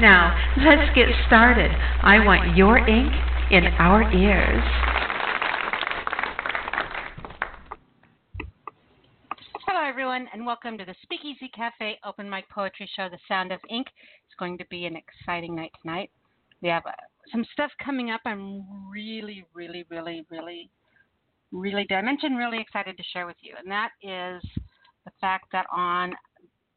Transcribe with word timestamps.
Now, 0.00 0.34
let's 0.64 0.94
get 0.94 1.06
started. 1.26 1.70
I 2.02 2.24
want 2.24 2.56
your 2.56 2.78
ink 2.78 3.12
in 3.50 3.66
our 3.78 4.10
ears. 4.14 4.64
Hello, 9.66 9.86
everyone, 9.86 10.28
and 10.32 10.46
welcome 10.46 10.78
to 10.78 10.86
the 10.86 10.94
Speakeasy 11.02 11.50
Cafe 11.54 11.98
open 12.06 12.30
mic 12.30 12.48
poetry 12.48 12.88
show, 12.96 13.10
The 13.10 13.18
Sound 13.28 13.52
of 13.52 13.60
Ink. 13.68 13.86
It's 14.26 14.34
going 14.38 14.56
to 14.58 14.64
be 14.70 14.86
an 14.86 14.96
exciting 14.96 15.54
night 15.54 15.72
tonight. 15.82 16.10
We 16.62 16.70
have 16.70 16.86
uh, 16.86 16.92
some 17.30 17.44
stuff 17.52 17.70
coming 17.84 18.10
up. 18.10 18.22
I'm 18.24 18.64
really, 18.90 19.44
really, 19.52 19.84
really, 19.90 20.24
really, 20.30 20.70
really, 21.52 21.84
did 21.84 21.96
I 21.96 22.02
mention 22.02 22.34
really 22.36 22.60
excited 22.60 22.96
to 22.96 23.04
share 23.12 23.26
with 23.26 23.36
you? 23.42 23.54
And 23.58 23.70
that 23.70 23.90
is 24.02 24.42
the 25.04 25.12
fact 25.20 25.52
that 25.52 25.66
on 25.70 26.14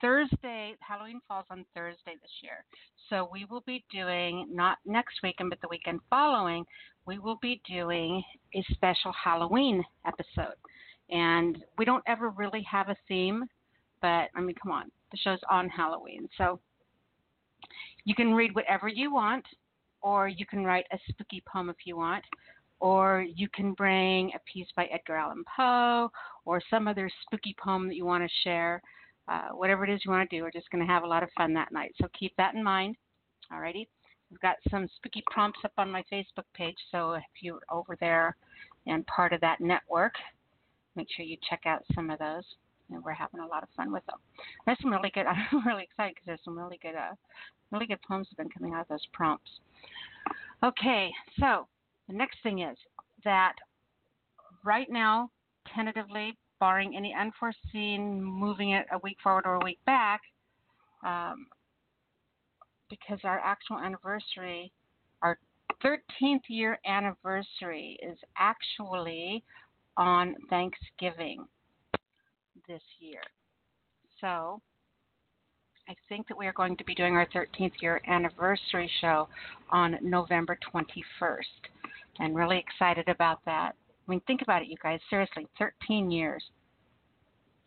Thursday, 0.05 0.76
Halloween 0.82 1.20
falls 1.27 1.48
on 1.50 1.66
Thursday 1.73 2.14
this 2.22 2.32
year. 2.44 2.64
So 3.09 3.27
we 3.34 3.45
will 3.50 3.64
be 3.66 3.84
doing, 3.91 4.48
not 4.52 4.78
next 4.86 5.16
weekend, 5.23 5.50
but 5.50 5.59
the 5.62 5.68
weekend 5.68 6.00
following, 6.12 6.64
we 7.08 7.18
will 7.18 7.40
be 7.41 7.59
doing 7.67 8.23
a 8.53 8.64
special 8.70 9.11
Halloween 9.11 9.83
episode. 10.06 10.53
And 11.09 11.58
we 11.80 11.86
don't 11.86 12.03
ever 12.06 12.30
really 12.30 12.64
have 12.70 12.89
a 12.89 12.95
theme, 13.08 13.45
but 14.00 14.30
I 14.36 14.42
mean, 14.42 14.56
come 14.61 14.72
on, 14.72 14.92
the 15.11 15.17
show's 15.17 15.39
on 15.50 15.70
Halloween. 15.70 16.30
So 16.38 16.59
you 18.03 18.14
can 18.14 18.36
read 18.36 18.53
whatever 18.53 18.88
you 18.88 19.11
want 19.11 19.45
or 20.03 20.28
you 20.28 20.45
can 20.45 20.64
write 20.64 20.86
a 20.92 21.00
spooky 21.09 21.42
poem 21.52 21.72
if 21.72 21.78
you 21.83 21.98
want, 21.98 22.23
or 22.80 23.26
you 23.36 23.50
can 23.50 23.73
bring 23.73 24.30
a 24.36 24.39
piece 24.53 24.67
by 24.76 24.86
Edgar 24.86 25.16
Allan 25.16 25.44
Poe 25.58 26.11
or 26.45 26.61
some 26.70 26.88
other 26.88 27.09
spooky 27.23 27.56
poem 27.59 27.88
that 27.88 27.95
you 27.95 28.06
want 28.06 28.23
to 28.23 28.30
share. 28.44 28.83
Uh, 29.28 29.50
whatever 29.50 29.84
it 29.84 29.90
is 29.90 30.02
you 30.06 30.12
want 30.12 30.30
to 30.30 30.36
do, 30.36 30.44
we're 30.44 30.52
just 30.52 30.70
going 30.70 30.86
to 30.86 30.92
have 30.92 31.04
a 31.04 31.08
lot 31.08 31.23
of 31.23 31.30
fun 31.38 31.54
that 31.54 31.72
night. 31.72 31.94
So 32.00 32.08
keep 32.18 32.36
that 32.38 32.54
in 32.54 32.64
mind. 32.64 32.95
Alrighty. 33.52 33.88
We've 34.30 34.40
got 34.42 34.58
some 34.70 34.88
spooky 34.95 35.23
prompts 35.32 35.59
up 35.64 35.73
on 35.78 35.92
my 35.92 36.04
Facebook 36.12 36.45
page, 36.54 36.78
so 36.92 37.14
if 37.14 37.23
you're 37.42 37.62
over 37.72 37.95
there 38.00 38.36
and 38.88 39.06
part 39.08 39.34
of 39.34 39.42
that 39.42 39.62
network, 39.62 40.14
make 40.95 41.08
sure 41.16 41.26
you 41.26 41.38
check 41.50 41.62
out 41.66 41.84
some 41.94 42.09
of 42.09 42.20
those. 42.20 42.44
And 42.92 43.04
we're 43.04 43.14
having 43.14 43.40
a 43.40 43.48
lot 43.48 43.64
of 43.64 43.70
fun 43.76 43.92
with 43.92 44.06
them. 44.06 44.20
There's 44.66 44.78
some 44.80 44.92
really 44.92 45.12
good. 45.14 45.26
I'm 45.52 45.66
really 45.66 45.84
excited 45.84 46.14
because 46.16 46.26
there's 46.28 46.44
some 46.45 46.58
really 46.58 46.80
good, 46.82 46.95
uh, 46.95 47.16
really 47.72 47.88
good 47.88 48.02
poems 48.08 48.28
have 48.30 48.38
been 48.38 48.50
coming 48.50 48.73
out 48.73 48.82
of 48.82 48.88
those 48.88 49.06
prompts. 49.12 49.50
Okay, 50.64 51.12
so 51.39 51.67
the 52.08 52.16
next 52.16 52.38
thing 52.44 52.60
is 52.60 52.78
that 53.23 53.54
right 54.64 54.88
now, 54.89 55.32
tentatively, 55.73 56.38
barring 56.66 56.97
any 56.97 57.13
unforeseen 57.13 58.19
moving 58.23 58.71
it 58.71 58.88
a 58.91 58.97
week 59.03 59.17
forward 59.21 59.45
or 59.45 59.53
a 59.61 59.63
week 59.63 59.77
back, 59.85 60.21
um, 61.05 61.45
because 62.89 63.19
our 63.23 63.38
actual 63.38 63.77
anniversary, 63.77 64.71
our 65.21 65.38
13th 65.83 66.41
year 66.47 66.80
anniversary, 66.88 67.99
is 68.02 68.17
actually 68.39 69.43
on 69.95 70.33
Thanksgiving 70.49 71.45
this 72.67 72.81
year. 72.99 73.21
So 74.20 74.59
I 75.87 75.93
think 76.09 76.27
that 76.30 76.37
we 76.37 76.48
are 76.48 76.54
going 76.54 76.77
to 76.77 76.83
be 76.83 76.95
doing 76.95 77.14
our 77.14 77.27
13th 77.27 77.73
year 77.80 78.02
anniversary 78.08 78.89
show 79.02 79.27
on 79.70 79.99
November 80.02 80.58
21st. 80.73 81.61
And 82.17 82.36
really 82.36 82.58
excited 82.58 83.08
about 83.08 83.45
that. 83.45 83.75
I 84.08 84.11
mean, 84.11 84.21
think 84.27 84.42
about 84.42 84.61
it, 84.61 84.67
you 84.67 84.77
guys. 84.82 84.99
Seriously, 85.10 85.48
13 85.58 86.11
years. 86.11 86.43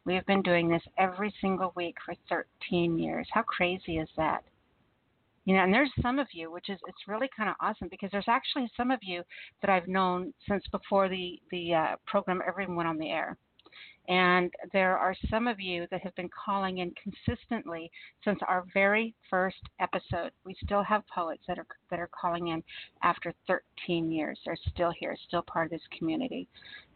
We 0.04 0.14
have 0.14 0.26
been 0.26 0.42
doing 0.42 0.68
this 0.68 0.82
every 0.96 1.34
single 1.40 1.72
week 1.76 1.96
for 2.04 2.14
13 2.70 2.98
years. 2.98 3.26
How 3.32 3.42
crazy 3.42 3.98
is 3.98 4.08
that? 4.16 4.42
You 5.44 5.54
know, 5.54 5.64
and 5.64 5.72
there's 5.72 5.90
some 6.02 6.18
of 6.18 6.28
you, 6.32 6.52
which 6.52 6.68
is 6.68 6.78
it's 6.86 7.08
really 7.08 7.28
kind 7.36 7.48
of 7.48 7.56
awesome 7.60 7.88
because 7.90 8.10
there's 8.12 8.28
actually 8.28 8.70
some 8.76 8.90
of 8.90 8.98
you 9.02 9.22
that 9.60 9.70
I've 9.70 9.88
known 9.88 10.32
since 10.46 10.62
before 10.70 11.08
the 11.08 11.40
the 11.50 11.74
uh, 11.74 11.96
program 12.06 12.42
ever 12.46 12.64
went 12.72 12.88
on 12.88 12.98
the 12.98 13.10
air. 13.10 13.36
And 14.08 14.52
there 14.72 14.96
are 14.96 15.14
some 15.30 15.46
of 15.46 15.60
you 15.60 15.86
that 15.90 16.02
have 16.02 16.14
been 16.14 16.30
calling 16.30 16.78
in 16.78 16.92
consistently 17.02 17.90
since 18.24 18.38
our 18.48 18.64
very 18.72 19.14
first 19.28 19.60
episode. 19.80 20.30
We 20.44 20.56
still 20.64 20.82
have 20.82 21.06
poets 21.14 21.42
that 21.46 21.58
are 21.58 21.66
that 21.90 22.00
are 22.00 22.08
calling 22.18 22.48
in 22.48 22.62
after 23.02 23.34
13 23.46 24.10
years. 24.10 24.38
They're 24.44 24.56
still 24.72 24.92
here, 24.98 25.14
still 25.26 25.42
part 25.42 25.66
of 25.66 25.70
this 25.72 25.86
community. 25.96 26.48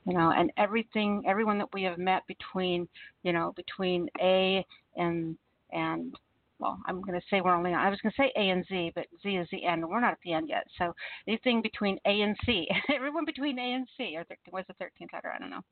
You 0.07 0.15
know, 0.15 0.33
and 0.35 0.51
everything, 0.57 1.23
everyone 1.29 1.59
that 1.59 1.73
we 1.73 1.83
have 1.85 1.99
met 1.99 2.27
between, 2.27 2.89
you 3.23 3.33
know, 3.33 3.53
between 3.57 4.09
A 4.21 4.67
and 4.97 5.37
and 5.71 6.17
well, 6.59 6.79
I'm 6.87 7.03
going 7.03 7.19
to 7.21 7.27
say 7.29 7.41
we're 7.41 7.57
only, 7.57 7.75
I 7.75 7.91
was 7.91 7.99
going 8.01 8.13
to 8.13 8.23
say 8.23 8.33
A 8.37 8.51
and 8.51 8.65
Z, 8.69 8.93
but 8.95 9.07
Z 9.21 9.29
is 9.31 9.49
the 9.51 9.65
end. 9.65 9.87
We're 9.87 10.01
not 10.01 10.13
at 10.13 10.19
the 10.25 10.33
end 10.33 10.49
yet. 10.49 10.65
So 10.79 10.95
anything 11.27 11.61
between 11.61 11.99
A 12.07 12.23
and 12.23 12.37
C, 12.47 12.69
everyone 12.95 13.25
between 13.25 13.59
A 13.59 13.73
and 13.73 13.87
C, 13.97 14.15
or 14.17 14.23
13, 14.25 14.37
was 14.53 14.65
the 14.69 14.75
13th 14.75 15.13
letter? 15.13 15.33
I 15.35 15.41
don't 15.41 15.51
know. 15.51 15.63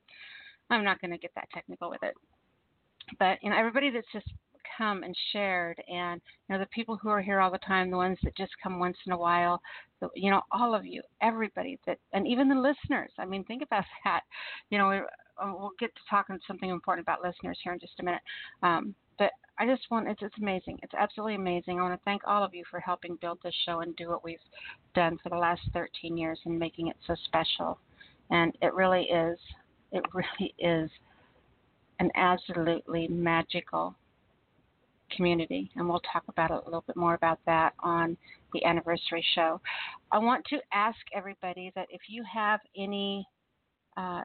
I'm 0.71 0.83
not 0.83 0.99
going 1.01 1.11
to 1.11 1.17
get 1.17 1.31
that 1.35 1.49
technical 1.53 1.89
with 1.89 2.01
it. 2.03 2.13
But 3.19 3.37
you 3.41 3.49
know, 3.49 3.57
everybody 3.57 3.89
that's 3.89 4.07
just 4.13 4.27
come 4.77 5.03
and 5.03 5.15
shared, 5.31 5.81
and 5.91 6.21
you 6.47 6.55
know, 6.55 6.59
the 6.59 6.67
people 6.67 6.97
who 6.97 7.09
are 7.09 7.21
here 7.21 7.39
all 7.39 7.51
the 7.51 7.57
time, 7.59 7.91
the 7.91 7.97
ones 7.97 8.17
that 8.23 8.35
just 8.37 8.51
come 8.63 8.79
once 8.79 8.97
in 9.05 9.11
a 9.11 9.17
while, 9.17 9.61
the, 9.99 10.09
you 10.15 10.31
know, 10.31 10.41
all 10.51 10.73
of 10.73 10.85
you, 10.85 11.01
everybody 11.21 11.79
that, 11.85 11.97
and 12.13 12.27
even 12.27 12.47
the 12.47 12.55
listeners. 12.55 13.11
I 13.19 13.25
mean, 13.25 13.43
think 13.43 13.63
about 13.63 13.83
that. 14.05 14.21
You 14.69 14.77
know, 14.77 14.89
uh, 14.91 15.53
we'll 15.57 15.71
get 15.79 15.93
to 15.95 16.01
talking 16.09 16.39
something 16.47 16.69
important 16.69 17.05
about 17.05 17.23
listeners 17.23 17.59
here 17.63 17.73
in 17.73 17.79
just 17.79 17.99
a 17.99 18.03
minute. 18.03 18.21
Um, 18.63 18.95
but 19.17 19.31
I 19.59 19.65
just 19.65 19.83
want 19.91 20.07
it's, 20.07 20.21
it's 20.21 20.37
amazing. 20.37 20.79
It's 20.83 20.93
absolutely 20.97 21.35
amazing. 21.35 21.79
I 21.79 21.83
want 21.83 21.99
to 21.99 22.05
thank 22.05 22.21
all 22.25 22.43
of 22.43 22.53
you 22.53 22.63
for 22.69 22.79
helping 22.79 23.17
build 23.21 23.39
this 23.43 23.55
show 23.65 23.81
and 23.81 23.95
do 23.95 24.09
what 24.09 24.23
we've 24.23 24.37
done 24.95 25.17
for 25.21 25.29
the 25.29 25.37
last 25.37 25.61
13 25.73 26.17
years 26.17 26.39
and 26.45 26.57
making 26.57 26.87
it 26.87 26.97
so 27.05 27.15
special. 27.25 27.77
And 28.29 28.55
it 28.61 28.73
really 28.73 29.03
is 29.03 29.37
it 29.91 30.03
really 30.13 30.53
is 30.59 30.89
an 31.99 32.09
absolutely 32.15 33.07
magical 33.07 33.95
community, 35.15 35.69
and 35.75 35.87
we'll 35.87 36.01
talk 36.11 36.23
about 36.29 36.51
a 36.51 36.61
little 36.65 36.83
bit 36.87 36.95
more 36.95 37.13
about 37.13 37.39
that 37.45 37.73
on 37.79 38.17
the 38.53 38.63
anniversary 38.63 39.23
show. 39.35 39.59
I 40.11 40.19
want 40.19 40.45
to 40.45 40.57
ask 40.73 40.97
everybody 41.13 41.71
that 41.75 41.87
if 41.89 42.01
you 42.07 42.23
have 42.31 42.59
any 42.77 43.27
uh, 43.97 44.23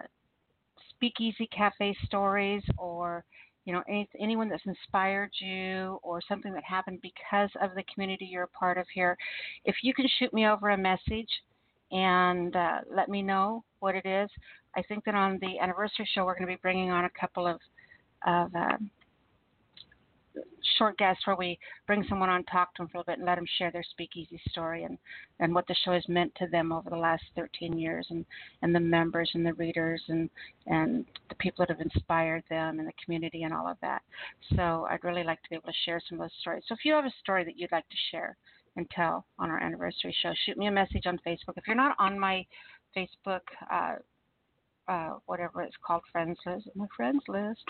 speakeasy 0.91 1.49
cafe 1.49 1.97
stories 2.06 2.62
or 2.78 3.25
you 3.65 3.72
know 3.72 3.83
any, 3.88 4.09
anyone 4.21 4.48
that's 4.48 4.65
inspired 4.65 5.31
you 5.41 5.98
or 6.03 6.21
something 6.28 6.53
that 6.54 6.62
happened 6.62 7.00
because 7.03 7.50
of 7.60 7.75
the 7.75 7.83
community 7.93 8.25
you're 8.25 8.44
a 8.44 8.48
part 8.48 8.78
of 8.78 8.87
here 8.94 9.16
if 9.65 9.75
you 9.83 9.93
can 9.93 10.06
shoot 10.19 10.33
me 10.33 10.47
over 10.47 10.71
a 10.71 10.77
message 10.77 11.28
and 11.91 12.54
uh, 12.56 12.78
let 12.94 13.09
me 13.09 13.22
know 13.22 13.65
what 13.81 13.94
it 13.94 14.06
is. 14.06 14.28
I 14.77 14.83
think 14.83 15.05
that 15.05 15.15
on 15.15 15.39
the 15.41 15.59
anniversary 15.59 16.09
show, 16.15 16.25
we're 16.25 16.35
going 16.35 16.47
to 16.47 16.53
be 16.53 16.61
bringing 16.61 16.91
on 16.91 17.05
a 17.05 17.11
couple 17.19 17.47
of, 17.47 17.59
of 18.27 18.55
um, 18.55 18.91
short 20.77 20.99
guests 20.99 21.27
where 21.27 21.37
we 21.37 21.59
bring 21.87 22.05
someone 22.09 22.29
on, 22.29 22.45
talk 22.45 22.75
to 22.75 22.83
them 22.83 22.89
for 22.89 22.99
a 22.99 23.01
little 23.01 23.13
bit, 23.13 23.19
and 23.19 23.27
let 23.27 23.37
them 23.37 23.47
share 23.59 23.71
their 23.71 23.83
speakeasy 23.83 24.41
story 24.51 24.85
and, 24.85 24.99
and 25.41 25.55
what 25.55 25.67
the 25.67 25.75
show 25.84 25.93
has 25.93 26.07
meant 26.09 26.33
to 26.37 26.47
them 26.49 26.73
over 26.73 26.91
the 26.91 26.97
last 26.97 27.23
13 27.37 27.78
years, 27.78 28.07
and, 28.11 28.27
and 28.63 28.75
the 28.75 28.81
members 28.81 29.31
and 29.34 29.47
the 29.47 29.55
readers 29.55 30.03
and 30.09 30.28
and 30.67 31.07
the 31.29 31.34
people 31.37 31.65
that 31.65 31.75
have 31.75 31.81
inspired 31.81 32.43
them 32.51 32.79
and 32.79 32.87
the 32.87 32.93
community 33.03 33.45
and 33.45 33.55
all 33.55 33.67
of 33.67 33.77
that. 33.81 34.03
So 34.57 34.87
I'd 34.91 35.05
really 35.05 35.25
like 35.25 35.43
to 35.43 35.51
be 35.51 35.57
able 35.57 35.69
to 35.69 35.79
share 35.84 36.01
some 36.09 36.21
of 36.21 36.25
those 36.25 36.39
stories. 36.41 36.65
So 36.67 36.75
if 36.75 36.84
you 36.84 36.93
have 36.93 37.05
a 37.05 37.15
story 37.21 37.45
that 37.45 37.59
you'd 37.59 37.72
like 37.72 37.89
to 37.89 37.97
share, 38.11 38.37
and 38.77 38.89
tell 38.91 39.25
on 39.39 39.51
our 39.51 39.59
anniversary 39.59 40.15
show. 40.22 40.33
Shoot 40.45 40.59
me 40.59 40.67
a 40.67 40.71
message 40.71 41.07
on 41.07 41.19
Facebook. 41.27 41.57
If 41.57 41.67
you're 41.67 41.75
not 41.75 41.97
on 41.99 42.19
my 42.19 42.45
Facebook, 42.97 43.41
uh, 43.72 43.95
uh, 44.88 45.15
whatever 45.27 45.62
it's 45.62 45.77
called, 45.84 46.03
friends 46.12 46.38
list, 46.47 46.68
my 46.74 46.86
friends 46.97 47.22
list, 47.28 47.65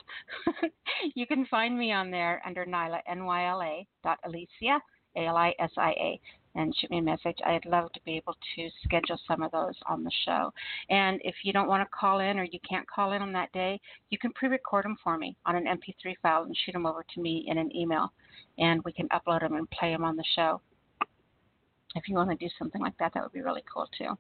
you 1.15 1.27
can 1.27 1.47
find 1.47 1.79
me 1.79 1.93
on 1.93 2.11
there 2.11 2.43
under 2.47 2.65
Nyla, 2.65 3.01
N-Y-L-A 3.09 3.87
dot 4.03 4.19
Alisia, 4.27 4.81
A-L-I-S-I-A, 5.17 6.21
and 6.55 6.75
shoot 6.77 6.91
me 6.91 6.99
a 6.99 7.03
message. 7.03 7.37
I'd 7.45 7.65
love 7.67 7.93
to 7.93 8.01
be 8.05 8.17
able 8.17 8.35
to 8.57 8.69
schedule 8.85 9.19
some 9.27 9.43
of 9.43 9.53
those 9.53 9.75
on 9.89 10.05
the 10.05 10.11
show. 10.25 10.53
And 10.91 11.21
if 11.25 11.35
you 11.43 11.53
don't 11.53 11.69
want 11.69 11.83
to 11.83 11.97
call 11.99 12.21
in 12.21 12.39
or 12.39 12.45
you 12.45 12.59
can't 12.69 12.89
call 12.89 13.13
in 13.13 13.23
on 13.23 13.33
that 13.33 13.53
day, 13.53 13.81
you 14.11 14.19
can 14.19 14.33
pre-record 14.33 14.85
them 14.85 14.97
for 15.03 15.17
me 15.17 15.37
on 15.47 15.57
an 15.57 15.65
MP3 15.65 16.15
file 16.23 16.45
and 16.45 16.57
shoot 16.65 16.73
them 16.73 16.87
over 16.87 17.05
to 17.15 17.21
me 17.21 17.45
in 17.49 17.59
an 17.59 17.75
email, 17.75 18.13
and 18.59 18.83
we 18.85 18.93
can 18.93 19.09
upload 19.09 19.41
them 19.41 19.55
and 19.55 19.71
play 19.71 19.93
them 19.93 20.05
on 20.05 20.17
the 20.17 20.25
show 20.35 20.61
if 21.97 22.09
you 22.09 22.17
want 22.17 22.31
to 22.31 22.37
do 22.37 22.49
something 22.59 22.81
like 22.81 22.97
that, 22.99 23.13
that 23.15 23.23
would 23.23 23.33
be 23.33 23.43
really 23.43 23.65
cool 23.73 23.89
too. 23.97 24.17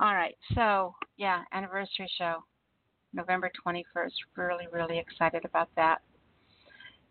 All 0.00 0.14
right, 0.14 0.36
so 0.54 0.94
yeah, 1.16 1.42
anniversary 1.52 2.10
show, 2.18 2.42
November 3.12 3.50
21st. 3.66 4.12
Really, 4.36 4.66
really 4.72 4.98
excited 4.98 5.44
about 5.44 5.68
that. 5.76 5.98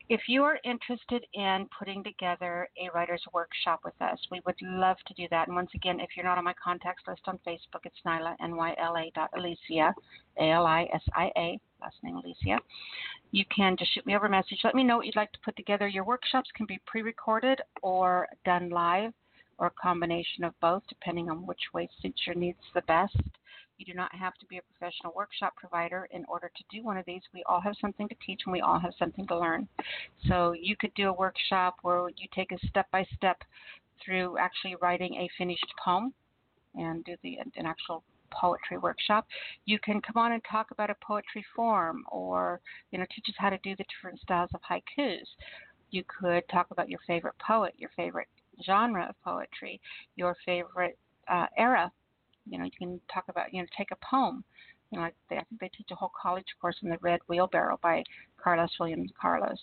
If 0.07 0.21
you 0.27 0.43
are 0.43 0.59
interested 0.63 1.25
in 1.33 1.67
putting 1.77 2.03
together 2.03 2.69
a 2.77 2.91
writer's 2.93 3.23
workshop 3.33 3.79
with 3.83 3.99
us, 4.01 4.19
we 4.29 4.39
would 4.45 4.55
love 4.61 4.97
to 5.07 5.15
do 5.15 5.27
that. 5.31 5.47
And 5.47 5.55
once 5.55 5.71
again, 5.73 5.99
if 5.99 6.09
you're 6.15 6.25
not 6.25 6.37
on 6.37 6.43
my 6.43 6.53
contacts 6.63 7.01
list 7.07 7.21
on 7.25 7.39
Facebook, 7.39 7.85
it's 7.85 7.95
Nyla, 8.05 8.35
N-Y-L-A 8.39 9.11
dot 9.15 9.31
Alisia, 9.35 9.93
A-L-I-S-I-A, 10.39 11.59
last 11.81 11.95
name 12.03 12.21
Alisia. 12.21 12.59
You 13.31 13.45
can 13.55 13.75
just 13.77 13.95
shoot 13.95 14.05
me 14.05 14.15
over 14.15 14.27
a 14.27 14.29
message. 14.29 14.59
Let 14.63 14.75
me 14.75 14.83
know 14.83 14.97
what 14.97 15.07
you'd 15.07 15.15
like 15.15 15.31
to 15.31 15.39
put 15.43 15.55
together. 15.55 15.87
Your 15.87 16.05
workshops 16.05 16.51
can 16.55 16.67
be 16.67 16.79
pre-recorded 16.85 17.61
or 17.81 18.27
done 18.45 18.69
live 18.69 19.11
or 19.57 19.67
a 19.67 19.81
combination 19.81 20.43
of 20.43 20.59
both, 20.59 20.83
depending 20.89 21.29
on 21.29 21.45
which 21.45 21.73
way 21.73 21.89
suits 22.01 22.21
your 22.25 22.35
needs 22.35 22.59
the 22.73 22.81
best. 22.83 23.17
You 23.77 23.85
do 23.85 23.93
not 23.93 24.13
have 24.15 24.35
to 24.35 24.45
be 24.45 24.57
a 24.57 24.61
professional 24.61 25.13
workshop 25.15 25.55
provider 25.57 26.07
in 26.11 26.23
order 26.25 26.49
to 26.55 26.63
do 26.71 26.83
one 26.83 26.97
of 26.97 27.05
these. 27.05 27.21
We 27.33 27.43
all 27.45 27.59
have 27.59 27.75
something 27.81 28.07
to 28.07 28.15
teach 28.25 28.41
and 28.45 28.53
we 28.53 28.61
all 28.61 28.79
have 28.79 28.93
something 28.97 29.27
to 29.27 29.37
learn. 29.37 29.67
So 30.27 30.53
you 30.53 30.75
could 30.77 30.93
do 30.93 31.09
a 31.09 31.13
workshop 31.13 31.77
where 31.81 32.09
you 32.09 32.27
take 32.33 32.51
a 32.51 32.67
step 32.67 32.89
by 32.91 33.05
step 33.15 33.37
through 34.03 34.37
actually 34.37 34.75
writing 34.81 35.15
a 35.15 35.29
finished 35.37 35.73
poem 35.83 36.13
and 36.75 37.03
do 37.03 37.15
the 37.21 37.37
an 37.55 37.65
actual 37.65 38.03
poetry 38.31 38.77
workshop. 38.77 39.25
You 39.65 39.79
can 39.79 40.01
come 40.01 40.17
on 40.17 40.33
and 40.33 40.41
talk 40.49 40.71
about 40.71 40.89
a 40.89 40.95
poetry 41.05 41.45
form 41.55 42.03
or 42.11 42.61
you 42.91 42.99
know 42.99 43.05
teach 43.13 43.25
us 43.29 43.35
how 43.37 43.49
to 43.49 43.57
do 43.59 43.75
the 43.75 43.85
different 43.85 44.19
styles 44.19 44.49
of 44.53 44.61
haikus. 44.61 45.25
You 45.91 46.03
could 46.07 46.43
talk 46.49 46.67
about 46.71 46.89
your 46.89 46.99
favorite 47.07 47.35
poet, 47.39 47.73
your 47.77 47.91
favorite 47.95 48.27
genre 48.63 49.07
of 49.09 49.15
poetry, 49.23 49.79
your 50.15 50.35
favorite 50.45 50.97
uh, 51.27 51.47
era. 51.57 51.91
You 52.47 52.59
know, 52.59 52.65
you 52.65 52.71
can 52.77 52.99
talk 53.11 53.25
about, 53.29 53.53
you 53.53 53.61
know, 53.61 53.67
take 53.77 53.91
a 53.91 53.97
poem. 54.05 54.43
You 54.91 54.99
know, 54.99 55.09
they, 55.29 55.37
I 55.37 55.43
think 55.43 55.61
they 55.61 55.69
teach 55.69 55.87
a 55.91 55.95
whole 55.95 56.11
college 56.19 56.45
course 56.61 56.75
on 56.83 56.89
the 56.89 56.97
Red 57.01 57.19
Wheelbarrow 57.27 57.79
by 57.81 58.03
Carlos 58.41 58.69
Williams 58.79 59.11
Carlos. 59.19 59.59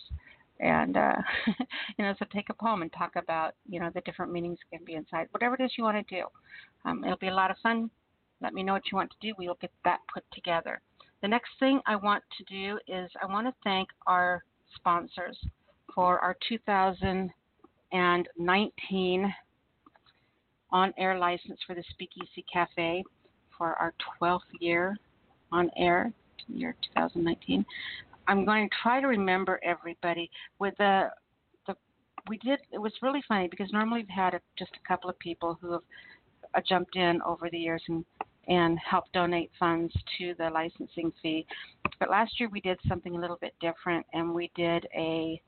And, 0.61 0.97
uh, 0.97 1.15
you 1.99 2.05
know, 2.05 2.15
so 2.19 2.27
take 2.33 2.49
a 2.51 2.55
poem 2.55 2.83
and 2.83 2.93
talk 2.93 3.17
about, 3.17 3.55
you 3.69 3.81
know, 3.81 3.91
the 3.95 4.01
different 4.03 4.33
meanings 4.33 4.59
can 4.71 4.85
be 4.85 4.95
inside. 4.95 5.29
Whatever 5.31 5.55
it 5.55 5.65
is 5.65 5.73
you 5.77 5.85
want 5.85 6.07
to 6.07 6.15
do. 6.15 6.25
Um, 6.85 7.05
it'll 7.05 7.17
be 7.17 7.29
a 7.29 7.35
lot 7.35 7.51
of 7.51 7.57
fun. 7.63 7.91
Let 8.41 8.55
me 8.55 8.63
know 8.63 8.73
what 8.73 8.91
you 8.91 8.97
want 8.97 9.11
to 9.11 9.27
do. 9.27 9.35
We 9.39 9.47
will 9.47 9.59
get 9.61 9.73
that 9.85 10.01
put 10.13 10.25
together. 10.33 10.81
The 11.21 11.29
next 11.29 11.51
thing 11.61 11.81
I 11.87 11.95
want 11.95 12.25
to 12.37 12.45
do 12.45 12.79
is 12.89 13.09
I 13.23 13.27
want 13.27 13.47
to 13.47 13.55
thank 13.63 13.89
our 14.07 14.43
sponsors 14.75 15.39
for 15.95 16.19
our 16.19 16.37
2000- 16.51 17.31
and 17.93 18.29
19 18.39 19.33
on 20.71 20.95
air 20.99 21.19
license 21.19 21.61
for 21.67 21.75
the 21.75 21.85
Speakeasy 21.91 22.45
Cafe 22.53 23.05
for 23.57 23.75
our 23.75 23.95
12th 24.21 24.41
year 24.61 24.97
on 25.53 25.71
air, 25.77 26.13
year 26.49 26.75
2019. 26.95 27.65
I'm 28.27 28.45
going 28.45 28.69
to 28.69 28.77
try 28.83 29.01
to 29.01 29.07
remember 29.07 29.61
everybody 29.63 30.31
with 30.59 30.75
the 30.79 31.11
the 31.67 31.75
we 32.29 32.39
did 32.39 32.61
it 32.73 32.79
was 32.79 32.93
really 33.03 33.23
funny 33.29 33.49
because 33.49 33.71
normally 33.73 34.01
we've 34.01 34.09
had 34.09 34.35
a, 34.35 34.41
just 34.59 34.71
a 34.83 34.89
couple 34.89 35.11
of 35.11 35.19
people 35.19 35.59
who 35.61 35.73
have 35.73 35.83
uh, 36.55 36.61
jumped 36.67 36.97
in 36.97 37.21
over 37.23 37.51
the 37.51 37.59
years 37.59 37.83
and 37.89 38.05
and 38.49 38.79
helped 38.79 39.13
donate 39.13 39.51
funds 39.59 39.93
to 40.19 40.35
the 40.39 40.51
licensing 40.51 41.13
fee. 41.23 41.47
But 42.01 42.11
last 42.11 42.41
year 42.41 42.49
we 42.49 42.61
did 42.61 42.79
something 42.89 43.15
a 43.15 43.21
little 43.21 43.39
bit 43.41 43.55
different 43.61 44.05
and 44.13 44.35
we 44.35 44.51
did 44.57 44.87
a 44.97 45.41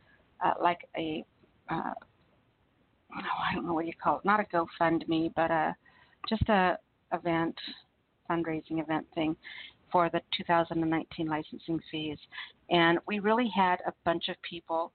uh, 0.44 0.54
like 0.60 0.80
a 0.96 1.24
uh, 1.70 1.92
oh, 3.16 3.50
I 3.50 3.54
don't 3.54 3.66
know 3.66 3.74
what 3.74 3.86
you 3.86 3.92
call 4.02 4.18
it, 4.18 4.24
not 4.24 4.40
a 4.40 4.44
GoFundMe, 4.44 5.32
but 5.34 5.50
a 5.50 5.74
just 6.28 6.48
a 6.48 6.78
event 7.12 7.54
fundraising 8.30 8.80
event 8.80 9.06
thing 9.14 9.36
for 9.92 10.08
the 10.10 10.20
2019 10.36 11.28
licensing 11.28 11.78
fees. 11.90 12.18
And 12.70 12.98
we 13.06 13.18
really 13.18 13.50
had 13.54 13.80
a 13.86 13.92
bunch 14.04 14.28
of 14.28 14.36
people 14.42 14.92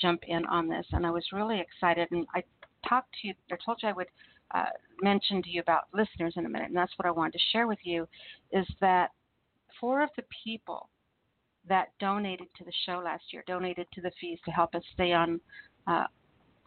jump 0.00 0.22
in 0.26 0.44
on 0.46 0.68
this, 0.68 0.86
and 0.92 1.06
I 1.06 1.10
was 1.10 1.24
really 1.32 1.60
excited. 1.60 2.08
And 2.10 2.26
I 2.34 2.42
talked 2.88 3.14
to 3.20 3.28
you, 3.28 3.34
or 3.50 3.58
told 3.64 3.78
you 3.82 3.88
I 3.88 3.92
would 3.92 4.08
uh, 4.54 4.64
mention 5.00 5.42
to 5.42 5.50
you 5.50 5.60
about 5.60 5.84
listeners 5.94 6.34
in 6.36 6.46
a 6.46 6.48
minute, 6.48 6.68
and 6.68 6.76
that's 6.76 6.92
what 6.96 7.06
I 7.06 7.10
wanted 7.10 7.34
to 7.34 7.38
share 7.52 7.66
with 7.66 7.78
you 7.84 8.08
is 8.50 8.66
that 8.80 9.10
four 9.80 10.02
of 10.02 10.10
the 10.16 10.24
people 10.44 10.88
that 11.68 11.88
donated 12.00 12.48
to 12.58 12.64
the 12.64 12.72
show 12.84 13.00
last 13.04 13.24
year, 13.32 13.44
donated 13.46 13.86
to 13.92 14.00
the 14.00 14.10
fees 14.20 14.38
to 14.44 14.50
help 14.50 14.74
us 14.74 14.82
stay 14.94 15.12
on 15.12 15.40
uh, 15.86 16.04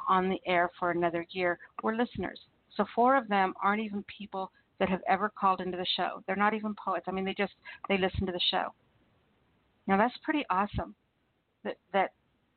on 0.07 0.30
the 0.30 0.40
air 0.46 0.69
for 0.80 0.92
another 0.92 1.25
year 1.31 1.57
were 1.84 1.96
listeners. 1.96 2.40
So 2.75 2.86
four 2.94 3.16
of 3.16 3.28
them 3.28 3.54
aren't 3.63 3.84
even 3.84 4.04
people 4.04 4.52
that 4.80 4.90
have 4.90 5.02
ever 5.07 5.30
called 5.30 5.62
into 5.62 5.78
the 5.78 5.86
show. 5.96 6.22
They're 6.28 6.36
not 6.36 6.54
even 6.54 6.75
poets. 6.75 7.06
I 7.07 7.12
mean, 7.12 7.25
they 7.25 7.34
just 7.34 7.54
they 7.88 7.98
listen 7.98 8.25
to 8.25 8.31
the 8.31 8.42
show. 8.52 8.74
Now 9.88 9.98
that's 9.98 10.18
pretty 10.24 10.46
awesome. 10.50 10.96
That 11.63 11.78
that 11.94 12.12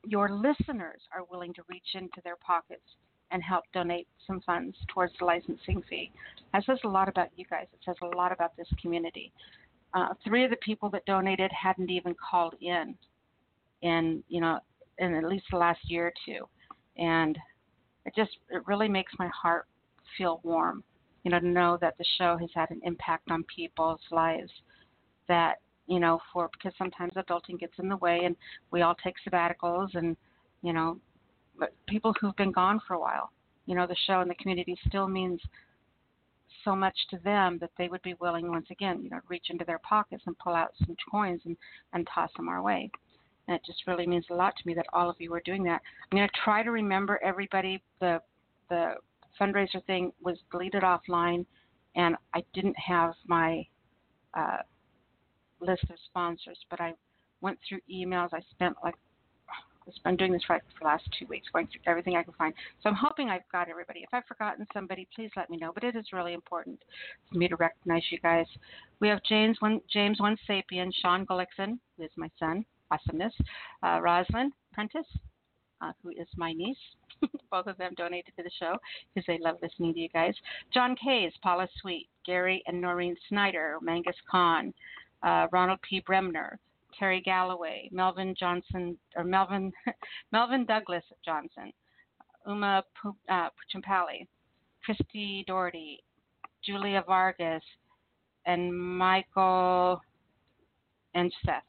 your 0.04 0.30
listeners 0.30 1.00
are 1.14 1.24
willing 1.30 1.54
to 1.54 1.62
reach 1.68 1.94
into 1.94 2.20
their 2.24 2.36
pockets 2.36 2.82
and 3.30 3.42
help 3.42 3.64
donate 3.74 4.08
some 4.26 4.40
funds 4.40 4.76
towards 4.92 5.12
the 5.18 5.24
licensing 5.24 5.82
fee. 5.88 6.10
That 6.52 6.64
says 6.64 6.78
a 6.84 6.88
lot 6.88 7.08
about 7.08 7.28
you 7.36 7.44
guys. 7.48 7.66
It 7.72 7.80
says 7.84 7.96
a 8.02 8.16
lot 8.16 8.32
about 8.32 8.56
this 8.56 8.68
community. 8.80 9.32
Uh, 9.94 10.08
three 10.24 10.44
of 10.44 10.50
the 10.50 10.56
people 10.56 10.88
that 10.90 11.04
donated 11.04 11.50
hadn't 11.52 11.90
even 11.90 12.14
called 12.14 12.54
in, 12.60 12.94
in 13.82 14.22
you 14.28 14.40
know, 14.40 14.58
in 14.98 15.14
at 15.14 15.24
least 15.24 15.44
the 15.50 15.58
last 15.58 15.80
year 15.84 16.06
or 16.06 16.12
two 16.24 16.46
and 16.98 17.38
it 18.04 18.14
just 18.14 18.38
it 18.50 18.66
really 18.66 18.88
makes 18.88 19.12
my 19.18 19.28
heart 19.28 19.66
feel 20.16 20.40
warm 20.42 20.82
you 21.24 21.30
know 21.30 21.40
to 21.40 21.46
know 21.46 21.78
that 21.80 21.96
the 21.98 22.04
show 22.18 22.36
has 22.38 22.50
had 22.54 22.70
an 22.70 22.80
impact 22.84 23.30
on 23.30 23.44
people's 23.54 24.00
lives 24.10 24.50
that 25.28 25.56
you 25.86 26.00
know 26.00 26.20
for 26.32 26.48
because 26.52 26.72
sometimes 26.78 27.12
adulting 27.14 27.58
gets 27.58 27.74
in 27.78 27.88
the 27.88 27.96
way 27.96 28.22
and 28.24 28.36
we 28.70 28.82
all 28.82 28.94
take 29.02 29.14
sabbaticals 29.26 29.94
and 29.94 30.16
you 30.62 30.72
know 30.72 30.98
but 31.58 31.72
people 31.86 32.14
who've 32.20 32.36
been 32.36 32.52
gone 32.52 32.80
for 32.86 32.94
a 32.94 33.00
while 33.00 33.30
you 33.66 33.74
know 33.74 33.86
the 33.86 33.96
show 34.06 34.20
and 34.20 34.30
the 34.30 34.34
community 34.36 34.76
still 34.86 35.08
means 35.08 35.40
so 36.64 36.74
much 36.74 36.96
to 37.10 37.18
them 37.18 37.58
that 37.60 37.70
they 37.78 37.88
would 37.88 38.02
be 38.02 38.14
willing 38.20 38.48
once 38.48 38.66
again 38.70 39.02
you 39.02 39.10
know 39.10 39.20
reach 39.28 39.46
into 39.50 39.64
their 39.64 39.80
pockets 39.80 40.22
and 40.26 40.38
pull 40.38 40.54
out 40.54 40.72
some 40.84 40.96
coins 41.10 41.40
and 41.44 41.56
and 41.92 42.08
toss 42.12 42.30
them 42.36 42.48
our 42.48 42.62
way 42.62 42.90
and 43.48 43.56
it 43.56 43.62
just 43.64 43.86
really 43.86 44.06
means 44.06 44.26
a 44.30 44.34
lot 44.34 44.54
to 44.56 44.66
me 44.66 44.74
that 44.74 44.86
all 44.92 45.08
of 45.08 45.16
you 45.18 45.32
are 45.34 45.42
doing 45.44 45.64
that. 45.64 45.80
I'm 46.12 46.18
going 46.18 46.28
to 46.28 46.40
try 46.44 46.62
to 46.62 46.70
remember 46.70 47.18
everybody. 47.24 47.82
The 48.00 48.20
the 48.68 48.94
fundraiser 49.40 49.84
thing 49.86 50.12
was 50.22 50.36
deleted 50.52 50.82
offline, 50.82 51.46
and 51.96 52.16
I 52.34 52.44
didn't 52.52 52.76
have 52.78 53.14
my 53.26 53.66
uh, 54.34 54.58
list 55.60 55.84
of 55.84 55.96
sponsors, 56.04 56.58
but 56.68 56.80
I 56.80 56.92
went 57.40 57.58
through 57.66 57.80
emails. 57.90 58.28
I 58.32 58.40
spent 58.50 58.76
like 58.84 58.94
I'm 60.04 60.16
doing 60.16 60.32
this 60.32 60.42
for 60.46 60.60
the 60.78 60.84
last 60.84 61.08
two 61.18 61.24
weeks, 61.28 61.46
going 61.50 61.66
through 61.68 61.80
everything 61.86 62.14
I 62.14 62.22
can 62.22 62.34
find. 62.34 62.52
So 62.82 62.90
I'm 62.90 62.94
hoping 62.94 63.30
I've 63.30 63.48
got 63.50 63.70
everybody. 63.70 64.00
If 64.00 64.10
I've 64.12 64.26
forgotten 64.26 64.66
somebody, 64.74 65.08
please 65.16 65.30
let 65.34 65.48
me 65.48 65.56
know. 65.56 65.72
But 65.72 65.82
it 65.82 65.96
is 65.96 66.12
really 66.12 66.34
important 66.34 66.78
for 67.32 67.38
me 67.38 67.48
to 67.48 67.56
recognize 67.56 68.02
you 68.10 68.18
guys. 68.18 68.44
We 69.00 69.08
have 69.08 69.22
James 69.26 69.56
one 69.60 69.80
James 69.90 70.20
one 70.20 70.36
Sapien, 70.46 70.90
Sean 71.00 71.24
Gullickson, 71.24 71.78
who 71.96 72.04
is 72.04 72.10
my 72.16 72.30
son, 72.38 72.66
awesomeness. 72.90 73.34
Uh, 73.82 74.00
Rosalind 74.02 74.52
Prentice, 74.72 75.06
uh, 75.80 75.92
who 76.02 76.10
is 76.10 76.28
my 76.36 76.52
niece. 76.52 76.76
Both 77.50 77.66
of 77.66 77.76
them 77.78 77.92
donated 77.96 78.32
to 78.36 78.42
the 78.42 78.50
show 78.58 78.76
because 79.14 79.26
they 79.26 79.38
love 79.42 79.56
listening 79.62 79.94
to 79.94 80.00
you 80.00 80.08
guys. 80.08 80.34
John 80.72 80.96
Kays, 81.02 81.32
Paula 81.42 81.68
Sweet, 81.80 82.08
Gary 82.24 82.62
and 82.66 82.80
Noreen 82.80 83.16
Snyder, 83.28 83.78
Mangus 83.82 84.16
Khan, 84.30 84.72
uh, 85.22 85.46
Ronald 85.52 85.80
P. 85.88 86.00
Bremner, 86.06 86.58
Terry 86.98 87.20
Galloway, 87.20 87.88
Melvin 87.92 88.34
Johnson, 88.38 88.96
or 89.16 89.24
Melvin, 89.24 89.72
Melvin 90.32 90.64
Douglas 90.66 91.04
Johnson, 91.24 91.72
Uma 92.46 92.82
uh, 93.28 93.48
Puchampali, 93.50 94.26
Christy 94.84 95.44
Doherty, 95.46 96.02
Julia 96.64 97.04
Vargas, 97.06 97.62
and 98.46 98.76
Michael 98.76 100.00
and 101.14 101.32
Seth. 101.44 101.62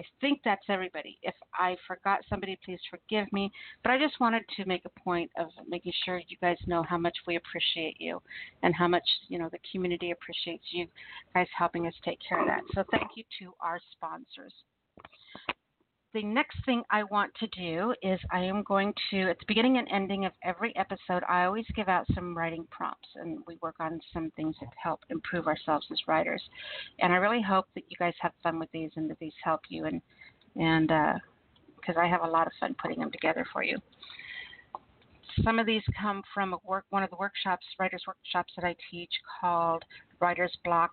I 0.00 0.04
think 0.22 0.40
that's 0.42 0.64
everybody. 0.70 1.18
If 1.22 1.34
I 1.52 1.76
forgot 1.86 2.20
somebody, 2.30 2.58
please 2.64 2.80
forgive 2.90 3.30
me. 3.34 3.52
But 3.82 3.92
I 3.92 3.98
just 3.98 4.18
wanted 4.18 4.44
to 4.56 4.64
make 4.64 4.86
a 4.86 5.00
point 5.00 5.30
of 5.38 5.48
making 5.68 5.92
sure 6.06 6.22
you 6.26 6.38
guys 6.40 6.56
know 6.66 6.82
how 6.82 6.96
much 6.96 7.14
we 7.26 7.36
appreciate 7.36 8.00
you 8.00 8.22
and 8.62 8.74
how 8.74 8.88
much, 8.88 9.04
you 9.28 9.38
know, 9.38 9.50
the 9.52 9.58
community 9.70 10.12
appreciates 10.12 10.64
you 10.70 10.86
guys 11.34 11.46
helping 11.56 11.86
us 11.86 11.92
take 12.02 12.18
care 12.26 12.40
of 12.40 12.46
that. 12.46 12.62
So 12.74 12.82
thank 12.90 13.10
you 13.14 13.24
to 13.40 13.52
our 13.60 13.78
sponsors 13.92 14.54
the 16.12 16.22
next 16.24 16.56
thing 16.64 16.82
I 16.90 17.04
want 17.04 17.32
to 17.36 17.46
do 17.48 17.94
is 18.02 18.18
I 18.32 18.40
am 18.40 18.62
going 18.64 18.92
to, 19.10 19.30
at 19.30 19.38
the 19.38 19.44
beginning 19.46 19.78
and 19.78 19.86
ending 19.92 20.24
of 20.24 20.32
every 20.42 20.74
episode, 20.76 21.22
I 21.28 21.44
always 21.44 21.66
give 21.76 21.88
out 21.88 22.04
some 22.14 22.36
writing 22.36 22.66
prompts 22.70 23.08
and 23.14 23.38
we 23.46 23.56
work 23.62 23.76
on 23.78 24.00
some 24.12 24.32
things 24.34 24.56
that 24.60 24.70
help 24.82 25.00
improve 25.10 25.46
ourselves 25.46 25.86
as 25.92 25.98
writers. 26.08 26.42
And 26.98 27.12
I 27.12 27.16
really 27.16 27.42
hope 27.42 27.66
that 27.74 27.84
you 27.88 27.96
guys 27.98 28.14
have 28.20 28.32
fun 28.42 28.58
with 28.58 28.70
these 28.72 28.90
and 28.96 29.08
that 29.08 29.18
these 29.20 29.32
help 29.44 29.60
you 29.68 29.84
and, 29.86 30.02
and, 30.56 30.90
uh, 30.90 31.14
because 31.76 31.96
I 31.98 32.08
have 32.08 32.22
a 32.22 32.26
lot 32.26 32.46
of 32.46 32.52
fun 32.60 32.74
putting 32.82 32.98
them 32.98 33.10
together 33.12 33.46
for 33.52 33.62
you. 33.62 33.78
some 35.44 35.58
of 35.58 35.66
these 35.66 35.82
come 36.00 36.22
from 36.34 36.52
a 36.52 36.58
work, 36.64 36.84
one 36.90 37.02
of 37.02 37.10
the 37.10 37.16
workshops, 37.16 37.64
writers' 37.78 38.02
workshops 38.06 38.52
that 38.56 38.64
I 38.64 38.74
teach 38.90 39.12
called 39.40 39.84
Writer's 40.20 40.56
Block. 40.64 40.90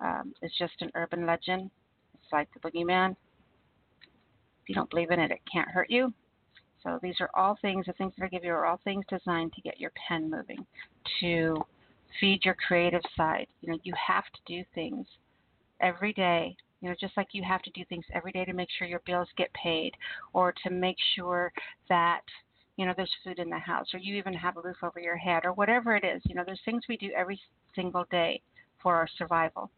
Um, 0.00 0.34
it's 0.42 0.56
just 0.58 0.74
an 0.80 0.90
urban 0.94 1.26
legend. 1.26 1.70
It's 2.14 2.32
like 2.32 2.48
the 2.52 2.60
boogeyman. 2.60 3.16
If 4.66 4.70
you 4.70 4.74
don't 4.74 4.90
believe 4.90 5.12
in 5.12 5.20
it, 5.20 5.30
it 5.30 5.40
can't 5.50 5.68
hurt 5.68 5.90
you. 5.90 6.12
So 6.82 6.98
these 7.00 7.16
are 7.20 7.30
all 7.34 7.56
things, 7.62 7.86
the 7.86 7.92
things 7.92 8.12
that 8.18 8.24
I 8.24 8.28
give 8.28 8.42
you 8.42 8.50
are 8.50 8.66
all 8.66 8.80
things 8.82 9.04
designed 9.08 9.52
to 9.52 9.60
get 9.60 9.78
your 9.78 9.92
pen 10.08 10.28
moving, 10.28 10.66
to 11.20 11.56
feed 12.20 12.44
your 12.44 12.56
creative 12.66 13.02
side. 13.16 13.46
You 13.60 13.72
know, 13.72 13.78
you 13.82 13.94
have 14.06 14.24
to 14.24 14.40
do 14.46 14.64
things 14.74 15.06
every 15.80 16.12
day 16.12 16.56
you 16.80 16.88
know, 16.88 16.96
just 17.00 17.16
like 17.16 17.28
you 17.32 17.42
have 17.42 17.62
to 17.62 17.70
do 17.70 17.84
things 17.88 18.04
every 18.12 18.32
day 18.32 18.44
to 18.44 18.52
make 18.52 18.68
sure 18.78 18.86
your 18.86 19.02
bills 19.06 19.28
get 19.36 19.52
paid 19.54 19.92
or 20.32 20.52
to 20.62 20.70
make 20.70 20.96
sure 21.14 21.52
that, 21.88 22.20
you 22.76 22.84
know, 22.84 22.92
there's 22.96 23.10
food 23.24 23.38
in 23.38 23.48
the 23.48 23.58
house 23.58 23.88
or 23.94 23.98
you 23.98 24.14
even 24.16 24.34
have 24.34 24.56
a 24.56 24.60
roof 24.60 24.76
over 24.82 25.00
your 25.00 25.16
head 25.16 25.44
or 25.44 25.52
whatever 25.52 25.96
it 25.96 26.04
is. 26.04 26.22
You 26.26 26.34
know, 26.34 26.44
there's 26.44 26.60
things 26.64 26.82
we 26.88 26.96
do 26.96 27.10
every 27.16 27.40
single 27.74 28.04
day 28.10 28.42
for 28.82 28.94
our 28.94 29.08
survival. 29.16 29.70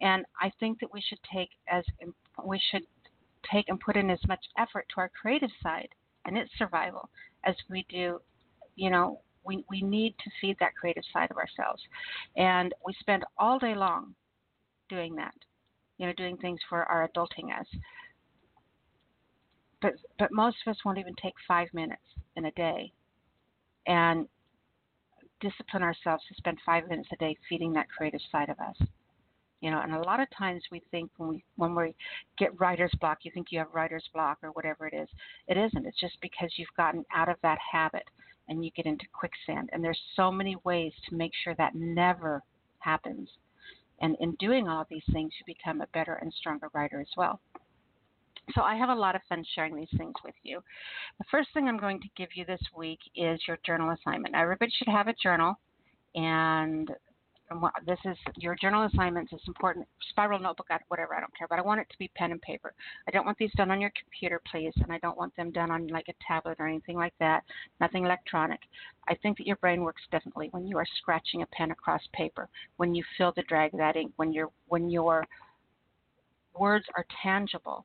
And 0.00 0.24
I 0.40 0.52
think 0.60 0.80
that 0.80 0.92
we 0.92 1.02
should 1.06 1.18
take 1.32 1.50
as 1.68 1.84
we 2.44 2.60
should 2.70 2.84
take 3.50 3.68
and 3.68 3.80
put 3.80 3.96
in 3.96 4.10
as 4.10 4.20
much 4.28 4.44
effort 4.58 4.86
to 4.90 5.00
our 5.00 5.10
creative 5.20 5.50
side 5.62 5.88
and 6.26 6.36
its 6.36 6.50
survival 6.58 7.08
as 7.44 7.54
we 7.68 7.86
do, 7.88 8.20
you 8.76 8.90
know, 8.90 9.20
we, 9.44 9.64
we 9.70 9.82
need 9.82 10.14
to 10.18 10.30
feed 10.40 10.56
that 10.60 10.74
creative 10.74 11.04
side 11.12 11.30
of 11.30 11.36
ourselves. 11.36 11.82
And 12.36 12.74
we 12.84 12.94
spend 13.00 13.24
all 13.38 13.58
day 13.58 13.74
long 13.74 14.14
doing 14.88 15.14
that 15.16 15.34
you 16.00 16.06
know, 16.06 16.14
doing 16.14 16.38
things 16.38 16.58
for 16.66 16.84
our 16.84 17.06
adulting 17.08 17.54
us. 17.60 17.66
But 19.82 19.92
but 20.18 20.32
most 20.32 20.56
of 20.66 20.70
us 20.70 20.78
won't 20.82 20.96
even 20.96 21.14
take 21.22 21.34
five 21.46 21.68
minutes 21.74 22.00
in 22.36 22.46
a 22.46 22.50
day, 22.52 22.90
and 23.86 24.26
discipline 25.42 25.82
ourselves 25.82 26.24
to 26.28 26.34
spend 26.36 26.56
five 26.64 26.88
minutes 26.88 27.08
a 27.12 27.16
day 27.16 27.36
feeding 27.50 27.74
that 27.74 27.86
creative 27.90 28.20
side 28.32 28.48
of 28.48 28.58
us. 28.60 28.76
You 29.60 29.70
know, 29.70 29.80
and 29.80 29.94
a 29.94 30.00
lot 30.00 30.20
of 30.20 30.28
times 30.36 30.62
we 30.72 30.82
think 30.90 31.10
when 31.18 31.28
we 31.28 31.44
when 31.56 31.74
we 31.74 31.94
get 32.38 32.58
writer's 32.58 32.92
block, 33.00 33.18
you 33.22 33.30
think 33.32 33.48
you 33.50 33.58
have 33.58 33.68
writer's 33.74 34.08
block 34.14 34.38
or 34.42 34.50
whatever 34.50 34.86
it 34.86 34.94
is. 34.94 35.08
It 35.48 35.58
isn't. 35.58 35.86
It's 35.86 36.00
just 36.00 36.16
because 36.22 36.50
you've 36.56 36.68
gotten 36.76 37.04
out 37.14 37.28
of 37.28 37.36
that 37.42 37.58
habit 37.72 38.04
and 38.48 38.64
you 38.64 38.70
get 38.72 38.86
into 38.86 39.04
quicksand. 39.12 39.68
And 39.72 39.84
there's 39.84 40.00
so 40.16 40.32
many 40.32 40.56
ways 40.64 40.92
to 41.08 41.16
make 41.16 41.32
sure 41.44 41.54
that 41.56 41.74
never 41.74 42.42
happens. 42.78 43.28
And 44.00 44.16
in 44.20 44.32
doing 44.40 44.66
all 44.66 44.86
these 44.88 45.04
things, 45.12 45.32
you 45.38 45.54
become 45.54 45.82
a 45.82 45.86
better 45.88 46.14
and 46.14 46.32
stronger 46.32 46.68
writer 46.72 47.00
as 47.00 47.16
well. 47.16 47.38
So 48.54 48.62
I 48.62 48.74
have 48.76 48.88
a 48.88 48.94
lot 48.94 49.14
of 49.14 49.20
fun 49.28 49.44
sharing 49.54 49.76
these 49.76 49.92
things 49.96 50.14
with 50.24 50.34
you. 50.42 50.60
The 51.18 51.24
first 51.30 51.50
thing 51.54 51.68
I'm 51.68 51.78
going 51.78 52.00
to 52.00 52.08
give 52.16 52.30
you 52.34 52.44
this 52.44 52.62
week 52.76 52.98
is 53.14 53.40
your 53.46 53.58
journal 53.64 53.90
assignment. 53.90 54.34
Everybody 54.34 54.72
should 54.76 54.88
have 54.88 55.06
a 55.08 55.14
journal, 55.22 55.58
and 56.14 56.90
this 57.86 57.98
is 58.04 58.16
your 58.36 58.54
journal 58.54 58.84
assignments. 58.86 59.32
It's 59.32 59.46
important. 59.48 59.86
Spiral 60.10 60.38
notebook, 60.38 60.68
whatever. 60.88 61.14
I 61.16 61.20
don't 61.20 61.36
care, 61.36 61.48
but 61.48 61.58
I 61.58 61.62
want 61.62 61.80
it 61.80 61.88
to 61.90 61.98
be 61.98 62.10
pen 62.14 62.30
and 62.30 62.40
paper. 62.42 62.72
I 63.08 63.10
don't 63.10 63.26
want 63.26 63.38
these 63.38 63.50
done 63.56 63.70
on 63.70 63.80
your 63.80 63.92
computer, 64.00 64.40
please, 64.50 64.72
and 64.76 64.92
I 64.92 64.98
don't 64.98 65.16
want 65.16 65.34
them 65.36 65.50
done 65.50 65.70
on 65.70 65.88
like 65.88 66.08
a 66.08 66.14
tablet 66.26 66.56
or 66.60 66.68
anything 66.68 66.96
like 66.96 67.14
that. 67.18 67.42
Nothing 67.80 68.04
electronic. 68.04 68.60
I 69.08 69.16
think 69.16 69.38
that 69.38 69.46
your 69.46 69.56
brain 69.56 69.82
works 69.82 70.02
differently 70.12 70.48
when 70.52 70.66
you 70.66 70.78
are 70.78 70.86
scratching 70.98 71.42
a 71.42 71.46
pen 71.46 71.72
across 71.72 72.02
paper, 72.12 72.48
when 72.76 72.94
you 72.94 73.02
feel 73.18 73.32
the 73.34 73.42
drag 73.42 73.74
of 73.74 73.80
that 73.80 73.96
ink, 73.96 74.12
when 74.16 74.32
your 74.32 74.50
when 74.68 74.88
your 74.88 75.26
words 76.58 76.86
are 76.96 77.06
tangible. 77.22 77.84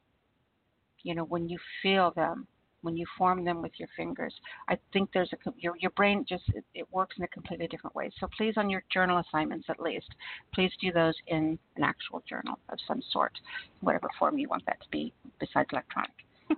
You 1.02 1.16
know, 1.16 1.24
when 1.24 1.48
you 1.50 1.60
feel 1.82 2.12
them 2.16 2.48
when 2.86 2.96
you 2.96 3.06
form 3.18 3.44
them 3.44 3.62
with 3.62 3.72
your 3.78 3.90
fingers. 3.98 4.34
I 4.70 4.78
think 4.94 5.10
there's 5.14 5.32
a 5.34 5.52
your 5.58 5.76
your 5.78 5.92
brain 5.92 6.26
just 6.28 6.44
it, 6.54 6.64
it 6.74 6.88
works 6.92 7.16
in 7.18 7.24
a 7.24 7.28
completely 7.28 7.68
different 7.68 7.96
way. 7.96 8.12
So 8.20 8.28
please, 8.38 8.54
on 8.58 8.70
your 8.70 8.84
journal 8.94 9.18
assignments 9.28 9.66
at 9.70 9.80
least, 9.80 10.10
please 10.54 10.72
do 10.80 10.92
those 10.92 11.16
in 11.28 11.58
an 11.76 11.84
actual 11.84 12.24
journal 12.30 12.60
of 12.70 12.78
some 12.88 13.02
sort, 13.12 13.34
whatever 13.82 14.10
form 14.18 14.38
you 14.38 14.48
want 14.48 14.66
that 14.68 14.80
to 14.82 14.88
be, 14.92 15.14
besides 15.40 15.70
electronic. 15.74 16.12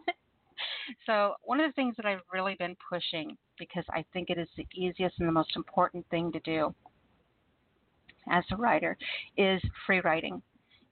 so 1.06 1.34
one 1.44 1.60
of 1.60 1.70
the 1.70 1.74
things 1.74 1.96
that 1.98 2.06
I've 2.06 2.22
really 2.32 2.56
been 2.60 2.76
pushing 2.90 3.38
because 3.58 3.86
I 3.90 4.04
think 4.14 4.30
it 4.30 4.38
is 4.38 4.50
the 4.58 4.68
easiest 4.74 5.20
and 5.20 5.28
the 5.28 5.34
most 5.34 5.56
important 5.56 6.06
thing 6.10 6.32
to 6.32 6.40
do 6.42 6.76
as 8.30 8.44
a 8.52 8.58
writer 8.58 8.98
is 9.38 9.62
free 9.86 10.02
writing. 10.02 10.42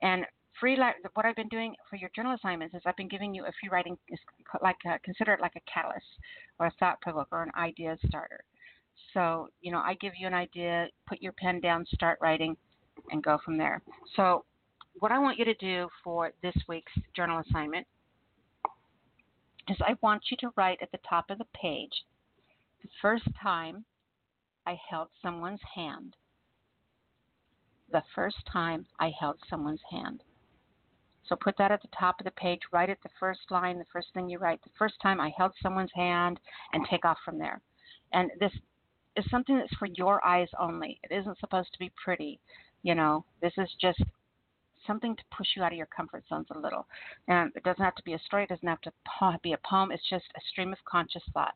And 0.02 0.26
free 0.60 0.78
what 1.14 1.26
I've 1.26 1.36
been 1.36 1.50
doing 1.50 1.76
for 1.90 1.96
your 1.96 2.10
journal 2.16 2.34
assignments 2.34 2.76
is 2.76 2.82
I've 2.86 2.98
been 2.98 3.08
giving 3.08 3.34
you 3.34 3.46
a 3.46 3.52
free 3.60 3.70
writing 3.70 3.98
like 4.62 4.78
a, 4.86 5.00
consider 5.00 5.34
it 5.34 5.42
like 5.42 5.56
a 5.56 5.72
catalyst 5.72 6.06
or 6.60 6.68
a 6.68 6.72
thought 6.80 7.02
provoker 7.02 7.38
or 7.38 7.44
an 7.44 7.52
idea 7.58 7.98
starter. 8.08 8.44
So 9.14 9.50
you 9.62 9.72
know 9.72 9.80
I 9.80 9.96
give 9.96 10.14
you 10.18 10.28
an 10.28 10.34
idea, 10.34 10.88
put 11.08 11.22
your 11.22 11.34
pen 11.34 11.60
down, 11.60 11.86
start 11.94 12.20
writing, 12.22 12.56
and 13.12 13.24
go 13.24 13.38
from 13.44 13.58
there. 13.58 13.82
So 14.16 14.46
what 15.00 15.12
I 15.12 15.20
want 15.20 15.38
you 15.38 15.46
to 15.46 15.54
do 15.56 15.90
for 16.04 16.32
this 16.42 16.56
week's 16.68 16.94
journal 17.16 17.44
assignment 17.48 17.86
is 19.70 19.78
I 19.82 19.96
want 20.02 20.24
you 20.30 20.38
to 20.38 20.54
write 20.56 20.80
at 20.82 20.92
the 20.92 21.00
top 21.08 21.30
of 21.30 21.38
the 21.38 21.46
page 21.54 22.06
the 22.82 22.90
first 23.02 23.28
time 23.42 23.84
I 24.66 24.78
held 24.90 25.08
someone's 25.22 25.62
hand. 25.76 26.16
The 27.92 28.04
first 28.14 28.38
time 28.52 28.86
I 29.00 29.12
held 29.20 29.38
someone's 29.50 29.82
hand. 29.90 30.24
So 31.28 31.36
put 31.36 31.58
that 31.58 31.72
at 31.72 31.82
the 31.82 31.90
top 31.98 32.20
of 32.20 32.26
the 32.26 32.32
page. 32.32 32.60
Write 32.72 32.90
it 32.90 33.00
the 33.02 33.10
first 33.20 33.50
line, 33.50 33.80
the 33.80 33.86
first 33.92 34.08
thing 34.14 34.30
you 34.30 34.38
write. 34.38 34.62
The 34.64 34.70
first 34.78 34.96
time 35.02 35.20
I 35.20 35.34
held 35.36 35.54
someone's 35.62 35.92
hand, 35.94 36.40
and 36.74 36.86
take 36.90 37.06
off 37.06 37.18
from 37.26 37.40
there. 37.40 37.62
And 38.14 38.32
this 38.40 38.52
is 39.16 39.26
something 39.32 39.58
that's 39.58 39.74
for 39.76 39.88
your 39.88 40.26
eyes 40.26 40.50
only. 40.60 41.00
It 41.04 41.14
isn't 41.14 41.40
supposed 41.40 41.72
to 41.74 41.80
be 41.80 41.92
pretty. 42.04 42.40
You 42.84 42.96
know, 42.96 43.26
this 43.42 43.54
is 43.58 43.70
just 43.82 44.02
something 44.86 45.16
to 45.16 45.24
push 45.36 45.48
you 45.56 45.64
out 45.64 45.72
of 45.72 45.78
your 45.78 45.88
comfort 45.88 46.24
zones 46.30 46.48
a 46.52 46.60
little. 46.60 46.86
And 47.28 47.52
it 47.56 47.64
doesn't 47.64 47.84
have 47.84 47.96
to 47.96 48.04
be 48.04 48.14
a 48.14 48.20
story. 48.20 48.44
It 48.44 48.50
doesn't 48.50 48.68
have 48.68 48.82
to 48.82 48.92
be 49.42 49.54
a 49.54 49.60
poem. 49.68 49.92
It's 49.92 50.08
just 50.10 50.26
a 50.36 50.42
stream 50.52 50.74
of 50.74 50.80
conscious 50.86 51.24
thought. 51.34 51.56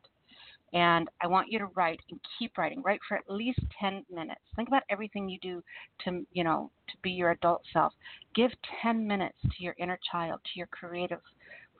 And 0.72 1.08
I 1.20 1.26
want 1.26 1.50
you 1.50 1.58
to 1.58 1.66
write 1.74 2.00
and 2.10 2.20
keep 2.38 2.56
writing. 2.56 2.82
Write 2.82 3.00
for 3.08 3.16
at 3.16 3.28
least 3.28 3.58
10 3.80 4.04
minutes. 4.12 4.40
Think 4.54 4.68
about 4.68 4.84
everything 4.88 5.28
you 5.28 5.38
do 5.40 5.62
to, 6.04 6.24
you 6.32 6.44
know, 6.44 6.70
to 6.88 6.94
be 7.02 7.10
your 7.10 7.32
adult 7.32 7.62
self. 7.72 7.92
Give 8.34 8.52
10 8.82 9.06
minutes 9.06 9.38
to 9.42 9.62
your 9.64 9.74
inner 9.78 9.98
child, 10.10 10.40
to 10.44 10.50
your 10.54 10.68
creative 10.68 11.20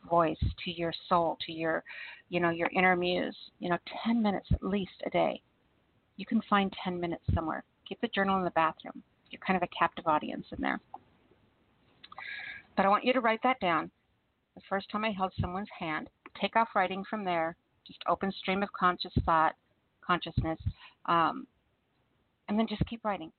voice, 0.08 0.42
to 0.64 0.70
your 0.72 0.92
soul, 1.08 1.38
to 1.46 1.52
your, 1.52 1.84
you 2.30 2.40
know, 2.40 2.50
your 2.50 2.68
inner 2.74 2.96
muse. 2.96 3.36
You 3.60 3.70
know, 3.70 3.78
10 4.04 4.20
minutes 4.20 4.48
at 4.52 4.62
least 4.62 5.02
a 5.06 5.10
day. 5.10 5.40
You 6.16 6.26
can 6.26 6.42
find 6.50 6.74
10 6.82 6.98
minutes 6.98 7.24
somewhere. 7.32 7.62
Keep 7.88 8.00
the 8.00 8.08
journal 8.08 8.38
in 8.38 8.44
the 8.44 8.50
bathroom. 8.50 9.02
You're 9.30 9.40
kind 9.46 9.56
of 9.56 9.62
a 9.62 9.78
captive 9.78 10.08
audience 10.08 10.46
in 10.50 10.60
there. 10.60 10.80
But 12.76 12.86
I 12.86 12.88
want 12.88 13.04
you 13.04 13.12
to 13.12 13.20
write 13.20 13.40
that 13.44 13.60
down. 13.60 13.90
The 14.56 14.62
first 14.68 14.90
time 14.90 15.04
I 15.04 15.12
held 15.12 15.32
someone's 15.40 15.68
hand, 15.78 16.08
take 16.40 16.56
off 16.56 16.68
writing 16.74 17.04
from 17.08 17.24
there 17.24 17.56
just 17.86 18.00
open 18.08 18.32
stream 18.32 18.62
of 18.62 18.72
conscious 18.72 19.12
thought, 19.24 19.54
consciousness, 20.04 20.58
um, 21.06 21.46
and 22.48 22.58
then 22.58 22.66
just 22.68 22.84
keep 22.86 23.04
writing. 23.04 23.32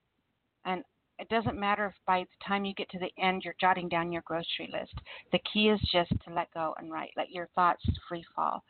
And 0.65 0.83
it 1.19 1.29
doesn't 1.29 1.59
matter 1.59 1.85
if 1.85 1.93
by 2.07 2.21
the 2.21 2.45
time 2.45 2.65
you 2.65 2.73
get 2.73 2.89
to 2.89 2.99
the 2.99 3.11
end 3.21 3.43
you're 3.43 3.55
jotting 3.59 3.87
down 3.89 4.11
your 4.11 4.23
grocery 4.23 4.69
list. 4.71 4.95
The 5.31 5.39
key 5.53 5.69
is 5.69 5.79
just 5.91 6.09
to 6.09 6.33
let 6.33 6.53
go 6.53 6.73
and 6.79 6.91
write. 6.91 7.11
Let 7.15 7.29
your 7.31 7.47
thoughts 7.53 7.83
free 8.09 8.25
fall. 8.35 8.63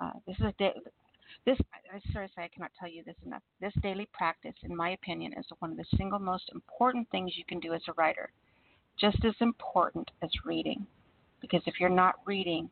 Uh, 0.00 0.12
this 0.26 0.36
is 0.36 0.44
a 0.44 0.54
da- 0.58 0.80
this 1.44 1.58
I 1.92 2.00
seriously 2.12 2.42
I 2.44 2.48
cannot 2.48 2.70
tell 2.78 2.88
you 2.88 3.02
this 3.04 3.16
enough. 3.24 3.42
This 3.60 3.72
daily 3.82 4.08
practice, 4.12 4.54
in 4.62 4.76
my 4.76 4.90
opinion, 4.90 5.32
is 5.38 5.46
one 5.58 5.70
of 5.70 5.76
the 5.76 5.84
single 5.96 6.18
most 6.18 6.50
important 6.54 7.08
things 7.10 7.36
you 7.36 7.44
can 7.44 7.60
do 7.60 7.72
as 7.72 7.82
a 7.88 7.92
writer. 7.94 8.30
Just 8.98 9.24
as 9.24 9.34
important 9.40 10.10
as 10.22 10.30
reading, 10.44 10.86
because 11.40 11.62
if 11.66 11.74
you're 11.80 11.88
not 11.88 12.16
reading 12.24 12.70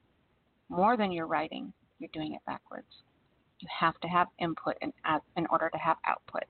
more 0.68 0.96
than 0.96 1.12
you're 1.12 1.26
writing, 1.26 1.73
you're 1.99 2.11
doing 2.13 2.35
it 2.35 2.41
backwards. 2.47 2.87
You 3.61 3.69
have 3.81 3.99
to 4.01 4.09
have 4.09 4.29
input 4.39 4.77
in, 4.83 4.93
in 5.37 5.47
order 5.51 5.71
to 5.71 5.79
have 5.79 5.97
output. 6.07 6.45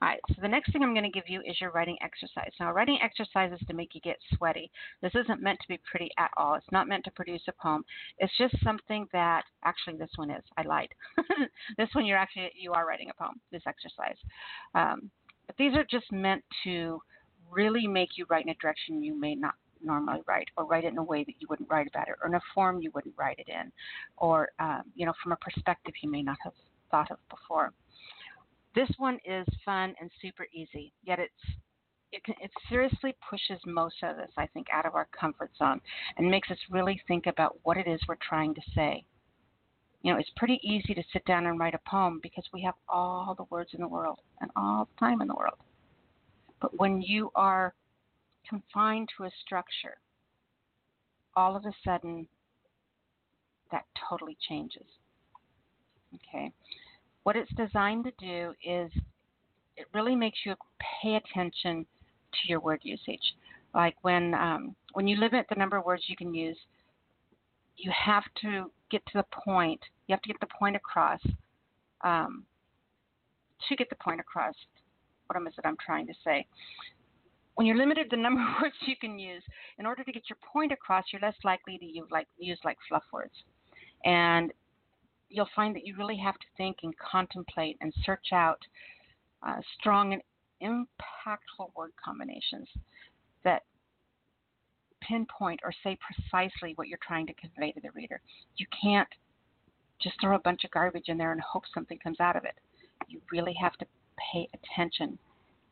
All 0.00 0.08
right, 0.08 0.20
so 0.28 0.36
the 0.40 0.48
next 0.48 0.72
thing 0.72 0.84
I'm 0.84 0.94
going 0.94 1.04
to 1.04 1.10
give 1.10 1.28
you 1.28 1.40
is 1.40 1.60
your 1.60 1.72
writing 1.72 1.96
exercise. 2.02 2.52
Now, 2.60 2.72
writing 2.72 3.00
exercises 3.02 3.58
to 3.66 3.74
make 3.74 3.96
you 3.96 4.00
get 4.00 4.16
sweaty. 4.36 4.70
This 5.02 5.12
isn't 5.16 5.42
meant 5.42 5.58
to 5.60 5.68
be 5.68 5.80
pretty 5.90 6.10
at 6.18 6.30
all. 6.36 6.54
It's 6.54 6.70
not 6.70 6.86
meant 6.86 7.04
to 7.04 7.10
produce 7.10 7.42
a 7.48 7.52
poem. 7.60 7.84
It's 8.18 8.32
just 8.38 8.54
something 8.62 9.08
that 9.12 9.42
actually 9.64 9.96
this 9.96 10.10
one 10.14 10.30
is. 10.30 10.44
I 10.56 10.62
lied. 10.62 10.94
this 11.78 11.88
one 11.94 12.06
you're 12.06 12.16
actually 12.16 12.52
you 12.56 12.72
are 12.74 12.86
writing 12.86 13.10
a 13.10 13.14
poem. 13.14 13.40
This 13.50 13.62
exercise, 13.66 14.16
um, 14.76 15.10
but 15.48 15.56
these 15.56 15.74
are 15.74 15.84
just 15.90 16.12
meant 16.12 16.44
to 16.62 17.02
really 17.50 17.88
make 17.88 18.10
you 18.16 18.26
write 18.30 18.44
in 18.44 18.50
a 18.50 18.54
direction 18.54 19.02
you 19.02 19.18
may 19.18 19.34
not 19.34 19.54
normally 19.82 20.20
write, 20.26 20.48
or 20.56 20.64
write 20.64 20.84
it 20.84 20.92
in 20.92 20.98
a 20.98 21.02
way 21.02 21.24
that 21.24 21.34
you 21.38 21.46
wouldn't 21.48 21.70
write 21.70 21.86
about 21.86 22.08
it, 22.08 22.14
or 22.22 22.28
in 22.28 22.34
a 22.34 22.40
form 22.54 22.80
you 22.80 22.90
wouldn't 22.94 23.14
write 23.18 23.38
it 23.38 23.48
in, 23.48 23.70
or 24.16 24.48
um, 24.58 24.82
you 24.94 25.06
know 25.06 25.12
from 25.22 25.32
a 25.32 25.36
perspective 25.36 25.94
you 26.02 26.10
may 26.10 26.22
not 26.22 26.38
have 26.42 26.52
thought 26.90 27.10
of 27.10 27.18
before. 27.28 27.72
This 28.74 28.90
one 28.98 29.18
is 29.24 29.46
fun 29.64 29.94
and 30.00 30.10
super 30.20 30.46
easy, 30.52 30.92
yet 31.04 31.18
it's 31.18 31.58
it, 32.12 32.22
it 32.40 32.50
seriously 32.68 33.14
pushes 33.28 33.60
most 33.66 33.96
of 34.02 34.18
us, 34.18 34.30
I 34.36 34.46
think, 34.46 34.68
out 34.72 34.86
of 34.86 34.94
our 34.94 35.08
comfort 35.18 35.50
zone 35.58 35.80
and 36.16 36.30
makes 36.30 36.50
us 36.50 36.58
really 36.70 37.00
think 37.06 37.26
about 37.26 37.58
what 37.64 37.76
it 37.76 37.86
is 37.86 38.00
we're 38.08 38.16
trying 38.16 38.54
to 38.54 38.60
say. 38.74 39.04
You 40.02 40.12
know, 40.12 40.18
it's 40.18 40.30
pretty 40.36 40.60
easy 40.62 40.94
to 40.94 41.02
sit 41.12 41.24
down 41.24 41.46
and 41.46 41.58
write 41.58 41.74
a 41.74 41.90
poem 41.90 42.20
because 42.22 42.44
we 42.52 42.62
have 42.62 42.74
all 42.88 43.34
the 43.36 43.44
words 43.50 43.70
in 43.74 43.80
the 43.80 43.88
world 43.88 44.20
and 44.40 44.50
all 44.56 44.86
the 44.86 44.98
time 45.00 45.20
in 45.20 45.28
the 45.28 45.34
world. 45.34 45.58
But 46.60 46.78
when 46.78 47.02
you 47.02 47.30
are 47.34 47.74
confined 48.48 49.08
to 49.16 49.24
a 49.24 49.30
structure, 49.44 49.96
all 51.36 51.56
of 51.56 51.64
a 51.64 51.72
sudden 51.84 52.26
that 53.70 53.84
totally 54.08 54.36
changes. 54.48 54.86
Okay. 56.14 56.52
What 57.24 57.36
it's 57.36 57.52
designed 57.54 58.04
to 58.04 58.12
do 58.18 58.54
is 58.64 58.90
it 59.76 59.86
really 59.92 60.16
makes 60.16 60.38
you 60.44 60.54
pay 61.02 61.16
attention 61.16 61.84
to 62.32 62.48
your 62.48 62.60
word 62.60 62.80
usage. 62.82 63.34
Like 63.74 63.96
when 64.02 64.34
um, 64.34 64.74
when 64.94 65.06
you 65.06 65.16
limit 65.16 65.46
the 65.48 65.54
number 65.54 65.76
of 65.76 65.84
words 65.84 66.04
you 66.08 66.16
can 66.16 66.34
use, 66.34 66.56
you 67.76 67.92
have 67.92 68.24
to 68.42 68.70
get 68.90 69.04
to 69.06 69.18
the 69.18 69.24
point. 69.44 69.80
You 70.06 70.14
have 70.14 70.22
to 70.22 70.28
get 70.28 70.40
the 70.40 70.54
point 70.58 70.76
across. 70.76 71.20
Um, 72.02 72.44
to 73.68 73.76
get 73.76 73.90
the 73.90 73.96
point 73.96 74.20
across, 74.20 74.54
what 75.26 75.40
is 75.42 75.52
it 75.58 75.66
I'm 75.66 75.76
trying 75.84 76.06
to 76.06 76.14
say? 76.24 76.46
When 77.58 77.66
you're 77.66 77.76
limited 77.76 78.06
the 78.08 78.16
number 78.16 78.40
of 78.56 78.62
words 78.62 78.76
you 78.86 78.94
can 78.94 79.18
use, 79.18 79.42
in 79.80 79.84
order 79.84 80.04
to 80.04 80.12
get 80.12 80.30
your 80.30 80.38
point 80.52 80.70
across, 80.70 81.06
you're 81.12 81.20
less 81.20 81.34
likely 81.42 81.76
to 81.76 81.84
use 81.84 82.06
like 82.08 82.28
use 82.38 82.60
like 82.64 82.78
fluff 82.88 83.02
words, 83.12 83.32
and 84.04 84.52
you'll 85.28 85.48
find 85.56 85.74
that 85.74 85.84
you 85.84 85.96
really 85.98 86.16
have 86.16 86.36
to 86.36 86.46
think 86.56 86.76
and 86.84 86.96
contemplate 86.98 87.76
and 87.80 87.92
search 88.04 88.26
out 88.32 88.60
uh, 89.44 89.56
strong 89.76 90.12
and 90.12 90.22
impactful 90.62 91.74
word 91.74 91.90
combinations 92.02 92.68
that 93.42 93.62
pinpoint 95.02 95.58
or 95.64 95.72
say 95.82 95.98
precisely 95.98 96.74
what 96.76 96.86
you're 96.86 97.00
trying 97.04 97.26
to 97.26 97.34
convey 97.34 97.72
to 97.72 97.80
the 97.80 97.90
reader. 97.92 98.20
You 98.56 98.66
can't 98.80 99.08
just 100.00 100.14
throw 100.20 100.36
a 100.36 100.40
bunch 100.40 100.62
of 100.62 100.70
garbage 100.70 101.08
in 101.08 101.18
there 101.18 101.32
and 101.32 101.40
hope 101.40 101.64
something 101.74 101.98
comes 101.98 102.20
out 102.20 102.36
of 102.36 102.44
it. 102.44 102.54
You 103.08 103.20
really 103.32 103.56
have 103.60 103.72
to 103.78 103.86
pay 104.32 104.48
attention 104.54 105.18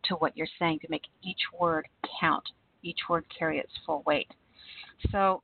to 0.09 0.15
what 0.17 0.37
you're 0.37 0.47
saying 0.59 0.81
to 0.81 0.89
make 0.91 1.03
each 1.23 1.41
word 1.59 1.87
count, 2.21 2.45
each 2.83 2.99
word 3.09 3.25
carry 3.37 3.59
its 3.59 3.73
full 3.85 4.03
weight. 4.07 4.29
So 5.11 5.43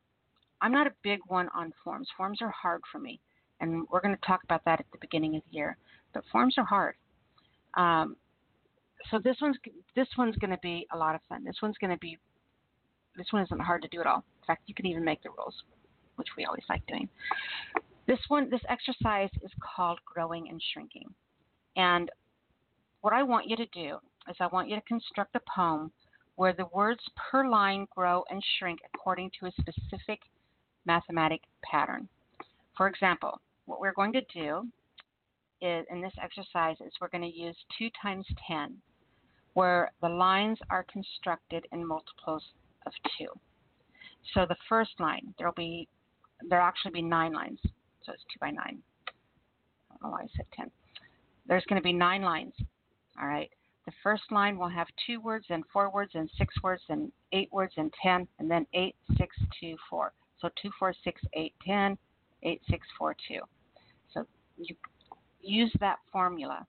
I'm 0.60 0.72
not 0.72 0.86
a 0.86 0.92
big 1.02 1.20
one 1.26 1.48
on 1.54 1.72
forms. 1.82 2.08
Forms 2.16 2.40
are 2.40 2.50
hard 2.50 2.80
for 2.90 2.98
me, 2.98 3.20
and 3.60 3.86
we're 3.90 4.00
going 4.00 4.14
to 4.14 4.26
talk 4.26 4.44
about 4.44 4.64
that 4.64 4.80
at 4.80 4.86
the 4.92 4.98
beginning 5.00 5.36
of 5.36 5.42
the 5.50 5.56
year. 5.56 5.76
But 6.14 6.24
forms 6.30 6.54
are 6.58 6.64
hard. 6.64 6.94
Um, 7.74 8.16
so 9.10 9.18
this 9.18 9.36
one's 9.40 9.56
this 9.96 10.08
one's 10.16 10.36
going 10.36 10.50
to 10.50 10.58
be 10.62 10.86
a 10.92 10.96
lot 10.96 11.14
of 11.14 11.20
fun. 11.28 11.44
This 11.44 11.56
one's 11.62 11.76
going 11.78 11.90
to 11.90 11.98
be 11.98 12.18
this 13.16 13.26
one 13.30 13.42
isn't 13.42 13.60
hard 13.60 13.82
to 13.82 13.88
do 13.88 14.00
at 14.00 14.06
all. 14.06 14.24
In 14.42 14.46
fact, 14.46 14.62
you 14.66 14.74
can 14.74 14.86
even 14.86 15.04
make 15.04 15.22
the 15.22 15.30
rules, 15.36 15.54
which 16.16 16.28
we 16.36 16.44
always 16.44 16.64
like 16.68 16.86
doing. 16.86 17.08
This 18.06 18.18
one, 18.28 18.50
this 18.50 18.60
exercise 18.68 19.30
is 19.42 19.50
called 19.60 19.98
growing 20.06 20.48
and 20.48 20.60
shrinking. 20.72 21.06
And 21.76 22.10
what 23.00 23.12
I 23.12 23.22
want 23.22 23.48
you 23.48 23.56
to 23.56 23.66
do 23.66 23.98
is 24.28 24.36
I 24.40 24.46
want 24.48 24.68
you 24.68 24.76
to 24.76 24.82
construct 24.82 25.36
a 25.36 25.40
poem 25.54 25.92
where 26.36 26.52
the 26.52 26.66
words 26.72 27.02
per 27.16 27.46
line 27.48 27.86
grow 27.94 28.24
and 28.30 28.42
shrink 28.58 28.80
according 28.94 29.30
to 29.40 29.46
a 29.46 29.52
specific 29.52 30.20
mathematic 30.86 31.42
pattern. 31.62 32.08
For 32.76 32.88
example, 32.88 33.40
what 33.66 33.80
we're 33.80 33.92
going 33.92 34.12
to 34.14 34.22
do 34.34 34.66
is 35.60 35.86
in 35.90 36.00
this 36.00 36.14
exercise 36.20 36.76
is 36.80 36.92
we're 37.00 37.08
going 37.08 37.30
to 37.30 37.38
use 37.38 37.56
2 37.78 37.88
times 38.02 38.26
10 38.48 38.76
where 39.54 39.92
the 40.00 40.08
lines 40.08 40.58
are 40.70 40.84
constructed 40.90 41.66
in 41.72 41.86
multiples 41.86 42.42
of 42.86 42.92
2. 43.18 43.26
So 44.34 44.46
the 44.48 44.56
first 44.68 44.92
line, 44.98 45.34
there'll 45.38 45.52
be 45.54 45.88
there'll 46.48 46.66
actually 46.66 46.92
be 46.92 47.02
nine 47.02 47.32
lines. 47.32 47.60
So 48.04 48.12
it's 48.12 48.24
2 48.34 48.38
by 48.40 48.50
9. 48.50 48.58
I 48.58 48.70
don't 49.90 50.02
know 50.02 50.10
why 50.10 50.22
I 50.22 50.28
said 50.36 50.46
10. 50.56 50.70
There's 51.46 51.64
going 51.68 51.80
to 51.80 51.84
be 51.84 51.92
nine 51.92 52.22
lines. 52.22 52.54
All 53.20 53.28
right. 53.28 53.50
The 53.86 53.92
first 54.02 54.22
line 54.30 54.58
will 54.58 54.68
have 54.68 54.86
two 55.06 55.20
words, 55.20 55.46
and 55.50 55.64
four 55.72 55.90
words, 55.90 56.12
and 56.14 56.30
six 56.38 56.54
words, 56.62 56.82
and 56.88 57.10
eight 57.32 57.48
words, 57.52 57.74
and 57.76 57.92
10, 58.02 58.28
and 58.38 58.50
then 58.50 58.66
8, 58.74 58.94
6, 59.16 59.36
2, 59.60 59.76
4. 59.90 60.12
So 60.40 60.48
2, 60.62 60.70
4, 60.78 60.94
6, 61.02 61.20
8, 61.32 61.54
10, 61.66 61.98
8, 62.44 62.60
6, 62.70 62.86
4, 62.98 63.16
2. 63.28 63.40
So 64.14 64.26
you 64.56 64.76
use 65.40 65.72
that 65.80 65.98
formula 66.12 66.66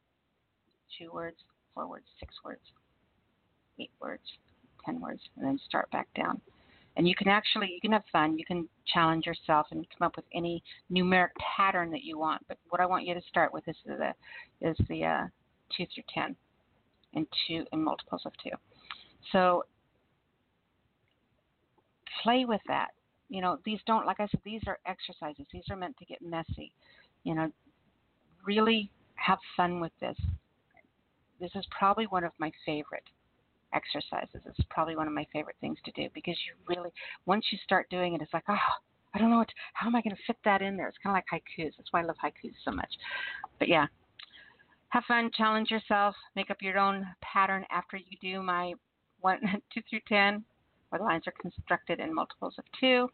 two 0.98 1.12
words, 1.12 1.38
four 1.74 1.88
words, 1.88 2.06
six 2.20 2.34
words, 2.44 2.62
eight 3.80 3.92
words, 4.00 4.24
10 4.86 5.00
words, 5.00 5.22
and 5.38 5.46
then 5.46 5.60
start 5.66 5.90
back 5.92 6.08
down. 6.16 6.40
And 6.96 7.08
you 7.08 7.16
can 7.16 7.28
actually, 7.28 7.72
you 7.74 7.82
can 7.82 7.92
have 7.94 8.04
fun. 8.12 8.38
You 8.38 8.46
can 8.46 8.70
challenge 8.94 9.26
yourself 9.26 9.68
and 9.72 9.86
come 9.98 10.06
up 10.06 10.16
with 10.16 10.26
any 10.34 10.62
numeric 10.92 11.30
pattern 11.58 11.90
that 11.92 12.04
you 12.04 12.20
want. 12.20 12.46
But 12.48 12.60
what 12.70 12.82
I 12.82 12.86
want 12.86 13.06
you 13.06 13.16
to 13.16 13.22
start 13.28 13.52
with 13.52 13.68
is 13.68 13.76
the, 13.86 14.14
is 14.62 14.78
the 14.88 15.04
uh, 15.04 15.24
2 15.76 15.86
through 15.94 16.04
10 16.14 16.36
and 17.14 17.28
2 17.48 17.66
in 17.72 17.84
multiples 17.84 18.22
of 18.26 18.34
2. 18.44 18.50
So 19.32 19.66
play 22.22 22.46
with 22.46 22.62
that. 22.68 22.90
You 23.30 23.42
know, 23.42 23.58
these 23.66 23.80
don't, 23.88 24.06
like 24.06 24.20
I 24.20 24.28
said, 24.28 24.42
these 24.46 24.62
are 24.68 24.80
exercises. 24.86 25.46
These 25.52 25.64
are 25.70 25.76
meant 25.76 25.98
to 25.98 26.06
get 26.06 26.22
messy. 26.22 26.72
You 27.24 27.36
know, 27.36 27.52
really 28.46 28.92
have 29.16 29.40
fun 29.56 29.80
with 29.80 29.92
this. 30.00 30.18
This 31.40 31.52
is 31.56 31.66
probably 31.78 32.06
one 32.06 32.24
of 32.24 32.32
my 32.38 32.52
favorite 32.66 33.04
exercises. 33.74 34.42
It's 34.46 34.60
probably 34.70 34.96
one 34.96 35.08
of 35.08 35.14
my 35.14 35.26
favorite 35.34 35.56
things 35.62 35.78
to 35.86 35.92
do 35.92 36.10
because 36.14 36.38
you 36.46 36.54
really, 36.68 36.92
once 37.26 37.46
you 37.52 37.58
start 37.64 37.90
doing 37.90 38.14
it, 38.14 38.22
it's 38.22 38.34
like, 38.34 38.44
oh, 38.50 38.56
I 39.14 39.20
don't 39.20 39.30
know 39.30 39.38
what, 39.38 39.50
how 39.74 39.88
am 39.88 39.96
I 39.96 40.02
going 40.02 40.16
to 40.16 40.22
fit 40.26 40.38
that 40.46 40.62
in 40.62 40.78
there? 40.78 40.88
It's 40.88 40.98
kind 41.04 41.16
of 41.16 41.24
like 41.24 41.42
haikus. 41.42 41.74
That's 41.78 41.92
why 41.92 42.02
I 42.02 42.04
love 42.04 42.16
haikus 42.24 42.54
so 42.64 42.72
much. 42.72 42.90
But 43.60 43.68
yeah, 43.68 43.88
have 44.94 45.04
fun, 45.06 45.32
challenge 45.36 45.72
yourself, 45.72 46.16
make 46.36 46.52
up 46.52 46.62
your 46.62 46.78
own 46.78 47.04
pattern 47.20 47.66
after 47.72 47.98
you 47.98 48.16
do 48.22 48.44
my 48.44 48.74
one, 49.22 49.40
two 49.74 49.82
through 49.90 50.00
ten, 50.08 50.44
where 50.90 51.00
the 51.00 51.06
lines 51.06 51.24
are 51.26 51.34
constructed 51.42 52.00
in 52.00 52.14
multiples 52.14 52.54
of 52.60 52.64
two, 52.80 53.10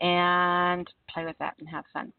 and 0.00 0.92
play 1.08 1.24
with 1.24 1.38
that 1.38 1.54
and 1.60 1.68
have 1.68 1.84
fun. 1.92 2.12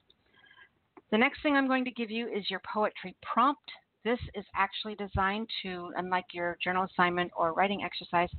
The 1.11 1.17
next 1.17 1.43
thing 1.43 1.55
I'm 1.55 1.67
going 1.67 1.83
to 1.83 1.91
give 1.91 2.09
you 2.09 2.27
is 2.29 2.49
your 2.49 2.61
poetry 2.61 3.13
prompt. 3.21 3.69
This 4.05 4.19
is 4.35 4.45
actually 4.55 4.95
designed 4.95 5.49
to, 5.63 5.91
unlike 5.97 6.25
your 6.31 6.57
journal 6.63 6.85
assignment 6.85 7.29
or 7.35 7.53
writing 7.53 7.83
exercise, 7.83 8.29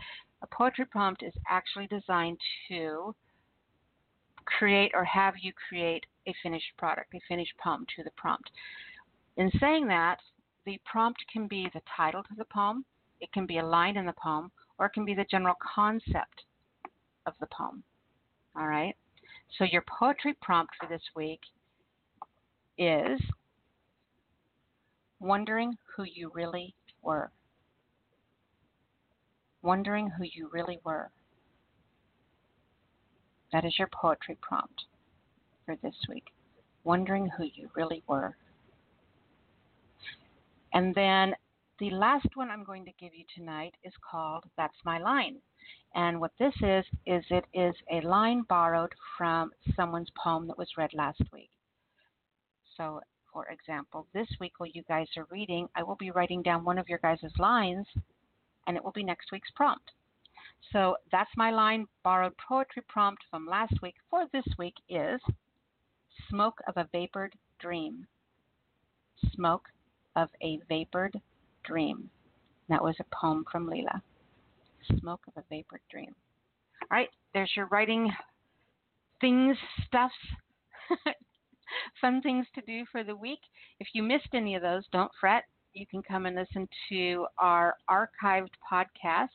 a 0.41 0.47
poetry 0.47 0.87
prompt 0.87 1.23
is 1.23 1.35
actually 1.47 1.89
designed 1.89 2.39
to 2.69 3.15
create 4.47 4.93
or 4.95 5.05
have 5.05 5.35
you 5.43 5.53
create 5.69 6.05
a 6.27 6.35
finished 6.43 6.73
product, 6.79 7.15
a 7.15 7.21
finished 7.29 7.53
poem 7.63 7.85
to 7.97 8.03
the 8.03 8.11
prompt. 8.17 8.51
In 9.37 9.51
saying 9.61 9.89
that, 9.89 10.19
the 10.65 10.81
prompt 10.85 11.25
can 11.33 11.47
be 11.47 11.69
the 11.73 11.83
title 11.97 12.23
to 12.23 12.35
the 12.37 12.45
poem, 12.45 12.85
it 13.21 13.33
can 13.33 13.47
be 13.47 13.59
a 13.59 13.67
line 13.67 13.97
in 13.97 14.07
the 14.07 14.15
poem, 14.23 14.51
or 14.79 14.87
it 14.87 14.93
can 14.93 15.05
be 15.05 15.15
the 15.15 15.27
general 15.31 15.55
concept 15.75 16.45
of 17.27 17.35
the 17.41 17.47
poem. 17.47 17.83
All 18.57 18.67
right? 18.67 18.95
So 19.59 19.65
your 19.65 19.85
poetry 19.99 20.37
prompt 20.41 20.75
for 20.81 20.89
this 20.89 21.03
week 21.15 21.41
is 22.77 23.21
wondering 25.21 25.77
who 25.97 26.05
you 26.05 26.31
really 26.35 26.75
were. 27.03 27.31
Wondering 29.63 30.11
who 30.11 30.25
you 30.25 30.51
really 30.53 30.79
were. 30.85 31.11
That 33.53 33.65
is 33.65 33.79
your 33.79 33.89
poetry 33.93 34.37
prompt 34.41 34.85
for 35.65 35.77
this 35.83 35.95
week. 36.09 36.25
Wondering 36.83 37.31
who 37.37 37.45
you 37.45 37.71
really 37.75 38.03
were. 38.07 38.37
And 40.75 40.95
then 40.95 41.35
the 41.79 41.91
last 41.91 42.27
one 42.35 42.51
I'm 42.51 42.65
going 42.65 42.85
to 42.85 42.93
give 43.01 43.15
you 43.15 43.25
tonight 43.35 43.75
is 43.85 43.93
called 44.09 44.45
That's 44.57 44.77
My 44.85 44.99
Line. 44.99 45.37
And 45.95 46.21
what 46.21 46.33
this 46.39 46.55
is, 46.61 46.85
is 47.07 47.25
it 47.31 47.45
is 47.55 47.75
a 47.91 48.07
line 48.07 48.43
borrowed 48.49 48.93
from 49.17 49.53
someone's 49.77 50.11
poem 50.23 50.47
that 50.49 50.59
was 50.59 50.69
read 50.77 50.91
last 50.93 51.23
week. 51.33 51.51
So 52.77 53.01
for 53.33 53.47
example, 53.47 54.07
this 54.13 54.29
week 54.41 54.53
while 54.59 54.71
you 54.73 54.83
guys 54.89 55.09
are 55.17 55.27
reading, 55.31 55.69
I 55.75 55.83
will 55.83 55.97
be 55.97 56.11
writing 56.11 56.43
down 56.43 56.65
one 56.65 56.79
of 56.79 56.89
your 56.89 56.99
guys' 56.99 57.21
lines 57.39 57.87
and 58.67 58.77
it 58.77 58.85
will 58.85 58.93
be 58.93 59.05
next 59.05 59.31
week's 59.33 59.51
prompt. 59.55 59.91
So 60.73 60.97
that's 61.13 61.31
my 61.37 61.51
line 61.51 61.87
borrowed 62.03 62.35
poetry 62.49 62.83
prompt 62.89 63.23
from 63.31 63.47
last 63.47 63.75
week 63.83 63.97
for 64.11 64.27
this 64.33 64.47
week 64.59 64.75
is 64.89 65.21
Smoke 66.29 66.61
of 66.67 66.77
a 66.77 66.89
Vapored 66.93 67.35
Dream. 67.61 68.07
Smoke 69.35 69.69
of 70.17 70.29
a 70.43 70.59
Vapored 70.69 71.21
Dream. 71.65 72.11
That 72.69 72.83
was 72.83 72.97
a 73.01 73.17
poem 73.17 73.45
from 73.51 73.69
Leela. 73.69 74.01
Smoke 75.01 75.23
of 75.29 75.35
a 75.37 75.45
Vapored 75.51 75.81
Dream. 75.91 76.15
All 76.83 76.89
right, 76.91 77.09
there's 77.33 77.53
your 77.57 77.67
writing 77.67 78.11
things, 79.21 79.57
stuffs. 79.87 80.15
fun 82.01 82.21
things 82.23 82.47
to 82.55 82.61
do 82.63 82.85
for 82.91 83.05
the 83.05 83.17
week. 83.17 83.41
If 83.81 83.89
you 83.93 84.03
missed 84.03 84.29
any 84.35 84.55
of 84.55 84.63
those, 84.63 84.85
don't 84.93 85.11
fret. 85.21 85.45
You 85.73 85.87
can 85.87 86.03
come 86.03 86.27
and 86.27 86.37
listen 86.37 86.69
to 86.91 87.27
our 87.39 87.77
archived 87.91 88.51
podcasts 88.71 89.29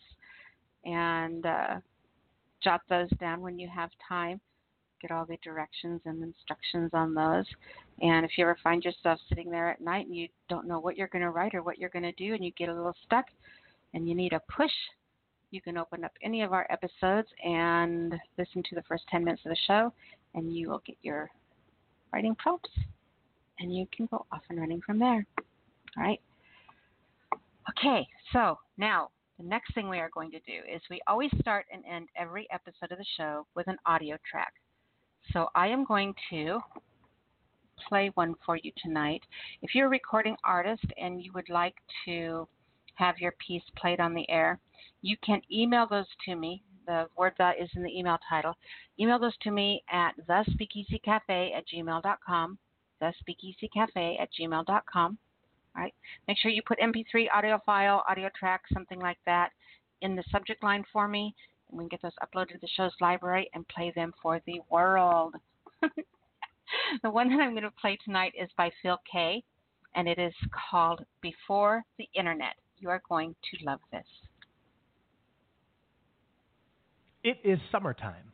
and 0.85 1.45
uh, 1.45 1.75
jot 2.63 2.81
those 2.89 3.09
down 3.19 3.41
when 3.41 3.59
you 3.59 3.67
have 3.73 3.89
time. 4.07 4.39
Get 5.01 5.11
all 5.11 5.25
the 5.25 5.37
directions 5.43 6.01
and 6.05 6.23
instructions 6.23 6.91
on 6.93 7.13
those. 7.13 7.45
And 8.01 8.25
if 8.25 8.31
you 8.37 8.45
ever 8.45 8.57
find 8.63 8.83
yourself 8.83 9.19
sitting 9.27 9.51
there 9.51 9.69
at 9.69 9.81
night 9.81 10.05
and 10.07 10.15
you 10.15 10.27
don't 10.47 10.67
know 10.67 10.79
what 10.79 10.97
you're 10.97 11.07
going 11.07 11.23
to 11.23 11.31
write 11.31 11.53
or 11.53 11.63
what 11.63 11.77
you're 11.77 11.89
going 11.89 12.03
to 12.03 12.11
do, 12.13 12.33
and 12.33 12.43
you 12.43 12.51
get 12.57 12.69
a 12.69 12.73
little 12.73 12.95
stuck 13.05 13.25
and 13.93 14.07
you 14.07 14.15
need 14.15 14.33
a 14.33 14.41
push, 14.55 14.71
you 15.51 15.61
can 15.61 15.77
open 15.77 16.03
up 16.03 16.11
any 16.23 16.41
of 16.41 16.53
our 16.53 16.67
episodes 16.69 17.27
and 17.43 18.13
listen 18.37 18.63
to 18.69 18.75
the 18.75 18.83
first 18.83 19.03
10 19.09 19.23
minutes 19.23 19.41
of 19.45 19.49
the 19.49 19.57
show, 19.67 19.91
and 20.35 20.55
you 20.55 20.69
will 20.69 20.81
get 20.85 20.95
your 21.01 21.29
writing 22.13 22.35
prompts, 22.35 22.69
and 23.59 23.75
you 23.75 23.87
can 23.95 24.05
go 24.07 24.25
off 24.31 24.43
and 24.49 24.59
running 24.59 24.81
from 24.85 24.99
there. 24.99 25.25
All 25.97 26.03
right. 26.03 26.21
Okay, 27.71 28.07
so 28.31 28.57
now 28.77 29.09
the 29.37 29.45
next 29.45 29.73
thing 29.73 29.89
we 29.89 29.99
are 29.99 30.09
going 30.13 30.31
to 30.31 30.39
do 30.39 30.59
is 30.73 30.81
we 30.89 31.01
always 31.07 31.31
start 31.39 31.65
and 31.71 31.83
end 31.85 32.09
every 32.15 32.47
episode 32.51 32.91
of 32.91 32.97
the 32.97 33.05
show 33.17 33.45
with 33.55 33.67
an 33.67 33.77
audio 33.85 34.17
track. 34.29 34.53
So 35.33 35.47
I 35.55 35.67
am 35.67 35.83
going 35.85 36.13
to 36.29 36.59
play 37.87 38.11
one 38.15 38.35
for 38.45 38.57
you 38.57 38.71
tonight. 38.81 39.21
If 39.61 39.75
you're 39.75 39.87
a 39.87 39.89
recording 39.89 40.35
artist 40.43 40.85
and 40.97 41.23
you 41.23 41.31
would 41.33 41.49
like 41.49 41.75
to 42.05 42.47
have 42.95 43.19
your 43.19 43.33
piece 43.45 43.63
played 43.77 43.99
on 43.99 44.13
the 44.13 44.29
air, 44.29 44.59
you 45.01 45.15
can 45.23 45.41
email 45.51 45.87
those 45.87 46.07
to 46.25 46.35
me. 46.35 46.63
The 46.87 47.07
word 47.15 47.33
that 47.37 47.61
is 47.61 47.69
in 47.75 47.83
the 47.83 47.97
email 47.97 48.17
title. 48.27 48.55
Email 48.99 49.19
those 49.19 49.37
to 49.43 49.51
me 49.51 49.83
at 49.91 50.13
thespeakeasycafe 50.27 51.55
at 51.55 51.63
gmail.com. 51.73 52.57
Thespeakeasycafe 53.01 54.21
at 54.21 54.29
gmail.com. 54.39 55.17
All 55.75 55.83
right. 55.83 55.93
Make 56.27 56.37
sure 56.39 56.51
you 56.51 56.61
put 56.65 56.79
MP3 56.79 57.27
audio 57.33 57.59
file, 57.65 58.03
audio 58.09 58.29
track, 58.37 58.63
something 58.73 58.99
like 58.99 59.19
that 59.25 59.51
in 60.01 60.15
the 60.15 60.23
subject 60.31 60.63
line 60.63 60.83
for 60.91 61.07
me, 61.07 61.35
and 61.69 61.77
we 61.77 61.83
can 61.83 61.89
get 61.89 62.01
those 62.01 62.11
uploaded 62.23 62.53
to 62.53 62.57
the 62.61 62.67
show's 62.75 62.93
library 63.01 63.49
and 63.53 63.67
play 63.67 63.91
them 63.95 64.13
for 64.21 64.41
the 64.45 64.59
world. 64.69 65.35
the 67.03 67.09
one 67.09 67.29
that 67.29 67.41
I'm 67.41 67.51
going 67.51 67.63
to 67.63 67.71
play 67.71 67.97
tonight 68.03 68.33
is 68.39 68.49
by 68.57 68.71
Phil 68.81 68.97
Kaye, 69.11 69.43
and 69.95 70.07
it 70.07 70.19
is 70.19 70.33
called 70.71 71.03
Before 71.21 71.83
the 71.97 72.07
Internet. 72.13 72.55
You 72.77 72.89
are 72.89 73.01
going 73.07 73.35
to 73.51 73.65
love 73.65 73.79
this. 73.91 74.05
It 77.23 77.37
is 77.43 77.59
summertime 77.71 78.31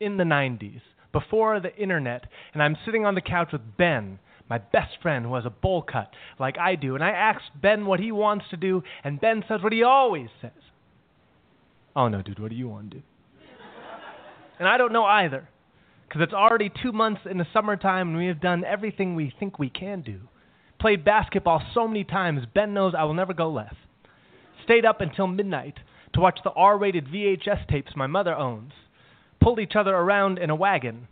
in 0.00 0.16
the 0.16 0.24
90s, 0.24 0.80
before 1.12 1.60
the 1.60 1.74
internet, 1.76 2.26
and 2.52 2.62
I'm 2.62 2.76
sitting 2.84 3.06
on 3.06 3.14
the 3.14 3.20
couch 3.20 3.48
with 3.52 3.62
Ben, 3.78 4.18
my 4.50 4.58
best 4.58 4.98
friend 5.00 5.24
who 5.24 5.34
has 5.34 5.46
a 5.46 5.50
bowl 5.50 5.82
cut 5.82 6.10
like 6.38 6.58
I 6.58 6.74
do, 6.74 6.94
and 6.94 7.02
I 7.02 7.10
ask 7.10 7.40
Ben 7.60 7.86
what 7.86 8.00
he 8.00 8.12
wants 8.12 8.44
to 8.50 8.56
do, 8.56 8.82
and 9.04 9.20
Ben 9.20 9.44
says 9.48 9.62
what 9.62 9.72
he 9.72 9.82
always 9.82 10.28
says. 10.42 10.50
Oh 11.94 12.08
no, 12.08 12.20
dude, 12.20 12.38
what 12.38 12.50
do 12.50 12.56
you 12.56 12.68
want 12.68 12.90
to 12.90 12.98
do? 12.98 13.02
and 14.58 14.68
I 14.68 14.76
don't 14.76 14.92
know 14.92 15.04
either, 15.04 15.48
because 16.16 16.28
it's 16.28 16.34
already 16.34 16.72
two 16.82 16.92
months 16.92 17.20
in 17.30 17.36
the 17.36 17.46
summertime, 17.52 18.08
and 18.08 18.16
we 18.16 18.26
have 18.26 18.40
done 18.40 18.64
everything 18.64 19.14
we 19.14 19.34
think 19.38 19.58
we 19.58 19.68
can 19.68 20.00
do. 20.00 20.20
Played 20.80 21.04
basketball 21.04 21.62
so 21.74 21.86
many 21.86 22.04
times, 22.04 22.40
Ben 22.54 22.72
knows 22.72 22.94
I 22.96 23.04
will 23.04 23.12
never 23.12 23.34
go 23.34 23.50
left. 23.50 23.76
Stayed 24.64 24.86
up 24.86 25.02
until 25.02 25.26
midnight 25.26 25.74
to 26.14 26.20
watch 26.20 26.38
the 26.42 26.52
R 26.52 26.78
rated 26.78 27.06
VHS 27.08 27.68
tapes 27.68 27.92
my 27.94 28.06
mother 28.06 28.34
owns. 28.34 28.72
Pulled 29.42 29.60
each 29.60 29.76
other 29.76 29.94
around 29.94 30.38
in 30.38 30.48
a 30.48 30.54
wagon 30.54 31.08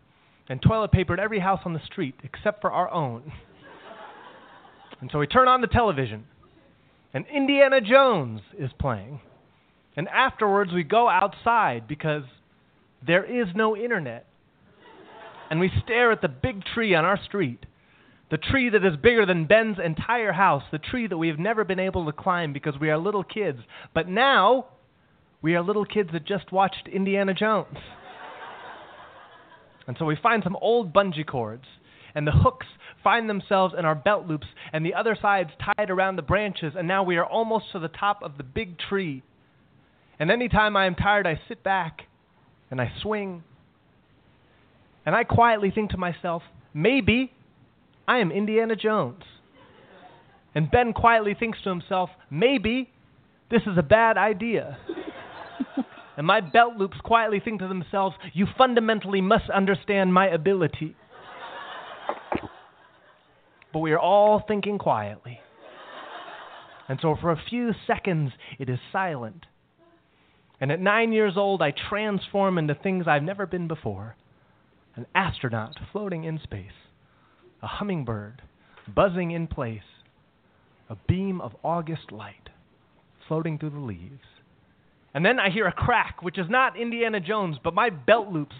and 0.49 0.63
toilet 0.63 0.91
papered 0.91 1.21
every 1.21 1.41
house 1.41 1.61
on 1.67 1.75
the 1.75 1.85
street 1.85 2.15
except 2.23 2.63
for 2.63 2.73
our 2.73 2.91
own. 2.91 3.31
and 5.03 5.11
so 5.13 5.19
we 5.19 5.27
turn 5.27 5.49
on 5.49 5.61
the 5.61 5.67
television, 5.67 6.25
and 7.13 7.27
Indiana 7.27 7.81
Jones 7.83 8.41
is 8.59 8.71
playing. 8.81 9.21
And 9.97 10.09
afterwards, 10.09 10.73
we 10.73 10.83
go 10.83 11.09
outside 11.11 11.87
because 11.87 12.25
there 13.07 13.25
is 13.25 13.49
no 13.55 13.77
internet. 13.77 14.27
And 15.51 15.61
we 15.61 15.71
stare 15.85 16.11
at 16.11 16.23
the 16.23 16.29
big 16.29 16.65
tree 16.65 16.95
on 16.95 17.05
our 17.05 17.19
street. 17.25 17.65
The 18.31 18.39
tree 18.39 18.71
that 18.71 18.85
is 18.85 18.97
bigger 18.97 19.27
than 19.27 19.47
Ben's 19.47 19.77
entire 19.85 20.33
house. 20.33 20.63
The 20.73 20.79
tree 20.79 21.07
that 21.07 21.19
we 21.19 21.29
have 21.29 21.39
never 21.39 21.65
been 21.65 21.79
able 21.79 22.07
to 22.07 22.13
climb 22.13 22.53
because 22.53 22.75
we 22.81 22.91
are 22.91 22.99
little 22.99 23.23
kids. 23.23 23.59
But 23.95 24.09
now, 24.09 24.67
we 25.43 25.55
are 25.55 25.63
little 25.63 25.85
kids 25.85 26.11
that 26.13 26.27
just 26.27 26.51
watched 26.51 26.89
Indiana 26.89 27.35
Jones. 27.35 27.77
And 29.87 29.97
so 29.99 30.07
we 30.07 30.17
find 30.21 30.43
some 30.43 30.57
old 30.61 30.95
bungee 30.95 31.27
cords, 31.27 31.67
and 32.15 32.27
the 32.27 32.33
hooks 32.33 32.67
find 33.03 33.29
themselves 33.29 33.75
in 33.79 33.85
our 33.85 33.95
belt 33.95 34.27
loops, 34.27 34.47
and 34.73 34.85
the 34.85 34.95
other 34.95 35.17
side's 35.21 35.51
tied 35.77 35.91
around 35.91 36.17
the 36.17 36.23
branches, 36.23 36.73
and 36.77 36.89
now 36.89 37.03
we 37.03 37.17
are 37.19 37.27
almost 37.27 37.67
to 37.73 37.79
the 37.79 37.89
top 37.89 38.23
of 38.23 38.39
the 38.39 38.43
big 38.43 38.79
tree. 38.79 39.23
And 40.19 40.31
any 40.31 40.49
time 40.49 40.77
I 40.77 40.87
am 40.87 40.95
tired, 40.95 41.27
I 41.27 41.39
sit 41.49 41.63
back 41.63 42.03
and 42.71 42.81
I 42.81 42.91
swing. 43.03 43.45
And 45.07 45.15
I 45.15 45.25
quietly 45.25 45.71
think 45.71 45.91
to 45.91 45.97
myself, 45.97 46.43
maybe 46.73 47.33
I 48.09 48.19
am 48.19 48.31
Indiana 48.31 48.77
Jones. 48.77 49.23
And 50.55 50.71
Ben 50.71 50.93
quietly 50.93 51.35
thinks 51.39 51.59
to 51.63 51.69
himself, 51.69 52.11
maybe 52.31 52.91
this 53.51 53.63
is 53.63 53.77
a 53.77 53.83
bad 53.83 54.17
idea. 54.17 54.79
and 56.17 56.27
my 56.27 56.41
belt 56.41 56.77
loops 56.77 56.97
quietly 57.03 57.41
think 57.41 57.61
to 57.61 57.69
themselves, 57.69 58.17
You 58.33 58.47
fundamentally 58.57 59.21
must 59.21 59.51
understand 59.51 60.15
my 60.15 60.29
ability. 60.29 60.97
But 63.73 63.81
we 63.81 63.93
are 63.93 63.99
all 63.99 64.43
thinking 64.47 64.79
quietly. 64.79 65.41
And 66.89 66.99
so 67.03 67.17
for 67.21 67.33
a 67.33 67.43
few 67.49 67.73
seconds, 67.87 68.31
it 68.59 68.69
is 68.69 68.79
silent. 68.93 69.47
And 70.61 70.71
at 70.71 70.81
nine 70.81 71.13
years 71.13 71.35
old, 71.37 71.61
I 71.61 71.73
transform 71.91 72.59
into 72.59 72.75
things 72.75 73.07
I've 73.09 73.23
never 73.23 73.47
been 73.47 73.67
before 73.67 74.15
an 74.97 75.07
astronaut 75.15 75.77
floating 75.93 76.25
in 76.25 76.39
space, 76.43 76.67
a 77.63 77.67
hummingbird 77.67 78.43
buzzing 78.95 79.31
in 79.31 79.47
place, 79.47 79.81
a 80.89 80.97
beam 81.09 81.41
of 81.41 81.57
August 81.63 82.13
light 82.13 82.51
floating 83.27 83.59
through 83.59 83.71
the 83.71 83.79
leaves 83.79 84.21
and 85.15 85.25
then 85.25 85.39
I 85.39 85.49
hear 85.49 85.67
a 85.67 85.73
crack, 85.73 86.23
which 86.23 86.39
is 86.39 86.51
not 86.51 86.77
Indiana 86.77 87.21
Jones, 87.21 87.57
but 87.63 87.73
my 87.73 87.89
belt 87.89 88.33
loops 88.33 88.57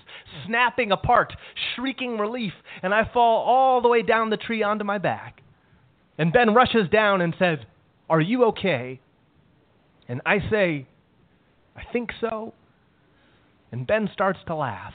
snapping 0.47 0.93
apart, 0.93 1.35
shrieking 1.75 2.17
relief, 2.17 2.53
and 2.83 2.95
I 2.95 3.11
fall 3.13 3.43
all 3.43 3.83
the 3.83 3.89
way 3.89 4.03
down 4.03 4.31
the 4.31 4.37
tree 4.37 4.63
onto 4.63 4.85
my 4.85 4.99
back. 4.99 5.43
And 6.17 6.33
Ben 6.33 6.55
rushes 6.55 6.89
down 6.91 7.21
and 7.21 7.35
says, 7.41 7.59
Are 8.09 8.21
you 8.21 8.45
okay? 8.45 9.01
And 10.09 10.21
I 10.25 10.39
say, 10.49 10.87
I 11.77 11.83
think 11.93 12.11
so. 12.21 12.55
And 13.73 13.85
Ben 13.85 14.09
starts 14.13 14.39
to 14.47 14.55
laugh. 14.55 14.95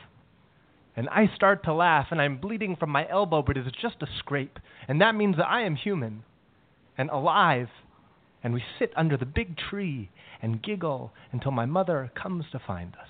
And 1.00 1.08
I 1.08 1.34
start 1.34 1.64
to 1.64 1.74
laugh, 1.74 2.08
and 2.12 2.22
I'm 2.22 2.42
bleeding 2.42 2.76
from 2.76 2.90
my 2.90 3.08
elbow, 3.08 3.42
but 3.42 3.56
it's 3.56 3.70
just 3.82 4.02
a 4.02 4.08
scrape. 4.18 4.60
And 4.86 5.00
that 5.00 5.16
means 5.16 5.38
that 5.38 5.48
I 5.48 5.62
am 5.62 5.78
human 5.78 6.24
and 6.98 7.10
alive. 7.10 7.70
And 8.44 8.54
we 8.54 8.62
sit 8.78 8.92
under 8.98 9.16
the 9.16 9.26
big 9.26 9.56
tree 9.56 10.10
and 10.42 10.62
giggle 10.62 11.14
until 11.32 11.52
my 11.52 11.66
mother 11.66 12.12
comes 12.22 12.44
to 12.52 12.60
find 12.60 12.96
us. 12.96 13.08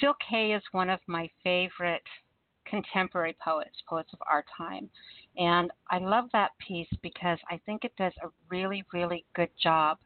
Phil 0.00 0.14
Kaye 0.26 0.52
is 0.52 0.62
one 0.72 0.88
of 0.88 1.00
my 1.06 1.28
favorite 1.44 2.00
contemporary 2.68 3.36
poets, 3.42 3.76
poets 3.88 4.10
of 4.12 4.18
our 4.30 4.44
time. 4.56 4.88
And 5.36 5.70
I 5.90 5.98
love 5.98 6.26
that 6.32 6.50
piece 6.66 6.88
because 7.02 7.38
I 7.50 7.60
think 7.66 7.84
it 7.84 7.92
does 7.96 8.12
a 8.22 8.28
really, 8.50 8.84
really 8.92 9.24
good 9.34 9.50
job. 9.62 9.98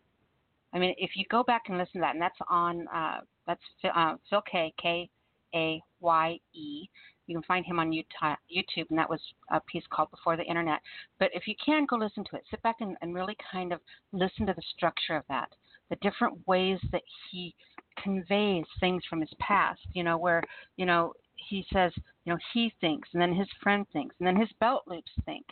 I 0.73 0.79
mean, 0.79 0.95
if 0.99 1.11
you 1.15 1.25
go 1.31 1.43
back 1.43 1.63
and 1.69 1.79
listen 1.79 1.95
to 1.95 2.01
that, 2.01 2.15
and 2.15 2.23
that's 2.23 2.39
on, 2.49 2.87
uh, 2.95 3.21
that's 3.47 3.61
uh, 3.95 4.15
Phil 4.29 4.43
Kaye, 4.51 4.73
K 4.81 5.09
A 5.55 5.83
Y 6.01 6.39
E. 6.55 6.89
You 7.27 7.37
can 7.37 7.45
find 7.45 7.65
him 7.65 7.79
on 7.79 7.93
YouTube, 7.93 8.87
and 8.91 8.99
that 8.99 9.09
was 9.09 9.21
a 9.53 9.61
piece 9.61 9.85
called 9.91 10.11
Before 10.11 10.37
the 10.37 10.43
Internet. 10.43 10.81
But 11.21 11.31
if 11.33 11.47
you 11.47 11.55
can, 11.65 11.87
go 11.87 11.97
listen 11.97 12.25
to 12.25 12.37
it. 12.37 12.43
Sit 12.51 12.61
back 12.63 12.77
and, 12.81 12.97
and 13.03 13.15
really 13.15 13.37
kind 13.53 13.73
of 13.73 13.81
listen 14.13 14.47
to 14.47 14.53
the 14.53 14.63
structure 14.77 15.15
of 15.15 15.23
that, 15.29 15.49
the 15.91 15.97
different 16.03 16.37
ways 16.49 16.81
that 16.91 17.03
he 17.31 17.55
conveys 18.03 18.65
things 18.81 19.03
from 19.09 19.21
his 19.21 19.31
past, 19.39 19.81
you 19.93 20.03
know, 20.03 20.19
where, 20.19 20.43
you 20.77 20.87
know, 20.87 21.13
he 21.49 21.65
says, 21.73 21.93
you 22.25 22.33
know, 22.33 22.39
he 22.53 22.73
thinks, 22.81 23.09
and 23.13 23.21
then 23.21 23.35
his 23.35 23.49
friend 23.63 23.87
thinks, 23.93 24.15
and 24.19 24.27
then 24.27 24.37
his 24.37 24.51
belt 24.61 24.83
loops 24.87 25.11
think, 25.25 25.45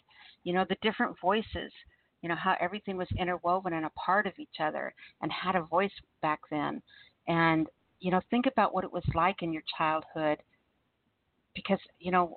you 0.45 0.53
know, 0.53 0.65
the 0.69 0.77
different 0.83 1.17
voices, 1.21 1.73
you 2.23 2.29
know, 2.29 2.37
how 2.37 2.57
everything 2.61 2.97
was 2.97 3.09
interwoven 3.19 3.73
and 3.73 3.87
a 3.87 3.91
part 3.91 4.27
of 4.27 4.33
each 4.39 4.61
other 4.61 4.93
and 5.23 5.33
had 5.33 5.57
a 5.57 5.63
voice 5.63 5.93
back 6.23 6.41
then. 6.51 6.83
And, 7.27 7.69
you 8.01 8.11
know, 8.11 8.21
think 8.31 8.47
about 8.47 8.75
what 8.75 8.85
it 8.85 8.93
was 8.93 9.05
like 9.15 9.43
in 9.43 9.53
your 9.53 9.63
childhood 9.77 10.39
because 11.59 11.81
you 11.99 12.13
know 12.13 12.37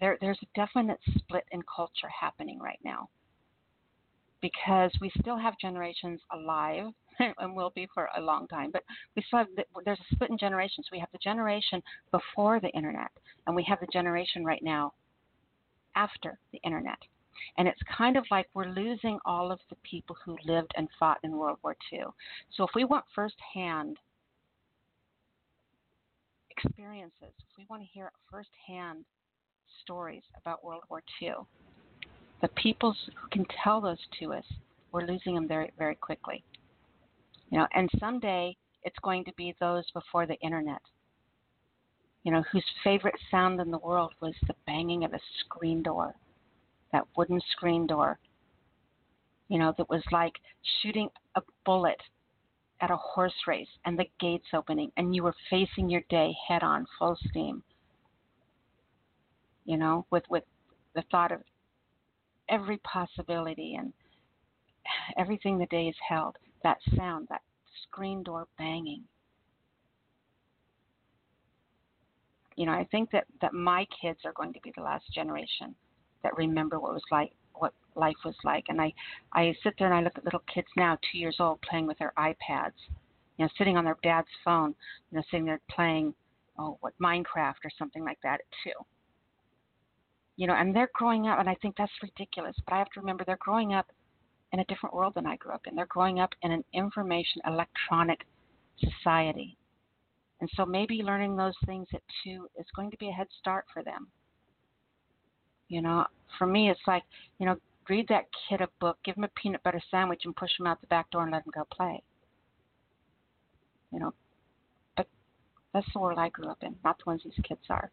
there 0.00 0.16
there's 0.20 0.38
a 0.42 0.58
definite 0.58 0.98
split 1.18 1.44
in 1.52 1.60
culture 1.62 2.08
happening 2.20 2.58
right 2.58 2.78
now 2.84 3.08
because 4.40 4.90
we 5.00 5.10
still 5.20 5.38
have 5.38 5.54
generations 5.60 6.20
alive 6.32 6.86
and 7.38 7.54
will 7.54 7.72
be 7.74 7.88
for 7.94 8.08
a 8.16 8.20
long 8.20 8.46
time 8.48 8.70
but 8.72 8.82
we 9.16 9.22
still 9.26 9.38
have 9.40 9.48
there's 9.84 9.98
a 10.10 10.14
split 10.14 10.30
in 10.30 10.38
generations 10.38 10.86
we 10.92 10.98
have 10.98 11.10
the 11.12 11.18
generation 11.18 11.82
before 12.10 12.60
the 12.60 12.68
internet 12.70 13.10
and 13.46 13.56
we 13.56 13.62
have 13.62 13.80
the 13.80 13.86
generation 13.92 14.44
right 14.44 14.62
now 14.62 14.92
after 15.96 16.38
the 16.52 16.58
internet 16.64 16.98
And 17.56 17.68
it's 17.68 17.80
kind 17.96 18.16
of 18.16 18.24
like 18.30 18.48
we're 18.54 18.68
losing 18.68 19.18
all 19.24 19.52
of 19.52 19.60
the 19.70 19.76
people 19.88 20.16
who 20.24 20.36
lived 20.44 20.72
and 20.76 20.88
fought 20.98 21.18
in 21.22 21.36
World 21.36 21.58
War 21.62 21.76
II. 21.92 22.04
So 22.56 22.64
if 22.64 22.70
we 22.74 22.84
want 22.84 23.04
firsthand 23.14 23.98
experiences, 26.50 27.12
if 27.38 27.58
we 27.58 27.66
want 27.68 27.82
to 27.82 27.88
hear 27.88 28.10
firsthand 28.30 29.04
stories 29.82 30.22
about 30.40 30.64
World 30.64 30.82
War 30.88 31.02
II, 31.20 31.34
the 32.40 32.48
people 32.48 32.94
who 33.20 33.28
can 33.28 33.46
tell 33.62 33.80
those 33.80 33.98
to 34.20 34.32
us, 34.32 34.44
we're 34.92 35.06
losing 35.06 35.34
them 35.34 35.48
very, 35.48 35.72
very 35.78 35.94
quickly. 35.96 36.44
You 37.54 37.60
know, 37.60 37.68
and 37.72 37.88
someday 38.00 38.56
it's 38.82 38.98
going 39.04 39.24
to 39.26 39.32
be 39.36 39.54
those 39.60 39.88
before 39.92 40.26
the 40.26 40.34
internet. 40.40 40.80
You 42.24 42.32
know, 42.32 42.42
whose 42.50 42.64
favorite 42.82 43.14
sound 43.30 43.60
in 43.60 43.70
the 43.70 43.78
world 43.78 44.12
was 44.20 44.34
the 44.48 44.56
banging 44.66 45.04
of 45.04 45.12
a 45.12 45.20
screen 45.38 45.80
door, 45.80 46.16
that 46.90 47.06
wooden 47.16 47.40
screen 47.52 47.86
door. 47.86 48.18
You 49.46 49.60
know, 49.60 49.72
that 49.78 49.88
was 49.88 50.02
like 50.10 50.32
shooting 50.82 51.08
a 51.36 51.42
bullet 51.64 52.00
at 52.80 52.90
a 52.90 52.96
horse 52.96 53.46
race 53.46 53.68
and 53.84 53.96
the 53.96 54.10
gates 54.18 54.48
opening 54.52 54.90
and 54.96 55.14
you 55.14 55.22
were 55.22 55.36
facing 55.48 55.88
your 55.88 56.02
day 56.10 56.34
head 56.48 56.64
on 56.64 56.84
full 56.98 57.16
steam 57.30 57.62
you 59.64 59.76
know 59.76 60.04
with 60.10 60.24
with 60.28 60.42
the 60.96 61.04
thought 61.10 61.30
of 61.30 61.40
every 62.48 62.78
possibility 62.78 63.76
and 63.76 63.92
everything 65.16 65.56
the 65.56 65.66
day 65.66 65.86
is 65.86 65.96
held 66.06 66.36
that 66.64 66.78
sound 66.96 67.28
that 67.30 67.42
screen 67.84 68.22
door 68.24 68.48
banging 68.58 69.02
you 72.56 72.66
know 72.66 72.72
i 72.72 72.84
think 72.90 73.10
that 73.12 73.24
that 73.40 73.54
my 73.54 73.86
kids 74.02 74.18
are 74.24 74.32
going 74.32 74.52
to 74.52 74.60
be 74.60 74.72
the 74.76 74.82
last 74.82 75.04
generation 75.14 75.74
that 76.24 76.36
remember 76.36 76.80
what 76.80 76.92
was 76.92 77.02
like 77.12 77.32
what 77.54 77.72
life 77.96 78.16
was 78.24 78.34
like. 78.44 78.64
And 78.68 78.80
I, 78.80 78.92
I 79.32 79.54
sit 79.62 79.74
there 79.78 79.90
and 79.90 79.96
I 79.96 80.02
look 80.02 80.16
at 80.16 80.24
little 80.24 80.42
kids 80.52 80.68
now, 80.76 80.98
two 81.10 81.18
years 81.18 81.36
old, 81.38 81.60
playing 81.62 81.86
with 81.86 81.98
their 81.98 82.12
iPads, 82.18 82.72
you 83.38 83.44
know, 83.44 83.48
sitting 83.56 83.76
on 83.76 83.84
their 83.84 83.98
dad's 84.02 84.28
phone, 84.44 84.74
you 85.10 85.16
know, 85.16 85.22
sitting 85.30 85.46
there 85.46 85.60
playing, 85.70 86.14
oh, 86.58 86.76
what 86.80 86.94
Minecraft 87.00 87.64
or 87.64 87.70
something 87.78 88.04
like 88.04 88.18
that 88.22 88.40
too. 88.62 88.72
You 90.36 90.48
know, 90.48 90.54
and 90.54 90.74
they're 90.74 90.90
growing 90.94 91.28
up, 91.28 91.38
and 91.38 91.48
I 91.48 91.54
think 91.62 91.76
that's 91.76 91.92
ridiculous. 92.02 92.56
But 92.66 92.74
I 92.74 92.78
have 92.78 92.90
to 92.90 93.00
remember 93.00 93.24
they're 93.24 93.38
growing 93.38 93.72
up 93.72 93.86
in 94.52 94.60
a 94.60 94.64
different 94.66 94.94
world 94.94 95.14
than 95.14 95.26
I 95.26 95.36
grew 95.36 95.52
up 95.52 95.66
in. 95.66 95.74
They're 95.74 95.86
growing 95.86 96.20
up 96.20 96.30
in 96.42 96.52
an 96.52 96.64
information 96.72 97.42
electronic 97.46 98.24
society. 98.78 99.56
And 100.40 100.50
so 100.54 100.66
maybe 100.66 101.02
learning 101.02 101.36
those 101.36 101.54
things 101.64 101.86
at 101.94 102.02
two 102.22 102.48
is 102.58 102.66
going 102.76 102.90
to 102.90 102.96
be 102.98 103.08
a 103.08 103.12
head 103.12 103.28
start 103.40 103.64
for 103.72 103.82
them. 103.82 104.08
You 105.68 105.82
know, 105.82 106.06
for 106.38 106.46
me, 106.46 106.70
it's 106.70 106.86
like, 106.86 107.02
you 107.38 107.46
know, 107.46 107.56
read 107.88 108.06
that 108.08 108.26
kid 108.48 108.60
a 108.60 108.68
book, 108.80 108.98
give 109.04 109.16
him 109.16 109.24
a 109.24 109.28
peanut 109.40 109.62
butter 109.62 109.80
sandwich, 109.90 110.22
and 110.24 110.36
push 110.36 110.50
him 110.58 110.66
out 110.66 110.80
the 110.80 110.86
back 110.88 111.10
door 111.10 111.22
and 111.22 111.32
let 111.32 111.46
him 111.46 111.52
go 111.54 111.66
play. 111.72 112.02
You 113.92 114.00
know, 114.00 114.14
but 114.96 115.06
that's 115.72 115.86
the 115.92 116.00
world 116.00 116.18
I 116.18 116.28
grew 116.28 116.48
up 116.48 116.62
in, 116.62 116.74
not 116.84 116.98
the 116.98 117.04
ones 117.06 117.22
these 117.24 117.32
kids 117.42 117.62
are. 117.70 117.90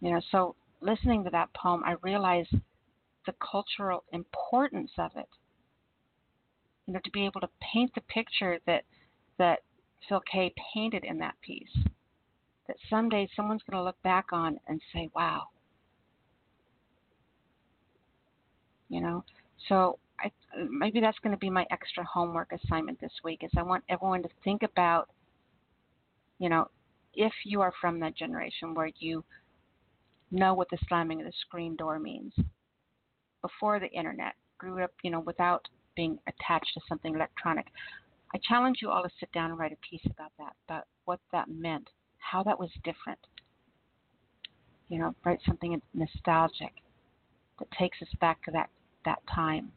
You 0.00 0.12
know, 0.12 0.20
so 0.30 0.54
listening 0.80 1.24
to 1.24 1.30
that 1.30 1.52
poem, 1.54 1.82
I 1.84 1.96
realized 2.02 2.54
the 3.26 3.34
cultural 3.40 4.04
importance 4.12 4.90
of 4.98 5.10
it. 5.16 5.28
You 6.86 6.94
know, 6.94 7.00
to 7.04 7.10
be 7.10 7.26
able 7.26 7.40
to 7.40 7.48
paint 7.60 7.92
the 7.94 8.00
picture 8.02 8.58
that 8.66 8.84
that 9.38 9.60
Phil 10.08 10.22
Kaye 10.30 10.54
painted 10.74 11.04
in 11.04 11.18
that 11.18 11.34
piece 11.42 11.76
that 12.66 12.76
someday 12.90 13.28
someone's 13.36 13.62
going 13.68 13.78
to 13.78 13.84
look 13.84 14.00
back 14.02 14.26
on 14.32 14.58
and 14.68 14.80
say, 14.92 15.08
wow. 15.14 15.44
You 18.88 19.00
know, 19.00 19.24
so 19.68 19.98
I, 20.20 20.30
maybe 20.70 21.00
that's 21.00 21.18
going 21.18 21.34
to 21.34 21.38
be 21.38 21.50
my 21.50 21.66
extra 21.70 22.04
homework 22.04 22.52
assignment 22.52 23.00
this 23.00 23.12
week 23.24 23.42
is 23.42 23.50
I 23.56 23.62
want 23.62 23.84
everyone 23.88 24.22
to 24.22 24.28
think 24.44 24.62
about, 24.62 25.08
you 26.38 26.48
know, 26.48 26.68
if 27.14 27.32
you 27.44 27.60
are 27.62 27.72
from 27.80 27.98
that 28.00 28.16
generation 28.16 28.74
where 28.74 28.90
you 28.98 29.24
know 30.30 30.54
what 30.54 30.68
the 30.70 30.78
slamming 30.88 31.20
of 31.20 31.26
the 31.26 31.32
screen 31.40 31.76
door 31.76 31.98
means 31.98 32.32
before 33.42 33.80
the 33.80 33.90
internet, 33.90 34.34
grew 34.58 34.82
up, 34.82 34.92
you 35.02 35.10
know, 35.10 35.20
without 35.20 35.66
being 35.94 36.18
attached 36.26 36.72
to 36.74 36.80
something 36.88 37.14
electronic. 37.14 37.66
I 38.34 38.38
challenge 38.38 38.78
you 38.82 38.90
all 38.90 39.02
to 39.02 39.10
sit 39.20 39.30
down 39.32 39.50
and 39.50 39.58
write 39.58 39.72
a 39.72 39.88
piece 39.88 40.04
about 40.10 40.32
that, 40.38 40.54
about 40.66 40.84
what 41.04 41.20
that 41.32 41.48
meant 41.48 41.88
how 42.18 42.42
that 42.42 42.58
was 42.58 42.70
different. 42.84 43.18
You 44.88 44.98
know, 44.98 45.14
write 45.24 45.40
something 45.46 45.80
nostalgic 45.94 46.72
that 47.58 47.70
takes 47.78 48.00
us 48.02 48.08
back 48.20 48.42
to 48.44 48.50
that 48.52 48.68
that 49.04 49.18
time. 49.32 49.72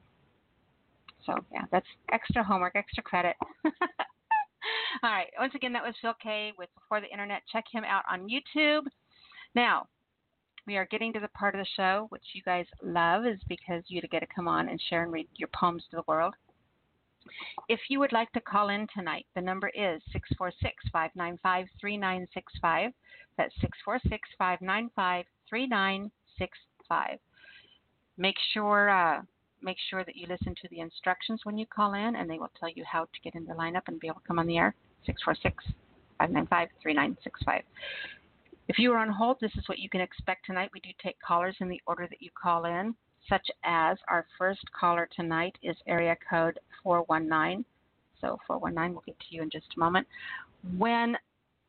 So 1.26 1.34
yeah, 1.52 1.66
that's 1.72 1.86
extra 2.12 2.44
homework, 2.44 2.76
extra 2.76 3.04
credit. 3.04 3.36
All 5.04 5.12
right. 5.12 5.28
Once 5.40 5.54
again, 5.56 5.74
that 5.74 5.84
was 5.84 5.96
Phil 6.02 6.14
Kaye 6.22 6.54
with 6.58 6.70
Before 6.76 7.02
the 7.02 7.12
Internet. 7.12 7.42
Check 7.52 7.66
him 7.72 7.84
out 7.84 8.04
on 8.12 8.28
YouTube. 8.28 8.84
Now, 9.56 9.88
we 10.70 10.78
are 10.78 10.86
getting 10.86 11.12
to 11.12 11.20
the 11.20 11.28
part 11.30 11.56
of 11.56 11.60
the 11.60 11.68
show 11.76 12.06
which 12.10 12.22
you 12.34 12.44
guys 12.44 12.68
love, 12.84 13.26
is 13.26 13.40
because 13.50 13.82
you 13.88 14.00
get 14.02 14.20
to 14.20 14.28
come 14.28 14.48
on 14.48 14.70
and 14.70 14.80
share 14.88 15.02
and 15.02 15.12
read 15.12 15.28
your 15.36 15.50
poems 15.52 15.82
to 15.90 15.96
the 15.96 16.04
world. 16.08 16.36
If 17.68 17.80
you 17.90 17.98
would 17.98 18.12
like 18.12 18.32
to 18.34 18.40
call 18.40 18.70
in 18.70 18.86
tonight, 18.96 19.26
the 19.34 19.42
number 19.42 19.70
is 19.70 20.00
646 20.12 20.76
595 20.94 21.66
3965. 21.82 22.92
That's 23.36 23.54
646 23.62 24.30
595 24.38 25.26
3965. 25.50 27.18
Make 28.18 28.36
sure. 28.54 28.90
Uh, 28.92 29.22
make 29.64 29.78
sure 29.90 30.06
that 30.06 30.16
you 30.16 30.28
listen 30.28 30.54
to 30.62 30.68
the 30.70 30.82
instructions 30.82 31.42
when 31.46 31.58
you 31.58 31.66
call 31.66 31.96
in, 31.96 32.16
and 32.16 32.30
they 32.30 32.38
will 32.38 32.52
tell 32.60 32.70
you 32.70 32.84
how 32.86 33.06
to 33.06 33.22
get 33.24 33.34
in 33.34 33.46
the 33.46 33.54
lineup 33.54 33.88
and 33.88 34.00
be 34.00 34.08
able 34.08 34.22
to 34.22 34.28
come 34.28 34.38
on 34.38 34.46
the 34.46 34.60
air. 34.60 34.76
646 35.08 35.66
595 36.20 36.70
3965. 36.84 37.64
If 38.70 38.78
you 38.78 38.94
are 38.94 39.00
on 39.00 39.10
hold, 39.10 39.38
this 39.42 39.52
is 39.58 39.68
what 39.68 39.80
you 39.80 39.90
can 39.90 40.00
expect 40.00 40.46
tonight. 40.46 40.70
We 40.74 40.80
do 40.80 40.90
take 41.04 41.20
callers 41.20 41.56
in 41.60 41.70
the 41.70 41.82
order 41.86 42.08
that 42.08 42.22
you 42.22 42.30
call 42.40 42.66
in 42.66 42.96
such 43.28 43.48
as 43.64 43.98
our 44.08 44.26
first 44.38 44.62
caller 44.80 45.10
tonight 45.16 45.56
is 45.62 45.76
area 45.88 46.16
code 46.30 46.60
419. 46.84 47.66
So 48.22 48.38
419, 48.48 48.94
we'll 48.94 49.04
get 49.06 49.20
to 49.20 49.36
you 49.36 49.42
in 49.42 49.50
just 49.50 49.68
a 49.76 49.80
moment. 49.80 50.08
When 50.78 51.16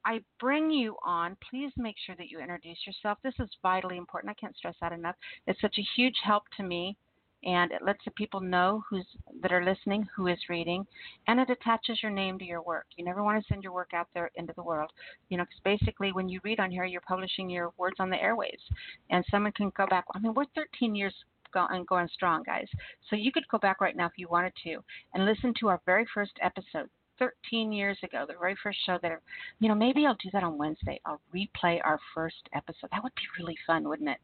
I 0.05 0.21
bring 0.41 0.71
you 0.71 0.97
on, 1.05 1.37
please 1.49 1.73
make 1.77 1.97
sure 2.05 2.17
that 2.17 2.29
you 2.29 2.41
introduce 2.41 2.79
yourself. 2.87 3.19
This 3.23 3.35
is 3.39 3.49
vitally 3.63 3.97
important. 3.97 4.31
I 4.31 4.35
can't 4.35 4.57
stress 4.57 4.75
that 4.81 4.93
enough. 4.93 5.17
It's 5.47 5.61
such 5.61 5.77
a 5.79 5.87
huge 5.97 6.17
help 6.25 6.45
to 6.57 6.63
me, 6.63 6.97
and 7.44 7.72
it 7.72 7.83
lets 7.83 8.05
the 8.05 8.11
people 8.12 8.40
know 8.40 8.83
who's 8.88 9.07
that 9.42 9.53
are 9.53 9.64
listening 9.64 10.07
who 10.14 10.26
is 10.26 10.38
reading, 10.48 10.87
and 11.26 11.40
it 11.40 11.50
attaches 11.50 12.03
your 12.03 12.12
name 12.12 12.38
to 12.38 12.44
your 12.44 12.62
work. 12.62 12.87
You 12.96 13.05
never 13.05 13.22
want 13.22 13.42
to 13.42 13.48
send 13.48 13.62
your 13.62 13.72
work 13.72 13.90
out 13.94 14.09
there 14.14 14.31
into 14.35 14.53
the 14.57 14.62
world, 14.62 14.90
you 15.29 15.38
know, 15.38 15.44
because 15.44 15.79
basically 15.81 16.12
when 16.12 16.29
you 16.29 16.40
read 16.44 16.61
on 16.61 16.70
here, 16.70 16.85
you're 16.85 17.00
publishing 17.03 17.48
your 17.48 17.72
words 17.79 17.96
on 17.98 18.11
the 18.11 18.16
airwaves, 18.16 18.64
and 19.11 19.24
someone 19.31 19.53
can 19.53 19.72
go 19.76 19.87
back. 19.87 20.05
I 20.14 20.18
mean, 20.18 20.35
we're 20.35 20.44
13 20.55 20.94
years 20.94 21.14
going, 21.53 21.85
going 21.85 22.09
strong, 22.12 22.42
guys. 22.44 22.68
So 23.09 23.16
you 23.16 23.33
could 23.33 23.48
go 23.50 23.59
back 23.59 23.81
right 23.81 23.96
now 23.96 24.07
if 24.07 24.12
you 24.16 24.29
wanted 24.31 24.53
to 24.64 24.79
and 25.14 25.24
listen 25.24 25.55
to 25.61 25.68
our 25.68 25.81
very 25.87 26.07
first 26.14 26.33
episode 26.42 26.88
13 27.18 27.72
years 27.72 27.98
ago, 28.03 28.24
the 28.26 28.35
very 28.40 28.57
first 28.62 28.79
show 28.87 28.98
that, 29.03 29.12
you 29.59 29.68
know, 29.68 29.74
maybe 29.74 30.07
I'll 30.07 30.16
do 30.22 30.31
that 30.33 30.42
on 30.42 30.57
Wednesday. 30.57 31.00
I'll 31.05 31.20
replay 31.35 31.79
our 31.85 31.98
first 32.14 32.48
episode. 32.55 32.88
That 32.92 33.03
would 33.03 33.14
be 33.14 33.42
really 33.42 33.57
fun, 33.66 33.88
wouldn't 33.88 34.09
it? 34.09 34.18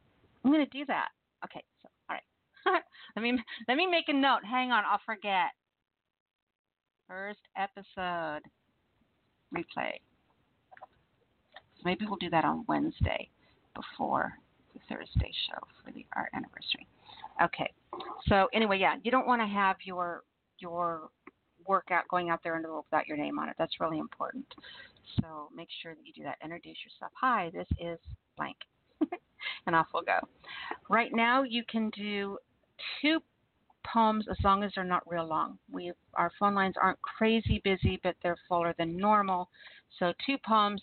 I'm 0.45 0.51
going 0.51 0.65
to 0.65 0.79
do 0.79 0.85
that. 0.87 1.09
Okay. 1.45 1.63
let 3.17 3.23
me 3.23 3.39
let 3.69 3.77
me 3.77 3.87
make 3.87 4.09
a 4.09 4.13
note. 4.13 4.41
Hang 4.49 4.73
on, 4.73 4.85
I'll 4.89 5.01
forget. 5.05 5.53
First 7.09 7.41
episode 7.57 8.43
replay. 9.55 10.01
So 11.77 11.83
maybe 11.85 12.05
we'll 12.07 12.17
do 12.17 12.31
that 12.31 12.45
on 12.45 12.65
Wednesday 12.69 13.31
before 13.75 14.33
the 14.75 14.81
Thursday 14.89 15.33
show 15.49 15.59
for 15.85 15.93
the 15.93 16.05
our 16.15 16.29
anniversary. 16.35 16.87
Okay. 17.43 17.71
So 18.29 18.49
anyway, 18.53 18.79
yeah, 18.79 18.97
you 19.03 19.11
don't 19.11 19.27
want 19.27 19.41
to 19.43 19.47
have 19.47 19.77
your 19.85 20.23
your 20.59 21.11
workout 21.67 22.09
going 22.09 22.31
out 22.31 22.41
there 22.43 22.57
into 22.57 22.69
the 22.69 22.75
without 22.75 23.07
your 23.07 23.17
name 23.17 23.39
on 23.39 23.49
it. 23.49 23.57
That's 23.59 23.81
really 23.81 23.99
important. 23.99 24.47
So 25.21 25.49
make 25.55 25.69
sure 25.83 25.95
that 25.95 26.05
you 26.05 26.13
do 26.13 26.23
that. 26.25 26.39
Introduce 26.43 26.77
yourself. 26.85 27.13
Hi, 27.21 27.51
this 27.53 27.69
is 27.81 27.99
blank. 28.37 28.57
and 29.67 29.77
off 29.77 29.87
we'll 29.93 30.03
go. 30.03 30.19
Right 30.89 31.11
now 31.13 31.43
you 31.43 31.63
can 31.71 31.91
do 31.91 32.39
two 33.01 33.21
poems 33.87 34.27
as 34.31 34.37
long 34.45 34.63
as 34.63 34.73
they're 34.75 34.85
not 34.85 35.09
real 35.09 35.27
long. 35.27 35.59
We 35.71 35.93
our 36.15 36.31
phone 36.39 36.55
lines 36.55 36.75
aren't 36.81 37.01
crazy 37.03 37.61
busy, 37.65 38.01
but 38.03 38.17
they're 38.23 38.37
fuller 38.49 38.75
than 38.79 38.97
normal. 38.97 39.49
So 39.99 40.13
two 40.27 40.37
poems, 40.47 40.83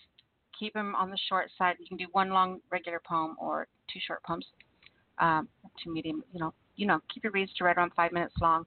keep 0.58 0.74
them 0.74 0.96
on 0.96 1.10
the 1.10 1.18
short 1.30 1.50
side. 1.58 1.76
You 1.80 1.88
can 1.88 1.98
do 1.98 2.08
one 2.12 2.30
long 2.30 2.60
regular 2.72 3.02
poem 3.06 3.36
or 3.40 3.68
two 3.92 4.00
short 4.06 4.24
poems 4.24 4.46
um, 5.20 5.48
to 5.84 5.92
medium. 5.92 6.24
You 6.34 6.40
know, 6.40 6.54
you 6.76 6.88
know, 6.88 7.00
keep 7.14 7.24
your 7.24 7.34
reads 7.34 7.54
to 7.56 7.64
right 7.64 7.78
around 7.78 7.92
five 7.96 8.12
minutes 8.12 8.36
long, 8.42 8.66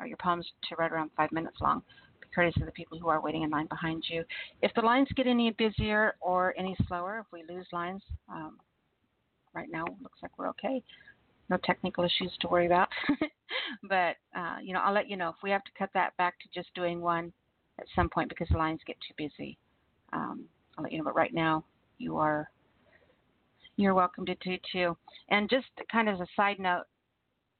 or 0.00 0.06
your 0.06 0.18
poems 0.18 0.46
to 0.68 0.76
right 0.76 0.92
around 0.92 1.10
five 1.16 1.32
minutes 1.32 1.56
long. 1.60 1.82
Be 2.20 2.28
courteous 2.34 2.56
of 2.58 2.66
the 2.66 2.72
people 2.72 2.98
who 2.98 3.08
are 3.08 3.20
waiting 3.20 3.42
in 3.42 3.50
line 3.50 3.66
behind 3.66 4.04
you. 4.08 4.24
If 4.62 4.72
the 4.74 4.82
lines 4.82 5.08
get 5.16 5.26
any 5.26 5.50
busier 5.52 6.16
or 6.20 6.54
any 6.58 6.76
slower, 6.88 7.20
if 7.20 7.26
we 7.32 7.44
lose 7.52 7.66
lines, 7.72 8.02
um, 8.28 8.58
right 9.54 9.68
now 9.70 9.84
looks 10.02 10.18
like 10.22 10.36
we're 10.38 10.48
okay. 10.48 10.82
No 11.48 11.58
technical 11.64 12.04
issues 12.04 12.32
to 12.40 12.48
worry 12.48 12.66
about. 12.66 12.88
but 13.88 14.16
uh, 14.36 14.56
you 14.62 14.72
know, 14.72 14.80
I'll 14.80 14.94
let 14.94 15.08
you 15.08 15.16
know 15.16 15.28
if 15.30 15.36
we 15.42 15.50
have 15.50 15.64
to 15.64 15.70
cut 15.78 15.90
that 15.94 16.16
back 16.16 16.38
to 16.40 16.48
just 16.54 16.74
doing 16.74 17.00
one 17.00 17.32
at 17.78 17.86
some 17.94 18.08
point 18.08 18.28
because 18.28 18.48
the 18.50 18.58
lines 18.58 18.80
get 18.86 18.96
too 19.06 19.14
busy. 19.16 19.58
Um, 20.12 20.44
I'll 20.76 20.84
let 20.84 20.92
you 20.92 20.98
know. 20.98 21.04
But 21.04 21.16
right 21.16 21.34
now, 21.34 21.64
you 21.98 22.16
are 22.16 22.50
you're 23.76 23.94
welcome 23.94 24.24
to 24.26 24.34
do 24.36 24.56
too. 24.72 24.96
And 25.28 25.50
just 25.50 25.66
kind 25.90 26.08
of 26.08 26.16
as 26.16 26.20
a 26.20 26.26
side 26.34 26.58
note, 26.58 26.84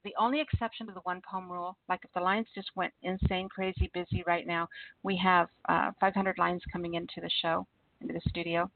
the 0.04 0.14
only 0.18 0.40
exception 0.40 0.86
to 0.86 0.92
the 0.92 1.00
one 1.00 1.20
poem 1.28 1.50
rule, 1.50 1.76
like 1.88 2.00
if 2.04 2.12
the 2.14 2.20
lines 2.20 2.46
just 2.54 2.70
went 2.76 2.92
insane, 3.02 3.48
crazy, 3.48 3.90
busy 3.92 4.22
right 4.26 4.46
now, 4.46 4.68
we 5.02 5.16
have 5.16 5.48
uh, 5.68 5.90
500 6.00 6.38
lines 6.38 6.62
coming 6.72 6.94
into 6.94 7.20
the 7.20 7.30
show, 7.42 7.66
into 8.00 8.14
the 8.14 8.20
studio. 8.28 8.70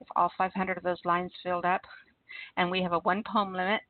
If 0.00 0.08
all 0.16 0.32
500 0.36 0.76
of 0.76 0.82
those 0.82 1.00
lines 1.04 1.30
filled 1.42 1.64
up, 1.64 1.82
and 2.56 2.70
we 2.70 2.82
have 2.82 2.92
a 2.92 3.00
one 3.00 3.22
poem 3.30 3.52
limit, 3.52 3.80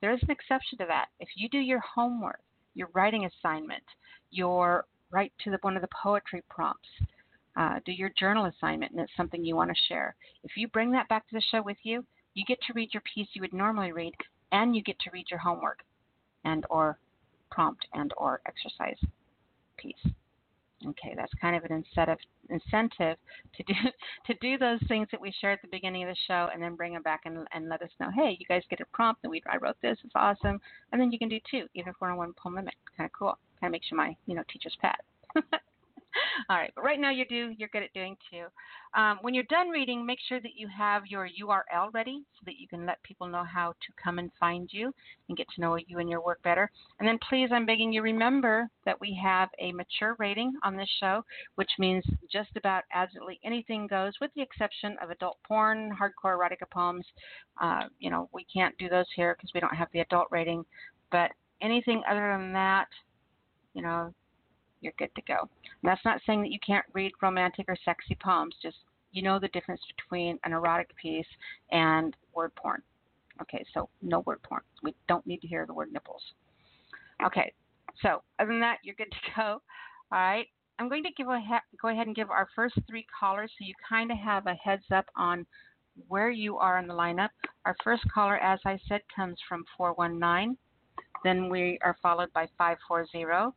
there 0.00 0.12
is 0.12 0.22
an 0.22 0.30
exception 0.30 0.78
to 0.78 0.86
that. 0.86 1.06
If 1.20 1.28
you 1.36 1.48
do 1.48 1.58
your 1.58 1.80
homework, 1.80 2.40
your 2.74 2.88
writing 2.94 3.26
assignment, 3.26 3.82
your 4.30 4.84
write 5.10 5.32
to 5.44 5.50
the, 5.50 5.58
one 5.62 5.76
of 5.76 5.82
the 5.82 5.88
poetry 6.02 6.42
prompts, 6.50 6.88
uh, 7.56 7.80
do 7.86 7.92
your 7.92 8.10
journal 8.18 8.46
assignment, 8.46 8.92
and 8.92 9.00
it's 9.00 9.12
something 9.16 9.44
you 9.44 9.56
want 9.56 9.70
to 9.70 9.82
share. 9.88 10.14
If 10.44 10.56
you 10.56 10.68
bring 10.68 10.92
that 10.92 11.08
back 11.08 11.26
to 11.28 11.34
the 11.34 11.42
show 11.50 11.62
with 11.62 11.78
you, 11.82 12.04
you 12.34 12.44
get 12.44 12.60
to 12.66 12.74
read 12.74 12.92
your 12.92 13.02
piece 13.14 13.28
you 13.32 13.40
would 13.40 13.54
normally 13.54 13.92
read, 13.92 14.14
and 14.52 14.76
you 14.76 14.82
get 14.82 14.98
to 15.00 15.10
read 15.12 15.26
your 15.30 15.40
homework 15.40 15.80
and 16.44 16.66
or 16.68 16.98
prompt 17.50 17.86
and 17.94 18.12
or 18.18 18.40
exercise 18.46 18.98
piece. 19.78 20.12
Okay, 20.86 21.14
that's 21.16 21.32
kind 21.40 21.56
of 21.56 21.64
an 21.64 21.72
incentive 21.72 22.18
incentive 22.50 23.16
to 23.54 23.62
do 23.64 23.74
to 24.26 24.34
do 24.40 24.58
those 24.58 24.80
things 24.88 25.08
that 25.10 25.20
we 25.20 25.32
share 25.40 25.52
at 25.52 25.62
the 25.62 25.68
beginning 25.68 26.02
of 26.02 26.08
the 26.08 26.16
show, 26.26 26.48
and 26.52 26.62
then 26.62 26.76
bring 26.76 26.92
them 26.92 27.02
back 27.02 27.22
and, 27.24 27.46
and 27.52 27.68
let 27.68 27.80
us 27.82 27.88
know. 27.98 28.08
Hey, 28.14 28.36
you 28.38 28.46
guys 28.46 28.62
get 28.68 28.80
a 28.80 28.84
prompt, 28.92 29.20
and 29.24 29.30
we 29.30 29.42
I 29.50 29.56
wrote 29.56 29.76
this. 29.80 29.96
It's 30.04 30.12
awesome, 30.14 30.60
and 30.92 31.00
then 31.00 31.10
you 31.10 31.18
can 31.18 31.30
do 31.30 31.40
two, 31.50 31.66
even 31.74 31.90
if 31.90 31.96
we're 32.00 32.10
on 32.10 32.18
one 32.18 32.34
poem 32.34 32.56
limit. 32.56 32.74
Kind 32.96 33.06
of 33.08 33.12
cool. 33.18 33.38
Kind 33.60 33.70
of 33.70 33.72
makes 33.72 33.90
you 33.90 33.96
my 33.96 34.14
you 34.26 34.34
know 34.34 34.42
teacher's 34.52 34.76
pet. 34.80 35.00
All 36.50 36.56
right, 36.56 36.72
but 36.74 36.84
right 36.84 37.00
now 37.00 37.10
you 37.10 37.24
do, 37.26 37.52
you're 37.56 37.68
good 37.68 37.82
at 37.82 37.92
doing 37.92 38.16
too. 38.30 38.44
Um, 38.98 39.18
when 39.20 39.34
you're 39.34 39.44
done 39.44 39.68
reading, 39.68 40.06
make 40.06 40.18
sure 40.26 40.40
that 40.40 40.56
you 40.56 40.68
have 40.68 41.06
your 41.06 41.28
URL 41.28 41.92
ready 41.92 42.24
so 42.34 42.42
that 42.46 42.56
you 42.58 42.66
can 42.68 42.86
let 42.86 43.02
people 43.02 43.26
know 43.26 43.44
how 43.44 43.72
to 43.72 44.02
come 44.02 44.18
and 44.18 44.30
find 44.38 44.68
you 44.72 44.92
and 45.28 45.36
get 45.36 45.46
to 45.54 45.60
know 45.60 45.76
you 45.76 45.98
and 45.98 46.08
your 46.08 46.24
work 46.24 46.42
better. 46.42 46.70
And 46.98 47.08
then 47.08 47.18
please, 47.28 47.50
I'm 47.52 47.66
begging 47.66 47.92
you, 47.92 48.02
remember 48.02 48.68
that 48.84 49.00
we 49.00 49.18
have 49.22 49.50
a 49.58 49.72
mature 49.72 50.16
rating 50.18 50.52
on 50.62 50.76
this 50.76 50.88
show, 51.00 51.22
which 51.56 51.70
means 51.78 52.04
just 52.30 52.50
about 52.56 52.84
absolutely 52.92 53.38
anything 53.44 53.86
goes, 53.86 54.14
with 54.20 54.30
the 54.34 54.42
exception 54.42 54.96
of 55.02 55.10
adult 55.10 55.38
porn, 55.46 55.90
hardcore 55.90 56.38
erotica 56.38 56.70
poems. 56.72 57.04
Uh, 57.60 57.84
you 57.98 58.10
know, 58.10 58.28
we 58.32 58.46
can't 58.52 58.76
do 58.78 58.88
those 58.88 59.06
here 59.14 59.34
because 59.36 59.50
we 59.54 59.60
don't 59.60 59.74
have 59.74 59.88
the 59.92 60.00
adult 60.00 60.28
rating. 60.30 60.64
But 61.10 61.30
anything 61.60 62.02
other 62.08 62.36
than 62.38 62.52
that, 62.52 62.88
you 63.74 63.82
know, 63.82 64.12
you're 64.80 64.92
good 64.98 65.14
to 65.14 65.22
go. 65.22 65.40
And 65.40 65.84
that's 65.84 66.04
not 66.04 66.20
saying 66.26 66.42
that 66.42 66.50
you 66.50 66.58
can't 66.64 66.84
read 66.92 67.12
romantic 67.22 67.66
or 67.68 67.76
sexy 67.84 68.16
poems, 68.22 68.54
just 68.62 68.76
you 69.12 69.22
know 69.22 69.38
the 69.38 69.48
difference 69.48 69.80
between 69.96 70.38
an 70.44 70.52
erotic 70.52 70.94
piece 70.96 71.26
and 71.70 72.16
word 72.34 72.54
porn. 72.56 72.82
Okay, 73.42 73.64
so 73.74 73.88
no 74.02 74.20
word 74.20 74.42
porn. 74.42 74.62
We 74.82 74.94
don't 75.08 75.26
need 75.26 75.40
to 75.42 75.48
hear 75.48 75.66
the 75.66 75.74
word 75.74 75.92
nipples. 75.92 76.22
Okay, 77.24 77.52
so 78.02 78.22
other 78.38 78.50
than 78.50 78.60
that, 78.60 78.78
you're 78.82 78.94
good 78.94 79.10
to 79.10 79.32
go. 79.36 79.62
All 80.12 80.18
right, 80.18 80.46
I'm 80.78 80.88
going 80.88 81.02
to 81.04 81.10
give 81.16 81.28
a 81.28 81.40
go 81.80 81.88
ahead 81.88 82.06
and 82.06 82.16
give 82.16 82.30
our 82.30 82.48
first 82.54 82.78
three 82.88 83.06
callers 83.18 83.50
so 83.58 83.64
you 83.64 83.74
kind 83.88 84.10
of 84.10 84.18
have 84.18 84.46
a 84.46 84.54
heads 84.54 84.84
up 84.94 85.06
on 85.16 85.46
where 86.08 86.30
you 86.30 86.58
are 86.58 86.78
in 86.78 86.86
the 86.86 86.94
lineup. 86.94 87.30
Our 87.64 87.74
first 87.82 88.04
caller, 88.12 88.38
as 88.38 88.60
I 88.64 88.78
said, 88.88 89.00
comes 89.14 89.38
from 89.48 89.64
419. 89.76 90.56
Then 91.24 91.48
we 91.48 91.78
are 91.82 91.96
followed 92.02 92.32
by 92.32 92.46
540. 92.58 93.56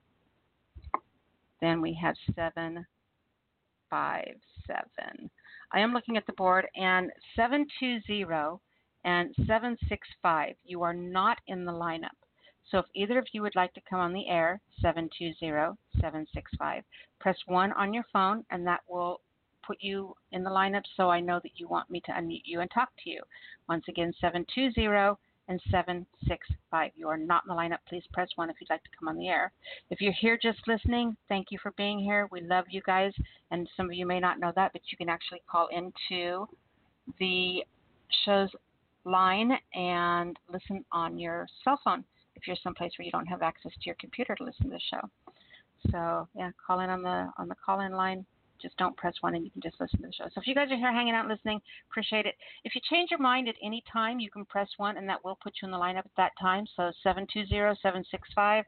Then 1.62 1.82
we 1.82 1.93
have 2.02 2.15
757. 2.36 5.30
I 5.72 5.80
am 5.80 5.93
looking 5.93 6.17
at 6.17 6.26
the 6.26 6.34
board, 6.34 6.67
and 6.76 7.12
720 7.36 8.60
and 9.06 9.34
765, 9.45 10.56
you 10.65 10.82
are 10.82 10.93
not 10.93 11.38
in 11.48 11.65
the 11.65 11.72
lineup. 11.72 12.10
So 12.69 12.80
if 12.80 12.86
either 12.93 13.17
of 13.17 13.28
you 13.32 13.41
would 13.41 13.56
like 13.56 13.74
to 13.74 13.82
come 13.89 14.00
on 14.00 14.13
the 14.13 14.28
air, 14.28 14.62
720 14.82 15.78
765, 15.95 16.84
press 17.19 17.38
1 17.48 17.74
on 17.74 17.93
your 17.93 18.06
phone, 18.13 18.45
and 18.52 18.65
that 18.67 18.82
will 18.88 19.22
put 19.65 19.78
you 19.82 20.15
in 20.32 20.43
the 20.43 20.50
lineup 20.50 20.84
so 20.95 21.10
I 21.10 21.19
know 21.19 21.39
that 21.43 21.60
you 21.60 21.67
want 21.67 21.89
me 21.89 22.02
to 22.02 22.12
unmute 22.12 22.43
you 22.45 22.60
and 22.60 22.69
talk 22.72 22.89
to 23.04 23.10
you. 23.10 23.22
Once 23.67 23.86
again, 23.88 24.13
720 24.19 25.17
and 25.50 25.60
765. 25.72 26.92
You 26.96 27.10
are 27.10 27.18
not 27.18 27.44
in 27.44 27.50
the 27.50 27.60
lineup. 27.60 27.80
Please 27.88 28.04
press 28.14 28.30
1 28.36 28.50
if 28.50 28.56
you'd 28.62 28.70
like 28.70 28.84
to 28.84 28.90
come 28.98 29.10
on 29.10 29.18
the 29.18 29.28
air. 29.28 29.52
If 29.90 30.00
you're 30.00 30.14
here 30.14 30.40
just 30.42 30.60
listening, 30.68 31.18
thank 31.28 31.48
you 31.50 31.58
for 31.62 31.72
being 31.72 32.00
here. 32.00 32.30
We 32.32 32.42
love 32.42 32.66
you 32.70 32.82
guys. 32.86 33.12
And 33.52 33.68
some 33.76 33.88
of 33.88 33.94
you 33.94 34.06
may 34.06 34.20
not 34.20 34.40
know 34.40 34.54
that, 34.56 34.72
but 34.72 34.84
you 34.92 34.98
can 34.98 35.10
actually 35.10 35.42
call 35.50 35.68
into 35.72 36.48
the 37.20 37.64
show's 38.24 38.50
line 39.06 39.52
and 39.74 40.38
listen 40.52 40.86
on 40.92 41.18
your 41.18 41.48
cell 41.64 41.80
phone 41.84 42.04
if 42.36 42.48
you're 42.48 42.56
someplace 42.64 42.92
where 42.98 43.06
you 43.06 43.12
don't 43.12 43.26
have 43.26 43.42
access 43.42 43.72
to 43.72 43.86
your 43.86 43.96
computer 44.00 44.36
to 44.36 44.44
listen 44.44 44.66
to 44.66 44.72
the 44.72 44.80
show. 44.92 45.10
So 45.92 46.28
yeah, 46.36 46.52
call 46.66 46.82
in 46.82 46.90
on 46.90 47.02
the 47.02 47.32
on 47.38 47.48
the 47.48 47.56
call 47.66 47.82
in 47.82 47.94
line 47.94 48.26
just 48.62 48.78
don't 48.78 48.95
press 48.98 49.13
one 49.22 49.36
and 49.36 49.45
you 49.45 49.52
can 49.52 49.62
just 49.62 49.80
listen 49.80 50.02
to 50.02 50.08
the 50.08 50.13
show. 50.13 50.26
So 50.34 50.41
if 50.41 50.48
you 50.48 50.56
guys 50.56 50.72
are 50.72 50.78
here 50.78 50.91
hanging 50.91 51.13
out 51.13 51.28
listening, 51.28 51.62
appreciate 51.89 52.26
it. 52.26 52.36
If 52.63 52.76
you 52.76 52.82
change 52.89 53.12
your 53.12 53.19
mind 53.19 53.48
at 53.48 53.56
any 53.63 53.84
time, 53.91 54.19
you 54.19 54.30
can 54.30 54.45
press 54.45 54.69
one 54.78 54.98
and 54.98 55.08
that 55.10 55.24
will 55.24 55.38
put 55.41 55.54
you 55.62 55.67
in 55.67 55.72
the 55.72 55.78
lineup 55.78 56.00
at 56.00 56.12
that 56.17 56.32
time. 56.39 56.65
So 56.76 56.91
720-765, 57.06 58.63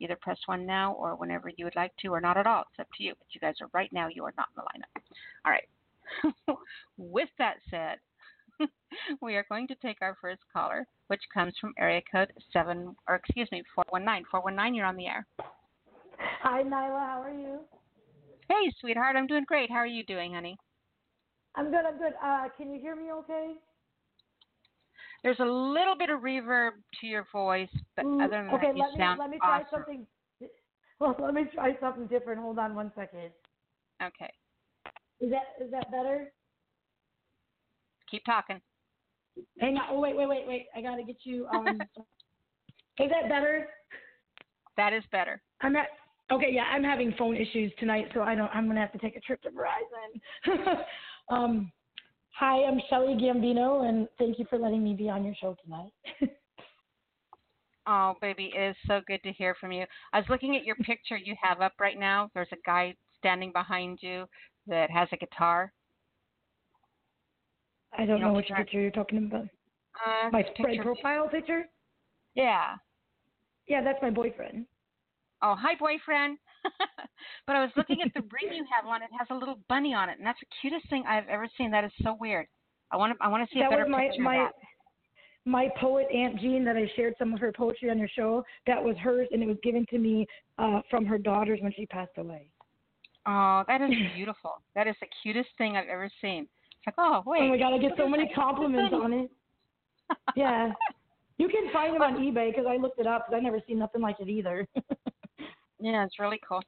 either 0.00 0.16
press 0.20 0.38
one 0.46 0.66
now 0.66 0.94
or 0.94 1.16
whenever 1.16 1.50
you 1.56 1.64
would 1.64 1.76
like 1.76 1.92
to 2.02 2.08
or 2.08 2.20
not 2.20 2.36
at 2.36 2.46
all. 2.46 2.64
It's 2.70 2.80
up 2.80 2.88
to 2.96 3.04
you. 3.04 3.14
But 3.18 3.28
you 3.32 3.40
guys 3.40 3.56
are 3.60 3.68
right 3.72 3.92
now, 3.92 4.08
you 4.08 4.24
are 4.24 4.34
not 4.36 4.48
in 4.56 4.62
the 4.62 4.80
lineup. 4.82 5.02
All 5.44 5.52
right. 5.52 6.58
With 6.96 7.28
that 7.38 7.56
said, 7.70 7.98
we 9.22 9.36
are 9.36 9.46
going 9.48 9.68
to 9.68 9.74
take 9.76 9.98
our 10.02 10.16
first 10.20 10.42
caller, 10.52 10.86
which 11.06 11.22
comes 11.32 11.54
from 11.60 11.74
area 11.78 12.02
code 12.10 12.32
7, 12.52 12.94
or 13.08 13.14
excuse 13.14 13.48
me, 13.52 13.62
419. 13.74 14.24
419, 14.30 14.74
you're 14.74 14.86
on 14.86 14.96
the 14.96 15.06
air. 15.06 15.26
Hi, 16.42 16.62
Nyla. 16.62 17.06
How 17.06 17.22
are 17.22 17.30
you? 17.30 17.60
Hey, 18.50 18.72
sweetheart, 18.80 19.14
I'm 19.14 19.28
doing 19.28 19.44
great. 19.46 19.70
How 19.70 19.76
are 19.76 19.86
you 19.86 20.02
doing, 20.04 20.34
honey? 20.34 20.58
I'm 21.54 21.70
good. 21.70 21.84
I'm 21.86 21.98
good. 21.98 22.14
Uh, 22.22 22.48
can 22.56 22.72
you 22.72 22.80
hear 22.80 22.96
me 22.96 23.12
okay? 23.12 23.52
There's 25.22 25.38
a 25.38 25.44
little 25.44 25.96
bit 25.96 26.10
of 26.10 26.20
reverb 26.20 26.72
to 27.00 27.06
your 27.06 27.26
voice, 27.32 27.68
but 27.94 28.04
mm, 28.04 28.24
other 28.24 28.42
than 28.42 28.52
okay, 28.54 28.66
that, 28.66 28.76
you 28.76 28.82
let 28.82 28.92
me, 28.92 28.98
sound 28.98 29.18
let 29.20 29.30
me 29.30 29.38
try 29.38 29.60
awesome. 29.60 29.66
something. 29.70 30.06
Well, 30.98 31.16
let 31.18 31.32
me 31.32 31.44
try 31.54 31.74
something 31.80 32.08
different. 32.08 32.42
Hold 32.42 32.58
on 32.58 32.74
one 32.74 32.92
second. 32.94 33.30
Okay. 34.02 34.30
Is 35.22 35.30
that 35.30 35.64
is 35.64 35.70
that 35.70 35.90
better? 35.90 36.30
Keep 38.10 38.22
talking. 38.26 38.60
Hang 39.60 39.78
on. 39.78 39.84
Oh 39.88 39.98
wait, 39.98 40.14
wait, 40.14 40.28
wait, 40.28 40.46
wait. 40.46 40.66
I 40.76 40.82
gotta 40.82 41.02
get 41.02 41.16
you. 41.22 41.46
Um, 41.46 41.88
is 42.98 43.08
that 43.08 43.30
better? 43.30 43.68
That 44.76 44.92
is 44.92 45.04
better. 45.10 45.40
I'm 45.62 45.74
at 45.74 45.88
Okay, 46.32 46.50
yeah, 46.52 46.64
I'm 46.72 46.84
having 46.84 47.12
phone 47.18 47.36
issues 47.36 47.72
tonight, 47.78 48.06
so 48.14 48.20
I 48.22 48.36
don't. 48.36 48.50
I'm 48.54 48.68
gonna 48.68 48.80
have 48.80 48.92
to 48.92 48.98
take 48.98 49.16
a 49.16 49.20
trip 49.20 49.42
to 49.42 49.50
Verizon. 49.50 50.76
um, 51.28 51.72
hi, 52.30 52.62
I'm 52.62 52.80
Shelly 52.88 53.14
Gambino, 53.14 53.88
and 53.88 54.06
thank 54.16 54.38
you 54.38 54.46
for 54.48 54.56
letting 54.56 54.84
me 54.84 54.94
be 54.94 55.08
on 55.08 55.24
your 55.24 55.34
show 55.40 55.56
tonight. 55.64 55.90
oh, 57.88 58.14
baby, 58.20 58.52
it 58.56 58.70
is 58.70 58.76
so 58.86 59.00
good 59.08 59.20
to 59.24 59.32
hear 59.32 59.56
from 59.60 59.72
you. 59.72 59.84
I 60.12 60.18
was 60.18 60.26
looking 60.28 60.54
at 60.54 60.64
your 60.64 60.76
picture 60.76 61.16
you 61.16 61.34
have 61.42 61.60
up 61.60 61.72
right 61.80 61.98
now. 61.98 62.30
There's 62.32 62.48
a 62.52 62.58
guy 62.64 62.94
standing 63.18 63.50
behind 63.50 63.98
you 64.00 64.26
that 64.68 64.88
has 64.90 65.08
a 65.10 65.16
guitar. 65.16 65.72
I 67.92 68.06
don't 68.06 68.18
you 68.18 68.22
know, 68.22 68.28
know 68.28 68.34
which 68.34 68.46
picture? 68.46 68.62
picture 68.62 68.80
you're 68.80 68.90
talking 68.92 69.18
about. 69.18 69.48
Uh, 70.06 70.30
my 70.30 70.44
picture. 70.44 70.82
profile 70.82 71.28
picture. 71.28 71.64
Yeah. 72.36 72.76
Yeah, 73.66 73.82
that's 73.82 73.98
my 74.00 74.10
boyfriend. 74.10 74.66
Oh, 75.42 75.56
hi, 75.58 75.74
boyfriend. 75.78 76.38
but 77.46 77.56
I 77.56 77.62
was 77.62 77.70
looking 77.76 77.98
at 78.04 78.12
the 78.14 78.20
ring 78.20 78.54
you 78.54 78.64
have 78.74 78.86
on. 78.86 79.02
It 79.02 79.08
has 79.18 79.28
a 79.30 79.34
little 79.34 79.58
bunny 79.68 79.94
on 79.94 80.10
it, 80.10 80.18
and 80.18 80.26
that's 80.26 80.38
the 80.40 80.46
cutest 80.60 80.88
thing 80.90 81.04
I've 81.08 81.28
ever 81.28 81.48
seen. 81.56 81.70
That 81.70 81.84
is 81.84 81.92
so 82.02 82.16
weird. 82.20 82.46
I 82.92 82.96
want 82.96 83.16
to. 83.16 83.24
I 83.24 83.28
want 83.28 83.48
to 83.48 83.54
see 83.54 83.60
that 83.60 83.68
a 83.68 83.70
better 83.70 83.84
was 83.84 83.90
my, 83.90 84.06
picture 84.06 84.22
my, 84.22 84.36
of 84.36 84.48
that. 84.48 85.50
My 85.50 85.68
poet 85.80 86.06
Aunt 86.14 86.38
Jean 86.38 86.64
that 86.66 86.76
I 86.76 86.90
shared 86.96 87.14
some 87.18 87.32
of 87.32 87.40
her 87.40 87.52
poetry 87.52 87.90
on 87.90 87.98
your 87.98 88.08
show. 88.08 88.44
That 88.66 88.82
was 88.82 88.96
hers, 88.98 89.28
and 89.32 89.42
it 89.42 89.46
was 89.46 89.56
given 89.62 89.86
to 89.90 89.98
me 89.98 90.26
uh, 90.58 90.80
from 90.90 91.06
her 91.06 91.16
daughters 91.16 91.60
when 91.62 91.72
she 91.72 91.86
passed 91.86 92.18
away. 92.18 92.50
Oh, 93.26 93.64
that 93.66 93.80
is 93.80 93.90
beautiful. 94.14 94.62
that 94.74 94.86
is 94.86 94.96
the 95.00 95.06
cutest 95.22 95.48
thing 95.56 95.76
I've 95.76 95.88
ever 95.88 96.10
seen. 96.20 96.42
It's 96.42 96.86
like, 96.86 96.94
oh 96.98 97.22
wait. 97.24 97.42
Oh 97.42 97.48
my 97.48 97.58
god, 97.58 97.74
I 97.74 97.78
get 97.78 97.92
so 97.96 98.06
many 98.06 98.30
compliments 98.34 98.94
on 98.94 99.12
it. 99.12 99.30
Yeah. 100.36 100.72
You 101.38 101.48
can 101.48 101.72
find 101.72 101.94
them 101.94 102.02
on 102.02 102.16
eBay 102.16 102.50
because 102.50 102.66
I 102.68 102.76
looked 102.76 103.00
it 103.00 103.06
up 103.06 103.24
because 103.26 103.38
I 103.38 103.42
never 103.42 103.62
seen 103.66 103.78
nothing 103.78 104.02
like 104.02 104.16
it 104.20 104.28
either. 104.28 104.68
Yeah, 105.80 106.04
it's 106.04 106.18
really 106.18 106.40
cool. 106.46 106.62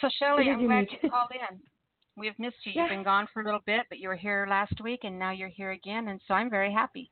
So 0.00 0.08
Shelley, 0.18 0.48
I'm 0.50 0.66
glad 0.66 0.86
you 1.02 1.10
called 1.10 1.30
in. 1.32 1.58
We 2.16 2.26
have 2.26 2.38
missed 2.38 2.56
you. 2.64 2.72
You've 2.74 2.90
been 2.90 3.02
gone 3.02 3.26
for 3.32 3.42
a 3.42 3.44
little 3.44 3.62
bit, 3.66 3.86
but 3.88 3.98
you 3.98 4.08
were 4.08 4.16
here 4.16 4.46
last 4.48 4.80
week, 4.82 5.00
and 5.04 5.18
now 5.18 5.30
you're 5.32 5.48
here 5.48 5.72
again, 5.72 6.08
and 6.08 6.20
so 6.28 6.34
I'm 6.34 6.50
very 6.50 6.72
happy. 6.72 7.10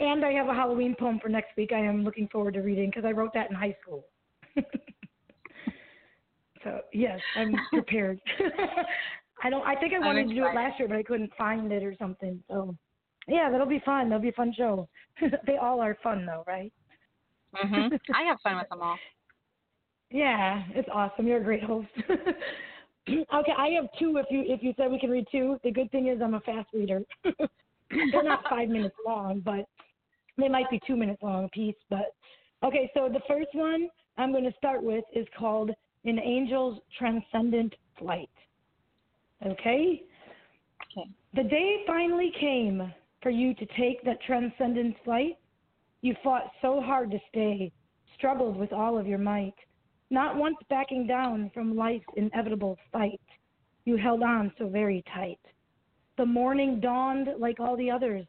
And 0.00 0.24
I 0.24 0.32
have 0.32 0.48
a 0.48 0.54
Halloween 0.54 0.94
poem 0.98 1.18
for 1.20 1.28
next 1.28 1.56
week. 1.56 1.72
I 1.72 1.80
am 1.80 2.04
looking 2.04 2.28
forward 2.28 2.54
to 2.54 2.60
reading 2.60 2.88
because 2.90 3.04
I 3.04 3.10
wrote 3.12 3.34
that 3.34 3.50
in 3.50 3.56
high 3.56 3.76
school. 3.82 4.06
so 6.64 6.80
yes, 6.92 7.20
I'm 7.36 7.54
prepared. 7.72 8.20
I 9.44 9.50
don't. 9.50 9.66
I 9.66 9.74
think 9.76 9.92
I 9.92 9.98
wanted 9.98 10.28
to 10.28 10.34
do 10.34 10.44
it 10.44 10.54
last 10.54 10.78
year, 10.78 10.88
but 10.88 10.96
I 10.96 11.02
couldn't 11.02 11.32
find 11.36 11.72
it 11.72 11.82
or 11.82 11.94
something. 11.98 12.42
So 12.48 12.76
yeah, 13.26 13.50
that'll 13.50 13.66
be 13.66 13.82
fun. 13.84 14.08
That'll 14.08 14.22
be 14.22 14.28
a 14.28 14.32
fun 14.32 14.52
show. 14.56 14.88
they 15.46 15.56
all 15.56 15.80
are 15.80 15.96
fun 16.02 16.24
though, 16.26 16.44
right? 16.46 16.72
Mhm. 17.62 17.98
I 18.14 18.22
have 18.22 18.40
fun 18.42 18.56
with 18.58 18.68
them 18.68 18.80
all. 18.82 18.96
Yeah, 20.12 20.62
it's 20.74 20.88
awesome. 20.92 21.26
You're 21.26 21.40
a 21.40 21.44
great 21.44 21.64
host. 21.64 21.88
okay, 22.08 23.52
I 23.56 23.68
have 23.68 23.86
two. 23.98 24.18
If 24.18 24.26
you 24.30 24.44
if 24.46 24.62
you 24.62 24.74
said 24.76 24.90
we 24.90 24.98
can 24.98 25.10
read 25.10 25.26
two, 25.32 25.58
the 25.64 25.70
good 25.70 25.90
thing 25.90 26.08
is 26.08 26.20
I'm 26.22 26.34
a 26.34 26.40
fast 26.40 26.68
reader. 26.74 27.00
They're 27.24 28.22
not 28.22 28.44
five 28.48 28.68
minutes 28.68 28.94
long, 29.06 29.40
but 29.40 29.66
they 30.36 30.48
might 30.48 30.70
be 30.70 30.80
two 30.86 30.96
minutes 30.96 31.22
long 31.22 31.44
a 31.44 31.48
piece. 31.48 31.76
But 31.88 32.14
okay, 32.62 32.90
so 32.94 33.08
the 33.08 33.20
first 33.26 33.48
one 33.54 33.88
I'm 34.18 34.32
going 34.32 34.44
to 34.44 34.52
start 34.58 34.82
with 34.82 35.04
is 35.14 35.26
called 35.38 35.70
"An 36.04 36.18
Angel's 36.18 36.78
Transcendent 36.98 37.74
Flight." 37.98 38.30
Okay. 39.44 40.02
Okay. 40.96 41.10
The 41.34 41.44
day 41.44 41.84
finally 41.86 42.32
came 42.38 42.92
for 43.22 43.30
you 43.30 43.54
to 43.54 43.66
take 43.78 44.04
that 44.04 44.20
transcendent 44.26 44.96
flight. 45.04 45.38
You 46.02 46.14
fought 46.22 46.50
so 46.60 46.82
hard 46.82 47.10
to 47.12 47.18
stay, 47.30 47.72
struggled 48.18 48.56
with 48.56 48.72
all 48.74 48.98
of 48.98 49.06
your 49.06 49.18
might 49.18 49.54
not 50.12 50.36
once 50.36 50.58
backing 50.68 51.06
down 51.06 51.50
from 51.54 51.74
life's 51.74 52.04
inevitable 52.16 52.76
fight. 52.92 53.20
You 53.86 53.96
held 53.96 54.22
on 54.22 54.52
so 54.58 54.68
very 54.68 55.02
tight. 55.12 55.40
The 56.18 56.26
morning 56.26 56.80
dawned 56.80 57.28
like 57.40 57.58
all 57.58 57.78
the 57.78 57.90
others. 57.90 58.26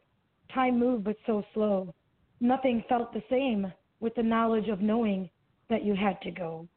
Time 0.53 0.79
moved 0.79 1.03
but 1.03 1.17
so 1.27 1.43
slow. 1.53 1.93
Nothing 2.39 2.86
felt 2.88 3.11
the 3.11 3.21
same 3.29 3.71
with 3.99 4.15
the 4.15 4.23
knowledge 4.23 4.69
of 4.69 4.79
knowing 4.79 5.29
that 5.69 5.84
you 5.84 5.93
had 5.93 6.21
to 6.21 6.31
go. 6.31 6.67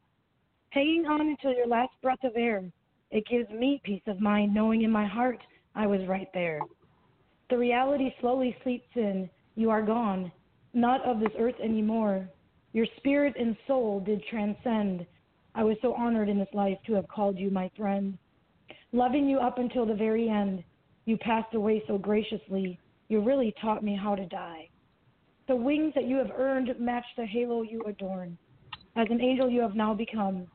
Hanging 0.71 1.05
on 1.05 1.21
until 1.21 1.53
your 1.53 1.67
last 1.67 1.93
breath 2.03 2.23
of 2.25 2.33
air, 2.35 2.65
it 3.09 3.25
gives 3.27 3.49
me 3.49 3.81
peace 3.85 4.01
of 4.07 4.19
mind 4.19 4.53
knowing 4.53 4.81
in 4.81 4.91
my 4.91 5.05
heart 5.05 5.39
I 5.73 5.87
was 5.87 6.01
right 6.09 6.27
there. 6.33 6.59
The 7.49 7.57
reality 7.57 8.13
slowly 8.19 8.57
sleeps 8.61 8.89
in. 8.95 9.29
You 9.55 9.69
are 9.69 9.81
gone, 9.81 10.33
not 10.73 11.01
of 11.05 11.21
this 11.21 11.31
earth 11.39 11.55
anymore, 11.63 12.27
your 12.77 12.85
spirit 12.97 13.33
and 13.39 13.57
soul 13.65 13.99
did 14.05 14.23
transcend. 14.29 15.03
I 15.55 15.63
was 15.63 15.77
so 15.81 15.95
honored 15.95 16.29
in 16.29 16.37
this 16.37 16.53
life 16.53 16.77
to 16.85 16.93
have 16.93 17.07
called 17.07 17.35
you 17.35 17.49
my 17.49 17.71
friend. 17.75 18.15
Loving 18.91 19.27
you 19.27 19.39
up 19.39 19.57
until 19.57 19.83
the 19.83 19.95
very 19.95 20.29
end, 20.29 20.63
you 21.05 21.17
passed 21.17 21.55
away 21.55 21.81
so 21.87 21.97
graciously. 21.97 22.79
You 23.07 23.21
really 23.21 23.51
taught 23.59 23.83
me 23.83 23.97
how 23.99 24.13
to 24.13 24.27
die. 24.27 24.69
The 25.47 25.55
wings 25.55 25.93
that 25.95 26.05
you 26.05 26.17
have 26.17 26.29
earned 26.37 26.79
match 26.79 27.05
the 27.17 27.25
halo 27.25 27.63
you 27.63 27.81
adorn. 27.87 28.37
As 28.95 29.07
an 29.09 29.21
angel, 29.21 29.49
you 29.49 29.61
have 29.61 29.73
now 29.73 29.95
become. 29.95 30.45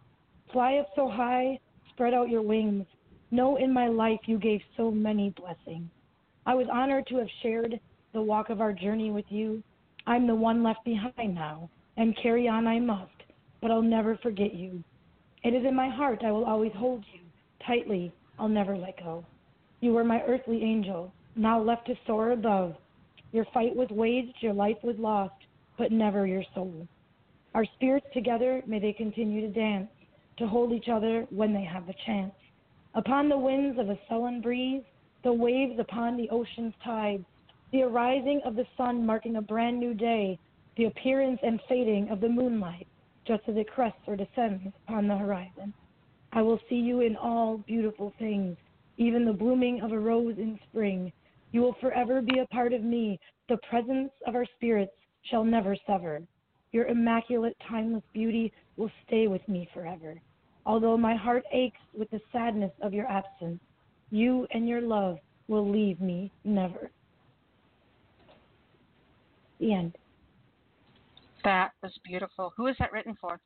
Fly 0.53 0.77
up 0.77 0.91
so 0.95 1.09
high, 1.09 1.59
spread 1.93 2.14
out 2.14 2.29
your 2.29 2.43
wings. 2.43 2.87
Know 3.33 3.57
in 3.57 3.75
my 3.75 3.89
life 3.89 4.20
you 4.27 4.39
gave 4.39 4.61
so 4.77 4.93
many 4.93 5.31
blessings. 5.31 5.91
I 6.47 6.55
was 6.55 6.68
honored 6.73 7.09
to 7.09 7.16
have 7.16 7.29
shared 7.43 7.81
the 8.12 8.23
walk 8.23 8.49
of 8.49 8.61
our 8.61 8.73
journey 8.73 9.11
with 9.11 9.27
you. 9.29 9.61
I'm 10.07 10.29
the 10.29 10.37
one 10.37 10.62
left 10.62 10.85
behind 10.85 11.35
now 11.35 11.68
and 11.97 12.16
carry 12.22 12.49
on 12.49 12.66
I 12.66 12.78
must, 12.78 13.11
but 13.61 13.70
I'll 13.70 13.82
never 13.82 14.16
forget 14.22 14.55
you. 14.55 14.82
It 15.45 15.55
is 15.55 15.64
in 15.66 15.74
my 15.74 15.88
heart 15.88 16.22
I 16.24 16.32
will 16.32 16.45
always 16.45 16.72
hold 16.74 17.05
you 17.12 17.20
tightly, 17.66 18.12
I'll 18.38 18.49
never 18.49 18.76
let 18.76 18.99
go. 18.99 19.24
You 19.80 19.93
were 19.93 20.05
my 20.05 20.22
earthly 20.22 20.62
angel, 20.62 21.12
now 21.36 21.61
left 21.61 21.86
to 21.86 21.95
soar 22.07 22.32
above. 22.32 22.74
Your 23.32 23.47
fight 23.53 23.74
was 23.74 23.88
waged, 23.90 24.36
your 24.40 24.53
life 24.53 24.76
was 24.82 24.97
lost, 24.99 25.34
but 25.78 25.93
never 25.93 26.26
your 26.26 26.45
soul. 26.55 26.86
Our 27.55 27.64
spirits 27.76 28.07
together, 28.12 28.62
may 28.66 28.78
they 28.78 28.93
continue 28.93 29.40
to 29.40 29.53
dance, 29.53 29.88
to 30.38 30.47
hold 30.47 30.72
each 30.72 30.88
other 30.88 31.26
when 31.30 31.53
they 31.53 31.64
have 31.64 31.86
the 31.86 31.95
chance. 32.07 32.32
Upon 32.95 33.28
the 33.28 33.38
winds 33.38 33.78
of 33.78 33.88
a 33.88 33.99
sullen 34.09 34.40
breeze, 34.40 34.82
the 35.24 35.32
waves 35.32 35.78
upon 35.78 36.16
the 36.16 36.28
ocean's 36.30 36.74
tide, 36.84 37.24
the 37.72 37.82
arising 37.82 38.40
of 38.45 38.55
the 38.55 38.66
sun 38.76 39.07
marking 39.07 39.36
a 39.36 39.43
brand 39.43 39.78
new 39.78 39.95
day, 39.95 40.38
the 40.77 40.85
appearance 40.85 41.39
and 41.43 41.61
fading 41.68 42.09
of 42.11 42.20
the 42.20 42.29
moonlight, 42.29 42.87
just 43.27 43.43
as 43.49 43.57
it 43.57 43.70
crests 43.70 44.01
or 44.07 44.16
descends 44.16 44.73
upon 44.87 45.07
the 45.07 45.16
horizon. 45.16 45.73
I 46.33 46.43
will 46.43 46.61
see 46.68 46.77
you 46.77 47.01
in 47.01 47.16
all 47.16 47.59
beautiful 47.59 48.12
things, 48.18 48.57
even 48.97 49.25
the 49.25 49.33
blooming 49.33 49.83
of 49.83 49.93
a 49.93 49.99
rose 49.99 50.37
in 50.39 50.59
spring. 50.70 51.12
You 51.53 51.61
will 51.61 51.77
forever 51.81 52.23
be 52.23 52.39
a 52.39 52.47
part 52.47 52.73
of 52.73 52.83
me. 52.83 53.20
The 53.49 53.59
presence 53.68 54.11
of 54.27 54.35
our 54.35 54.47
spirits 54.57 54.93
shall 55.31 55.45
never 55.45 55.77
sever. 55.87 56.23
Your 56.73 56.87
immaculate, 56.87 57.57
timeless 57.68 58.03
beauty 58.14 58.53
will 58.77 58.91
stay 59.07 59.29
with 59.29 59.47
me 59.47 59.68
forever. 59.75 60.14
Although 60.64 60.97
my 60.97 61.14
heart 61.14 61.45
aches 61.53 61.81
with 61.97 62.11
the 62.11 62.20
sadness 62.33 62.73
of 62.81 62.95
your 62.95 63.07
absence, 63.07 63.61
you 64.11 64.47
and 64.53 64.66
your 64.68 64.81
love 64.81 65.18
will 65.49 65.68
leave 65.68 66.01
me 66.01 66.33
never. 66.45 66.91
The 69.61 69.75
end. 69.75 69.99
That 71.45 71.72
was 71.82 71.93
beautiful. 72.05 72.53
Who 72.57 72.66
is 72.66 72.76
that 72.78 72.93
written 72.93 73.16
for? 73.20 73.40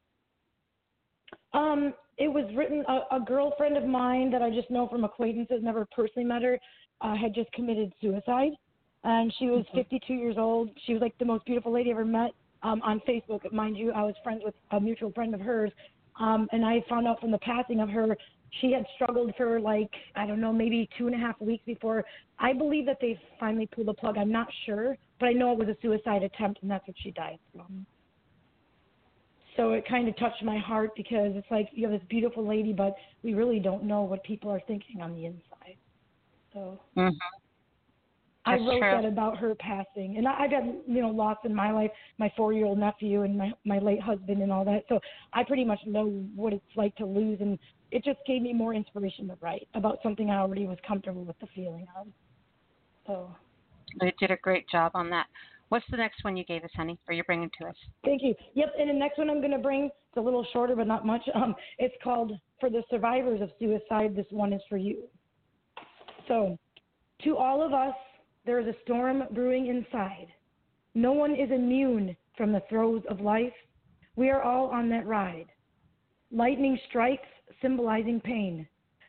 Um, 1.53 1.95
it 2.19 2.29
was 2.29 2.45
written 2.55 2.85
a, 2.89 3.17
a 3.17 3.21
girlfriend 3.21 3.77
of 3.77 3.85
mine 3.85 4.31
that 4.31 4.43
I 4.43 4.51
just 4.51 4.71
know 4.71 4.89
from 4.89 5.05
acquaintances, 5.05 5.61
never 5.63 5.87
personally 5.95 6.27
met 6.27 6.43
her, 6.43 6.59
uh, 7.01 7.15
had 7.15 7.35
just 7.35 7.51
committed 7.53 7.93
suicide, 8.01 8.53
and 9.05 9.33
she 9.39 9.47
was 9.47 9.65
mm-hmm. 9.67 9.79
52 9.79 10.15
years 10.15 10.37
old. 10.39 10.71
She 10.87 10.93
was 10.93 11.03
like 11.03 11.17
the 11.19 11.25
most 11.25 11.45
beautiful 11.45 11.73
lady 11.73 11.91
I 11.91 11.93
ever 11.93 12.05
met. 12.05 12.33
Um, 12.63 12.81
on 12.83 13.01
Facebook, 13.07 13.51
mind 13.53 13.77
you, 13.77 13.93
I 13.93 14.03
was 14.03 14.15
friends 14.25 14.43
with 14.45 14.55
a 14.73 14.81
mutual 14.81 15.13
friend 15.13 15.35
of 15.35 15.41
hers, 15.41 15.71
um, 16.19 16.49
and 16.53 16.65
I 16.65 16.83
found 16.89 17.07
out 17.07 17.21
from 17.21 17.31
the 17.31 17.39
passing 17.39 17.81
of 17.81 17.89
her, 17.91 18.17
she 18.61 18.73
had 18.73 18.85
struggled 18.95 19.33
for 19.37 19.61
like 19.61 19.91
I 20.15 20.27
don't 20.27 20.41
know, 20.41 20.53
maybe 20.53 20.89
two 20.99 21.07
and 21.07 21.15
a 21.15 21.19
half 21.19 21.41
weeks 21.41 21.65
before. 21.67 22.05
I 22.39 22.53
believe 22.53 22.87
that 22.87 22.99
they 23.01 23.19
finally 23.39 23.67
pulled 23.67 23.89
the 23.89 23.95
plug. 23.95 24.17
I'm 24.19 24.33
not 24.33 24.49
sure, 24.65 24.97
but 25.21 25.27
I 25.27 25.33
know 25.33 25.53
it 25.53 25.59
was 25.59 25.69
a 25.69 25.77
suicide 25.83 26.23
attempt, 26.23 26.63
and 26.63 26.71
that's 26.71 26.87
what 26.87 26.97
she 27.03 27.11
died 27.11 27.39
from. 27.53 27.87
So 29.57 29.73
it 29.73 29.89
kind 29.89 30.07
of 30.07 30.17
touched 30.19 30.43
my 30.45 30.59
heart 30.59 30.91
because 30.97 31.33
it's 31.35 31.51
like 31.51 31.69
you 31.73 31.89
have 31.89 31.99
this 31.99 32.07
beautiful 32.09 32.47
lady, 32.47 32.73
but 32.73 32.95
we 33.23 33.35
really 33.35 33.59
don't 33.59 33.85
know 33.85 34.03
what 34.03 34.23
people 34.23 34.51
are 34.51 34.61
thinking 34.67 35.01
on 35.01 35.15
the 35.15 35.25
inside. 35.25 35.77
So 36.53 36.79
mm-hmm. 36.97 37.17
I 38.45 38.55
wrote 38.59 38.81
true. 38.81 38.81
that 38.81 39.05
about 39.05 39.39
her 39.39 39.55
passing, 39.57 40.17
and 40.19 40.29
I, 40.29 40.45
I've 40.45 40.51
had 40.53 40.77
you 40.87 41.03
know 41.03 41.09
loss 41.09 41.39
in 41.45 41.55
my 41.55 41.73
life, 41.73 41.91
my 42.19 42.31
four-year-old 42.37 42.79
nephew 42.79 43.23
and 43.23 43.37
my 43.37 43.53
my 43.65 43.79
late 43.79 44.01
husband 44.01 44.43
and 44.43 44.53
all 44.53 44.65
that. 44.65 44.85
So 44.89 45.01
I 45.33 45.43
pretty 45.43 45.65
much 45.65 45.81
know 45.87 46.07
what 46.35 46.53
it's 46.53 46.65
like 46.77 46.95
to 46.97 47.07
lose, 47.07 47.39
and 47.41 47.59
it 47.91 48.05
just 48.05 48.19
gave 48.27 48.43
me 48.43 48.53
more 48.53 48.75
inspiration 48.75 49.29
to 49.29 49.37
write 49.41 49.69
about 49.75 49.99
something 50.03 50.31
I 50.31 50.39
already 50.39 50.67
was 50.67 50.79
comfortable 50.87 51.25
with 51.25 51.39
the 51.41 51.47
feeling 51.55 51.87
of. 51.99 52.07
So 53.07 53.31
you 54.01 54.13
did 54.19 54.31
a 54.31 54.37
great 54.37 54.69
job 54.69 54.93
on 54.95 55.11
that. 55.11 55.27
What's 55.69 55.85
the 55.91 55.97
next 55.97 56.23
one 56.23 56.37
you 56.37 56.45
gave 56.45 56.63
us, 56.63 56.71
honey, 56.77 56.99
or 57.09 57.15
you're 57.15 57.25
bringing 57.25 57.51
to 57.61 57.67
us? 57.67 57.75
Thank 58.05 58.23
you. 58.23 58.35
Yep, 58.55 58.75
and 58.79 58.89
the 58.89 58.95
next 58.95 59.19
one 59.19 59.29
I'm 59.29 59.41
going 59.41 59.53
to 59.53 59.59
bring, 59.59 59.87
it's 59.87 60.17
a 60.17 60.21
little 60.21 60.47
shorter, 60.53 60.77
but 60.77 60.87
not 60.87 61.05
much. 61.05 61.23
Um, 61.35 61.55
it's 61.79 61.95
called 62.03 62.33
For 62.61 62.71
the 62.71 62.83
Survivors 62.89 63.41
of 63.43 63.51
Suicide, 63.59 64.15
This 64.15 64.27
One 64.31 64.53
is 64.53 64.63
for 64.69 64.77
You. 64.77 65.05
So, 66.29 66.57
to 67.25 67.37
all 67.37 67.65
of 67.65 67.73
us, 67.73 67.95
there 68.45 68.61
is 68.61 68.67
a 68.67 68.75
storm 68.85 69.25
brewing 69.33 69.67
inside. 69.67 70.29
No 70.95 71.13
one 71.13 71.35
is 71.35 71.51
immune 71.51 72.17
from 72.37 72.53
the 72.53 72.63
throes 72.69 73.03
of 73.11 73.21
life. 73.21 73.53
We 74.15 74.31
are 74.31 74.43
all 74.43 74.67
on 74.67 74.89
that 74.91 75.07
ride. 75.07 75.47
Lightning 76.31 76.79
strikes, 76.89 77.29
symbolizing 77.61 78.21
pain. 78.21 78.67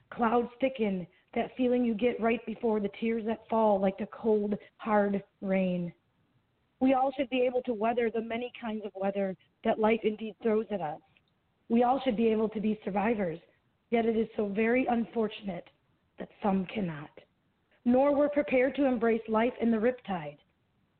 Clouds 0.09 0.49
thicken, 0.59 1.05
that 1.35 1.55
feeling 1.55 1.85
you 1.85 1.93
get 1.93 2.19
right 2.21 2.43
before 2.45 2.79
the 2.79 2.89
tears 2.99 3.23
that 3.25 3.47
fall 3.49 3.79
like 3.79 3.97
the 3.97 4.07
cold, 4.07 4.55
hard 4.77 5.21
rain. 5.41 5.93
We 6.79 6.93
all 6.93 7.11
should 7.17 7.29
be 7.29 7.41
able 7.41 7.61
to 7.63 7.73
weather 7.73 8.09
the 8.09 8.21
many 8.21 8.51
kinds 8.59 8.85
of 8.85 8.91
weather 8.95 9.35
that 9.63 9.79
life 9.79 9.99
indeed 10.03 10.35
throws 10.41 10.65
at 10.71 10.81
us. 10.81 10.99
We 11.69 11.83
all 11.83 12.01
should 12.03 12.15
be 12.15 12.27
able 12.27 12.49
to 12.49 12.61
be 12.61 12.79
survivors, 12.85 13.39
yet 13.91 14.05
it 14.05 14.15
is 14.15 14.27
so 14.35 14.47
very 14.47 14.85
unfortunate 14.89 15.65
that 16.19 16.29
some 16.41 16.65
cannot. 16.73 17.09
Nor 17.85 18.15
we're 18.15 18.29
prepared 18.29 18.75
to 18.75 18.85
embrace 18.85 19.21
life 19.27 19.53
in 19.61 19.71
the 19.71 19.77
riptide. 19.77 20.37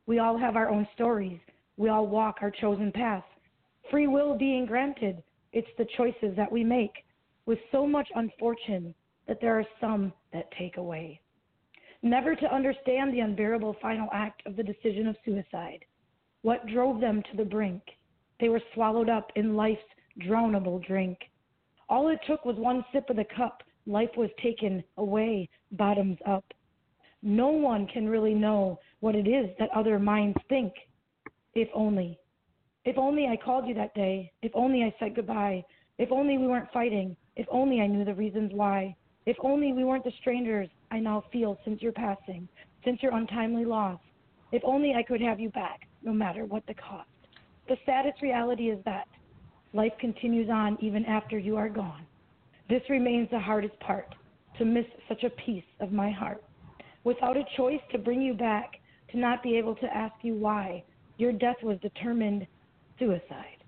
We 0.06 0.20
all 0.20 0.38
have 0.38 0.56
our 0.56 0.70
own 0.70 0.88
stories. 0.94 1.40
We 1.78 1.90
all 1.90 2.08
walk 2.08 2.38
our 2.42 2.52
chosen 2.52 2.92
path. 2.92 3.26
Free 3.90 4.08
will 4.08 4.38
being 4.38 4.66
granted, 4.66 5.24
it's 5.54 5.68
the 5.78 5.88
choices 5.96 6.36
that 6.36 6.52
we 6.52 6.64
make 6.64 6.92
with 7.48 7.58
so 7.72 7.88
much 7.88 8.08
unfortune 8.14 8.94
that 9.28 9.42
there 9.42 9.58
are 9.58 9.66
some 9.82 10.14
that 10.32 10.52
take 10.60 10.78
away. 10.78 11.20
Never 12.04 12.36
to 12.36 12.54
understand 12.54 13.12
the 13.12 13.22
unbearable 13.22 13.78
final 13.82 14.10
act 14.14 14.44
of 14.46 14.56
the 14.56 14.64
decision 14.64 15.08
of 15.08 15.16
suicide. 15.26 15.84
What 16.44 16.68
drove 16.68 17.02
them 17.02 17.24
to 17.32 17.38
the 17.38 17.46
brink? 17.46 17.82
They 18.40 18.50
were 18.50 18.62
swallowed 18.76 19.10
up 19.10 19.32
in 19.36 19.56
life's 19.56 19.82
drownable 20.22 20.86
drink. 20.86 21.18
All 21.90 22.10
it 22.10 22.20
took 22.28 22.46
was 22.46 22.58
one 22.58 22.86
sip 22.94 23.10
of 23.10 23.16
the 23.16 23.26
cup. 23.36 23.64
Life 23.88 24.12
was 24.16 24.30
taken 24.44 24.84
away, 24.98 25.50
bottoms 25.72 26.18
up. 26.28 26.46
No 27.24 27.48
one 27.48 27.88
can 27.88 28.08
really 28.08 28.36
know 28.36 28.80
what 29.00 29.16
it 29.16 29.28
is 29.28 29.50
that 29.58 29.70
other 29.76 29.98
minds 29.98 30.38
think. 30.50 30.74
If 31.56 31.70
only. 31.74 32.20
If 32.86 32.98
only 32.98 33.28
I 33.28 33.38
called 33.38 33.68
you 33.68 33.74
that 33.76 33.96
day. 33.96 34.32
If 34.44 34.52
only 34.54 34.84
I 34.84 34.94
said 35.00 35.16
goodbye. 35.16 35.64
If 35.98 36.12
only 36.12 36.38
we 36.38 36.48
weren't 36.48 36.72
fighting. 36.72 37.16
If 37.38 37.46
only 37.52 37.82
I 37.82 37.88
knew 37.88 38.04
the 38.04 38.16
reasons 38.16 38.52
why. 38.52 38.96
If 39.28 39.38
only 39.44 39.72
we 39.72 39.84
weren't 39.84 40.04
the 40.04 40.12
strangers 40.20 40.70
I 40.90 41.00
now 41.00 41.24
feel 41.32 41.60
since 41.64 41.84
your 41.84 41.92
passing, 41.92 42.50
since 42.84 43.02
your 43.04 43.14
untimely 43.14 43.64
loss. 43.64 44.00
If 44.52 44.64
only 44.66 44.96
I 44.96 45.04
could 45.04 45.22
have 45.22 45.40
you 45.40 45.50
back, 45.50 45.88
no 46.02 46.14
matter 46.14 46.46
what 46.46 46.66
the 46.66 46.74
cost. 46.74 47.08
The 47.68 47.78
saddest 47.86 48.24
reality 48.24 48.72
is 48.72 48.84
that 48.86 49.08
life 49.74 49.92
continues 50.00 50.50
on 50.50 50.78
even 50.82 51.06
after 51.06 51.38
you 51.38 51.58
are 51.58 51.70
gone. 51.70 52.08
This 52.70 52.82
remains 52.90 53.30
the 53.30 53.40
hardest 53.40 53.80
part 53.82 54.16
to 54.58 54.66
miss 54.66 54.86
such 55.08 55.24
a 55.24 55.30
piece 55.30 55.64
of 55.80 55.92
my 55.92 56.10
heart. 56.10 56.44
Without 57.04 57.38
a 57.38 57.46
choice 57.56 57.82
to 57.92 58.00
bring 58.00 58.22
you 58.22 58.34
back, 58.34 58.80
to 59.12 59.20
not 59.20 59.44
be 59.44 59.56
able 59.58 59.76
to 59.76 59.96
ask 59.96 60.16
you 60.24 60.34
why, 60.34 60.84
your 61.18 61.32
death 61.32 61.58
was 61.62 61.78
determined 61.82 62.48
suicide. 62.98 63.64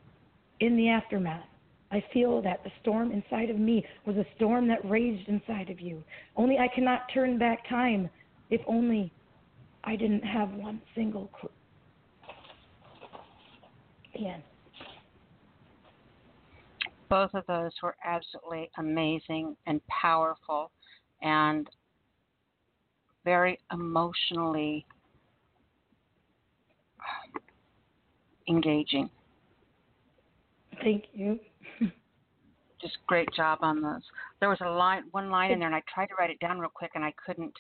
In 0.59 0.76
the 0.76 0.89
aftermath, 0.89 1.49
I 1.92 2.04
feel 2.14 2.42
that 2.44 2.64
the 2.64 2.72
storm 2.82 3.12
inside 3.12 3.50
of 3.50 3.58
me 3.58 3.84
was 4.06 4.16
a 4.16 4.26
storm 4.36 4.68
that 4.68 4.88
raged 4.88 5.28
inside 5.28 5.70
of 5.70 5.80
you. 5.80 6.04
Only 6.36 6.58
I 6.60 6.68
cannot 6.68 7.02
turn 7.14 7.40
back 7.40 7.68
time. 7.68 8.10
If 8.50 8.62
only 8.68 9.12
I 9.84 9.96
didn't 9.96 10.24
have 10.24 10.52
one 10.54 10.82
single 10.94 11.30
clue. 11.40 11.50
Ian. 14.20 14.44
Both 17.10 17.34
of 17.34 17.44
those 17.48 17.72
were 17.82 17.96
absolutely 18.06 18.70
amazing 18.78 19.56
and 19.66 19.82
powerful 19.88 20.72
and 21.24 21.68
very 23.26 23.60
emotionally 23.72 24.86
engaging. 28.48 29.10
Thank 30.84 31.06
you. 31.14 31.40
Just 32.82 32.97
great 33.07 33.27
job 33.36 33.59
on 33.61 33.82
those. 33.82 34.01
There 34.39 34.49
was 34.49 34.59
a 34.61 34.69
line, 34.69 35.03
one 35.11 35.30
line 35.30 35.51
in 35.51 35.59
there, 35.59 35.67
and 35.67 35.75
I 35.75 35.82
tried 35.93 36.07
to 36.07 36.15
write 36.17 36.30
it 36.30 36.39
down 36.39 36.59
real 36.59 36.71
quick, 36.73 36.91
and 36.95 37.03
I 37.03 37.13
couldn't. 37.25 37.53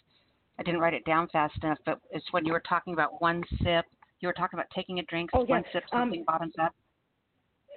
I 0.57 0.63
didn't 0.63 0.79
write 0.79 0.93
it 0.93 1.05
down 1.05 1.27
fast 1.29 1.61
enough. 1.63 1.77
But 1.85 1.99
it's 2.11 2.25
when 2.31 2.45
you 2.45 2.53
were 2.53 2.63
talking 2.67 2.93
about 2.93 3.21
one 3.21 3.43
sip. 3.63 3.85
You 4.21 4.27
were 4.27 4.33
talking 4.33 4.59
about 4.59 4.69
taking 4.75 4.99
a 4.99 5.03
drink, 5.03 5.29
Oh, 5.33 5.45
one 5.45 5.63
yes. 5.63 5.73
sip, 5.73 5.83
Um, 5.91 6.01
something 6.01 6.23
bottoms 6.25 6.53
up. 6.59 6.73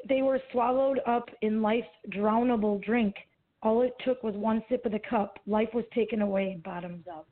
They 0.09 0.23
were 0.23 0.41
swallowed 0.51 1.01
up 1.07 1.29
in 1.43 1.63
life's 1.63 1.87
drownable 2.11 2.83
drink. 2.85 3.15
All 3.63 3.83
it 3.83 3.95
took 4.05 4.25
was 4.25 4.35
one 4.35 4.65
sip 4.69 4.85
of 4.85 4.91
the 4.91 4.99
cup. 4.99 5.39
Life 5.47 5.69
was 5.73 5.85
taken 5.95 6.23
away, 6.23 6.61
bottoms 6.65 7.07
up. 7.07 7.29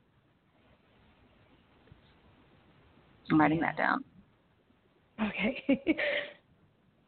I'm 3.29 3.39
writing 3.39 3.59
that 3.59 3.77
down. 3.77 4.03
Okay. 5.21 5.97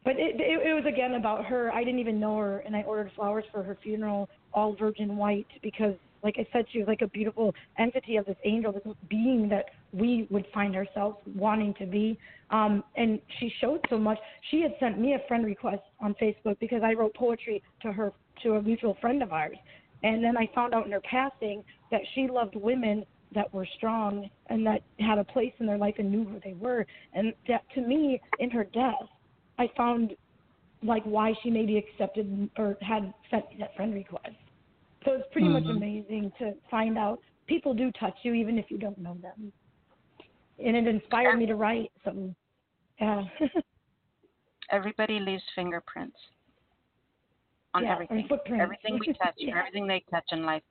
but 0.04 0.16
it, 0.18 0.36
it 0.38 0.66
it 0.66 0.74
was 0.74 0.84
again 0.86 1.14
about 1.14 1.44
her. 1.46 1.72
I 1.72 1.82
didn't 1.82 2.00
even 2.00 2.20
know 2.20 2.38
her, 2.38 2.58
and 2.58 2.76
I 2.76 2.82
ordered 2.82 3.10
flowers 3.16 3.44
for 3.50 3.62
her 3.62 3.76
funeral, 3.82 4.28
all 4.52 4.76
virgin 4.76 5.16
white, 5.16 5.46
because, 5.62 5.94
like 6.22 6.36
I 6.38 6.46
said, 6.52 6.66
she 6.70 6.78
was 6.78 6.88
like 6.88 7.00
a 7.00 7.08
beautiful 7.08 7.54
entity 7.78 8.16
of 8.16 8.26
this 8.26 8.36
angel, 8.44 8.72
this 8.72 8.82
being 9.08 9.48
that 9.48 9.66
we 9.92 10.26
would 10.30 10.46
find 10.52 10.76
ourselves 10.76 11.16
wanting 11.34 11.74
to 11.74 11.86
be. 11.86 12.18
Um, 12.50 12.84
and 12.96 13.18
she 13.40 13.50
showed 13.60 13.80
so 13.88 13.98
much. 13.98 14.18
She 14.50 14.60
had 14.60 14.74
sent 14.78 14.98
me 14.98 15.14
a 15.14 15.26
friend 15.26 15.44
request 15.44 15.82
on 16.00 16.14
Facebook 16.20 16.58
because 16.60 16.82
I 16.84 16.92
wrote 16.92 17.14
poetry 17.14 17.62
to 17.82 17.92
her 17.92 18.12
to 18.42 18.54
a 18.54 18.62
mutual 18.62 18.96
friend 19.00 19.22
of 19.22 19.32
ours, 19.32 19.56
and 20.02 20.22
then 20.22 20.36
I 20.36 20.50
found 20.54 20.74
out 20.74 20.84
in 20.84 20.92
her 20.92 21.00
passing 21.00 21.64
that 21.90 22.02
she 22.14 22.28
loved 22.28 22.56
women 22.56 23.04
that 23.34 23.52
were 23.52 23.66
strong 23.76 24.28
and 24.46 24.66
that 24.66 24.82
had 25.00 25.18
a 25.18 25.24
place 25.24 25.52
in 25.58 25.66
their 25.66 25.78
life 25.78 25.94
and 25.98 26.10
knew 26.10 26.24
who 26.24 26.40
they 26.44 26.52
were. 26.52 26.86
And 27.14 27.32
that 27.48 27.62
to 27.74 27.80
me, 27.80 28.20
in 28.38 28.50
her 28.50 28.64
death, 28.64 29.08
I 29.58 29.68
found 29.76 30.14
like 30.82 31.04
why 31.04 31.32
she 31.42 31.50
maybe 31.50 31.76
accepted 31.78 32.50
or 32.58 32.76
had 32.82 33.12
sent 33.30 33.48
me 33.50 33.56
that 33.58 33.74
friend 33.76 33.94
request. 33.94 34.36
So 35.04 35.12
it's 35.12 35.28
pretty 35.32 35.48
much 35.48 35.64
Mhm. 35.64 35.76
amazing 35.76 36.32
to 36.38 36.54
find 36.70 36.98
out 36.98 37.20
people 37.46 37.74
do 37.74 37.90
touch 37.92 38.16
you 38.22 38.34
even 38.34 38.58
if 38.58 38.70
you 38.70 38.78
don't 38.78 38.98
know 38.98 39.14
them. 39.14 39.52
And 40.58 40.76
it 40.76 40.86
inspired 40.86 41.38
me 41.38 41.46
to 41.46 41.56
write. 41.56 41.90
So, 42.04 42.34
yeah. 43.00 43.24
Everybody 44.70 45.20
leaves 45.20 45.42
fingerprints 45.54 46.18
on 47.74 47.82
Yeah, 47.82 47.88
and 47.88 47.94
everything. 47.94 48.28
footprints. 48.28 48.62
Everything 48.62 48.98
we 48.98 49.06
touch, 49.12 49.34
Yeah. 49.38 49.58
everything 49.58 49.86
they 49.86 50.00
touch 50.10 50.24
in 50.32 50.44
life, 50.44 50.62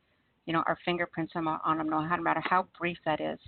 you 0.45 0.53
know, 0.53 0.63
our 0.65 0.77
fingerprints 0.83 1.33
on, 1.35 1.47
on 1.47 1.77
them, 1.77 1.89
no 1.89 2.01
matter 2.01 2.41
how 2.41 2.67
brief 2.77 2.97
that 3.05 3.21
is. 3.21 3.39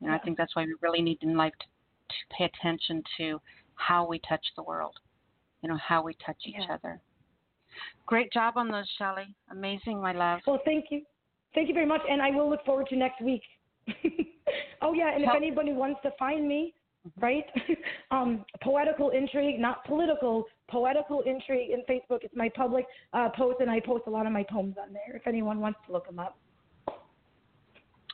You 0.00 0.08
know, 0.08 0.14
I 0.14 0.18
think 0.18 0.36
that's 0.36 0.54
why 0.54 0.64
we 0.64 0.74
really 0.82 1.00
need 1.00 1.22
in 1.22 1.36
life 1.36 1.54
to, 1.60 1.66
to 2.08 2.14
pay 2.36 2.44
attention 2.44 3.02
to 3.16 3.40
how 3.76 4.06
we 4.06 4.18
touch 4.20 4.44
the 4.56 4.62
world. 4.62 4.94
You 5.62 5.68
know, 5.68 5.76
how 5.76 6.02
we 6.02 6.14
touch 6.14 6.36
each 6.44 6.56
Yeah. 6.58 6.74
other. 6.74 7.00
Great 8.06 8.32
job 8.32 8.56
on 8.56 8.68
those, 8.68 8.88
Shelley. 8.98 9.34
Amazing, 9.50 10.00
my 10.00 10.12
love. 10.12 10.40
Well, 10.46 10.60
thank 10.64 10.90
you. 10.90 11.04
Thank 11.54 11.68
you 11.68 11.74
very 11.74 11.86
much. 11.86 12.02
And 12.08 12.20
I 12.20 12.30
will 12.30 12.48
look 12.48 12.64
forward 12.64 12.86
to 12.88 12.96
next 12.96 13.20
week. 13.20 13.42
oh, 14.82 14.92
yeah. 14.92 15.14
And 15.14 15.24
if 15.24 15.30
anybody 15.34 15.72
wants 15.72 16.00
to 16.02 16.10
find 16.18 16.46
me, 16.46 16.74
right? 17.20 17.44
um, 18.10 18.44
poetical 18.62 19.10
intrigue, 19.10 19.60
not 19.60 19.84
political, 19.84 20.44
poetical 20.68 21.22
intrigue 21.22 21.70
in 21.70 21.80
Facebook. 21.88 22.20
It's 22.22 22.34
my 22.34 22.48
public 22.54 22.86
uh, 23.12 23.28
post, 23.30 23.60
and 23.60 23.70
I 23.70 23.80
post 23.80 24.04
a 24.06 24.10
lot 24.10 24.26
of 24.26 24.32
my 24.32 24.42
poems 24.42 24.76
on 24.80 24.92
there 24.92 25.16
if 25.16 25.26
anyone 25.26 25.60
wants 25.60 25.78
to 25.86 25.92
look 25.92 26.06
them 26.06 26.18
up. 26.18 26.38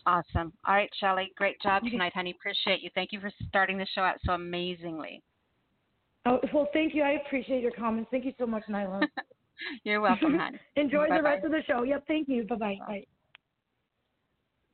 Awesome. 0.06 0.52
All 0.66 0.74
right, 0.74 0.90
Shelley. 0.98 1.32
Great 1.36 1.60
job 1.60 1.82
tonight, 1.82 2.12
honey. 2.14 2.34
Appreciate 2.38 2.80
you. 2.80 2.90
Thank 2.94 3.12
you 3.12 3.20
for 3.20 3.30
starting 3.48 3.76
the 3.76 3.86
show 3.94 4.00
out 4.00 4.16
so 4.24 4.32
amazingly. 4.32 5.22
Oh, 6.26 6.38
well, 6.52 6.68
thank 6.72 6.94
you. 6.94 7.02
I 7.02 7.12
appreciate 7.24 7.62
your 7.62 7.72
comments. 7.72 8.08
Thank 8.10 8.24
you 8.24 8.32
so 8.38 8.46
much, 8.46 8.64
Nyla. 8.68 9.06
You're 9.84 10.00
welcome, 10.00 10.38
hon. 10.38 10.58
Enjoy 10.76 11.04
the 11.04 11.16
Bye-bye. 11.16 11.30
rest 11.30 11.44
of 11.44 11.50
the 11.50 11.62
show. 11.66 11.82
Yep, 11.82 12.04
thank 12.06 12.28
you. 12.28 12.44
Bye-bye. 12.44 12.76
Bye. 12.86 13.04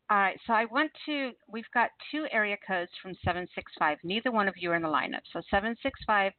All 0.09 0.19
right, 0.19 0.39
so 0.47 0.53
I 0.53 0.67
want 0.67 0.93
to, 1.07 1.33
we've 1.49 1.71
got 1.75 1.91
two 2.13 2.27
area 2.31 2.57
codes 2.67 2.91
from 3.03 3.13
765. 3.25 3.99
Neither 4.05 4.31
one 4.31 4.47
of 4.47 4.55
you 4.57 4.71
are 4.71 4.77
in 4.77 4.83
the 4.83 4.89
lineup. 4.89 5.23
So 5.33 5.41
765 5.51 6.33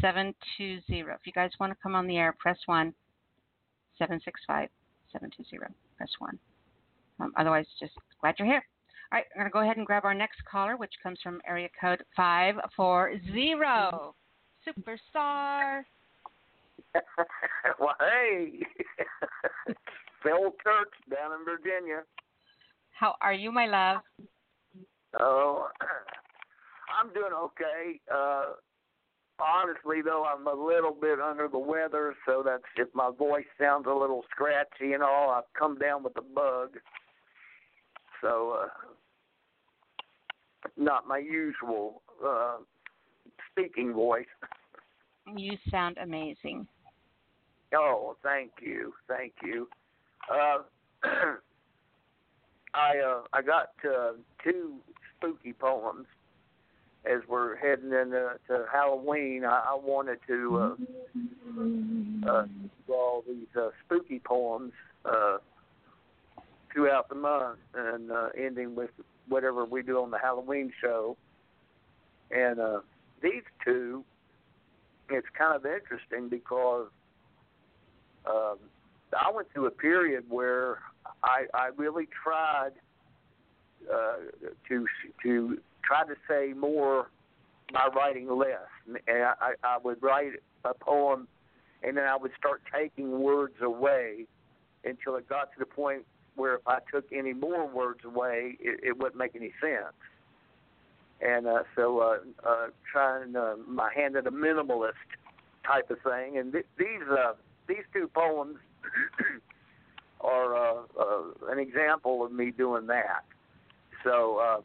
720. 0.00 1.00
If 1.00 1.26
you 1.26 1.32
guys 1.32 1.50
want 1.58 1.72
to 1.72 1.78
come 1.82 1.94
on 1.94 2.06
the 2.06 2.16
air, 2.16 2.34
press 2.38 2.58
1. 2.66 2.94
765 3.98 4.68
720. 5.12 5.74
Press 5.98 6.08
1. 6.18 6.38
Um, 7.20 7.32
otherwise, 7.36 7.66
just 7.78 7.92
glad 8.20 8.36
you're 8.38 8.48
here. 8.48 8.64
All 9.12 9.18
right, 9.18 9.26
we're 9.36 9.42
going 9.42 9.50
to 9.50 9.52
go 9.52 9.60
ahead 9.60 9.76
and 9.76 9.86
grab 9.86 10.04
our 10.04 10.14
next 10.14 10.42
caller, 10.50 10.76
which 10.76 10.92
comes 11.02 11.18
from 11.22 11.42
area 11.46 11.68
code 11.78 12.02
540. 12.16 13.20
Superstar. 14.66 15.82
well, 17.80 17.94
hey, 18.00 18.60
Phil 20.22 20.54
Church 20.62 20.92
down 21.10 21.32
in 21.38 21.44
Virginia. 21.44 22.02
How 22.98 23.16
are 23.20 23.32
you, 23.32 23.50
my 23.50 23.66
love? 23.66 24.02
Oh, 25.18 25.68
I'm 27.00 27.12
doing 27.12 27.32
okay. 27.32 28.00
Uh, 28.12 28.54
honestly, 29.38 30.02
though, 30.04 30.24
I'm 30.24 30.46
a 30.46 30.54
little 30.54 30.96
bit 31.00 31.20
under 31.20 31.48
the 31.48 31.58
weather, 31.58 32.14
so 32.26 32.42
that's 32.44 32.62
if 32.76 32.88
my 32.94 33.10
voice 33.16 33.46
sounds 33.58 33.86
a 33.86 33.94
little 33.94 34.24
scratchy 34.30 34.92
and 34.92 35.02
all. 35.02 35.30
I've 35.30 35.50
come 35.58 35.78
down 35.78 36.02
with 36.02 36.16
a 36.16 36.22
bug, 36.22 36.76
so 38.20 38.58
uh, 38.62 38.68
not 40.76 41.08
my 41.08 41.18
usual 41.18 42.02
uh, 42.26 42.56
speaking 43.50 43.92
voice. 43.92 44.26
You 45.36 45.56
sound 45.70 45.98
amazing. 45.98 46.66
Oh, 47.74 48.16
thank 48.22 48.50
you, 48.60 48.92
thank 49.08 49.32
you. 49.42 49.68
Uh, 50.30 50.62
I 52.74 52.98
uh, 52.98 53.22
I 53.32 53.42
got 53.42 53.70
uh, 53.84 54.12
two 54.42 54.74
spooky 55.16 55.52
poems 55.52 56.06
as 57.04 57.20
we're 57.28 57.56
heading 57.56 57.92
into 57.92 58.32
to 58.48 58.66
Halloween. 58.72 59.44
I, 59.44 59.70
I 59.70 59.78
wanted 59.80 60.18
to 60.26 60.56
uh, 60.58 62.30
uh, 62.30 62.46
all 62.88 63.24
these 63.26 63.46
uh, 63.56 63.70
spooky 63.84 64.20
poems 64.20 64.72
uh, 65.04 65.38
throughout 66.72 67.08
the 67.08 67.14
month, 67.14 67.58
and 67.74 68.10
uh, 68.10 68.28
ending 68.36 68.74
with 68.74 68.90
whatever 69.28 69.64
we 69.64 69.82
do 69.82 70.00
on 70.02 70.10
the 70.10 70.18
Halloween 70.18 70.72
show. 70.80 71.16
And 72.30 72.60
uh, 72.60 72.80
these 73.22 73.42
two, 73.64 74.04
it's 75.08 75.26
kind 75.36 75.54
of 75.54 75.64
interesting 75.66 76.28
because 76.28 76.88
um, 78.26 78.58
I 79.18 79.30
went 79.32 79.48
through 79.52 79.66
a 79.66 79.70
period 79.70 80.24
where 80.28 80.78
I 81.22 81.46
I 81.54 81.70
really 81.76 82.08
tried 82.22 82.72
uh, 83.92 84.16
to 84.68 84.86
to 85.22 85.58
try 85.82 86.04
to 86.04 86.14
say 86.28 86.52
more 86.52 87.10
by 87.72 87.88
writing 87.94 88.28
less, 88.28 88.68
and 88.86 89.22
I, 89.22 89.52
I 89.62 89.78
would 89.82 90.02
write 90.02 90.32
a 90.64 90.74
poem, 90.74 91.28
and 91.82 91.96
then 91.96 92.04
I 92.04 92.16
would 92.16 92.32
start 92.38 92.62
taking 92.72 93.20
words 93.20 93.54
away 93.62 94.26
until 94.84 95.16
it 95.16 95.28
got 95.28 95.52
to 95.52 95.58
the 95.58 95.66
point 95.66 96.04
where 96.36 96.54
if 96.54 96.66
I 96.66 96.78
took 96.92 97.04
any 97.12 97.32
more 97.32 97.66
words 97.66 98.00
away, 98.04 98.56
it, 98.60 98.80
it 98.82 98.98
wouldn't 98.98 99.16
make 99.16 99.36
any 99.36 99.52
sense. 99.60 99.94
And 101.20 101.46
uh, 101.46 101.62
so 101.76 101.98
uh, 102.00 102.48
uh, 102.48 102.66
trying 102.90 103.36
uh, 103.36 103.54
my 103.66 103.92
hand 103.94 104.16
at 104.16 104.26
a 104.26 104.30
minimalist 104.30 104.92
type 105.66 105.90
of 105.90 105.98
thing. 106.02 106.38
And 106.38 106.52
th- 106.52 106.66
these 106.78 107.08
uh, 107.10 107.32
these 107.68 107.84
two 107.92 108.08
poems 108.08 108.56
are 110.20 110.56
uh, 110.56 110.82
uh, 110.98 111.22
an 111.52 111.58
example 111.58 112.24
of 112.24 112.32
me 112.32 112.50
doing 112.50 112.86
that. 112.86 113.24
So 114.04 114.38
uh, 114.38 114.60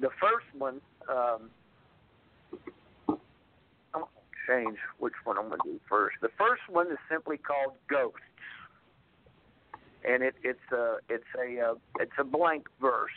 the 0.00 0.10
first 0.20 0.46
one, 0.56 0.80
um, 1.08 1.50
I'm 3.08 4.02
gonna 4.02 4.06
change 4.48 4.78
which 4.98 5.14
one 5.24 5.36
I'm 5.36 5.48
going 5.48 5.60
to 5.64 5.72
do 5.72 5.80
first. 5.88 6.16
The 6.22 6.30
first 6.38 6.62
one 6.68 6.90
is 6.90 6.98
simply 7.10 7.36
called 7.36 7.74
Ghosts, 7.88 8.18
and 10.08 10.22
it, 10.22 10.34
it's 10.42 10.72
a 10.72 10.96
it's 11.10 11.24
a 11.38 11.60
uh, 11.60 11.74
it's 11.98 12.12
a 12.18 12.24
blank 12.24 12.66
verse. 12.80 13.10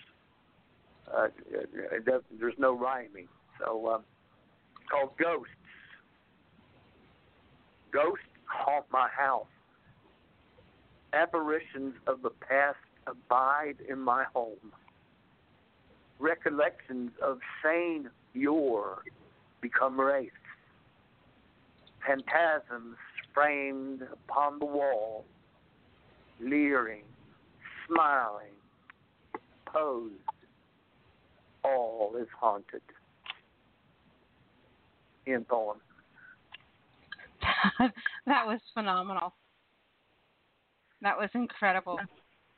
Uh, 1.12 1.28
it 1.51 2.06
there's 2.39 2.54
no 2.58 2.78
rhyming, 2.78 3.28
so 3.60 3.89
um, 3.89 4.04
called 4.89 5.12
Ghosts. 5.18 5.49
Ghosts 7.91 8.26
haunt 8.45 8.86
my 8.91 9.08
house. 9.10 9.45
Apparitions 11.14 11.93
of 12.08 12.22
the 12.22 12.30
past 12.30 12.78
abide 13.06 13.76
in 13.88 13.99
my 13.99 14.24
home. 14.34 14.72
Recollections 16.20 17.12
of 17.22 17.39
sane 17.64 18.10
yore 18.34 19.04
become 19.62 19.99
wraiths. 19.99 20.32
Phantasms 22.06 22.97
framed 23.34 24.01
upon 24.01 24.60
the 24.60 24.66
wall, 24.66 25.26
leering, 26.39 27.04
smiling, 27.88 28.54
posed. 29.66 30.14
All 31.64 32.14
is 32.20 32.28
haunted. 32.39 32.82
In 35.26 35.45
poem. 35.45 35.78
that 38.26 38.45
was 38.45 38.59
phenomenal. 38.74 39.34
That 41.01 41.18
was 41.18 41.30
incredible. 41.34 41.97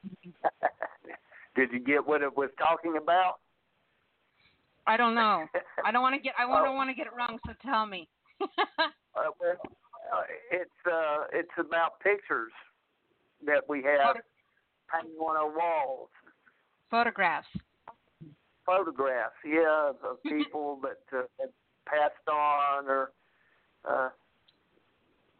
Did 1.55 1.71
you 1.71 1.79
get 1.79 2.05
what 2.05 2.21
it 2.21 2.35
was 2.35 2.49
talking 2.57 2.97
about? 2.97 3.35
I 4.87 4.97
don't 4.97 5.15
know. 5.15 5.45
I 5.83 5.91
don't 5.91 6.01
want 6.01 6.15
to 6.15 6.21
get. 6.21 6.33
I 6.37 6.43
don't 6.47 6.67
Oh. 6.67 6.73
want 6.73 6.89
to 6.89 6.95
get 6.95 7.07
it 7.07 7.13
wrong. 7.17 7.39
So 7.45 7.53
tell 7.63 7.85
me. 7.85 8.07
Uh, 8.41 8.47
well, 9.39 9.55
uh, 10.13 10.21
it's 10.51 10.69
uh, 10.91 11.23
it's 11.33 11.49
about 11.57 11.99
pictures 12.01 12.51
that 13.45 13.67
we 13.67 13.81
have 13.83 13.99
Photo- 14.15 14.19
hanging 14.87 15.15
on 15.17 15.37
our 15.37 15.49
walls. 15.57 16.09
Photographs. 16.91 17.47
Photographs, 18.65 19.35
yeah, 19.45 19.91
of 20.03 20.23
people 20.23 20.79
that 20.83 21.17
uh, 21.17 21.23
had 21.39 21.49
passed 21.85 22.27
on 22.31 22.87
or 22.87 23.11
uh, 23.89 24.09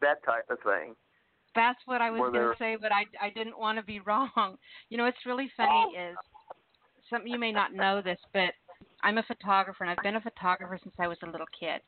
that 0.00 0.24
type 0.24 0.44
of 0.50 0.58
thing. 0.60 0.94
That's 1.54 1.78
what 1.86 2.02
I 2.02 2.10
was 2.10 2.20
going 2.20 2.34
to 2.34 2.54
say, 2.58 2.76
but 2.80 2.92
I 2.92 3.04
I 3.20 3.30
didn't 3.30 3.58
want 3.58 3.78
to 3.78 3.84
be 3.84 4.00
wrong. 4.06 4.56
You 4.90 4.98
know, 4.98 5.04
what's 5.04 5.24
really 5.26 5.50
funny 5.56 5.86
Oh. 5.96 6.10
is 6.12 6.16
something 7.10 7.30
you 7.30 7.38
may 7.38 7.52
not 7.52 7.72
know 7.72 8.02
this, 8.02 8.18
but 8.32 8.52
I'm 9.02 9.18
a 9.18 9.22
photographer 9.22 9.84
and 9.84 9.90
I've 9.90 10.02
been 10.02 10.16
a 10.16 10.20
photographer 10.20 10.78
since 10.82 10.94
I 10.98 11.06
was 11.08 11.18
a 11.22 11.26
little 11.26 11.46
kid. 11.58 11.80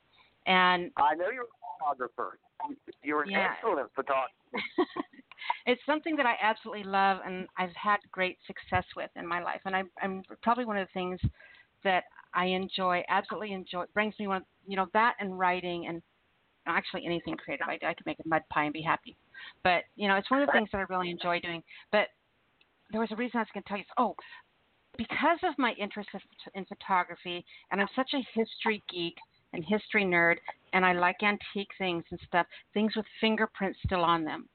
And 0.46 0.90
I 0.96 1.14
know 1.14 1.30
you're 1.32 1.44
a 1.44 1.78
photographer. 1.78 2.38
You're 3.02 3.22
an 3.22 3.30
Yeah. 3.30 3.52
excellent 3.52 3.90
photographer. 3.94 4.32
it's 5.66 5.80
something 5.86 6.16
that 6.16 6.26
I 6.26 6.34
absolutely 6.42 6.84
love 6.84 7.18
and 7.24 7.46
I've 7.58 7.74
had 7.74 7.98
great 8.10 8.38
success 8.46 8.84
with 8.96 9.10
in 9.16 9.26
my 9.26 9.42
life. 9.42 9.60
And 9.64 9.74
I'm, 9.74 9.90
I'm 10.02 10.22
probably 10.42 10.64
one 10.64 10.76
of 10.76 10.86
the 10.86 10.92
things 10.92 11.20
that 11.84 12.04
I 12.34 12.46
enjoy, 12.46 13.02
absolutely 13.08 13.52
enjoy, 13.52 13.84
brings 13.94 14.14
me 14.18 14.26
one, 14.26 14.44
you 14.66 14.76
know, 14.76 14.86
that 14.92 15.14
and 15.20 15.38
writing 15.38 15.86
and 15.86 16.02
actually 16.66 17.06
anything 17.06 17.36
creative. 17.36 17.66
I, 17.68 17.78
I 17.86 17.94
could 17.94 18.06
make 18.06 18.18
a 18.24 18.28
mud 18.28 18.42
pie 18.50 18.64
and 18.64 18.72
be 18.72 18.82
happy. 18.82 19.16
But, 19.62 19.84
you 19.96 20.08
know, 20.08 20.16
it's 20.16 20.30
one 20.30 20.42
of 20.42 20.46
the 20.46 20.52
things 20.52 20.68
that 20.72 20.78
I 20.78 20.84
really 20.88 21.10
enjoy 21.10 21.40
doing. 21.40 21.62
But 21.92 22.08
there 22.90 23.00
was 23.00 23.10
a 23.12 23.16
reason 23.16 23.38
I 23.38 23.42
was 23.42 23.48
going 23.54 23.62
to 23.62 23.68
tell 23.68 23.78
you. 23.78 23.84
Oh, 23.96 24.14
because 24.96 25.38
of 25.44 25.54
my 25.58 25.72
interest 25.74 26.10
in 26.54 26.64
photography, 26.64 27.44
and 27.70 27.80
I'm 27.80 27.88
such 27.94 28.10
a 28.14 28.26
history 28.34 28.82
geek 28.90 29.14
and 29.52 29.64
history 29.64 30.04
nerd, 30.04 30.36
and 30.72 30.84
I 30.84 30.92
like 30.92 31.22
antique 31.22 31.70
things 31.78 32.04
and 32.10 32.20
stuff, 32.26 32.46
things 32.74 32.96
with 32.96 33.06
fingerprints 33.20 33.78
still 33.84 34.02
on 34.02 34.24
them. 34.24 34.48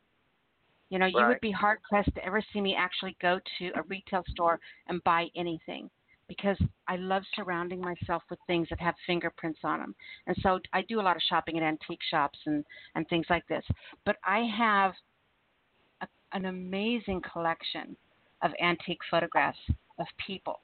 You 0.94 1.00
know, 1.00 1.08
you 1.08 1.16
Right. 1.16 1.30
would 1.30 1.42
be 1.42 1.50
hard 1.50 1.82
pressed 1.90 2.14
to 2.14 2.24
ever 2.24 2.40
see 2.54 2.62
me 2.62 2.76
actually 2.76 3.18
go 3.20 3.40
to 3.58 3.72
a 3.74 3.82
retail 3.88 4.24
store 4.30 4.60
and 4.86 5.04
buy 5.04 5.28
anything 5.36 5.90
because 6.28 6.56
I 6.88 6.98
love 6.98 7.24
surrounding 7.36 7.82
myself 7.82 8.22
with 8.30 8.38
things 8.46 8.70
that 8.70 8.80
have 8.80 8.94
fingerprints 9.08 9.58
on 9.64 9.80
them. 9.80 9.96
And 10.28 10.38
so 10.42 10.60
I 10.72 10.84
do 10.84 11.02
a 11.02 11.02
lot 11.02 11.16
of 11.16 11.24
shopping 11.24 11.58
at 11.58 11.64
antique 11.64 12.04
shops 12.12 12.38
and, 12.46 12.64
and 12.94 13.10
things 13.10 13.26
like 13.32 13.48
this. 13.48 13.66
But 14.06 14.18
I 14.24 14.42
have 14.56 14.94
a, 16.02 16.08
an 16.34 16.46
amazing 16.46 17.22
collection 17.22 17.98
of 18.44 18.52
antique 18.62 19.02
photographs 19.10 19.58
of 19.98 20.06
people. 20.24 20.60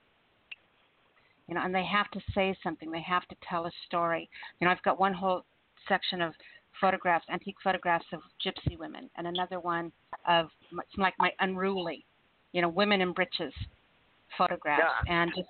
You 1.48 1.56
know, 1.56 1.62
and 1.62 1.74
they 1.74 1.86
have 1.86 2.12
to 2.12 2.22
say 2.36 2.56
something. 2.62 2.92
They 2.92 3.02
have 3.02 3.28
to 3.30 3.36
tell 3.50 3.66
a 3.66 3.72
story. 3.88 4.30
You 4.60 4.66
know, 4.66 4.72
I've 4.72 4.84
got 4.84 5.00
one 5.00 5.14
whole 5.16 5.44
section 5.88 6.22
of 6.22 6.36
photographs, 6.80 7.26
antique 7.32 7.58
photographs 7.64 8.06
of 8.14 8.22
gypsy 8.46 8.78
women, 8.78 9.10
and 9.18 9.28
another 9.28 9.60
one 9.60 9.92
of 10.28 10.50
some 10.70 11.02
like 11.02 11.14
my 11.20 11.32
unruly, 11.40 12.06
you 12.54 12.62
know, 12.62 12.70
women 12.70 13.02
in 13.02 13.14
breeches 13.14 13.54
photographs, 14.38 14.84
Yeah. 15.08 15.14
and 15.22 15.32
just. 15.36 15.48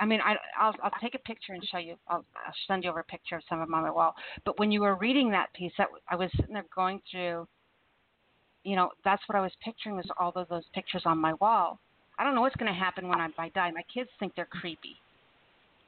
I 0.00 0.06
mean, 0.06 0.20
I, 0.24 0.34
I'll 0.58 0.74
I'll 0.82 0.90
take 1.00 1.14
a 1.14 1.18
picture 1.18 1.52
and 1.52 1.62
show 1.70 1.78
you. 1.78 1.96
I'll, 2.08 2.24
I'll 2.46 2.54
send 2.66 2.82
you 2.82 2.90
over 2.90 3.00
a 3.00 3.04
picture 3.04 3.36
of 3.36 3.42
some 3.48 3.60
of 3.60 3.68
them 3.68 3.74
on 3.74 3.82
my 3.82 3.90
wall. 3.90 4.14
But 4.44 4.58
when 4.58 4.72
you 4.72 4.80
were 4.80 4.96
reading 4.96 5.30
that 5.30 5.52
piece, 5.52 5.72
that 5.78 5.88
I 6.10 6.16
was 6.16 6.30
sitting 6.36 6.54
there 6.54 6.64
going 6.74 7.00
through. 7.10 7.46
You 8.64 8.76
know, 8.76 8.90
that's 9.04 9.22
what 9.28 9.36
I 9.36 9.40
was 9.40 9.52
picturing 9.62 9.96
was 9.96 10.06
all 10.18 10.32
of 10.34 10.48
those 10.48 10.62
pictures 10.74 11.02
on 11.04 11.18
my 11.18 11.34
wall. 11.34 11.78
I 12.18 12.24
don't 12.24 12.34
know 12.34 12.40
what's 12.40 12.56
going 12.56 12.72
to 12.72 12.78
happen 12.78 13.08
when 13.08 13.20
I, 13.20 13.28
I 13.38 13.48
die. 13.50 13.70
My 13.72 13.82
kids 13.92 14.08
think 14.18 14.34
they're 14.34 14.46
creepy. 14.46 14.96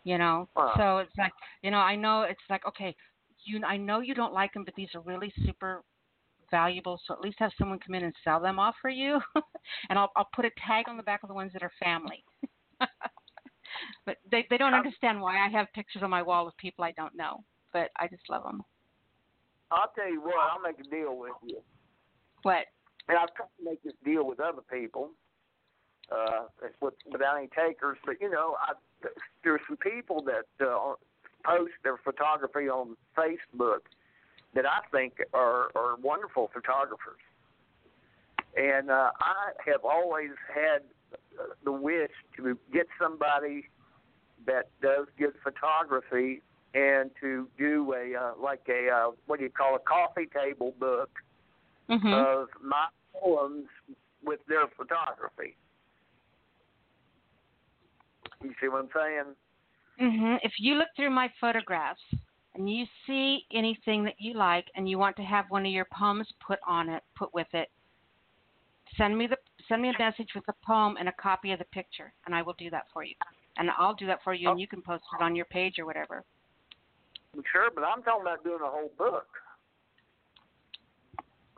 You 0.04 0.18
know, 0.18 0.48
Wow. 0.54 0.74
so 0.76 0.98
it's 0.98 1.16
like, 1.16 1.32
you 1.62 1.70
know, 1.70 1.78
I 1.78 1.96
know 1.96 2.22
it's 2.22 2.38
like, 2.50 2.66
okay, 2.66 2.94
you, 3.44 3.62
I 3.64 3.76
know 3.76 4.00
you 4.00 4.14
don't 4.14 4.32
like 4.32 4.52
them, 4.52 4.64
but 4.64 4.74
these 4.74 4.88
are 4.94 5.00
really 5.00 5.32
super 5.44 5.82
valuable. 6.50 7.00
So 7.06 7.14
at 7.14 7.20
least 7.20 7.38
have 7.38 7.52
someone 7.58 7.78
come 7.78 7.94
in 7.94 8.04
and 8.04 8.14
sell 8.22 8.40
them 8.40 8.58
off 8.58 8.74
for 8.80 8.90
you, 8.90 9.20
and 9.88 9.98
I'll 9.98 10.12
I'll 10.16 10.28
put 10.34 10.44
a 10.44 10.50
tag 10.66 10.88
on 10.88 10.96
the 10.96 11.02
back 11.02 11.22
of 11.22 11.28
the 11.28 11.34
ones 11.34 11.52
that 11.52 11.62
are 11.62 11.72
family. 11.82 12.24
but 14.06 14.16
they 14.30 14.46
they 14.50 14.58
don't 14.58 14.74
Um, 14.74 14.80
understand 14.80 15.20
why 15.20 15.44
I 15.44 15.48
have 15.48 15.72
pictures 15.74 16.02
on 16.02 16.10
my 16.10 16.22
wall 16.22 16.46
of 16.46 16.56
people 16.56 16.84
I 16.84 16.92
don't 16.92 17.14
know, 17.16 17.42
but 17.72 17.90
I 17.96 18.08
just 18.08 18.28
love 18.28 18.44
them. 18.44 18.62
I'll 19.70 19.90
tell 19.94 20.10
you 20.10 20.20
what, 20.20 20.36
I'll 20.36 20.60
make 20.60 20.78
a 20.78 20.88
deal 20.88 21.16
with 21.16 21.32
you. 21.42 21.60
What? 22.42 22.66
And 23.08 23.18
I've 23.18 23.34
tried 23.34 23.48
to 23.58 23.64
make 23.64 23.82
this 23.82 23.94
deal 24.04 24.24
with 24.26 24.38
other 24.40 24.62
people, 24.70 25.10
uh, 26.12 26.44
with, 26.80 26.94
without 27.10 27.36
any 27.38 27.48
takers. 27.48 27.98
But 28.06 28.20
you 28.20 28.30
know, 28.30 28.56
I, 28.60 28.74
there 29.42 29.54
are 29.54 29.60
some 29.66 29.76
people 29.78 30.22
that 30.24 30.64
uh, 30.64 30.94
post 31.44 31.72
their 31.82 31.96
photography 31.98 32.68
on 32.68 32.96
Facebook 33.16 33.80
that 34.54 34.66
I 34.66 34.80
think 34.90 35.14
are 35.32 35.68
are 35.74 35.96
wonderful 36.02 36.50
photographers. 36.52 37.20
And 38.56 38.90
uh, 38.90 39.10
I 39.20 39.50
have 39.66 39.84
always 39.84 40.30
had 40.52 40.82
the 41.64 41.72
wish 41.72 42.12
to 42.36 42.56
get 42.72 42.86
somebody 43.00 43.68
that 44.46 44.68
does 44.80 45.06
good 45.18 45.34
photography 45.42 46.42
and 46.74 47.10
to 47.20 47.48
do 47.58 47.94
a 47.94 48.16
uh, 48.18 48.32
like 48.40 48.62
a 48.68 48.90
uh, 48.90 49.10
what 49.26 49.38
do 49.38 49.44
you 49.44 49.50
call 49.50 49.74
a 49.76 49.80
coffee 49.80 50.28
table 50.32 50.74
book 50.78 51.10
Mhm. 51.88 52.14
of 52.14 52.48
my 52.62 52.88
poems 53.12 53.68
with 54.22 54.40
their 54.46 54.66
photography. 54.68 55.54
You 58.42 58.54
see 58.58 58.68
what 58.68 58.84
I'm 58.84 58.90
saying? 58.94 59.36
Hmm 59.98 60.34
If 60.42 60.52
you 60.58 60.74
look 60.74 60.88
through 60.96 61.10
my 61.10 61.30
photographs 61.40 62.00
and 62.54 62.70
you 62.70 62.84
see 63.06 63.44
anything 63.52 64.04
that 64.04 64.14
you 64.18 64.34
like 64.34 64.66
and 64.76 64.88
you 64.88 64.98
want 64.98 65.16
to 65.16 65.22
have 65.22 65.46
one 65.48 65.66
of 65.66 65.72
your 65.72 65.86
poems 65.96 66.28
put 66.46 66.58
on 66.66 66.88
it, 66.88 67.02
put 67.16 67.32
with 67.34 67.46
it, 67.52 67.68
send 68.96 69.16
me 69.16 69.26
the 69.26 69.36
send 69.68 69.82
me 69.82 69.88
a 69.88 70.02
message 70.02 70.28
with 70.34 70.44
the 70.46 70.54
poem 70.66 70.96
and 70.98 71.08
a 71.08 71.12
copy 71.12 71.52
of 71.52 71.58
the 71.58 71.64
picture, 71.66 72.12
and 72.26 72.34
I 72.34 72.42
will 72.42 72.54
do 72.58 72.70
that 72.70 72.84
for 72.92 73.02
you. 73.02 73.14
And 73.56 73.70
I'll 73.78 73.94
do 73.94 74.06
that 74.06 74.18
for 74.22 74.34
you, 74.34 74.50
and 74.50 74.60
you 74.60 74.66
can 74.66 74.82
post 74.82 75.04
it 75.18 75.22
on 75.22 75.34
your 75.36 75.46
page 75.46 75.78
or 75.78 75.86
whatever. 75.86 76.24
Sure, 77.50 77.70
but 77.74 77.82
I'm 77.82 78.02
talking 78.02 78.22
about 78.22 78.44
doing 78.44 78.58
a 78.62 78.70
whole 78.70 78.90
book, 78.98 79.26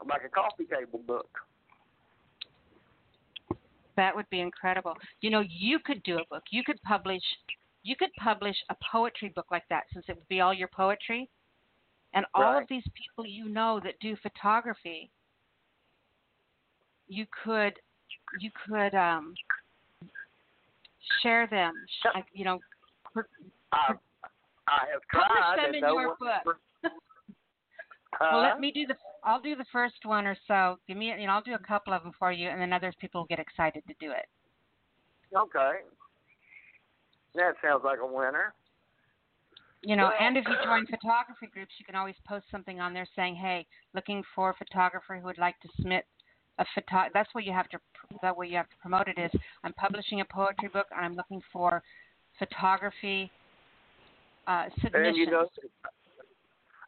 like 0.08 0.22
a 0.24 0.28
coffee 0.28 0.64
table 0.64 1.00
book. 1.06 1.28
That 3.96 4.14
would 4.14 4.28
be 4.30 4.40
incredible. 4.40 4.94
You 5.20 5.30
know, 5.30 5.42
you 5.48 5.78
could 5.78 6.02
do 6.02 6.18
a 6.18 6.24
book. 6.30 6.44
You 6.50 6.62
could 6.62 6.80
publish 6.82 7.22
you 7.86 7.94
could 7.94 8.10
publish 8.18 8.56
a 8.68 8.76
poetry 8.90 9.28
book 9.28 9.46
like 9.52 9.62
that 9.70 9.84
since 9.92 10.04
it 10.08 10.16
would 10.16 10.26
be 10.26 10.40
all 10.40 10.52
your 10.52 10.66
poetry. 10.66 11.30
And 12.14 12.26
all 12.34 12.54
Right. 12.54 12.62
of 12.62 12.68
these 12.68 12.86
people 12.94 13.24
you 13.24 13.48
know 13.48 13.78
that 13.84 13.98
do 14.00 14.16
photography, 14.16 15.12
you 17.06 17.26
could 17.44 17.78
you 18.40 18.50
could 18.66 18.94
um 18.96 19.34
share 21.22 21.46
them, 21.46 21.86
you 22.32 22.44
know, 22.44 22.60
I 23.72 23.94
I 24.66 24.86
have 24.92 25.02
Publish 25.08 25.64
them 25.64 25.74
in 25.76 25.80
no 25.82 26.00
your 26.00 26.16
book. 26.16 26.58
well, 26.82 26.92
Huh? 28.18 28.38
let 28.38 28.58
me 28.58 28.72
do 28.72 28.86
the. 28.86 28.96
I'll 29.22 29.40
do 29.40 29.54
the 29.54 29.66
first 29.70 30.04
one 30.04 30.26
or 30.26 30.36
so. 30.48 30.78
Give 30.88 30.96
me, 30.96 31.06
you 31.06 31.26
know, 31.26 31.34
I'll 31.34 31.42
do 31.42 31.54
a 31.54 31.58
couple 31.58 31.92
of 31.92 32.02
them 32.02 32.12
for 32.18 32.32
you, 32.32 32.48
and 32.48 32.60
then 32.60 32.72
other 32.72 32.92
people 33.00 33.20
will 33.20 33.26
get 33.26 33.38
excited 33.38 33.84
to 33.86 33.94
do 34.00 34.10
it. 34.10 34.26
Okay. 35.36 35.82
That 37.36 37.54
sounds 37.62 37.82
like 37.84 37.98
a 38.00 38.06
winner. 38.06 38.54
You 39.82 39.94
know, 39.96 40.04
Well- 40.04 40.16
and 40.20 40.36
if 40.36 40.44
you 40.48 40.54
join 40.64 40.86
photography 40.86 41.46
groups, 41.46 41.72
you 41.78 41.84
can 41.84 41.94
always 41.94 42.16
post 42.26 42.46
something 42.50 42.80
on 42.80 42.92
there 42.92 43.06
saying, 43.14 43.36
"Hey, 43.36 43.66
looking 43.94 44.22
for 44.34 44.50
a 44.50 44.54
photographer 44.54 45.16
who 45.16 45.24
would 45.26 45.38
like 45.38 45.58
to 45.60 45.68
submit 45.76 46.06
a 46.58 46.64
photo." 46.74 47.08
That's 47.12 47.32
what 47.34 47.44
you 47.44 47.52
have 47.52 47.68
to. 47.70 47.78
That 48.22 48.36
way 48.36 48.48
you 48.48 48.56
have 48.56 48.68
to 48.70 48.76
promote 48.80 49.08
it. 49.08 49.18
Is 49.18 49.30
I'm 49.62 49.74
publishing 49.74 50.20
a 50.20 50.24
poetry 50.24 50.68
book, 50.68 50.86
and 50.90 51.04
I'm 51.04 51.14
looking 51.14 51.42
for 51.52 51.82
photography 52.38 53.30
uh, 54.46 54.66
submissions. 54.82 55.06
And 55.06 55.16
you 55.16 55.30
know, 55.30 55.48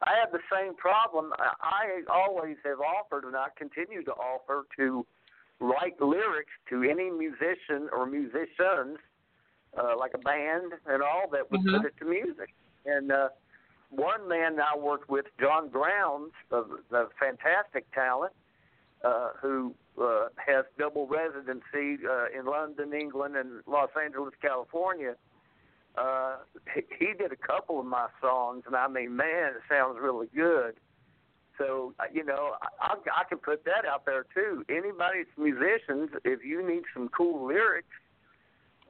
I 0.03 0.11
have 0.19 0.31
the 0.31 0.39
same 0.51 0.75
problem. 0.75 1.31
I 1.37 1.51
I 1.61 2.01
always 2.11 2.57
have 2.65 2.79
offered, 2.79 3.25
and 3.25 3.35
I 3.35 3.47
continue 3.57 4.03
to 4.03 4.11
offer, 4.13 4.65
to 4.77 5.05
write 5.59 6.01
lyrics 6.01 6.51
to 6.69 6.83
any 6.83 7.09
musician 7.09 7.89
or 7.91 8.05
musicians, 8.05 8.97
uh, 9.77 9.95
like 9.97 10.13
a 10.13 10.17
band 10.17 10.73
and 10.85 11.01
all, 11.03 11.27
that 11.31 11.49
would 11.51 11.61
Mhm. 11.61 11.77
put 11.77 11.85
it 11.85 11.97
to 11.97 12.05
music. 12.05 12.53
And 12.85 13.11
uh, 13.11 13.29
one 13.89 14.27
man 14.27 14.59
I 14.59 14.75
worked 14.77 15.09
with, 15.09 15.25
John 15.39 15.69
Grounds, 15.69 16.33
the 16.49 17.09
fantastic 17.19 17.89
talent, 17.91 18.33
uh, 19.03 19.31
who 19.41 19.73
uh, 20.01 20.29
has 20.37 20.65
double 20.77 21.07
residency 21.07 22.05
uh, 22.05 22.25
in 22.37 22.45
London, 22.45 22.93
England, 22.93 23.35
and 23.35 23.61
Los 23.67 23.89
Angeles, 24.01 24.33
California 24.41 25.15
uh 25.97 26.37
he, 26.73 26.81
he 26.99 27.13
did 27.13 27.31
a 27.31 27.35
couple 27.35 27.79
of 27.79 27.85
my 27.85 28.07
songs 28.21 28.63
and 28.67 28.75
I 28.75 28.87
mean 28.87 29.15
man 29.15 29.53
it 29.55 29.61
sounds 29.67 29.97
really 29.99 30.27
good 30.35 30.75
so 31.57 31.93
uh, 31.99 32.03
you 32.13 32.23
know 32.23 32.55
I, 32.79 32.93
I 32.93 33.23
can 33.27 33.39
put 33.39 33.65
that 33.65 33.85
out 33.85 34.05
there 34.05 34.23
too 34.33 34.63
anybody's 34.69 35.25
musicians 35.35 36.11
if 36.23 36.45
you 36.45 36.65
need 36.65 36.83
some 36.93 37.09
cool 37.09 37.47
lyrics 37.47 37.87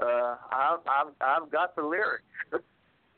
uh 0.02 0.36
I've 0.52 0.80
I've, 0.88 1.14
I've 1.22 1.52
got 1.52 1.76
the 1.76 1.84
lyrics 1.84 2.24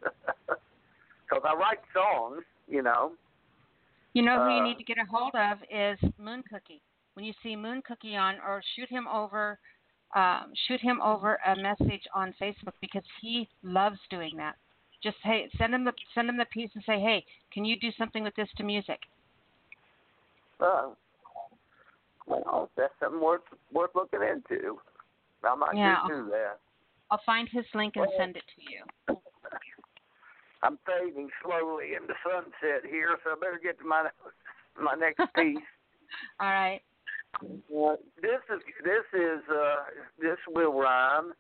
because 0.04 1.44
I 1.46 1.54
write 1.54 1.80
songs 1.94 2.44
you 2.68 2.82
know 2.82 3.14
You 4.14 4.24
know 4.24 4.40
who 4.42 4.50
you 4.50 4.60
Uh, 4.60 4.64
need 4.64 4.78
to 4.78 4.84
get 4.84 4.98
a 4.98 5.06
hold 5.06 5.34
of 5.36 5.58
is 5.70 5.98
Moon 6.18 6.44
Cookie. 6.52 6.82
When 7.14 7.26
you 7.26 7.34
see 7.44 7.56
Moon 7.56 7.82
Cookie 7.88 8.16
on, 8.16 8.36
or 8.46 8.62
shoot 8.76 8.90
him 8.90 9.08
over, 9.08 9.60
um, 10.16 10.52
shoot 10.68 10.82
him 10.82 11.02
over 11.02 11.40
a 11.46 11.56
message 11.56 12.04
on 12.14 12.34
Facebook 12.42 12.74
because 12.82 13.04
he 13.22 13.48
loves 13.64 14.00
doing 14.10 14.36
that. 14.38 14.56
Just 15.04 15.18
hey, 15.24 15.50
send 15.58 15.74
him 15.74 15.84
the 15.86 15.94
send 16.14 16.30
him 16.30 16.38
the 16.38 16.46
piece 16.46 16.70
and 16.76 16.84
say, 16.86 17.00
hey, 17.00 17.24
can 17.54 17.66
you 17.66 17.80
do 17.80 17.92
something 17.98 18.24
with 18.24 18.36
this 18.36 18.50
to 18.58 18.64
music? 18.64 19.00
uh 20.60 20.90
well 22.28 22.70
that's 22.78 22.94
something 23.00 23.22
worth 23.22 23.42
worth 23.74 23.92
looking 23.96 24.22
into 24.22 24.78
I 25.44 25.56
might 25.56 25.76
Yeah. 25.76 25.98
do 26.08 26.30
that 26.30 26.60
I'll 27.12 27.22
find 27.26 27.48
his 27.52 27.66
link 27.76 27.94
and 27.98 28.08
send 28.18 28.38
it 28.38 28.44
to 28.56 28.62
you. 28.72 29.18
I'm 30.64 30.80
fading 30.86 31.30
slowly 31.44 31.94
in 32.00 32.08
the 32.08 32.14
sunset 32.24 32.90
here, 32.90 33.18
so 33.24 33.32
I 33.32 33.36
better 33.36 33.60
get 33.62 33.78
to 33.80 33.86
my 33.86 34.10
my 34.82 34.96
next 34.96 35.20
piece. 35.36 35.58
All 36.40 36.50
right. 36.50 36.82
Uh, 37.36 37.96
this 38.22 38.42
is 38.54 38.62
this 38.84 39.20
is 39.20 39.42
uh, 39.50 39.76
this 40.20 40.38
will 40.48 40.74
rhyme. 40.74 41.34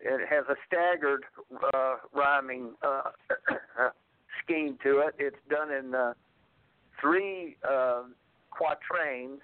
It 0.00 0.28
has 0.28 0.44
a 0.48 0.56
staggered 0.66 1.24
uh, 1.74 1.96
rhyming 2.12 2.72
uh, 2.82 3.10
scheme 4.42 4.78
to 4.82 4.98
it. 5.00 5.14
It's 5.18 5.36
done 5.48 5.72
in 5.72 5.94
uh, 5.94 6.14
three 7.00 7.56
uh, 7.68 8.02
quatrains, 8.50 9.40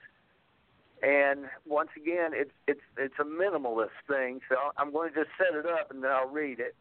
and 1.03 1.46
once 1.66 1.90
again, 1.96 2.30
it's 2.32 2.53
it's 2.68 2.80
it's 2.96 3.14
a 3.18 3.24
minimalist 3.24 3.98
thing. 4.09 4.40
So 4.48 4.57
I'm 4.76 4.92
going 4.92 5.12
to 5.12 5.24
just 5.24 5.30
set 5.36 5.59
it 5.59 5.66
up 5.66 5.90
and 5.90 6.03
then 6.03 6.11
I'll 6.12 6.28
read 6.28 6.61
it. 6.61 6.76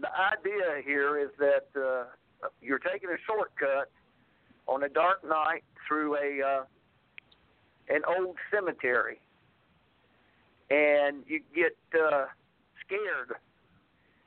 The 0.00 0.08
idea 0.08 0.82
here 0.84 1.18
is 1.18 1.28
that 1.38 1.66
uh, 1.76 2.04
you're 2.62 2.78
taking 2.78 3.10
a 3.10 3.18
shortcut 3.26 3.90
on 4.66 4.82
a 4.82 4.88
dark 4.88 5.22
night 5.28 5.62
through 5.86 6.16
a 6.16 6.42
uh, 6.42 6.64
an 7.90 8.00
old 8.18 8.36
cemetery, 8.50 9.20
and 10.70 11.22
you 11.26 11.40
get 11.54 11.76
uh, 11.94 12.24
scared, 12.84 13.34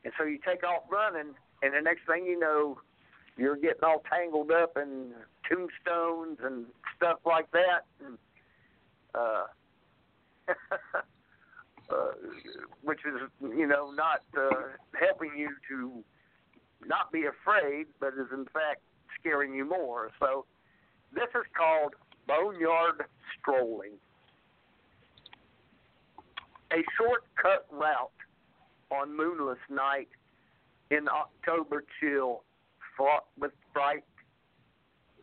and 0.03 0.13
so 0.15 0.25
you 0.25 0.37
take 0.45 0.63
off 0.63 0.83
running, 0.91 1.33
and 1.63 1.73
the 1.73 1.81
next 1.81 2.05
thing 2.05 2.25
you 2.25 2.39
know, 2.39 2.77
you're 3.35 3.55
getting 3.55 3.83
all 3.83 4.03
tangled 4.07 4.51
up 4.51 4.77
in 4.77 5.11
tombstones 5.49 6.37
and 6.43 6.67
stuff 6.95 7.17
like 7.25 7.49
that. 7.51 7.85
And, 8.05 8.19
uh, 9.17 9.43
uh, 11.89 11.93
which 12.83 12.99
is, 13.05 13.21
you 13.41 13.67
know, 13.67 13.91
not 13.91 14.21
uh, 14.37 14.49
helping 14.99 15.31
you 15.37 15.49
to 15.69 16.03
not 16.85 17.11
be 17.11 17.23
afraid, 17.25 17.87
but 17.99 18.09
is 18.09 18.31
in 18.31 18.45
fact 18.45 18.81
scaring 19.19 19.53
you 19.53 19.65
more. 19.67 20.11
So 20.19 20.45
this 21.13 21.29
is 21.35 21.45
called 21.57 21.95
boneyard 22.27 23.03
strolling. 23.39 23.93
A 26.71 26.83
shortcut 26.97 27.65
route 27.71 28.11
on 28.91 29.15
moonless 29.15 29.59
night 29.69 30.09
in 30.91 31.07
October 31.07 31.83
chill, 31.99 32.43
fraught 32.95 33.25
with 33.39 33.51
fright. 33.73 34.03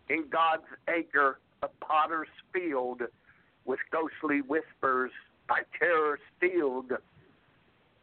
In 0.09 0.24
God's 0.30 0.64
acre, 0.88 1.40
a 1.62 1.68
potter's 1.80 2.28
field, 2.53 3.03
with 3.64 3.80
ghostly 3.90 4.40
whispers 4.42 5.10
by 5.48 5.60
terror 5.78 6.18
steeled. 6.36 6.92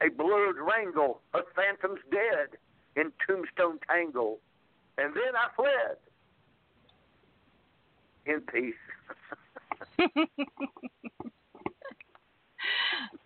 A 0.01 0.09
blurred 0.09 0.57
wrangle 0.57 1.21
of 1.33 1.43
phantoms 1.55 1.99
dead 2.11 2.57
in 2.95 3.11
tombstone 3.27 3.79
tangle. 3.87 4.39
And 4.97 5.13
then 5.13 5.35
I 5.35 5.47
fled. 5.55 5.97
In 8.25 8.41
peace. 8.41 8.75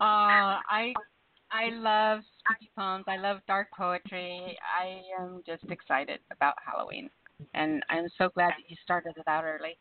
I 0.00 0.94
I 1.50 1.68
love 1.70 2.20
spooky 2.40 2.70
poems. 2.76 3.04
I 3.06 3.18
love 3.18 3.38
dark 3.46 3.68
poetry. 3.76 4.58
I 4.80 5.02
am 5.20 5.42
just 5.46 5.64
excited 5.70 6.20
about 6.30 6.54
Halloween, 6.64 7.10
and 7.54 7.82
I'm 7.90 8.08
so 8.16 8.30
glad 8.30 8.50
that 8.50 8.68
you 8.68 8.76
started 8.82 9.12
it 9.16 9.28
out 9.28 9.44
early, 9.44 9.76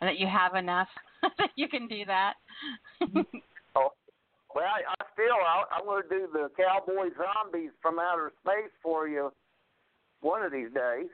and 0.00 0.08
that 0.08 0.18
you 0.18 0.26
have 0.26 0.54
enough 0.54 0.88
you 1.56 1.68
can 1.68 1.88
do 1.88 2.04
that. 2.06 2.34
Oh, 3.76 3.90
well, 4.54 4.66
I, 4.66 4.88
I 4.88 5.04
still, 5.14 5.34
I, 5.34 5.64
I'm 5.76 5.84
going 5.84 6.04
to 6.04 6.08
do 6.08 6.28
the 6.32 6.48
cowboy 6.56 7.10
zombies 7.16 7.72
from 7.82 7.98
outer 7.98 8.30
space 8.40 8.70
for 8.84 9.08
you 9.08 9.32
one 10.20 10.42
of 10.42 10.52
these 10.52 10.72
days. 10.72 11.10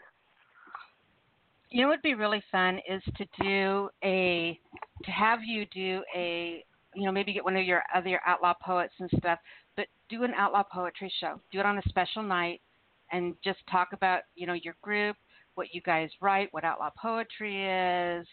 You 1.70 1.82
know 1.82 1.88
what 1.88 1.94
would 1.94 2.02
be 2.02 2.14
really 2.14 2.42
fun 2.50 2.80
is 2.88 3.02
to 3.16 3.24
do 3.40 3.88
a 4.04 4.58
to 5.04 5.10
have 5.10 5.38
you 5.44 5.66
do 5.66 6.02
a 6.14 6.64
you 6.94 7.06
know 7.06 7.12
maybe 7.12 7.32
get 7.32 7.44
one 7.44 7.56
of 7.56 7.64
your 7.64 7.82
other 7.94 8.20
outlaw 8.26 8.54
poets 8.62 8.92
and 8.98 9.08
stuff, 9.18 9.38
but 9.76 9.86
do 10.08 10.24
an 10.24 10.34
outlaw 10.36 10.64
poetry 10.64 11.12
show. 11.20 11.40
Do 11.52 11.60
it 11.60 11.66
on 11.66 11.78
a 11.78 11.82
special 11.88 12.22
night 12.22 12.60
and 13.12 13.34
just 13.44 13.60
talk 13.70 13.88
about 13.92 14.22
you 14.34 14.46
know 14.46 14.52
your 14.52 14.74
group, 14.82 15.16
what 15.54 15.68
you 15.72 15.80
guys 15.80 16.10
write, 16.20 16.48
what 16.52 16.64
outlaw 16.64 16.90
poetry 17.00 17.64
is, 17.64 18.26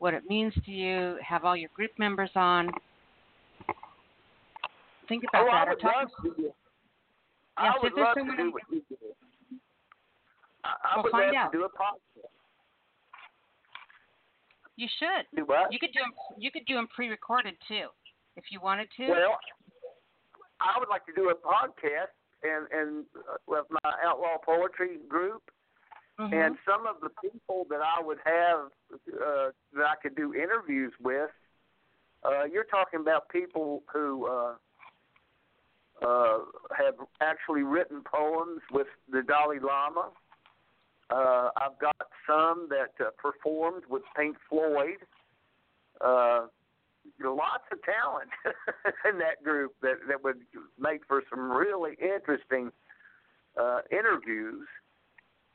what 0.00 0.12
it 0.14 0.24
means 0.28 0.52
to 0.64 0.70
you. 0.72 1.16
Have 1.22 1.44
all 1.44 1.56
your 1.56 1.70
group 1.76 1.92
members 1.98 2.30
on. 2.34 2.70
Think 5.08 5.24
about 5.28 5.46
oh, 5.46 5.50
I 5.50 5.64
that. 5.64 5.68
Or 5.68 5.70
would 5.70 5.80
talk, 5.80 5.94
love 5.96 6.10
to 6.24 6.42
do 6.42 6.52
I 7.56 7.64
Yes, 7.66 7.74
would 7.82 7.92
love 7.94 8.14
to 8.16 8.36
do 8.36 8.50
what 8.52 8.62
you 8.70 8.82
do. 8.88 8.96
I, 10.64 10.68
I 10.68 10.96
Well, 10.96 11.04
would 11.04 11.12
find 11.12 11.26
love 11.26 11.34
out. 11.36 11.52
to 11.52 11.58
do 11.58 11.64
a 11.64 11.68
podcast. 11.68 12.24
you 14.76 14.88
should. 14.98 15.26
Do 15.36 15.44
what? 15.44 15.72
You 15.72 15.78
could 15.78 15.92
do 15.92 16.00
'em- 16.02 16.14
you 16.38 16.50
could 16.50 16.64
do 16.66 16.74
them 16.74 16.88
pre-recorded 16.94 17.54
too, 17.68 17.88
if 18.36 18.44
you 18.50 18.60
wanted 18.60 18.88
to. 18.96 19.08
Well, 19.08 19.38
I 20.60 20.78
would 20.78 20.88
like 20.88 21.04
to 21.06 21.12
do 21.12 21.28
a 21.30 21.34
podcast 21.34 22.14
and 22.42 22.66
and 22.72 23.04
uh, 23.16 23.36
with 23.46 23.66
my 23.70 23.92
outlaw 24.04 24.38
poetry 24.44 24.98
group, 25.08 25.42
Mhm. 26.20 26.32
and 26.34 26.58
some 26.66 26.86
of 26.86 27.00
the 27.00 27.08
people 27.22 27.64
that 27.70 27.80
I 27.80 28.00
would 28.02 28.18
have 28.24 28.70
uh, 28.92 29.50
that 29.72 29.86
I 29.86 29.94
could 30.02 30.14
do 30.14 30.34
interviews 30.34 30.92
with. 31.00 31.30
Uh, 32.22 32.44
you're 32.44 32.64
talking 32.64 33.00
about 33.00 33.30
people 33.30 33.82
who 33.90 34.26
uh, 34.26 34.54
uh, 36.02 36.38
have 36.76 36.94
actually 37.22 37.62
written 37.62 38.02
poems 38.02 38.60
with 38.70 38.88
the 39.10 39.22
Dalai 39.22 39.58
Lama. 39.60 40.10
Uh, 41.08 41.50
I've 41.56 41.78
got 41.78 41.96
some 42.26 42.68
that 42.68 42.92
uh, 43.04 43.10
performed 43.16 43.84
with 43.88 44.02
Pink 44.14 44.36
Floyd. 44.48 44.98
Uh, 46.00 46.46
lots 47.24 47.64
of 47.72 47.78
talent 47.82 48.30
in 49.10 49.18
that 49.18 49.42
group 49.42 49.74
that 49.80 49.96
that 50.08 50.22
would 50.22 50.40
make 50.78 51.06
for 51.06 51.22
some 51.30 51.50
really 51.50 51.96
interesting 52.00 52.70
uh, 53.56 53.80
interviews, 53.90 54.66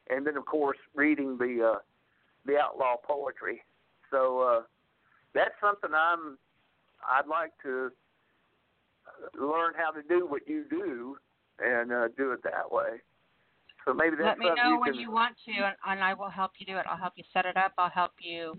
and 0.10 0.26
then 0.26 0.38
of 0.38 0.45
course 0.45 0.78
reading 0.93 1.38
the 1.38 1.74
uh, 1.76 1.80
the 2.45 2.58
outlaw 2.58 2.95
poetry. 2.97 3.64
So 4.12 4.41
uh, 4.41 4.62
that's 5.34 5.53
something 5.62 5.91
I'm 5.95 6.38
I'd 7.08 7.28
like 7.28 7.51
to 7.64 7.91
learn 9.39 9.74
how 9.78 9.91
to 9.91 10.01
do 10.08 10.26
what 10.28 10.47
you 10.47 10.66
do 10.70 11.18
and 11.60 11.91
uh, 11.91 12.08
do 12.18 12.32
it 12.32 12.43
that 12.43 12.72
way. 12.72 13.01
So 13.86 13.93
maybe 13.93 14.16
that's 14.16 14.28
Let 14.28 14.39
me 14.39 14.47
know 14.56 14.72
you 14.72 14.80
when 14.80 14.93
can, 14.93 14.99
you 14.99 15.12
want 15.12 15.36
to, 15.45 15.51
and, 15.51 15.76
and 15.88 16.03
I 16.03 16.14
will 16.16 16.30
help 16.30 16.51
you 16.58 16.66
do 16.66 16.78
it. 16.78 16.86
I'll 16.89 16.97
help 16.97 17.14
you 17.16 17.24
set 17.34 17.45
it 17.45 17.56
up. 17.56 17.74
I'll 17.78 17.89
help 17.89 18.12
you 18.20 18.58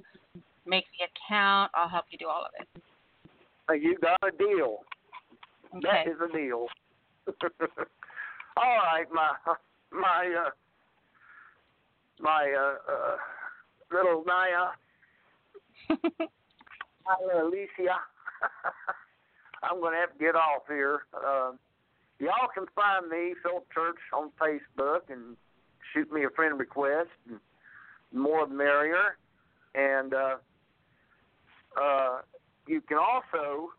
make 0.65 0.85
the 0.99 1.07
account. 1.07 1.73
I'll 1.75 1.89
help 1.89 2.05
you 2.11 2.19
do 2.19 2.29
all 2.29 2.45
of 2.45 2.53
it. 2.61 3.83
you 3.83 3.97
got 3.99 4.19
a 4.23 4.31
deal. 4.37 4.79
Okay. 5.75 6.05
That 6.07 6.11
is 6.11 6.17
a 6.23 6.37
deal. 6.37 6.67
All 8.57 8.79
right, 8.79 9.05
my 9.13 9.33
my 9.91 10.47
uh, 10.47 10.51
my 12.21 12.53
uh, 12.57 12.93
uh, 12.93 13.17
little 13.93 14.25
Naya, 14.27 14.73
my 17.05 17.17
Alisia. 17.35 17.97
I'm 19.63 19.81
going 19.81 19.95
to 19.95 20.01
have 20.01 20.13
to 20.13 20.19
get 20.19 20.37
off 20.37 20.63
here. 20.69 21.01
Uh, 21.15 21.53
y'all 22.19 22.49
can 22.55 22.67
find 22.75 23.09
me, 23.09 23.35
Phil 23.43 23.65
Church, 23.75 23.99
on 24.13 24.31
Facebook 24.41 25.11
and 25.11 25.37
shoot 25.93 26.13
me 26.13 26.25
a 26.25 26.31
friend 26.31 26.59
request. 26.59 27.09
And 27.29 27.41
more 28.13 28.47
the 28.47 28.55
merrier. 28.55 29.17
And 29.75 30.15
uh, 30.15 30.37
uh, 31.81 32.19
you 32.67 32.81
can 32.81 32.99
also 32.99 33.71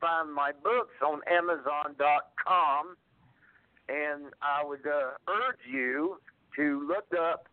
find 0.00 0.32
my 0.32 0.52
books 0.62 0.94
on 1.04 1.20
Amazon.com, 1.30 2.96
and 3.88 4.32
I 4.42 4.64
would 4.64 4.86
uh, 4.86 5.12
urge 5.28 5.60
you 5.70 6.18
to 6.56 6.86
look 6.88 7.06
up 7.18 7.46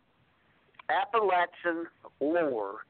Appalachian 1.00 1.86
lore, 2.20 2.84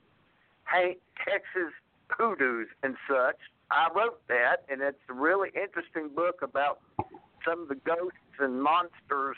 Haints, 0.70 1.00
Hexes 1.26 1.70
hoodoos 2.10 2.68
and 2.82 2.96
such. 3.08 3.36
I 3.70 3.88
wrote 3.94 4.20
that, 4.28 4.64
and 4.68 4.82
it's 4.82 4.98
a 5.08 5.12
really 5.12 5.50
interesting 5.54 6.10
book 6.14 6.42
about 6.42 6.80
some 7.46 7.62
of 7.62 7.68
the 7.68 7.74
ghosts 7.76 8.18
and 8.38 8.62
monsters 8.62 9.36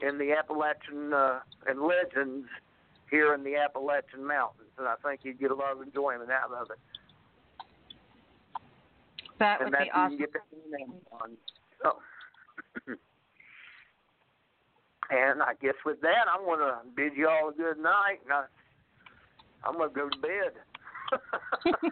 in 0.00 0.18
the 0.18 0.32
Appalachian 0.32 1.12
uh, 1.12 1.40
and 1.66 1.80
legends 1.80 2.48
here 3.10 3.34
in 3.34 3.44
the 3.44 3.56
Appalachian 3.56 4.24
Mountains, 4.26 4.70
and 4.78 4.88
I 4.88 4.94
think 5.02 5.20
you'd 5.22 5.38
get 5.38 5.50
a 5.50 5.54
lot 5.54 5.72
of 5.72 5.82
enjoyment 5.82 6.30
out 6.30 6.52
of 6.52 6.70
it. 6.70 6.78
That 9.38 9.60
and 9.60 9.70
would 9.70 9.74
that's 9.74 9.84
be 9.84 9.90
awesome. 9.90 10.12
you 10.12 10.18
can 10.18 10.26
get 10.26 10.42
the 10.50 10.78
name 10.78 10.92
on. 11.12 11.30
So, 11.82 11.96
and 15.22 15.42
I 15.42 15.54
guess 15.60 15.74
with 15.84 16.00
that, 16.00 16.26
I'm 16.32 16.44
going 16.44 16.58
to 16.60 16.78
bid 16.96 17.12
you 17.16 17.28
all 17.28 17.50
a 17.50 17.52
good 17.52 17.78
night, 17.78 18.18
and 18.24 18.32
I, 18.32 18.44
I'm 19.64 19.76
going 19.76 19.90
to 19.90 19.94
go 19.94 20.08
to 20.08 20.18
bed. 20.18 20.52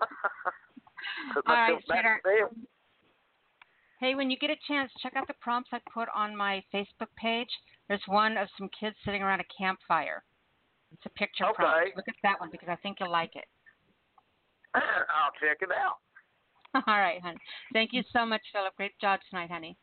All 1.47 1.55
right, 1.55 1.79
sweetheart. 1.87 2.23
Hey, 4.01 4.15
when 4.15 4.31
you 4.31 4.39
get 4.39 4.51
a 4.51 4.57
chance, 4.67 4.91
check 5.03 5.13
out 5.15 5.27
the 5.27 5.35
prompts 5.41 5.71
I 5.73 5.79
put 5.93 6.09
on 6.15 6.35
my 6.35 6.63
Facebook 6.73 7.13
page. 7.17 7.49
There's 7.89 8.03
one 8.07 8.37
of 8.37 8.49
some 8.57 8.71
kids 8.79 8.97
sitting 9.05 9.23
around 9.23 9.41
a 9.41 9.45
campfire. 9.57 10.23
It's 10.93 11.05
a 11.05 11.11
picture 11.11 11.45
Okay. 11.45 11.55
prompt. 11.55 11.97
Look 11.97 12.09
at 12.09 12.15
that 12.23 12.41
one 12.41 12.51
because 12.51 12.69
I 12.69 12.77
think 12.77 12.99
you'll 12.99 13.13
like 13.13 13.37
it. 13.37 13.45
I'll 14.75 15.33
check 15.41 15.59
it 15.61 15.71
out. 15.71 15.99
All 16.87 16.99
right, 16.99 17.21
honey. 17.21 17.39
Thank 17.73 17.93
you 17.93 18.03
so 18.13 18.25
much, 18.25 18.43
Philip. 18.53 18.75
Great 18.77 18.99
job 19.01 19.21
tonight, 19.29 19.51
honey. 19.51 19.77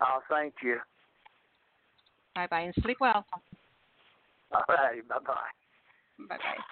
I'll 0.00 0.22
thank 0.28 0.54
you. 0.62 0.78
Bye 2.36 2.46
bye 2.48 2.60
and 2.60 2.74
sleep 2.82 2.98
well. 3.00 3.24
All 4.52 4.62
right, 4.68 5.08
bye 5.08 5.16
bye. 5.26 5.34
Bye 6.28 6.36
bye. 6.36 6.62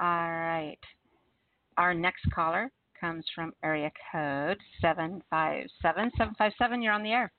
All 0.00 0.30
right. 0.30 0.78
Our 1.76 1.92
next 1.92 2.24
caller 2.32 2.70
comes 3.00 3.24
from 3.34 3.52
area 3.64 3.90
code 4.12 4.58
757. 4.80 5.68
757, 5.82 6.82
you're 6.82 6.92
on 6.92 7.02
the 7.02 7.10
air. 7.10 7.32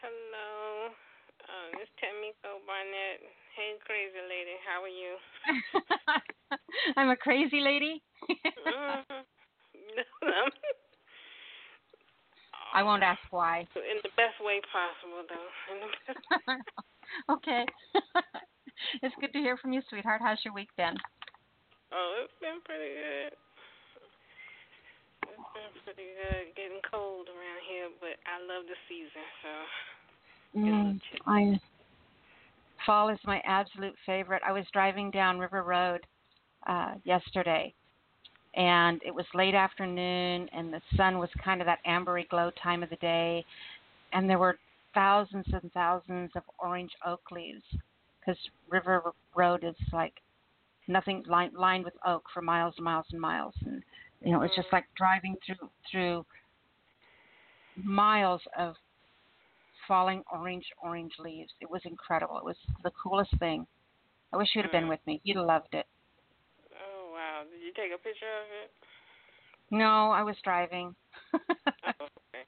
Hello, 0.00 0.86
um, 0.86 1.74
it's 1.82 1.90
Tamiko 1.98 2.62
Barnett. 2.64 3.20
Hey, 3.56 3.74
crazy 3.84 4.22
lady, 4.30 4.54
how 4.64 4.82
are 4.82 4.88
you? 4.88 5.18
I'm 6.96 7.10
a 7.10 7.16
crazy 7.16 7.60
lady. 7.60 8.00
Mhm. 10.24 10.83
I 12.74 12.82
won't 12.82 13.02
ask 13.02 13.20
why. 13.30 13.66
In 13.78 14.02
the 14.02 14.10
best 14.18 14.36
way 14.42 14.60
possible, 14.68 15.22
though. 15.30 15.50
In 15.70 15.78
the 15.80 15.90
best 16.04 16.62
okay. 17.30 17.64
it's 19.02 19.14
good 19.20 19.32
to 19.32 19.38
hear 19.38 19.56
from 19.56 19.72
you, 19.72 19.80
sweetheart. 19.88 20.20
How's 20.22 20.42
your 20.44 20.52
week 20.52 20.68
been? 20.76 20.98
Oh, 21.94 22.26
it's 22.26 22.34
been 22.42 22.58
pretty 22.66 22.98
good. 22.98 23.32
It's 25.30 25.50
been 25.54 25.72
pretty 25.86 26.10
good. 26.18 26.50
Getting 26.58 26.82
cold 26.90 27.30
around 27.30 27.62
here, 27.70 27.88
but 28.02 28.18
I 28.26 28.42
love 28.42 28.66
the 28.66 28.76
season, 28.90 29.24
so 29.40 29.52
Mm, 30.54 31.00
I 31.26 31.60
fall 32.86 33.08
is 33.08 33.18
my 33.24 33.40
absolute 33.44 33.94
favorite. 34.06 34.42
I 34.46 34.52
was 34.52 34.64
driving 34.72 35.10
down 35.10 35.38
River 35.38 35.62
Road 35.62 36.00
uh, 36.66 36.94
yesterday, 37.04 37.74
and 38.56 39.00
it 39.04 39.14
was 39.14 39.26
late 39.34 39.54
afternoon, 39.54 40.48
and 40.52 40.72
the 40.72 40.80
sun 40.96 41.18
was 41.18 41.28
kind 41.42 41.60
of 41.60 41.66
that 41.66 41.80
ambery 41.86 42.28
glow 42.28 42.50
time 42.62 42.82
of 42.82 42.90
the 42.90 42.96
day, 42.96 43.44
and 44.12 44.28
there 44.28 44.38
were 44.38 44.58
thousands 44.94 45.46
and 45.52 45.72
thousands 45.72 46.30
of 46.36 46.42
orange 46.58 46.92
oak 47.04 47.30
leaves 47.32 47.64
because 48.20 48.38
River 48.70 49.02
Road 49.34 49.64
is 49.64 49.74
like 49.92 50.14
nothing 50.86 51.24
lined, 51.26 51.54
lined 51.54 51.84
with 51.84 51.94
oak 52.06 52.24
for 52.32 52.42
miles 52.42 52.74
and 52.76 52.84
miles 52.84 53.06
and 53.10 53.20
miles, 53.20 53.54
and 53.64 53.82
you 54.22 54.32
know 54.32 54.42
it's 54.42 54.56
just 54.56 54.68
like 54.72 54.84
driving 54.96 55.36
through 55.44 55.68
through 55.90 56.24
miles 57.76 58.40
of 58.56 58.74
falling 59.88 60.22
orange 60.32 60.66
orange 60.82 61.12
leaves. 61.18 61.50
It 61.60 61.70
was 61.70 61.82
incredible. 61.84 62.38
It 62.38 62.44
was 62.44 62.56
the 62.82 62.92
coolest 63.02 63.36
thing. 63.38 63.66
I 64.32 64.36
wish 64.36 64.48
you'd 64.54 64.64
have 64.64 64.72
been 64.72 64.86
Mm. 64.86 64.90
with 64.90 65.06
me. 65.06 65.20
You'd 65.24 65.36
have 65.36 65.46
loved 65.46 65.74
it. 65.74 65.86
You 67.64 67.72
take 67.72 67.96
a 67.96 67.98
picture 67.98 68.28
of 68.28 68.48
it? 68.60 68.68
No, 69.70 70.12
I 70.12 70.22
was 70.22 70.36
driving. 70.44 70.94
Oh, 71.86 72.04
okay. 72.04 72.44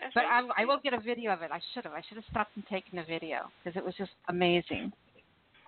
That's 0.00 0.14
but 0.14 0.24
I. 0.30 0.46
I 0.58 0.64
will 0.64 0.78
get 0.78 0.94
a 0.94 1.00
video 1.00 1.32
of 1.34 1.42
it. 1.42 1.50
I 1.50 1.60
should 1.74 1.84
have. 1.84 1.92
I 1.94 2.02
should 2.06 2.16
have 2.16 2.28
stopped 2.30 2.54
and 2.54 2.66
taken 2.66 2.98
a 2.98 3.04
video 3.04 3.50
because 3.58 3.74
it 3.74 3.84
was 3.84 3.94
just 3.98 4.14
amazing. 4.28 4.92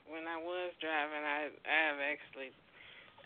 when 0.06 0.24
I 0.30 0.38
was 0.38 0.72
driving, 0.78 1.22
I 1.22 1.50
I 1.66 1.78
have 1.90 1.98
actually, 1.98 2.54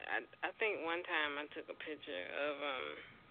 I 0.09 0.25
I 0.45 0.51
think 0.57 0.81
one 0.85 1.05
time 1.05 1.37
I 1.37 1.45
took 1.53 1.69
a 1.69 1.77
picture 1.77 2.25
of 2.41 2.55
um 2.61 2.87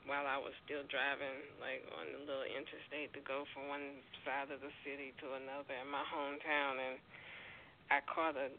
while 0.08 0.26
I 0.26 0.38
was 0.42 0.54
still 0.66 0.86
driving, 0.90 1.42
like 1.62 1.86
on 1.98 2.10
the 2.14 2.22
little 2.26 2.48
interstate 2.48 3.14
to 3.14 3.22
go 3.22 3.46
from 3.54 3.70
one 3.70 4.02
side 4.26 4.50
of 4.50 4.62
the 4.62 4.74
city 4.82 5.14
to 5.22 5.38
another 5.38 5.76
in 5.78 5.90
my 5.90 6.06
hometown, 6.06 6.82
and 6.82 6.96
I 7.90 8.02
caught 8.06 8.38
a 8.38 8.50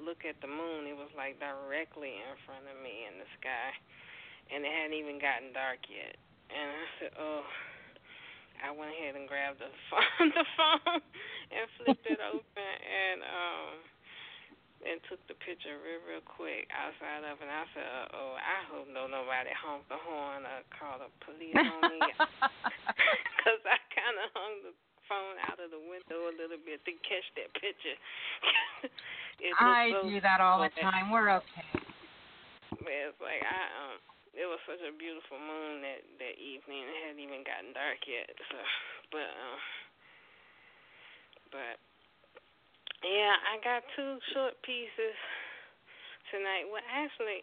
look 0.00 0.26
at 0.26 0.38
the 0.40 0.50
moon. 0.50 0.86
It 0.90 0.96
was 0.96 1.10
like 1.16 1.38
directly 1.38 2.16
in 2.16 2.34
front 2.44 2.66
of 2.66 2.76
me 2.82 3.06
in 3.06 3.18
the 3.18 3.28
sky, 3.38 3.70
and 4.50 4.64
it 4.64 4.72
hadn't 4.72 4.98
even 4.98 5.18
gotten 5.22 5.54
dark 5.54 5.82
yet. 5.88 6.16
And 6.50 6.66
I 6.68 6.86
said, 6.98 7.12
oh. 7.18 7.44
I 8.60 8.68
went 8.68 8.92
ahead 8.92 9.16
and 9.16 9.24
grabbed 9.24 9.56
the 9.56 9.72
phone, 9.88 10.28
the 10.36 10.44
phone, 10.52 11.00
and 11.48 11.64
flipped 11.80 12.04
it 12.04 12.20
open, 12.20 12.72
and 12.84 13.24
um, 13.24 13.72
and 14.84 14.96
took 15.08 15.20
the 15.28 15.36
picture 15.36 15.76
real, 15.84 16.00
real 16.08 16.24
quick 16.24 16.68
outside 16.72 17.24
of 17.24 17.40
it. 17.40 17.44
And 17.44 17.52
I 17.52 17.64
said, 17.72 17.84
uh 17.88 18.16
oh, 18.16 18.32
I 18.36 18.58
hope 18.68 18.88
no 18.88 19.04
nobody 19.04 19.52
honked 19.52 19.88
the 19.92 20.00
horn 20.00 20.44
or 20.48 20.60
called 20.72 21.04
the 21.04 21.10
police 21.24 21.56
on 21.56 21.80
me, 21.88 22.00
because 23.36 23.60
I 23.64 23.80
kind 23.92 24.16
of 24.20 24.28
hung 24.32 24.54
the 24.64 24.72
phone 25.08 25.36
out 25.48 25.58
of 25.60 25.74
the 25.74 25.82
window 25.82 26.30
a 26.30 26.34
little 26.36 26.60
bit 26.60 26.80
to 26.86 26.92
catch 27.04 27.26
that 27.36 27.50
picture. 27.58 27.98
It 29.40 29.56
I 29.56 29.96
so 29.96 30.08
do 30.08 30.20
that 30.20 30.40
all 30.40 30.60
the 30.60 30.72
time. 30.80 31.10
We're 31.10 31.32
okay. 31.40 31.66
But 32.76 32.92
it's 32.92 33.20
like 33.20 33.42
I 33.42 33.60
um 33.84 33.96
it 34.36 34.46
was 34.46 34.62
such 34.68 34.80
a 34.84 34.94
beautiful 34.94 35.40
moon 35.40 35.82
that 35.82 36.04
that 36.20 36.36
evening. 36.38 36.84
It 36.86 36.98
hadn't 37.08 37.22
even 37.24 37.42
gotten 37.42 37.72
dark 37.72 38.00
yet. 38.04 38.30
So 38.52 38.58
but 39.10 39.30
um 39.32 39.58
but 41.50 41.76
yeah, 43.02 43.34
I 43.48 43.56
got 43.64 43.80
two 43.96 44.20
short 44.36 44.60
pieces 44.62 45.16
tonight. 46.28 46.68
Well 46.68 46.84
actually 46.84 47.42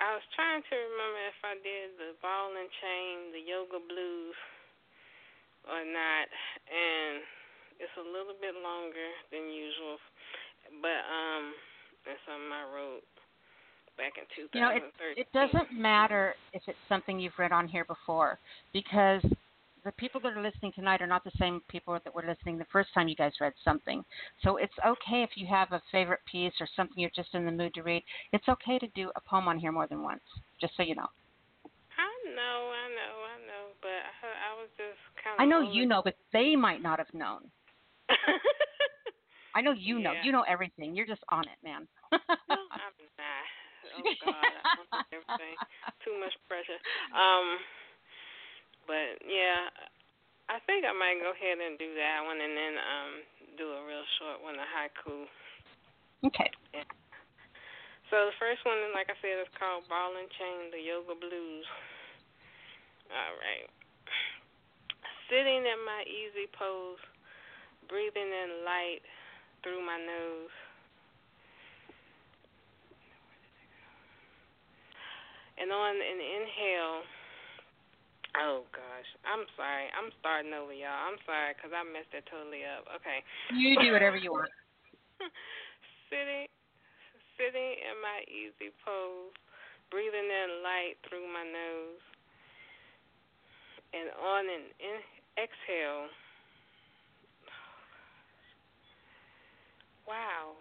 I 0.00 0.16
was 0.16 0.24
trying 0.32 0.64
to 0.64 0.74
remember 0.76 1.20
if 1.28 1.40
I 1.44 1.54
did 1.60 1.96
the 2.00 2.16
ball 2.24 2.56
and 2.56 2.70
chain, 2.80 3.36
the 3.36 3.42
yoga 3.44 3.80
blues 3.84 4.36
or 5.68 5.84
not 5.84 6.28
and 6.68 7.20
it's 7.80 7.96
a 7.96 8.06
little 8.06 8.36
bit 8.36 8.54
longer 8.60 9.08
than 9.32 9.48
usual. 9.48 9.96
But 10.84 11.02
um 11.08 11.56
it's 12.04 12.20
something 12.28 12.52
I 12.52 12.64
wrote 12.68 13.04
back 13.96 14.16
in 14.16 14.24
2013. 14.32 14.56
You 14.56 14.62
know, 14.64 14.72
it, 14.72 14.84
it 15.20 15.28
doesn't 15.32 15.72
matter 15.72 16.34
if 16.52 16.62
it's 16.66 16.80
something 16.88 17.20
you've 17.20 17.36
read 17.38 17.52
on 17.52 17.68
here 17.68 17.84
before 17.84 18.38
because 18.72 19.20
the 19.84 19.92
people 19.92 20.20
that 20.20 20.36
are 20.36 20.42
listening 20.42 20.72
tonight 20.74 21.00
are 21.00 21.06
not 21.06 21.24
the 21.24 21.32
same 21.38 21.60
people 21.68 21.98
that 22.04 22.14
were 22.14 22.24
listening 22.26 22.58
the 22.58 22.66
first 22.72 22.92
time 22.92 23.08
you 23.08 23.16
guys 23.16 23.32
read 23.40 23.52
something. 23.64 24.04
So 24.42 24.56
it's 24.56 24.74
okay 24.84 25.22
if 25.22 25.30
you 25.36 25.46
have 25.46 25.72
a 25.72 25.82
favorite 25.90 26.20
piece 26.30 26.52
or 26.60 26.68
something 26.76 26.98
you're 26.98 27.10
just 27.16 27.34
in 27.34 27.44
the 27.44 27.52
mood 27.52 27.74
to 27.74 27.82
read. 27.82 28.02
It's 28.32 28.48
okay 28.48 28.78
to 28.78 28.86
do 28.88 29.10
a 29.16 29.20
poem 29.20 29.48
on 29.48 29.58
here 29.58 29.72
more 29.72 29.86
than 29.86 30.02
once, 30.02 30.22
just 30.60 30.76
so 30.76 30.82
you 30.82 30.94
know. 30.94 31.08
I 31.96 32.12
know, 32.34 32.72
I 32.72 32.86
know, 32.92 33.14
I 33.24 33.36
know, 33.48 33.64
but 33.80 33.88
I, 33.88 34.52
I 34.52 34.60
was 34.60 34.68
just 34.76 35.00
kind 35.24 35.36
of. 35.36 35.40
I 35.40 35.46
know 35.46 35.72
you 35.72 35.86
know, 35.86 36.02
but 36.04 36.14
they 36.32 36.56
might 36.56 36.82
not 36.82 36.98
have 36.98 37.12
known. 37.14 37.50
I 39.54 39.60
know 39.60 39.72
you 39.72 39.98
know. 39.98 40.12
Yeah. 40.12 40.22
You 40.24 40.32
know 40.32 40.44
everything. 40.46 40.94
You're 40.94 41.08
just 41.10 41.24
on 41.30 41.44
it, 41.44 41.58
man. 41.64 41.88
no, 42.12 42.18
I'm 42.70 42.94
not. 43.18 43.46
Oh 43.90 44.06
God, 44.22 44.46
I 44.46 44.70
don't 44.78 44.90
know 44.92 45.06
everything. 45.10 45.56
Too 46.04 46.14
much 46.20 46.34
pressure. 46.46 46.78
Um, 47.10 47.58
but 48.86 49.18
yeah, 49.26 49.70
I 50.46 50.62
think 50.66 50.86
I 50.86 50.94
might 50.94 51.18
go 51.18 51.34
ahead 51.34 51.58
and 51.58 51.78
do 51.78 51.90
that 51.98 52.22
one, 52.22 52.38
and 52.38 52.54
then 52.54 52.74
um, 52.78 53.12
do 53.58 53.66
a 53.74 53.80
real 53.86 54.06
short 54.18 54.38
one, 54.42 54.58
a 54.58 54.66
haiku. 54.66 55.26
okay. 56.26 56.50
So 58.10 58.26
the 58.26 58.34
first 58.42 58.66
one, 58.66 58.90
like 58.90 59.06
I 59.06 59.14
said, 59.22 59.38
is 59.38 59.46
called 59.54 59.86
Ball 59.86 60.18
and 60.18 60.26
Chain, 60.34 60.74
the 60.74 60.82
Yoga 60.82 61.14
Blues. 61.14 61.66
All 63.06 63.34
right. 63.38 63.70
Sitting 65.30 65.62
in 65.62 65.80
my 65.86 66.02
easy 66.10 66.50
pose, 66.50 66.98
breathing 67.90 68.30
in 68.30 68.62
light 68.62 69.02
through 69.66 69.82
my 69.84 69.98
nose. 69.98 70.54
And 75.58 75.68
on 75.68 75.92
an 75.98 76.20
inhale, 76.22 77.04
oh 78.40 78.64
gosh, 78.72 79.10
I'm 79.28 79.44
sorry. 79.58 79.92
I'm 79.92 80.08
starting 80.22 80.54
over, 80.56 80.72
y'all. 80.72 81.10
I'm 81.10 81.20
sorry 81.28 81.52
because 81.52 81.74
I 81.76 81.84
messed 81.84 82.16
it 82.16 82.24
totally 82.32 82.64
up. 82.64 82.88
Okay. 82.96 83.20
You 83.52 83.76
do 83.76 83.92
whatever 83.92 84.16
you 84.16 84.32
want. 84.32 84.48
sitting 86.08 86.48
sitting 87.40 87.72
in 87.80 87.96
my 88.04 88.20
easy 88.28 88.68
pose, 88.84 89.32
breathing 89.88 90.28
in 90.28 90.60
light 90.60 91.00
through 91.08 91.24
my 91.24 91.40
nose. 91.40 92.04
And 93.96 94.12
on 94.12 94.44
an 94.44 94.64
in, 94.76 95.00
exhale, 95.40 96.12
wow. 100.10 100.58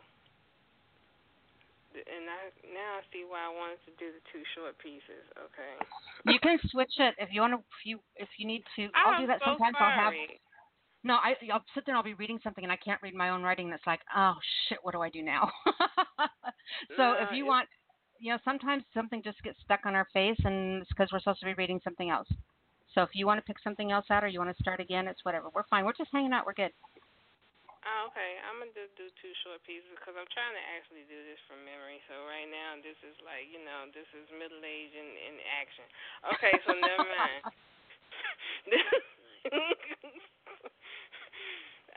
And 1.89 2.29
I 2.29 2.53
now 2.69 3.01
I 3.01 3.03
see 3.09 3.25
why 3.25 3.49
I 3.49 3.51
wanted 3.51 3.81
to 3.89 3.91
do 3.97 4.13
the 4.13 4.21
two 4.29 4.45
short 4.53 4.77
pieces. 4.77 5.25
Okay. 5.33 5.73
You 6.29 6.37
can 6.37 6.61
switch 6.69 6.93
it 7.01 7.17
if 7.17 7.33
you 7.33 7.41
want 7.41 7.57
to. 7.57 7.59
If 7.59 7.81
you 7.83 7.99
if 8.15 8.29
you 8.37 8.45
need 8.45 8.61
to, 8.77 8.93
I'll 8.93 9.17
I'm 9.17 9.21
do 9.21 9.27
that 9.27 9.41
so 9.41 9.57
sometimes. 9.57 9.75
I'll 9.81 10.05
have 10.05 10.13
no. 11.03 11.15
I 11.17 11.33
I'll 11.51 11.65
sit 11.73 11.89
there 11.89 11.95
and 11.95 11.97
I'll 11.97 12.05
be 12.05 12.13
reading 12.13 12.39
something 12.43 12.63
and 12.63 12.71
I 12.71 12.77
can't 12.77 13.01
read 13.01 13.15
my 13.15 13.29
own 13.33 13.41
writing. 13.41 13.69
That's 13.73 13.85
like, 13.87 14.01
oh 14.15 14.37
shit, 14.69 14.77
what 14.83 14.93
do 14.93 15.01
I 15.01 15.09
do 15.09 15.23
now? 15.23 15.49
so 16.95 17.17
if 17.17 17.29
you 17.33 17.47
want, 17.47 17.67
you 18.19 18.31
know, 18.31 18.39
sometimes 18.45 18.83
something 18.93 19.23
just 19.23 19.41
gets 19.41 19.57
stuck 19.65 19.81
on 19.85 19.95
our 19.95 20.07
face 20.13 20.37
and 20.45 20.83
it's 20.83 20.89
because 20.93 21.09
we're 21.11 21.19
supposed 21.19 21.39
to 21.39 21.47
be 21.47 21.55
reading 21.57 21.81
something 21.83 22.11
else. 22.11 22.27
So 22.93 23.01
if 23.01 23.09
you 23.13 23.25
want 23.25 23.39
to 23.39 23.45
pick 23.45 23.57
something 23.63 23.91
else 23.91 24.05
out 24.09 24.23
or 24.23 24.27
you 24.27 24.39
want 24.39 24.55
to 24.55 24.63
start 24.63 24.79
again, 24.79 25.07
it's 25.07 25.23
whatever. 25.23 25.47
We're 25.53 25.67
fine. 25.69 25.85
We're 25.85 25.93
just 25.93 26.09
hanging 26.11 26.33
out. 26.33 26.45
We're 26.45 26.53
good. 26.53 26.71
Oh, 27.79 28.11
okay, 28.11 28.31
I'm 28.43 28.59
gonna 28.59 28.75
just 28.75 28.91
do 28.99 29.07
two 29.23 29.31
short 29.39 29.63
pieces 29.63 29.87
because 29.95 30.11
I'm 30.19 30.27
trying 30.35 30.51
to 30.51 30.65
actually 30.75 31.07
do 31.07 31.15
this 31.15 31.39
from 31.47 31.63
memory. 31.63 32.03
So 32.11 32.27
right 32.27 32.47
now, 32.51 32.75
this 32.83 32.99
is 33.07 33.15
like 33.23 33.47
you 33.47 33.63
know, 33.63 33.87
this 33.95 34.07
is 34.11 34.27
middle 34.35 34.59
age 34.59 34.91
in, 34.91 35.07
in 35.15 35.39
action. 35.55 35.87
Okay, 36.35 36.53
so 36.67 36.75
never 36.75 37.07
mind. 37.07 37.41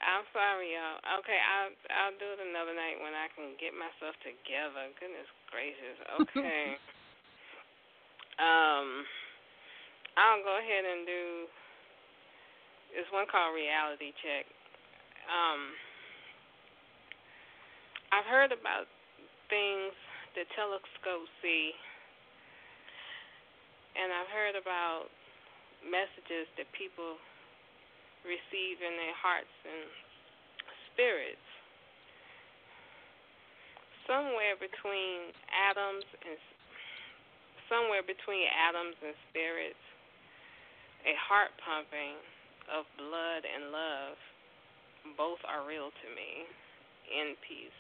I'm 0.03 0.27
sorry, 0.31 0.75
y'all. 0.75 1.03
Okay, 1.23 1.39
I'll 1.39 1.75
I'll 1.91 2.17
do 2.19 2.31
it 2.31 2.41
another 2.43 2.75
night 2.75 3.03
when 3.03 3.15
I 3.15 3.27
can 3.35 3.59
get 3.59 3.75
myself 3.75 4.15
together. 4.23 4.87
Goodness 5.03 5.27
gracious. 5.51 5.99
Okay. 6.23 6.79
um, 8.47 9.03
I'll 10.15 10.43
go 10.47 10.59
ahead 10.63 10.87
and 10.87 11.03
do. 11.07 11.51
It's 12.95 13.11
one 13.11 13.27
called 13.27 13.57
Reality 13.57 14.15
Check. 14.23 14.47
Um, 15.31 15.61
I've 18.13 18.29
heard 18.29 18.53
about 18.53 18.91
things 19.49 19.95
that 20.37 20.49
telescopes 20.57 21.31
see, 21.41 21.73
and 23.97 24.09
I've 24.13 24.33
heard 24.33 24.57
about 24.57 25.13
messages 25.85 26.49
that 26.57 26.69
people 26.73 27.19
receive 28.25 28.79
in 28.81 28.95
their 28.97 29.17
hearts 29.19 29.53
and 29.67 29.89
spirits. 30.93 31.47
Somewhere 34.07 34.59
between 34.59 35.31
atoms 35.51 36.07
and 36.27 36.37
somewhere 37.71 38.05
between 38.05 38.45
atoms 38.53 38.99
and 39.01 39.15
spirits, 39.31 39.81
a 41.09 41.15
heart 41.17 41.55
pumping 41.65 42.21
of 42.69 42.85
blood 43.01 43.43
and 43.49 43.73
love. 43.73 44.19
Both 45.17 45.39
are 45.49 45.67
real 45.67 45.91
to 45.91 46.07
me. 46.15 46.47
In 47.13 47.35
peace. 47.47 47.79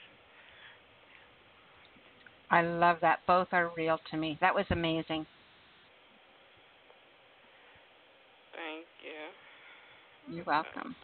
I 2.50 2.60
love 2.62 2.98
that. 3.00 3.20
Both 3.26 3.48
are 3.52 3.70
real 3.76 3.98
to 4.10 4.16
me. 4.16 4.36
That 4.40 4.54
was 4.54 4.66
amazing. 4.70 5.24
Thank 8.52 8.84
you. 9.00 10.36
You're 10.36 10.44
welcome. 10.44 10.94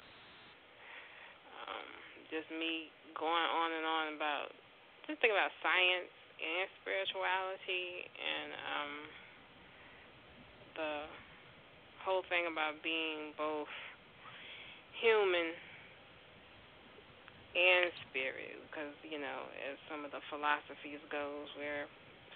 um, 1.69 1.89
just 2.29 2.51
me 2.53 2.93
going 3.17 3.49
on 3.49 3.69
and 3.73 3.87
on 3.87 4.05
about 4.15 4.53
just 5.09 5.21
think 5.25 5.33
about 5.33 5.49
science 5.65 6.13
and 6.39 6.69
spirituality 6.85 8.07
and 8.13 8.49
um, 8.53 8.93
the 10.77 10.93
whole 12.05 12.23
thing 12.29 12.47
about 12.47 12.79
being 12.85 13.33
both 13.41 13.73
human 15.01 15.57
and 17.57 17.89
spirit 18.09 18.61
because 18.69 18.93
you 19.07 19.17
know 19.17 19.49
as 19.69 19.77
some 19.89 20.05
of 20.05 20.13
the 20.13 20.21
philosophies 20.29 21.01
goes 21.09 21.49
where 21.57 21.89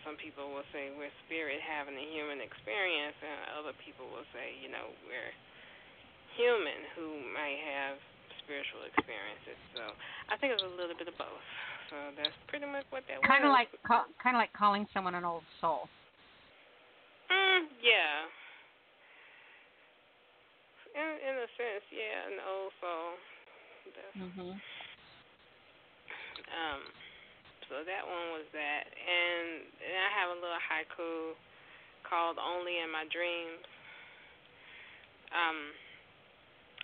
some 0.03 0.19
people 0.19 0.51
will 0.51 0.67
say 0.75 0.91
we're 0.97 1.13
spirit 1.29 1.63
having 1.63 1.95
a 1.95 2.07
human 2.11 2.43
experience 2.43 3.15
and 3.23 3.61
other 3.61 3.77
people 3.85 4.09
will 4.11 4.27
say 4.35 4.57
you 4.59 4.73
know 4.73 4.91
we're 5.07 5.33
human 6.37 6.81
who 6.97 7.21
might 7.33 7.61
have 7.61 8.01
spiritual 8.45 8.83
experiences. 8.89 9.59
So 9.77 9.95
I 10.29 10.35
think 10.37 10.57
it's 10.57 10.65
a 10.65 10.75
little 10.75 10.97
bit 10.97 11.09
of 11.09 11.17
both. 11.17 11.47
So 11.91 11.97
that's 12.17 12.35
pretty 12.49 12.67
much 12.67 12.89
what 12.91 13.05
that 13.07 13.21
Kind 13.23 13.45
of 13.45 13.53
like 13.53 13.69
ca- 13.85 14.09
kind 14.19 14.35
of 14.37 14.41
like 14.41 14.53
calling 14.57 14.89
someone 14.91 15.15
an 15.15 15.25
old 15.25 15.45
soul. 15.61 15.87
Mm, 17.31 17.69
yeah. 17.85 18.29
In 20.93 21.09
in 21.21 21.35
a 21.41 21.49
sense, 21.57 21.85
yeah, 21.93 22.33
an 22.33 22.39
old 22.45 22.73
soul. 22.81 23.09
That's, 23.93 24.17
Mhm. 24.17 24.61
Um, 26.53 26.82
so 27.68 27.80
that 27.88 28.05
one 28.05 28.36
was 28.36 28.46
that, 28.53 28.84
and, 28.84 29.64
and 29.80 29.96
I 29.96 30.11
have 30.20 30.28
a 30.32 30.38
little 30.38 30.61
haiku 30.61 31.32
called 32.05 32.36
"Only 32.36 32.84
in 32.84 32.92
My 32.92 33.09
Dreams." 33.09 33.64
Um, 35.32 35.72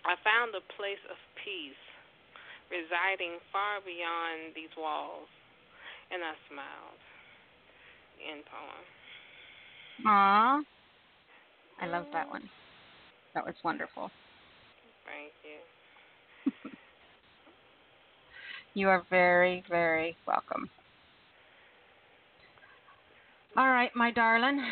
I 0.09 0.17
found 0.25 0.57
a 0.57 0.65
place 0.81 1.03
of 1.13 1.21
peace 1.45 1.85
residing 2.73 3.37
far 3.53 3.85
beyond 3.85 4.57
these 4.57 4.73
walls, 4.77 5.29
and 6.09 6.25
I 6.25 6.33
smiled. 6.49 7.01
End 8.25 8.43
poem. 8.49 8.85
Aw. 10.07 10.61
I 11.81 11.87
love 11.87 12.07
that 12.13 12.29
one. 12.29 12.49
That 13.35 13.45
was 13.45 13.55
wonderful. 13.63 14.11
Thank 15.05 15.33
you. 15.45 16.71
You 18.79 18.95
are 18.95 19.03
very, 19.11 19.67
very 19.69 20.15
welcome. 20.23 20.71
All 23.57 23.67
right, 23.67 23.91
my 23.97 24.13
darling. 24.13 24.63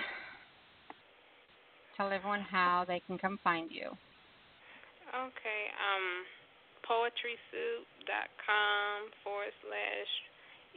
Tell 1.96 2.12
everyone 2.14 2.46
how 2.46 2.84
they 2.86 3.02
can 3.02 3.18
come 3.18 3.40
find 3.42 3.68
you. 3.68 3.90
Okay, 5.10 5.62
um, 5.74 6.22
poetrysoup.com 6.86 9.10
forward 9.26 9.50
slash 9.66 10.10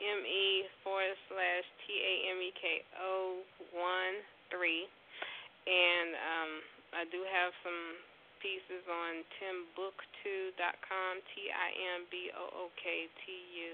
M 0.02 0.26
E 0.26 0.66
forward 0.82 1.14
slash 1.30 1.70
T 1.86 2.02
A 2.02 2.34
M 2.34 2.42
E 2.42 2.50
K 2.58 2.82
O 2.98 3.46
one 3.78 4.26
three. 4.50 4.90
And 5.70 6.18
um, 6.18 6.66
I 6.98 7.06
do 7.14 7.22
have 7.30 7.54
some 7.62 8.09
pieces 8.40 8.84
on 8.88 9.24
timbooktu.com, 9.40 11.14
T 11.32 11.34
I 11.52 11.70
M 12.00 12.08
B 12.12 12.32
O 12.36 12.68
O 12.68 12.74
K 12.80 13.08
T 13.24 13.24
U 13.30 13.72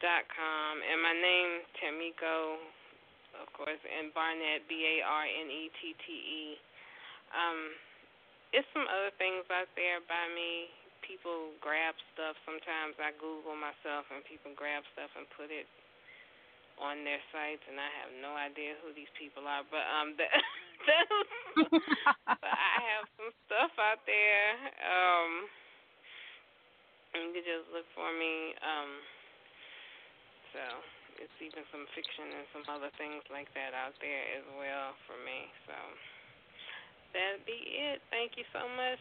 dot 0.00 0.24
com. 0.32 0.80
And 0.84 1.00
my 1.02 1.16
name, 1.16 1.64
Tameko, 1.80 2.60
of 3.42 3.48
course, 3.52 3.80
and 3.82 4.14
Barnette, 4.14 4.64
B 4.70 4.84
A 4.84 4.94
R 5.04 5.26
N 5.26 5.48
E 5.48 5.72
T 5.80 5.92
T 6.04 6.06
E. 6.12 6.44
Um, 7.34 7.76
it's 8.52 8.68
some 8.72 8.88
other 8.88 9.12
things 9.20 9.44
out 9.52 9.68
there 9.76 10.00
by 10.08 10.24
me. 10.32 10.72
People 11.04 11.52
grab 11.60 11.96
stuff. 12.12 12.36
Sometimes 12.44 12.96
I 13.00 13.12
Google 13.16 13.56
myself 13.56 14.08
and 14.12 14.24
people 14.24 14.52
grab 14.56 14.84
stuff 14.96 15.12
and 15.16 15.24
put 15.36 15.52
it 15.52 15.68
on 16.78 17.02
their 17.02 17.20
sites, 17.34 17.62
and 17.66 17.76
I 17.76 17.90
have 18.02 18.12
no 18.22 18.38
idea 18.38 18.78
who 18.80 18.94
these 18.94 19.10
people 19.18 19.44
are. 19.44 19.66
But 19.66 19.84
um, 19.88 20.14
the, 20.14 20.26
but 20.84 22.54
I 22.54 22.78
have 22.98 23.06
some 23.18 23.32
stuff 23.46 23.72
out 23.78 24.02
there. 24.06 24.50
Um, 24.84 25.30
you 27.14 27.32
can 27.34 27.44
just 27.44 27.66
look 27.72 27.88
for 27.96 28.10
me. 28.14 28.54
Um, 28.60 28.90
so 30.54 30.62
it's 31.18 31.38
even 31.42 31.66
some 31.74 31.84
fiction 31.92 32.30
and 32.30 32.46
some 32.54 32.64
other 32.70 32.90
things 32.96 33.24
like 33.32 33.50
that 33.58 33.74
out 33.74 33.96
there 33.98 34.24
as 34.38 34.46
well 34.54 34.94
for 35.08 35.18
me. 35.26 35.50
So 35.66 35.76
that'd 37.12 37.44
be 37.44 37.58
it. 37.58 37.98
Thank 38.10 38.38
you 38.38 38.46
so 38.54 38.64
much. 38.76 39.00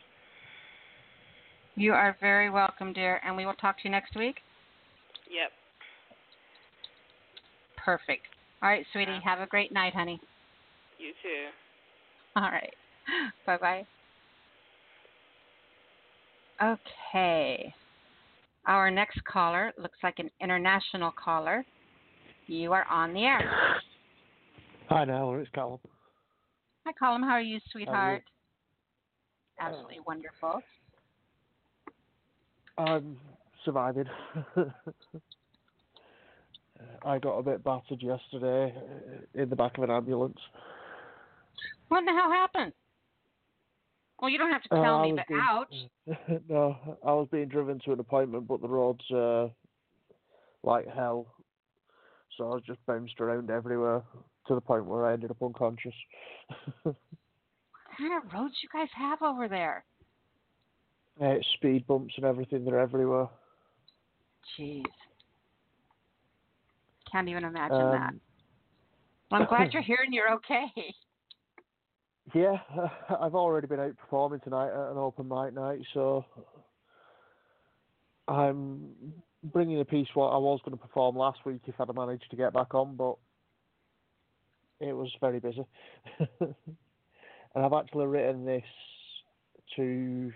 You 1.77 1.93
are 1.93 2.17
very 2.19 2.49
welcome, 2.49 2.91
dear, 2.91 3.21
and 3.23 3.37
we 3.37 3.45
will 3.45 3.53
talk 3.53 3.77
to 3.77 3.83
you 3.85 3.91
next 3.91 4.15
week. 4.15 4.41
Yep. 5.29 5.51
Perfect. 7.77 8.25
All 8.63 8.69
right, 8.69 8.85
sweetie. 8.91 9.21
Have 9.23 9.39
a 9.39 9.45
great 9.45 9.71
night, 9.71 9.93
honey. 9.93 10.19
You 10.97 11.13
too. 11.21 11.53
All 12.41 12.51
right. 12.51 12.73
Bye 13.47 13.57
bye. 13.57 13.85
Okay. 16.61 17.73
Our 18.67 18.91
next 18.91 19.23
caller 19.23 19.73
looks 19.81 19.97
like 20.03 20.19
an 20.19 20.29
international 20.39 21.11
caller. 21.11 21.65
You 22.45 22.73
are 22.73 22.85
on 22.91 23.13
the 23.13 23.23
air. 23.23 23.51
Hi, 24.89 25.05
Nella. 25.05 25.39
It's 25.39 25.49
Callum. 25.53 25.79
Hi, 26.85 26.91
Colin. 26.99 27.23
How 27.23 27.31
are 27.31 27.41
you, 27.41 27.59
sweetheart? 27.71 28.23
How 29.57 29.69
Absolutely 29.69 29.99
wonderful. 30.05 30.61
I'm 32.77 33.17
surviving. 33.65 34.05
I 37.03 37.17
got 37.17 37.37
a 37.37 37.43
bit 37.43 37.63
battered 37.63 38.03
yesterday 38.03 38.75
uh, 38.75 39.41
in 39.41 39.49
the 39.49 39.55
back 39.55 39.77
of 39.77 39.83
an 39.83 39.89
ambulance. 39.89 40.37
What 41.89 42.03
the 42.05 42.11
hell 42.11 42.31
happened? 42.31 42.73
Well, 44.19 44.29
you 44.29 44.37
don't 44.37 44.51
have 44.51 44.63
to 44.63 44.75
Uh, 44.75 44.81
tell 44.83 44.95
I 44.95 45.03
me, 45.03 45.13
but 45.13 45.27
being- 45.27 45.41
ouch. 45.43 45.75
no, 46.49 46.97
I 47.05 47.13
was 47.13 47.27
being 47.31 47.47
driven 47.47 47.79
to 47.85 47.93
an 47.93 47.99
appointment, 47.99 48.47
but 48.47 48.61
the 48.61 48.67
roads 48.67 49.09
uh, 49.11 49.49
like 50.63 50.87
hell, 50.87 51.27
so 52.35 52.45
I 52.51 52.55
was 52.55 52.63
just 52.65 52.83
bounced 52.85 53.19
around 53.21 53.49
everywhere 53.51 54.03
to 54.47 54.55
the 54.55 54.61
point 54.61 54.85
where 54.85 55.05
I 55.05 55.13
ended 55.13 55.29
up 55.31 55.41
unconscious. 55.41 55.93
What 56.83 56.95
kind 57.97 58.13
of 58.23 58.33
roads 58.33 58.55
you 58.63 58.69
guys 58.73 58.89
have 58.95 59.21
over 59.21 59.47
there? 59.47 59.85
Uh, 61.21 61.35
speed 61.55 61.85
bumps 61.87 62.13
and 62.17 62.25
everything, 62.25 62.63
they're 62.65 62.79
everywhere. 62.79 63.27
Jeez. 64.57 64.83
Can't 67.11 67.27
even 67.29 67.43
imagine 67.43 67.91
that. 67.91 68.09
Um, 68.09 68.21
Well, 69.31 69.41
I'm 69.41 69.47
glad 69.47 69.71
you're 69.73 69.81
here 69.81 69.99
and 70.03 70.13
you're 70.13 70.31
okay. 70.35 70.65
Yeah, 72.33 72.57
I've 73.21 73.35
already 73.35 73.67
been 73.67 73.79
out 73.79 73.97
performing 73.97 74.41
tonight 74.41 74.69
at 74.69 74.91
an 74.91 74.97
open 74.97 75.27
mic 75.27 75.53
night, 75.53 75.79
so 75.93 76.25
I'm 78.27 78.89
bringing 79.43 79.79
a 79.79 79.85
piece 79.85 80.07
what 80.13 80.29
I 80.29 80.37
was 80.37 80.59
going 80.65 80.77
to 80.77 80.83
perform 80.83 81.15
last 81.15 81.39
week 81.45 81.61
if 81.67 81.79
I'd 81.79 81.93
managed 81.95 82.29
to 82.29 82.35
get 82.35 82.53
back 82.53 82.73
on, 82.73 82.95
but 82.95 83.15
it 84.79 84.93
was 84.93 85.11
very 85.21 85.39
busy. 85.39 85.65
and 86.39 86.55
I've 87.55 87.73
actually 87.73 88.07
written 88.07 88.45
this 88.45 88.63
to 89.77 90.31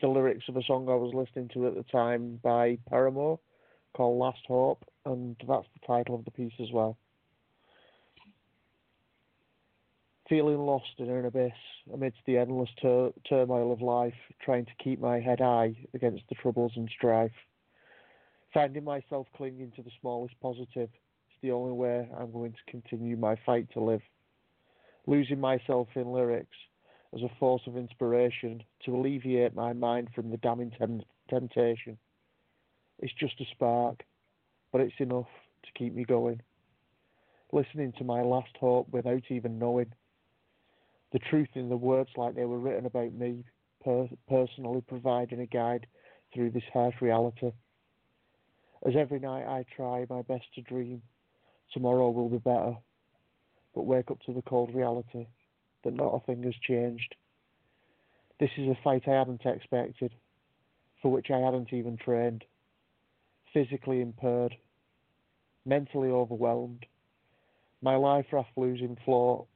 the 0.00 0.08
lyrics 0.08 0.44
of 0.48 0.56
a 0.56 0.62
song 0.62 0.88
I 0.88 0.94
was 0.94 1.12
listening 1.14 1.50
to 1.54 1.66
at 1.66 1.74
the 1.74 1.84
time 1.84 2.38
by 2.42 2.78
Paramore 2.88 3.38
called 3.94 4.18
Last 4.18 4.40
Hope, 4.46 4.84
and 5.04 5.36
that's 5.46 5.66
the 5.74 5.86
title 5.86 6.14
of 6.14 6.24
the 6.24 6.30
piece 6.30 6.54
as 6.60 6.70
well. 6.72 6.96
Feeling 10.32 10.60
lost 10.60 10.94
in 10.96 11.10
an 11.10 11.26
abyss 11.26 11.52
amidst 11.92 12.20
the 12.24 12.38
endless 12.38 12.70
tur- 12.80 13.12
turmoil 13.28 13.70
of 13.70 13.82
life, 13.82 14.14
trying 14.42 14.64
to 14.64 14.72
keep 14.82 14.98
my 14.98 15.20
head 15.20 15.40
high 15.40 15.76
against 15.92 16.22
the 16.30 16.34
troubles 16.36 16.72
and 16.74 16.88
strife. 16.96 17.34
Finding 18.54 18.82
myself 18.82 19.26
clinging 19.36 19.70
to 19.76 19.82
the 19.82 19.90
smallest 20.00 20.34
positive 20.40 20.88
is 20.88 21.36
the 21.42 21.50
only 21.50 21.72
way 21.72 22.08
I'm 22.18 22.32
going 22.32 22.52
to 22.52 22.70
continue 22.70 23.14
my 23.18 23.36
fight 23.44 23.68
to 23.74 23.80
live. 23.80 24.00
Losing 25.06 25.38
myself 25.38 25.88
in 25.96 26.10
lyrics 26.10 26.56
as 27.14 27.20
a 27.20 27.38
force 27.38 27.62
of 27.66 27.76
inspiration 27.76 28.62
to 28.86 28.96
alleviate 28.96 29.54
my 29.54 29.74
mind 29.74 30.08
from 30.14 30.30
the 30.30 30.38
damning 30.38 30.72
tem- 30.78 31.02
temptation. 31.28 31.98
It's 33.00 33.12
just 33.20 33.38
a 33.42 33.44
spark, 33.50 34.02
but 34.72 34.80
it's 34.80 34.98
enough 34.98 35.28
to 35.64 35.78
keep 35.78 35.94
me 35.94 36.04
going. 36.04 36.40
Listening 37.52 37.92
to 37.98 38.04
my 38.04 38.22
last 38.22 38.56
hope 38.58 38.88
without 38.90 39.24
even 39.28 39.58
knowing 39.58 39.92
the 41.12 41.18
truth 41.18 41.48
in 41.54 41.68
the 41.68 41.76
words 41.76 42.10
like 42.16 42.34
they 42.34 42.46
were 42.46 42.58
written 42.58 42.86
about 42.86 43.12
me, 43.12 43.44
per- 43.84 44.08
personally 44.28 44.82
providing 44.88 45.40
a 45.40 45.46
guide 45.46 45.86
through 46.32 46.50
this 46.50 46.62
harsh 46.72 46.94
reality. 47.00 47.52
As 48.86 48.94
every 48.96 49.20
night 49.20 49.46
I 49.46 49.64
try 49.76 50.06
my 50.08 50.22
best 50.22 50.46
to 50.54 50.62
dream, 50.62 51.02
tomorrow 51.72 52.10
will 52.10 52.30
be 52.30 52.38
better, 52.38 52.76
but 53.74 53.86
wake 53.86 54.10
up 54.10 54.20
to 54.22 54.32
the 54.32 54.42
cold 54.42 54.74
reality 54.74 55.26
that 55.84 55.94
not 55.94 56.14
a 56.14 56.20
thing 56.20 56.42
has 56.44 56.54
changed. 56.66 57.14
This 58.40 58.50
is 58.56 58.68
a 58.68 58.78
fight 58.82 59.06
I 59.06 59.18
hadn't 59.18 59.44
expected, 59.44 60.14
for 61.00 61.12
which 61.12 61.30
I 61.30 61.38
hadn't 61.38 61.72
even 61.72 61.96
trained. 61.96 62.44
Physically 63.52 64.00
impaired, 64.00 64.56
mentally 65.66 66.08
overwhelmed, 66.08 66.86
my 67.82 67.96
life 67.96 68.26
raft 68.32 68.50
losing 68.56 68.96
floor 69.04 69.46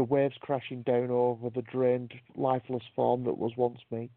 the 0.00 0.04
waves 0.04 0.34
crashing 0.40 0.80
down 0.80 1.10
over 1.10 1.50
the 1.50 1.60
drained, 1.60 2.14
lifeless 2.34 2.82
form 2.96 3.22
that 3.24 3.36
was 3.36 3.52
once 3.58 3.80
me. 3.90 4.08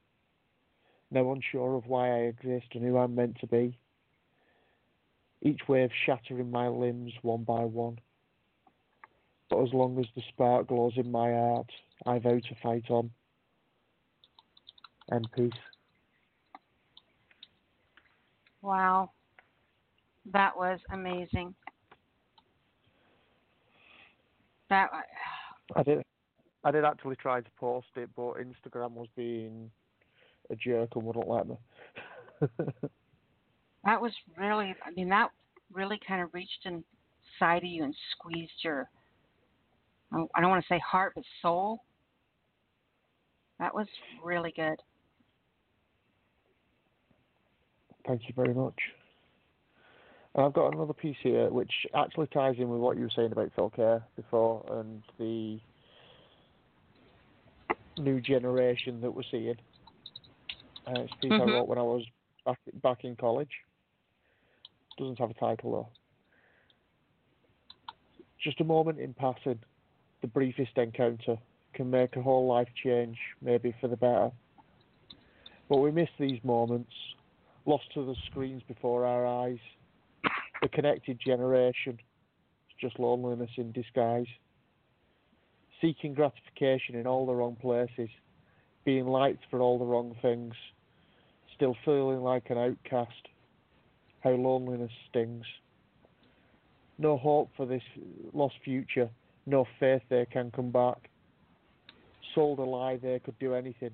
Now 1.12 1.30
unsure 1.34 1.76
of 1.76 1.88
why 1.88 2.08
I 2.08 2.20
exist 2.20 2.68
and 2.74 2.86
who 2.86 2.98
I'm 2.98 3.16
meant 3.16 3.38
to 3.42 3.48
be. 3.48 3.78
Each 5.42 5.60
wave 5.68 5.90
shattering 6.06 6.50
my 6.50 6.70
limbs 6.70 7.12
one 7.22 7.44
by 7.44 7.66
one. 7.66 8.00
But 9.50 9.62
as 9.62 9.74
long 9.74 10.00
as 10.00 10.06
the 10.16 10.22
spark 10.30 10.68
glows 10.68 10.94
in 10.96 11.12
my 11.12 11.34
heart, 11.34 11.70
I 12.06 12.18
vow 12.18 12.40
to 12.40 12.56
fight 12.64 12.90
on. 12.90 13.12
And 15.10 15.28
peace. 15.36 15.52
Wow. 18.62 19.12
That 20.32 20.56
was 20.56 20.80
amazing. 20.94 21.54
That 24.70 24.90
I 25.76 25.84
did. 25.84 26.04
I 26.64 26.72
did 26.72 26.86
actually 26.86 27.16
try 27.18 27.42
to 27.42 27.50
post 27.60 27.88
it, 27.96 28.10
but 28.16 28.36
Instagram 28.36 28.92
was 28.92 29.08
being 29.16 29.70
a 30.50 30.56
jerk 30.56 30.90
and 30.96 31.04
wouldn't 31.04 31.28
let 31.28 31.48
me. 31.48 31.58
that 33.84 34.02
was 34.02 34.12
really 34.38 34.76
I 34.86 34.92
mean 34.92 35.10
that 35.10 35.30
really 35.72 36.00
kind 36.06 36.22
of 36.22 36.34
reached 36.34 36.66
inside 36.66 37.58
of 37.58 37.70
you 37.70 37.84
and 37.84 37.96
squeezed 38.12 38.52
your 38.64 38.90
I 40.12 40.42
don't 40.42 40.50
want 40.50 40.64
to 40.64 40.68
say 40.68 40.80
heart 40.80 41.14
but 41.16 41.24
soul. 41.42 41.84
That 43.60 43.74
was 43.74 43.88
really 44.24 44.54
good. 44.56 44.80
Thank 48.06 48.24
you 48.28 48.34
very 48.36 48.54
much. 48.54 48.76
And 50.36 50.46
I've 50.46 50.54
got 50.54 50.74
another 50.74 50.94
piece 50.94 51.18
here 51.22 51.50
which 51.50 51.72
actually 51.94 52.28
ties 52.28 52.56
in 52.58 52.70
with 52.70 52.80
what 52.80 52.98
you 52.98 53.04
were 53.04 53.12
saying 53.16 53.32
about 53.32 53.52
Phil 53.56 53.70
Kerr 53.70 54.04
before 54.16 54.66
and 54.72 55.04
the 55.20 55.60
new 58.00 58.20
generation 58.20 59.00
that 59.02 59.12
we're 59.12 59.24
seeing. 59.30 59.56
Uh, 60.88 61.02
it's 61.02 61.14
a 61.14 61.18
piece 61.18 61.32
I 61.32 61.44
Mhm. 61.44 61.54
wrote 61.54 61.68
when 61.68 61.78
I 61.78 61.84
was 61.84 62.06
back 62.46 62.60
back 62.82 63.04
in 63.06 63.16
college. 63.16 63.52
Doesn't 64.98 65.20
have 65.20 65.30
a 65.30 65.36
title 65.36 65.72
though. 65.72 65.90
Just 68.40 68.60
a 68.60 68.66
moment 68.66 69.00
in 69.00 69.14
passing, 69.14 69.60
the 70.22 70.28
briefest 70.28 70.78
encounter 70.78 71.38
can 71.74 71.90
make 71.90 72.16
a 72.16 72.22
whole 72.22 72.48
life 72.48 72.68
change, 72.76 73.18
maybe 73.42 73.72
for 73.80 73.88
the 73.88 73.98
better. 73.98 74.32
But 75.70 75.78
we 75.78 75.92
miss 75.92 76.10
these 76.20 76.44
moments, 76.44 76.92
lost 77.66 77.86
to 77.94 78.06
the 78.06 78.16
screens 78.26 78.64
before 78.64 79.06
our 79.06 79.26
eyes. 79.26 79.60
The 80.64 80.70
connected 80.70 81.20
generation 81.20 82.00
is 82.00 82.76
just 82.80 82.98
loneliness 82.98 83.50
in 83.58 83.74
disguise. 83.74 84.28
Seeking 85.82 86.14
gratification 86.14 86.96
in 86.96 87.06
all 87.06 87.26
the 87.26 87.36
wrong 87.36 87.58
places, 87.58 88.08
being 88.86 89.06
liked 89.06 89.44
for 89.52 89.60
all 89.60 89.78
the 89.78 89.84
wrong 89.84 90.16
things, 90.22 90.54
still 91.54 91.76
feeling 91.84 92.22
like 92.22 92.50
an 92.50 92.58
outcast. 92.58 93.28
How 94.22 94.30
loneliness 94.30 94.94
stings. 95.10 95.44
No 96.98 97.18
hope 97.18 97.50
for 97.58 97.66
this 97.66 97.84
lost 98.32 98.56
future, 98.64 99.10
no 99.46 99.68
faith 99.82 100.04
they 100.10 100.26
can 100.32 100.50
come 100.50 100.72
back. 100.72 101.10
Sold 102.34 102.60
a 102.60 102.64
lie 102.64 102.96
they 102.96 103.20
could 103.20 103.38
do 103.38 103.54
anything, 103.54 103.92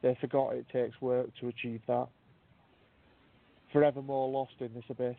They 0.00 0.16
forgot 0.22 0.54
it 0.54 0.64
takes 0.72 0.98
work 1.02 1.28
to 1.40 1.48
achieve 1.48 1.82
that. 1.86 2.08
Forevermore 3.74 4.30
lost 4.30 4.54
in 4.60 4.72
this 4.72 4.84
abyss, 4.88 5.16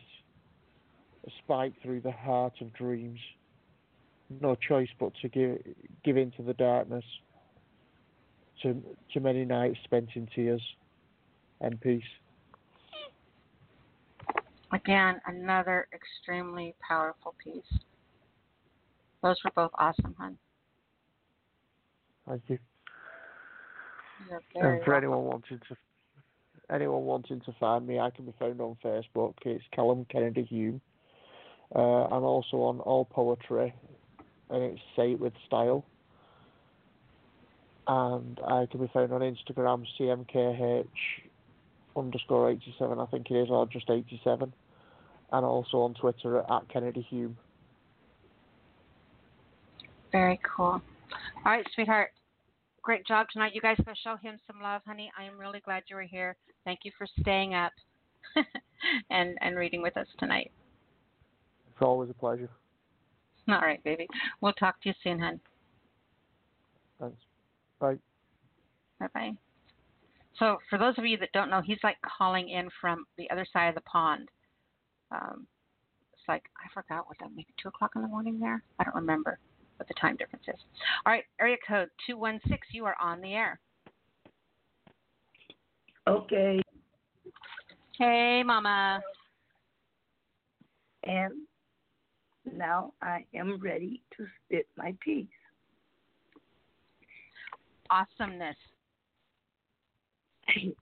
a 1.26 1.30
spike 1.42 1.72
through 1.82 2.00
the 2.00 2.12
heart 2.12 2.54
of 2.60 2.72
dreams. 2.74 3.18
No 4.40 4.54
choice 4.54 4.88
but 4.98 5.12
to 5.22 5.28
give, 5.28 5.58
give 6.04 6.16
in 6.16 6.30
to 6.32 6.42
the 6.42 6.54
darkness, 6.54 7.04
to, 8.62 8.82
to 9.12 9.20
many 9.20 9.44
nights 9.44 9.78
spent 9.84 10.08
in 10.14 10.26
tears 10.34 10.62
and 11.60 11.80
peace. 11.80 12.02
Again, 14.72 15.20
another 15.26 15.86
extremely 15.94 16.74
powerful 16.86 17.34
piece. 17.42 17.62
Those 19.22 19.36
were 19.44 19.52
both 19.54 19.70
awesome, 19.78 20.14
hon. 20.18 20.36
Thank 22.26 22.42
you. 22.48 22.58
And 24.54 24.82
for 24.84 24.94
anyone 24.94 25.24
wanting 25.24 25.60
to 25.68 25.76
anyone 26.70 27.04
wanting 27.04 27.40
to 27.40 27.52
find 27.60 27.86
me, 27.86 28.00
I 28.00 28.10
can 28.10 28.24
be 28.24 28.34
found 28.38 28.60
on 28.60 28.76
Facebook. 28.82 29.34
It's 29.44 29.64
Callum 29.72 30.06
Kennedy 30.10 30.42
Hume. 30.42 30.80
Uh, 31.74 32.04
I'm 32.04 32.22
also 32.22 32.58
on 32.58 32.80
All 32.80 33.04
Poetry, 33.04 33.74
and 34.50 34.62
it's 34.62 34.80
Say 34.96 35.12
It 35.12 35.20
With 35.20 35.32
Style. 35.46 35.84
And 37.86 38.40
I 38.46 38.66
can 38.70 38.80
be 38.80 38.90
found 38.92 39.12
on 39.12 39.20
Instagram, 39.20 39.84
CMKH 39.98 40.86
underscore 41.96 42.50
87, 42.50 42.98
I 42.98 43.06
think 43.06 43.30
it 43.30 43.34
is, 43.34 43.50
or 43.50 43.66
just 43.66 43.90
87. 43.90 44.52
And 45.32 45.44
also 45.44 45.78
on 45.78 45.94
Twitter 45.94 46.38
at 46.38 46.68
Kennedy 46.72 47.02
Hume. 47.10 47.36
Very 50.12 50.40
cool. 50.44 50.80
All 51.44 51.52
right, 51.52 51.66
sweetheart. 51.74 52.10
Great 52.82 53.06
job 53.06 53.26
tonight. 53.32 53.52
You 53.54 53.60
guys 53.60 53.76
go 53.84 53.92
show 54.04 54.16
him 54.16 54.38
some 54.46 54.62
love, 54.62 54.82
honey. 54.86 55.10
I 55.18 55.24
am 55.24 55.38
really 55.38 55.60
glad 55.60 55.82
you 55.88 55.96
were 55.96 56.02
here. 56.02 56.36
Thank 56.64 56.80
you 56.84 56.92
for 56.96 57.06
staying 57.20 57.54
up 57.54 57.72
and 59.10 59.36
and 59.40 59.56
reading 59.56 59.82
with 59.82 59.96
us 59.96 60.06
tonight. 60.18 60.52
It's 61.74 61.82
always 61.82 62.08
a 62.08 62.14
pleasure. 62.14 62.48
All 63.48 63.60
right, 63.60 63.82
baby. 63.82 64.06
We'll 64.40 64.52
talk 64.52 64.80
to 64.82 64.90
you 64.90 64.94
soon, 65.02 65.18
hon. 65.18 65.40
Thanks. 67.00 67.16
Bye. 67.80 67.98
Bye 69.00 69.08
bye. 69.12 69.32
So, 70.38 70.58
for 70.70 70.78
those 70.78 70.94
of 70.98 71.04
you 71.04 71.16
that 71.18 71.30
don't 71.32 71.50
know, 71.50 71.60
he's 71.60 71.78
like 71.82 71.96
calling 72.18 72.48
in 72.48 72.68
from 72.80 73.04
the 73.18 73.28
other 73.30 73.46
side 73.52 73.68
of 73.68 73.74
the 73.74 73.80
pond. 73.82 74.28
Um, 75.10 75.46
it's 76.12 76.22
like 76.28 76.44
I 76.64 76.72
forgot 76.72 77.06
what 77.08 77.18
that 77.20 77.30
maybe 77.34 77.48
two 77.60 77.68
o'clock 77.68 77.92
in 77.96 78.02
the 78.02 78.08
morning 78.08 78.38
there. 78.38 78.62
I 78.78 78.84
don't 78.84 78.94
remember 78.94 79.38
what 79.76 79.88
the 79.88 79.94
time 79.94 80.16
difference 80.16 80.44
is. 80.48 80.60
All 81.04 81.12
right, 81.12 81.24
area 81.40 81.56
code 81.66 81.88
two 82.06 82.16
one 82.16 82.40
six. 82.48 82.66
You 82.72 82.84
are 82.86 82.96
on 83.00 83.20
the 83.20 83.34
air. 83.34 83.60
Okay, 86.06 86.60
Hey, 87.98 88.42
Mama. 88.44 89.00
and 91.04 91.32
now 92.52 92.92
I 93.02 93.24
am 93.34 93.58
ready 93.60 94.02
to 94.16 94.26
spit 94.44 94.66
my 94.76 94.94
piece. 95.00 95.26
Awesomeness. 97.90 98.56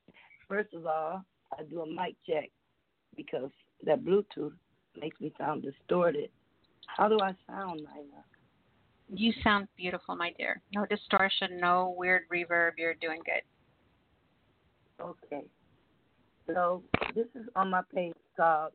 First 0.49 0.75
of 0.75 0.87
all, 0.87 1.25
I 1.59 1.63
do 1.65 1.83
a 1.83 1.87
mic 1.87 2.17
check 2.27 2.51
because 3.17 3.51
that 3.85 4.05
Bluetooth 4.05 4.53
makes 5.01 5.21
me 5.21 5.33
sound 5.39 5.63
distorted. 5.63 6.31
How 6.87 7.09
do 7.09 7.19
I 7.21 7.35
sound, 7.47 7.81
Nina? 7.81 8.25
You 9.15 9.33
sound 9.43 9.69
beautiful, 9.77 10.17
my 10.17 10.33
dear. 10.39 10.61
No 10.75 10.87
distortion, 10.87 11.59
no 11.61 11.95
weird 11.97 12.23
reverb. 12.33 12.73
You're 12.79 12.95
doing 12.95 13.21
good. 13.25 13.43
Okay. 15.03 15.45
So 16.47 16.83
this 17.15 17.27
is 17.35 17.47
on 17.57 17.71
my 17.71 17.83
page 17.95 18.15
called 18.37 18.73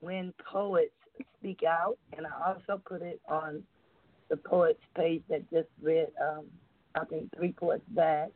When 0.00 0.32
Poets 0.52 0.92
Speak 1.38 1.62
Out, 1.62 1.98
and 2.16 2.26
I 2.26 2.30
also 2.52 2.80
put 2.84 3.02
it 3.02 3.20
on 3.28 3.62
the 4.28 4.36
poets 4.36 4.80
page 4.96 5.22
that 5.30 5.48
just 5.50 5.68
read, 5.80 6.08
um, 6.20 6.46
I 6.94 7.04
think, 7.04 7.30
three 7.36 7.52
poets 7.52 7.84
back, 7.88 8.30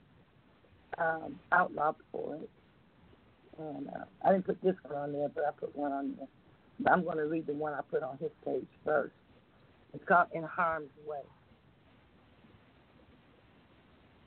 um, 0.98 1.38
Outlaw 1.52 1.92
Poet. 2.12 2.48
And 3.58 3.88
uh, 3.88 4.04
I 4.24 4.32
didn't 4.32 4.46
put 4.46 4.62
this 4.62 4.76
one 4.82 4.96
on 4.96 5.12
there, 5.12 5.28
but 5.28 5.44
I 5.44 5.50
put 5.50 5.76
one 5.76 5.92
on 5.92 6.14
there. 6.16 6.28
But 6.78 6.92
I'm 6.92 7.04
going 7.04 7.18
to 7.18 7.26
read 7.26 7.46
the 7.46 7.52
one 7.52 7.74
I 7.74 7.80
put 7.90 8.02
on 8.02 8.16
his 8.18 8.30
page 8.44 8.66
first. 8.84 9.12
It's 9.92 10.04
called 10.06 10.28
In 10.32 10.44
Harm's 10.44 10.88
Way. 11.06 11.18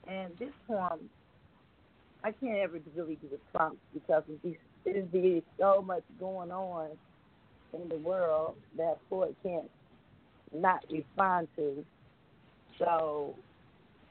And 0.06 0.36
this 0.38 0.52
poem 0.68 1.08
I 2.24 2.32
can't 2.32 2.56
ever 2.56 2.80
really 2.96 3.16
do 3.16 3.28
the 3.30 3.38
prompts 3.52 3.80
because 3.92 4.22
these, 4.42 4.56
there's 4.84 5.42
so 5.58 5.82
much 5.82 6.02
going 6.18 6.50
on 6.50 6.88
in 7.82 7.88
the 7.88 7.96
world 7.96 8.56
that 8.76 8.98
poet 9.08 9.34
can't 9.42 9.70
not 10.52 10.84
respond 10.90 11.48
to. 11.56 11.84
So 12.78 13.34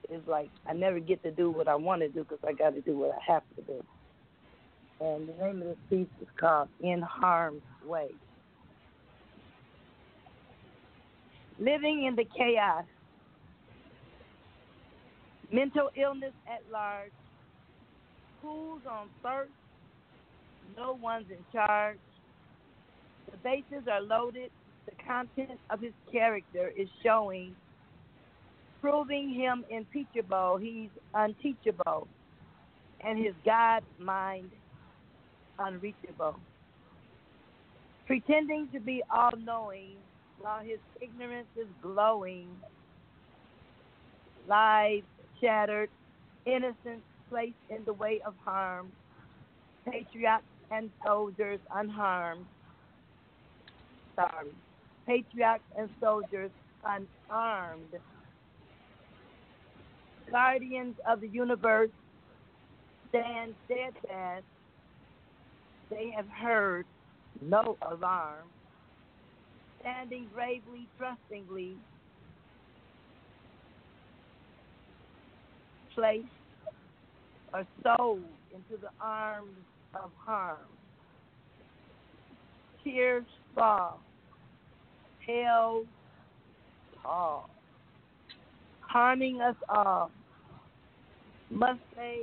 it's 0.10 0.28
like 0.28 0.50
I 0.68 0.74
never 0.74 1.00
get 1.00 1.24
to 1.24 1.32
do 1.32 1.50
what 1.50 1.68
I 1.68 1.76
want 1.76 2.02
to 2.02 2.10
do 2.10 2.24
because 2.24 2.40
I 2.48 2.54
got 2.54 2.76
to 2.76 2.82
do 2.82 2.98
what 2.98 3.12
I 3.12 3.32
have 3.32 3.44
to 3.56 3.62
do. 3.64 3.84
And 5.00 5.28
the 5.28 5.34
name 5.44 5.62
of 5.62 5.68
this 5.68 5.78
piece 5.90 6.08
is 6.22 6.28
called 6.40 6.70
In 6.82 7.02
Harm's 7.02 7.62
Way. 7.86 8.10
Living 11.60 12.06
in 12.06 12.16
the 12.16 12.26
chaos, 12.36 12.86
mental 15.52 15.90
illness 15.96 16.34
at 16.48 16.62
large, 16.72 17.12
Who's 18.44 18.82
on 18.90 19.08
first? 19.22 19.52
No 20.76 21.00
one's 21.02 21.32
in 21.32 21.38
charge. 21.54 21.98
The 23.32 23.38
bases 23.38 23.88
are 23.90 24.02
loaded. 24.02 24.52
The 24.86 25.04
content 25.08 25.60
of 25.70 25.80
his 25.80 25.94
character 26.12 26.72
is 26.76 26.90
showing, 27.04 27.56
proving 28.82 29.34
him 29.34 29.64
impeachable. 29.70 30.58
He's 30.58 30.90
unteachable. 31.14 32.08
And 33.02 33.18
his 33.18 33.34
God 33.46 33.84
mind 34.00 34.50
unreachable. 35.60 36.40
Pretending 38.06 38.68
to 38.74 38.80
be 38.80 39.02
all 39.14 39.32
knowing 39.38 39.96
while 40.40 40.62
his 40.62 40.80
ignorance 41.02 41.48
is 41.56 41.68
glowing. 41.82 42.48
Lives 44.48 45.06
shattered, 45.42 45.90
innocence 46.46 47.04
placed 47.30 47.56
in 47.70 47.84
the 47.86 47.94
way 47.94 48.20
of 48.26 48.34
harm, 48.44 48.92
patriots 49.90 50.44
and 50.72 50.90
soldiers 51.06 51.60
unharmed. 51.74 52.46
Sorry, 54.16 54.52
patriots 55.06 55.64
and 55.78 55.90
soldiers 56.00 56.52
unarmed. 56.84 58.00
Guardians 60.30 60.96
of 61.08 61.22
the 61.22 61.28
universe 61.28 61.90
stand 63.10 63.56
steadfast. 63.66 64.46
They 65.90 66.12
have 66.16 66.28
heard 66.28 66.86
no 67.42 67.78
alarm. 67.82 68.48
Standing 69.82 70.28
bravely, 70.34 70.88
trustingly, 70.98 71.76
placed 75.94 76.26
are 77.54 77.68
sold 77.84 78.24
into 78.54 78.82
the 78.82 78.90
arms 79.00 79.58
of 79.94 80.10
harm. 80.26 80.58
Tears 82.84 83.26
fall, 83.56 84.00
hell 85.26 85.84
fall, 87.02 87.50
harming 88.82 89.42
us 89.42 89.56
all. 89.70 90.12
Must 91.50 91.80
say, 91.96 92.22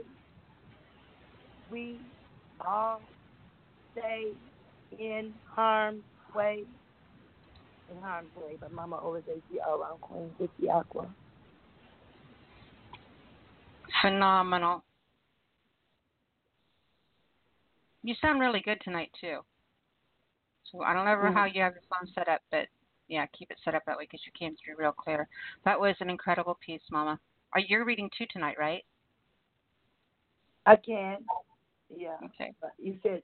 we 1.70 1.98
all 2.66 3.00
stay 3.92 4.32
in 4.98 5.32
harm's 5.46 6.02
way. 6.34 6.64
In 7.90 8.02
harm's 8.02 8.30
way, 8.36 8.56
but 8.60 8.72
Mama 8.72 8.96
always 8.96 9.24
says, 9.26 9.40
around 9.66 10.00
Queen 10.00 10.30
Vicki 10.38 10.68
Acquah. 10.68 11.08
Phenomenal. 14.02 14.82
You 18.02 18.14
sound 18.20 18.40
really 18.40 18.62
good 18.64 18.80
tonight 18.82 19.10
too. 19.20 19.40
So 20.70 20.82
I 20.82 20.92
don't 20.92 21.04
know 21.04 21.16
Mhm. 21.16 21.34
how 21.34 21.44
you 21.46 21.60
have 21.62 21.74
your 21.74 21.82
phone 21.82 22.06
set 22.08 22.28
up, 22.28 22.42
but 22.50 22.68
yeah, 23.08 23.26
keep 23.26 23.50
it 23.50 23.58
set 23.60 23.74
up 23.74 23.84
that 23.86 23.96
way 23.96 24.04
because 24.04 24.24
you 24.24 24.32
came 24.32 24.56
through 24.56 24.76
real 24.76 24.92
clear. 24.92 25.28
That 25.64 25.78
was 25.80 26.00
an 26.00 26.10
incredible 26.10 26.54
piece, 26.56 26.88
Mama. 26.90 27.18
Are 27.52 27.60
you 27.60 27.82
reading 27.84 28.08
two 28.10 28.26
tonight, 28.26 28.58
right? 28.58 28.84
I 30.66 30.76
can. 30.76 31.24
Yeah. 31.88 32.18
Okay. 32.22 32.54
But 32.60 32.74
you 32.78 32.98
said, 33.02 33.22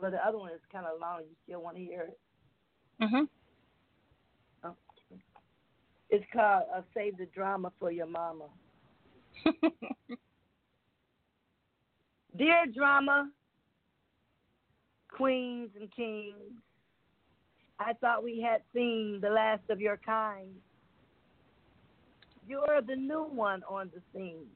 well, 0.00 0.10
the 0.12 0.24
other 0.24 0.38
one 0.38 0.52
is 0.52 0.60
kind 0.70 0.86
of 0.86 1.00
long. 1.00 1.22
You 1.22 1.36
still 1.44 1.62
want 1.62 1.76
to 1.76 1.82
hear 1.82 2.02
it? 2.02 2.20
Mhm. 3.00 3.28
It's 6.10 6.24
called 6.32 6.64
uh, 6.74 6.82
"Save 6.94 7.18
the 7.18 7.26
Drama 7.26 7.70
for 7.78 7.90
Your 7.90 8.06
Mama." 8.06 8.48
Dear 12.36 12.66
drama, 12.66 13.30
queens 15.18 15.70
and 15.78 15.90
kings, 15.94 16.34
I 17.80 17.92
thought 17.94 18.24
we 18.24 18.40
had 18.40 18.62
seen 18.72 19.18
the 19.20 19.28
last 19.28 19.62
of 19.68 19.80
your 19.80 19.98
kind. 19.98 20.48
You're 22.48 22.80
the 22.86 22.96
new 22.96 23.24
one 23.24 23.62
on 23.68 23.90
the 23.94 24.00
scene. 24.14 24.46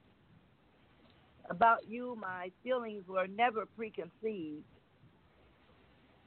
About 1.50 1.80
you, 1.88 2.16
my 2.20 2.50
feelings 2.62 3.02
were 3.08 3.26
never 3.26 3.66
preconceived. 3.76 4.62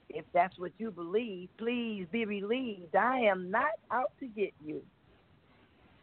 If 0.09 0.25
that's 0.33 0.59
what 0.59 0.71
you 0.77 0.91
believe, 0.91 1.49
please 1.57 2.05
be 2.11 2.25
relieved. 2.25 2.95
I 2.95 3.21
am 3.21 3.49
not 3.49 3.71
out 3.89 4.11
to 4.19 4.27
get 4.27 4.53
you. 4.63 4.81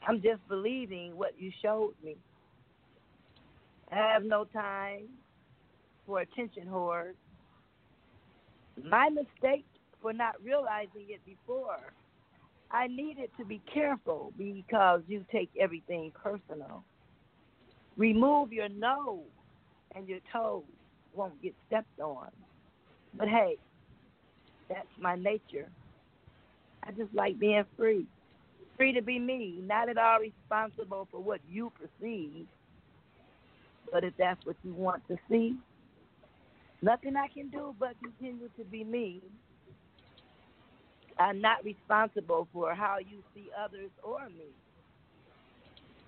I'm 0.06 0.20
just 0.20 0.46
believing 0.48 1.16
what 1.16 1.32
you 1.38 1.52
showed 1.62 1.92
me. 2.02 2.16
I 3.92 3.96
have 3.96 4.24
no 4.24 4.44
time 4.44 5.02
for 6.06 6.20
attention 6.20 6.66
whores. 6.66 7.14
My 8.82 9.08
mistake 9.08 9.64
for 10.00 10.12
not 10.12 10.34
realizing 10.42 11.06
it 11.08 11.24
before. 11.24 11.78
I 12.70 12.86
needed 12.86 13.30
to 13.38 13.44
be 13.44 13.60
careful 13.72 14.32
because 14.38 15.02
you 15.06 15.24
take 15.30 15.50
everything 15.60 16.10
personal. 16.22 16.82
Remove 17.96 18.52
your 18.52 18.70
nose 18.70 19.20
and 19.94 20.08
your 20.08 20.20
toes 20.32 20.64
won't 21.14 21.40
get 21.42 21.54
stepped 21.66 22.00
on. 22.00 22.28
But 23.14 23.28
hey, 23.28 23.56
that's 24.68 24.88
my 24.98 25.16
nature. 25.16 25.68
I 26.82 26.92
just 26.92 27.14
like 27.14 27.38
being 27.38 27.64
free. 27.76 28.06
Free 28.76 28.92
to 28.94 29.02
be 29.02 29.18
me, 29.18 29.60
not 29.62 29.90
at 29.90 29.98
all 29.98 30.18
responsible 30.20 31.06
for 31.10 31.20
what 31.20 31.40
you 31.48 31.70
perceive. 31.78 32.46
But 33.92 34.04
if 34.04 34.14
that's 34.18 34.44
what 34.46 34.56
you 34.64 34.72
want 34.72 35.06
to 35.08 35.18
see, 35.28 35.56
nothing 36.82 37.16
I 37.16 37.28
can 37.28 37.48
do 37.48 37.74
but 37.78 37.94
continue 38.02 38.48
to 38.58 38.64
be 38.64 38.84
me. 38.84 39.22
I'm 41.18 41.40
not 41.40 41.64
responsible 41.64 42.48
for 42.52 42.74
how 42.74 42.98
you 42.98 43.22
see 43.34 43.48
others 43.58 43.90
or 44.02 44.28
me. 44.28 44.50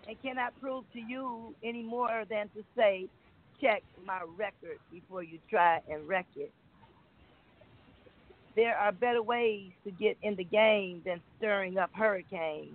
And 0.06 0.20
cannot 0.20 0.58
prove 0.60 0.84
to 0.92 1.00
you 1.00 1.54
any 1.62 1.82
more 1.82 2.24
than 2.28 2.48
to 2.50 2.64
say, 2.76 3.08
check 3.60 3.82
my 4.04 4.20
record 4.36 4.78
before 4.92 5.22
you 5.22 5.38
try 5.48 5.80
and 5.90 6.06
wreck 6.06 6.26
it. 6.36 6.52
There 8.56 8.76
are 8.76 8.92
better 8.92 9.22
ways 9.22 9.70
to 9.84 9.90
get 9.90 10.16
in 10.22 10.36
the 10.36 10.44
game 10.44 11.02
than 11.04 11.20
stirring 11.38 11.78
up 11.78 11.90
hurricanes. 11.94 12.74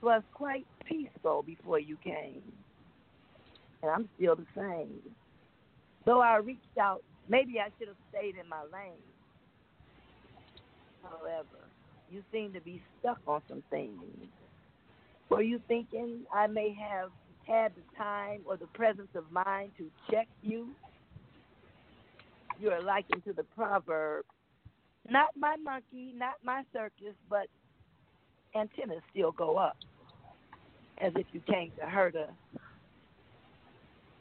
Was 0.00 0.22
quite 0.32 0.66
peaceful 0.84 1.42
before 1.42 1.80
you 1.80 1.96
came. 1.96 2.40
And 3.82 3.90
I'm 3.90 4.08
still 4.16 4.36
the 4.36 4.46
same. 4.56 5.00
Though 6.08 6.22
I 6.22 6.36
reached 6.36 6.78
out, 6.80 7.02
maybe 7.28 7.60
I 7.60 7.68
should 7.78 7.88
have 7.88 7.98
stayed 8.08 8.36
in 8.42 8.48
my 8.48 8.62
lane. 8.62 8.96
However, 11.02 11.68
you 12.10 12.22
seem 12.32 12.54
to 12.54 12.62
be 12.62 12.80
stuck 12.98 13.18
on 13.26 13.42
some 13.46 13.62
things. 13.68 14.00
Were 15.28 15.42
you 15.42 15.60
thinking 15.68 16.20
I 16.32 16.46
may 16.46 16.74
have 16.74 17.10
had 17.46 17.72
the 17.74 17.82
time 17.98 18.40
or 18.46 18.56
the 18.56 18.68
presence 18.68 19.10
of 19.14 19.30
mind 19.30 19.72
to 19.76 19.90
check 20.10 20.28
you? 20.40 20.68
You 22.58 22.70
are 22.70 22.80
likened 22.80 23.22
to 23.26 23.34
the 23.34 23.44
proverb 23.54 24.24
not 25.10 25.28
my 25.36 25.56
monkey, 25.56 26.14
not 26.16 26.34
my 26.42 26.62
circus, 26.72 27.14
but 27.28 27.48
antennas 28.54 29.02
still 29.10 29.32
go 29.32 29.58
up 29.58 29.76
as 31.00 31.12
if 31.16 31.26
you 31.32 31.40
came 31.40 31.70
to 31.78 31.86
hurt 31.86 32.16
us. 32.16 32.30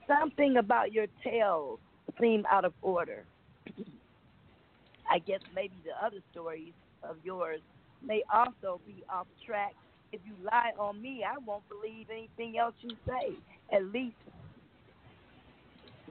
Something 0.08 0.58
about 0.58 0.94
your 0.94 1.08
tail 1.24 1.80
seemed 2.20 2.46
out 2.50 2.66
of 2.66 2.74
order. 2.82 3.26
I 5.10 5.20
guess 5.20 5.42
maybe 5.56 5.74
the 5.86 6.06
other 6.06 6.22
stories 6.32 6.74
of 7.04 7.18
yours 7.24 7.62
may 8.04 8.24
also 8.34 8.80
be 8.86 9.04
off 9.10 9.28
track. 9.46 9.74
If 10.12 10.22
you 10.26 10.34
lie 10.44 10.72
on 10.80 11.02
me, 11.02 11.24
I 11.28 11.38
won't 11.46 11.68
believe 11.68 12.08
anything 12.12 12.58
else 12.58 12.74
you 12.82 12.92
say. 13.06 13.36
At 13.74 13.86
least 13.86 14.16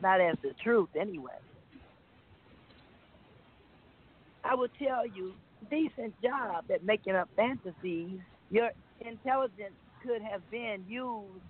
not 0.02 0.20
as 0.20 0.36
the 0.42 0.52
truth, 0.62 0.90
anyway. 0.98 1.32
I 4.44 4.54
will 4.54 4.68
tell 4.78 5.06
you, 5.06 5.32
decent 5.70 6.14
job 6.22 6.66
at 6.72 6.84
making 6.84 7.14
up 7.14 7.28
fantasies. 7.34 8.20
Your 8.50 8.70
intelligence 9.00 9.74
could 10.02 10.22
have 10.22 10.48
been 10.50 10.84
used 10.86 11.42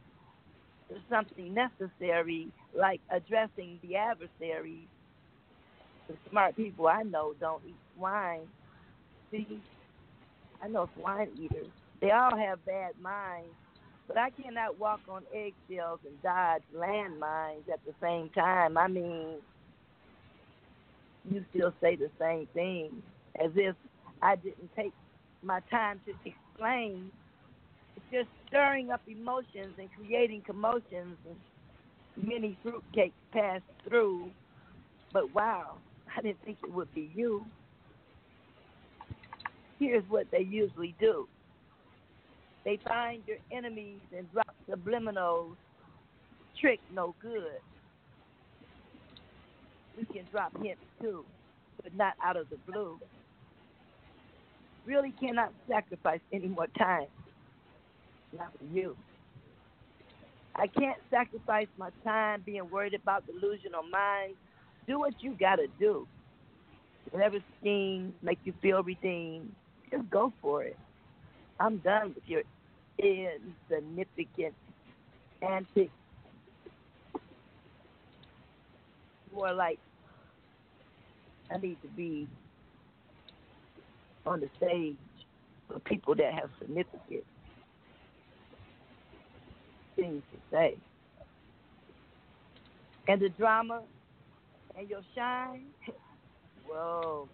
something 1.10 1.54
necessary, 1.54 2.52
like 2.74 3.00
addressing 3.10 3.78
the 3.82 3.96
adversary. 3.96 4.88
The 6.08 6.16
smart 6.30 6.56
people 6.56 6.86
I 6.88 7.02
know 7.02 7.34
don't 7.40 7.62
eat 7.66 7.76
wine. 7.96 8.48
See, 9.30 9.62
I 10.62 10.68
know 10.68 10.88
swine 10.96 11.30
eaters. 11.40 11.72
They 12.00 12.10
all 12.10 12.36
have 12.36 12.64
bad 12.64 12.92
minds, 13.00 13.54
but 14.06 14.18
I 14.18 14.30
cannot 14.30 14.78
walk 14.78 15.00
on 15.08 15.24
eggshells 15.34 16.00
and 16.06 16.22
dodge 16.22 16.62
landmines 16.74 17.68
at 17.72 17.80
the 17.84 17.94
same 18.00 18.30
time. 18.30 18.76
I 18.76 18.88
mean, 18.88 19.38
you 21.30 21.44
still 21.50 21.74
say 21.80 21.96
the 21.96 22.10
same 22.20 22.46
thing 22.54 23.02
as 23.42 23.50
if 23.56 23.76
I 24.22 24.36
didn't 24.36 24.70
take 24.76 24.92
my 25.42 25.60
time 25.70 26.00
to 26.06 26.14
explain. 26.24 27.10
It's 27.96 28.06
just 28.12 28.28
stirring 28.48 28.90
up 28.90 29.02
emotions 29.06 29.74
and 29.78 29.89
creating 29.98 30.43
commotions 30.43 31.16
and 31.28 31.36
many 32.16 32.59
fruitcakes 32.64 33.12
pass 33.32 33.60
through. 33.86 34.31
But 35.12 35.35
wow, 35.35 35.77
I 36.16 36.23
didn't 36.23 36.43
think 36.44 36.59
it 36.62 36.73
would 36.73 36.93
be 36.94 37.10
you. 37.14 37.44
Here's 39.78 40.05
what 40.09 40.27
they 40.31 40.40
usually 40.40 40.94
do. 40.98 41.28
They 42.64 42.78
find 42.85 43.23
your 43.27 43.36
enemies 43.52 44.01
and 44.16 44.31
drop 44.32 44.55
subliminals. 44.68 45.55
Trick 46.59 46.81
no 46.94 47.14
good 47.20 47.60
we 49.97 50.05
can 50.05 50.24
drop 50.31 50.52
hints 50.62 50.82
too, 51.01 51.24
but 51.82 51.94
not 51.94 52.14
out 52.23 52.36
of 52.36 52.48
the 52.51 52.56
blue. 52.70 52.98
Really 54.85 55.12
cannot 55.20 55.52
sacrifice 55.68 56.20
any 56.32 56.48
more 56.48 56.68
time. 56.78 57.06
Not 58.32 58.52
for 58.58 58.64
you. 58.64 58.96
I 60.54 60.66
can't 60.66 60.98
sacrifice 61.10 61.68
my 61.76 61.90
time 62.02 62.42
being 62.44 62.68
worried 62.70 62.94
about 62.94 63.24
delusional 63.26 63.82
minds. 63.82 64.36
Do 64.86 64.98
what 64.98 65.14
you 65.22 65.36
gotta 65.38 65.66
do. 65.78 66.06
Whatever 67.10 67.38
schemes 67.60 68.14
make 68.22 68.38
you 68.44 68.54
feel 68.62 68.82
redeemed, 68.82 69.54
just 69.90 70.08
go 70.10 70.32
for 70.40 70.64
it. 70.64 70.76
I'm 71.60 71.78
done 71.78 72.14
with 72.14 72.24
your 72.26 72.42
insignificant 72.98 74.54
antics. 75.42 75.92
More 79.34 79.52
like 79.52 79.78
I 81.50 81.58
need 81.58 81.80
to 81.82 81.88
be 81.88 82.26
on 84.24 84.40
the 84.40 84.48
stage 84.56 84.96
for 85.68 85.78
people 85.80 86.14
that 86.14 86.32
have 86.32 86.50
significant 86.58 87.24
things 89.97 90.23
to 90.32 90.39
say. 90.52 90.78
And 93.09 93.20
the 93.20 93.28
drama 93.31 93.82
and 94.77 94.89
your 94.89 95.02
shine, 95.16 95.66
whoa, 96.64 97.28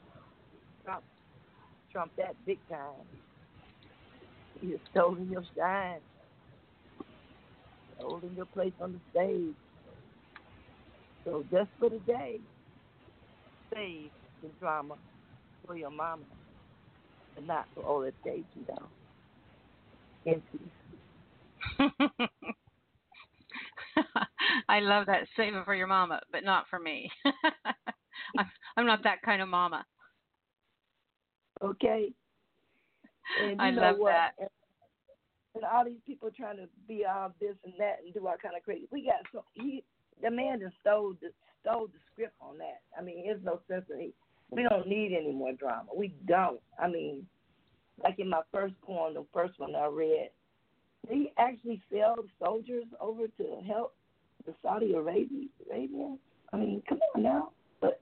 Trump, 0.84 1.04
Trump 1.92 2.12
that 2.18 2.36
big 2.46 2.60
time. 2.68 3.06
You're 4.60 4.78
stolen 4.90 5.30
your 5.30 5.44
shine, 5.56 6.00
stolen 7.98 8.34
your 8.36 8.46
place 8.46 8.74
on 8.80 8.92
the 8.92 9.00
stage. 9.10 9.56
So 11.24 11.44
just 11.50 11.70
for 11.78 11.90
the 11.90 12.00
day, 12.00 12.40
save 13.74 14.12
the 14.42 14.50
drama 14.60 14.96
for 15.66 15.76
your 15.76 15.90
mama, 15.90 16.24
but 17.34 17.44
not 17.46 17.66
for 17.74 17.84
all 17.84 18.00
the 18.00 18.12
days 18.24 18.44
you 18.54 18.66
know. 18.68 18.90
In 20.26 20.42
I 24.68 24.80
love 24.80 25.06
that. 25.06 25.26
Save 25.36 25.54
it 25.54 25.64
for 25.64 25.74
your 25.74 25.86
mama, 25.86 26.20
but 26.30 26.44
not 26.44 26.66
for 26.68 26.78
me. 26.78 27.10
I'm, 28.38 28.46
I'm 28.76 28.86
not 28.86 29.02
that 29.04 29.22
kind 29.22 29.42
of 29.42 29.48
mama. 29.48 29.84
Okay. 31.62 32.12
And 33.40 33.60
I 33.60 33.70
love 33.70 33.98
what? 33.98 34.10
that. 34.12 34.32
And, 34.38 34.48
all 35.70 35.84
these 35.84 36.00
people 36.06 36.30
trying 36.34 36.56
to 36.56 36.66
be 36.88 37.04
all 37.04 37.32
this 37.38 37.54
and 37.64 37.74
that 37.78 37.98
and 38.02 38.12
do 38.12 38.26
all 38.26 38.36
kind 38.42 38.56
of 38.56 38.62
crazy. 38.64 38.88
We 38.90 39.04
got 39.04 39.20
so 39.32 39.44
he 39.52 39.84
the 40.22 40.30
man 40.30 40.60
just 40.60 40.74
stole 40.80 41.14
the 41.20 41.28
stole 41.60 41.88
the 41.88 41.98
script 42.10 42.34
on 42.40 42.56
that. 42.58 42.80
I 42.98 43.02
mean, 43.02 43.24
there's 43.24 43.44
no 43.44 43.60
sense 43.68 43.84
in 43.92 44.00
it. 44.00 44.14
We 44.50 44.62
don't 44.62 44.88
need 44.88 45.16
any 45.16 45.32
more 45.32 45.52
drama. 45.52 45.90
We 45.94 46.14
don't. 46.26 46.60
I 46.82 46.88
mean, 46.88 47.26
like 48.02 48.18
in 48.18 48.30
my 48.30 48.40
first 48.52 48.74
poem, 48.82 49.14
the 49.14 49.26
first 49.32 49.58
one 49.58 49.74
I 49.74 49.86
read, 49.86 50.30
he 51.08 51.32
actually 51.38 51.80
sell 51.92 52.16
soldiers 52.38 52.84
over 53.00 53.26
to 53.26 53.60
help 53.66 53.94
the 54.46 54.54
Saudi 54.62 54.94
Arabia, 54.94 55.46
Arabians. 55.70 56.18
I 56.52 56.56
mean, 56.56 56.82
come 56.88 56.98
on 57.14 57.22
now. 57.22 57.50
But 57.80 58.00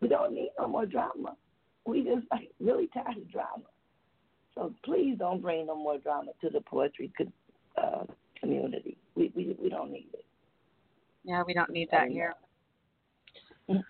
we 0.00 0.08
don't 0.08 0.34
need 0.34 0.50
no 0.58 0.68
more 0.68 0.86
drama. 0.86 1.36
We 1.86 2.02
just 2.02 2.26
like 2.30 2.50
really 2.60 2.88
tired 2.92 3.16
of 3.16 3.30
drama. 3.30 3.64
So 4.54 4.74
please 4.84 5.16
don't 5.18 5.40
bring 5.40 5.66
no 5.66 5.76
more 5.76 5.98
drama 5.98 6.32
to 6.40 6.50
the 6.50 6.60
poetry 6.60 7.12
uh, 7.76 8.04
community. 8.40 8.96
We, 9.14 9.32
we 9.34 9.56
we 9.60 9.68
don't 9.68 9.92
need 9.92 10.08
it. 10.12 10.24
Yeah, 11.24 11.42
we 11.46 11.54
don't 11.54 11.70
need 11.70 11.88
that 11.92 12.08
here. 12.08 12.34
mm 13.68 13.82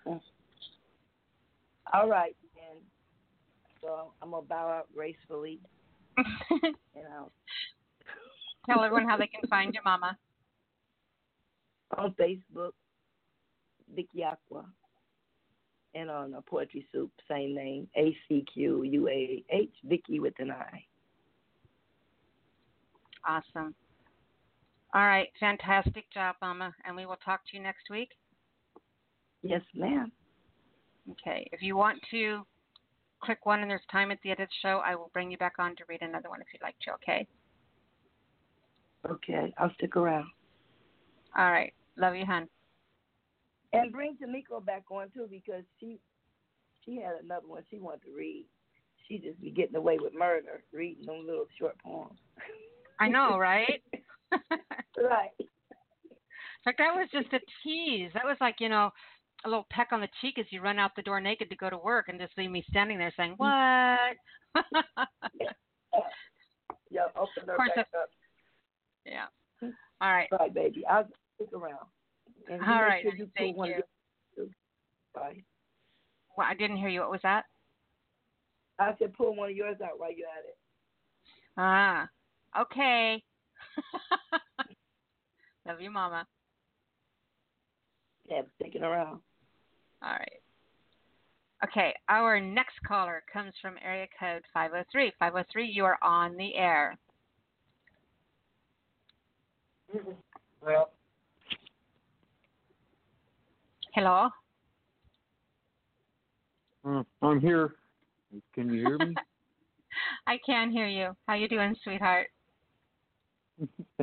All 1.93 2.07
right, 2.09 2.35
then. 2.55 2.77
So 3.81 4.11
I'm 4.21 4.31
gonna 4.31 4.45
bow 4.45 4.69
out 4.69 4.87
gracefully. 4.93 5.59
you 6.17 6.73
know. 6.95 7.31
Tell 8.69 8.83
everyone 8.83 9.07
how 9.07 9.17
they 9.17 9.27
can 9.27 9.47
find 9.49 9.73
your 9.73 9.83
mama. 9.83 10.17
On 11.97 12.13
Facebook, 12.19 12.73
Vicki 13.95 14.23
Acquah. 14.23 14.65
And 15.95 16.09
on 16.11 16.35
a 16.35 16.41
Poetry 16.41 16.85
Soup, 16.91 17.11
same 17.27 17.55
name, 17.55 17.87
A 17.97 18.15
C 18.27 18.45
Q 18.53 18.83
U 18.83 19.07
A 19.09 19.43
H, 19.49 19.73
Vicky 19.85 20.19
with 20.19 20.35
an 20.37 20.51
I. 20.51 20.83
Awesome. 23.27 23.73
All 24.93 25.01
right, 25.05 25.29
fantastic 25.39 26.05
job, 26.13 26.35
Mama. 26.41 26.73
And 26.85 26.95
we 26.95 27.07
will 27.07 27.17
talk 27.25 27.41
to 27.49 27.57
you 27.57 27.63
next 27.63 27.89
week. 27.89 28.09
Yes, 29.41 29.61
ma'am. 29.73 30.11
Okay. 31.11 31.49
If 31.51 31.63
you 31.63 31.75
want 31.75 31.99
to 32.11 32.45
click 33.23 33.45
one 33.45 33.61
and 33.61 33.69
there's 33.69 33.81
time 33.91 34.11
at 34.11 34.19
the 34.23 34.29
end 34.29 34.39
of 34.39 34.47
the 34.47 34.53
show, 34.61 34.81
I 34.85 34.95
will 34.95 35.09
bring 35.13 35.31
you 35.31 35.37
back 35.37 35.53
on 35.57 35.75
to 35.77 35.83
read 35.89 36.01
another 36.01 36.29
one 36.29 36.41
if 36.41 36.47
you'd 36.53 36.61
like 36.61 36.77
to, 36.85 36.93
okay? 36.93 37.27
Okay, 39.07 39.53
I'll 39.57 39.73
stick 39.75 39.95
around. 39.95 40.27
All 41.37 41.51
right. 41.51 41.73
Love 41.97 42.15
you, 42.15 42.25
hon. 42.25 42.47
And 43.73 43.91
bring 43.91 44.17
Tameko 44.17 44.65
back 44.65 44.83
on 44.89 45.09
too 45.13 45.27
because 45.29 45.63
she 45.79 45.99
she 46.83 46.95
had 46.95 47.15
another 47.23 47.47
one 47.47 47.63
she 47.69 47.77
wanted 47.77 48.03
to 48.05 48.11
read. 48.15 48.45
She 49.07 49.17
just 49.19 49.39
be 49.41 49.51
getting 49.51 49.75
away 49.75 49.97
with 49.99 50.13
murder, 50.13 50.63
reading 50.73 51.05
them 51.05 51.25
little 51.25 51.45
short 51.57 51.77
poems. 51.83 52.19
I 52.99 53.09
know, 53.09 53.37
right? 53.39 53.81
right. 54.31 55.31
Like 56.65 56.77
that 56.77 56.95
was 56.95 57.07
just 57.11 57.31
a 57.33 57.39
tease. 57.63 58.11
That 58.13 58.25
was 58.25 58.37
like, 58.41 58.55
you 58.59 58.69
know, 58.69 58.91
a 59.45 59.49
little 59.49 59.67
peck 59.71 59.89
on 59.91 60.01
the 60.01 60.09
cheek 60.21 60.37
as 60.37 60.45
you 60.49 60.61
run 60.61 60.79
out 60.79 60.91
the 60.95 61.01
door 61.01 61.21
naked 61.21 61.49
to 61.49 61.55
go 61.55 61.69
to 61.69 61.77
work 61.77 62.09
and 62.09 62.19
just 62.19 62.37
leave 62.37 62.51
me 62.51 62.63
standing 62.69 62.97
there 62.97 63.13
saying, 63.15 63.35
What? 63.37 63.51
yeah, 66.91 67.05
open 67.15 67.47
her 67.47 67.57
back 67.57 67.77
up. 67.77 68.09
Yeah. 69.05 69.25
All 70.01 70.11
right. 70.11 70.29
Bye, 70.29 70.49
baby. 70.53 70.85
I'll 70.89 71.07
stick 71.35 71.49
around. 71.53 71.85
And 72.49 72.61
All 72.61 72.81
right. 72.81 73.03
Sure 73.03 73.13
you 73.15 73.29
Thank 73.37 73.57
you. 73.57 73.65
Your... 73.65 74.47
Bye. 75.13 75.43
Well, 76.37 76.47
I 76.49 76.53
didn't 76.53 76.77
hear 76.77 76.89
you. 76.89 77.01
What 77.01 77.11
was 77.11 77.21
that? 77.23 77.45
I 78.79 78.93
said 78.97 79.13
pull 79.13 79.35
one 79.35 79.49
of 79.49 79.55
yours 79.55 79.77
out 79.83 79.99
while 79.99 80.11
you're 80.11 80.27
at 80.27 80.45
it. 80.45 80.57
Ah. 81.57 82.07
Okay. 82.59 83.21
Love 85.67 85.81
you, 85.81 85.91
Mama. 85.91 86.25
Yeah, 88.29 88.41
sticking 88.55 88.83
around. 88.83 89.19
All 90.01 90.11
right. 90.11 90.41
Okay, 91.61 91.93
our 92.07 92.39
next 92.39 92.75
caller 92.87 93.21
comes 93.31 93.53
from 93.61 93.75
area 93.83 94.07
code 94.17 94.43
503. 94.53 95.11
503, 95.19 95.65
you 95.67 95.83
are 95.83 95.97
on 96.01 96.37
the 96.37 96.55
air. 96.55 96.97
Well, 100.63 100.91
Hello. 103.93 104.29
uh, 106.85 107.03
I'm 107.21 107.39
here. 107.39 107.73
Can 108.53 108.71
you 108.71 108.79
hear 108.85 108.99
me? 108.99 109.15
I 110.27 110.37
can 110.45 110.71
hear 110.71 110.87
you. 110.87 111.15
How 111.27 111.33
you 111.35 111.47
doing, 111.47 111.75
sweetheart? 111.83 112.27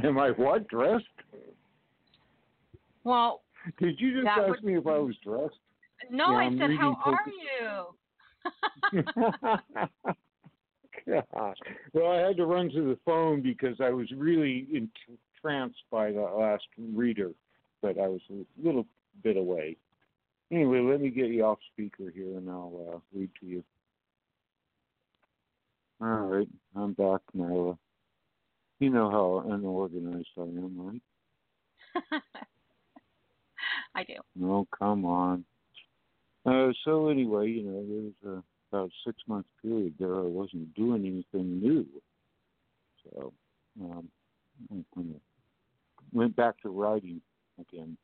Am 0.02 0.18
I 0.18 0.30
what 0.30 0.68
dressed? 0.68 1.04
Well, 3.04 3.42
Did 3.78 4.00
you 4.00 4.22
just 4.22 4.26
ask 4.26 4.48
would- 4.48 4.64
me 4.64 4.76
if 4.76 4.86
I 4.86 4.98
was 4.98 5.14
dressed? 5.22 5.54
no, 6.10 6.26
Yeah, 6.32 6.36
I 6.36 6.44
I'm 6.44 6.58
said, 6.58 6.70
how 6.78 6.94
are 7.04 7.18
you? 8.92 9.02
Gosh. 11.34 11.56
Well, 11.92 12.10
I 12.10 12.16
had 12.18 12.36
to 12.36 12.46
run 12.46 12.68
to 12.70 12.82
the 12.82 12.98
phone 13.04 13.40
because 13.42 13.80
I 13.80 13.90
was 13.90 14.10
really 14.16 14.66
entranced 15.46 15.82
by 15.90 16.12
the 16.12 16.20
last 16.20 16.64
reader, 16.78 17.30
but 17.82 17.98
I 17.98 18.08
was 18.08 18.20
a 18.30 18.44
little 18.62 18.86
bit 19.22 19.36
away. 19.36 19.76
Anyway, 20.52 20.80
let 20.80 21.00
me 21.00 21.10
get 21.10 21.26
you 21.26 21.44
off 21.44 21.58
speaker 21.72 22.10
here 22.14 22.36
and 22.36 22.48
I'll 22.48 22.94
uh, 22.94 22.98
read 23.12 23.30
to 23.40 23.46
you. 23.46 23.64
All 26.00 26.08
right, 26.08 26.48
I'm 26.74 26.92
back, 26.92 27.20
Nyla. 27.36 27.78
You 28.78 28.90
know 28.90 29.10
how 29.10 29.50
unorganized 29.50 30.28
I 30.36 30.42
am, 30.42 30.74
right? 30.76 31.02
I 33.94 34.04
do. 34.04 34.14
No, 34.34 34.66
come 34.78 35.06
on. 35.06 35.44
Uh, 36.44 36.68
so 36.84 37.08
anyway, 37.08 37.48
you 37.48 37.62
know, 37.62 37.84
there 37.88 38.36
was 38.36 38.42
a 38.42 38.42
about 38.72 38.90
six 39.06 39.16
month 39.26 39.46
period 39.62 39.94
there 39.98 40.16
I 40.16 40.22
wasn't 40.22 40.74
doing 40.74 41.06
anything 41.06 41.60
new. 41.60 41.86
So 43.04 43.32
um, 43.80 44.08
I 44.70 44.84
kind 44.94 45.14
of 45.14 45.20
went 46.16 46.34
back 46.34 46.58
to 46.62 46.70
writing 46.70 47.20
again. 47.60 47.96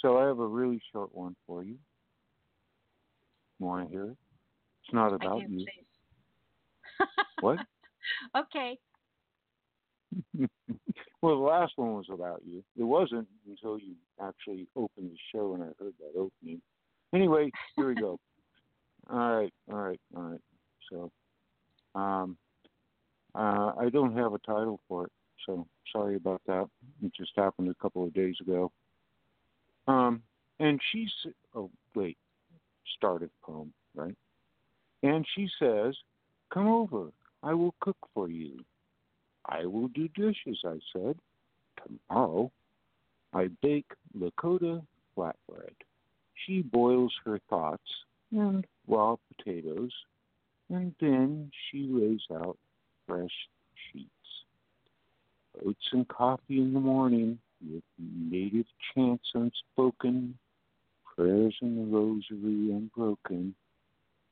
So 0.00 0.18
I 0.18 0.26
have 0.26 0.40
a 0.40 0.46
really 0.46 0.82
short 0.92 1.14
one 1.14 1.36
for 1.46 1.62
you. 1.62 1.76
Want 3.60 3.86
to 3.86 3.92
hear 3.92 4.04
it? 4.06 4.16
It's 4.84 4.92
not 4.92 5.12
about 5.12 5.40
do, 5.46 5.52
you. 5.52 5.66
What? 7.40 7.58
okay. 8.36 8.78
well, 10.38 10.48
the 11.36 11.44
last 11.44 11.72
one 11.76 11.94
was 11.94 12.06
about 12.12 12.42
you. 12.44 12.62
It 12.76 12.84
wasn't 12.84 13.26
until 13.48 13.78
you 13.78 13.94
actually 14.20 14.68
opened 14.76 15.10
the 15.10 15.18
show 15.32 15.54
and 15.54 15.62
I 15.62 15.66
heard 15.78 15.94
that 16.00 16.18
opening. 16.18 16.60
Anyway, 17.14 17.50
here 17.76 17.88
we 17.88 17.94
go. 17.94 18.18
all 19.10 19.18
right, 19.18 19.52
all 19.70 19.78
right, 19.78 20.00
all 20.16 20.22
right. 20.22 20.40
So, 20.90 21.10
um, 21.94 22.36
uh, 23.34 23.72
I 23.80 23.88
don't 23.90 24.16
have 24.16 24.34
a 24.34 24.38
title 24.38 24.80
for 24.88 25.06
it, 25.06 25.12
so 25.46 25.66
sorry 25.92 26.16
about 26.16 26.42
that. 26.46 26.68
It 27.02 27.12
just 27.14 27.32
happened 27.36 27.70
a 27.70 27.82
couple 27.82 28.04
of 28.04 28.14
days 28.14 28.36
ago. 28.40 28.70
Um, 29.88 30.22
and 30.60 30.80
she's 30.90 31.10
oh 31.54 31.70
wait, 31.94 32.16
started 32.96 33.30
poem 33.42 33.72
right, 33.94 34.16
and 35.02 35.26
she 35.34 35.48
says, 35.58 35.96
"Come 36.52 36.68
over, 36.68 37.08
I 37.42 37.54
will 37.54 37.74
cook 37.80 37.96
for 38.14 38.28
you." 38.28 38.64
I 39.46 39.66
will 39.66 39.88
do 39.88 40.08
dishes, 40.08 40.60
I 40.64 40.78
said. 40.92 41.18
Tomorrow, 41.84 42.52
I 43.32 43.48
bake 43.60 43.90
Lakota 44.16 44.82
flatbread. 45.16 45.74
She 46.46 46.62
boils 46.62 47.12
her 47.24 47.40
thoughts 47.50 47.82
and 48.30 48.64
raw 48.86 49.16
potatoes, 49.36 49.92
and 50.70 50.94
then 51.00 51.50
she 51.70 51.88
lays 51.90 52.20
out 52.32 52.56
fresh 53.06 53.30
sheets. 53.92 54.08
Oats 55.66 55.88
and 55.92 56.08
coffee 56.08 56.60
in 56.60 56.72
the 56.72 56.80
morning 56.80 57.38
with 57.70 57.82
native 57.98 58.66
chants 58.94 59.28
unspoken, 59.34 60.38
prayers 61.14 61.54
in 61.60 61.76
the 61.76 61.96
rosary 61.96 62.72
unbroken, 62.72 63.54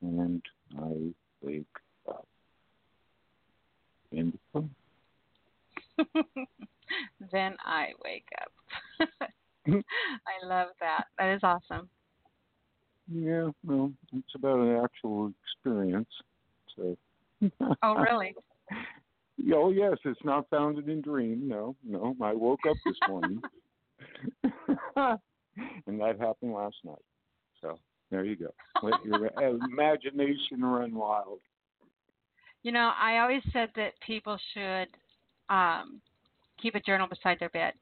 and 0.01 0.43
I 0.79 1.13
wake 1.43 1.67
up. 2.09 2.27
End 4.17 4.39
of 4.55 4.65
then 7.33 7.57
I 7.65 7.89
wake 8.03 8.29
up. 8.41 9.11
I 9.69 10.47
love 10.47 10.69
that. 10.81 11.05
That 11.19 11.35
is 11.35 11.41
awesome. 11.43 11.89
Yeah, 13.13 13.51
well, 13.65 13.93
it's 14.13 14.35
about 14.35 14.61
an 14.61 14.81
actual 14.83 15.33
experience. 15.45 16.09
So. 16.77 16.97
Oh, 17.83 17.95
really? 17.95 18.35
oh, 19.55 19.71
yes. 19.71 19.97
It's 20.05 20.25
not 20.25 20.49
founded 20.51 20.89
in 20.89 21.01
dream. 21.01 21.49
No, 21.49 21.77
no. 21.87 22.17
I 22.23 22.33
woke 22.33 22.61
up 22.69 22.77
this 22.85 22.97
morning, 23.09 23.41
and 24.97 26.01
that 26.01 26.19
happened 26.19 26.53
last 26.53 26.77
night. 26.85 27.03
So 27.61 27.79
there 28.11 28.25
you 28.25 28.37
go. 28.37 28.53
Let 28.83 29.05
your 29.05 29.31
imagination 29.71 30.63
run 30.63 30.95
wild. 30.95 31.41
You 32.63 32.73
know, 32.73 32.93
I 33.01 33.19
always 33.19 33.43
said 33.53 33.71
that 33.77 33.93
people 34.07 34.39
should 34.53 34.89
um, 35.49 36.01
keep 36.61 36.75
a 36.75 36.81
journal 36.81 37.09
beside 37.09 37.39
their 37.41 37.49
bed. 37.51 37.73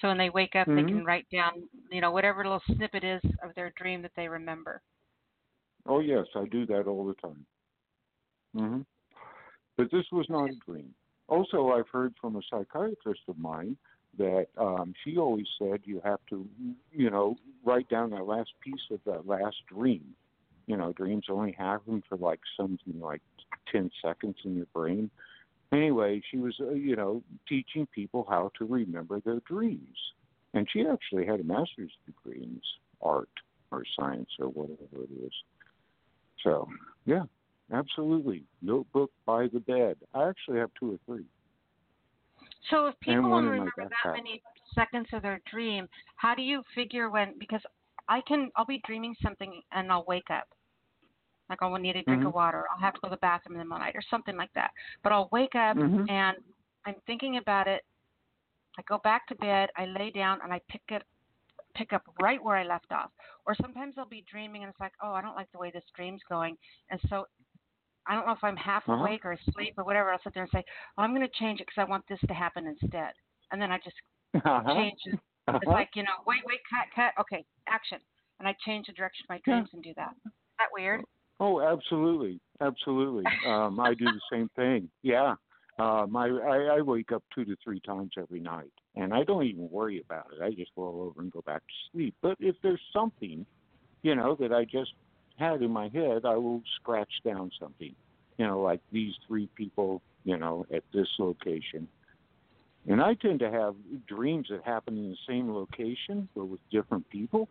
So 0.00 0.08
when 0.08 0.18
they 0.18 0.30
wake 0.30 0.54
up, 0.56 0.66
mm-hmm. 0.66 0.76
they 0.76 0.82
can 0.82 1.04
write 1.04 1.26
down, 1.32 1.52
you 1.90 2.00
know, 2.00 2.10
whatever 2.10 2.42
little 2.42 2.62
snippet 2.74 3.04
is 3.04 3.22
of 3.42 3.54
their 3.54 3.72
dream 3.76 4.02
that 4.02 4.10
they 4.16 4.28
remember. 4.28 4.82
Oh 5.86 6.00
yes, 6.00 6.26
I 6.34 6.46
do 6.46 6.66
that 6.66 6.86
all 6.86 7.06
the 7.06 7.14
time. 7.14 7.46
hmm 8.54 8.80
But 9.76 9.90
this 9.90 10.06
was 10.12 10.26
not 10.28 10.50
a 10.50 10.54
dream. 10.66 10.94
Also, 11.28 11.70
I've 11.70 11.88
heard 11.88 12.14
from 12.20 12.36
a 12.36 12.40
psychiatrist 12.50 13.22
of 13.28 13.38
mine 13.38 13.76
that 14.18 14.46
um, 14.56 14.94
she 15.04 15.16
always 15.18 15.46
said 15.58 15.80
you 15.84 16.00
have 16.04 16.20
to, 16.30 16.46
you 16.92 17.10
know, 17.10 17.36
write 17.64 17.88
down 17.88 18.10
that 18.10 18.26
last 18.26 18.50
piece 18.62 18.80
of 18.90 19.00
that 19.04 19.26
last 19.26 19.56
dream. 19.68 20.14
You 20.66 20.76
know, 20.76 20.92
dreams 20.92 21.26
only 21.28 21.52
happen 21.52 22.02
for 22.08 22.16
like 22.16 22.40
something 22.56 23.00
like 23.00 23.22
10 23.70 23.90
seconds 24.02 24.36
in 24.44 24.56
your 24.56 24.66
brain. 24.74 25.10
Anyway, 25.72 26.22
she 26.30 26.38
was, 26.38 26.54
uh, 26.60 26.70
you 26.70 26.96
know, 26.96 27.22
teaching 27.48 27.86
people 27.94 28.26
how 28.28 28.50
to 28.58 28.64
remember 28.64 29.20
their 29.20 29.40
dreams. 29.40 29.98
And 30.54 30.66
she 30.72 30.86
actually 30.86 31.26
had 31.26 31.40
a 31.40 31.44
master's 31.44 31.92
degree 32.06 32.42
in 32.42 32.60
art 33.02 33.28
or 33.70 33.82
science 33.98 34.30
or 34.38 34.48
whatever 34.48 35.02
it 35.02 35.24
is. 35.24 35.32
So, 36.42 36.68
yeah, 37.04 37.24
absolutely. 37.72 38.44
Notebook 38.62 39.10
by 39.24 39.48
the 39.48 39.60
bed. 39.60 39.96
I 40.14 40.28
actually 40.28 40.58
have 40.58 40.70
two 40.78 40.92
or 40.92 40.98
three. 41.06 41.24
So 42.70 42.86
if 42.86 42.98
people 43.00 43.30
remember 43.30 43.72
that 43.76 44.12
many 44.14 44.42
seconds 44.74 45.06
of 45.12 45.22
their 45.22 45.40
dream, 45.50 45.88
how 46.16 46.34
do 46.34 46.42
you 46.42 46.62
figure 46.74 47.10
when? 47.10 47.38
Because 47.38 47.60
I 48.08 48.20
can, 48.22 48.50
I'll 48.56 48.66
be 48.66 48.82
dreaming 48.86 49.14
something 49.22 49.60
and 49.72 49.90
I'll 49.90 50.04
wake 50.06 50.30
up. 50.30 50.48
Like 51.48 51.62
I'll 51.62 51.76
need 51.76 51.96
a 51.96 52.02
drink 52.02 52.24
of 52.24 52.32
Mhm. 52.32 52.34
water. 52.34 52.64
I'll 52.70 52.80
have 52.80 52.94
to 52.94 53.00
go 53.00 53.08
to 53.08 53.14
the 53.14 53.18
bathroom 53.18 53.54
in 53.54 53.58
the 53.58 53.64
middle 53.64 53.76
of 53.76 53.80
the 53.80 53.84
night 53.86 53.96
or 53.96 54.02
something 54.02 54.36
like 54.36 54.52
that. 54.54 54.72
But 55.02 55.12
I'll 55.12 55.28
wake 55.30 55.54
up 55.54 55.76
Mhm. 55.76 56.08
and 56.10 56.36
I'm 56.84 56.96
thinking 57.06 57.36
about 57.36 57.68
it. 57.68 57.84
I 58.78 58.82
go 58.82 58.98
back 58.98 59.26
to 59.28 59.34
bed. 59.36 59.70
I 59.76 59.86
lay 59.86 60.10
down 60.10 60.40
and 60.42 60.52
I 60.52 60.60
pick 60.68 60.82
it, 60.88 61.04
pick 61.74 61.92
up 61.92 62.02
right 62.20 62.42
where 62.42 62.56
I 62.56 62.64
left 62.64 62.90
off. 62.90 63.12
Or 63.46 63.54
sometimes 63.54 63.94
I'll 63.96 64.06
be 64.08 64.22
dreaming 64.28 64.64
and 64.64 64.70
it's 64.70 64.80
like, 64.80 64.92
oh, 65.02 65.12
I 65.12 65.22
don't 65.22 65.36
like 65.36 65.50
the 65.52 65.58
way 65.58 65.70
this 65.70 65.84
dream's 65.94 66.22
going, 66.28 66.58
and 66.90 67.00
so 67.08 67.26
I 68.08 68.14
don't 68.14 68.26
know 68.26 68.32
if 68.32 68.42
I'm 68.42 68.56
half 68.56 68.82
Uh-huh. 68.88 69.02
awake 69.02 69.24
or 69.24 69.32
asleep 69.32 69.74
or 69.76 69.84
whatever. 69.84 70.12
I'll 70.12 70.22
sit 70.22 70.34
there 70.34 70.44
and 70.44 70.52
say, 70.52 70.64
oh, 70.96 71.02
I'm 71.02 71.14
going 71.14 71.26
to 71.26 71.38
change 71.40 71.60
it 71.60 71.66
because 71.66 71.86
I 71.86 71.90
want 71.90 72.04
this 72.08 72.20
to 72.28 72.34
happen 72.34 72.66
instead. 72.66 73.12
And 73.52 73.60
then 73.60 73.72
I 73.72 73.78
just 73.78 73.96
Uh-huh. 74.34 74.74
change 74.74 74.98
it. 75.06 75.14
It's 75.14 75.56
Uh-huh. 75.66 75.72
like, 75.72 75.90
you 75.94 76.02
know, 76.02 76.22
wait, 76.26 76.42
wait, 76.46 76.60
cut, 76.68 76.88
cut. 76.94 77.12
Okay, 77.20 77.44
action. 77.68 77.98
And 78.38 78.48
I 78.48 78.54
change 78.64 78.86
the 78.86 78.92
direction 78.92 79.24
of 79.24 79.34
my 79.34 79.40
dreams 79.44 79.70
and 79.72 79.82
do 79.82 79.92
that. 79.96 80.12
Is 80.26 80.32
that 80.58 80.68
weird? 80.72 81.04
Oh, 81.38 81.60
absolutely, 81.60 82.40
absolutely. 82.60 83.24
Um, 83.46 83.78
I 83.78 83.94
do 83.94 84.06
the 84.06 84.20
same 84.30 84.48
thing. 84.56 84.90
Yeah, 85.02 85.34
um, 85.78 86.16
I, 86.16 86.28
I 86.28 86.76
I 86.78 86.80
wake 86.80 87.12
up 87.12 87.22
two 87.34 87.44
to 87.44 87.56
three 87.62 87.80
times 87.80 88.12
every 88.18 88.40
night, 88.40 88.72
and 88.94 89.12
I 89.12 89.22
don't 89.24 89.44
even 89.44 89.68
worry 89.70 90.02
about 90.04 90.26
it. 90.32 90.42
I 90.42 90.50
just 90.50 90.70
roll 90.76 91.02
over 91.02 91.20
and 91.20 91.30
go 91.30 91.42
back 91.42 91.60
to 91.60 91.74
sleep. 91.92 92.14
But 92.22 92.36
if 92.40 92.56
there's 92.62 92.80
something, 92.92 93.44
you 94.02 94.14
know, 94.14 94.34
that 94.40 94.52
I 94.52 94.64
just 94.64 94.92
had 95.36 95.62
in 95.62 95.70
my 95.70 95.88
head, 95.88 96.24
I 96.24 96.36
will 96.36 96.62
scratch 96.80 97.12
down 97.24 97.50
something. 97.60 97.94
You 98.38 98.46
know, 98.46 98.60
like 98.60 98.80
these 98.92 99.14
three 99.26 99.48
people, 99.54 100.02
you 100.24 100.36
know, 100.36 100.66
at 100.74 100.82
this 100.92 101.08
location. 101.18 101.88
And 102.88 103.02
I 103.02 103.14
tend 103.14 103.40
to 103.40 103.50
have 103.50 103.74
dreams 104.06 104.46
that 104.50 104.62
happen 104.62 104.96
in 104.96 105.10
the 105.10 105.16
same 105.26 105.52
location 105.52 106.28
but 106.36 106.44
with 106.46 106.60
different 106.70 107.08
people. 107.10 107.48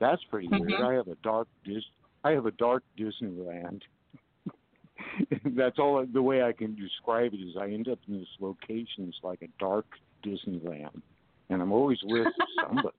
That's 0.00 0.22
pretty 0.24 0.48
weird. 0.48 0.70
Mhm. 0.70 0.80
I 0.84 0.94
have 0.94 1.08
a 1.08 1.14
dark 1.16 1.48
dis 1.64 1.84
I 2.24 2.30
have 2.32 2.46
a 2.46 2.50
dark 2.52 2.82
Disneyland. 2.98 3.82
That's 5.44 5.78
all 5.78 6.04
the 6.04 6.22
way 6.22 6.42
I 6.42 6.52
can 6.52 6.74
describe 6.74 7.32
it 7.34 7.36
is 7.40 7.56
I 7.56 7.66
end 7.70 7.88
up 7.88 7.98
in 8.08 8.18
this 8.18 8.28
location 8.40 9.06
it's 9.08 9.18
like 9.22 9.42
a 9.42 9.48
dark 9.60 9.86
Disneyland. 10.24 11.00
And 11.48 11.62
I'm 11.62 11.72
always 11.72 11.98
with 12.02 12.26
somebody. 12.66 12.96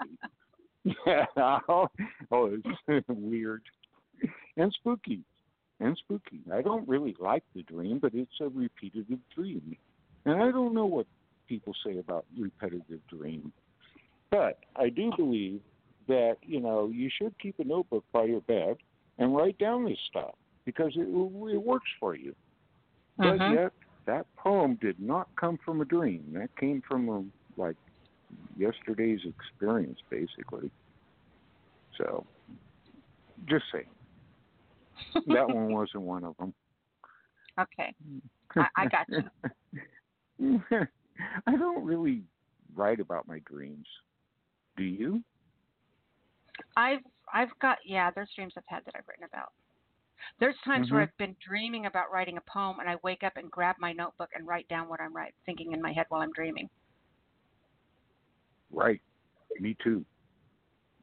yeah. 1.05 1.25
Oh, 1.67 1.89
it's 2.31 3.07
weird. 3.09 3.63
And 4.57 4.73
spooky. 4.73 5.21
And 5.79 5.95
spooky. 5.97 6.39
I 6.51 6.61
don't 6.63 6.87
really 6.87 7.15
like 7.19 7.43
the 7.53 7.61
dream, 7.63 7.99
but 7.99 8.13
it's 8.15 8.31
a 8.41 8.49
repetitive 8.49 9.19
dream. 9.35 9.77
And 10.25 10.41
I 10.41 10.51
don't 10.51 10.73
know 10.73 10.85
what 10.87 11.05
people 11.47 11.73
say 11.85 11.99
about 11.99 12.25
repetitive 12.37 13.01
dream. 13.07 13.53
But 14.31 14.59
I 14.75 14.89
do 14.89 15.11
believe 15.15 15.61
that, 16.07 16.37
you 16.41 16.59
know, 16.59 16.89
you 16.89 17.09
should 17.15 17.37
keep 17.39 17.59
a 17.59 17.63
notebook 17.63 18.03
by 18.11 18.23
your 18.23 18.41
bed 18.41 18.77
and 19.19 19.35
write 19.35 19.57
down 19.59 19.85
this 19.85 19.99
stuff 20.07 20.33
because 20.65 20.91
it, 20.95 21.07
it 21.07 21.63
works 21.63 21.89
for 21.99 22.15
you. 22.15 22.35
But 23.17 23.39
Mhm. 23.39 23.51
yet, 23.51 23.73
that 24.05 24.25
poem 24.37 24.75
did 24.81 24.99
not 24.99 25.27
come 25.39 25.57
from 25.63 25.81
a 25.81 25.85
dream. 25.85 26.33
That 26.33 26.55
came 26.55 26.81
from 26.81 27.09
a, 27.09 27.61
like 27.61 27.75
yesterday's 28.57 29.21
experience, 29.25 29.99
basically. 30.09 30.71
So, 31.97 32.25
just 33.45 33.65
saying. 33.71 33.85
That 35.27 35.47
one 35.49 35.73
wasn't 35.73 36.03
one 36.03 36.23
of 36.23 36.35
them. 36.37 36.53
Okay. 37.59 37.93
I, 38.55 38.67
I 38.75 38.87
got 38.87 39.07
you. 40.39 40.59
I 41.47 41.55
don't 41.55 41.83
really 41.83 42.23
write 42.75 42.99
about 42.99 43.27
my 43.27 43.39
dreams. 43.45 43.87
Do 44.75 44.83
you? 44.83 45.23
I've 46.75 46.99
I've 47.33 47.49
got 47.61 47.77
yeah. 47.85 48.11
There's 48.13 48.29
dreams 48.35 48.53
I've 48.57 48.63
had 48.67 48.85
that 48.85 48.95
I've 48.95 49.07
written 49.07 49.25
about. 49.25 49.49
There's 50.39 50.55
times 50.65 50.91
where 50.91 51.01
Mhm. 51.01 51.03
I've 51.03 51.17
been 51.17 51.35
dreaming 51.47 51.85
about 51.85 52.11
writing 52.11 52.37
a 52.37 52.41
poem, 52.51 52.79
and 52.79 52.89
I 52.89 52.95
wake 53.03 53.23
up 53.23 53.33
and 53.37 53.49
grab 53.49 53.75
my 53.79 53.93
notebook 53.93 54.29
and 54.35 54.47
write 54.47 54.67
down 54.67 54.87
what 54.89 54.99
I'm 55.01 55.15
writing, 55.15 55.33
thinking 55.45 55.73
in 55.73 55.81
my 55.81 55.91
head 55.93 56.05
while 56.09 56.21
I'm 56.21 56.31
dreaming. 56.33 56.69
Right. 58.71 59.01
Me 59.59 59.75
too. 59.83 60.05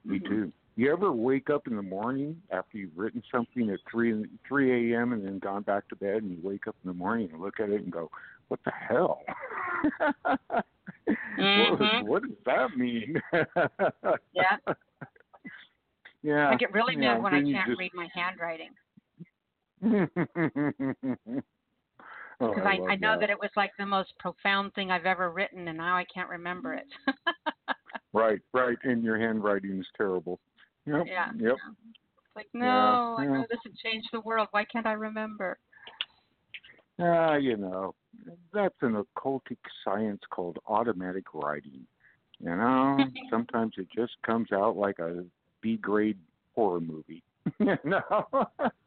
Me 0.05 0.19
Mhm. 0.19 0.27
too. 0.27 0.53
You 0.77 0.93
ever 0.93 1.13
wake 1.13 1.51
up 1.51 1.69
in 1.69 1.77
the 1.77 1.83
morning 1.83 2.41
after 2.51 2.79
you've 2.79 2.97
written 2.97 3.23
something 3.31 3.71
at 3.71 3.79
three 3.91 4.25
three 4.47 4.93
a.m. 4.93 5.13
and 5.13 5.25
then 5.25 5.39
gone 5.39 5.63
back 5.63 5.89
to 5.89 5.97
bed, 5.97 6.23
and 6.23 6.31
you 6.33 6.39
wake 6.43 6.67
up 6.67 6.75
in 6.85 6.89
the 6.91 6.95
morning 6.95 7.29
and 7.33 7.41
look 7.41 7.61
at 7.61 7.71
it 7.71 7.83
and 7.83 7.93
go, 7.93 8.11
"What 8.49 8.59
the 8.65 8.73
hell? 8.73 9.21
what, 10.01 10.67
Mhm. 11.37 12.05
what 12.07 12.23
does 12.23 12.37
that 12.47 12.77
mean?" 12.77 13.21
Yeah. 14.33 14.57
Yeah. 16.23 16.49
I 16.49 16.55
get 16.57 16.73
really 16.73 16.95
yeah, 16.95 17.15
mad 17.17 17.23
when 17.23 17.35
I 17.35 17.43
can't 17.43 17.67
just- 17.69 17.79
read 17.79 17.93
my 17.93 18.09
handwriting 18.15 18.71
oh, 19.85 20.07
because 22.41 22.65
I, 22.65 22.77
love 22.79 22.89
I 22.89 22.97
know 22.97 23.21
that 23.21 23.29
it 23.29 23.39
was 23.39 23.51
like 23.57 23.73
the 23.79 23.85
most 23.85 24.15
profound 24.19 24.73
thing 24.73 24.91
I've 24.91 25.05
ever 25.05 25.31
written, 25.31 25.69
and 25.69 25.77
now 25.77 25.95
I 25.99 26.05
can't 26.05 26.31
remember 26.31 26.73
it. 26.73 26.87
Right, 28.15 28.41
right, 28.55 28.79
and 28.85 29.05
your 29.05 29.19
handwriting 29.19 29.79
is 29.79 29.87
terrible. 29.99 30.41
Yep. 30.87 31.07
Yeah. 31.07 31.31
Yep. 31.39 31.57
It's 31.57 32.37
like 32.37 32.49
no, 32.53 33.15
I 33.19 33.25
yeah. 33.25 33.29
know 33.29 33.47
this 33.49 33.61
would 33.65 33.77
change 33.79 34.05
the 34.13 34.21
world. 34.21 34.49
Why 34.51 34.65
can't 34.65 34.87
I 34.87 34.93
remember? 34.93 35.59
Ah, 37.01 37.37
you 37.37 37.57
know, 37.57 37.95
that's 38.53 38.75
an 38.83 39.03
occultic 39.03 39.59
science 39.85 40.21
called 40.31 40.59
automatic 40.67 41.35
writing. 41.35 41.87
You 42.41 42.57
know, 42.57 42.99
sometimes 43.31 43.75
it 43.79 43.89
just 43.95 44.13
comes 44.25 44.53
out 44.53 44.77
like 44.77 44.99
a 44.99 45.25
B 45.61 45.77
grade 45.77 46.19
horror 46.55 46.81
movie. 46.81 47.23
no, 47.85 48.01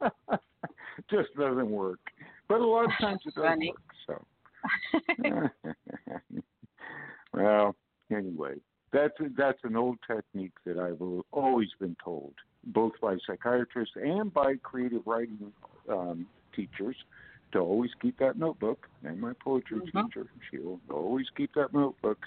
just 1.10 1.34
doesn't 1.38 1.70
work. 1.70 2.00
But 2.48 2.60
a 2.60 2.66
lot 2.66 2.86
of 2.86 2.92
times 3.00 3.20
it 3.26 3.34
does 3.34 3.44
Funny. 3.44 3.72
work. 3.72 3.78
So, 4.06 4.24
well, 7.34 7.76
anyway, 8.10 8.54
that's 8.92 9.14
that's 9.36 9.58
an 9.64 9.76
old 9.76 9.98
technique 10.06 10.52
that 10.64 10.78
I've 10.78 11.02
always 11.32 11.68
been 11.78 11.96
told, 12.02 12.34
both 12.64 12.92
by 13.00 13.16
psychiatrists 13.26 13.94
and 13.96 14.32
by 14.32 14.54
creative 14.62 15.06
writing 15.06 15.52
um, 15.90 16.26
teachers, 16.54 16.96
to 17.52 17.58
always 17.58 17.90
keep 18.00 18.18
that 18.18 18.38
notebook. 18.38 18.88
And 19.04 19.20
my 19.20 19.32
poetry 19.44 19.80
Mhm. 19.80 20.10
teacher, 20.10 20.26
she'll 20.50 20.80
always 20.90 21.28
keep 21.36 21.52
that 21.54 21.72
notebook. 21.72 22.18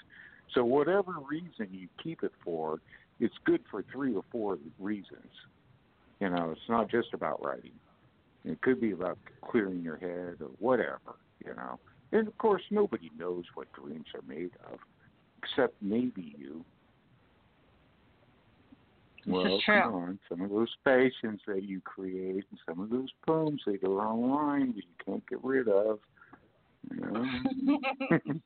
So 0.52 0.64
whatever 0.64 1.12
reason 1.30 1.68
you 1.72 1.88
keep 2.02 2.22
it 2.22 2.32
for, 2.44 2.80
it's 3.20 3.36
good 3.44 3.64
for 3.70 3.82
three 3.82 4.14
or 4.14 4.24
four 4.30 4.58
reasons. 4.78 5.32
You 6.20 6.30
know, 6.30 6.50
it's 6.52 6.68
not 6.68 6.88
just 6.88 7.12
about 7.14 7.44
writing. 7.44 7.78
It 8.44 8.60
could 8.60 8.80
be 8.80 8.92
about 8.92 9.18
clearing 9.44 9.82
your 9.82 9.96
head 9.96 10.36
or 10.40 10.50
whatever, 10.58 11.16
you 11.44 11.54
know. 11.54 11.78
And 12.12 12.28
of 12.28 12.36
course, 12.38 12.62
nobody 12.70 13.10
knows 13.16 13.44
what 13.54 13.72
dreams 13.72 14.06
are 14.14 14.22
made 14.26 14.50
of, 14.70 14.78
except 15.42 15.74
maybe 15.82 16.34
you. 16.38 16.64
This 19.24 19.32
well, 19.34 19.60
come 19.64 19.94
on. 19.94 20.18
Some 20.28 20.40
of 20.40 20.50
those 20.50 20.74
passions 20.84 21.40
that 21.46 21.62
you 21.62 21.80
create 21.80 22.44
and 22.50 22.58
some 22.68 22.80
of 22.80 22.90
those 22.90 23.08
poems 23.24 23.62
that 23.66 23.80
are 23.84 24.00
online 24.00 24.74
that 24.74 24.76
you 24.76 24.82
can't 25.04 25.24
get 25.28 25.38
rid 25.44 25.68
of. 25.68 26.00
You 26.90 27.00
know? 27.00 27.24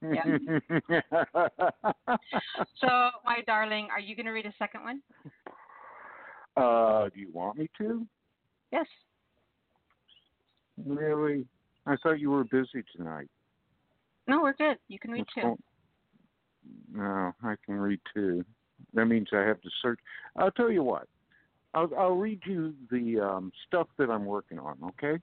So, 2.80 3.10
my 3.24 3.40
darling, 3.46 3.88
are 3.90 4.00
you 4.00 4.14
going 4.14 4.26
to 4.26 4.32
read 4.32 4.46
a 4.46 4.52
second 4.58 4.82
one? 4.82 5.00
uh, 6.56 7.08
do 7.08 7.20
you 7.20 7.30
want 7.32 7.58
me 7.58 7.68
to? 7.78 8.06
Yes. 8.70 8.86
Really? 10.84 11.46
I 11.86 11.96
thought 12.02 12.20
you 12.20 12.30
were 12.30 12.44
busy 12.44 12.84
tonight. 12.94 13.28
No, 14.28 14.42
we're 14.42 14.52
good. 14.54 14.76
You 14.88 14.98
can 14.98 15.10
read 15.10 15.20
What's 15.20 15.34
two. 15.34 15.40
going- 15.40 15.62
No, 16.92 17.32
I 17.42 17.54
can 17.64 17.76
read 17.76 18.00
two. 18.14 18.44
That 18.94 19.06
means 19.06 19.28
I 19.32 19.40
have 19.40 19.60
to 19.62 19.70
search. 19.82 19.98
I'll 20.36 20.50
tell 20.50 20.70
you 20.70 20.82
what. 20.82 21.08
I'll, 21.74 21.90
I'll 21.98 22.16
read 22.16 22.40
you 22.46 22.74
the 22.90 23.20
um, 23.20 23.52
stuff 23.66 23.88
that 23.98 24.10
I'm 24.10 24.24
working 24.24 24.58
on, 24.58 24.78
okay? 24.82 25.20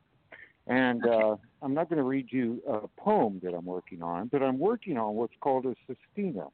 And 0.68 1.06
uh, 1.06 1.36
I'm 1.62 1.74
not 1.74 1.90
going 1.90 1.98
to 1.98 2.04
read 2.04 2.28
you 2.32 2.62
a 2.68 2.88
poem 3.02 3.40
that 3.44 3.54
I'm 3.54 3.66
working 3.66 4.02
on, 4.02 4.28
but 4.28 4.42
I'm 4.42 4.60
working 4.60 4.98
on 4.98 5.16
what's 5.16 5.34
called 5.42 5.66
a 5.66 5.76
sestina. 5.88 6.48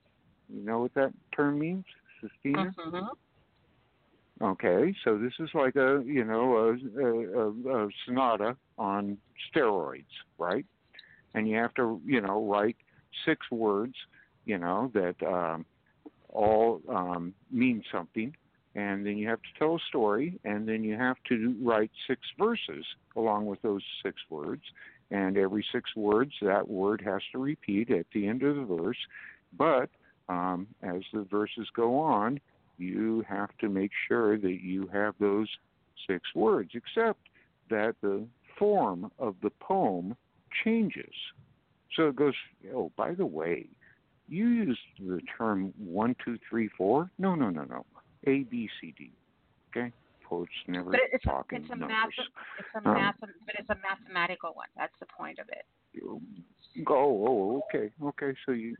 You 0.47 0.63
know 0.63 0.79
what 0.79 0.93
that 0.95 1.13
term 1.35 1.59
means, 1.59 1.85
Sistina? 2.23 2.73
Mhm. 2.77 3.07
Okay, 4.41 4.95
so 5.03 5.17
this 5.17 5.33
is 5.39 5.49
like 5.53 5.75
a 5.75 6.01
you 6.05 6.23
know 6.23 6.55
a, 6.55 7.01
a, 7.01 7.49
a, 7.49 7.85
a 7.85 7.89
sonata 8.05 8.55
on 8.77 9.17
steroids, 9.53 10.05
right? 10.37 10.65
And 11.33 11.47
you 11.47 11.57
have 11.57 11.73
to 11.73 12.01
you 12.05 12.21
know 12.21 12.45
write 12.45 12.77
six 13.25 13.51
words, 13.51 13.95
you 14.49 14.57
know 14.57 14.91
that 14.93 15.15
um, 15.25 15.65
all 16.29 16.81
um, 16.89 17.33
mean 17.51 17.83
something, 17.91 18.35
and 18.73 19.05
then 19.05 19.15
you 19.17 19.27
have 19.27 19.41
to 19.41 19.59
tell 19.59 19.75
a 19.75 19.79
story, 19.87 20.39
and 20.43 20.67
then 20.67 20.83
you 20.83 20.95
have 20.97 21.17
to 21.29 21.55
write 21.61 21.91
six 22.07 22.21
verses 22.37 22.83
along 23.15 23.45
with 23.45 23.61
those 23.61 23.83
six 24.03 24.15
words, 24.29 24.63
and 25.11 25.37
every 25.37 25.63
six 25.71 25.95
words 25.95 26.33
that 26.41 26.67
word 26.67 27.01
has 27.05 27.21
to 27.31 27.37
repeat 27.37 27.91
at 27.91 28.07
the 28.13 28.27
end 28.27 28.41
of 28.41 28.55
the 28.55 28.75
verse, 28.75 28.97
but 29.57 29.89
um, 30.29 30.67
as 30.81 31.01
the 31.13 31.25
verses 31.29 31.67
go 31.75 31.99
on, 31.99 32.39
you 32.77 33.23
have 33.27 33.49
to 33.59 33.69
make 33.69 33.91
sure 34.07 34.37
that 34.37 34.59
you 34.61 34.87
have 34.91 35.13
those 35.19 35.49
six 36.07 36.23
words, 36.33 36.71
except 36.73 37.19
that 37.69 37.95
the 38.01 38.25
form 38.57 39.11
of 39.19 39.35
the 39.43 39.51
poem 39.59 40.15
changes. 40.63 41.13
So 41.95 42.07
it 42.07 42.15
goes, 42.15 42.33
oh, 42.73 42.91
by 42.95 43.13
the 43.13 43.25
way, 43.25 43.67
you 44.29 44.47
used 44.47 44.79
the 44.99 45.19
term 45.37 45.73
one, 45.77 46.15
two, 46.23 46.37
three, 46.49 46.69
four. 46.77 47.09
No, 47.17 47.35
no, 47.35 47.49
no, 47.49 47.63
no. 47.63 47.85
A, 48.27 48.43
B, 48.43 48.69
C, 48.79 48.93
D. 48.97 49.11
Okay? 49.75 49.91
Poets 50.23 50.51
never 50.67 50.91
But 50.91 50.99
it's 51.11 51.23
talk 51.23 51.47
it's 51.51 51.65
in 51.65 51.73
a 51.73 51.75
numbers. 51.75 52.13
math 52.17 52.27
it's 52.59 52.67
a 52.75 52.87
Um, 52.87 52.93
math 52.93 53.15
but 53.19 53.55
it's 53.57 53.69
a 53.69 53.75
mathematical 53.75 54.51
one. 54.53 54.67
That's 54.77 54.93
the 54.99 55.07
point 55.17 55.39
of 55.39 55.47
it. 55.49 55.65
Oh, 56.05 56.21
oh, 56.87 57.63
okay, 57.73 57.91
okay. 58.03 58.37
So 58.45 58.51
you 58.51 58.75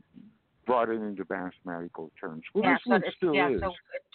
brought 0.66 0.88
it 0.88 1.00
into 1.00 1.24
mathematical 1.28 2.12
terms. 2.20 2.44
Well, 2.54 2.64
yeah, 2.64 2.76
so 2.84 2.90
one 2.90 3.02
it's, 3.04 3.16
still 3.16 3.34
yeah, 3.34 3.50
is. 3.50 3.60
so 3.60 3.74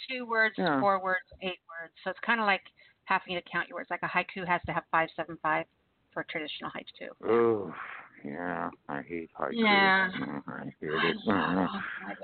two 0.09 0.25
words, 0.25 0.55
Yeah. 0.57 0.79
four 0.79 1.01
words, 1.03 1.25
eight 1.41 1.59
words. 1.67 1.93
So 2.03 2.11
it's 2.11 2.19
kind 2.25 2.39
of 2.39 2.45
like 2.45 2.63
having 3.03 3.35
to 3.35 3.41
count 3.51 3.67
your 3.67 3.77
words. 3.77 3.89
Like 3.89 4.03
a 4.03 4.07
haiku 4.07 4.47
has 4.47 4.61
to 4.67 4.73
have 4.73 4.83
five, 4.91 5.09
seven, 5.15 5.37
five 5.43 5.65
for 6.13 6.21
a 6.21 6.25
traditional 6.25 6.71
haiku. 6.71 7.09
Oh, 7.29 7.73
yeah, 8.23 8.69
I 8.87 9.01
hate 9.01 9.29
haiku. 9.39 9.51
Yeah. 9.53 10.09
I 10.47 10.63
hate 10.79 10.89
it. 10.89 11.17
Uh, 11.27 11.31
I 11.31 11.67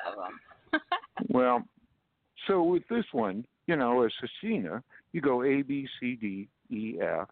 love 0.08 0.30
them. 0.72 0.82
well, 1.30 1.64
so 2.48 2.64
with 2.64 2.84
this 2.90 3.06
one, 3.12 3.46
you 3.68 3.76
know, 3.76 4.04
as 4.04 4.12
Sestina, 4.20 4.84
you 5.14 5.22
go 5.22 5.44
A, 5.44 5.62
B, 5.62 5.88
C, 6.00 6.16
D, 6.16 6.48
E, 6.70 6.98
F, 7.02 7.28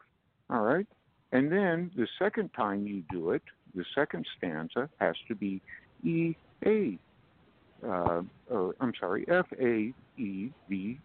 all 0.50 0.62
right? 0.62 0.88
And 1.32 1.52
then 1.52 1.92
the 1.96 2.08
second 2.18 2.50
time 2.56 2.86
you 2.86 3.04
do 3.12 3.32
it, 3.32 3.44
the 3.76 3.86
second 3.96 4.26
stanza 4.38 4.90
has 5.00 5.16
to 5.28 5.36
be 5.36 5.62
E, 6.04 6.36
A, 6.66 6.98
uh, 7.86 8.22
or 8.50 8.76
I'm 8.80 8.94
sorry, 9.00 9.26
F, 9.30 9.46
A, 9.60 9.94
E, 10.18 10.52
B, 10.68 11.00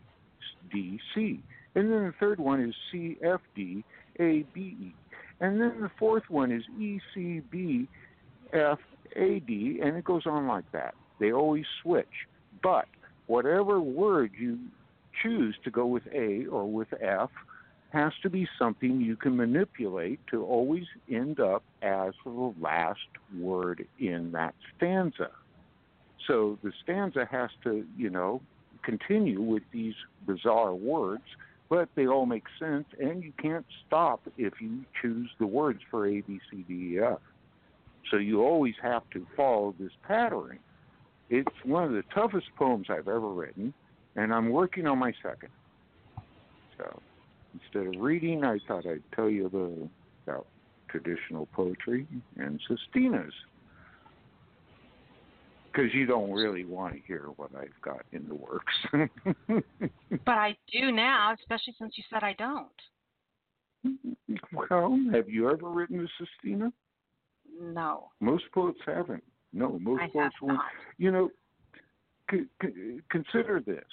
D, 0.73 0.99
C. 1.15 1.41
And 1.75 1.91
then 1.91 2.05
the 2.05 2.15
third 2.19 2.39
one 2.39 2.61
is 2.61 2.75
C, 2.91 3.17
F, 3.23 3.41
D, 3.55 3.85
A, 4.21 4.45
B, 4.55 4.61
E. 4.61 4.95
And 5.45 5.61
then 5.61 5.83
the 5.83 5.91
fourth 5.99 6.23
one 6.31 6.51
is 6.51 6.62
E, 6.81 7.01
C, 7.12 7.43
B, 7.51 7.87
F, 8.55 8.79
A, 9.15 9.41
D, 9.41 9.79
and 9.85 9.95
it 9.95 10.03
goes 10.03 10.23
on 10.25 10.47
like 10.47 10.65
that. 10.73 10.95
They 11.21 11.33
always 11.33 11.66
switch. 11.83 12.27
But 12.62 12.87
whatever 13.27 13.79
word 13.79 14.31
you 14.39 14.59
choose 15.23 15.55
to 15.65 15.71
go 15.71 15.85
with 15.85 16.05
A 16.15 16.47
or 16.47 16.65
with 16.65 16.89
F 16.99 17.29
has 17.91 18.15
to 18.23 18.31
be 18.31 18.49
something 18.59 19.03
you 19.03 19.16
can 19.16 19.37
manipulate 19.37 20.19
to 20.31 20.43
always 20.43 20.87
end 21.12 21.41
up 21.41 21.62
as 21.83 22.15
the 22.25 22.55
last 22.59 23.01
word 23.39 23.87
in 23.99 24.33
that 24.33 24.55
stanza. 24.75 25.31
So 26.27 26.59
the 26.65 26.73
stanza 26.83 27.29
has 27.31 27.51
to, 27.65 27.85
you 27.99 28.09
know, 28.09 28.41
continue 28.83 29.43
with 29.43 29.65
these 29.73 29.95
bizarre 30.27 30.75
words, 30.75 31.25
but 31.75 31.89
they 31.97 32.07
all 32.07 32.25
make 32.25 32.45
sense, 32.61 32.85
and 33.01 33.25
you 33.25 33.33
can't 33.43 33.67
stop 33.85 34.21
if 34.39 34.53
you 34.61 34.85
choose 35.03 35.29
the 35.41 35.47
words 35.47 35.81
for 35.91 36.07
A, 36.07 36.21
B, 36.21 36.39
C, 36.49 36.65
D, 36.69 36.95
E, 36.95 37.01
F. 37.01 37.19
So 38.13 38.17
you 38.17 38.45
always 38.45 38.75
have 38.81 39.03
to 39.11 39.27
follow 39.37 39.75
this 39.81 39.91
pattern. 40.07 40.61
It's 41.31 41.51
one 41.65 41.83
of 41.83 41.91
the 41.91 42.05
toughest 42.15 42.47
poems 42.57 42.87
I've 42.91 43.09
ever 43.09 43.29
written, 43.29 43.75
and 44.15 44.33
I'm 44.33 44.51
working 44.51 44.87
on 44.87 45.01
my 45.01 45.13
second. 45.21 45.49
So 46.79 47.01
instead 47.61 47.93
of 47.93 48.01
reading, 48.01 48.45
I 48.45 48.61
thought 48.69 48.87
I'd 48.87 49.03
tell 49.13 49.29
you 49.29 49.49
the, 49.49 49.89
about 50.31 50.47
traditional 50.89 51.47
poetry 51.47 52.07
and 52.37 52.61
Sestina's. 52.69 53.35
Because 55.75 55.93
you 55.93 56.07
don't 56.07 56.31
really 56.31 56.65
want 56.65 56.95
to 56.95 57.01
hear 57.07 57.27
what 57.37 57.51
I've 57.59 57.81
got 57.83 58.03
in 58.13 58.29
the 58.29 58.35
works. 58.35 58.75
But 60.25 60.39
I 60.39 60.57
do 60.73 60.93
now, 60.93 61.35
especially 61.39 61.75
since 61.79 61.95
you 61.97 62.05
said 62.09 62.23
I 62.23 62.35
don't. 62.39 62.69
well, 64.53 64.99
have 65.13 65.29
you 65.29 65.51
ever 65.51 65.69
written 65.69 66.01
a 66.01 66.07
Sestina? 66.19 66.73
No, 67.61 68.11
Most 68.21 68.45
poets 68.55 68.79
haven't. 68.87 69.23
No, 69.53 69.79
most 69.81 70.03
I 70.03 70.07
poets 70.09 70.35
won't. 70.41 70.61
You 70.99 71.11
know, 71.11 71.31
c- 72.31 72.47
c- 72.63 73.01
consider 73.11 73.61
this. 73.61 73.85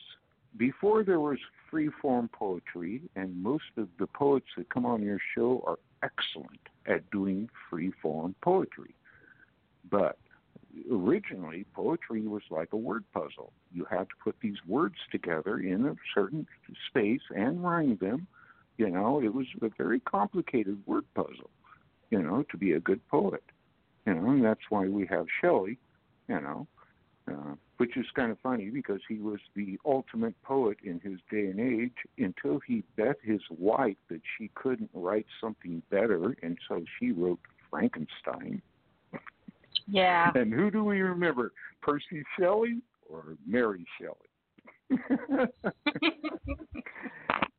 Before 0.57 1.03
there 1.03 1.19
was 1.19 1.37
free 1.69 1.89
form 2.01 2.29
poetry, 2.31 3.01
and 3.15 3.41
most 3.41 3.63
of 3.77 3.87
the 3.99 4.07
poets 4.07 4.47
that 4.57 4.69
come 4.69 4.85
on 4.85 5.01
your 5.03 5.19
show 5.35 5.63
are 5.67 5.79
excellent 6.03 6.59
at 6.87 7.09
doing 7.11 7.49
free 7.69 7.91
form 8.01 8.35
poetry. 8.41 8.95
But 9.89 10.17
originally, 10.91 11.65
poetry 11.73 12.27
was 12.27 12.43
like 12.49 12.73
a 12.73 12.77
word 12.77 13.03
puzzle. 13.13 13.51
You 13.73 13.85
had 13.89 14.09
to 14.09 14.15
put 14.23 14.35
these 14.41 14.57
words 14.67 14.95
together 15.11 15.59
in 15.59 15.85
a 15.85 15.95
certain 16.13 16.47
space 16.87 17.21
and 17.35 17.63
rhyme 17.63 17.97
them. 17.99 18.27
You 18.77 18.89
know, 18.89 19.21
it 19.21 19.33
was 19.33 19.47
a 19.61 19.69
very 19.77 19.99
complicated 19.99 20.77
word 20.85 21.05
puzzle, 21.13 21.49
you 22.09 22.21
know, 22.21 22.43
to 22.49 22.57
be 22.57 22.73
a 22.73 22.79
good 22.79 23.05
poet. 23.09 23.43
You 24.05 24.15
know, 24.15 24.31
and 24.31 24.43
that's 24.43 24.61
why 24.69 24.87
we 24.87 25.05
have 25.07 25.27
Shelley, 25.41 25.77
you 26.27 26.41
know, 26.41 26.67
uh, 27.27 27.55
which 27.77 27.95
is 27.97 28.05
kind 28.15 28.31
of 28.31 28.39
funny 28.39 28.69
because 28.69 29.01
he 29.07 29.19
was 29.19 29.39
the 29.55 29.77
ultimate 29.85 30.33
poet 30.43 30.77
in 30.83 30.99
his 30.99 31.19
day 31.29 31.47
and 31.47 31.59
age 31.59 31.93
until 32.17 32.59
he 32.65 32.83
bet 32.95 33.17
his 33.23 33.41
wife 33.49 33.97
that 34.09 34.21
she 34.37 34.49
couldn't 34.55 34.89
write 34.93 35.27
something 35.39 35.81
better, 35.91 36.35
and 36.41 36.57
so 36.67 36.83
she 36.99 37.11
wrote 37.11 37.39
Frankenstein. 37.69 38.61
Yeah, 39.87 40.31
And 40.35 40.53
who 40.53 40.69
do 40.71 40.83
we 40.83 41.01
remember, 41.01 41.51
Percy 41.81 42.23
Shelley 42.37 42.81
or 43.09 43.35
Mary 43.45 43.85
Shelley? 43.99 44.29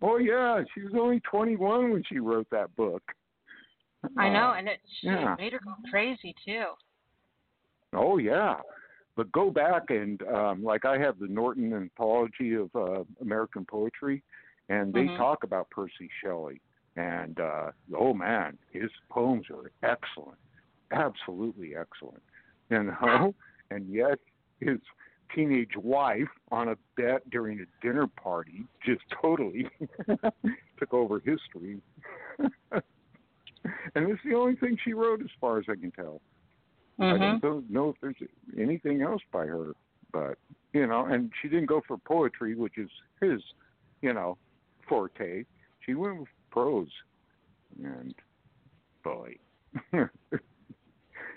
oh 0.02 0.16
yeah, 0.18 0.62
she 0.74 0.82
was 0.82 0.92
only 0.98 1.20
21 1.20 1.92
when 1.92 2.02
she 2.08 2.18
wrote 2.18 2.46
that 2.50 2.74
book. 2.76 3.02
I 4.16 4.28
know, 4.28 4.50
Uh, 4.50 4.54
and 4.54 4.68
it 4.68 4.80
she 5.00 5.06
yeah. 5.06 5.36
made 5.38 5.52
her 5.52 5.60
go 5.64 5.74
crazy 5.90 6.34
too. 6.44 6.66
Oh 7.94 8.18
yeah, 8.18 8.56
but 9.16 9.30
go 9.32 9.50
back 9.50 9.90
and 9.90 10.22
um, 10.24 10.62
like 10.64 10.84
I 10.84 10.98
have 10.98 11.18
the 11.18 11.28
Norton 11.28 11.72
Anthology 11.72 12.54
of 12.54 12.74
uh, 12.74 13.04
American 13.20 13.64
Poetry, 13.64 14.22
and 14.68 14.92
they 14.92 15.06
Mhm. 15.06 15.16
talk 15.16 15.44
about 15.44 15.70
Percy 15.70 16.10
Shelley, 16.22 16.60
and 16.96 17.38
uh, 17.38 17.70
oh 17.94 18.12
man, 18.12 18.58
his 18.70 18.90
poems 19.10 19.46
are 19.50 19.70
excellent, 19.82 20.38
absolutely 20.92 21.74
excellent, 21.76 22.22
and 22.70 22.90
oh, 23.02 23.34
and 23.70 23.88
yet 23.88 24.18
his 24.60 24.78
teenage 25.34 25.76
wife 25.76 26.28
on 26.50 26.68
a 26.68 26.76
bet 26.96 27.28
during 27.30 27.60
a 27.60 27.84
dinner 27.84 28.06
party 28.06 28.64
just 28.84 29.02
totally 29.20 29.66
took 30.78 30.92
over 30.92 31.20
history. 31.20 31.80
and 32.38 32.82
it's 33.94 34.20
the 34.24 34.34
only 34.34 34.56
thing 34.56 34.76
she 34.84 34.92
wrote 34.92 35.20
as 35.20 35.30
far 35.40 35.58
as 35.58 35.64
I 35.68 35.74
can 35.74 35.90
tell. 35.92 36.20
I 36.98 37.04
Mhm. 37.04 37.40
don't 37.40 37.70
know 37.70 37.88
if 37.88 37.96
there's 38.00 38.16
anything 38.58 39.02
else 39.02 39.22
by 39.32 39.46
her, 39.46 39.72
but 40.12 40.38
you 40.72 40.86
know, 40.86 41.06
and 41.06 41.32
she 41.40 41.48
didn't 41.48 41.66
go 41.66 41.80
for 41.80 41.98
poetry, 41.98 42.54
which 42.54 42.78
is 42.78 42.90
his, 43.20 43.42
you 44.00 44.12
know, 44.12 44.38
forte. 44.88 45.44
She 45.80 45.94
went 45.94 46.20
with 46.20 46.28
prose, 46.50 46.92
and 47.82 48.14
boy, 49.02 49.36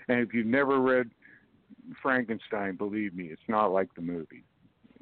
and 0.08 0.20
if 0.20 0.32
you've 0.32 0.46
never 0.46 0.80
read 0.80 1.10
Frankenstein, 2.02 2.76
believe 2.76 3.14
me, 3.14 3.26
it's 3.26 3.40
not 3.48 3.72
like 3.72 3.88
the 3.94 4.02
movie. 4.02 4.44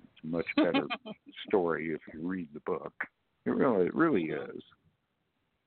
It's 0.03 0.25
a 0.25 0.27
much 0.27 0.47
better 0.57 0.87
story 1.49 1.91
if 1.91 2.01
you 2.13 2.21
read 2.27 2.49
the 2.55 2.61
book. 2.61 2.93
It 3.47 3.51
really, 3.51 3.87
it 3.87 3.95
really 3.95 4.25
is. 4.25 4.63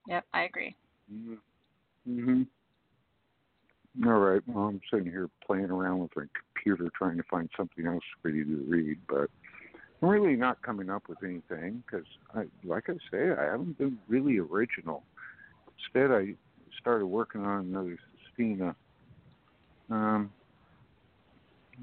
Yep, 0.07 0.25
I 0.33 0.43
agree. 0.43 0.75
Mm-hmm. 1.11 2.43
All 4.05 4.13
right. 4.13 4.41
Well, 4.47 4.65
I'm 4.65 4.81
sitting 4.91 5.07
here 5.07 5.29
playing 5.45 5.71
around 5.71 5.99
with 5.99 6.11
my 6.15 6.25
computer 6.55 6.91
trying 6.95 7.17
to 7.17 7.23
find 7.29 7.49
something 7.57 7.85
else 7.87 8.03
for 8.21 8.29
you 8.29 8.45
to 8.45 8.63
read, 8.67 8.97
but 9.09 9.29
I'm 10.01 10.09
really 10.09 10.35
not 10.35 10.61
coming 10.61 10.89
up 10.89 11.09
with 11.09 11.17
anything 11.23 11.83
because, 11.85 12.05
I, 12.35 12.43
like 12.63 12.89
I 12.89 12.93
say, 13.11 13.31
I 13.31 13.45
haven't 13.45 13.77
been 13.77 13.97
really 14.07 14.37
original. 14.37 15.03
Instead, 15.79 16.11
I 16.11 16.35
started 16.79 17.07
working 17.07 17.41
on 17.41 17.65
another 17.65 17.97
Stina. 18.33 18.75
Um, 19.89 20.31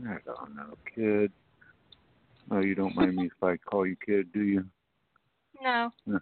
I 0.07 0.17
don't 0.27 0.57
know, 0.57 0.77
kid. 0.95 1.33
Oh, 2.51 2.61
you 2.61 2.75
don't 2.75 2.95
mind 2.95 3.17
me 3.17 3.27
if 3.27 3.43
I 3.43 3.57
call 3.57 3.87
you 3.87 3.97
kid, 4.05 4.33
do 4.33 4.43
you? 4.43 4.65
No. 5.63 5.93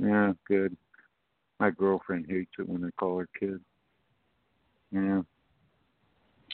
yeah, 0.00 0.32
good. 0.48 0.76
My 1.58 1.70
girlfriend 1.70 2.26
hates 2.28 2.52
it 2.58 2.68
when 2.68 2.84
I 2.84 2.90
call 2.98 3.18
her 3.18 3.28
kid. 3.38 3.60
Yeah. 4.92 5.20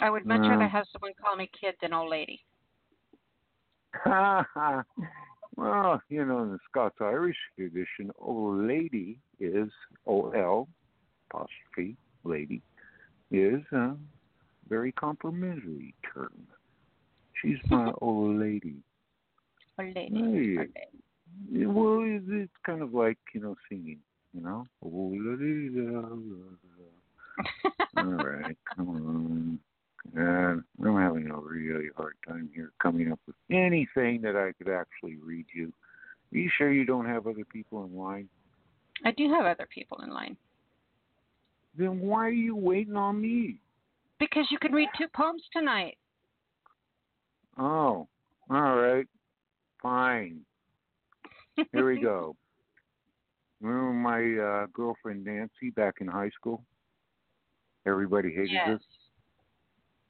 I 0.01 0.11
would 0.11 0.27
much 0.27 0.41
No. 0.41 0.49
rather 0.49 0.69
have 0.69 0.87
someone 0.93 1.13
call 1.23 1.37
me 1.37 1.49
kid 1.59 1.75
than 1.81 1.93
old 1.93 2.11
lady. 2.11 2.41
well, 5.57 6.03
you 6.09 6.25
know, 6.25 6.43
in 6.43 6.51
the 6.51 6.59
Scots 6.69 6.97
Irish 7.01 7.37
tradition, 7.57 8.11
old 8.19 8.67
lady 8.67 9.19
is 9.39 9.71
O 10.07 10.31
L 10.31 10.69
apostrophe 11.31 11.97
lady 12.25 12.63
is 13.31 13.63
a 13.73 13.97
very 14.69 14.93
complimentary 14.93 15.95
term. 16.15 16.33
She's 17.43 17.59
my 17.71 17.93
old 18.01 18.39
lady. 18.41 18.77
Old 19.79 19.95
lady. 19.95 20.57
Hey. 20.57 20.69
Yeah, 21.53 21.67
well, 21.67 22.01
it- 22.03 22.23
it's 22.29 22.53
kind 22.65 22.83
of 22.83 22.95
like 22.95 23.19
you 23.35 23.41
know 23.41 23.57
singing, 23.69 23.99
you 24.35 24.41
know. 24.41 24.67
La, 24.83 25.37
dee, 25.37 25.69
da, 25.69 26.01
la, 26.01 26.09
la. 27.99 28.03
All 28.03 28.25
right, 28.25 28.57
come 28.75 28.89
on. 28.89 29.59
And 30.15 30.63
I'm 30.85 30.97
having 30.97 31.29
a 31.31 31.37
really 31.37 31.89
hard 31.97 32.15
time 32.27 32.49
here 32.55 32.71
coming 32.81 33.11
up 33.13 33.19
with 33.27 33.37
anything 33.51 34.23
that 34.23 34.37
I 34.37 34.53
could 34.57 34.73
actually 34.73 35.17
read 35.17 35.47
you. 35.55 35.73
Are 36.33 36.39
you 36.39 36.49
sure 36.57 36.73
you 36.73 36.85
don't 36.85 37.07
have 37.07 37.27
other 37.27 37.45
people 37.45 37.85
in 37.85 37.97
line? 37.97 38.29
I 39.05 39.11
do 39.11 39.31
have 39.33 39.45
other 39.45 39.67
people 39.73 40.01
in 40.03 40.11
line. 40.11 40.37
Then 41.77 42.01
why 42.01 42.27
are 42.27 42.31
you 42.31 42.57
waiting 42.57 42.97
on 42.97 43.21
me? 43.21 43.59
Because 44.19 44.47
you 44.51 44.59
can 44.59 44.73
read 44.73 44.89
two 44.97 45.07
poems 45.15 45.43
tonight. 45.53 45.97
Oh, 47.59 48.07
all 48.51 48.77
right, 48.77 49.07
fine. 49.83 50.41
Here 51.73 51.87
we 51.87 52.01
go. 52.01 52.37
Remember 53.61 53.93
my 53.93 54.43
uh, 54.43 54.67
girlfriend 54.73 55.25
Nancy 55.25 55.71
back 55.75 55.97
in 56.01 56.07
high 56.07 56.31
school? 56.31 56.63
Everybody 57.87 58.31
hated 58.31 58.51
yes. 58.51 58.69
her. 58.69 58.81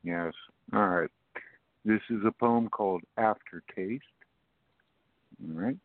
Yes. 0.03 0.33
All 0.73 0.89
right. 0.89 1.11
This 1.85 2.01
is 2.11 2.23
a 2.27 2.33
poem 2.33 2.69
called 2.69 3.03
Aftertaste. 3.17 4.03
All 5.41 5.61
right. 5.61 5.77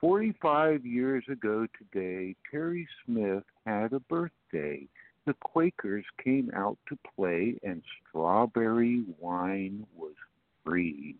45 0.00 0.86
years 0.86 1.24
ago 1.30 1.66
today, 1.78 2.34
Terry 2.50 2.88
Smith 3.04 3.44
had 3.66 3.92
a 3.92 4.00
birthday. 4.00 4.86
The 5.26 5.34
Quakers 5.34 6.04
came 6.22 6.50
out 6.54 6.78
to 6.88 6.98
play, 7.14 7.58
and 7.62 7.82
strawberry 8.08 9.04
wine 9.18 9.86
was 9.94 10.14
free. 10.64 11.16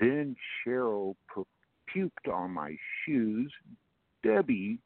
Then 0.00 0.36
Cheryl 0.64 1.14
pu- 1.28 1.46
puked 1.94 2.32
on 2.32 2.50
my 2.50 2.76
shoes. 3.04 3.52
Debbie 4.22 4.78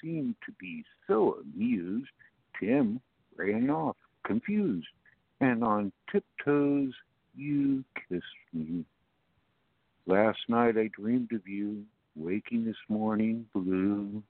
seemed 0.00 0.36
to 0.46 0.52
be 0.52 0.84
so 1.06 1.38
amused. 1.40 2.10
Tim 2.60 3.00
ran 3.36 3.70
off, 3.70 3.96
confused, 4.24 4.88
and 5.40 5.64
on 5.64 5.92
tiptoes 6.10 6.92
you 7.34 7.84
kissed 8.08 8.24
me. 8.52 8.84
Last 10.06 10.40
night 10.48 10.76
I 10.76 10.88
dreamed 10.88 11.32
of 11.32 11.46
you, 11.46 11.84
waking 12.14 12.64
this 12.64 12.76
morning 12.88 13.46
blue, 13.54 14.22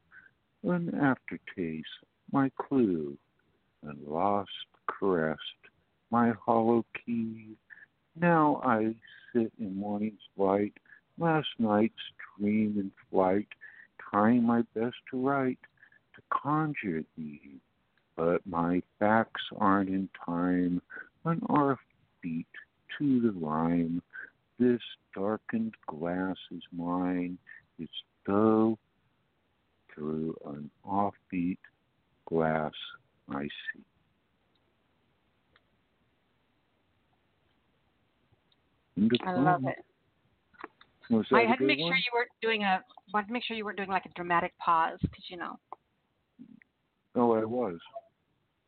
an 0.62 0.94
aftertaste, 0.94 1.88
my 2.32 2.50
clue, 2.58 3.16
and 3.82 3.98
lost 4.06 4.50
caressed, 4.86 5.40
my 6.10 6.32
hollow 6.44 6.84
key. 7.04 7.56
Now 8.16 8.60
I 8.64 8.94
sit 9.32 9.52
in 9.58 9.76
morning's 9.76 10.20
light, 10.36 10.74
last 11.18 11.48
night's 11.58 11.94
dream 12.38 12.74
in 12.78 12.90
flight, 13.10 13.48
trying 13.98 14.44
my 14.44 14.62
best 14.74 14.96
to 15.10 15.26
write, 15.26 15.58
to 16.14 16.22
conjure 16.30 17.04
thee. 17.16 17.60
But 18.16 18.46
my 18.46 18.82
facts 18.98 19.42
aren't 19.56 19.88
in 19.88 20.08
time, 20.24 20.82
on 21.24 21.40
our 21.48 21.78
feet 22.22 22.46
to 22.98 23.20
the 23.20 23.32
rhyme. 23.32 24.02
This 24.58 24.80
darkened 25.14 25.74
glass 25.86 26.36
is 26.50 26.62
mine, 26.72 27.38
it's 27.78 27.92
though 28.26 28.78
through 29.94 30.36
an 30.46 30.70
offbeat 30.86 31.58
glass 32.28 32.72
I 33.30 33.42
see. 33.42 33.82
Of 39.04 39.10
I 39.26 39.32
love 39.32 39.64
it. 39.66 39.76
I 41.32 41.42
had 41.42 41.56
to 41.58 41.64
make 41.64 41.78
one? 41.78 41.90
sure 41.90 41.96
you 41.96 42.10
weren't 42.14 42.30
doing 42.40 42.62
a 42.62 42.80
wanted 43.12 43.26
to 43.26 43.32
make 43.32 43.44
sure 43.44 43.56
you 43.56 43.64
weren't 43.64 43.76
doing 43.76 43.88
like 43.88 44.06
a 44.06 44.10
dramatic 44.10 44.52
pause 44.58 44.98
because 45.00 45.24
you 45.28 45.36
know. 45.36 45.58
Oh, 47.14 47.32
I 47.32 47.44
was. 47.44 47.78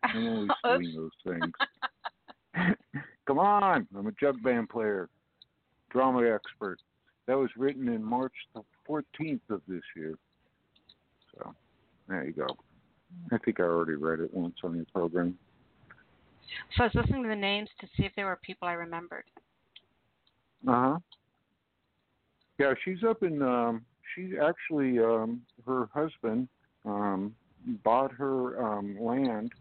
I'm 0.02 0.28
always 0.28 0.50
doing 0.64 0.94
those 0.94 1.34
things. 1.34 2.76
Come 3.26 3.38
on, 3.38 3.86
I'm 3.96 4.06
a 4.06 4.12
jug 4.12 4.42
band 4.42 4.68
player, 4.68 5.08
drama 5.90 6.28
expert. 6.28 6.78
That 7.26 7.38
was 7.38 7.48
written 7.56 7.88
in 7.88 8.04
March 8.04 8.34
the 8.54 8.62
14th 8.86 9.40
of 9.48 9.62
this 9.66 9.82
year. 9.96 10.14
So, 11.34 11.54
there 12.06 12.24
you 12.24 12.32
go. 12.32 12.46
I 13.32 13.38
think 13.38 13.60
I 13.60 13.64
already 13.64 13.94
read 13.94 14.20
it 14.20 14.32
once 14.32 14.56
on 14.62 14.76
your 14.76 14.86
program. 14.92 15.38
So 16.76 16.84
I 16.84 16.86
was 16.86 16.94
listening 16.94 17.22
to 17.24 17.28
the 17.28 17.36
names 17.36 17.68
to 17.80 17.86
see 17.96 18.04
if 18.04 18.12
there 18.16 18.26
were 18.26 18.38
people 18.42 18.68
I 18.68 18.72
remembered. 18.72 19.24
Uh 20.66 20.72
huh. 20.72 20.98
Yeah, 22.58 22.74
she's 22.84 23.02
up 23.08 23.22
in. 23.22 23.42
Um, 23.42 23.84
she 24.14 24.34
actually, 24.38 24.98
um, 24.98 25.42
her 25.66 25.88
husband 25.92 26.48
um, 26.84 27.34
bought 27.82 28.12
her 28.12 28.62
um, 28.64 28.96
land, 29.00 29.52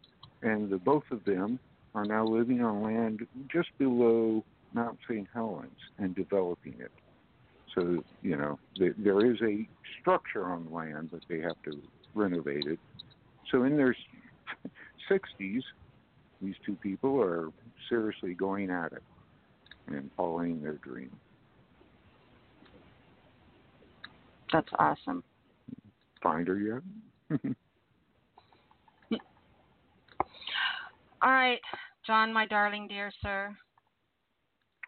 and 0.42 0.70
the 0.70 0.78
both 0.78 1.04
of 1.12 1.24
them 1.26 1.60
are 1.96 2.06
now 2.06 2.26
living 2.26 2.62
on 2.62 2.84
land 2.84 3.26
just 3.52 3.70
below 3.78 4.44
Mount 4.74 4.98
St. 5.08 5.28
Helens 5.34 5.72
and 5.98 6.16
developing 6.16 6.76
it. 6.80 6.92
So 7.76 8.04
you 8.22 8.38
know, 8.38 8.60
there, 8.78 8.94
there 8.98 9.26
is 9.26 9.38
a 9.42 9.68
structure 10.00 10.46
on 10.46 10.66
the 10.66 10.72
land, 10.72 11.10
but 11.12 11.22
they 11.30 11.40
have 11.40 11.62
to 11.66 11.82
renovate 12.14 12.66
it. 12.68 12.80
So 13.54 13.64
in 13.66 13.78
their 13.78 13.96
60s, 15.12 15.62
these 16.42 16.56
two 16.66 16.76
people 16.82 17.22
are 17.22 17.50
seriously 17.88 18.34
going 18.34 18.72
at 18.72 18.92
it 18.94 19.04
and 19.88 20.10
following 20.18 20.60
their 20.60 20.80
dream. 20.84 21.16
That's 24.52 24.70
awesome. 24.80 25.24
Find 26.24 26.48
her 26.48 26.58
yet? 26.60 26.82
All 31.22 31.32
right, 31.32 31.62
John, 32.08 32.34
my 32.34 32.48
darling 32.48 32.88
dear 32.88 33.12
sir. 33.22 33.56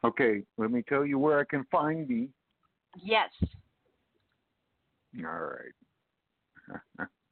okay, 0.03 0.41
let 0.57 0.71
me 0.71 0.83
tell 0.89 1.05
you 1.05 1.19
where 1.19 1.39
I 1.39 1.43
can 1.45 1.65
find 1.71 2.07
thee. 2.07 2.29
Yes. 3.01 3.29
All 5.23 5.23
right. 5.23 7.07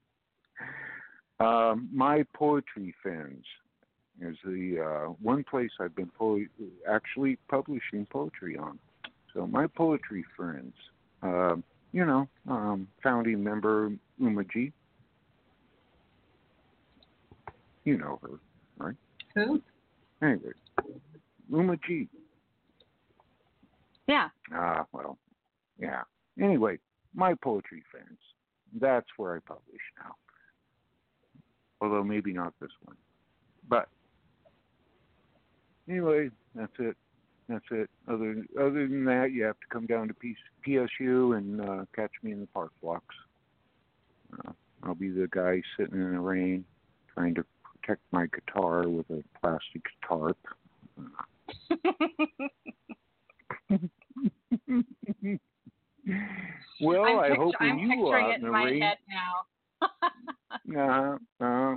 um, 1.39 1.89
my 1.91 2.23
poetry 2.34 2.93
fans 3.03 3.43
is 4.22 4.38
the 4.45 4.80
uh, 4.80 5.14
one 5.22 5.43
place 5.43 5.72
I've 5.80 5.95
been 5.95 6.11
po- 6.18 6.39
actually 6.89 7.38
publishing 7.49 8.05
poetry 8.10 8.57
on. 8.57 8.80
So 9.34 9.47
my 9.47 9.68
poetry 9.68 10.23
friends, 10.38 10.73
um, 11.23 11.64
you 11.91 12.05
know, 12.05 12.27
um, 12.49 12.88
founding 13.01 13.43
member 13.43 13.91
Umaji. 14.22 14.72
You 17.85 17.97
know 17.97 18.19
her, 18.22 18.39
right? 18.77 18.95
Who? 19.35 19.61
Anyway, 20.22 20.51
Umaji. 21.51 22.07
Yeah. 24.07 24.30
Ah, 24.53 24.85
well, 24.91 25.18
yeah. 25.80 26.03
Anyway, 26.41 26.77
my 27.14 27.34
poetry 27.34 27.84
fans. 27.91 28.19
That's 28.80 29.07
where 29.18 29.35
I 29.35 29.39
publish 29.39 29.81
now. 29.99 30.15
Although 31.84 32.03
maybe 32.05 32.31
not 32.31 32.53
this 32.61 32.72
one. 32.85 32.95
But 33.68 33.89
anyway, 35.89 36.30
that's 36.55 36.72
it. 36.80 36.95
That's 37.49 37.65
it. 37.72 37.89
Other 38.07 38.45
other 38.57 38.88
than 38.88 39.03
that, 39.03 39.31
you 39.34 39.43
have 39.43 39.60
to 39.60 39.68
come 39.69 39.85
down 39.85 40.07
to 40.07 40.14
P- 40.14 40.38
PSU 40.65 41.38
and 41.38 41.60
uh, 41.60 41.84
catch 41.93 42.11
me 42.23 42.31
in 42.31 42.39
the 42.39 42.47
park 42.47 42.72
blocks. 42.81 43.14
Uh, 44.47 44.53
I'll 44.84 44.95
be 44.95 45.10
the 45.10 45.27
guy 45.30 45.61
sitting 45.77 45.95
in 45.99 46.14
the 46.14 46.19
rain 46.22 46.64
trying 47.14 47.35
to 47.35 47.43
protect 47.81 48.01
my 48.14 48.27
guitar 48.27 48.88
with 48.88 49.10
a 49.10 49.22
plastic 49.41 49.84
tarp. 50.07 50.38
well, 56.81 57.03
I'm 57.05 57.19
I 57.19 57.27
picture- 57.27 57.41
hope 57.43 57.55
when 57.60 57.69
I'm 57.72 57.77
you 57.80 57.89
picturing 57.89 58.31
in 58.35 58.41
the 58.41 58.47
in 58.47 58.51
my 58.53 58.64
rain. 58.64 58.84
Uh-huh, 59.84 61.18
uh, 61.41 61.76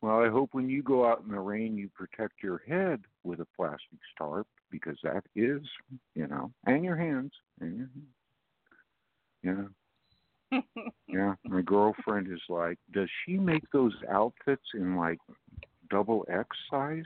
well, 0.00 0.22
I 0.22 0.28
hope 0.28 0.50
when 0.52 0.68
you 0.68 0.82
go 0.82 1.08
out 1.08 1.22
in 1.24 1.32
the 1.32 1.40
rain, 1.40 1.78
you 1.78 1.88
protect 1.88 2.42
your 2.42 2.62
head 2.68 3.00
with 3.22 3.40
a 3.40 3.46
plastic 3.56 3.98
tarp 4.18 4.46
because 4.70 4.98
that 5.02 5.24
is, 5.34 5.62
you 6.14 6.26
know, 6.26 6.50
and 6.66 6.84
your 6.84 6.96
hands, 6.96 7.32
and 7.60 7.88
your, 9.42 9.70
yeah, 10.52 10.60
yeah. 11.06 11.34
My 11.44 11.62
girlfriend 11.62 12.30
is 12.30 12.42
like, 12.48 12.78
does 12.92 13.08
she 13.24 13.38
make 13.38 13.64
those 13.72 13.94
outfits 14.10 14.64
in 14.74 14.96
like 14.96 15.18
double 15.90 16.26
X 16.28 16.48
size? 16.70 17.04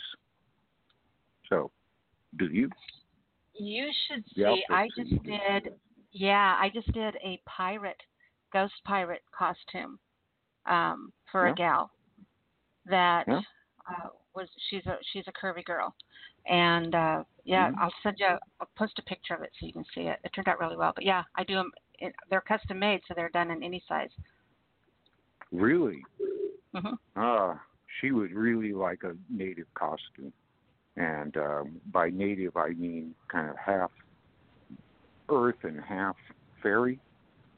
So, 1.48 1.70
do 2.38 2.46
you? 2.46 2.70
You 3.54 3.90
should 4.08 4.24
see. 4.34 4.64
I 4.70 4.88
just 4.96 5.22
did. 5.22 5.74
Yeah, 6.10 6.56
I 6.58 6.70
just 6.72 6.90
did 6.92 7.16
a 7.22 7.40
pirate, 7.46 8.00
ghost 8.52 8.74
pirate 8.84 9.22
costume 9.36 9.98
um, 10.68 11.12
for 11.30 11.46
Yeah. 11.46 11.52
a 11.52 11.54
gal 11.56 11.90
that 12.86 13.24
Yeah. 13.28 13.40
uh, 13.88 14.08
was. 14.34 14.48
She's 14.70 14.86
a 14.86 14.96
she's 15.12 15.24
a 15.26 15.32
curvy 15.32 15.64
girl, 15.64 15.94
and 16.46 16.94
uh, 16.94 17.24
yeah, 17.44 17.70
Mhm. 17.70 17.78
I'll 17.80 17.94
send 18.02 18.18
you. 18.18 18.26
I'll 18.60 18.68
post 18.76 18.98
a 18.98 19.02
picture 19.02 19.34
of 19.34 19.42
it 19.42 19.50
so 19.58 19.66
you 19.66 19.72
can 19.72 19.84
see 19.94 20.02
it. 20.02 20.18
It 20.24 20.30
turned 20.34 20.48
out 20.48 20.60
really 20.60 20.76
well. 20.76 20.92
But 20.94 21.04
yeah, 21.04 21.24
I 21.36 21.44
do 21.44 21.54
them. 21.54 21.70
It, 21.98 22.14
they're 22.30 22.40
custom 22.40 22.78
made, 22.78 23.00
so 23.08 23.14
they're 23.14 23.30
done 23.30 23.50
in 23.50 23.62
any 23.62 23.82
size. 23.88 24.10
Really? 25.50 26.04
hmm 26.74 26.94
Ah, 27.16 27.60
she 28.00 28.12
would 28.12 28.32
really 28.32 28.72
like 28.72 29.02
a 29.02 29.16
native 29.30 29.66
costume, 29.74 30.32
and 30.96 31.36
um, 31.36 31.80
by 31.92 32.10
native 32.10 32.56
I 32.56 32.70
mean 32.70 33.14
kind 33.28 33.48
of 33.50 33.56
half 33.56 33.90
Earth 35.30 35.64
and 35.64 35.80
half 35.80 36.16
fairy, 36.62 37.00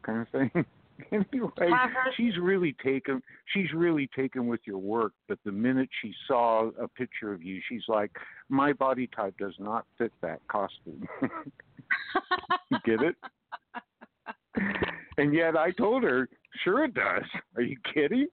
kind 0.03 0.21
of 0.23 0.29
thing. 0.29 0.65
anyway, 1.13 1.51
her- 1.59 2.13
she's 2.17 2.37
really 2.39 2.75
taken. 2.85 3.23
She's 3.47 3.73
really 3.75 4.09
taken 4.17 4.47
with 4.47 4.61
your 4.65 4.79
work. 4.79 5.13
But 5.29 5.39
the 5.45 5.53
minute 5.53 5.89
she 6.03 6.15
saw 6.27 6.71
a 6.81 6.89
picture 6.89 7.33
of 7.33 7.43
you, 7.43 7.61
she's 7.69 7.85
like, 7.89 8.11
"My 8.49 8.73
body 8.73 9.07
type 9.09 9.35
does 9.39 9.55
not 9.59 9.87
fit 9.99 10.13
that 10.23 10.41
costume." 10.49 11.07
you 12.71 12.79
get 12.85 13.01
it? 13.03 13.17
and 15.19 15.35
yet 15.35 15.57
I 15.57 15.71
told 15.73 16.03
her, 16.03 16.29
"Sure 16.65 16.85
it 16.85 16.95
does." 16.95 17.25
Are 17.57 17.63
you 17.63 17.77
kidding? 17.95 18.27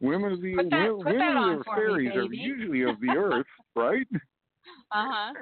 women 0.00 0.32
of 0.32 0.42
the 0.42 0.54
that- 0.56 0.70
wo- 0.70 0.96
women 1.04 1.22
on 1.22 1.58
are 1.58 1.64
for 1.64 1.76
me, 1.76 1.82
fairies 1.82 2.16
are 2.16 2.32
usually 2.32 2.82
of 2.82 3.00
the 3.00 3.10
earth, 3.10 3.46
right? 3.74 4.06
Uh 4.92 5.06
huh. 5.08 5.32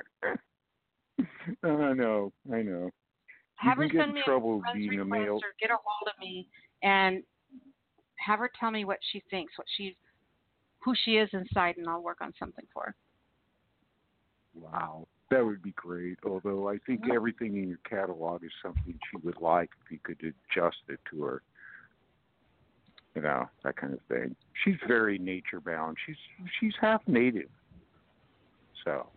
I 1.65 1.93
know, 1.95 2.33
I 2.53 2.63
know. 2.63 2.91
Have 3.59 3.79
her 3.79 3.89
send 3.93 4.15
me 4.15 4.23
trouble 4.25 4.63
a 4.71 4.75
being 4.75 4.95
a 4.95 5.05
request 5.05 5.11
male. 5.11 5.35
or 5.35 5.53
get 5.61 5.71
a 5.71 5.77
hold 5.83 6.09
of 6.09 6.21
me 6.21 6.49
and 6.83 7.23
have 8.17 8.39
her 8.39 8.51
tell 8.59 8.71
me 8.71 8.85
what 8.85 8.99
she 9.13 9.23
thinks, 9.31 9.53
what 9.59 9.67
she, 9.77 9.97
who 10.85 10.95
she 11.05 11.17
is 11.17 11.29
inside, 11.33 11.77
and 11.77 11.89
I'll 11.89 12.03
work 12.03 12.19
on 12.21 12.33
something 12.39 12.65
for 12.73 12.85
her. 12.85 12.95
Wow, 14.55 15.09
that 15.31 15.45
would 15.45 15.63
be 15.63 15.73
great. 15.73 16.19
Although 16.25 16.69
I 16.69 16.79
think 16.87 17.11
everything 17.13 17.57
in 17.57 17.69
your 17.69 17.79
catalog 17.89 18.45
is 18.45 18.51
something 18.63 18.99
she 19.11 19.17
would 19.25 19.41
like 19.41 19.71
if 19.85 19.91
you 19.93 19.99
could 20.03 20.19
adjust 20.21 20.79
it 20.89 21.01
to 21.11 21.23
her. 21.25 21.43
You 23.15 23.23
know 23.23 23.49
that 23.65 23.77
kind 23.77 23.93
of 23.93 24.01
thing. 24.09 24.37
She's 24.65 24.77
very 24.87 25.19
nature 25.19 25.61
bound. 25.61 25.97
She's 26.07 26.17
she's 26.61 26.75
half 26.81 27.03
native, 27.09 27.49
so 28.85 29.09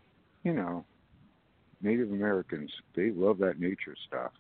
you 0.44 0.54
know, 0.54 0.84
Native 1.84 2.12
Americans 2.12 2.72
they 2.96 3.12
love 3.12 3.38
that 3.40 3.60
nature 3.60 3.96
stuff. 4.08 4.32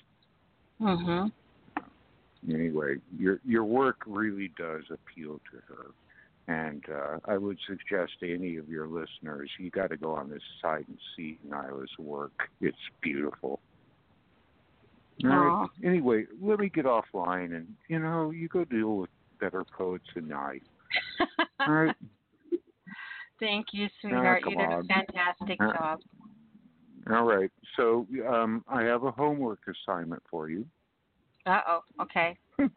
Mm-hmm. 0.81 2.53
anyway, 2.53 2.95
your 3.17 3.39
your 3.45 3.63
work 3.63 3.97
really 4.07 4.51
does 4.57 4.83
appeal 4.89 5.39
to 5.51 5.61
her, 5.67 5.91
and 6.47 6.83
uh, 6.89 7.19
I 7.25 7.37
would 7.37 7.57
suggest 7.67 8.13
to 8.21 8.33
any 8.33 8.57
of 8.57 8.67
your 8.67 8.87
listeners, 8.87 9.49
you 9.59 9.69
got 9.69 9.89
to 9.91 9.97
go 9.97 10.13
on 10.15 10.29
this 10.29 10.41
site 10.61 10.87
and 10.87 10.97
see 11.15 11.37
Nyla's 11.47 11.89
work. 11.99 12.31
It's 12.61 12.77
beautiful. 13.01 13.59
All 15.23 15.29
right. 15.29 15.67
Anyway, 15.83 16.25
let 16.41 16.59
me 16.59 16.69
get 16.69 16.85
offline, 16.85 17.55
and 17.55 17.67
you 17.87 17.99
know, 17.99 18.31
you 18.31 18.47
go 18.47 18.65
deal 18.65 18.97
with 18.97 19.09
better 19.39 19.63
poets 19.77 20.05
than 20.15 20.33
I. 20.33 20.59
All 21.67 21.73
right. 21.73 21.95
Thank 23.39 23.67
you, 23.71 23.87
sweetheart. 23.99 24.43
come 24.43 24.53
you 24.53 24.59
did 24.59 24.69
a 24.69 24.83
fantastic 24.83 25.57
Uh, 25.61 25.73
job. 25.73 25.99
All 27.09 27.23
right. 27.23 27.51
So 27.77 28.05
um, 28.27 28.63
I 28.67 28.83
have 28.83 29.03
a 29.03 29.11
homework 29.11 29.59
assignment 29.67 30.21
for 30.29 30.49
you. 30.49 30.65
Uh 31.45 31.61
oh. 31.67 31.81
Okay. 32.01 32.37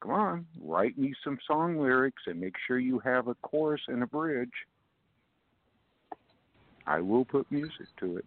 Come 0.00 0.12
on, 0.12 0.46
write 0.62 0.96
me 0.96 1.12
some 1.24 1.38
song 1.44 1.76
lyrics 1.76 2.22
and 2.26 2.40
make 2.40 2.54
sure 2.66 2.78
you 2.78 3.00
have 3.00 3.26
a 3.26 3.34
chorus 3.36 3.80
and 3.88 4.02
a 4.02 4.06
bridge. 4.06 4.48
I 6.86 7.00
will 7.00 7.24
put 7.24 7.50
music 7.50 7.88
to 8.00 8.18
it. 8.18 8.24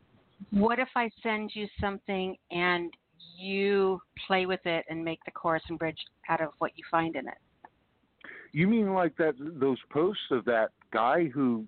What 0.51 0.79
if 0.79 0.89
I 0.95 1.09
send 1.23 1.51
you 1.53 1.67
something 1.79 2.35
and 2.51 2.91
you 3.37 4.01
play 4.27 4.45
with 4.45 4.65
it 4.65 4.85
and 4.89 5.03
make 5.03 5.23
the 5.23 5.31
chorus 5.31 5.63
and 5.69 5.79
bridge 5.79 5.97
out 6.29 6.41
of 6.41 6.49
what 6.59 6.71
you 6.75 6.83
find 6.91 7.15
in 7.15 7.27
it? 7.27 7.37
You 8.51 8.67
mean 8.67 8.93
like 8.93 9.15
that 9.17 9.35
those 9.39 9.79
posts 9.91 10.23
of 10.31 10.43
that 10.45 10.71
guy 10.91 11.25
who 11.25 11.65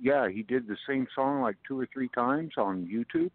yeah, 0.00 0.28
he 0.28 0.42
did 0.42 0.66
the 0.66 0.76
same 0.88 1.06
song 1.14 1.42
like 1.42 1.56
two 1.66 1.78
or 1.80 1.88
three 1.92 2.08
times 2.14 2.52
on 2.56 2.86
YouTube? 2.86 3.30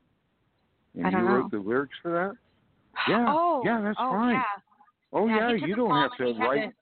And 0.95 1.07
I 1.07 1.11
don't 1.11 1.21
you 1.21 1.27
know. 1.27 1.35
wrote 1.35 1.51
the 1.51 1.57
lyrics 1.57 1.95
for 2.01 2.11
that? 2.11 2.33
Yeah. 3.09 3.25
Oh. 3.27 3.63
yeah, 3.65 3.81
that's 3.81 3.97
oh, 3.99 4.11
fine. 4.11 4.35
Yeah. 4.35 4.43
Oh 5.13 5.27
yeah, 5.27 5.49
yeah, 5.49 5.65
you 5.65 5.75
don't 5.75 5.89
have 5.89 6.11
to 6.19 6.25
had 6.27 6.37
write 6.37 6.61
To, 6.67 6.73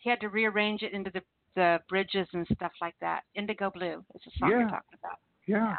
he 0.00 0.08
had 0.08 0.20
to 0.20 0.28
rearrange 0.28 0.82
it 0.82 0.94
into 0.94 1.10
the 1.10 1.20
the 1.54 1.80
bridges 1.88 2.26
and 2.32 2.46
stuff 2.54 2.72
like 2.80 2.94
that. 3.00 3.22
Indigo 3.34 3.70
Blue 3.70 4.02
is 4.14 4.22
the 4.24 4.30
song 4.38 4.50
Yeah. 4.50 4.58
you're 4.60 4.68
talking 4.68 4.98
about. 4.98 5.18
Yeah. 5.46 5.76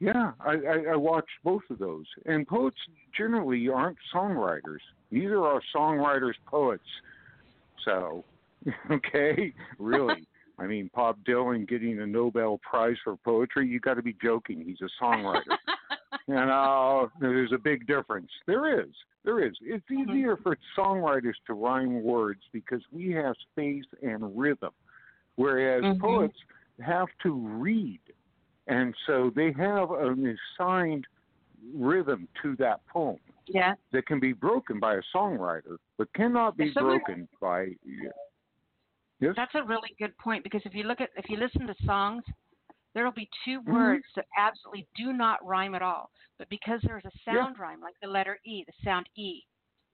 Yeah, 0.00 0.32
I, 0.40 0.50
I, 0.50 0.92
I 0.92 0.96
watched 0.96 1.30
both 1.44 1.62
of 1.70 1.78
those. 1.78 2.06
And 2.26 2.44
poets 2.46 2.76
generally 3.16 3.68
aren't 3.68 3.98
songwriters. 4.12 4.80
Neither 5.12 5.40
are 5.40 5.60
songwriters 5.74 6.32
poets. 6.46 6.82
So, 7.84 8.24
okay, 8.90 9.54
really. 9.78 10.26
I 10.62 10.66
mean, 10.66 10.90
Bob 10.94 11.18
Dylan 11.24 11.68
getting 11.68 11.98
a 12.00 12.06
Nobel 12.06 12.58
Prize 12.58 12.96
for 13.02 13.16
poetry, 13.16 13.66
you 13.66 13.80
got 13.80 13.94
to 13.94 14.02
be 14.02 14.16
joking. 14.22 14.62
He's 14.64 14.80
a 14.80 15.04
songwriter. 15.04 15.42
you 16.28 16.34
know, 16.34 17.10
there's 17.20 17.52
a 17.52 17.58
big 17.58 17.86
difference. 17.88 18.30
There 18.46 18.80
is. 18.80 18.90
There 19.24 19.44
is. 19.44 19.54
It's 19.60 19.84
easier 19.90 20.36
for 20.36 20.56
songwriters 20.78 21.34
to 21.48 21.54
rhyme 21.54 22.02
words 22.02 22.42
because 22.52 22.80
we 22.92 23.10
have 23.12 23.34
space 23.50 23.84
and 24.02 24.36
rhythm, 24.38 24.70
whereas 25.36 25.82
Mhm. 25.82 26.00
poets 26.00 26.38
have 26.80 27.08
to 27.24 27.32
read. 27.34 28.00
And 28.68 28.94
so 29.06 29.30
they 29.34 29.50
have 29.52 29.90
an 29.90 30.36
assigned 30.56 31.06
rhythm 31.74 32.28
to 32.42 32.54
that 32.56 32.86
poem 32.86 33.18
Yeah. 33.48 33.74
that 33.90 34.06
can 34.06 34.20
be 34.20 34.32
broken 34.32 34.78
by 34.78 34.94
a 34.94 35.02
songwriter, 35.14 35.78
but 35.98 36.12
cannot 36.12 36.56
be 36.56 36.72
someone- 36.72 36.98
broken 36.98 37.28
by. 37.40 37.76
Yes. 39.22 39.34
That's 39.36 39.54
a 39.54 39.62
really 39.62 39.94
good 40.00 40.16
point 40.18 40.42
because 40.42 40.62
if 40.64 40.74
you 40.74 40.82
look 40.82 41.00
at 41.00 41.10
if 41.16 41.30
you 41.30 41.36
listen 41.36 41.66
to 41.68 41.74
songs, 41.84 42.24
there 42.92 43.04
will 43.04 43.12
be 43.12 43.30
2 43.44 43.60
Mhm. 43.60 43.72
words 43.72 44.04
that 44.16 44.26
absolutely 44.36 44.86
do 44.96 45.12
not 45.12 45.44
rhyme 45.46 45.76
at 45.76 45.82
all, 45.82 46.10
but 46.38 46.48
because 46.50 46.80
there's 46.82 47.04
a 47.04 47.18
sound 47.24 47.58
rhyme, 47.58 47.80
like 47.80 47.94
the 48.02 48.08
letter 48.08 48.38
E, 48.44 48.64
the 48.66 48.72
sound 48.84 49.08
E, 49.16 49.42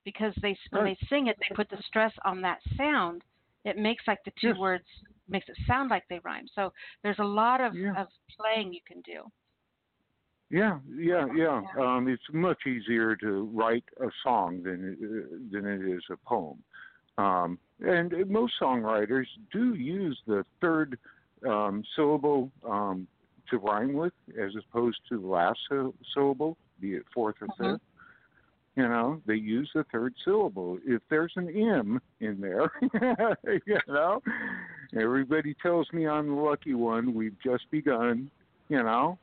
because 0.05 0.33
they 0.41 0.57
when 0.71 0.85
Right. 0.85 0.99
they 0.99 1.07
sing 1.09 1.27
it, 1.27 1.37
they 1.39 1.55
put 1.55 1.69
the 1.69 1.83
stress 1.83 2.13
on 2.25 2.41
that 2.41 2.59
sound. 2.79 3.23
It 3.67 3.77
makes 3.77 4.03
like 4.07 4.19
the 4.25 4.33
two 4.41 4.49
Yes. 4.49 4.59
words 4.59 4.85
makes 5.29 5.49
it 5.51 5.59
sound 5.67 5.91
like 5.91 6.05
they 6.09 6.21
rhyme. 6.21 6.47
So 6.55 6.73
there's 7.03 7.19
a 7.19 7.25
lot 7.25 7.61
of, 7.61 7.75
Yeah. 7.75 8.01
of 8.01 8.09
playing 8.35 8.73
you 8.73 8.81
can 8.87 9.03
do. 9.03 9.31
Yeah, 10.51 10.79
yeah, 10.89 11.27
yeah. 11.35 11.63
Um, 11.79 12.09
it's 12.09 12.23
much 12.33 12.67
easier 12.67 13.15
to 13.17 13.45
write 13.53 13.85
a 14.01 14.09
song 14.23 14.63
than 14.63 14.97
than 15.53 15.67
it 15.67 15.83
is 15.87 16.03
a 16.11 16.17
poem. 16.17 16.63
Um, 17.19 17.59
and 17.81 18.13
most 18.29 18.55
songwriters 18.61 19.27
do 19.53 19.75
use 19.75 20.21
the 20.27 20.45
third 20.61 20.99
um, 21.47 21.85
syllable 21.95 22.51
um, 22.69 23.07
to 23.51 23.59
rhyme 23.59 23.95
with, 23.95 24.13
as 24.41 24.53
opposed 24.57 24.99
to 25.09 25.19
the 25.21 25.27
last 25.27 25.59
sy- 25.69 25.91
syllable, 26.15 26.57
be 26.81 26.95
it 26.95 27.05
fourth 27.15 27.37
or 27.41 27.47
Mhm. 27.49 27.73
fifth. 27.73 27.83
You 28.77 28.89
know, 28.89 29.21
they 29.27 29.35
use 29.35 29.71
the 29.75 29.85
third 29.85 30.15
syllable. 30.25 30.79
If 30.87 31.03
there's 31.09 31.33
an 31.37 31.49
M 31.49 32.01
in 32.21 32.41
there, 32.41 32.71
you 33.67 33.79
know, 33.89 34.23
everybody 34.97 35.55
tells 35.55 35.93
me 35.93 36.07
I'm 36.07 36.29
the 36.29 36.35
lucky 36.35 36.75
one. 36.75 37.13
We've 37.15 37.37
just 37.43 37.69
begun. 37.71 38.31
You 38.69 38.83
know, 38.83 39.19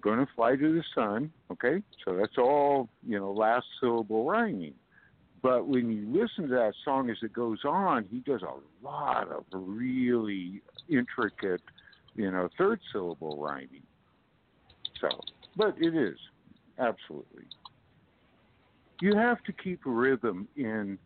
going 0.00 0.18
to 0.18 0.26
fly 0.34 0.56
to 0.56 0.74
the 0.74 0.82
sun. 0.94 1.32
Okay, 1.50 1.82
so 2.04 2.16
that's 2.16 2.36
all 2.36 2.88
you 3.06 3.18
know, 3.18 3.32
last 3.32 3.66
syllable 3.80 4.24
rhyming. 4.28 4.74
But 5.44 5.66
when 5.68 5.90
you 5.90 6.06
listen 6.10 6.48
to 6.48 6.54
that 6.54 6.72
song 6.86 7.10
as 7.10 7.18
it 7.22 7.34
goes 7.34 7.58
on, 7.66 8.06
he 8.10 8.20
does 8.20 8.40
a 8.40 8.82
lot 8.82 9.30
of 9.30 9.44
really 9.52 10.62
intricate, 10.88 11.60
you 12.14 12.30
know, 12.30 12.48
third 12.56 12.80
syllable 12.90 13.36
rhyming. 13.36 13.82
So, 15.02 15.10
but 15.54 15.74
it 15.78 15.94
is 15.94 16.16
absolutely. 16.78 17.44
You 19.02 19.16
have 19.16 19.44
to 19.44 19.52
keep 19.52 19.80
rhythm 19.84 20.48
in 20.56 20.98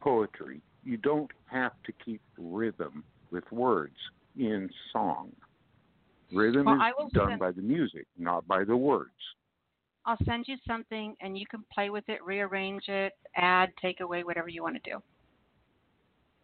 poetry. 0.00 0.60
You 0.84 0.96
don't 0.96 1.32
have 1.46 1.72
to 1.84 1.92
keep 2.04 2.20
rhythm 2.38 3.02
with 3.32 3.50
words 3.50 3.96
in 4.38 4.70
song. 4.92 5.32
Rhythm 6.32 6.66
Well, 6.66 6.80
is 7.04 7.12
done 7.12 7.36
by 7.36 7.50
the 7.50 7.62
music, 7.62 8.06
not 8.16 8.46
by 8.46 8.62
the 8.62 8.76
words. 8.76 9.10
I'll 10.04 10.18
send 10.24 10.46
you 10.48 10.56
something, 10.66 11.14
and 11.20 11.38
you 11.38 11.46
can 11.46 11.64
play 11.72 11.90
with 11.90 12.04
it, 12.08 12.24
rearrange 12.24 12.88
it, 12.88 13.12
add, 13.36 13.70
take 13.80 14.00
away, 14.00 14.24
whatever 14.24 14.48
you 14.48 14.62
want 14.62 14.82
to 14.82 14.90
do. 14.90 14.98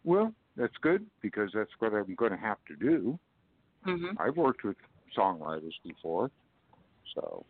Well, 0.03 0.33
that's 0.55 0.73
good 0.81 1.05
because 1.21 1.51
that's 1.53 1.69
what 1.79 1.93
I'm 1.93 2.15
going 2.15 2.31
to 2.31 2.37
have 2.37 2.57
to 2.67 2.75
do. 2.75 3.19
hmm 3.83 4.07
I've 4.17 4.37
worked 4.37 4.63
with 4.63 4.77
songwriters 5.17 5.73
before, 5.83 6.31
so 7.15 7.45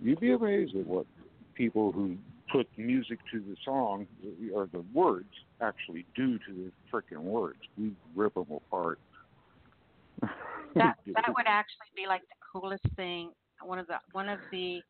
you'd 0.00 0.20
be 0.20 0.32
amazed 0.32 0.74
at 0.76 0.86
what 0.86 1.06
people 1.54 1.92
who 1.92 2.16
put 2.50 2.66
music 2.76 3.18
to 3.32 3.40
the 3.40 3.56
song 3.64 4.06
or 4.52 4.66
the 4.72 4.84
words 4.92 5.28
actually 5.60 6.04
do 6.16 6.38
to 6.38 6.52
the 6.52 6.72
freaking 6.92 7.22
words. 7.22 7.58
We 7.78 7.92
rip 8.16 8.34
them 8.34 8.46
apart. 8.50 8.98
That 10.22 10.94
that 11.06 11.28
would 11.28 11.46
actually 11.46 11.90
be 11.94 12.06
like 12.06 12.22
the 12.22 12.60
coolest 12.60 12.84
thing. 12.96 13.30
One 13.62 13.78
of 13.78 13.86
the 13.86 13.98
one 14.12 14.28
of 14.28 14.40
the 14.50 14.80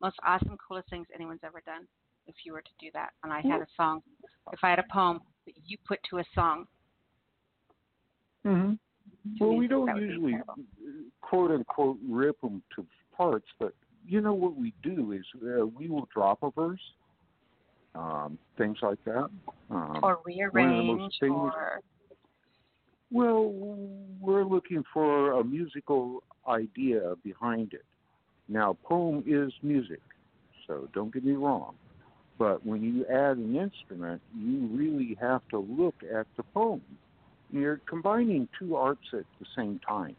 most 0.00 0.16
awesome, 0.24 0.56
coolest 0.66 0.88
things 0.90 1.06
anyone's 1.14 1.40
ever 1.44 1.62
done. 1.64 1.86
If 2.26 2.34
you 2.44 2.52
were 2.52 2.62
to 2.62 2.70
do 2.80 2.88
that, 2.92 3.10
and 3.22 3.32
I 3.32 3.40
had 3.40 3.60
a 3.60 3.66
song, 3.76 4.02
if 4.52 4.58
I 4.62 4.70
had 4.70 4.80
a 4.80 4.84
poem 4.92 5.20
that 5.46 5.54
you 5.64 5.76
put 5.86 6.00
to 6.10 6.18
a 6.18 6.24
song, 6.34 6.66
Mm-hmm. 8.46 8.74
Well, 9.40 9.56
we 9.56 9.66
don't 9.66 9.86
that 9.86 9.96
would 9.96 10.06
be 10.06 10.14
usually 10.14 10.34
quote 11.20 11.50
unquote 11.50 11.98
rip 12.08 12.40
them 12.40 12.62
to 12.76 12.86
parts, 13.16 13.46
but 13.58 13.74
you 14.06 14.20
know 14.20 14.34
what 14.34 14.56
we 14.56 14.72
do 14.82 15.12
is 15.12 15.24
uh, 15.42 15.66
we 15.66 15.88
will 15.88 16.08
drop 16.14 16.42
a 16.42 16.50
verse, 16.50 16.80
um, 17.94 18.38
things 18.56 18.78
like 18.82 19.02
that. 19.04 19.28
Um, 19.70 20.00
or 20.02 20.16
one 20.16 20.22
rearrange, 20.26 21.12
famous- 21.20 21.52
or 21.54 21.80
Well, 23.10 23.52
we're 24.20 24.44
looking 24.44 24.84
for 24.92 25.32
a 25.40 25.44
musical 25.44 26.22
idea 26.46 27.14
behind 27.24 27.72
it. 27.72 27.84
Now, 28.48 28.76
poem 28.84 29.24
is 29.26 29.52
music, 29.62 30.00
so 30.66 30.88
don't 30.94 31.12
get 31.12 31.24
me 31.24 31.32
wrong. 31.32 31.74
But 32.38 32.64
when 32.64 32.82
you 32.82 33.06
add 33.06 33.38
an 33.38 33.56
instrument, 33.56 34.20
you 34.36 34.68
really 34.72 35.16
have 35.20 35.42
to 35.50 35.58
look 35.58 35.94
at 36.02 36.26
the 36.36 36.42
poem. 36.54 36.82
You're 37.50 37.80
combining 37.88 38.48
two 38.58 38.76
arts 38.76 39.08
at 39.12 39.24
the 39.40 39.46
same 39.56 39.80
time. 39.86 40.16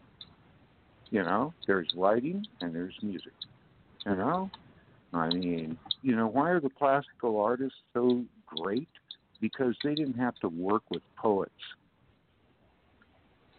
You 1.10 1.24
know, 1.24 1.54
there's 1.68 1.88
writing 1.95 2.45
and 2.60 2.74
there's 2.74 2.95
music. 3.02 3.34
You 4.06 4.16
know, 4.16 4.49
I 5.14 5.30
mean, 5.30 5.78
you 6.02 6.16
know, 6.16 6.28
why 6.28 6.49
are 6.49 6.60
the 6.60 6.70
classical 6.70 7.40
artists 7.40 7.78
so 7.94 8.24
great? 8.45 8.90
Because 9.40 9.76
they 9.84 9.94
didn't 9.94 10.18
have 10.18 10.36
to 10.40 10.49
work 10.49 10.84
with 10.90 11.04
poets. 11.18 11.52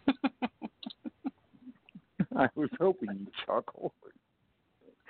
I 2.35 2.47
was 2.55 2.69
hoping 2.79 3.09
you'd 3.17 3.31
chuckle. 3.45 3.93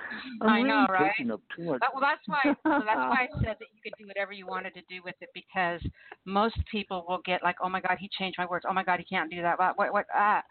I'm 0.41 0.49
I 0.49 0.55
really 0.57 0.67
know, 0.69 0.85
right? 0.89 1.31
up 1.31 1.41
too 1.55 1.63
much. 1.63 1.79
That, 1.81 1.89
well, 1.93 2.01
that's 2.01 2.21
why. 2.27 2.41
so 2.79 2.85
that's 2.85 2.97
why 2.97 3.27
I 3.27 3.27
said 3.43 3.57
that 3.59 3.67
you 3.73 3.81
could 3.83 3.93
do 3.97 4.07
whatever 4.07 4.33
you 4.33 4.47
wanted 4.47 4.73
to 4.75 4.81
do 4.89 5.01
with 5.03 5.15
it 5.21 5.29
because 5.33 5.81
most 6.25 6.57
people 6.71 7.05
will 7.07 7.21
get 7.25 7.43
like, 7.43 7.57
oh 7.63 7.69
my 7.69 7.81
God, 7.81 7.97
he 7.99 8.09
changed 8.17 8.37
my 8.37 8.45
words. 8.45 8.65
Oh 8.67 8.73
my 8.73 8.83
God, 8.83 8.99
he 8.99 9.05
can't 9.05 9.29
do 9.29 9.41
that. 9.41 9.59
What? 9.59 9.77
What? 9.77 9.93
what 9.93 10.05
ah, 10.13 10.41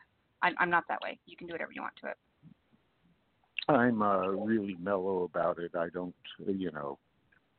I'm, 0.43 0.55
I'm 0.59 0.71
not 0.71 0.85
that 0.89 1.01
way. 1.03 1.19
You 1.27 1.37
can 1.37 1.47
do 1.47 1.55
whatever 1.55 1.73
you 1.73 1.83
want 1.83 1.95
to 2.03 2.11
it. 2.11 2.17
I'm 3.69 4.01
uh, 4.01 4.29
really 4.29 4.77
mellow 4.81 5.25
about 5.25 5.59
it. 5.59 5.73
I 5.75 5.89
don't, 5.93 6.15
uh, 6.47 6.53
you 6.53 6.71
know. 6.73 6.99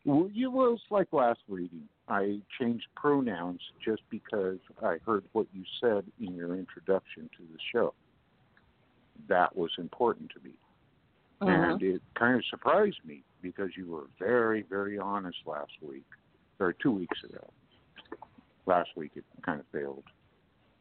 Well, 0.06 0.30
you 0.34 0.74
it's 0.74 0.82
like 0.90 1.08
last 1.12 1.42
reading. 1.48 1.84
I 2.08 2.40
changed 2.60 2.88
pronouns 2.96 3.60
just 3.84 4.02
because 4.10 4.58
I 4.82 4.98
heard 5.06 5.24
what 5.34 5.48
you 5.54 5.64
said 5.80 6.04
in 6.20 6.34
your 6.36 6.56
introduction 6.56 7.30
to 7.38 7.44
the 7.44 7.60
show. 7.72 7.94
That 9.28 9.56
was 9.56 9.70
important 9.78 10.32
to 10.32 10.44
me. 10.44 10.56
And 11.42 11.82
it 11.82 12.02
kind 12.18 12.36
of 12.36 12.44
surprised 12.50 13.00
me 13.06 13.24
because 13.42 13.70
you 13.78 13.90
were 13.90 14.08
very, 14.20 14.64
very 14.70 15.00
honest 15.00 15.38
last 15.46 15.72
week, 15.82 16.06
or 16.60 16.74
two 16.74 16.92
weeks 16.92 17.18
ago. 17.24 17.50
Last 18.66 18.90
week 18.96 19.12
it 19.16 19.24
kind 19.46 19.60
of 19.60 19.66
failed. 19.72 20.04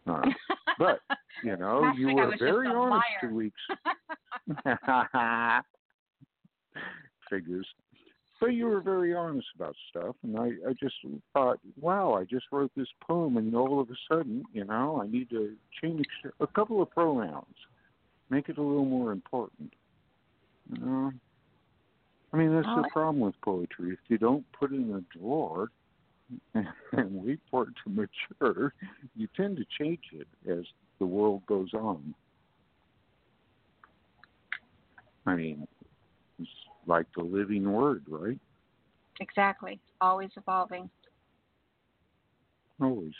Uh, 0.07 0.23
but, 0.79 1.01
you 1.45 1.57
know, 1.57 1.93
you 1.97 2.15
were 2.15 2.35
very 2.39 2.69
honest 2.69 2.91
liar. 2.91 3.31
two 3.31 3.35
weeks. 3.35 3.61
Figures. 7.31 7.67
But 8.41 8.49
you 8.49 8.67
were 8.67 8.81
very 8.81 9.15
honest 9.15 9.49
about 9.57 9.75
stuff, 9.91 10.15
and 10.23 10.39
I, 10.39 10.47
I 10.69 10.73
just 10.81 10.95
thought, 11.33 11.59
wow, 11.81 12.15
I 12.15 12.25
just 12.25 12.47
wrote 12.53 12.71
this 12.77 12.87
poem, 13.05 13.37
and 13.37 13.55
all 13.55 13.81
of 13.81 13.91
a 13.91 13.97
sudden, 14.09 14.45
you 14.53 14.65
know, 14.65 15.03
I 15.03 15.09
need 15.09 15.29
to 15.31 15.57
change 15.83 16.07
a 16.39 16.47
couple 16.47 16.81
of 16.81 16.91
pronouns, 16.91 17.57
make 18.31 18.49
it 18.49 18.59
a 18.59 18.63
little 18.63 18.85
more 18.85 19.11
important. 19.11 19.73
Know? 20.71 21.13
I 22.33 22.37
mean, 22.37 22.55
that's 22.55 22.67
All 22.69 22.83
the 22.83 22.89
problem 22.93 23.21
with 23.21 23.41
poetry. 23.43 23.93
If 23.93 23.99
you 24.09 24.19
don't 24.19 24.45
put 24.53 24.73
it 24.73 24.77
in 24.77 24.93
a 24.93 25.19
drawer 25.19 25.71
and 26.55 27.25
wait 27.25 27.41
for 27.51 27.65
it 27.65 27.75
to 27.85 27.91
mature, 27.91 28.75
you 29.17 29.29
tend 29.37 29.57
to 29.57 29.65
change 29.79 30.03
it 30.13 30.29
as 30.49 30.65
the 30.99 31.07
world 31.07 31.43
goes 31.47 31.73
on. 31.73 32.15
I 35.27 35.35
mean, 35.35 35.67
it's 36.39 36.51
like 36.87 37.07
the 37.17 37.23
living 37.23 37.71
word, 37.71 38.05
right? 38.09 38.39
Exactly. 39.21 39.81
Always 40.01 40.31
evolving. 40.37 40.89
Always. 42.81 43.13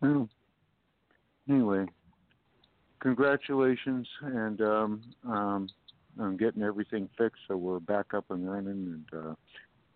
Well, 0.00 0.28
anyway, 1.48 1.86
congratulations, 3.00 4.08
and 4.22 4.60
um, 4.60 5.02
um, 5.28 5.68
on 6.18 6.36
getting 6.36 6.62
everything 6.62 7.08
fixed, 7.16 7.42
so 7.48 7.56
we're 7.56 7.80
back 7.80 8.14
up 8.14 8.30
and 8.30 8.50
running. 8.50 9.04
And 9.12 9.26
uh, 9.26 9.34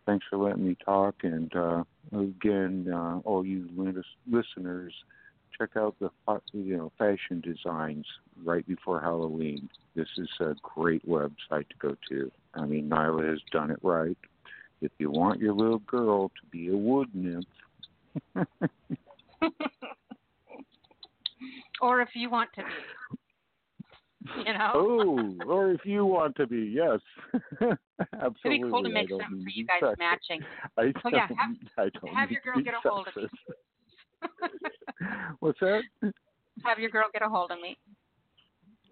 thanks 0.07 0.27
for 0.29 0.39
letting 0.39 0.67
me 0.67 0.77
talk. 0.85 1.17
And 1.23 1.55
uh, 1.55 1.85
again, 2.13 2.91
uh, 2.93 3.21
all 3.25 3.45
you 3.45 3.69
lis- 3.77 4.05
listeners, 4.31 4.93
check 5.57 5.71
out 5.77 5.97
the 6.01 6.11
you 6.53 6.77
know 6.77 6.93
fashion 6.99 7.41
designs 7.41 8.07
right 8.45 8.67
before 8.67 9.01
Halloween. 9.01 9.69
This 9.95 10.09
is 10.17 10.29
a 10.41 10.55
great 10.63 11.07
website 11.09 11.69
to 11.69 11.77
go 11.79 11.97
to. 12.09 12.31
I 12.55 12.65
mean, 12.65 12.89
Nyla 12.89 13.29
has 13.29 13.41
done 13.53 13.71
it 13.71 13.79
right. 13.83 14.19
If 14.81 14.93
you 14.99 15.11
want 15.11 15.41
your 15.41 15.55
little 15.55 15.79
girl 15.81 16.29
to 16.29 16.47
be 16.51 16.69
a 16.69 16.77
wood 16.77 17.09
nymph. 17.15 17.47
or 21.81 22.01
if 22.01 22.11
you 22.15 22.31
want 22.31 22.51
to 22.55 22.63
be. 22.63 23.19
You 24.47 24.53
know? 24.53 24.71
Oh, 24.75 25.37
or 25.47 25.71
if 25.73 25.81
you 25.85 26.05
want 26.07 26.37
to 26.37 26.47
be, 26.47 26.59
yes. 26.75 27.01
Absolutely. 27.61 27.77
It'd 28.45 28.63
be 28.63 28.71
cool 28.71 28.83
to 28.83 28.89
make 28.89 29.09
mean 29.11 29.19
for 29.45 29.51
you 29.51 29.67
guys 29.67 29.81
sexist. 29.83 29.99
matching. 29.99 30.41
I 30.77 30.83
Oh, 30.83 30.93
don't, 31.11 31.13
yeah, 31.15 31.29
have- 31.77 31.91
have 32.15 32.31
your 32.31 32.41
girl 32.43 32.61
get 32.63 32.75
a 32.75 32.89
hold 32.89 33.09
of 33.09 33.17
me. 33.17 33.29
What's 35.41 35.61
that? 35.61 35.83
Have 36.65 36.79
your 36.79 36.91
girl 36.91 37.05
get 37.13 37.23
a 37.23 37.29
hold 37.29 37.51
of 37.51 37.61
me. 37.61 37.77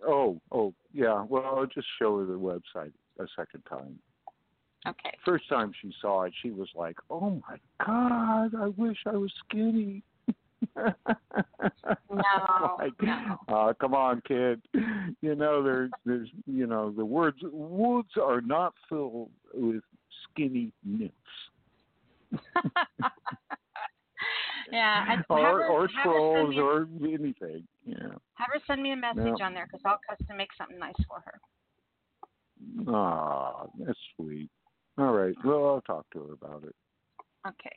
Oh, 0.06 0.40
oh, 0.52 0.74
yeah. 0.93 1.24
Well, 1.28 1.44
I'll 1.44 1.66
just 1.66 1.86
show 1.98 2.19
her 2.19 2.27
the 2.27 2.32
website 2.35 2.93
a 3.19 3.24
second 3.36 3.62
time. 3.69 3.98
Okay. 4.86 5.16
First 5.24 5.48
time 5.48 5.73
she 5.81 5.93
saw 6.02 6.24
it, 6.24 6.35
she 6.43 6.51
was 6.51 6.69
like, 6.74 6.97
"Oh 7.09 7.40
my 7.48 7.56
God, 7.86 8.55
I 8.55 8.66
wish 8.77 8.98
I 9.06 9.12
was 9.16 9.32
skinny." 9.48 10.02
No, 12.10 12.76
like, 12.78 12.93
no. 13.02 13.36
uh, 13.48 13.72
come 13.81 13.94
on, 13.94 14.22
kid. 14.26 14.62
You 15.20 15.35
know, 15.35 15.62
there's, 15.62 15.90
there's, 16.06 16.28
you 16.47 16.66
know, 16.66 16.90
the 16.93 17.05
words 17.05 17.39
woods 17.43 18.10
are 18.22 18.40
not 18.40 18.72
filled 18.89 19.31
with 19.52 19.82
skinny 20.31 20.72
nymphs. 20.85 21.14
yeah. 24.72 25.05
And 25.12 25.24
or 25.28 25.39
her, 25.39 25.66
or 25.66 25.81
have 25.82 25.90
her 25.90 26.02
trolls 26.05 26.55
a- 26.56 26.60
or 26.60 26.89
anything. 27.02 27.66
Yeah. 27.85 27.97
have 28.35 28.48
her 28.52 28.60
send 28.66 28.82
me 28.82 28.93
a 28.93 28.97
message 28.97 29.35
Yeah. 29.39 29.47
on 29.47 29.55
there 29.55 29.66
because 29.70 29.82
I'll 29.85 29.98
custom 30.09 30.36
make 30.36 30.51
something 30.56 30.78
nice 30.78 30.94
for 31.09 31.20
her. 31.24 31.40
Ah, 32.89 33.66
that's 33.78 33.98
sweet. 34.16 34.51
All 34.98 35.12
right. 35.12 35.35
Well, 35.44 35.66
I'll 35.66 35.81
talk 35.82 36.06
to 36.12 36.20
her 36.20 36.32
about 36.35 36.62
it. 36.64 36.74
Okay. 37.47 37.76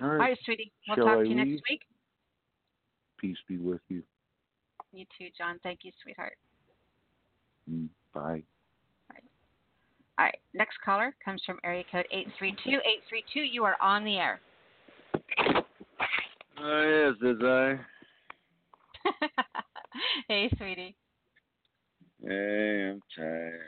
All 0.00 0.06
All 0.08 0.14
right. 0.14 0.28
right, 0.30 0.38
sweetie. 0.44 0.72
We'll 0.88 0.96
Shall 0.96 1.04
talk 1.06 1.18
I 1.18 1.22
to 1.24 1.28
you 1.28 1.34
leave? 1.36 1.46
next 1.48 1.62
week. 1.68 1.80
Peace 3.22 3.38
be 3.48 3.56
with 3.56 3.80
you. 3.88 4.02
You 4.92 5.06
too, 5.16 5.28
John. 5.38 5.58
Thank 5.62 5.80
you, 5.84 5.92
sweetheart. 6.02 6.36
Mm, 7.70 7.88
Bye. 8.12 8.42
All 10.18 10.26
right. 10.26 10.38
Next 10.52 10.76
caller 10.84 11.14
comes 11.24 11.40
from 11.46 11.58
area 11.64 11.84
code 11.90 12.04
832. 12.10 12.70
832, 12.70 13.40
you 13.40 13.64
are 13.64 13.76
on 13.80 14.04
the 14.04 14.18
air. 14.18 14.40
Oh, 16.60 17.14
yes, 17.22 17.30
is 17.30 17.42
I? 17.42 17.80
hey, 20.28 20.50
sweetie. 20.58 20.94
Hey, 22.22 22.90
I'm 22.90 23.00
tired. 23.16 23.60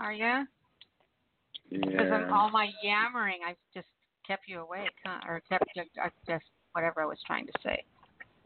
Are 0.00 0.12
you? 0.12 0.44
Because 1.70 2.08
Yeah. 2.10 2.26
of 2.26 2.32
all 2.32 2.50
my 2.50 2.70
yammering, 2.82 3.38
I've 3.46 3.56
just 3.72 3.88
kept 4.26 4.42
you 4.46 4.60
awake, 4.60 4.92
huh? 5.06 5.20
Or 5.26 5.40
kept 5.48 5.64
you, 5.74 5.84
I 6.02 6.10
just 6.28 6.44
whatever 6.72 7.02
I 7.02 7.06
was 7.06 7.18
trying 7.26 7.46
to 7.46 7.52
say. 7.62 7.82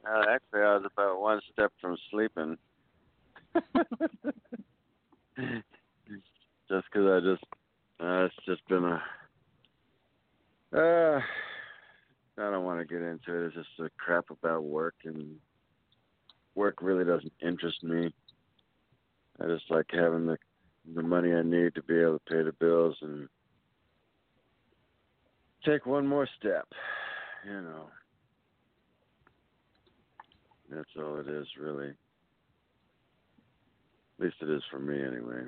Uh, 0.06 0.24
actually, 0.30 0.60
I 0.60 0.76
was 0.76 0.90
about 0.92 1.20
one 1.20 1.40
step 1.52 1.72
from 1.80 1.96
sleeping. 2.10 2.56
just 6.68 6.84
because 6.92 7.06
I 7.06 7.20
just 7.20 7.44
uh, 8.00 8.24
it's 8.24 8.34
just 8.46 8.66
been 8.68 8.84
a 8.84 9.02
uh 10.76 11.20
I 12.38 12.50
don't 12.50 12.64
want 12.64 12.78
to 12.80 12.84
get 12.84 13.02
into 13.02 13.34
it. 13.34 13.46
It's 13.46 13.54
just 13.56 13.68
a 13.80 13.90
crap 13.98 14.26
about 14.30 14.62
work 14.64 14.94
and 15.04 15.36
work 16.54 16.78
really 16.80 17.04
doesn't 17.04 17.32
interest 17.42 17.82
me. 17.82 18.12
I 19.40 19.46
just 19.46 19.70
like 19.70 19.86
having 19.92 20.26
the 20.26 20.38
the 20.94 21.02
money 21.02 21.32
I 21.34 21.42
need 21.42 21.74
to 21.74 21.82
be 21.82 21.98
able 22.00 22.18
to 22.18 22.30
pay 22.30 22.42
the 22.42 22.52
bills 22.52 22.96
and 23.02 23.28
take 25.64 25.86
one 25.86 26.06
more 26.06 26.28
step, 26.38 26.66
you 27.44 27.60
know. 27.60 27.88
That's 30.70 30.88
all 30.98 31.18
it 31.18 31.28
is, 31.28 31.46
really. 31.58 31.88
At 31.88 31.94
least 34.24 34.36
it 34.42 34.50
is 34.50 34.62
for 34.70 34.78
me, 34.78 35.02
anyway. 35.02 35.44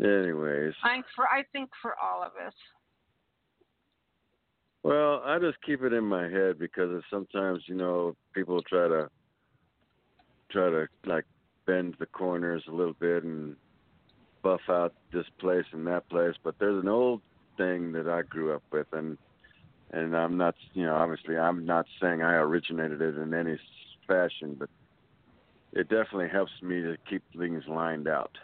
Anyways, 0.00 0.74
I 0.82 0.94
think 0.94 1.04
for 1.14 1.24
I 1.26 1.44
think 1.52 1.70
for 1.80 1.94
all 2.02 2.22
of 2.22 2.32
us. 2.44 2.54
well, 4.82 5.22
I 5.24 5.38
just 5.38 5.58
keep 5.64 5.82
it 5.82 5.92
in 5.92 6.04
my 6.04 6.28
head 6.28 6.58
because 6.58 7.02
sometimes, 7.08 7.62
you 7.66 7.76
know, 7.76 8.16
people 8.34 8.60
try 8.62 8.88
to 8.88 9.08
try 10.50 10.70
to 10.70 10.88
like 11.06 11.24
bend 11.66 11.94
the 12.00 12.06
corners 12.06 12.64
a 12.68 12.72
little 12.72 12.94
bit 12.94 13.22
and 13.22 13.54
buff 14.42 14.62
out 14.68 14.92
this 15.12 15.26
place 15.38 15.66
and 15.72 15.86
that 15.86 16.08
place, 16.08 16.34
but 16.42 16.56
there's 16.58 16.82
an 16.82 16.88
old 16.88 17.20
thing 17.56 17.92
that 17.92 18.08
I 18.08 18.22
grew 18.22 18.54
up 18.54 18.62
with 18.72 18.86
and 18.92 19.16
and 19.92 20.16
I'm 20.16 20.36
not, 20.36 20.54
you 20.74 20.84
know, 20.84 20.94
obviously 20.94 21.36
I'm 21.36 21.64
not 21.64 21.86
saying 22.00 22.22
I 22.22 22.34
originated 22.34 23.00
it 23.00 23.16
in 23.18 23.34
any 23.34 23.58
fashion, 24.06 24.56
but 24.58 24.68
it 25.72 25.88
definitely 25.88 26.28
helps 26.28 26.52
me 26.62 26.82
to 26.82 26.96
keep 27.08 27.22
things 27.36 27.64
lined 27.68 28.08
out. 28.08 28.36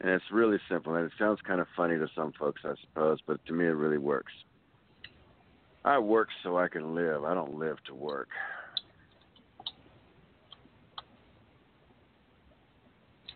And 0.00 0.10
it's 0.10 0.24
really 0.32 0.58
simple, 0.68 0.94
and 0.96 1.06
it 1.06 1.12
sounds 1.18 1.40
kind 1.46 1.60
of 1.60 1.66
funny 1.76 1.96
to 1.96 2.08
some 2.14 2.32
folks, 2.38 2.62
I 2.64 2.74
suppose, 2.80 3.18
but 3.26 3.44
to 3.46 3.52
me 3.52 3.66
it 3.66 3.70
really 3.70 3.98
works. 3.98 4.32
I 5.84 5.98
work 5.98 6.28
so 6.42 6.58
I 6.58 6.68
can 6.68 6.94
live. 6.94 7.24
I 7.24 7.34
don't 7.34 7.58
live 7.58 7.76
to 7.86 7.94
work. 7.94 8.28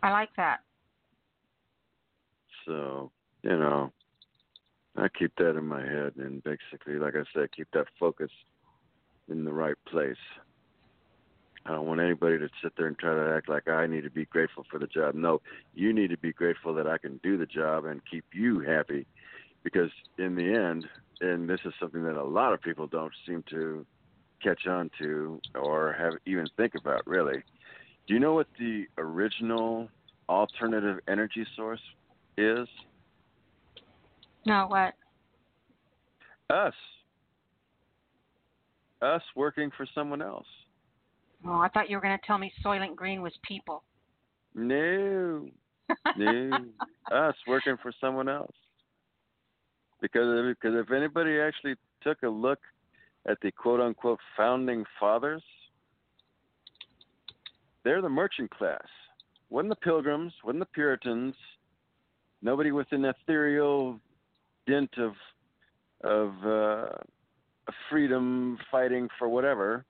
I 0.03 0.11
like 0.11 0.31
that. 0.37 0.61
So, 2.67 3.11
you 3.43 3.59
know, 3.59 3.93
I 4.99 5.09
keep 5.09 5.35
that 5.37 5.57
in 5.57 5.67
my 5.67 5.83
head 5.83 6.15
and 6.17 6.43
basically, 6.43 6.95
like 6.95 7.15
I 7.15 7.23
said, 7.33 7.53
keep 7.53 7.69
that 7.73 7.87
focus 8.01 8.31
in 9.29 9.45
the 9.45 9.53
right 9.53 9.77
place. 9.87 10.17
I 11.67 11.73
don't 11.73 11.87
want 11.87 12.01
anybody 12.01 12.39
to 12.39 12.49
sit 12.63 12.73
there 12.77 12.87
and 12.87 12.99
try 12.99 13.15
to 13.15 13.35
act 13.37 13.49
like 13.49 13.69
I 13.69 13.87
need 13.87 14.05
to 14.05 14.11
be 14.11 14.25
grateful 14.25 14.65
for 14.71 14.79
the 14.79 14.87
job. 14.87 15.15
No, 15.15 15.41
you 15.75 15.93
need 15.93 16.11
to 16.11 16.17
be 16.17 16.33
grateful 16.33 16.75
that 16.75 16.87
I 16.87 16.99
can 16.99 17.21
do 17.23 17.37
the 17.37 17.47
job 17.47 17.85
and 17.85 18.01
keep 18.11 18.25
you 18.33 18.61
happy 18.61 19.07
because 19.63 19.91
in 20.17 20.35
the 20.35 20.55
end, 20.55 20.87
and 21.21 21.49
this 21.49 21.61
is 21.65 21.75
something 21.79 22.03
that 22.05 22.17
a 22.17 22.25
lot 22.25 22.53
of 22.53 22.63
people 22.63 22.87
don't 22.87 23.13
seem 23.27 23.45
to 23.51 23.85
catch 24.43 24.67
on 24.67 24.91
to 24.99 25.41
or 25.55 25.93
have 25.93 26.15
even 26.27 26.47
think 26.57 26.75
about 26.75 27.07
really. 27.07 27.43
Do 28.07 28.15
you 28.15 28.21
know 28.21 28.35
what 28.35 28.47
the 28.59 28.87
original 28.97 29.91
alternative 30.29 31.01
energy 31.07 31.47
source 31.55 31.83
is? 32.37 32.67
No, 34.49 34.67
what? 34.67 34.95
Us. 36.49 36.73
Us 39.03 39.23
working 39.37 39.71
for 39.77 39.87
someone 39.95 40.23
else. 40.23 40.47
Oh, 41.47 41.59
I 41.59 41.69
thought 41.69 41.91
you 41.91 41.97
were 41.97 42.01
going 42.01 42.19
to 42.19 42.27
tell 42.27 42.39
me 42.39 42.51
Soylent 42.65 42.97
Green 42.97 43.21
was 43.21 43.33
people. 43.47 43.85
No. 44.55 45.47
No. 46.17 46.51
Us 47.13 47.35
working 47.47 47.77
for 47.83 47.93
someone 48.01 48.29
else. 48.29 48.55
Because 50.01 50.57
because 50.63 50.79
if 50.79 50.91
anybody 50.93 51.39
actually 51.39 51.75
took 52.03 52.23
a 52.23 52.29
look 52.29 52.61
at 53.29 53.39
the 53.43 53.51
quote 53.51 53.81
unquote 53.81 54.21
founding 54.37 54.85
fathers, 54.99 55.43
they're 57.85 58.03
the 58.03 58.09
merchant 58.09 58.51
class. 58.51 58.87
Wasn't 59.51 59.71
the 59.71 59.77
pilgrims, 59.77 60.33
wasn't 60.45 60.61
the 60.61 60.67
Puritans, 60.67 61.35
nobody 62.43 62.71
with 62.71 62.87
an 62.93 63.05
ethereal 63.05 63.99
dint 64.69 64.91
of 64.99 65.13
of 66.05 66.33
uh, 66.47 66.97
freedom 67.91 68.59
fighting 68.71 69.09
for 69.19 69.29
whatever. 69.29 69.85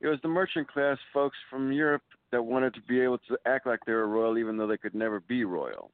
It 0.00 0.08
was 0.08 0.18
the 0.22 0.28
merchant 0.28 0.68
class 0.68 0.98
folks 1.14 1.36
from 1.48 1.72
Europe 1.72 2.02
that 2.32 2.42
wanted 2.42 2.74
to 2.74 2.82
be 2.82 3.00
able 3.00 3.18
to 3.28 3.38
act 3.46 3.66
like 3.66 3.80
they 3.86 3.92
were 3.92 4.08
royal, 4.08 4.36
even 4.36 4.58
though 4.58 4.66
they 4.66 4.76
could 4.76 4.94
never 4.94 5.20
be 5.20 5.44
royal. 5.44 5.90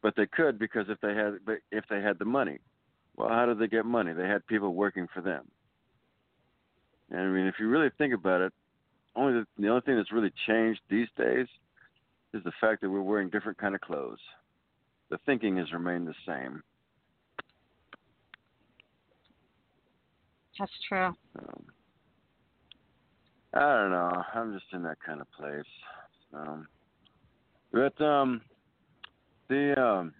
But 0.00 0.14
they 0.16 0.26
could 0.26 0.58
because 0.58 0.86
if 0.88 1.00
they 1.00 1.14
had 1.14 1.38
if 1.70 1.84
they 1.90 2.00
had 2.00 2.18
the 2.18 2.24
money. 2.24 2.58
Well, 3.16 3.28
how 3.28 3.44
did 3.44 3.58
they 3.58 3.66
get 3.66 3.84
money? 3.84 4.14
They 4.14 4.26
had 4.26 4.46
people 4.46 4.72
working 4.74 5.06
for 5.12 5.20
them. 5.20 5.46
And 7.10 7.20
I 7.20 7.26
mean, 7.26 7.46
if 7.46 7.56
you 7.60 7.68
really 7.68 7.90
think 7.98 8.14
about 8.14 8.40
it, 8.40 8.52
only 9.14 9.34
the, 9.34 9.46
the 9.58 9.68
only 9.68 9.82
thing 9.82 9.96
that's 9.96 10.12
really 10.12 10.32
changed 10.46 10.80
these 10.88 11.08
days 11.18 11.46
is 12.32 12.42
the 12.42 12.52
fact 12.58 12.80
that 12.80 12.90
we're 12.90 13.02
wearing 13.02 13.28
different 13.28 13.58
kind 13.58 13.74
of 13.74 13.82
clothes. 13.82 14.18
The 15.12 15.18
thinking 15.26 15.58
has 15.58 15.70
remained 15.74 16.06
the 16.06 16.14
same. 16.26 16.62
That's 20.58 20.72
true. 20.88 21.08
Um, 21.38 21.64
I 23.52 23.60
don't 23.60 23.90
know. 23.90 24.22
I'm 24.34 24.54
just 24.54 24.64
in 24.72 24.82
that 24.84 24.96
kind 25.04 25.20
of 25.20 25.30
place. 25.32 25.66
Um, 26.32 26.66
but 27.70 28.00
um, 28.00 28.40
the 29.50 29.78
um, 29.78 30.14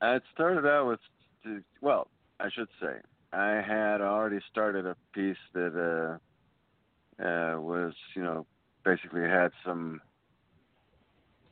I 0.00 0.18
started 0.32 0.66
out 0.66 0.88
with 0.88 1.60
well, 1.82 2.08
I 2.40 2.48
should 2.48 2.68
say 2.80 2.94
I 3.34 3.60
had 3.60 4.00
already 4.00 4.40
started 4.50 4.86
a 4.86 4.96
piece 5.12 5.36
that 5.52 6.18
uh, 7.20 7.22
uh, 7.22 7.60
was 7.60 7.92
you 8.16 8.22
know 8.22 8.46
basically 8.82 9.28
had 9.28 9.50
some 9.62 10.00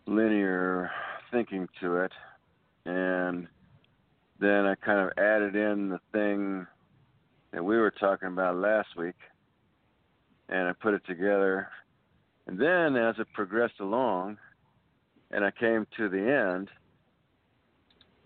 linear 0.07 0.91
thinking 1.31 1.69
to 1.81 1.97
it, 1.97 2.13
and 2.85 3.49
then 4.39 4.67
I 4.67 4.75
kind 4.75 5.01
of 5.01 5.13
added 5.19 5.57
in 5.57 5.89
the 5.89 6.01
thing 6.13 6.67
that 7.53 7.65
we 7.65 7.77
were 7.77 7.91
talking 7.91 8.29
about 8.29 8.57
last 8.57 8.97
week 8.97 9.15
and 10.49 10.69
I 10.69 10.73
put 10.73 10.95
it 10.95 11.03
together. 11.07 11.69
And 12.47 12.59
then 12.59 12.97
as 12.97 13.17
it 13.19 13.27
progressed 13.33 13.81
along 13.81 14.39
and 15.31 15.45
I 15.45 15.51
came 15.51 15.87
to 15.97 16.09
the 16.09 16.19
end, 16.19 16.69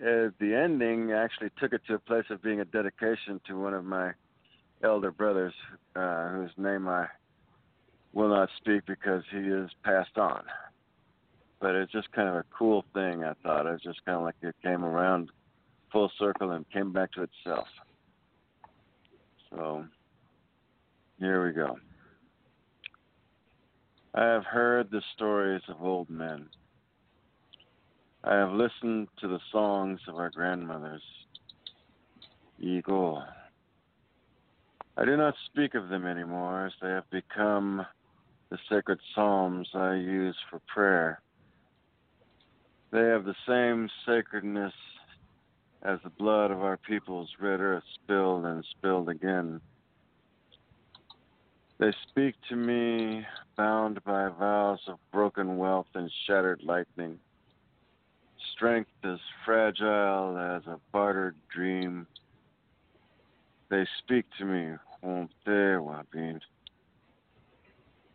uh, 0.00 0.32
the 0.38 0.54
ending 0.54 1.12
actually 1.12 1.50
took 1.58 1.72
it 1.72 1.82
to 1.86 1.94
a 1.94 1.98
place 1.98 2.24
of 2.30 2.42
being 2.42 2.60
a 2.60 2.64
dedication 2.64 3.40
to 3.46 3.58
one 3.58 3.74
of 3.74 3.84
my 3.84 4.12
elder 4.82 5.10
brothers, 5.10 5.54
uh, 5.94 6.28
whose 6.30 6.50
name 6.56 6.88
I 6.88 7.06
will 8.12 8.28
not 8.28 8.48
speak 8.56 8.86
because 8.86 9.22
he 9.30 9.38
is 9.38 9.70
passed 9.84 10.16
on. 10.16 10.42
But 11.60 11.74
it's 11.74 11.92
just 11.92 12.10
kind 12.12 12.28
of 12.28 12.36
a 12.36 12.44
cool 12.56 12.84
thing, 12.94 13.22
I 13.22 13.34
thought. 13.42 13.66
It's 13.66 13.84
just 13.84 14.04
kind 14.04 14.16
of 14.16 14.24
like 14.24 14.36
it 14.42 14.54
came 14.62 14.84
around 14.84 15.30
full 15.92 16.10
circle 16.18 16.52
and 16.52 16.68
came 16.70 16.92
back 16.92 17.12
to 17.12 17.22
itself. 17.22 17.66
So 19.50 19.84
here 21.18 21.46
we 21.46 21.52
go. 21.52 21.78
I 24.14 24.24
have 24.24 24.44
heard 24.44 24.90
the 24.90 25.02
stories 25.14 25.62
of 25.68 25.82
old 25.82 26.08
men. 26.08 26.48
I 28.24 28.34
have 28.34 28.52
listened 28.52 29.08
to 29.20 29.28
the 29.28 29.40
songs 29.52 30.00
of 30.08 30.16
our 30.16 30.30
grandmothers. 30.30 31.02
Igor. 32.58 33.24
I 34.96 35.04
do 35.04 35.16
not 35.16 35.34
speak 35.46 35.74
of 35.74 35.88
them 35.88 36.06
anymore 36.06 36.66
as 36.66 36.72
they 36.82 36.88
have 36.88 37.08
become 37.10 37.86
the 38.50 38.58
sacred 38.68 38.98
psalms 39.14 39.68
I 39.74 39.94
use 39.94 40.36
for 40.50 40.60
prayer. 40.66 41.20
They 42.92 43.02
have 43.06 43.24
the 43.24 43.36
same 43.46 43.88
sacredness 44.04 44.72
as 45.82 46.00
the 46.02 46.10
blood 46.10 46.50
of 46.50 46.62
our 46.62 46.76
people's 46.76 47.30
red 47.40 47.60
earth 47.60 47.84
spilled 47.94 48.44
and 48.44 48.64
spilled 48.70 49.08
again. 49.08 49.60
They 51.78 51.92
speak 52.10 52.34
to 52.48 52.56
me 52.56 53.24
bound 53.56 54.02
by 54.04 54.28
vows 54.28 54.80
of 54.88 54.98
broken 55.12 55.56
wealth 55.56 55.86
and 55.94 56.10
shattered 56.26 56.62
lightning. 56.62 57.18
Strength 58.52 58.90
as 59.04 59.18
fragile 59.44 60.36
as 60.36 60.66
a 60.66 60.78
bartered 60.92 61.36
dream. 61.48 62.06
They 63.70 63.86
speak 63.98 64.26
to 64.38 64.44
me, 64.44 64.76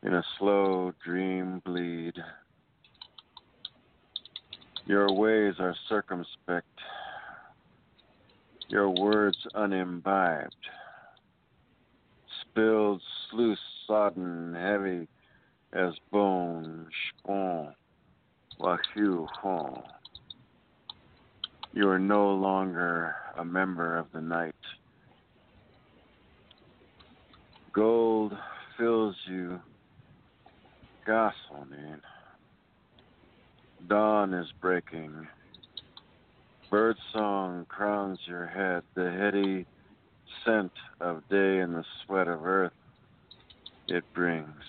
in 0.06 0.14
a 0.14 0.24
slow 0.38 0.94
dream 1.04 1.62
bleed. 1.66 2.14
Your 4.86 5.12
ways 5.12 5.56
are 5.60 5.76
circumspect, 5.90 6.68
your 8.70 8.90
words 8.90 9.38
unimbibed 9.56 10.56
spilled 12.56 13.02
sluice 13.30 13.60
sodden, 13.86 14.54
heavy 14.54 15.08
as 15.74 15.94
bone, 16.10 16.88
spawn, 17.10 17.76
wahu 18.62 19.28
hon. 19.42 19.84
You 21.74 21.90
are 21.90 22.00
no 22.00 22.34
longer 22.34 23.14
a 23.38 23.44
member 23.44 23.98
of 23.98 24.08
the 24.14 24.22
night. 24.22 24.56
Gold 27.74 28.32
fills 28.78 29.16
you, 29.28 29.60
gasoline. 31.06 32.02
Dawn 33.88 34.34
is 34.34 34.48
breaking. 34.62 35.28
Birdsong 36.72 37.66
crowns 37.68 38.20
your 38.26 38.48
head, 38.48 38.84
the 38.96 39.12
heady 39.12 39.66
scent 40.44 40.72
of 41.00 41.28
day 41.30 41.60
and 41.60 41.76
the 41.76 41.84
sweat 42.06 42.28
of 42.28 42.46
earth 42.46 42.74
it 43.88 44.04
brings. 44.14 44.64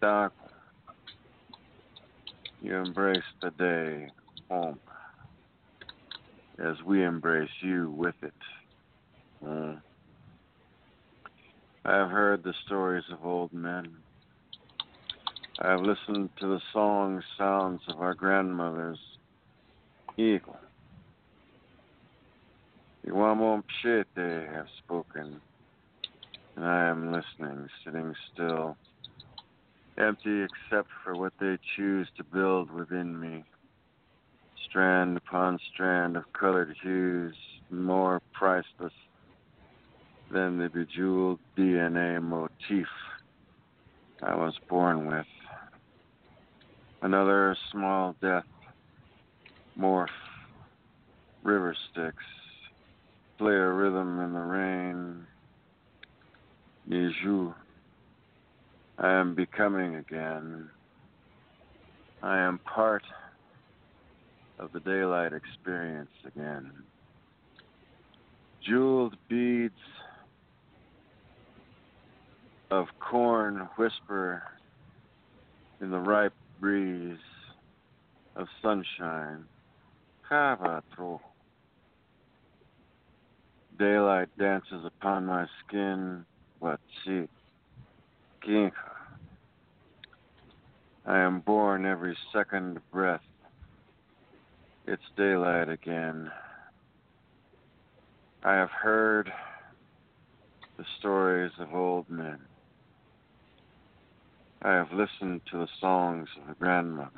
Dark. 0.00 0.32
You 2.60 2.76
embrace 2.76 3.22
the 3.42 3.50
day 3.50 4.08
home 4.50 4.80
as 6.58 6.76
we 6.84 7.04
embrace 7.04 7.50
you 7.60 7.90
with 7.90 8.14
it. 8.22 8.32
Mm. 9.44 9.80
I 11.84 11.96
have 11.96 12.10
heard 12.10 12.42
the 12.42 12.54
stories 12.64 13.04
of 13.12 13.24
old 13.24 13.52
men. 13.52 14.03
I 15.60 15.70
have 15.70 15.82
listened 15.82 16.30
to 16.40 16.48
the 16.48 16.60
song 16.72 17.22
sounds 17.38 17.80
of 17.88 18.00
our 18.00 18.14
grandmothers. 18.14 18.98
Eagle. 20.16 20.58
Iwamo 23.06 23.62
Pshete 23.62 24.52
have 24.52 24.66
spoken, 24.82 25.40
and 26.56 26.64
I 26.64 26.88
am 26.88 27.12
listening, 27.12 27.68
sitting 27.84 28.14
still, 28.32 28.76
empty 29.96 30.42
except 30.42 30.88
for 31.04 31.14
what 31.14 31.32
they 31.38 31.56
choose 31.76 32.08
to 32.16 32.24
build 32.24 32.72
within 32.72 33.18
me. 33.20 33.44
Strand 34.68 35.18
upon 35.18 35.60
strand 35.72 36.16
of 36.16 36.24
colored 36.32 36.74
hues, 36.82 37.36
more 37.70 38.20
priceless 38.32 38.92
than 40.32 40.58
the 40.58 40.68
bejeweled 40.68 41.38
DNA 41.56 42.20
motif 42.20 42.88
I 44.20 44.34
was 44.34 44.54
born 44.68 45.06
with. 45.06 45.26
Another 47.04 47.54
small 47.70 48.16
death, 48.22 48.46
morph, 49.78 50.08
river 51.42 51.76
sticks, 51.90 52.24
play 53.36 53.52
a 53.52 53.68
rhythm 53.68 54.20
in 54.20 54.32
the 54.32 54.40
rain. 54.40 55.26
Niju, 56.88 57.54
I 58.96 59.12
am 59.12 59.34
becoming 59.34 59.96
again. 59.96 60.70
I 62.22 62.38
am 62.38 62.58
part 62.60 63.04
of 64.58 64.72
the 64.72 64.80
daylight 64.80 65.34
experience 65.34 66.08
again. 66.24 66.72
Jeweled 68.66 69.14
beads 69.28 69.74
of 72.70 72.86
corn 72.98 73.68
whisper 73.76 74.42
in 75.82 75.90
the 75.90 76.00
ripe 76.00 76.32
breeze 76.64 77.18
of 78.36 78.48
sunshine. 78.62 79.44
Kavatro. 80.26 81.20
Daylight 83.78 84.28
dances 84.38 84.82
upon 84.86 85.26
my 85.26 85.44
skin. 85.60 86.24
Watsi. 86.62 87.28
Ginka. 88.42 88.72
I 91.04 91.18
am 91.18 91.40
born 91.40 91.84
every 91.84 92.16
second 92.32 92.80
breath. 92.90 93.20
It's 94.86 95.02
daylight 95.18 95.68
again. 95.68 96.30
I 98.42 98.54
have 98.54 98.70
heard 98.70 99.30
the 100.78 100.84
stories 100.98 101.52
of 101.58 101.74
old 101.74 102.08
men. 102.08 102.38
I 104.64 104.72
have 104.72 104.92
listened 104.94 105.42
to 105.50 105.58
the 105.58 105.68
songs 105.78 106.26
of 106.40 106.48
the 106.48 106.54
grandmothers. 106.54 107.10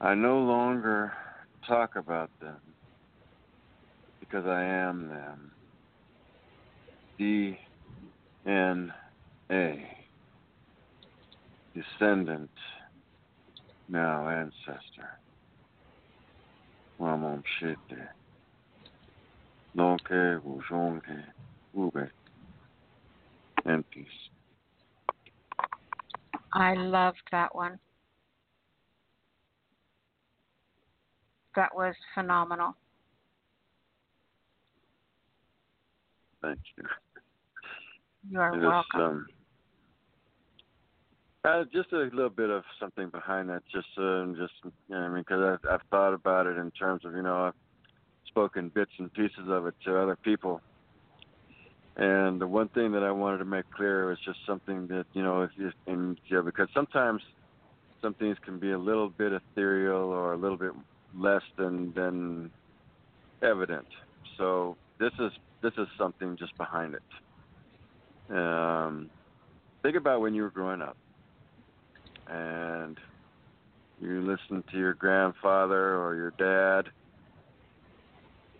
I 0.00 0.14
no 0.14 0.40
longer 0.40 1.12
talk 1.64 1.94
about 1.94 2.30
them 2.40 2.58
because 4.18 4.44
I 4.44 4.64
am 4.64 5.06
them. 5.06 5.52
D 7.18 7.56
N 8.44 8.92
A. 9.52 9.86
Descendant, 11.76 12.50
now 13.88 14.28
ancestor. 14.28 15.10
Wamom 17.00 17.42
Shite. 17.60 18.08
Lonke, 19.76 20.40
Wujonke, 20.42 21.22
Ube 21.76 22.10
and 23.66 23.88
peace. 23.90 24.06
I 26.54 26.74
loved 26.74 27.20
that 27.32 27.54
one. 27.54 27.78
That 31.54 31.74
was 31.74 31.94
phenomenal. 32.14 32.76
Thank 36.42 36.58
you. 36.76 36.84
You 38.30 38.40
are 38.40 38.54
It 38.54 38.58
is, 38.58 38.62
welcome. 38.62 39.00
um, 39.00 39.26
uh, 41.44 41.64
just 41.72 41.92
a 41.92 41.98
little 41.98 42.28
bit 42.28 42.50
of 42.50 42.62
something 42.80 43.08
behind 43.08 43.48
that, 43.48 43.62
just, 43.72 43.86
uh, 43.98 44.26
just 44.38 44.52
you 44.64 44.72
know, 44.90 44.98
I 44.98 45.08
mean, 45.08 45.18
because 45.26 45.58
I've, 45.64 45.70
I've 45.70 45.86
thought 45.90 46.12
about 46.12 46.46
it 46.46 46.56
in 46.56 46.70
terms 46.72 47.04
of, 47.04 47.14
you 47.14 47.22
know, 47.22 47.46
I've 47.46 47.54
spoken 48.26 48.68
bits 48.68 48.90
and 48.98 49.12
pieces 49.12 49.48
of 49.48 49.66
it 49.66 49.74
to 49.84 49.98
other 49.98 50.16
people, 50.16 50.60
and 51.96 52.38
the 52.40 52.46
one 52.46 52.68
thing 52.68 52.92
that 52.92 53.02
I 53.02 53.10
wanted 53.10 53.38
to 53.38 53.46
make 53.46 53.70
clear 53.70 54.08
was 54.08 54.18
just 54.24 54.38
something 54.46 54.86
that 54.88 55.06
you 55.14 55.22
know, 55.22 55.42
if 55.42 55.50
you 55.56 55.72
and 55.86 56.18
yeah, 56.30 56.42
because 56.42 56.68
sometimes 56.74 57.22
some 58.02 58.12
things 58.14 58.36
can 58.44 58.58
be 58.58 58.72
a 58.72 58.78
little 58.78 59.08
bit 59.08 59.32
ethereal 59.32 60.10
or 60.10 60.34
a 60.34 60.36
little 60.36 60.58
bit 60.58 60.72
less 61.16 61.42
than 61.56 61.94
than 61.94 62.50
evident. 63.42 63.86
So 64.36 64.76
this 64.98 65.12
is 65.18 65.32
this 65.62 65.72
is 65.78 65.88
something 65.96 66.36
just 66.36 66.56
behind 66.58 66.94
it. 66.94 68.36
Um, 68.36 69.08
think 69.82 69.96
about 69.96 70.20
when 70.20 70.34
you 70.34 70.42
were 70.42 70.50
growing 70.50 70.82
up, 70.82 70.98
and 72.28 72.98
you 74.02 74.20
listened 74.20 74.64
to 74.70 74.76
your 74.76 74.92
grandfather 74.92 75.96
or 75.96 76.14
your 76.14 76.32
dad, 76.32 76.90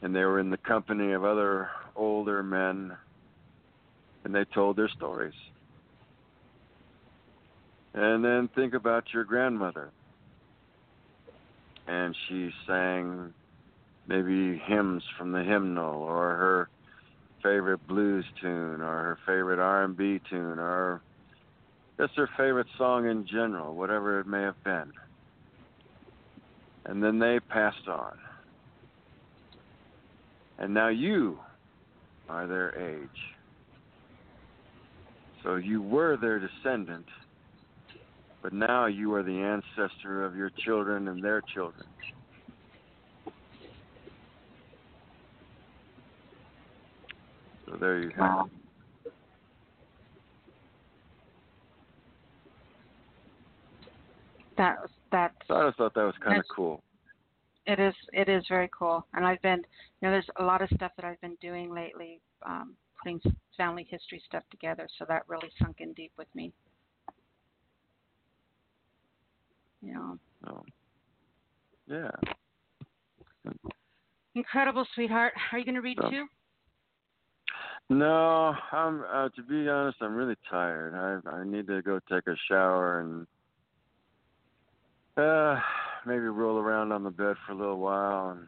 and 0.01 0.17
they 0.17 0.25
were 0.25 0.41
in 0.41 0.49
the 0.49 0.57
company 0.57 1.13
of 1.13 1.23
other 1.23 1.69
older 1.95 2.43
men 2.43 2.97
and 4.27 4.35
they 4.35 4.45
told 4.53 4.77
their 4.77 4.89
stories. 4.89 5.33
And 7.95 8.25
then 8.25 8.51
think 8.57 8.75
about 8.75 9.05
your 9.15 9.23
grandmother. 9.23 9.93
And 11.87 12.15
she 12.29 12.51
sang 12.67 13.33
maybe 14.09 14.61
hymns 14.67 15.05
from 15.17 15.31
the 15.31 15.45
hymnal 15.45 16.03
or 16.03 16.35
her 16.35 16.69
favorite 17.41 17.87
blues 17.87 18.25
tune 18.43 18.81
or 18.81 19.03
her 19.05 19.19
favorite 19.25 19.61
R&B 19.61 20.21
tune 20.29 20.59
or 20.59 21.03
just 22.01 22.17
her 22.17 22.29
favorite 22.37 22.67
song 22.77 23.09
in 23.09 23.29
general, 23.29 23.77
whatever 23.77 24.19
it 24.19 24.27
may 24.27 24.43
have 24.43 24.61
been. 24.65 24.91
And 26.85 27.01
then 27.01 27.21
they 27.21 27.39
passed 27.49 27.87
on. 27.87 28.19
And 30.59 30.75
now 30.75 30.89
you 30.89 31.39
are 32.29 32.49
their 32.49 32.77
age. 32.77 33.36
So 35.47 35.55
you 35.57 35.81
were 35.81 36.17
their 36.17 36.41
descendant, 36.41 37.07
but 38.43 38.53
now 38.53 38.87
you 38.87 39.15
are 39.15 39.23
the 39.23 39.31
ancestor 39.31 40.25
of 40.25 40.35
your 40.35 40.51
children 40.65 41.07
and 41.07 41.23
their 41.23 41.41
children. 41.55 41.87
So 47.65 47.77
there 47.79 48.01
you 48.01 48.09
it. 48.09 48.51
That 54.59 54.81
was 54.81 54.91
that's 55.13 55.35
So 55.47 55.55
I 55.55 55.67
just 55.69 55.79
thought 55.79 55.95
that 55.95 56.03
was 56.03 56.15
kind 56.25 56.39
of 56.39 56.45
cool. 56.55 56.83
it 57.67 57.79
is 57.79 57.95
it 58.13 58.29
is 58.29 58.45
very 58.49 58.69
cool. 58.77 59.07
And 59.15 59.25
I've 59.25 59.41
been 59.43 59.59
you 59.59 60.09
know 60.09 60.11
there's 60.11 60.27
a 60.41 60.43
lot 60.43 60.61
of 60.61 60.69
stuff 60.75 60.91
that 60.97 61.05
I've 61.05 61.21
been 61.21 61.37
doing 61.41 61.73
lately, 61.73 62.21
um, 62.45 62.75
putting 63.03 63.21
family 63.57 63.87
history 63.89 64.23
stuff 64.27 64.43
together. 64.51 64.89
So 64.99 65.05
that 65.09 65.23
really 65.29 65.51
sunk 65.61 65.77
in 65.81 65.93
deep 65.93 66.13
with 66.19 66.29
me. 66.35 66.53
Yeah. 69.83 70.15
Oh. 70.49 70.65
Yeah. 71.87 72.11
incredible, 74.35 74.87
sweetheart. 74.95 75.33
Are 75.53 75.59
you 75.59 75.65
going 75.65 75.77
to 75.77 75.81
read 75.81 75.99
Oh. 76.03 76.11
too? 76.11 76.27
No, 77.89 78.53
I'm. 78.73 79.05
Uh, 79.05 79.29
to 79.29 79.43
be 79.45 79.69
honest, 79.69 79.99
I'm 80.01 80.17
really 80.17 80.35
tired. 80.51 81.23
I 81.25 81.31
I 81.31 81.45
need 81.45 81.69
to 81.69 81.83
go 81.83 82.01
take 82.11 82.27
a 82.27 82.35
shower 82.49 83.01
and 83.01 83.27
uh 85.17 85.61
maybe 86.05 86.23
roll 86.23 86.59
around 86.59 86.91
on 86.91 87.05
the 87.05 87.11
bed 87.11 87.37
for 87.47 87.53
a 87.53 87.55
little 87.55 87.79
while 87.79 88.31
and 88.31 88.47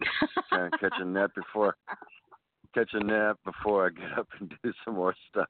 try 0.48 0.64
and 0.64 0.72
catch 0.80 0.94
a 0.98 1.04
nap 1.04 1.32
before 1.34 1.76
catch 2.74 2.90
a 2.94 3.04
nap 3.04 3.38
before 3.44 3.86
I 3.86 3.90
get 3.90 4.12
up 4.18 4.28
and 4.40 4.52
do 4.62 4.72
some 4.84 4.94
more 4.94 5.14
stuff. 5.30 5.48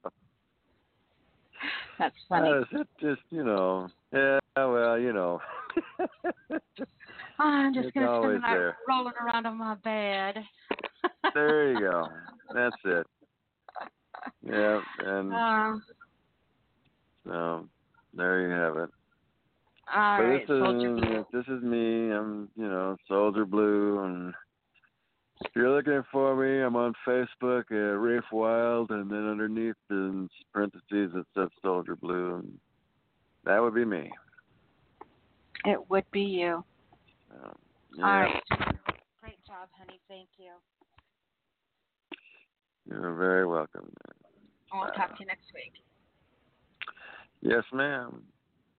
That's 1.99 2.15
funny. 2.29 2.49
Uh, 2.51 2.81
it 2.81 2.89
just 3.01 3.23
you 3.31 3.45
know, 3.45 3.89
yeah, 4.13 4.39
well, 4.57 4.99
you 4.99 5.13
know. 5.13 5.41
Oh, 6.01 6.59
I'm 7.39 7.73
just 7.75 7.89
It's 7.89 7.95
gonna 7.95 8.21
spend 8.21 8.35
the 8.35 8.39
night 8.39 8.55
there. 8.55 8.77
rolling 8.89 9.13
around 9.21 9.47
on 9.47 9.57
my 9.59 9.75
bed. 9.77 10.37
there 11.35 11.73
you 11.73 11.81
go. 11.81 12.09
That's 12.55 12.77
it. 12.85 13.07
Yeah, 14.45 14.81
and 14.99 15.33
Uh, 15.35 15.79
so 17.25 17.69
there 18.15 18.41
you 18.41 18.49
have 18.51 18.77
it. 18.79 18.91
all 19.95 20.19
but 20.19 20.25
right, 20.25 20.41
this 20.41 20.43
is 20.57 20.63
Soldier 20.63 20.95
Blue. 20.97 21.27
this 21.33 21.45
is 21.47 21.63
me. 21.63 22.11
I'm 22.11 22.49
you 22.57 22.69
know 22.69 22.97
Soldier 23.07 23.45
Blue, 23.45 24.01
and 24.03 24.35
if 25.45 25.51
you're 25.55 25.75
looking 25.75 26.03
for 26.11 26.37
me, 26.37 26.63
I'm 26.63 26.77
on 26.77 26.95
Facebook 27.07 27.71
at 27.71 27.99
Rafe 27.99 28.23
Wild, 28.33 28.91
and 28.91 29.11
then 29.11 29.29
underneath 29.29 29.77
in 29.91 30.29
parentheses 30.53 31.11
it 31.15 31.27
says 31.35 31.49
Soldier 31.63 31.97
Blue, 31.97 32.37
and 32.37 32.59
that 33.45 33.61
would 33.61 33.75
be 33.75 33.85
me. 33.85 34.11
It 35.65 35.91
would 35.91 36.05
be 36.13 36.23
you. 36.23 36.65
Um, 37.33 37.57
yeah, 37.97 38.05
All 38.05 38.21
right. 38.21 38.43
Great 39.21 39.45
job, 39.47 39.69
honey. 39.79 40.01
Thank 40.09 40.29
you. 40.39 40.53
you're 42.89 43.15
very 43.15 43.47
welcome. 43.47 43.93
I'll 44.73 44.91
talk 44.93 45.17
to 45.17 45.21
you 45.21 45.27
next 45.27 45.47
week. 45.55 45.73
Yes, 47.43 47.65
ma'am. 47.73 48.23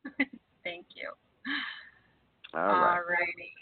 Thank 0.64 0.86
you. 0.96 1.10
All 2.56 2.80
right. 2.80 3.00
righty. 3.00 3.54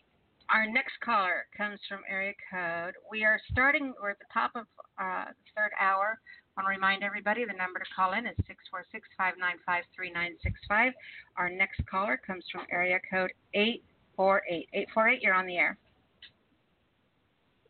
Our 0.51 0.67
next 0.67 0.99
caller 1.03 1.45
comes 1.55 1.79
from 1.87 2.01
area 2.09 2.33
code. 2.51 2.93
We 3.09 3.23
are 3.23 3.39
starting, 3.51 3.93
we're 4.01 4.11
at 4.11 4.19
the 4.19 4.25
top 4.33 4.51
of 4.55 4.65
uh, 4.99 5.25
the 5.31 5.51
third 5.55 5.71
hour. 5.79 6.19
I 6.57 6.61
want 6.61 6.65
to 6.67 6.69
remind 6.69 7.03
everybody 7.03 7.45
the 7.45 7.53
number 7.53 7.79
to 7.79 7.85
call 7.95 8.11
in 8.11 8.25
is 8.25 8.35
646 8.47 9.07
595 9.17 9.83
3965. 9.95 10.91
Our 11.37 11.49
next 11.49 11.79
caller 11.89 12.19
comes 12.19 12.43
from 12.51 12.67
area 12.69 12.99
code 13.09 13.31
848. 13.53 14.67
848, 14.73 15.21
you're 15.21 15.33
on 15.33 15.47
the 15.47 15.55
air. 15.55 15.77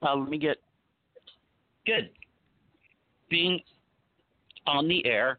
Uh, 0.01 0.15
let 0.15 0.29
me 0.29 0.39
get 0.39 0.57
good. 1.85 2.09
Being 3.29 3.59
on 4.65 4.87
the 4.87 5.05
air 5.05 5.37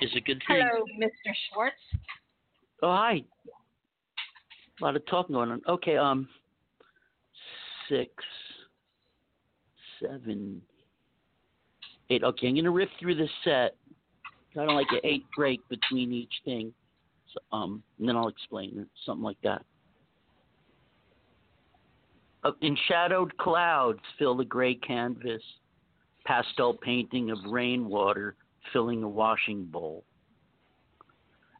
is 0.00 0.10
a 0.14 0.20
good 0.20 0.40
thing. 0.46 0.62
Hello, 0.62 0.84
Mr. 0.96 1.34
Schwartz. 1.50 1.74
Oh 2.82 2.92
hi. 2.94 3.24
A 4.80 4.84
lot 4.84 4.96
of 4.96 5.06
talking 5.06 5.34
going 5.34 5.50
on. 5.50 5.62
Okay, 5.68 5.96
um, 5.96 6.28
six, 7.88 8.10
seven, 10.00 10.60
eight. 12.10 12.24
Okay, 12.24 12.48
I'm 12.48 12.56
gonna 12.56 12.70
rip 12.70 12.90
through 12.98 13.14
this 13.14 13.30
set. 13.44 13.76
I 14.56 14.64
don't 14.64 14.74
like 14.74 14.86
an 14.90 15.00
eight 15.04 15.24
break 15.36 15.60
between 15.68 16.12
each 16.12 16.32
thing. 16.44 16.72
So, 17.32 17.56
um, 17.56 17.82
and 17.98 18.08
then 18.08 18.16
I'll 18.16 18.28
explain 18.28 18.78
it, 18.78 18.88
something 19.04 19.24
like 19.24 19.40
that. 19.42 19.64
Uh, 22.44 22.52
enshadowed 22.62 23.36
clouds 23.38 24.00
fill 24.18 24.36
the 24.36 24.44
gray 24.44 24.74
canvas. 24.74 25.42
Pastel 26.24 26.74
painting 26.74 27.30
of 27.30 27.38
rainwater 27.46 28.36
filling 28.72 29.02
a 29.02 29.08
washing 29.08 29.64
bowl. 29.64 30.04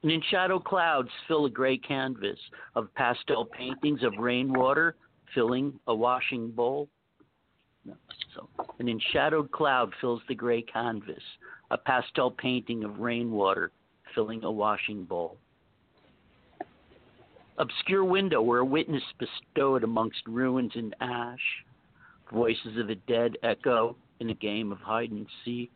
And 0.04 0.12
in 0.12 0.20
shadow 0.30 0.58
clouds 0.58 1.08
fill 1.26 1.46
a 1.46 1.50
gray 1.50 1.78
canvas 1.78 2.38
of 2.74 2.94
pastel 2.94 3.46
paintings 3.46 4.02
of 4.02 4.12
rainwater 4.18 4.96
filling 5.34 5.80
a 5.86 5.94
washing 5.94 6.50
bowl. 6.50 6.90
So, 8.34 8.46
an 8.78 8.90
enshadowed 8.90 9.50
cloud 9.50 9.94
fills 10.02 10.20
the 10.28 10.34
gray 10.34 10.60
canvas, 10.60 11.22
a 11.70 11.78
pastel 11.78 12.30
painting 12.30 12.84
of 12.84 12.98
rainwater 12.98 13.72
filling 14.14 14.44
a 14.44 14.52
washing 14.52 15.04
bowl. 15.04 15.38
Obscure 17.56 18.04
window 18.04 18.42
where 18.42 18.60
a 18.60 18.64
witness 18.64 19.02
bestowed 19.18 19.84
amongst 19.84 20.20
ruins 20.26 20.72
and 20.74 20.94
ash, 21.00 21.64
voices 22.30 22.76
of 22.76 22.88
the 22.88 22.96
dead 23.08 23.38
echo 23.42 23.96
in 24.20 24.28
a 24.28 24.34
game 24.34 24.70
of 24.70 24.80
hide 24.80 25.12
and 25.12 25.26
seek, 25.46 25.72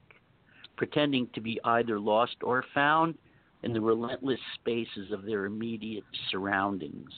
pretending 0.77 1.29
to 1.33 1.41
be 1.41 1.59
either 1.65 1.99
lost 1.99 2.37
or 2.43 2.63
found 2.75 3.15
in 3.63 3.73
the 3.73 3.81
relentless 3.81 4.39
spaces 4.55 5.11
of 5.13 5.25
their 5.25 5.47
immediate 5.47 6.05
surroundings. 6.31 7.11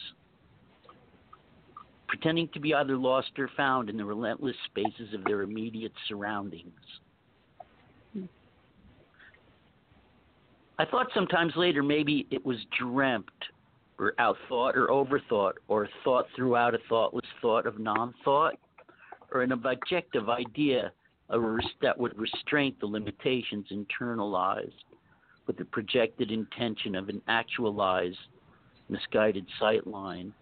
Pretending 2.09 2.49
to 2.55 2.61
be 2.61 2.75
either 2.75 2.97
lost 2.97 3.31
or 3.39 3.49
found 3.57 3.89
in 3.89 3.97
the 3.97 4.05
relentless 4.05 4.57
spaces 4.67 5.15
of 5.15 5.25
their 5.25 5.43
immediate 5.43 5.93
surroundings. 6.09 6.73
I 10.79 10.87
thought 10.87 11.09
sometimes 11.12 11.53
later 11.57 11.83
maybe 11.83 12.27
it 12.31 12.45
was 12.45 12.57
dreamt 12.79 13.29
or 13.99 14.15
outthought 14.19 14.77
or 14.77 14.89
overthought 14.89 15.53
or 15.69 15.87
thought 16.03 16.25
throughout 16.35 16.75
a 16.75 16.79
thoughtless 16.89 17.27
thought 17.43 17.67
of 17.67 17.79
non 17.79 18.15
thought 18.25 18.55
or 19.31 19.43
an 19.43 19.53
objective 19.53 20.31
idea 20.31 20.91
that 21.29 21.99
would 21.99 22.19
restrain 22.19 22.75
the 22.81 22.87
limitations 22.87 23.67
internalized 23.71 24.73
with 25.47 25.57
the 25.57 25.65
projected 25.65 26.31
intention 26.31 26.95
of 26.95 27.09
an 27.09 27.21
actualized 27.29 28.19
misguided 28.89 29.47
sightline. 29.61 30.33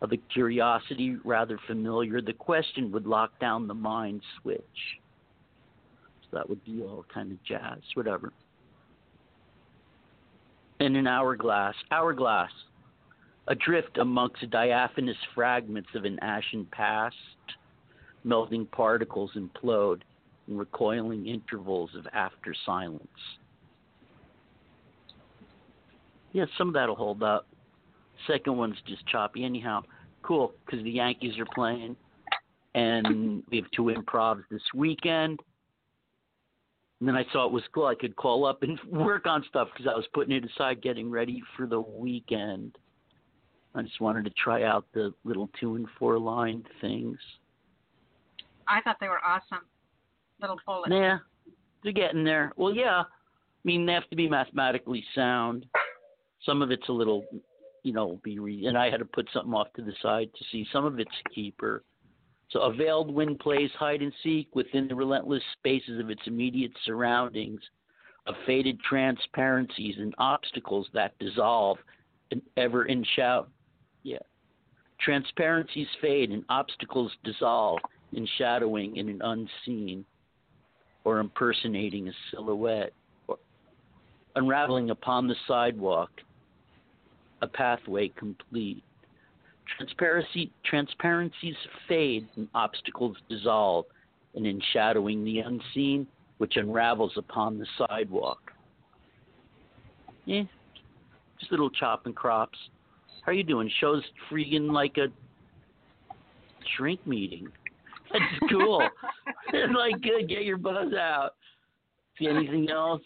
Of 0.00 0.12
a 0.12 0.16
curiosity 0.16 1.16
rather 1.24 1.58
familiar, 1.66 2.20
the 2.20 2.32
question 2.32 2.92
would 2.92 3.06
lock 3.06 3.38
down 3.40 3.66
the 3.66 3.74
mind 3.74 4.22
switch. 4.40 4.62
So 6.22 6.36
that 6.36 6.48
would 6.48 6.64
be 6.64 6.82
all 6.82 7.04
kind 7.12 7.32
of 7.32 7.42
jazz, 7.42 7.80
whatever. 7.94 8.32
In 10.78 10.94
an 10.94 11.08
hourglass, 11.08 11.74
hourglass, 11.90 12.50
adrift 13.48 13.98
amongst 13.98 14.48
diaphanous 14.50 15.16
fragments 15.34 15.88
of 15.94 16.04
an 16.04 16.18
ashen 16.20 16.66
past, 16.70 17.16
melting 18.22 18.66
particles 18.66 19.32
implode 19.34 20.02
in 20.46 20.56
recoiling 20.56 21.26
intervals 21.26 21.90
of 21.96 22.06
after 22.12 22.54
silence. 22.64 23.08
Yeah, 26.32 26.44
some 26.56 26.68
of 26.68 26.74
that'll 26.74 26.94
hold 26.94 27.22
up. 27.22 27.46
Second 28.26 28.56
one's 28.56 28.76
just 28.86 29.06
choppy. 29.06 29.44
Anyhow, 29.44 29.82
cool, 30.22 30.52
because 30.64 30.82
the 30.82 30.90
Yankees 30.90 31.38
are 31.38 31.46
playing, 31.54 31.96
and 32.74 33.42
we 33.50 33.58
have 33.58 33.70
two 33.74 33.84
improvs 33.84 34.42
this 34.50 34.62
weekend. 34.74 35.40
And 37.00 37.08
then 37.08 37.14
I 37.14 37.24
saw 37.32 37.46
it 37.46 37.52
was 37.52 37.62
cool. 37.72 37.86
I 37.86 37.94
could 37.94 38.16
call 38.16 38.44
up 38.44 38.62
and 38.62 38.78
work 38.90 39.26
on 39.26 39.44
stuff 39.48 39.68
because 39.72 39.90
I 39.92 39.96
was 39.96 40.06
putting 40.12 40.34
it 40.34 40.44
aside, 40.44 40.82
getting 40.82 41.10
ready 41.10 41.42
for 41.56 41.66
the 41.66 41.80
weekend. 41.80 42.76
I 43.74 43.82
just 43.82 44.00
wanted 44.00 44.24
to 44.24 44.30
try 44.42 44.64
out 44.64 44.86
the 44.92 45.12
little 45.24 45.48
two 45.60 45.76
and 45.76 45.86
four 45.98 46.18
line 46.18 46.64
things. 46.80 47.16
I 48.66 48.80
thought 48.80 48.96
they 49.00 49.08
were 49.08 49.20
awesome. 49.24 49.64
Little 50.40 50.58
bullets. 50.66 50.90
Yeah, 50.90 51.18
they're 51.82 51.92
getting 51.92 52.24
there. 52.24 52.52
Well, 52.56 52.74
yeah. 52.74 53.02
I 53.02 53.04
mean, 53.64 53.86
they 53.86 53.92
have 53.92 54.08
to 54.10 54.16
be 54.16 54.28
mathematically 54.28 55.04
sound. 55.14 55.66
Some 56.44 56.62
of 56.62 56.70
it's 56.70 56.88
a 56.88 56.92
little, 56.92 57.24
you 57.82 57.92
know, 57.92 58.20
be 58.22 58.38
re- 58.38 58.66
and 58.66 58.78
I 58.78 58.90
had 58.90 58.98
to 58.98 59.04
put 59.04 59.28
something 59.32 59.52
off 59.52 59.72
to 59.74 59.82
the 59.82 59.92
side 60.02 60.30
to 60.36 60.44
see. 60.50 60.66
Some 60.72 60.84
of 60.84 60.98
it's 60.98 61.10
a 61.26 61.30
keeper. 61.30 61.82
So 62.50 62.60
a 62.60 62.72
veiled 62.72 63.12
wind 63.12 63.40
plays 63.40 63.70
hide 63.78 64.00
and 64.00 64.12
seek 64.22 64.54
within 64.54 64.88
the 64.88 64.94
relentless 64.94 65.42
spaces 65.58 66.00
of 66.00 66.10
its 66.10 66.22
immediate 66.26 66.72
surroundings, 66.84 67.60
of 68.26 68.34
faded 68.46 68.80
transparencies 68.80 69.96
and 69.98 70.14
obstacles 70.18 70.86
that 70.94 71.18
dissolve 71.18 71.78
and 72.30 72.40
ever 72.56 72.86
in 72.86 73.04
shout. 73.16 73.50
Yeah. 74.02 74.18
Transparencies 75.00 75.88
fade 76.00 76.30
and 76.30 76.44
obstacles 76.48 77.12
dissolve 77.24 77.80
in 78.12 78.26
shadowing 78.38 78.96
in 78.96 79.08
an 79.08 79.20
unseen 79.22 80.04
or 81.04 81.18
impersonating 81.18 82.08
a 82.08 82.12
silhouette 82.30 82.92
or 83.26 83.38
unraveling 84.36 84.90
upon 84.90 85.26
the 85.26 85.36
sidewalk 85.46 86.10
a 87.42 87.46
pathway 87.46 88.08
complete. 88.08 88.82
Transparency, 89.76 90.50
transparencies 90.64 91.56
fade 91.86 92.26
and 92.36 92.48
obstacles 92.54 93.16
dissolve 93.28 93.84
and 94.34 94.46
in 94.46 94.60
enshadowing 94.60 95.24
the 95.24 95.40
unseen 95.40 96.06
which 96.38 96.56
unravels 96.56 97.12
upon 97.16 97.58
the 97.58 97.66
sidewalk. 97.76 98.52
Yeah, 100.24 100.44
just 101.38 101.50
little 101.50 101.70
chopping 101.70 102.12
crops. 102.12 102.58
How 103.24 103.32
are 103.32 103.34
you 103.34 103.44
doing? 103.44 103.70
Show's 103.80 104.02
freaking 104.30 104.72
like 104.72 104.96
a 104.96 105.08
shrink 106.76 107.04
meeting. 107.06 107.48
That's 108.12 108.50
cool. 108.50 108.88
it's 109.52 109.72
like 109.76 110.00
good. 110.00 110.28
Get 110.28 110.44
your 110.44 110.56
buzz 110.56 110.92
out. 110.94 111.30
See 112.18 112.26
anything 112.26 112.70
else? 112.70 113.02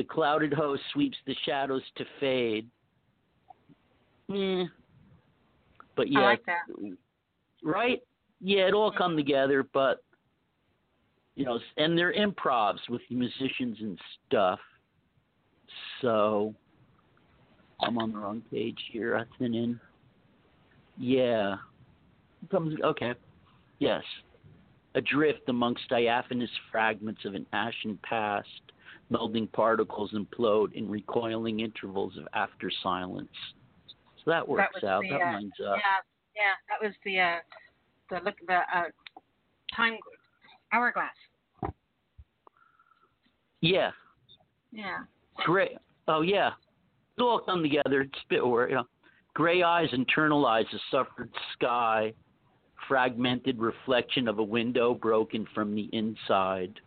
The 0.00 0.04
clouded 0.04 0.54
host 0.54 0.80
sweeps 0.94 1.18
the 1.26 1.36
shadows 1.44 1.82
to 1.96 2.06
fade. 2.20 2.66
Eh. 4.30 4.34
Yeah. 4.34 4.64
But 5.94 6.10
yeah, 6.10 6.20
I 6.20 6.22
like 6.22 6.46
that. 6.46 6.96
right? 7.62 8.02
Yeah, 8.40 8.66
it 8.66 8.72
all 8.72 8.90
come 8.90 9.14
together, 9.14 9.62
but 9.74 10.02
you 11.34 11.44
know, 11.44 11.60
and 11.76 11.98
they're 11.98 12.14
improvs 12.14 12.78
with 12.88 13.02
musicians 13.10 13.76
and 13.82 13.98
stuff. 14.26 14.58
So 16.00 16.54
I'm 17.82 17.98
on 17.98 18.12
the 18.12 18.18
wrong 18.20 18.40
page 18.50 18.78
here. 18.90 19.18
I 19.18 19.24
thin 19.38 19.52
in. 19.52 19.80
Yeah. 20.96 21.56
Comes 22.50 22.80
okay. 22.82 23.12
Yes. 23.80 24.02
Adrift 24.94 25.46
amongst 25.48 25.86
diaphanous 25.90 26.48
fragments 26.72 27.26
of 27.26 27.34
an 27.34 27.44
ashen 27.52 27.98
past, 28.02 28.48
melding 29.12 29.50
particles 29.52 30.12
implode 30.12 30.72
in 30.74 30.88
recoiling 30.88 31.60
intervals 31.60 32.16
of 32.16 32.26
after 32.34 32.70
silence. 32.82 33.28
So 34.24 34.30
that 34.30 34.46
works 34.46 34.78
that 34.80 34.88
out. 34.88 35.02
The, 35.02 35.10
that 35.10 35.20
uh, 35.20 35.32
lines 35.32 35.52
up. 35.66 35.76
Yeah, 35.76 36.00
yeah, 36.36 36.54
that 36.68 36.86
was 36.86 36.94
the 37.04 37.18
uh, 37.18 37.38
the 38.10 38.24
look 38.24 38.36
the 38.46 38.54
uh, 38.54 38.84
time 39.74 39.98
hourglass. 40.72 41.10
Yeah. 43.60 43.90
Yeah. 44.72 44.98
Gray. 45.44 45.76
Oh 46.08 46.22
yeah. 46.22 46.50
It 47.18 47.22
all 47.22 47.40
come 47.40 47.62
together. 47.62 48.02
It's 48.02 48.14
a 48.14 48.28
bit 48.28 48.40
or 48.40 48.68
you 48.68 48.76
know. 48.76 48.84
Gray 49.34 49.62
eyes 49.62 49.88
internalize 49.92 50.66
a 50.74 50.78
suffered 50.90 51.30
sky, 51.52 52.12
fragmented 52.88 53.60
reflection 53.60 54.26
of 54.26 54.40
a 54.40 54.42
window 54.42 54.92
broken 54.92 55.46
from 55.54 55.74
the 55.74 55.88
inside. 55.92 56.80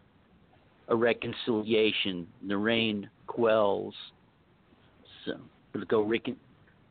A 0.89 0.95
reconciliation. 0.95 2.27
The 2.47 2.57
rain 2.57 3.10
quells. 3.27 3.95
So 5.26 5.34
we'll 5.73 5.85
go 5.85 6.01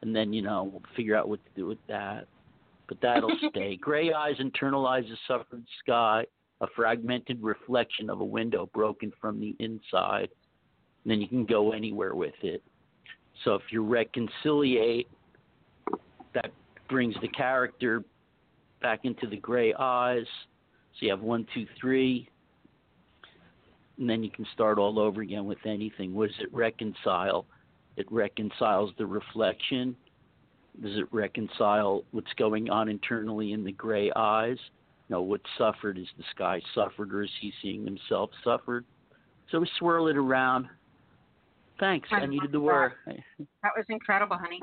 and 0.02 0.14
then, 0.14 0.32
you 0.32 0.43
know, 0.43 0.64
we'll 0.64 0.82
figure 0.97 1.16
out 1.16 1.28
what 1.28 1.40
to 1.44 1.51
do 1.55 1.66
with 1.66 1.78
that. 1.89 2.27
But 2.89 2.98
that'll 3.01 3.31
stay. 3.51 3.77
Gray 3.77 4.12
eyes 4.12 4.35
internalize 4.40 5.09
the 5.09 5.16
suffered 5.27 5.64
sky, 5.82 6.27
a 6.60 6.66
fragmented 6.74 7.43
reflection 7.43 8.10
of 8.10 8.20
a 8.20 8.24
window 8.24 8.69
broken 8.74 9.12
from 9.20 9.40
the 9.40 9.55
inside. 9.60 10.28
And 11.05 11.10
then 11.10 11.20
you 11.20 11.28
can 11.28 11.47
go 11.47 11.73
anywhere 11.73 12.14
with 12.14 12.35
it. 12.43 12.62
So 13.44 13.55
if 13.55 13.62
you 13.70 13.85
reconciliate, 13.85 15.09
that 16.35 16.52
brings 16.89 17.14
the 17.20 17.28
character 17.28 18.05
back 18.81 19.01
into 19.05 19.27
the 19.27 19.36
gray 19.36 19.73
eyes. 19.74 20.27
So 20.94 21.06
you 21.06 21.10
have 21.10 21.23
one, 21.23 21.47
two, 21.55 21.66
three. 21.81 22.28
And 23.98 24.09
then 24.09 24.23
you 24.23 24.31
can 24.31 24.47
start 24.52 24.78
all 24.78 24.98
over 24.98 25.20
again 25.20 25.44
with 25.44 25.59
anything. 25.66 26.14
What 26.14 26.28
does 26.28 26.40
it 26.40 26.52
reconcile? 26.52 27.47
It 27.97 28.10
reconciles 28.10 28.90
the 28.98 29.06
reflection. 29.06 29.94
Does 30.82 30.97
it 30.97 31.06
reconcile 31.12 32.05
what's 32.12 32.32
going 32.39 32.70
on 32.70 32.89
internally 32.89 33.52
in 33.52 33.64
the 33.64 33.73
gray 33.73 34.10
eyes? 34.16 34.56
No, 35.10 35.20
what 35.20 35.43
suffered 35.59 35.98
is 35.98 36.06
the 36.16 36.24
sky 36.35 36.60
suffered, 36.74 37.12
or 37.12 37.23
is 37.23 37.31
he 37.40 37.52
seeing 37.60 37.85
himself 37.85 38.31
suffered? 38.43 38.86
So 39.51 39.60
we 39.60 39.69
swirl 39.78 40.09
it 40.09 40.16
around. 40.16 40.66
Thanks. 41.78 42.09
I, 42.10 42.20
I 42.20 42.27
needed 42.27 42.52
the 42.52 42.60
word. 42.60 42.93
That 43.06 43.73
was 43.77 43.85
incredible, 43.90 44.36
honey. 44.39 44.62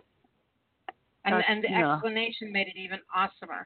And 1.25 1.33
That's- 1.35 1.45
and 1.47 1.63
the 1.63 1.69
yeah. 1.69 1.93
explanation 1.93 2.51
made 2.51 2.67
it 2.67 2.77
even 2.77 2.99
awesomer. 3.15 3.65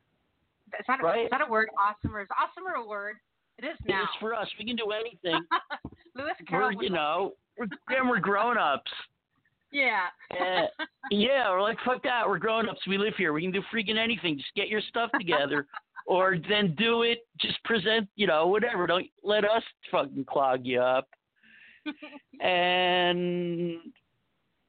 Is 0.78 0.86
that 0.88 1.00
a, 1.00 1.04
Right? 1.04 1.26
is 1.26 1.30
that 1.32 1.42
a 1.42 1.50
word? 1.50 1.70
Awesomer 1.78 2.24
is 2.24 2.28
awesomer 2.30 2.84
a 2.84 2.88
word? 2.88 3.18
It 3.58 3.66
is 3.66 3.78
now. 3.88 4.04
is 4.04 4.10
for 4.20 4.34
us. 4.34 4.48
We 4.58 4.66
can 4.66 4.76
do 4.76 4.92
anything. 4.92 5.42
Lewis 6.16 6.34
we're, 6.52 6.72
you 6.74 6.90
know, 6.90 7.34
we're, 7.58 7.68
then 7.90 8.08
we're 8.08 8.20
grown 8.20 8.58
ups. 8.58 8.92
Yeah. 9.72 10.06
Eh, 10.32 10.68
yeah, 11.10 11.50
we're 11.50 11.62
like, 11.62 11.78
fuck 11.84 12.04
that. 12.04 12.28
We're 12.28 12.38
grown 12.38 12.70
ups. 12.70 12.82
We 12.88 12.98
live 12.98 13.14
here. 13.18 13.34
We 13.34 13.42
can 13.42 13.52
do 13.52 13.64
freaking 13.74 13.98
anything. 13.98 14.38
Just 14.38 14.54
get 14.56 14.70
your 14.70 14.82
stuff 14.82 15.10
together. 15.18 15.66
or 16.06 16.38
then 16.50 16.76
do 16.78 17.04
it. 17.04 17.26
Just 17.40 17.64
present, 17.64 18.08
you 18.16 18.28
know, 18.28 18.48
whatever. 18.48 18.86
Don't 18.88 19.08
let 19.24 19.46
us 19.46 19.64
fucking 19.92 20.26
clog 20.26 20.62
you 20.64 20.82
up. 20.82 21.08
and 22.42 23.78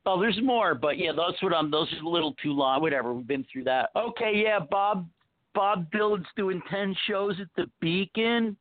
oh, 0.06 0.20
there's 0.20 0.40
more, 0.42 0.74
but 0.74 0.98
yeah, 0.98 1.12
that's 1.16 1.40
what 1.42 1.54
I'm. 1.54 1.70
Those 1.70 1.92
are 1.92 2.04
a 2.04 2.08
little 2.08 2.34
too 2.42 2.52
long. 2.52 2.80
Whatever. 2.80 3.14
We've 3.14 3.26
been 3.26 3.46
through 3.52 3.64
that. 3.64 3.90
Okay, 3.94 4.42
yeah, 4.42 4.58
Bob. 4.58 5.08
Bob 5.54 5.88
Dylan's 5.92 6.26
doing 6.36 6.60
ten 6.68 6.96
shows 7.06 7.36
at 7.40 7.46
the 7.56 7.70
Beacon. 7.80 8.56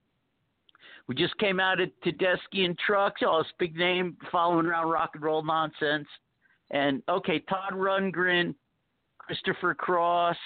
We 1.08 1.16
just 1.16 1.38
came 1.38 1.60
out 1.60 1.82
at 1.82 1.90
Tedeschi 2.02 2.66
and 2.66 2.78
Trucks. 2.78 3.22
Oh, 3.26 3.40
it's 3.40 3.50
a 3.50 3.54
big 3.60 3.76
name 3.76 4.16
following 4.32 4.66
around 4.66 4.90
rock 4.90 5.12
and 5.14 5.24
roll 5.24 5.44
nonsense. 5.44 6.08
And 6.72 7.04
okay, 7.10 7.40
Todd 7.40 7.74
Rundgren, 7.74 8.56
Christopher 9.18 9.74
Cross, 9.76 10.38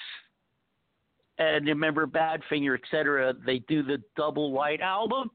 and 1.38 1.66
remember 1.66 2.06
Badfinger, 2.06 2.76
etc. 2.76 3.34
They 3.46 3.60
do 3.60 3.82
the 3.82 4.02
double 4.16 4.50
white 4.50 4.80
album. 4.80 5.30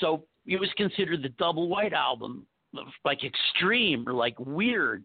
So 0.00 0.24
it 0.46 0.60
was 0.60 0.68
considered 0.76 1.22
the 1.22 1.30
double 1.30 1.68
white 1.68 1.94
album, 1.94 2.46
like 3.04 3.24
extreme 3.24 4.06
or 4.06 4.12
like 4.12 4.38
weird. 4.38 5.04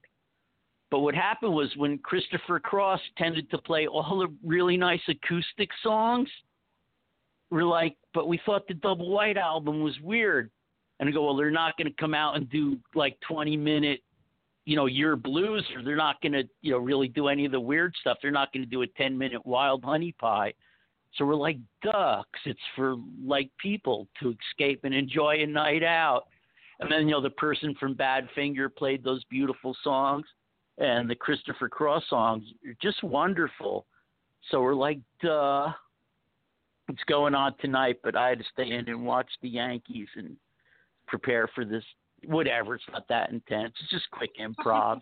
But 0.89 0.99
what 0.99 1.15
happened 1.15 1.53
was 1.53 1.69
when 1.77 1.97
Christopher 1.99 2.59
Cross 2.59 2.99
tended 3.17 3.49
to 3.51 3.57
play 3.57 3.87
all 3.87 4.19
the 4.19 4.27
really 4.45 4.75
nice 4.75 5.01
acoustic 5.07 5.69
songs, 5.81 6.29
we're 7.51 7.63
like, 7.63 7.95
but 8.13 8.27
we 8.27 8.39
thought 8.45 8.67
the 8.67 8.73
double 8.73 9.09
white 9.09 9.37
album 9.37 9.83
was 9.83 9.99
weird. 10.01 10.49
And 10.99 11.09
I 11.09 11.11
go, 11.11 11.25
well, 11.25 11.35
they're 11.35 11.51
not 11.51 11.77
going 11.77 11.87
to 11.87 11.93
come 11.99 12.13
out 12.13 12.35
and 12.35 12.49
do 12.49 12.77
like 12.95 13.17
20 13.27 13.57
minute, 13.57 14.01
you 14.65 14.75
know, 14.75 14.85
Yer 14.85 15.15
Blues, 15.15 15.65
or 15.75 15.83
they're 15.83 15.95
not 15.95 16.21
going 16.21 16.33
to, 16.33 16.43
you 16.61 16.71
know, 16.71 16.77
really 16.77 17.07
do 17.07 17.27
any 17.27 17.45
of 17.45 17.51
the 17.51 17.59
weird 17.59 17.93
stuff. 17.99 18.17
They're 18.21 18.31
not 18.31 18.53
going 18.53 18.63
to 18.63 18.69
do 18.69 18.83
a 18.83 18.87
10 18.87 19.17
minute 19.17 19.45
wild 19.45 19.83
honey 19.83 20.13
pie. 20.13 20.53
So 21.15 21.25
we're 21.25 21.35
like 21.35 21.57
ducks. 21.83 22.39
It's 22.45 22.59
for 22.75 22.95
like 23.23 23.49
people 23.59 24.07
to 24.21 24.33
escape 24.49 24.81
and 24.83 24.93
enjoy 24.93 25.37
a 25.41 25.47
night 25.47 25.83
out. 25.83 26.27
And 26.79 26.91
then, 26.91 27.07
you 27.07 27.11
know, 27.11 27.21
the 27.21 27.31
person 27.31 27.75
from 27.79 27.95
Badfinger 27.95 28.73
played 28.73 29.03
those 29.03 29.23
beautiful 29.25 29.75
songs 29.83 30.25
and 30.77 31.09
the 31.09 31.15
Christopher 31.15 31.67
Cross 31.67 32.03
songs 32.09 32.43
are 32.65 32.75
just 32.81 33.03
wonderful. 33.03 33.85
So 34.49 34.61
we're 34.61 34.75
like, 34.75 34.99
duh. 35.21 35.71
What's 36.91 37.05
going 37.05 37.33
on 37.33 37.53
tonight? 37.61 37.99
But 38.03 38.17
I 38.17 38.27
had 38.27 38.39
to 38.39 38.45
stay 38.51 38.69
in 38.69 38.89
and 38.89 39.05
watch 39.05 39.29
the 39.41 39.47
Yankees 39.47 40.09
and 40.17 40.35
prepare 41.07 41.47
for 41.55 41.63
this. 41.63 41.85
Whatever, 42.25 42.75
it's 42.75 42.83
not 42.91 43.07
that 43.07 43.29
intense. 43.29 43.73
It's 43.81 43.91
just 43.91 44.11
quick 44.11 44.31
improvs. 44.37 44.99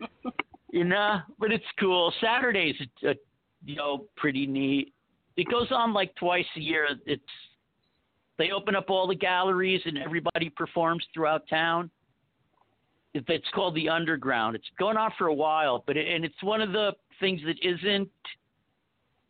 you 0.70 0.84
know, 0.84 1.18
but 1.38 1.52
it's 1.52 1.66
cool. 1.78 2.14
Saturday's, 2.18 2.76
a, 3.04 3.10
a, 3.10 3.14
you 3.62 3.76
know, 3.76 4.06
pretty 4.16 4.46
neat. 4.46 4.94
It 5.36 5.50
goes 5.50 5.66
on 5.70 5.92
like 5.92 6.14
twice 6.14 6.46
a 6.56 6.60
year. 6.60 6.88
It's 7.04 7.22
they 8.38 8.50
open 8.50 8.74
up 8.74 8.88
all 8.88 9.06
the 9.06 9.14
galleries 9.14 9.82
and 9.84 9.98
everybody 9.98 10.48
performs 10.48 11.04
throughout 11.12 11.46
town. 11.46 11.90
It- 13.12 13.26
It's 13.28 13.48
called 13.54 13.74
the 13.74 13.90
Underground. 13.90 14.56
It's 14.56 14.64
going 14.78 14.96
on 14.96 15.10
for 15.18 15.26
a 15.26 15.34
while, 15.34 15.84
but 15.86 15.98
it, 15.98 16.08
and 16.08 16.24
it's 16.24 16.42
one 16.42 16.62
of 16.62 16.72
the 16.72 16.92
things 17.20 17.42
that 17.44 17.56
isn't 17.62 18.08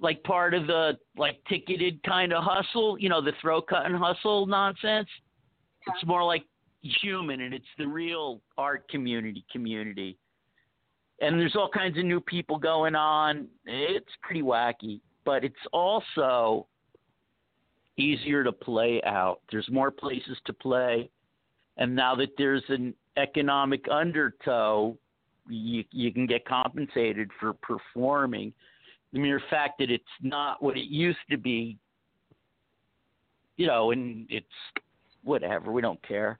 like 0.03 0.23
part 0.25 0.53
of 0.53 0.67
the 0.67 0.99
like 1.17 1.41
ticketed 1.49 2.03
kind 2.03 2.33
of 2.33 2.43
hustle, 2.45 2.99
you 2.99 3.09
know, 3.09 3.23
the 3.23 3.33
throat 3.41 3.69
cut 3.69 3.87
and 3.87 3.97
hustle 3.97 4.47
nonsense. 4.47 5.09
It's 5.87 6.07
more 6.07 6.25
like 6.25 6.45
human 6.83 7.41
and 7.41 7.55
it's 7.55 7.65
the 7.79 7.87
real 7.87 8.43
art 8.59 8.89
community 8.89 9.45
community. 9.51 10.19
And 11.21 11.39
there's 11.39 11.55
all 11.55 11.69
kinds 11.69 11.97
of 11.99 12.05
new 12.05 12.21
people 12.21 12.59
going 12.59 12.97
on. 12.97 13.47
It's 13.65 14.11
pretty 14.23 14.43
wacky, 14.43 15.01
but 15.25 15.45
it's 15.45 15.55
also 15.73 16.67
easier 17.97 18.43
to 18.43 18.51
play 18.51 19.01
out. 19.07 19.41
There's 19.51 19.69
more 19.71 19.93
places 19.93 20.37
to 20.47 20.53
play. 20.53 21.09
And 21.77 21.95
now 21.95 22.17
that 22.17 22.31
there's 22.37 22.65
an 22.69 22.93
economic 23.17 23.85
undertow, 23.89 24.97
you 25.49 25.85
you 25.93 26.13
can 26.13 26.27
get 26.27 26.45
compensated 26.45 27.31
for 27.39 27.53
performing. 27.53 28.53
The 29.13 29.19
mere 29.19 29.43
fact 29.51 29.79
that 29.79 29.91
it's 29.91 30.05
not 30.23 30.63
what 30.63 30.77
it 30.77 30.87
used 30.87 31.19
to 31.31 31.37
be, 31.37 31.79
you 33.57 33.67
know, 33.67 33.91
and 33.91 34.27
it's 34.31 34.47
whatever. 35.23 35.71
We 35.71 35.83
don't 35.83 36.03
care 36.07 36.39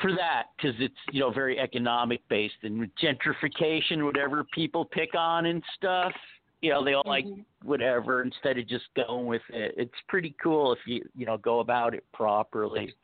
for 0.00 0.12
that 0.12 0.44
because 0.56 0.74
it's 0.80 0.94
you 1.12 1.20
know 1.20 1.30
very 1.30 1.58
economic 1.58 2.20
based 2.28 2.54
and 2.62 2.90
gentrification, 3.02 4.04
whatever 4.04 4.44
people 4.54 4.84
pick 4.84 5.14
on 5.14 5.46
and 5.46 5.62
stuff. 5.76 6.12
You 6.60 6.70
know, 6.70 6.84
they 6.84 6.94
all 6.94 7.04
like 7.06 7.26
mm-hmm. 7.26 7.68
whatever 7.68 8.22
instead 8.22 8.58
of 8.58 8.66
just 8.66 8.84
going 8.96 9.26
with 9.26 9.42
it. 9.50 9.74
It's 9.76 9.92
pretty 10.08 10.34
cool 10.42 10.72
if 10.72 10.78
you 10.86 11.04
you 11.16 11.26
know 11.26 11.36
go 11.38 11.60
about 11.60 11.94
it 11.94 12.04
properly. 12.12 12.94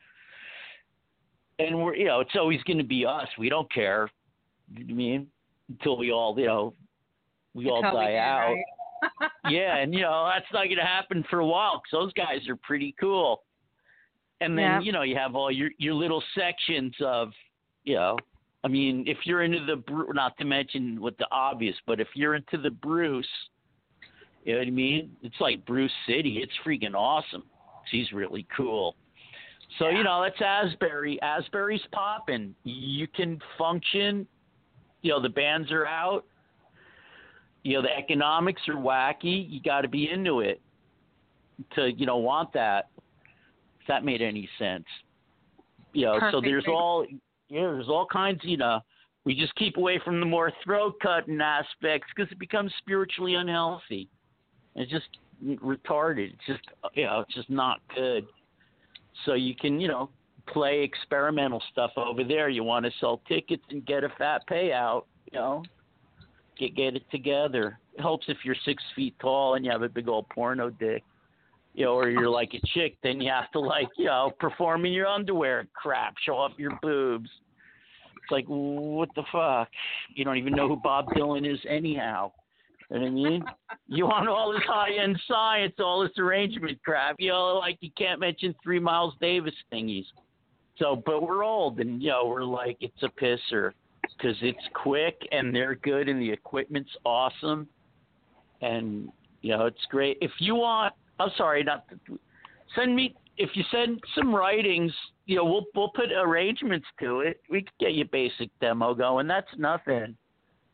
And 1.58 1.78
we're 1.78 1.94
you 1.94 2.06
know 2.06 2.20
it's 2.20 2.36
always 2.36 2.62
going 2.64 2.78
to 2.78 2.84
be 2.84 3.04
us. 3.06 3.28
We 3.38 3.48
don't 3.48 3.72
care. 3.72 4.10
You 4.74 4.84
know 4.84 4.92
I 4.92 4.96
mean 4.96 5.26
until 5.68 5.96
we 5.98 6.10
all 6.10 6.38
you 6.38 6.46
know 6.46 6.74
we 7.54 7.68
all 7.68 7.84
Until 7.84 7.98
we 7.98 8.04
die 8.06 8.16
out. 8.16 8.54
right? 8.54 9.30
yeah, 9.48 9.76
and 9.78 9.94
you 9.94 10.02
know 10.02 10.28
that's 10.32 10.46
not 10.52 10.64
going 10.64 10.76
to 10.76 10.82
happen 10.84 11.24
for 11.30 11.38
a 11.40 11.46
while 11.46 11.80
because 11.82 12.04
those 12.04 12.12
guys 12.12 12.46
are 12.48 12.56
pretty 12.56 12.94
cool. 13.00 13.42
And 14.42 14.56
then 14.56 14.64
Yeah. 14.64 14.80
you 14.80 14.92
know 14.92 15.02
you 15.02 15.16
have 15.16 15.34
all 15.34 15.50
your 15.50 15.70
your 15.78 15.94
little 15.94 16.22
sections 16.34 16.94
of 17.00 17.30
you 17.84 17.94
know. 17.96 18.16
I 18.62 18.68
mean, 18.68 19.04
if 19.06 19.16
you're 19.24 19.42
into 19.42 19.64
the 19.64 19.76
Bru- 19.76 20.12
not 20.12 20.36
to 20.36 20.44
mention 20.44 21.00
with 21.00 21.16
the 21.16 21.26
obvious, 21.32 21.74
but 21.86 21.98
if 21.98 22.08
you're 22.14 22.34
into 22.34 22.58
the 22.58 22.68
Bruce, 22.70 23.26
you 24.44 24.52
know 24.52 24.58
what 24.58 24.66
I 24.68 24.70
mean. 24.70 25.16
It's 25.22 25.40
like 25.40 25.64
Bruce 25.64 25.90
City. 26.06 26.40
It's 26.42 26.52
freaking 26.64 26.94
awesome. 26.94 27.44
He's 27.90 28.12
really 28.12 28.46
cool. 28.54 28.96
So 29.78 29.88
you 29.88 30.02
know 30.04 30.22
that's 30.22 30.40
Asbury. 30.42 31.20
Asbury's 31.22 31.80
popping. 31.92 32.54
You 32.64 33.06
can 33.08 33.38
function. 33.56 34.26
You 35.00 35.12
know 35.12 35.22
the 35.22 35.28
bands 35.30 35.72
are 35.72 35.86
out 35.86 36.26
you 37.62 37.74
know 37.74 37.82
the 37.82 37.96
economics 37.96 38.62
are 38.68 38.74
wacky. 38.74 39.46
You 39.48 39.60
got 39.60 39.82
to 39.82 39.88
be 39.88 40.10
into 40.10 40.40
it 40.40 40.60
to 41.74 41.92
you 41.92 42.06
know 42.06 42.16
want 42.16 42.52
that 42.54 42.88
if 43.80 43.86
that 43.88 44.04
made 44.04 44.22
any 44.22 44.48
sense. 44.58 44.86
You 45.92 46.06
know 46.06 46.18
so 46.30 46.40
there's 46.40 46.66
all 46.68 47.06
yeah 47.48 47.62
there's 47.62 47.88
all 47.88 48.06
kinds 48.06 48.40
you 48.42 48.56
know 48.56 48.80
we 49.24 49.34
just 49.34 49.54
keep 49.56 49.76
away 49.76 50.00
from 50.04 50.20
the 50.20 50.26
more 50.26 50.52
throat 50.64 50.94
cutting 51.02 51.40
aspects 51.40 52.08
because 52.14 52.30
it 52.32 52.38
becomes 52.38 52.72
spiritually 52.78 53.34
unhealthy. 53.34 54.08
It's 54.74 54.90
just 54.90 55.08
retarded. 55.44 56.32
It's 56.32 56.46
just 56.46 56.60
you 56.94 57.04
know 57.04 57.20
it's 57.20 57.34
just 57.34 57.50
not 57.50 57.80
good. 57.94 58.26
So 59.26 59.34
you 59.34 59.54
can 59.54 59.80
you 59.80 59.88
know 59.88 60.08
play 60.46 60.82
experimental 60.82 61.62
stuff 61.70 61.90
over 61.96 62.24
there. 62.24 62.48
You 62.48 62.64
want 62.64 62.86
to 62.86 62.92
sell 63.00 63.20
tickets 63.28 63.62
and 63.70 63.84
get 63.84 64.04
a 64.04 64.08
fat 64.16 64.42
payout 64.48 65.02
you 65.30 65.38
know 65.38 65.62
get 66.60 66.76
get 66.76 66.94
it 66.94 67.10
together. 67.10 67.78
It 67.94 68.02
helps 68.02 68.26
if 68.28 68.38
you're 68.44 68.56
six 68.64 68.82
feet 68.94 69.14
tall 69.20 69.54
and 69.54 69.64
you 69.64 69.70
have 69.70 69.82
a 69.82 69.88
big 69.88 70.08
old 70.08 70.28
porno 70.28 70.70
dick. 70.70 71.02
You 71.72 71.84
know, 71.84 71.94
or 71.94 72.10
you're 72.10 72.28
like 72.28 72.52
a 72.52 72.66
chick, 72.74 72.96
then 73.02 73.20
you 73.20 73.30
have 73.30 73.50
to 73.52 73.60
like, 73.60 73.88
you 73.96 74.06
know, 74.06 74.32
perform 74.40 74.86
in 74.86 74.92
your 74.92 75.06
underwear 75.06 75.68
crap, 75.72 76.14
show 76.24 76.36
off 76.36 76.52
your 76.58 76.76
boobs. 76.82 77.30
It's 78.16 78.32
like 78.32 78.44
what 78.46 79.08
the 79.14 79.22
fuck? 79.32 79.68
You 80.14 80.24
don't 80.24 80.36
even 80.36 80.52
know 80.52 80.68
who 80.68 80.76
Bob 80.76 81.06
Dylan 81.10 81.50
is 81.50 81.60
anyhow. 81.68 82.32
You 82.90 82.98
know 82.98 83.02
what 83.02 83.08
I 83.08 83.10
mean? 83.10 83.44
You 83.86 84.06
want 84.06 84.28
all 84.28 84.52
this 84.52 84.62
high 84.66 84.94
end 85.00 85.18
science, 85.28 85.74
all 85.78 86.02
this 86.02 86.18
arrangement 86.18 86.80
crap. 86.84 87.16
You 87.18 87.30
know, 87.30 87.58
like 87.58 87.78
you 87.80 87.90
can't 87.96 88.18
mention 88.18 88.54
three 88.62 88.80
Miles 88.80 89.14
Davis 89.20 89.54
thingies. 89.72 90.06
So, 90.76 91.00
but 91.06 91.22
we're 91.22 91.44
old 91.44 91.78
and 91.78 92.02
you 92.02 92.08
know 92.08 92.26
we're 92.26 92.42
like 92.42 92.78
it's 92.80 93.02
a 93.02 93.08
pisser 93.08 93.72
because 94.16 94.36
it's 94.42 94.58
quick 94.74 95.20
and 95.32 95.54
they're 95.54 95.76
good 95.76 96.08
and 96.08 96.20
the 96.20 96.30
equipment's 96.30 96.90
awesome 97.04 97.68
and 98.62 99.08
you 99.42 99.56
know 99.56 99.66
it's 99.66 99.84
great. 99.90 100.18
If 100.20 100.32
you 100.38 100.54
want, 100.56 100.94
I'm 101.18 101.30
sorry, 101.36 101.62
not 101.62 101.84
to, 101.88 102.18
send 102.74 102.94
me 102.94 103.14
if 103.36 103.50
you 103.54 103.64
send 103.70 104.00
some 104.14 104.34
writings. 104.34 104.92
You 105.26 105.36
know, 105.36 105.44
we'll 105.44 105.66
we'll 105.74 105.90
put 105.90 106.06
arrangements 106.12 106.86
to 107.00 107.20
it. 107.20 107.40
We 107.50 107.62
could 107.62 107.78
get 107.78 107.92
you 107.94 108.04
a 108.04 108.08
basic 108.08 108.50
demo 108.60 108.94
going. 108.94 109.26
That's 109.26 109.48
nothing. 109.56 110.16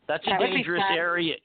That's 0.07 0.25
a 0.25 0.31
That 0.31 0.39
dangerous 0.39 0.83
area. 0.91 1.35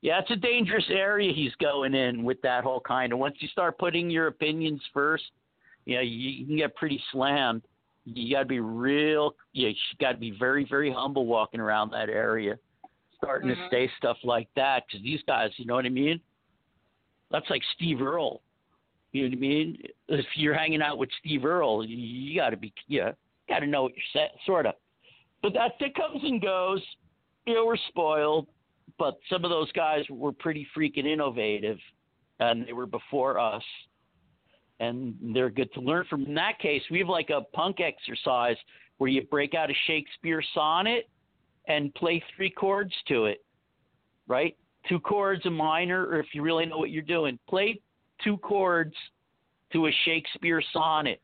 Yeah, 0.00 0.20
it's 0.20 0.30
a 0.30 0.36
dangerous 0.36 0.84
area 0.90 1.32
he's 1.34 1.54
going 1.60 1.94
in 1.94 2.22
with 2.22 2.40
that 2.42 2.62
whole 2.62 2.80
kind 2.80 3.12
of. 3.12 3.18
Once 3.18 3.36
you 3.40 3.48
start 3.48 3.78
putting 3.78 4.08
your 4.10 4.28
opinions 4.28 4.80
first, 4.94 5.24
you 5.86 5.96
know, 5.96 6.02
you, 6.02 6.30
you 6.30 6.46
can 6.46 6.56
get 6.56 6.76
pretty 6.76 7.02
slammed. 7.10 7.62
You 8.14 8.34
got 8.34 8.40
to 8.40 8.46
be 8.46 8.60
real. 8.60 9.34
You 9.52 9.72
got 10.00 10.12
to 10.12 10.18
be 10.18 10.30
very, 10.30 10.64
very 10.64 10.92
humble 10.92 11.26
walking 11.26 11.60
around 11.60 11.90
that 11.90 12.08
area, 12.08 12.58
starting 13.16 13.50
Mhm. 13.50 13.56
to 13.56 13.70
say 13.70 13.88
stuff 13.98 14.16
like 14.24 14.48
that 14.54 14.86
because 14.86 15.02
these 15.02 15.22
guys, 15.26 15.50
you 15.58 15.66
know 15.66 15.74
what 15.74 15.84
I 15.86 15.90
mean? 15.90 16.20
That's 17.30 17.48
like 17.50 17.62
Steve 17.74 18.00
Earle. 18.00 18.42
You 19.12 19.22
know 19.22 19.28
what 19.28 19.36
I 19.36 19.40
mean? 19.40 19.82
If 20.08 20.26
you're 20.36 20.54
hanging 20.54 20.82
out 20.82 20.98
with 20.98 21.10
Steve 21.20 21.44
Earle, 21.44 21.84
you, 21.84 21.96
you 21.96 22.38
got 22.38 22.50
to 22.50 22.56
be, 22.56 22.72
yeah, 22.86 23.12
got 23.48 23.60
to 23.60 23.66
know 23.66 23.82
what 23.82 23.92
you're 23.94 24.04
set, 24.12 24.32
sort 24.44 24.66
of. 24.66 24.74
But 25.42 25.52
that 25.54 25.72
that 25.80 25.94
comes 25.94 26.22
and 26.24 26.40
goes. 26.40 26.82
You 27.46 27.54
know, 27.54 27.64
we're 27.66 27.76
spoiled, 27.88 28.46
but 28.98 29.18
some 29.30 29.44
of 29.44 29.50
those 29.50 29.70
guys 29.72 30.04
were 30.10 30.32
pretty 30.32 30.66
freaking 30.76 31.06
innovative, 31.06 31.78
and 32.40 32.66
they 32.66 32.72
were 32.74 32.86
before 32.86 33.38
us 33.38 33.62
and 34.80 35.14
they're 35.34 35.50
good 35.50 35.72
to 35.74 35.80
learn 35.80 36.04
from. 36.08 36.24
In 36.24 36.34
that 36.34 36.58
case, 36.60 36.82
we 36.90 36.98
have 37.00 37.08
like 37.08 37.30
a 37.30 37.42
punk 37.52 37.78
exercise 37.80 38.56
where 38.98 39.10
you 39.10 39.22
break 39.22 39.54
out 39.54 39.70
a 39.70 39.74
Shakespeare 39.86 40.42
sonnet 40.54 41.08
and 41.66 41.94
play 41.94 42.22
three 42.36 42.50
chords 42.50 42.92
to 43.08 43.26
it, 43.26 43.44
right? 44.26 44.56
Two 44.88 45.00
chords, 45.00 45.44
a 45.46 45.50
minor, 45.50 46.06
or 46.06 46.20
if 46.20 46.26
you 46.32 46.42
really 46.42 46.66
know 46.66 46.78
what 46.78 46.90
you're 46.90 47.02
doing, 47.02 47.38
play 47.48 47.80
two 48.22 48.36
chords 48.38 48.94
to 49.72 49.86
a 49.86 49.90
Shakespeare 50.04 50.62
sonnet. 50.72 51.20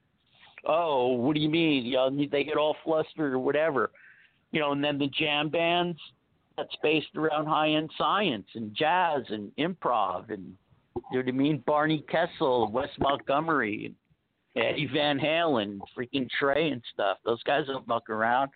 Oh, 0.67 1.13
what 1.13 1.35
do 1.35 1.41
you 1.41 1.49
mean? 1.49 1.85
You 1.85 1.95
know, 1.95 2.11
they 2.31 2.45
get 2.45 2.57
all 2.57 2.77
flustered 2.85 3.33
or 3.33 3.39
whatever, 3.39 3.91
you 4.51 4.61
know. 4.61 4.73
And 4.73 4.83
then 4.83 4.99
the 4.99 5.09
jam 5.09 5.49
bands 5.49 5.99
that's 6.57 6.75
based 6.83 7.17
around 7.17 7.47
high-end 7.47 7.91
science 7.99 8.47
and 8.55 8.75
jazz 8.75 9.23
and 9.29 9.51
improv 9.59 10.33
and 10.33 10.55
you 10.97 11.03
know 11.13 11.19
what 11.19 11.29
I 11.29 11.33
mean? 11.33 11.63
Barney 11.67 12.05
Kessel, 12.09 12.71
Wes 12.71 12.89
Montgomery, 12.99 13.95
Eddie 14.57 14.89
Van 14.93 15.19
Halen, 15.19 15.81
freaking 15.97 16.29
Trey 16.39 16.71
and 16.71 16.83
stuff. 16.93 17.19
Those 17.25 17.43
guys 17.43 17.67
don't 17.67 17.87
muck 17.89 18.09
around. 18.09 18.51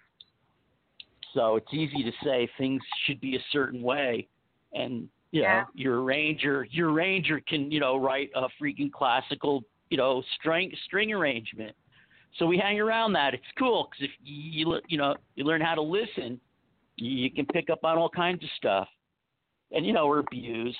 So 1.34 1.56
it's 1.56 1.72
easy 1.72 2.02
to 2.04 2.12
say 2.24 2.48
things 2.56 2.80
should 3.04 3.20
be 3.20 3.36
a 3.36 3.44
certain 3.52 3.82
way, 3.82 4.28
and 4.72 5.08
you 5.30 5.42
know 5.42 5.64
your 5.74 6.02
arranger, 6.02 6.66
your 6.70 6.90
arranger 6.90 7.40
can 7.46 7.70
you 7.70 7.80
know 7.80 7.96
write 7.96 8.30
a 8.34 8.46
freaking 8.60 8.90
classical 8.90 9.62
you 9.90 9.96
know 9.96 10.22
string 10.38 10.72
string 10.86 11.12
arrangement. 11.12 11.76
So 12.38 12.46
we 12.46 12.56
hang 12.58 12.80
around 12.80 13.12
that. 13.14 13.34
It's 13.34 13.44
cool 13.58 13.88
because 13.90 14.10
if 14.10 14.10
you 14.22 14.78
you 14.88 14.96
know 14.96 15.16
you 15.34 15.44
learn 15.44 15.60
how 15.60 15.74
to 15.74 15.82
listen, 15.82 16.40
you 16.96 17.30
can 17.30 17.44
pick 17.46 17.68
up 17.68 17.80
on 17.84 17.98
all 17.98 18.10
kinds 18.10 18.42
of 18.42 18.50
stuff. 18.56 18.88
And 19.70 19.84
you 19.84 19.92
know 19.92 20.06
we're 20.06 20.20
abused, 20.20 20.78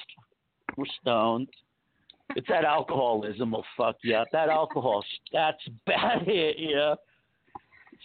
we're 0.79 0.87
stoned. 1.03 1.49
It's 2.37 2.47
that 2.49 2.65
alcoholism 2.65 3.51
will 3.51 3.65
fuck 3.77 3.97
you 4.03 4.15
up. 4.15 4.29
That 4.33 4.49
alcohol, 4.49 5.05
that's 5.33 5.59
bad 5.87 6.23
hit, 6.23 6.59
you 6.59 6.77
know. 6.77 6.97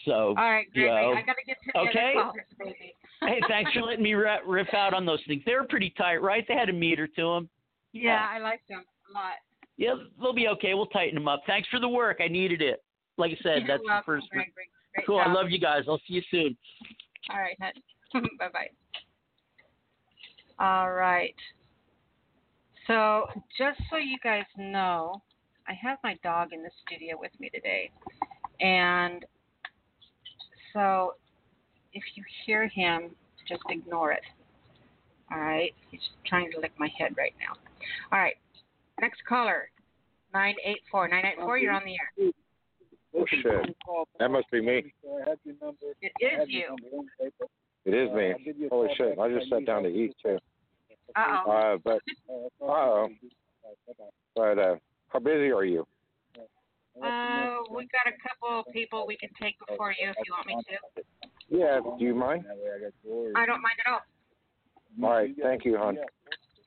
So 0.06 0.30
All 0.30 0.36
right, 0.36 0.66
you 0.74 0.88
know, 0.88 1.14
I 1.14 1.22
got 1.22 1.36
to 1.36 1.46
get 1.46 1.58
to 1.66 1.72
the 1.74 1.80
okay. 1.82 2.14
other 2.18 2.24
callers, 2.24 2.46
baby. 2.58 2.96
hey, 3.22 3.40
thanks 3.48 3.72
for 3.74 3.82
letting 3.84 4.04
me 4.04 4.16
ri- 4.16 4.40
riff 4.48 4.74
out 4.74 4.94
on 4.94 5.06
those 5.06 5.20
things. 5.28 5.44
They 5.46 5.54
were 5.54 5.66
pretty 5.66 5.94
tight, 5.98 6.18
right? 6.18 6.44
They 6.48 6.56
had 6.56 6.70
a 6.70 6.74
meter 6.74 7.06
to 7.06 7.22
them. 7.22 7.50
Yeah, 7.92 8.28
I 8.30 8.40
liked 8.40 8.68
them 8.68 8.84
a 9.10 9.14
lot. 9.14 9.34
Yeah, 9.78 9.94
they'll 10.20 10.34
be 10.34 10.48
okay. 10.48 10.74
We'll 10.74 10.88
tighten 10.88 11.16
them 11.16 11.28
up. 11.28 11.44
Thanks 11.46 11.70
for 11.70 11.80
the 11.80 11.88
work. 11.88 12.18
I 12.24 12.28
needed 12.28 12.62
it. 12.62 12.84
Like 13.18 13.32
I 13.32 13.44
said, 13.44 13.60
You're 13.60 13.68
that's 13.68 13.84
welcome, 13.86 14.16
the 14.16 14.22
first. 14.22 14.30
Great 14.32 14.48
Cool. 15.06 15.20
I 15.20 15.32
love 15.32 15.50
you 15.50 15.60
guys. 15.60 15.84
I'll 15.88 16.02
see 16.08 16.16
you 16.16 16.22
soon. 16.32 16.58
All 17.30 17.40
right, 17.40 17.58
bye 18.40 18.50
bye. 18.52 18.70
All 20.60 20.92
right. 20.92 21.36
So, 22.88 23.28
just 23.58 23.80
so 23.90 23.98
you 23.98 24.18
guys 24.24 24.44
know, 24.58 25.22
I 25.68 25.74
have 25.74 25.98
my 26.04 26.18
dog 26.24 26.54
in 26.54 26.64
the 26.64 26.72
studio 26.86 27.18
with 27.20 27.32
me 27.40 27.50
today. 27.50 27.90
And 28.60 29.26
so, 30.74 31.16
if 31.94 32.04
you 32.16 32.24
hear 32.46 32.68
him, 32.68 33.16
just 33.48 33.62
ignore 33.70 34.12
it. 34.12 34.24
All 35.32 35.40
right? 35.40 35.74
He's 35.92 36.02
trying 36.26 36.52
to 36.52 36.60
lick 36.60 36.72
my 36.78 36.90
head 36.98 37.16
right 37.18 37.34
now. 37.40 37.56
All 38.12 38.20
right. 38.20 38.36
Next 39.02 39.24
caller, 39.28 39.70
984. 40.34 41.08
984, 41.08 41.58
you're 41.58 41.74
on 41.74 41.84
the 41.86 41.92
air. 41.92 42.32
Oh 43.16 43.26
shit. 43.30 43.76
That 44.20 44.30
must 44.32 44.50
be 44.52 44.62
me. 44.62 44.94
It 46.02 46.42
is 46.42 46.48
you. 46.48 46.76
It 47.86 47.94
is 47.94 48.12
me. 48.12 48.34
Holy 48.70 48.90
shit. 48.98 49.20
I 49.20 49.30
just 49.30 49.50
sat 49.50 49.66
down 49.66 49.84
to 49.84 49.90
eat 49.90 50.16
too. 50.22 50.38
Uh 51.16 51.42
oh. 51.46 51.52
Uh 51.52 51.78
but 51.84 52.02
uh 52.30 52.66
oh. 52.66 53.10
But 54.36 54.60
uh 54.60 54.76
how 55.10 55.20
busy 55.20 55.52
are 55.52 55.66
you? 55.66 55.86
Uh, 57.02 57.64
we 57.72 57.88
got 57.88 58.06
a 58.08 58.16
couple 58.22 58.60
of 58.60 58.66
people 58.72 59.06
we 59.08 59.18
can 59.18 59.30
take 59.42 59.58
before 59.68 59.92
you 60.00 60.10
if 60.10 60.16
you 60.26 60.32
want 60.32 60.46
me 60.46 60.56
to. 60.70 61.04
Yeah, 61.50 61.80
do 61.98 62.06
you 62.06 62.14
mind? 62.14 62.46
I 63.36 63.46
don't 63.46 63.62
mind 63.62 63.76
at 63.86 63.92
all. 63.92 64.02
All 65.04 65.10
right, 65.10 65.36
thank 65.42 65.66
you, 65.66 65.78
hon. 65.78 65.98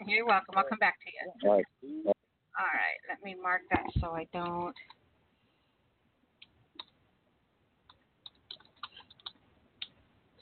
You're 0.07 0.27
welcome. 0.27 0.55
I'll 0.57 0.65
come 0.65 0.79
back 0.79 0.97
to 1.05 1.11
you. 1.11 1.49
All 1.49 1.57
right. 1.57 1.65
All 2.07 2.65
right. 2.73 2.99
Let 3.09 3.23
me 3.25 3.37
mark 3.41 3.63
that 3.71 3.85
so 4.01 4.11
I 4.11 4.27
don't. 4.33 4.75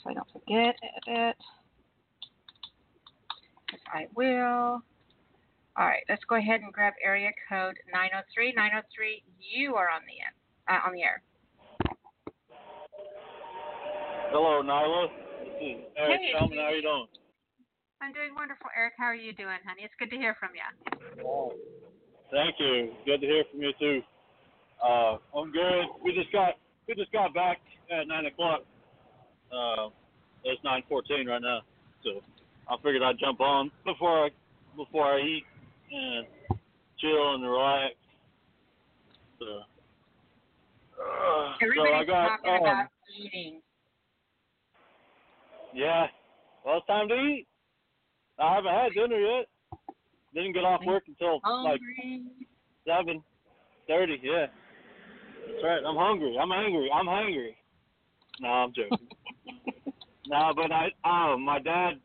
So 0.03 0.11
I 0.11 0.15
don't 0.15 0.29
forget 0.33 0.77
it. 1.07 1.37
'Cause 3.75 3.83
I 3.93 4.07
will. 4.15 4.83
All 5.77 5.87
right. 5.87 6.05
Let's 6.09 6.25
go 6.25 6.37
ahead 6.37 6.61
and 6.61 6.73
grab 6.73 6.95
area 7.03 7.33
code 7.49 7.77
903. 7.93 8.53
903. 8.53 9.25
You 9.41 9.75
are 9.75 9.91
on 9.91 10.03
the 10.07 10.21
end. 10.21 10.35
Uh, 10.69 10.87
on 10.87 10.95
the 10.95 11.03
air. 11.03 11.23
Hello, 14.31 14.63
Nyla. 14.63 15.11
This 15.43 15.55
is 15.61 15.85
Eric 15.97 16.21
Hey, 16.21 16.33
How 16.39 16.47
are 16.47 16.71
you 16.71 16.83
doing? 16.83 17.07
I'm 18.01 18.13
doing 18.13 18.35
wonderful, 18.35 18.71
Eric. 18.77 18.95
How 18.97 19.07
are 19.07 19.15
you 19.15 19.33
doing, 19.33 19.59
honey? 19.67 19.83
It's 19.83 19.95
good 19.99 20.11
to 20.11 20.17
hear 20.17 20.35
from 20.35 20.51
you. 20.55 20.63
Thank 22.31 22.61
you. 22.61 22.95
Good 23.05 23.21
to 23.21 23.27
hear 23.27 23.45
from 23.51 23.63
you 23.63 23.73
too. 23.79 24.03
Uh, 24.83 25.19
I'm 25.37 25.51
good. 25.51 25.87
We 26.03 26.15
just 26.15 26.31
got 26.33 26.59
we 26.87 26.95
just 26.95 27.13
got 27.13 27.35
back 27.35 27.61
at 27.91 28.07
nine 28.07 28.27
o'clock. 28.27 28.65
Uh, 29.51 29.89
it's 30.45 30.63
nine 30.65 30.83
fourteen 30.89 31.27
right 31.27 31.41
now, 31.41 31.63
so 32.03 32.21
I 32.69 32.77
figured 32.77 33.03
I'd 33.03 33.19
jump 33.19 33.41
on 33.41 33.71
before 33.85 34.27
I 34.27 34.31
before 34.77 35.05
I 35.05 35.21
eat 35.21 35.45
and 35.93 36.27
chill 36.99 37.35
and 37.35 37.43
relax. 37.43 37.95
So, 39.39 39.47
uh, 41.01 41.53
so 41.77 41.93
I 41.93 42.05
got 42.05 42.39
talking 42.43 42.55
um, 42.55 42.61
about 42.63 42.87
eating. 43.19 43.61
yeah. 45.75 46.07
Well, 46.65 46.79
it's 46.79 46.87
time 46.87 47.09
to 47.09 47.15
eat. 47.15 47.47
I 48.39 48.55
haven't 48.55 48.73
had 48.73 48.93
dinner 48.95 49.21
yet. 49.21 49.47
Didn't 50.35 50.55
get 50.55 50.65
off 50.65 50.81
work 50.87 51.05
until 51.07 51.41
like 51.63 51.81
seven 52.87 53.23
thirty. 53.87 54.19
Yeah, 54.23 54.47
that's 55.47 55.63
right. 55.63 55.83
I'm 55.87 55.97
hungry. 55.97 56.37
I'm 56.41 56.51
angry. 56.51 56.91
I'm 56.93 57.07
hungry. 57.07 57.57
No, 58.41 58.49
I'm 58.49 58.73
joking. 58.73 59.07
no, 60.27 60.53
but 60.57 60.73
I 60.73 60.89
um 61.05 61.43
my 61.43 61.61
dad 61.61 62.01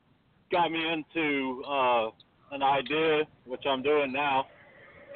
got 0.51 0.71
me 0.71 0.79
into 0.91 1.63
uh 1.63 2.09
an 2.51 2.63
idea 2.63 3.23
which 3.45 3.61
I'm 3.69 3.83
doing 3.83 4.11
now, 4.11 4.47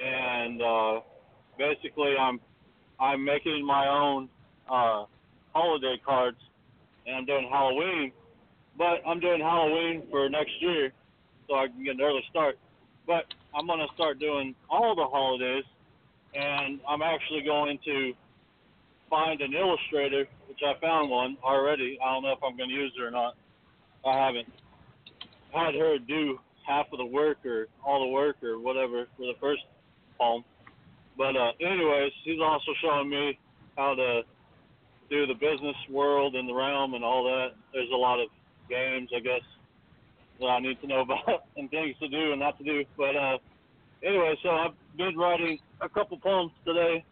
and 0.03 0.61
uh 0.61 0.99
basically 1.57 2.15
I'm 2.19 2.39
I'm 2.99 3.23
making 3.23 3.65
my 3.65 3.88
own 3.88 4.30
uh 4.69 5.05
holiday 5.53 5.99
cards, 6.05 6.38
and 7.05 7.15
I'm 7.15 7.26
doing 7.26 7.47
Halloween, 7.51 8.11
but 8.77 9.01
I'm 9.07 9.19
doing 9.19 9.41
Halloween 9.41 10.03
for 10.10 10.30
next 10.30 10.51
year, 10.61 10.91
so 11.47 11.55
I 11.55 11.68
can 11.68 11.84
get 11.84 11.95
an 11.95 12.01
early 12.01 12.23
start. 12.30 12.57
But 13.07 13.26
I'm 13.55 13.68
gonna 13.68 13.88
start 13.95 14.19
doing 14.19 14.55
all 14.69 14.95
the 14.95 15.05
holidays, 15.05 15.65
and 16.35 16.80
I'm 16.88 17.01
actually 17.01 17.41
going 17.41 17.80
to 17.85 18.14
find 19.10 19.41
an 19.41 19.53
illustrator, 19.53 20.26
which 20.47 20.60
I 20.65 20.80
found 20.80 21.10
one 21.10 21.38
already. 21.43 21.97
I 22.03 22.14
don't 22.14 22.23
know 22.23 22.31
if 22.31 22.43
I'm 22.43 22.57
gonna 22.57 22.72
use 22.73 22.93
it 22.97 23.01
or 23.01 23.11
not. 23.11 23.35
I 24.05 24.18
haven't 24.26 24.47
had 25.53 25.75
her 25.75 25.97
do 25.99 26.39
half 26.67 26.88
of 26.91 26.97
the 26.97 27.05
work 27.05 27.38
or 27.45 27.67
all 27.85 28.01
the 28.01 28.11
work 28.11 28.38
or 28.43 28.59
whatever 28.59 29.05
for 29.17 29.27
the 29.27 29.34
first 29.39 29.61
poem. 30.17 30.43
But 31.17 31.35
uh, 31.35 31.51
anyways, 31.61 32.11
he's 32.23 32.39
also 32.41 32.71
showing 32.81 33.09
me 33.09 33.38
how 33.77 33.95
to 33.95 34.21
do 35.09 35.27
the 35.27 35.34
business 35.34 35.75
world 35.89 36.35
and 36.35 36.49
the 36.49 36.53
realm 36.53 36.93
and 36.93 37.03
all 37.03 37.23
that. 37.25 37.49
There's 37.73 37.89
a 37.93 37.97
lot 37.97 38.19
of 38.19 38.30
games, 38.69 39.09
I 39.15 39.19
guess, 39.19 39.41
that 40.39 40.47
I 40.47 40.59
need 40.59 40.80
to 40.81 40.88
know 40.88 41.01
about 41.07 41.45
and 41.57 41.69
things 41.69 41.95
to 41.99 42.07
do 42.07 42.31
and 42.31 42.39
not 42.39 42.57
to 42.57 42.63
do. 42.63 42.84
But 42.97 43.15
uh, 43.15 43.38
anyway, 44.03 44.35
so 44.41 44.49
I've 44.49 44.97
been 44.97 45.17
writing 45.17 45.59
a 45.81 45.89
couple 45.89 46.17
poems 46.17 46.51
today, 46.65 47.03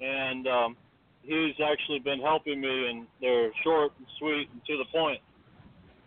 and 0.00 0.46
um, 0.46 0.76
he's 1.22 1.54
actually 1.64 2.00
been 2.00 2.20
helping 2.20 2.60
me, 2.60 2.88
and 2.90 3.06
they're 3.20 3.50
short 3.62 3.92
and 3.98 4.06
sweet 4.18 4.48
and 4.52 4.60
to 4.66 4.76
the 4.76 4.84
point, 4.92 5.20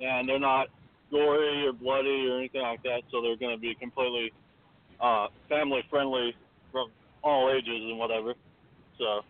and 0.02 0.28
they're 0.28 0.40
not 0.40 0.68
gory 1.16 1.66
or 1.66 1.72
bloody 1.72 2.28
or 2.28 2.38
anything 2.38 2.62
like 2.62 2.84
that. 2.84 3.02
So 3.12 3.22
they're 3.22 3.38
going 3.38 3.56
to 3.56 3.62
be 3.62 3.74
completely 3.80 4.32
uh, 5.00 5.28
family 5.48 5.82
friendly 5.90 6.36
from 6.72 6.92
all 7.24 7.52
ages 7.56 7.82
and 7.90 7.98
whatever. 7.98 8.34
So 9.00 9.22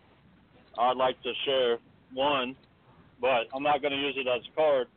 I'd 0.78 0.96
like 0.96 1.22
to 1.22 1.32
share 1.44 1.78
one, 2.12 2.56
but 3.20 3.46
I'm 3.54 3.62
not 3.62 3.82
going 3.82 3.92
to 3.92 3.98
use 3.98 4.16
it 4.16 4.26
as 4.26 4.42
a 4.52 4.56
card. 4.56 4.88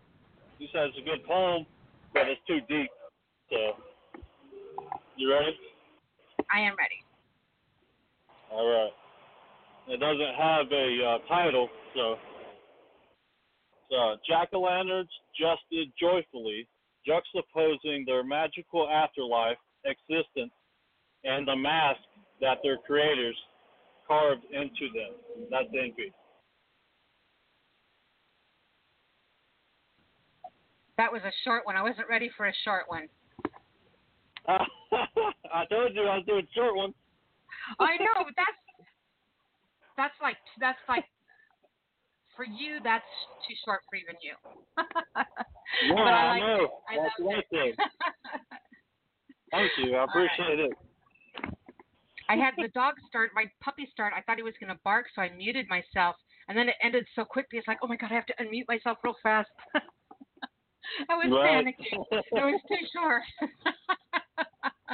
He 0.57 0.67
says 0.73 0.89
it's 0.89 0.99
a 0.99 1.09
good 1.09 1.25
poem, 1.25 1.65
but 2.13 2.23
it's 2.27 2.41
too 2.47 2.59
deep. 2.67 2.89
So, 3.49 3.57
you 5.15 5.31
ready? 5.31 5.55
I 6.53 6.59
am 6.61 6.75
ready. 6.77 6.99
All 8.51 8.67
right. 8.67 8.91
It 9.87 9.99
doesn't 9.99 10.35
have 10.37 10.71
a 10.71 11.05
uh, 11.05 11.27
title, 11.27 11.69
so. 11.95 12.15
So, 13.89 14.17
jack 14.27 14.49
o' 14.53 14.59
lanterns 14.59 15.09
jested 15.39 15.91
joyfully, 15.99 16.67
juxtaposing 17.09 18.05
their 18.05 18.23
magical 18.23 18.87
afterlife 18.87 19.57
existence 19.85 20.51
and 21.23 21.47
the 21.47 21.55
mask 21.55 21.99
that 22.41 22.59
their 22.63 22.77
creators 22.77 23.35
carved 24.07 24.43
into 24.51 24.87
them. 24.93 25.47
That's 25.49 25.67
NP. 25.69 26.11
That 30.97 31.11
was 31.11 31.21
a 31.23 31.31
short 31.45 31.65
one. 31.65 31.75
I 31.75 31.81
wasn't 31.81 32.09
ready 32.09 32.29
for 32.35 32.47
a 32.47 32.53
short 32.65 32.85
one. 32.87 33.07
I 34.49 35.65
told 35.69 35.95
you 35.95 36.03
I 36.03 36.17
was 36.17 36.25
doing 36.27 36.47
short 36.55 36.75
ones. 36.75 36.93
I 37.79 37.97
know, 37.97 38.25
but 38.25 38.33
that's 38.35 38.59
that's 39.95 40.15
like 40.21 40.37
that's 40.59 40.79
like 40.87 41.05
for 42.39 42.47
you. 42.47 42.79
That's 42.81 43.03
too 43.43 43.55
short 43.67 43.83
for 43.91 43.99
even 43.99 44.15
you. 44.23 44.31
Yeah, 45.87 45.95
but 45.95 46.13
I, 46.13 46.35
I 46.35 46.39
know. 46.39 46.67
I 46.89 46.95
That's 46.97 47.13
what 47.19 47.45
it. 47.51 47.75
Thank 49.51 49.71
you. 49.77 49.95
I 49.95 50.03
appreciate 50.03 50.59
it. 50.59 50.71
I 52.27 52.35
had 52.35 52.55
the 52.57 52.67
dog 52.69 52.95
start, 53.07 53.31
my 53.33 53.45
puppy 53.63 53.87
start. 53.91 54.11
I 54.17 54.21
thought 54.21 54.37
he 54.37 54.43
was 54.43 54.55
going 54.59 54.73
to 54.73 54.79
bark, 54.83 55.05
so 55.15 55.21
I 55.21 55.29
muted 55.29 55.67
myself, 55.69 56.17
and 56.49 56.57
then 56.57 56.67
it 56.67 56.75
ended 56.83 57.05
so 57.15 57.23
quickly. 57.23 57.59
It's 57.59 57.67
like, 57.67 57.77
oh 57.81 57.87
my 57.87 57.95
god, 57.95 58.11
I 58.11 58.15
have 58.15 58.25
to 58.25 58.33
unmute 58.41 58.67
myself 58.67 58.97
real 59.03 59.15
fast. 59.23 59.47
I 61.09 61.15
was 61.15 61.31
Right. 61.31 61.63
panicking. 61.65 62.03
It 62.11 62.43
was 62.43 62.59
too 62.67 62.85
short. 62.93 63.23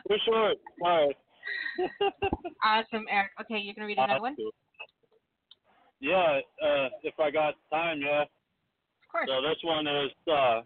Too 0.08 0.18
short. 0.26 0.58
All 0.84 1.08
right. 1.08 1.18
awesome, 2.64 3.06
Eric. 3.10 3.32
Okay, 3.42 3.60
you're 3.60 3.74
gonna 3.74 3.88
read 3.88 3.98
another 3.98 4.22
one? 4.22 4.36
Yeah, 6.00 6.40
uh, 6.62 6.90
if 7.04 7.20
I 7.20 7.32
got 7.32 7.56
time, 7.72 8.02
yeah. 8.02 8.24
Of 8.24 8.28
course. 9.12 9.30
So 9.30 9.42
this 9.42 9.58
one 9.64 9.88
is 9.88 10.12
uh, 10.32 10.62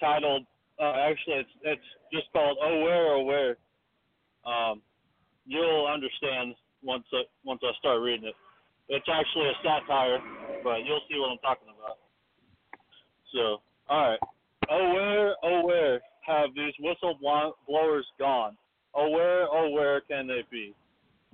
titled. 0.00 0.46
Uh, 0.80 0.92
actually, 1.08 1.36
it's 1.36 1.50
it's 1.62 1.88
just 2.12 2.32
called 2.32 2.58
"Oh 2.62 2.80
Where, 2.82 3.14
Oh 3.14 3.22
Where." 3.22 3.56
Um, 4.44 4.82
you'll 5.46 5.86
understand 5.86 6.54
once 6.82 7.04
I, 7.12 7.22
once 7.44 7.60
I 7.62 7.72
start 7.78 8.02
reading 8.02 8.28
it. 8.28 8.34
It's 8.88 9.06
actually 9.08 9.48
a 9.48 9.56
satire, 9.62 10.18
but 10.62 10.84
you'll 10.84 11.00
see 11.08 11.18
what 11.18 11.30
I'm 11.30 11.38
talking 11.38 11.68
about. 11.68 11.96
So, 13.32 13.62
all 13.88 14.10
right. 14.10 14.18
Oh 14.70 14.92
where, 14.92 15.34
oh 15.42 15.66
where 15.66 16.00
have 16.26 16.54
these 16.54 16.74
whistle 16.80 17.16
blo- 17.20 17.56
blowers 17.68 18.06
gone? 18.18 18.56
Oh 18.94 19.10
where, 19.10 19.46
oh 19.50 19.70
where 19.70 20.00
can 20.02 20.26
they 20.26 20.44
be? 20.50 20.74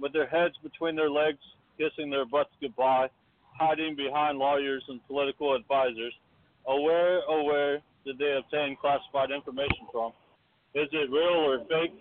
With 0.01 0.13
their 0.13 0.27
heads 0.27 0.55
between 0.63 0.97
their 0.97 1.11
legs, 1.11 1.39
kissing 1.79 2.11
their 2.11 2.25
butts 2.25 2.51
goodbye, 2.61 3.09
hiding 3.61 3.95
behind 3.95 4.39
lawyers 4.39 4.83
and 4.89 5.07
political 5.07 5.55
advisors. 5.55 6.15
Where, 6.67 7.21
where 7.45 7.83
did 8.07 8.17
they 8.19 8.39
obtain 8.39 8.77
classified 8.81 9.31
information 9.31 9.85
from? 9.93 10.13
Is 10.75 10.89
it 10.93 11.11
real 11.11 11.45
or 11.45 11.59
fake? 11.69 11.93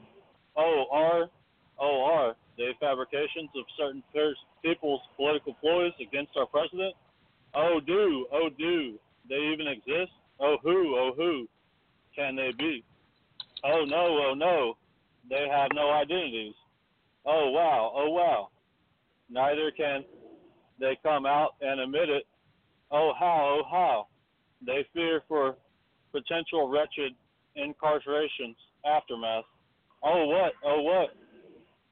Oh 0.55 0.85
are, 0.91 1.29
are 1.81 2.35
they 2.57 2.71
fabrications 2.79 3.49
of 3.55 3.65
certain 3.77 4.03
people's 4.63 5.01
political 5.17 5.53
ploys 5.55 5.91
against 6.01 6.31
our 6.37 6.45
president? 6.45 6.93
Oh 7.53 7.79
do, 7.85 8.27
oh 8.31 8.49
do 8.57 8.95
they 9.27 9.35
even 9.53 9.67
exist? 9.67 10.11
Oh 10.39 10.57
who, 10.63 10.95
oh 10.97 11.11
who 11.15 11.47
can 12.15 12.35
they 12.35 12.51
be? 12.57 12.83
Oh 13.65 13.83
no, 13.85 14.29
oh 14.29 14.33
no, 14.33 14.77
they 15.29 15.47
have 15.51 15.71
no 15.73 15.91
identities. 15.91 16.53
Oh 17.25 17.49
wow, 17.49 17.91
oh 17.95 18.09
wow. 18.11 18.49
Neither 19.29 19.71
can 19.71 20.03
they 20.79 20.97
come 21.03 21.25
out 21.25 21.55
and 21.61 21.79
admit 21.79 22.09
it. 22.09 22.23
Oh 22.91 23.11
how, 23.19 23.59
oh 23.59 23.63
how. 23.69 24.07
They 24.65 24.85
fear 24.93 25.21
for 25.27 25.55
potential 26.11 26.69
wretched 26.69 27.13
incarceration's 27.55 28.57
aftermath. 28.85 29.45
Oh 30.03 30.25
what, 30.27 30.53
oh 30.65 30.81
what. 30.81 31.09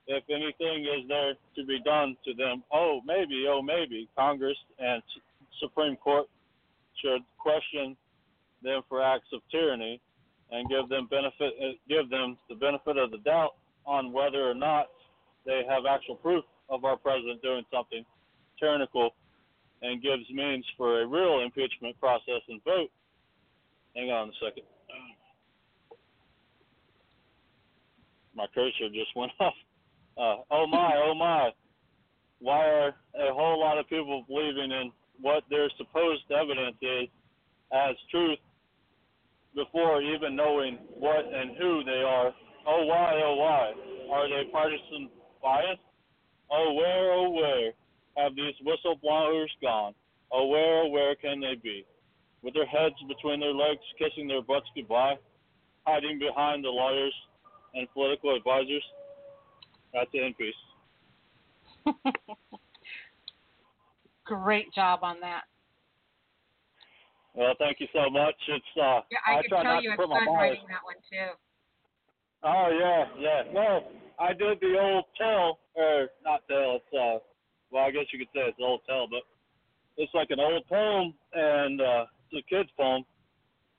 If 0.08 0.24
anything 0.30 0.86
is 0.86 1.08
there 1.10 1.34
to 1.56 1.66
be 1.66 1.80
done 1.84 2.16
to 2.26 2.34
them, 2.34 2.64
oh 2.74 3.02
maybe, 3.06 3.46
oh 3.50 3.62
maybe, 3.62 4.08
Congress 4.18 4.58
and 4.80 5.04
S- 5.04 5.22
Supreme 5.60 5.98
Court 5.98 6.28
should 7.02 7.22
question 7.38 7.96
them 8.64 8.82
for 8.90 9.04
acts 9.04 9.28
of 9.34 9.42
tyranny 9.52 10.02
and 10.52 10.70
give 10.70 10.90
them 10.90 11.08
benefit 11.12 11.54
uh, 11.62 11.74
give 11.90 12.10
them 12.10 12.38
the 12.50 12.56
benefit 12.56 12.98
of 12.98 13.12
the 13.12 13.18
doubt 13.20 13.56
on 13.86 14.12
whether 14.14 14.50
or 14.50 14.56
not 14.56 14.88
they 15.46 15.64
have 15.68 15.84
actual 15.86 16.16
proof 16.16 16.44
of 16.70 16.86
our 16.86 16.98
president 16.98 17.42
doing 17.42 17.64
something 17.72 18.06
tyrannical 18.60 19.12
and 19.82 20.02
gives 20.02 20.30
means 20.32 20.66
for 20.76 21.02
a 21.02 21.08
real 21.08 21.42
impeachment 21.42 22.00
process 22.00 22.42
and 22.50 22.64
vote. 22.64 22.90
Hang 23.96 24.10
on 24.10 24.30
a 24.30 24.32
second. 24.44 24.64
My 28.36 28.46
cursor 28.54 28.90
just 28.94 29.16
went 29.16 29.32
off. 29.40 29.54
Uh, 30.18 30.44
oh 30.52 30.68
my, 30.68 30.94
oh 30.96 31.14
my. 31.14 31.52
Why 32.40 32.66
are 32.66 32.88
a 32.88 33.34
whole 33.34 33.60
lot 33.60 33.78
of 33.78 33.88
people 33.90 34.24
believing 34.28 34.72
in 34.72 34.92
what 35.22 35.44
their 35.50 35.70
supposed 35.78 36.30
evidence 36.32 36.78
is 36.82 37.10
as 37.72 37.96
truth 38.12 38.40
before 39.56 40.02
even 40.02 40.36
knowing 40.36 40.78
what 41.00 41.26
and 41.26 41.58
who 41.58 41.84
they 41.84 42.04
are. 42.06 42.32
Oh 42.68 42.86
why, 42.86 43.14
oh 43.24 43.36
why? 43.36 43.74
Are 44.14 44.30
they 44.30 44.50
partisan 44.52 45.10
biased? 45.42 45.82
Oh 46.52 46.74
where, 46.74 47.12
oh 47.12 47.30
where 47.32 47.72
have 48.18 48.36
these 48.36 48.56
whistleblowers 48.66 49.48
gone? 49.62 49.94
Oh 50.32 50.48
where, 50.48 50.84
oh 50.84 50.90
where 50.90 51.16
can 51.16 51.40
they 51.40 51.56
be? 51.62 51.86
With 52.44 52.54
their 52.54 52.66
heads 52.66 52.96
between 53.08 53.40
their 53.40 53.54
legs, 53.54 53.82
kissing 53.98 54.28
their 54.28 54.42
butts 54.42 54.68
goodbye, 54.76 55.16
hiding 55.86 56.20
behind 56.20 56.64
the 56.64 56.70
lawyers 56.70 57.14
and 57.74 57.88
political 57.94 58.36
advisors. 58.36 58.84
That's 59.94 60.10
the 60.12 60.26
in 60.26 60.34
peace. 60.34 60.54
Great 64.26 64.74
job 64.74 65.00
on 65.04 65.20
that. 65.22 65.44
Well, 67.34 67.54
thank 67.60 67.80
you 67.80 67.88
so 67.94 68.10
much. 68.10 68.36
It's 68.48 68.66
uh 68.76 69.02
Yeah, 69.12 69.18
I, 69.26 69.38
I 69.38 69.42
try 69.48 69.64
tell 69.64 69.74
not 69.76 69.84
you 69.84 69.92
to 69.92 69.98
put 69.98 70.10
my 70.10 70.26
bias 70.26 70.38
writing 70.38 70.66
that 70.70 70.84
one 70.84 70.96
too. 71.10 71.38
Oh 72.44 72.70
yeah, 72.74 73.06
yeah. 73.20 73.44
Well, 73.54 73.92
I 74.20 74.34
did 74.34 74.60
the 74.60 74.78
old 74.80 75.06
tell, 75.18 75.60
or 75.76 76.10
not 76.26 76.42
tell. 76.50 76.82
It's 76.82 76.94
uh, 76.94 77.20
well, 77.72 77.86
I 77.86 77.92
guess 77.92 78.06
you 78.12 78.20
could 78.20 78.30
say 78.34 78.42
it's 78.48 78.58
old 78.62 78.82
tell, 78.88 79.08
but 79.10 79.22
it's 79.98 80.14
like 80.14 80.30
an 80.32 80.40
old 80.40 80.66
poem, 80.68 81.14
and 81.34 81.82
uh, 81.82 82.06
it's 82.32 82.46
a 82.46 82.50
kid's 82.56 82.70
poem, 82.78 83.04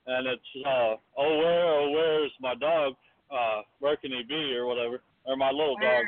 and 0.07 0.27
it's 0.27 0.65
uh, 0.65 0.95
oh 1.17 1.37
where, 1.37 1.65
oh 1.65 1.91
where's 1.91 2.31
my 2.41 2.55
dog? 2.55 2.93
Uh, 3.31 3.61
where 3.79 3.95
can 3.95 4.11
he 4.11 4.23
be, 4.27 4.53
or 4.55 4.65
whatever, 4.65 5.01
or 5.25 5.37
my 5.37 5.51
little 5.51 5.75
dog? 5.81 6.05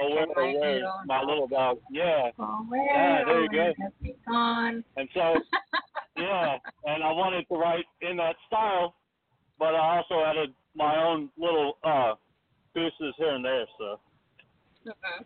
Oh 0.00 0.10
where, 0.10 0.26
oh 0.36 0.52
where's 0.60 0.84
my 1.06 1.20
little 1.22 1.46
dog? 1.46 1.78
Yeah. 1.90 2.30
Oh, 2.38 2.66
Yeah, 2.72 3.24
there 3.24 3.42
you 3.42 3.48
go. 3.50 3.72
gone? 4.26 4.84
And 4.96 5.08
so, 5.14 5.34
yeah, 6.16 6.56
and 6.84 7.02
I 7.02 7.12
wanted 7.12 7.46
to 7.48 7.54
write 7.56 7.84
in 8.02 8.16
that 8.18 8.36
style, 8.46 8.94
but 9.58 9.74
I 9.74 9.96
also 9.98 10.24
added 10.24 10.52
my 10.76 10.96
own 11.02 11.30
little 11.38 11.78
uh 11.84 12.14
pieces 12.74 13.14
here 13.16 13.34
and 13.34 13.44
there. 13.44 13.66
So, 13.78 14.00
Mhm. 14.86 15.24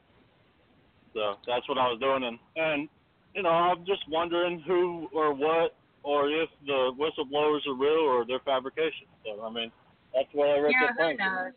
So 1.14 1.34
that's 1.46 1.68
what 1.68 1.78
I 1.78 1.88
was 1.88 1.98
doing, 2.00 2.24
and 2.24 2.38
and 2.56 2.88
you 3.34 3.42
know 3.42 3.50
I'm 3.50 3.84
just 3.86 4.02
wondering 4.08 4.62
who 4.66 5.08
or 5.14 5.32
what 5.34 5.74
or 6.02 6.30
if 6.30 6.48
the 6.66 6.92
whistleblowers 6.98 7.66
are 7.66 7.74
real 7.74 8.04
or 8.04 8.24
they're 8.26 8.40
fabrication. 8.40 9.06
So 9.24 9.42
I 9.44 9.50
mean, 9.50 9.72
that's 10.14 10.28
what 10.32 10.48
I 10.48 10.58
wrote 10.58 10.72
Yeah, 10.72 10.88
the 10.96 11.04
who 11.04 11.16
knows? 11.16 11.52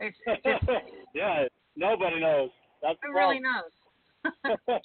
It's, 0.00 0.16
it's 0.26 0.44
just, 0.66 0.78
yeah, 1.14 1.44
nobody 1.76 2.20
knows. 2.20 2.50
That's 2.82 2.98
who 3.02 3.14
really 3.14 3.40
knows? 3.40 3.72
the 4.44 4.80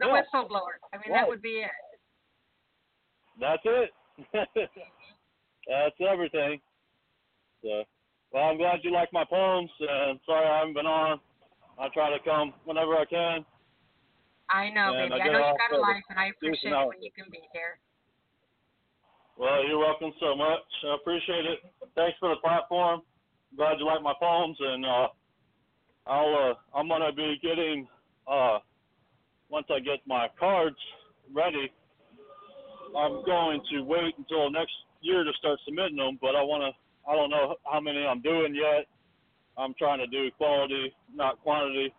Yeah. 0.00 0.06
whistleblower. 0.06 0.78
I 0.92 0.96
mean, 0.96 1.10
Right. 1.10 1.20
that 1.20 1.28
would 1.28 1.42
be 1.42 1.64
it. 1.64 1.70
That's 3.40 3.62
it. 3.64 3.90
That's 5.68 5.96
everything. 6.00 6.60
So, 7.62 7.84
well, 8.32 8.44
I'm 8.44 8.56
glad 8.56 8.80
you 8.82 8.92
like 8.92 9.12
my 9.12 9.24
poems, 9.24 9.70
and 9.80 10.18
sorry 10.26 10.46
I 10.46 10.58
haven't 10.58 10.74
been 10.74 10.86
on. 10.86 11.20
I 11.80 11.88
try 11.94 12.10
to 12.10 12.18
come 12.24 12.52
whenever 12.64 12.94
I 12.96 13.04
can. 13.04 13.44
I 14.50 14.70
know, 14.70 14.94
And 14.94 15.10
baby. 15.12 15.22
I 15.22 15.28
I 15.28 15.32
know 15.32 15.38
you 15.38 15.58
got 15.58 15.76
a 15.76 15.80
life, 15.80 16.02
and 16.08 16.18
I 16.18 16.28
appreciate 16.28 16.72
it 16.72 16.88
when 16.88 17.02
you 17.02 17.10
can 17.12 17.26
be 17.30 17.40
here. 17.52 17.78
Well, 19.36 19.64
you're 19.66 19.78
welcome 19.78 20.12
so 20.18 20.34
much. 20.34 20.66
I 20.84 20.94
appreciate 20.96 21.44
it. 21.46 21.58
Thanks 21.94 22.18
for 22.18 22.30
the 22.30 22.40
platform. 22.42 23.02
Glad 23.56 23.78
you 23.78 23.86
like 23.86 24.02
my 24.02 24.14
poems, 24.18 24.56
and 24.58 24.84
uh, 24.84 25.08
I'll 26.06 26.56
uh, 26.56 26.78
I'm 26.78 26.88
gonna 26.88 27.12
be 27.12 27.38
getting 27.42 27.86
uh, 28.26 28.58
once 29.48 29.66
I 29.70 29.78
get 29.78 30.00
my 30.06 30.26
cards 30.38 30.76
ready. 31.32 31.70
I'm 32.96 33.22
going 33.24 33.60
to 33.70 33.82
wait 33.82 34.14
until 34.16 34.50
next 34.50 34.72
year 35.02 35.22
to 35.22 35.32
start 35.38 35.60
submitting 35.64 35.96
them, 35.96 36.18
but 36.20 36.34
I 36.34 36.42
want 36.42 36.62
to. 36.64 36.72
I 37.10 37.14
don't 37.14 37.30
know 37.30 37.56
how 37.70 37.80
many 37.80 38.04
I'm 38.04 38.20
doing 38.20 38.54
yet. 38.54 38.86
I'm 39.58 39.74
trying 39.78 39.98
to 39.98 40.06
do 40.06 40.30
quality, 40.36 40.94
not 41.14 41.40
quantity, 41.42 41.92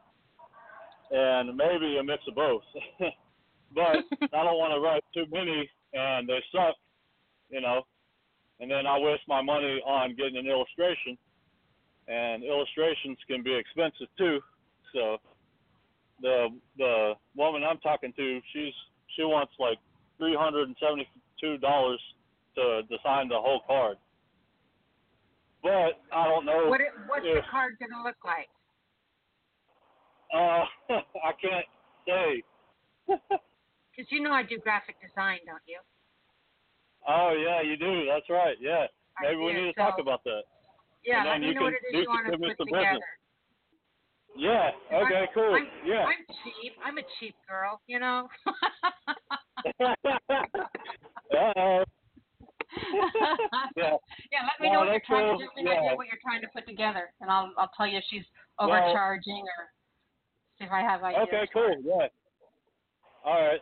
and 1.11 1.55
maybe 1.55 1.97
a 1.97 2.03
mix 2.03 2.23
of 2.27 2.35
both. 2.35 2.63
but 3.75 3.81
I 4.33 4.43
don't 4.43 4.57
want 4.57 4.73
to 4.73 4.79
write 4.79 5.03
too 5.13 5.25
many 5.31 5.69
and 5.93 6.27
they 6.27 6.39
suck, 6.51 6.75
you 7.49 7.61
know. 7.61 7.81
And 8.59 8.69
then 8.69 8.85
I 8.85 8.99
waste 8.99 9.23
my 9.27 9.41
money 9.41 9.81
on 9.85 10.15
getting 10.15 10.37
an 10.37 10.47
illustration, 10.47 11.17
and 12.07 12.43
illustrations 12.43 13.17
can 13.27 13.41
be 13.41 13.55
expensive 13.55 14.07
too. 14.17 14.39
So 14.93 15.17
the 16.21 16.47
the 16.77 17.13
woman 17.35 17.63
I'm 17.63 17.79
talking 17.79 18.13
to, 18.13 18.39
she's 18.53 18.73
she 19.15 19.23
wants 19.23 19.53
like 19.59 19.77
three 20.17 20.35
hundred 20.37 20.67
and 20.67 20.75
seventy 20.79 21.07
two 21.39 21.57
dollars 21.57 22.01
to 22.55 22.81
design 22.83 23.29
the 23.29 23.39
whole 23.39 23.61
card. 23.65 23.97
But 25.61 25.99
I 26.13 26.23
don't 26.27 26.45
know 26.45 26.67
What 26.69 26.81
it, 26.81 26.87
what's 27.07 27.25
if 27.25 27.43
the 27.43 27.49
card 27.51 27.73
gonna 27.79 28.03
look 28.03 28.17
like? 28.23 28.47
uh 30.33 30.63
I 31.23 31.31
can't 31.41 31.65
say. 32.07 32.43
Because 33.89 34.11
you 34.13 34.21
know 34.21 34.31
I 34.31 34.43
do 34.43 34.57
graphic 34.59 34.95
design, 35.01 35.39
don't 35.45 35.59
you? 35.67 35.79
Oh 37.05 37.35
yeah, 37.35 37.61
you 37.61 37.75
do. 37.75 38.05
That's 38.05 38.29
right. 38.29 38.55
Yeah. 38.61 38.85
I 39.17 39.23
Maybe 39.23 39.37
we 39.43 39.51
need 39.53 39.73
to 39.73 39.73
talk 39.73 39.99
about 39.99 40.23
that. 40.23 40.43
Yeah, 41.03 41.25
let 41.25 41.41
me 41.41 41.47
you 41.47 41.53
know 41.53 41.61
can- 41.61 41.67
what 41.67 41.73
it 41.73 41.83
is 41.89 41.93
you 41.93 41.99
you 42.03 42.07
want 42.07 42.25
to 42.27 42.37
put 42.37 42.57
together. 42.57 42.91
business. 42.91 43.03
Yeah. 44.37 44.71
Okay. 44.93 45.15
I'm, 45.15 45.27
cool. 45.33 45.55
I'm, 45.55 45.67
yeah. 45.85 46.05
I'm 46.05 46.25
cheap. 46.43 46.73
I'm 46.85 46.97
a 46.97 47.03
cheap 47.19 47.35
girl, 47.49 47.81
you 47.87 47.99
know. 47.99 48.29
Uh-oh. 51.33 51.83
yeah. 53.77 53.95
Yeah, 54.31 54.45
let 54.45 54.59
me 54.61 54.67
No, 54.69 54.73
know 54.73 54.79
what 54.85 54.91
you're 54.91 55.01
trying 55.05 55.37
to 55.37 55.43
an 55.57 55.65
Yeah. 55.65 55.71
idea 55.73 55.95
what 55.97 56.07
you're 56.07 56.21
trying 56.21 56.41
to 56.41 56.47
put 56.53 56.67
together, 56.67 57.11
and 57.21 57.29
I'll 57.31 57.51
I'll 57.57 57.71
tell 57.75 57.87
you 57.87 57.97
if 57.97 58.03
she's 58.09 58.25
Well- 58.59 58.69
overcharging 58.71 59.41
or 59.57 59.71
see 60.57 60.65
if 60.65 60.71
I 60.71 60.81
have 60.81 61.03
ideas. 61.03 61.27
Okay. 61.27 61.47
Cool. 61.53 61.75
Yeah. 61.83 62.07
All 63.25 63.41
right. 63.41 63.61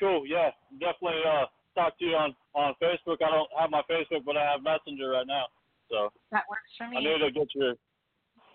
Cool. 0.00 0.26
Yeah. 0.26 0.50
Definitely. 0.78 1.22
Uh, 1.26 1.46
talk 1.74 1.98
to 1.98 2.04
you 2.04 2.16
on 2.16 2.34
on 2.54 2.74
Facebook. 2.82 3.22
I 3.24 3.30
don't 3.30 3.50
have 3.58 3.70
my 3.70 3.82
Facebook, 3.90 4.24
but 4.24 4.36
I 4.36 4.44
have 4.50 4.62
Messenger 4.62 5.10
right 5.10 5.26
now. 5.26 5.46
So 5.90 6.12
That 6.32 6.44
works 6.50 6.70
for 6.76 6.88
me. 6.88 6.98
I 6.98 7.00
need 7.00 7.18
to 7.24 7.30
get 7.30 7.48
your 7.54 7.74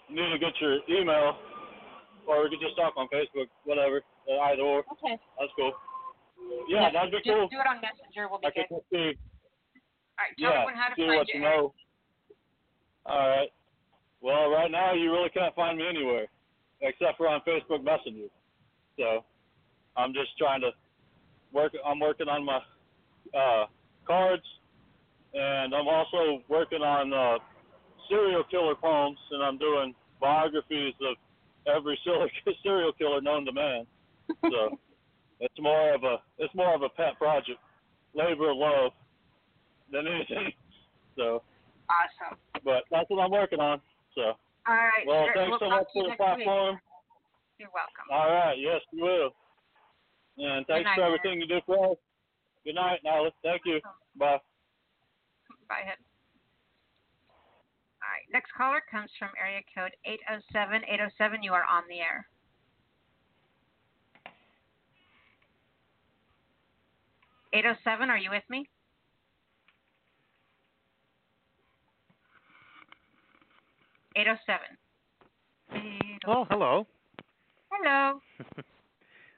need 0.09 0.29
to 0.31 0.37
get 0.39 0.53
your 0.61 0.77
email, 0.89 1.35
or 2.27 2.43
we 2.43 2.49
could 2.49 2.59
just 2.61 2.75
talk 2.77 2.93
on 2.97 3.07
Facebook. 3.07 3.47
Whatever. 3.63 4.01
Uh, 4.29 4.39
either 4.51 4.61
or. 4.61 4.79
Okay. 4.91 5.17
That's 5.39 5.51
cool. 5.57 5.73
Yeah, 6.67 6.91
that'd 6.91 7.11
be 7.11 7.19
cool. 7.25 7.47
do 7.49 7.57
it 7.59 7.67
on 7.67 7.81
Messenger. 7.81 8.27
We'll 8.30 8.39
be 8.39 8.47
I 8.47 8.51
good. 8.51 8.65
just 8.69 8.89
see. 8.91 9.13
All 10.15 10.23
right, 10.23 10.33
tell 10.39 10.51
yeah, 10.51 10.61
everyone 10.63 10.75
how 10.75 10.89
to 10.89 10.95
see 10.95 11.07
find 11.07 11.17
what 11.17 11.27
you. 11.33 11.41
know. 11.41 11.73
All 13.05 13.30
right. 13.30 13.49
Well, 14.22 14.49
right 14.49 14.72
now 14.72 14.93
you 14.93 15.11
really 15.11 15.30
can't 15.30 15.53
find 15.55 15.77
me 15.77 15.85
anywhere 15.88 16.27
except 16.81 17.17
for 17.17 17.27
on 17.27 17.41
Facebook 17.47 17.83
Messenger. 17.83 18.27
So 18.97 19.25
I'm 19.97 20.13
just 20.13 20.38
trying 20.38 20.61
to 20.61 20.72
work. 21.51 21.73
I'm 21.85 21.99
working 21.99 22.27
on 22.27 22.45
my 22.45 22.59
uh, 23.38 23.65
cards, 24.05 24.43
and 25.33 25.73
I'm 25.73 25.88
also 25.88 26.43
working 26.47 26.81
on 26.81 27.13
uh, 27.13 27.43
serial 28.09 28.43
killer 28.49 28.75
poems, 28.75 29.17
and 29.31 29.43
I'm 29.43 29.57
doing 29.57 29.93
biographies 30.22 30.93
of 31.01 31.17
every 31.73 31.99
serial 32.63 32.93
killer 32.93 33.22
known 33.22 33.45
to 33.45 33.51
man. 33.51 33.85
So 34.43 34.77
it's 35.39 35.59
more 35.59 35.93
of 35.93 36.03
a 36.03 36.17
it's 36.37 36.53
more 36.55 36.73
of 36.73 36.81
a 36.81 36.89
pet 36.89 37.17
project, 37.17 37.59
labor 38.13 38.51
of 38.51 38.57
love 38.57 38.91
than 39.91 40.07
anything. 40.07 40.51
So, 41.15 41.43
Awesome. 41.93 42.39
but 42.65 42.85
that's 42.89 43.05
what 43.07 43.21
I'm 43.21 43.29
working 43.29 43.59
on. 43.59 43.79
So, 44.15 44.33
All 44.65 44.73
right. 44.73 45.05
well, 45.05 45.25
sure. 45.29 45.33
thanks 45.35 45.49
we'll 45.51 45.59
so 45.59 45.69
much 45.69 45.85
for 45.93 46.01
the 46.01 46.09
next 46.09 46.19
week. 46.37 46.45
platform. 46.49 46.81
You're 47.59 47.69
welcome. 47.69 48.09
All 48.09 48.33
right, 48.33 48.57
yes, 48.57 48.81
you 48.91 49.03
will. 49.03 49.29
And 50.41 50.65
thanks 50.65 50.89
night, 50.89 50.95
for 50.97 51.03
everything 51.05 51.39
you 51.39 51.45
do 51.47 51.61
for 51.67 51.91
us. 51.91 51.97
Good 52.65 52.73
night, 52.73 53.01
Nyla. 53.05 53.29
Thank 53.43 53.61
you. 53.65 53.79
Bye. 54.17 54.41
Bye, 55.69 55.81
ahead. 55.85 56.01
All 58.01 58.09
right. 58.09 58.25
Next 58.33 58.51
caller 58.57 58.81
comes 58.89 59.11
from 59.19 59.29
area 59.39 59.61
code 59.75 59.93
807. 60.03 60.81
807, 60.89 61.43
you 61.43 61.53
are 61.53 61.63
on 61.69 61.83
the 61.87 61.99
air. 61.99 62.25
Eight 67.53 67.65
oh 67.67 67.75
seven, 67.83 68.09
are 68.09 68.17
you 68.17 68.32
with 68.32 68.43
me? 68.49 68.67
Eight 74.15 74.27
oh 74.30 74.35
seven. 74.45 74.77
Oh, 76.27 76.45
hello. 76.49 76.88
Hello. 77.72 78.19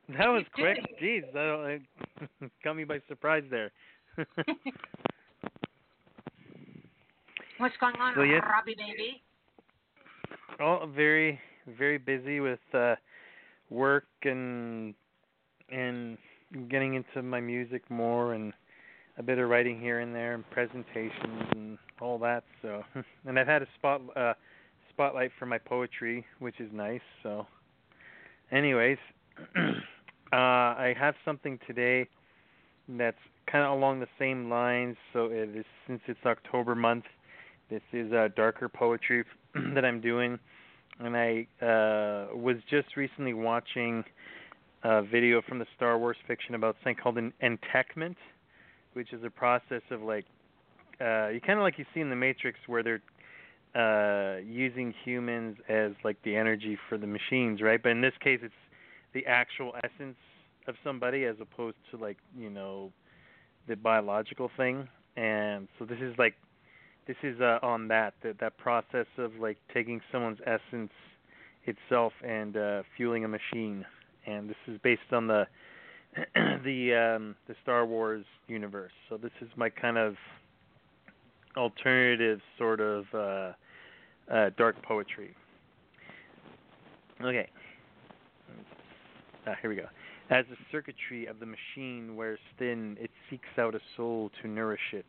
That 0.07 0.27
was 0.27 0.43
quick. 0.53 0.77
Jeez, 1.01 1.23
that 1.33 1.79
caught 2.63 2.75
me 2.75 2.83
by 2.83 2.99
surprise 3.07 3.41
there. 3.49 3.71
What's 7.57 7.75
going 7.79 7.95
on, 7.99 8.13
So, 8.15 8.21
yes. 8.21 8.43
Robbie 8.47 8.75
baby? 8.77 9.23
oh, 10.59 10.87
very, 10.95 11.39
very 11.75 11.97
busy 11.97 12.39
with 12.39 12.59
uh 12.71 12.93
work 13.71 14.05
and 14.21 14.93
and 15.71 16.19
getting 16.69 16.95
into 16.95 17.21
my 17.21 17.39
music 17.39 17.89
more 17.89 18.33
and 18.33 18.53
a 19.17 19.23
bit 19.23 19.37
of 19.37 19.49
writing 19.49 19.79
here 19.79 19.99
and 19.99 20.13
there, 20.13 20.33
and 20.33 20.49
presentations 20.51 21.47
and 21.51 21.77
all 22.01 22.17
that. 22.19 22.43
So, 22.61 22.83
and 23.25 23.39
I've 23.39 23.47
had 23.47 23.61
a 23.61 23.67
spot 23.77 24.01
uh, 24.15 24.33
spotlight 24.89 25.31
for 25.39 25.45
my 25.45 25.57
poetry, 25.57 26.25
which 26.39 26.59
is 26.59 26.69
nice. 26.73 27.01
So, 27.23 27.47
anyways, 28.51 28.97
uh, 29.57 29.73
I 30.31 30.93
have 30.99 31.15
something 31.23 31.59
today 31.67 32.07
that's 32.89 33.17
kind 33.51 33.65
of 33.65 33.71
along 33.71 33.99
the 33.99 34.07
same 34.19 34.49
lines. 34.49 34.97
So 35.13 35.25
it 35.25 35.55
is 35.55 35.65
since 35.87 36.01
it's 36.07 36.25
October 36.25 36.75
month. 36.75 37.05
This 37.69 37.81
is 37.93 38.11
uh, 38.13 38.29
darker 38.35 38.69
poetry 38.69 39.23
that 39.73 39.83
I'm 39.83 40.01
doing, 40.01 40.37
and 40.99 41.17
I 41.17 41.47
uh, 41.61 42.35
was 42.35 42.57
just 42.69 42.95
recently 42.95 43.33
watching 43.33 44.03
a 44.85 45.01
video 45.01 45.41
from 45.41 45.57
the 45.57 45.65
Star 45.75 45.97
Wars 45.97 46.17
fiction 46.27 46.53
about 46.53 46.75
something 46.83 46.95
called 46.95 47.17
an 47.17 47.33
entechment, 47.41 48.15
which 48.93 49.11
is 49.13 49.23
a 49.23 49.31
process 49.31 49.81
of 49.89 50.03
like 50.03 50.25
uh, 51.01 51.29
you 51.29 51.41
kind 51.41 51.57
of 51.57 51.63
like 51.63 51.79
you 51.79 51.85
see 51.93 52.01
in 52.01 52.09
the 52.09 52.15
Matrix 52.15 52.59
where 52.67 52.83
they're 52.83 53.01
uh, 53.75 54.39
using 54.41 54.93
humans 55.03 55.57
as 55.67 55.93
like 56.03 56.17
the 56.23 56.35
energy 56.35 56.77
for 56.87 56.99
the 56.99 57.07
machines, 57.07 57.61
right? 57.61 57.81
But 57.81 57.93
in 57.93 58.01
this 58.01 58.13
case, 58.23 58.39
it's 58.43 58.53
the 59.13 59.25
actual 59.25 59.73
essence 59.83 60.17
of 60.67 60.75
somebody 60.83 61.25
as 61.25 61.35
opposed 61.41 61.77
to 61.89 61.97
like 61.97 62.17
you 62.37 62.51
know 62.51 62.91
the 63.67 63.75
biological 63.75 64.51
thing. 64.55 64.87
And 65.17 65.67
so 65.79 65.85
this 65.85 65.99
is 65.99 66.13
like 66.19 66.35
this 67.07 67.17
is 67.23 67.41
uh, 67.41 67.57
on 67.63 67.87
that 67.87 68.13
that 68.21 68.39
that 68.39 68.57
process 68.59 69.07
of 69.17 69.31
like 69.39 69.57
taking 69.73 69.99
someone's 70.11 70.39
essence 70.45 70.91
itself 71.65 72.13
and 72.23 72.55
uh, 72.55 72.83
fueling 72.95 73.25
a 73.25 73.27
machine. 73.27 73.83
And 74.25 74.49
this 74.49 74.57
is 74.67 74.79
based 74.83 75.11
on 75.11 75.27
the 75.27 75.47
the 76.63 77.15
um, 77.17 77.35
the 77.47 77.55
Star 77.61 77.85
Wars 77.85 78.25
universe. 78.47 78.93
So 79.09 79.17
this 79.17 79.31
is 79.41 79.49
my 79.55 79.69
kind 79.69 79.97
of 79.97 80.15
alternative 81.57 82.39
sort 82.57 82.79
of 82.79 83.05
uh, 83.13 83.51
uh, 84.31 84.49
dark 84.57 84.81
poetry. 84.83 85.35
Okay. 87.23 87.47
Ah, 89.47 89.53
here 89.61 89.69
we 89.69 89.75
go. 89.75 89.85
As 90.29 90.45
the 90.49 90.57
circuitry 90.71 91.27
of 91.27 91.39
the 91.39 91.45
machine 91.45 92.15
wears 92.15 92.39
thin, 92.57 92.97
it 92.99 93.11
seeks 93.29 93.47
out 93.59 93.75
a 93.75 93.79
soul 93.95 94.31
to 94.41 94.47
nourish 94.47 94.93
it, 94.93 95.05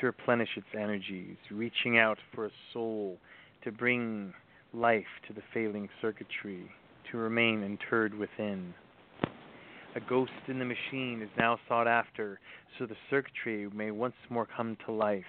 to 0.00 0.06
replenish 0.06 0.48
its 0.56 0.66
energies, 0.74 1.36
reaching 1.50 1.98
out 1.98 2.18
for 2.34 2.46
a 2.46 2.50
soul 2.72 3.18
to 3.62 3.70
bring 3.70 4.32
life 4.72 5.04
to 5.26 5.34
the 5.34 5.42
failing 5.52 5.88
circuitry, 6.00 6.70
to 7.10 7.18
remain 7.18 7.62
interred 7.62 8.14
within. 8.14 8.74
A 9.94 10.00
ghost 10.00 10.32
in 10.46 10.58
the 10.58 10.64
machine 10.64 11.22
is 11.22 11.30
now 11.38 11.58
sought 11.66 11.88
after, 11.88 12.38
so 12.78 12.86
the 12.86 12.96
circuitry 13.10 13.68
may 13.74 13.90
once 13.90 14.14
more 14.28 14.46
come 14.46 14.76
to 14.86 14.92
life. 14.92 15.24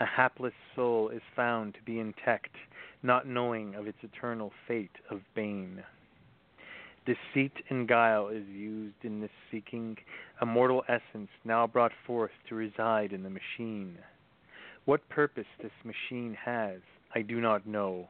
A 0.00 0.04
hapless 0.04 0.52
soul 0.74 1.08
is 1.08 1.22
found 1.34 1.74
to 1.74 1.82
be 1.82 2.00
intact, 2.00 2.54
not 3.02 3.26
knowing 3.26 3.74
of 3.74 3.86
its 3.86 3.98
eternal 4.02 4.52
fate 4.66 4.90
of 5.10 5.20
bane. 5.34 5.82
Deceit 7.06 7.52
and 7.68 7.88
guile 7.88 8.28
is 8.28 8.46
used 8.48 9.02
in 9.02 9.20
this 9.20 9.30
seeking, 9.50 9.96
a 10.40 10.46
mortal 10.46 10.84
essence 10.88 11.30
now 11.44 11.66
brought 11.66 11.92
forth 12.06 12.30
to 12.48 12.54
reside 12.54 13.12
in 13.12 13.22
the 13.22 13.30
machine. 13.30 13.98
What 14.84 15.08
purpose 15.08 15.46
this 15.60 15.72
machine 15.84 16.36
has, 16.44 16.80
I 17.14 17.22
do 17.22 17.40
not 17.40 17.66
know, 17.66 18.08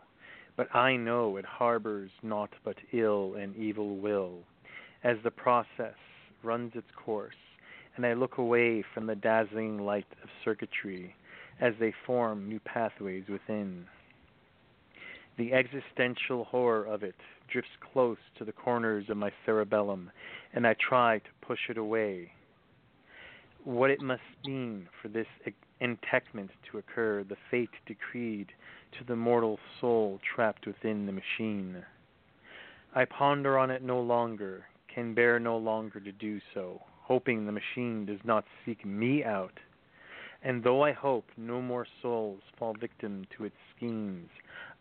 but 0.57 0.75
I 0.75 0.97
know 0.97 1.37
it 1.37 1.45
harbors 1.45 2.11
naught 2.23 2.53
but 2.65 2.77
ill 2.93 3.35
and 3.35 3.57
evil 3.57 3.97
will, 3.97 4.41
as 5.03 5.17
the 5.25 5.31
process 5.31 5.95
runs 6.43 6.73
its 6.75 6.91
course, 6.97 7.35
and 7.97 8.05
I 8.05 8.15
look 8.15 8.39
away 8.39 8.85
from 8.95 9.07
the 9.07 9.15
dazzling 9.15 9.79
light 9.79 10.07
of 10.23 10.29
circuitry 10.45 11.15
as 11.61 11.75
they 11.79 11.95
form 12.07 12.49
new 12.49 12.61
pathways 12.61 13.25
within. 13.29 13.87
The 15.39 15.53
existential 15.53 16.45
horror 16.45 16.85
of 16.85 17.03
it 17.03 17.15
drifts 17.51 17.71
close 17.93 18.19
to 18.39 18.45
the 18.45 18.53
corners 18.53 19.07
of 19.09 19.17
my 19.17 19.31
cerebellum, 19.47 20.11
and 20.53 20.67
I 20.67 20.75
try 20.75 21.19
to 21.19 21.47
push 21.47 21.71
it 21.71 21.79
away. 21.79 22.33
What 23.65 23.91
it 23.91 24.01
must 24.01 24.23
mean 24.45 24.89
for 25.01 25.09
this 25.09 25.27
entechment 25.81 26.51
to 26.71 26.79
occur, 26.79 27.25
the 27.25 27.37
fate 27.51 27.71
decreed 27.87 28.49
to 28.99 29.05
the 29.05 29.17
mortal 29.17 29.59
soul 29.81 30.21
trapped 30.35 30.67
within 30.67 31.07
the 31.07 31.13
machine. 31.13 31.85
I 32.95 33.05
ponder 33.05 33.59
on 33.59 33.71
it 33.71 33.83
no 33.83 34.01
longer, 34.01 34.65
can 34.95 35.15
bear 35.15 35.39
no 35.39 35.57
longer 35.57 36.01
to 36.01 36.13
do 36.13 36.41
so, 36.55 36.81
hoping 37.01 37.47
the 37.47 37.53
machine 37.53 38.05
does 38.07 38.21
not 38.25 38.45
seek 38.65 38.85
me 38.85 39.25
out. 39.25 39.59
And 40.43 40.63
though 40.63 40.83
I 40.83 40.93
hope 40.93 41.25
no 41.37 41.63
more 41.63 41.87
souls 42.01 42.41
fall 42.59 42.75
victim 42.79 43.27
to 43.37 43.45
its 43.45 43.57
schemes, 43.77 44.29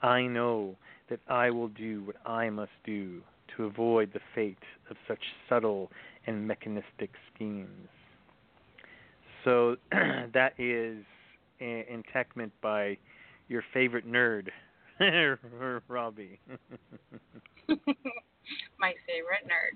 I 0.01 0.23
know 0.23 0.75
that 1.09 1.19
I 1.27 1.51
will 1.51 1.67
do 1.67 2.03
what 2.03 2.15
I 2.25 2.49
must 2.49 2.71
do 2.83 3.21
to 3.55 3.65
avoid 3.65 4.11
the 4.13 4.21
fate 4.33 4.63
of 4.89 4.97
such 5.07 5.19
subtle 5.47 5.91
and 6.25 6.47
mechanistic 6.47 7.11
schemes. 7.33 7.89
So 9.43 9.75
that 9.91 10.53
is 10.57 11.03
uh, 11.61 11.65
entechment 11.65 12.51
by 12.61 12.97
your 13.51 13.63
favorite 13.73 14.09
nerd, 14.09 14.47
Robbie. 15.87 16.39
My 18.79 18.93
favorite 19.05 19.45
nerd. 19.45 19.75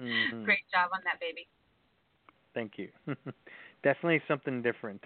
mm-hmm. 0.00 0.44
Great 0.44 0.64
job 0.72 0.90
on 0.94 1.00
that, 1.04 1.18
baby. 1.20 1.48
Thank 2.54 2.72
you. 2.78 2.88
Definitely 3.82 4.22
something 4.28 4.62
different. 4.62 5.02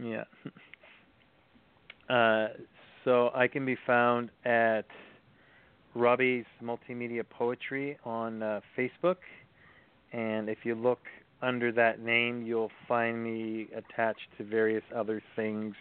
yeah. 0.00 0.24
Uh, 2.08 2.48
so 3.04 3.30
I 3.34 3.48
can 3.48 3.66
be 3.66 3.76
found 3.86 4.30
at 4.44 4.86
Robbie's 5.94 6.46
Multimedia 6.62 7.24
Poetry 7.28 7.98
on 8.04 8.42
uh, 8.42 8.60
Facebook, 8.78 9.16
and 10.12 10.48
if 10.48 10.58
you 10.64 10.74
look 10.74 11.00
under 11.44 11.70
that 11.72 12.00
name, 12.00 12.42
you'll 12.42 12.70
find 12.88 13.22
me 13.22 13.68
attached 13.76 14.28
to 14.38 14.44
various 14.44 14.82
other 14.94 15.22
things, 15.36 15.74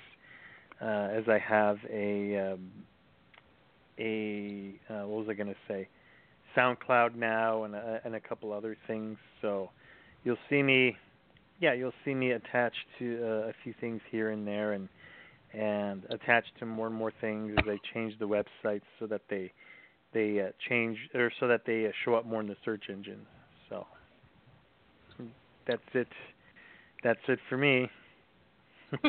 uh, 0.82 1.09
as 1.11 1.24
I 1.30 1.40
have 1.40 1.77
a 1.90 2.53
um, 2.53 2.72
a 3.98 4.75
uh, 4.90 5.08
what 5.08 5.25
was 5.25 5.27
I 5.30 5.33
going 5.33 5.48
to 5.48 5.59
say? 5.67 5.88
SoundCloud 6.56 7.16
now, 7.16 7.64
and 7.64 7.75
a, 7.75 8.01
and 8.03 8.16
a 8.16 8.19
couple 8.19 8.51
other 8.51 8.77
things. 8.88 9.17
So 9.42 9.69
you'll 10.24 10.38
see 10.50 10.61
me, 10.61 10.95
yeah, 11.59 11.74
you'll 11.74 11.93
see 12.03 12.14
me 12.14 12.32
attached 12.32 12.85
to 13.00 13.19
uh, 13.24 13.50
a 13.50 13.53
few 13.64 13.74
things 13.80 14.01
here 14.11 14.32
and 14.32 14.45
there, 14.45 14.74
and 14.74 14.90
and 15.53 16.03
attached 16.09 16.51
to 16.59 16.66
more 16.66 16.88
and 16.88 16.95
more 16.95 17.14
things 17.22 17.53
as 17.58 17.66
they 17.66 17.80
change 17.93 18.17
the 18.19 18.27
websites 18.27 18.82
so 19.00 19.08
that 19.08 19.22
they 19.30 19.51
they 20.14 20.42
uh, 20.42 20.51
change 20.67 20.98
or 21.16 21.32
so 21.40 21.48
that 21.48 21.61
they 21.66 21.85
uh, 21.85 21.92
show 22.03 22.16
up 22.16 22.25
more 22.25 22.42
in 22.42 22.48
the 22.48 22.58
search 22.66 22.85
engine. 22.90 23.25
That's 25.67 25.82
it. 25.93 26.08
That's 27.03 27.19
it 27.27 27.40
for 27.50 27.58
me. 27.58 27.90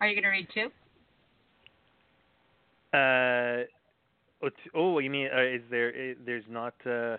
Are 0.00 0.08
you 0.08 0.14
going 0.14 0.22
to 0.22 0.28
read 0.28 0.48
two? 0.54 0.70
Uh, 2.92 3.64
oh, 4.74 4.98
you 4.98 5.10
mean 5.10 5.28
uh, 5.34 5.42
is 5.42 5.62
there? 5.70 5.90
Is, 5.90 6.16
there's 6.24 6.44
not 6.48 6.74
uh, 6.86 7.16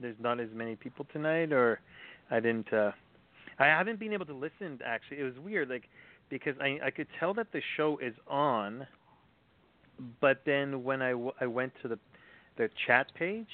there's 0.00 0.16
not 0.20 0.40
as 0.40 0.48
many 0.54 0.76
people 0.76 1.06
tonight, 1.12 1.52
or 1.52 1.80
I 2.30 2.40
didn't. 2.40 2.72
Uh, 2.72 2.92
I 3.58 3.66
haven't 3.66 3.98
been 3.98 4.12
able 4.12 4.26
to 4.26 4.34
listen. 4.34 4.78
Actually, 4.84 5.20
it 5.20 5.24
was 5.24 5.38
weird. 5.38 5.68
Like 5.70 5.84
because 6.28 6.54
I 6.60 6.78
I 6.84 6.90
could 6.90 7.06
tell 7.18 7.32
that 7.34 7.52
the 7.52 7.62
show 7.76 7.98
is 7.98 8.14
on, 8.28 8.86
but 10.20 10.42
then 10.44 10.84
when 10.84 11.00
I, 11.00 11.12
w- 11.12 11.32
I 11.40 11.46
went 11.46 11.72
to 11.82 11.88
the 11.88 11.98
the 12.58 12.68
chat 12.86 13.06
page, 13.14 13.46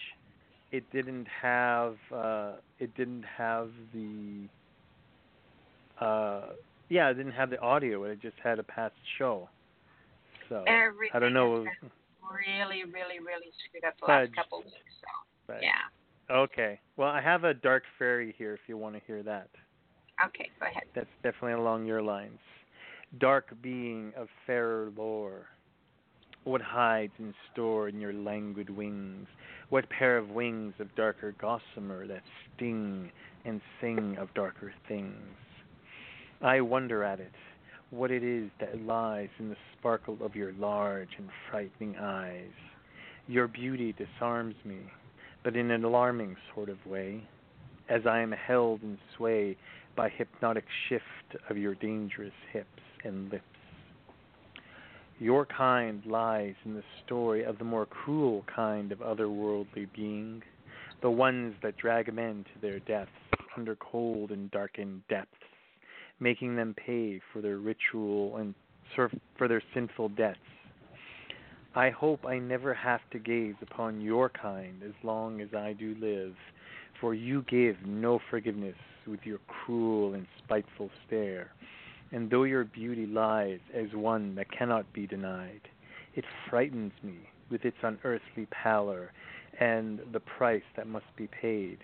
it 0.73 0.91
didn't 0.91 1.29
have 1.41 1.97
uh, 2.13 2.53
it 2.79 2.95
didn't 2.97 3.25
have 3.25 3.71
the 3.95 4.49
uh, 6.05 6.47
yeah 6.89 7.11
it 7.11 7.15
didn't 7.15 7.33
have 7.33 7.51
the 7.51 7.61
audio. 7.61 8.03
It 8.05 8.21
just 8.21 8.37
had 8.43 8.59
a 8.59 8.63
past 8.63 8.95
show. 9.19 9.49
So 10.49 10.65
Everything 10.67 11.11
I 11.15 11.19
don't 11.21 11.33
know. 11.35 11.67
Really, 12.33 12.85
really, 12.85 13.19
really 13.21 13.53
screwed 13.69 13.85
up 13.87 13.95
the 14.01 14.07
last 14.07 14.35
couple 14.35 14.59
of 14.59 14.65
weeks. 14.65 14.77
So 15.01 15.07
But- 15.47 15.63
yeah. 15.63 16.35
Okay. 16.35 16.81
Well, 16.97 17.11
I 17.11 17.21
have 17.21 17.45
a 17.45 17.53
dark 17.53 17.83
fairy 17.99 18.35
here 18.39 18.55
if 18.55 18.61
you 18.67 18.79
want 18.79 18.95
to 18.95 19.03
hear 19.07 19.23
that. 19.23 19.49
Okay, 20.25 20.51
go 20.59 20.67
ahead. 20.67 20.85
That's 20.95 21.11
definitely 21.23 21.53
along 21.53 21.85
your 21.85 22.01
lines. 22.01 22.39
Dark 23.19 23.53
being 23.61 24.13
of 24.17 24.29
fairer 24.47 24.91
lore, 24.97 25.47
what 26.45 26.63
hides 26.63 27.13
in 27.19 27.35
store 27.53 27.89
in 27.89 28.01
your 28.01 28.13
languid 28.13 28.71
wings? 28.71 29.27
What 29.73 29.89
pair 29.89 30.19
of 30.19 30.29
wings 30.29 30.75
of 30.81 30.95
darker 30.97 31.35
gossamer 31.41 32.07
that 32.07 32.21
sting 32.55 33.11
and 33.47 33.63
sing 33.81 34.19
of 34.19 34.35
darker 34.35 34.75
things? 34.87 35.17
I 36.43 36.61
wonder 36.61 37.03
at 37.03 37.21
it, 37.21 37.33
what 37.89 38.11
it 38.11 38.23
is 38.23 38.51
that 38.61 38.83
lies 38.83 39.31
in 39.39 39.49
the 39.49 39.57
sparkle 39.79 40.19
of 40.21 40.37
your 40.37 40.53
large 40.59 41.09
and 41.17 41.31
frightening 41.51 41.97
eyes. 41.97 42.53
Your 43.27 43.49
beauty 43.49 43.95
disarms 43.95 44.57
me, 44.63 44.81
but 45.43 45.57
in 45.57 45.71
an 45.71 45.85
alarming 45.85 46.37
sort 46.55 46.69
of 46.69 46.85
way. 46.85 47.27
as 47.89 48.03
I 48.07 48.21
am 48.21 48.33
held 48.33 48.83
in 48.83 48.99
sway 49.17 49.57
by 49.97 50.11
hypnotic 50.11 50.65
shift 50.89 51.43
of 51.49 51.57
your 51.57 51.75
dangerous 51.77 52.33
hips 52.53 52.83
and 53.05 53.31
lips. 53.31 53.52
Your 55.23 55.47
kind 55.47 56.05
lies 56.05 56.57
in 56.65 56.75
the 56.75 56.83
story 57.07 57.45
of 57.45 57.57
the 57.59 57.65
more 57.65 57.87
cruel 57.87 58.45
kind 58.53 58.91
of 58.91 58.99
otherworldly 58.99 59.87
being, 59.95 60.43
the 61.01 61.13
ones 61.13 61.55
that 61.63 61.77
drag 61.77 62.13
men 62.13 62.45
to 62.53 62.61
their 62.61 62.81
deaths 62.81 63.13
under 63.57 63.77
cold 63.77 64.33
and 64.33 64.51
darkened 64.51 65.03
depths, 65.09 65.31
making 66.19 66.57
them 66.57 66.75
pay 66.75 67.21
for 67.33 67.41
their 67.41 67.59
ritual 67.59 68.39
and 68.39 68.53
for 69.39 69.47
their 69.47 69.63
sinful 69.73 70.09
debts. 70.09 70.41
I 71.77 71.91
hope 71.91 72.27
I 72.27 72.41
never 72.41 72.75
have 72.75 73.03
to 73.13 73.21
gaze 73.21 73.55
upon 73.63 74.01
your 74.01 74.29
kind 74.29 74.83
as 74.85 75.05
long 75.05 75.41
as 75.41 75.55
I 75.57 75.73
do 75.75 75.95
live, 76.01 76.35
for 77.01 77.15
you 77.15 77.45
give 77.49 77.77
no 77.87 78.19
forgiveness 78.29 78.75
with 79.07 79.21
your 79.23 79.39
cruel 79.47 80.15
and 80.15 80.27
spiteful 80.43 80.91
stare. 81.07 81.53
And 82.13 82.31
though 82.31 82.45
your 82.45 82.65
beauty 82.65 83.07
lies 83.07 83.61
as 83.75 83.95
one 83.95 84.35
that 84.35 84.53
cannot 84.53 84.93
be 84.93 85.07
denied, 85.07 85.63
it 86.15 86.25
frightens 86.51 86.93
me 87.03 87.19
with 87.51 87.65
its 87.65 87.77
unearthly 87.83 88.47
pallor 88.51 89.13
and 89.59 90.01
the 90.13 90.21
price 90.21 90.63
that 90.77 90.87
must 90.87 91.07
be 91.17 91.27
paid, 91.27 91.79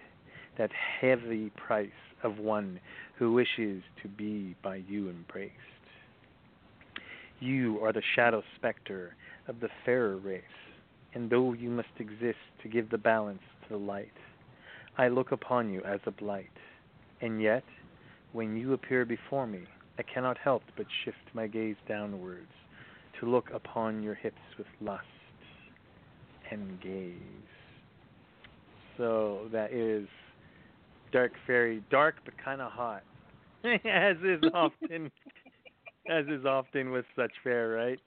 that 0.58 0.70
heavy 1.00 1.50
price 1.56 1.88
of 2.22 2.38
one 2.38 2.78
who 3.16 3.32
wishes 3.32 3.82
to 4.02 4.08
be 4.08 4.54
by 4.62 4.76
you 4.76 5.08
embraced. 5.08 5.54
You 7.40 7.78
are 7.82 7.92
the 7.92 8.02
shadow 8.14 8.42
spectre 8.56 9.14
of 9.46 9.60
the 9.60 9.68
fairer 9.84 10.16
race, 10.16 10.42
and 11.14 11.30
though 11.30 11.52
you 11.52 11.70
must 11.70 11.88
exist 11.98 12.38
to 12.62 12.68
give 12.68 12.90
the 12.90 12.98
balance 12.98 13.42
to 13.62 13.68
the 13.70 13.78
light, 13.78 14.12
I 14.98 15.08
look 15.08 15.32
upon 15.32 15.70
you 15.70 15.82
as 15.84 16.00
a 16.06 16.10
blight. 16.10 16.50
And 17.20 17.40
yet, 17.40 17.64
when 18.32 18.56
you 18.56 18.72
appear 18.72 19.04
before 19.04 19.46
me, 19.46 19.60
I 19.98 20.02
cannot 20.02 20.38
help 20.38 20.62
but 20.76 20.86
shift 21.04 21.18
my 21.34 21.46
gaze 21.46 21.76
downwards 21.88 22.52
to 23.20 23.26
look 23.26 23.50
upon 23.52 24.02
your 24.02 24.14
hips 24.14 24.36
with 24.56 24.66
lust 24.80 25.04
and 26.50 26.80
gaze. 26.80 27.14
So 28.96 29.48
that 29.52 29.72
is 29.72 30.06
Dark 31.12 31.32
Fairy, 31.46 31.82
dark 31.90 32.16
but 32.24 32.34
kind 32.42 32.60
of 32.60 32.70
hot, 32.72 33.02
as 33.64 34.16
is 34.24 34.42
often, 34.54 35.10
as 36.08 36.26
is 36.26 36.44
often 36.44 36.90
with 36.90 37.04
such 37.16 37.32
fair, 37.42 37.68
right? 37.70 37.98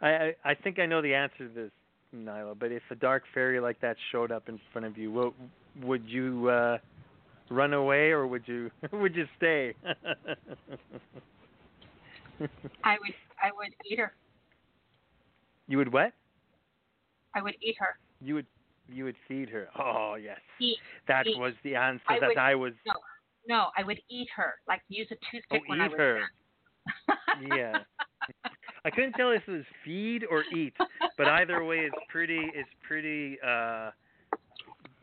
I, 0.00 0.08
I 0.08 0.34
I 0.44 0.54
think 0.54 0.78
I 0.78 0.86
know 0.86 1.00
the 1.02 1.14
answer 1.14 1.48
to 1.48 1.54
this, 1.54 1.70
Nyla. 2.14 2.58
But 2.58 2.72
if 2.72 2.82
a 2.90 2.94
dark 2.94 3.22
fairy 3.32 3.60
like 3.60 3.80
that 3.80 3.96
showed 4.10 4.32
up 4.32 4.48
in 4.48 4.60
front 4.72 4.86
of 4.86 4.98
you, 4.98 5.12
what 5.12 5.32
would 5.82 6.04
you 6.06 6.48
uh 6.48 6.78
run 7.50 7.72
away 7.72 8.10
or 8.10 8.26
would 8.26 8.42
you 8.46 8.70
would 8.92 9.14
you 9.14 9.26
stay? 9.36 9.74
I 12.84 12.96
would 13.00 13.14
I 13.42 13.50
would 13.56 13.74
eat 13.90 13.98
her. 13.98 14.12
You 15.68 15.78
would 15.78 15.92
what? 15.92 16.12
I 17.34 17.42
would 17.42 17.54
eat 17.62 17.76
her. 17.78 17.96
You 18.20 18.34
would 18.34 18.46
you 18.88 19.04
would 19.04 19.16
feed 19.28 19.48
her. 19.50 19.68
Oh 19.78 20.14
yes. 20.14 20.40
Eat. 20.60 20.78
That 21.08 21.26
eat. 21.26 21.38
was 21.38 21.54
the 21.64 21.74
answer 21.76 22.02
I 22.08 22.20
that 22.20 22.28
would, 22.28 22.38
I 22.38 22.54
was 22.54 22.72
No, 22.86 22.94
no, 23.48 23.66
I 23.76 23.82
would 23.82 24.00
eat 24.10 24.28
her. 24.36 24.54
Like 24.68 24.82
use 24.88 25.08
a 25.10 25.16
toothpick 25.30 25.62
Oh, 25.64 25.70
when 25.70 25.80
I 25.80 25.86
eat 25.86 25.92
was 25.92 25.98
her. 25.98 26.20
yeah. 27.56 27.78
I 28.84 28.90
couldn't 28.90 29.12
tell 29.12 29.30
if 29.30 29.42
it 29.46 29.50
was 29.50 29.64
feed 29.84 30.24
or 30.28 30.44
eat, 30.56 30.74
but 31.16 31.26
either 31.26 31.64
way 31.64 31.78
it's 31.78 31.94
pretty 32.08 32.50
it's 32.54 32.68
pretty 32.86 33.38
uh 33.46 33.90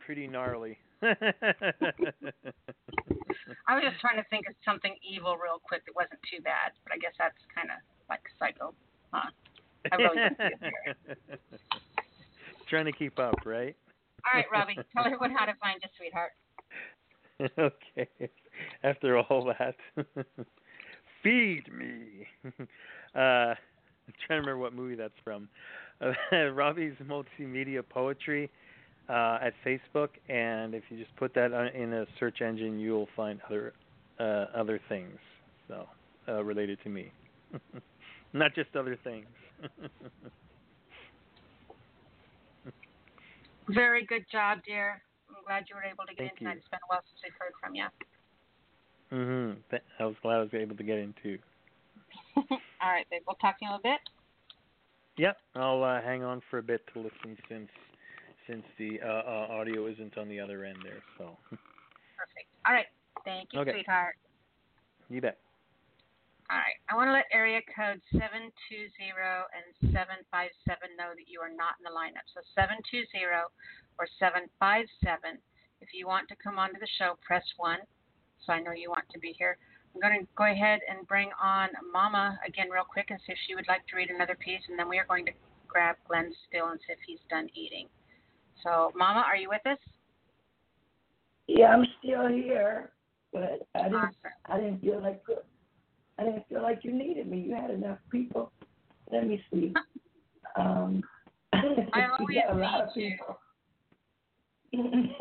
pretty 0.05 0.27
gnarly. 0.27 0.77
I 1.01 1.13
was 3.75 3.83
just 3.83 3.99
trying 4.01 4.17
to 4.17 4.25
think 4.29 4.47
of 4.47 4.55
something 4.65 4.95
evil 5.01 5.37
real 5.37 5.59
quick 5.63 5.85
that 5.85 5.95
wasn't 5.95 6.19
too 6.29 6.41
bad, 6.43 6.71
but 6.83 6.93
I 6.93 6.97
guess 6.97 7.13
that's 7.17 7.37
kind 7.55 7.69
of 7.71 7.77
like 8.09 8.21
psycho, 8.37 8.73
huh? 9.13 9.29
I 9.91 9.95
really 9.95 10.17
didn't 10.17 10.37
see 10.37 10.43
it 10.43 10.59
there. 10.59 10.95
Trying 12.69 12.85
to 12.85 12.91
keep 12.91 13.17
up, 13.17 13.35
right? 13.45 13.75
All 14.25 14.33
right, 14.35 14.45
Robbie, 14.51 14.75
tell 14.93 15.05
everyone 15.05 15.31
how 15.31 15.45
to 15.45 15.53
find 15.61 15.81
you, 15.81 15.89
sweetheart. 15.97 16.33
okay. 17.57 18.29
After 18.83 19.17
all 19.17 19.53
that, 19.57 19.75
feed 21.23 21.63
me. 21.73 22.27
Uh, 23.15 23.55
I'm 23.55 24.15
trying 24.27 24.41
to 24.41 24.49
remember 24.49 24.57
what 24.57 24.73
movie 24.73 24.95
that's 24.95 25.13
from. 25.23 25.47
Uh, 26.01 26.49
Robbie's 26.51 26.93
multimedia 27.03 27.81
poetry 27.87 28.49
uh, 29.09 29.39
at 29.41 29.53
Facebook, 29.65 30.09
and 30.29 30.75
if 30.75 30.83
you 30.89 30.97
just 30.97 31.15
put 31.15 31.33
that 31.33 31.51
in 31.73 31.93
a 31.93 32.05
search 32.19 32.41
engine, 32.41 32.79
you'll 32.79 33.09
find 33.15 33.39
other 33.47 33.73
uh, 34.19 34.45
other 34.55 34.79
things. 34.87 35.17
So 35.67 35.87
uh, 36.27 36.43
related 36.43 36.77
to 36.83 36.89
me, 36.89 37.11
not 38.33 38.53
just 38.53 38.75
other 38.75 38.97
things. 39.03 39.25
Very 43.69 44.05
good 44.05 44.25
job, 44.31 44.59
dear. 44.65 45.01
I'm 45.29 45.35
glad 45.45 45.65
you 45.69 45.75
were 45.75 45.83
able 45.83 46.05
to 46.07 46.15
get 46.15 46.17
Thank 46.17 46.31
in 46.33 46.37
tonight. 46.37 46.53
you. 46.53 46.59
It's 46.59 46.67
been 46.69 46.79
a 46.83 46.87
while 46.87 47.03
since 47.05 47.21
we've 47.23 47.33
heard 47.39 47.53
from 47.61 47.75
you. 47.75 47.85
hmm 49.09 49.53
I 49.99 50.05
was 50.05 50.15
glad 50.21 50.37
I 50.37 50.39
was 50.41 50.53
able 50.53 50.75
to 50.75 50.83
get 50.83 50.97
in 50.97 51.13
too. 51.21 51.37
All 52.35 52.89
right, 52.89 53.05
babe. 53.11 53.21
We'll 53.27 53.35
talk 53.35 53.59
to 53.59 53.65
you 53.65 53.69
in 53.69 53.73
a 53.73 53.77
little 53.77 53.91
bit. 53.91 53.99
Yep, 55.17 55.37
I'll 55.55 55.83
uh, 55.83 56.01
hang 56.01 56.23
on 56.23 56.41
for 56.49 56.59
a 56.59 56.63
bit 56.63 56.81
to 56.93 56.99
listen 56.99 57.37
since 57.49 57.69
since 58.49 58.65
the 58.81 58.99
uh, 59.05 59.05
uh, 59.05 59.61
audio 59.61 59.85
isn't 59.85 60.17
on 60.17 60.27
the 60.27 60.39
other 60.39 60.65
end 60.65 60.81
there. 60.83 61.05
So 61.17 61.37
Perfect. 61.53 62.49
All 62.65 62.73
right. 62.73 62.89
Thank 63.23 63.53
you, 63.53 63.61
Okay. 63.61 63.77
sweetheart. 63.77 64.17
you 65.09 65.21
bet. 65.21 65.37
All 66.49 66.57
right. 66.57 66.81
I 66.89 66.97
want 66.97 67.09
to 67.09 67.13
let 67.13 67.29
area 67.31 67.61
code 67.69 68.01
720 68.09 68.49
and 69.53 69.93
757 69.93 70.97
know 70.97 71.13
that 71.13 71.29
you 71.29 71.37
are 71.45 71.53
not 71.53 71.77
in 71.77 71.85
the 71.85 71.93
lineup. 71.93 72.25
So 72.33 72.41
720 72.57 73.05
or 74.01 74.09
757. 74.17 75.37
If 75.85 75.93
you 75.93 76.09
want 76.09 76.27
to 76.33 76.35
come 76.41 76.57
onto 76.57 76.81
the 76.81 76.89
show, 76.97 77.21
press 77.21 77.45
1. 77.61 77.77
So 78.41 78.51
I 78.51 78.59
know 78.59 78.73
you 78.73 78.89
want 78.89 79.05
to 79.13 79.19
be 79.21 79.37
here. 79.37 79.61
I'm 79.93 80.01
going 80.01 80.25
to 80.25 80.27
go 80.33 80.49
ahead 80.49 80.81
and 80.89 81.05
bring 81.07 81.29
on 81.37 81.69
Mama 81.93 82.37
again 82.45 82.69
real 82.69 82.85
quick 82.85 83.13
and 83.13 83.19
see 83.25 83.33
if 83.33 83.41
she 83.45 83.53
would 83.53 83.67
like 83.67 83.85
to 83.87 83.97
read 83.97 84.09
another 84.09 84.37
piece, 84.37 84.61
and 84.69 84.77
then 84.77 84.87
we 84.89 84.97
are 84.97 85.05
going 85.05 85.25
to 85.25 85.33
grab 85.67 85.97
Glenn 86.07 86.33
Still 86.47 86.69
and 86.69 86.79
see 86.85 86.93
if 86.93 86.99
he's 87.05 87.21
done 87.29 87.49
eating. 87.53 87.89
So, 88.63 88.91
Mama, 88.95 89.23
are 89.25 89.37
you 89.37 89.49
with 89.49 89.65
us? 89.65 89.77
Yeah, 91.47 91.67
I'm 91.67 91.85
still 91.99 92.27
here, 92.27 92.91
but 93.33 93.67
I 93.75 93.83
didn't. 93.89 94.15
I 94.45 94.57
didn't 94.57 94.81
feel 94.81 95.01
like 95.01 95.21
I 96.17 96.23
didn't 96.23 96.47
feel 96.49 96.61
like 96.61 96.79
you 96.83 96.91
needed 96.91 97.27
me. 97.27 97.39
You 97.41 97.55
had 97.55 97.71
enough 97.71 97.97
people. 98.11 98.51
Let 99.11 99.27
me 99.27 99.43
see. 99.51 99.73
Um, 100.55 101.03
I 101.53 101.59
you 101.63 101.93
got 101.93 102.19
a 102.49 102.51
always 102.51 102.59
lot 102.59 102.81
of 102.81 102.93
people. 102.93 103.39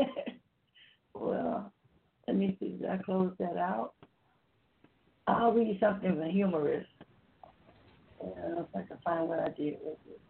well, 1.14 1.72
let 2.26 2.36
me 2.36 2.56
see. 2.58 2.78
Did 2.80 2.88
I 2.88 2.96
close 2.96 3.32
that 3.38 3.56
out? 3.56 3.92
I'll 5.26 5.52
read 5.52 5.78
something 5.80 6.20
humorous. 6.30 6.86
Yeah, 8.24 8.60
if 8.60 8.66
I 8.74 8.82
can 8.88 8.98
find 9.04 9.28
what 9.28 9.40
I 9.40 9.48
did 9.50 9.76
with 9.84 9.98
it. 10.08 10.20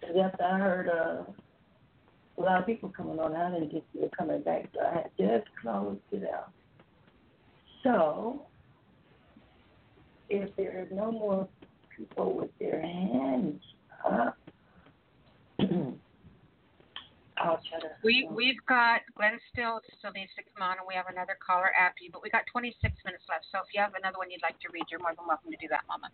'Cause 0.00 0.16
after 0.16 0.44
I 0.44 0.58
heard 0.58 0.88
uh, 0.88 1.24
a 2.38 2.40
lot 2.40 2.58
of 2.60 2.66
people 2.66 2.88
coming 2.90 3.18
on, 3.20 3.36
I 3.36 3.50
didn't 3.50 3.72
get 3.72 3.84
you 3.92 4.08
coming 4.16 4.42
back, 4.42 4.68
so 4.74 4.80
I 4.80 4.94
had 4.94 5.10
just 5.18 5.46
closed 5.60 6.00
it 6.10 6.28
out. 6.32 6.50
So, 7.82 8.46
if 10.28 10.54
there 10.56 10.80
are 10.80 10.94
no 10.94 11.12
more 11.12 11.48
people 11.96 12.34
with 12.34 12.50
their 12.58 12.80
hands 12.80 13.62
up, 14.04 14.36
I'll 17.36 17.60
try 17.68 17.80
to. 17.80 17.90
We 18.02 18.28
we've 18.30 18.64
got 18.66 19.02
Glenn 19.16 19.38
still 19.52 19.80
still 19.98 20.12
needs 20.12 20.30
to 20.36 20.42
come 20.54 20.62
on, 20.62 20.78
and 20.78 20.86
we 20.86 20.94
have 20.94 21.06
another 21.08 21.36
caller 21.44 21.72
after 21.74 22.04
you. 22.04 22.10
But 22.12 22.22
we 22.22 22.30
got 22.30 22.46
26 22.52 22.80
minutes 23.04 23.24
left, 23.28 23.46
so 23.52 23.58
if 23.58 23.74
you 23.74 23.80
have 23.80 23.94
another 23.94 24.18
one 24.18 24.30
you'd 24.30 24.42
like 24.42 24.58
to 24.60 24.68
read, 24.72 24.84
you're 24.90 25.00
more 25.00 25.14
than 25.16 25.26
welcome 25.26 25.50
to 25.50 25.56
do 25.60 25.68
that, 25.68 25.84
Mama. 25.88 26.10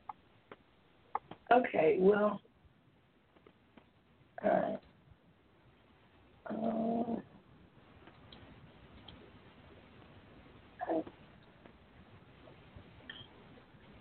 Okay, 1.53 1.97
well, 2.01 2.41
all 4.45 4.51
right. 4.51 4.79
Uh, 6.49 7.21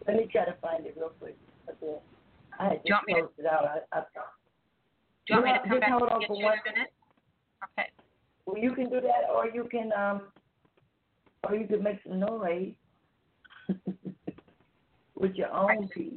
let 0.07 0.17
me 0.17 0.27
try 0.31 0.45
to 0.45 0.53
find 0.61 0.85
it 0.85 0.95
real 0.97 1.09
quick. 1.19 1.37
Okay. 1.69 1.97
I 2.59 2.63
had 2.69 2.81
just 2.85 3.03
closed 3.09 3.33
it 3.37 3.45
out. 3.45 3.65
I, 3.65 3.97
I, 3.97 4.01
Do 5.27 5.33
you 5.33 5.41
want 5.41 5.45
me 5.45 5.51
to 5.53 5.69
come 5.69 5.79
back 5.79 5.89
hold 5.89 6.09
on 6.09 6.19
get 6.19 6.27
for 6.27 6.33
one- 6.41 6.57
minute? 6.65 6.93
Okay. 7.77 7.89
well, 8.45 8.57
you 8.61 8.73
can 8.73 8.89
do 8.89 9.01
that, 9.01 9.29
or 9.33 9.47
you 9.47 9.67
can 9.69 9.91
um, 9.93 10.21
or 11.43 11.55
you 11.55 11.67
can 11.67 11.83
make 11.83 11.97
some 12.07 12.19
noise 12.19 12.73
with 15.15 15.35
your 15.35 15.51
own 15.51 15.87
piece. 15.89 16.13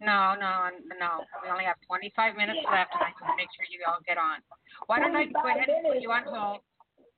No, 0.00 0.34
no, 0.38 0.70
no. 0.98 1.26
We 1.42 1.50
only 1.50 1.64
have 1.64 1.76
25 1.86 2.36
minutes 2.36 2.62
left, 2.70 2.94
and 2.94 3.02
I 3.02 3.10
can 3.18 3.34
make 3.36 3.50
sure 3.54 3.66
you 3.66 3.82
all 3.86 3.98
get 4.06 4.16
on. 4.16 4.38
Why 4.86 5.00
don't 5.00 5.16
I 5.16 5.26
go 5.26 5.42
ahead 5.48 5.68
and 5.68 5.82
put 5.82 6.00
you 6.00 6.12
on 6.12 6.22
hold? 6.22 6.62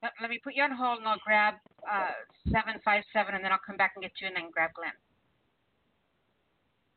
Let, 0.02 0.12
let 0.20 0.31
me 0.31 0.41
put 0.42 0.55
you 0.57 0.62
on 0.65 0.73
hold, 0.73 0.99
and 1.00 1.09
I'll 1.09 1.20
grab 1.25 1.60
uh, 1.84 2.17
seven 2.49 2.81
five 2.84 3.05
seven, 3.12 3.34
and 3.34 3.44
then 3.44 3.52
I'll 3.52 3.60
come 3.65 3.76
back 3.76 3.92
and 3.97 4.02
get 4.02 4.12
you, 4.20 4.28
and 4.28 4.36
then 4.36 4.49
grab 4.50 4.73
Glenn. 4.73 4.97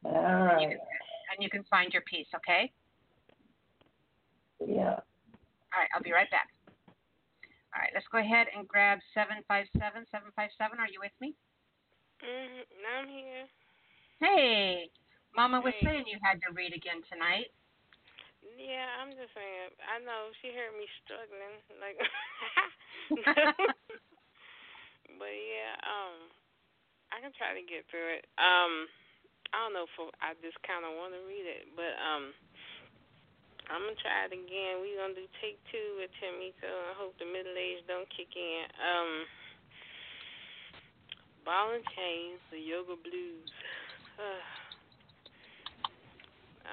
All 0.07 0.55
And 0.55 0.61
you 0.61 0.67
can, 0.69 0.79
and 0.79 1.37
you 1.43 1.49
can 1.49 1.63
find 1.67 1.91
your 1.91 2.03
piece, 2.07 2.27
okay? 2.35 2.71
Yeah. 4.63 5.03
All 5.73 5.79
right, 5.79 5.91
I'll 5.93 6.03
be 6.03 6.13
right 6.13 6.31
back. 6.31 6.47
All 7.75 7.81
right, 7.81 7.91
let's 7.93 8.07
go 8.11 8.19
ahead 8.19 8.47
and 8.55 8.67
grab 8.67 8.99
757. 9.13 10.07
757, 10.11 10.79
are 10.79 10.87
you 10.87 11.01
with 11.03 11.15
me? 11.19 11.35
Mhm. 12.23 12.63
I'm 12.87 13.07
here. 13.09 13.47
Hey, 14.21 14.89
Mama 15.33 15.65
was 15.65 15.73
saying 15.81 16.05
you 16.05 16.21
had 16.21 16.37
to 16.45 16.53
read 16.53 16.77
again 16.77 17.01
tonight. 17.09 17.49
Yeah, 18.53 18.85
I'm 19.01 19.09
just 19.17 19.33
saying. 19.33 19.73
I 19.81 19.97
know 20.05 20.29
she 20.39 20.53
heard 20.53 20.77
me 20.77 20.85
struggling, 21.01 21.57
like. 21.81 21.97
but 25.17 25.33
yeah, 25.33 25.73
um, 25.81 26.29
I 27.09 27.17
can 27.17 27.33
try 27.33 27.57
to 27.57 27.65
get 27.65 27.89
through 27.89 28.21
it. 28.21 28.29
Um, 28.37 28.85
I 29.51 29.65
don't 29.65 29.73
know 29.73 29.89
if 29.89 29.97
I 30.21 30.37
just 30.45 30.61
kind 30.61 30.85
of 30.85 30.93
want 30.93 31.17
to 31.17 31.25
read 31.25 31.49
it, 31.49 31.65
but 31.73 31.97
um, 31.97 32.29
I'm 33.73 33.81
gonna 33.89 33.97
try 33.97 34.29
it 34.29 34.37
again. 34.37 34.85
We're 34.85 35.01
gonna 35.01 35.17
do 35.17 35.25
take 35.41 35.57
two 35.73 35.97
with 35.97 36.13
Tameko. 36.21 36.69
I 36.69 36.93
hope 36.93 37.17
the 37.17 37.25
middle 37.25 37.57
age 37.57 37.81
don't 37.89 38.05
kick 38.13 38.37
in. 38.37 38.69
Um, 38.77 39.25
ball 41.41 41.73
and 41.73 41.81
chains, 41.97 42.37
the 42.53 42.61
yoga 42.61 43.01
blues. 43.01 43.49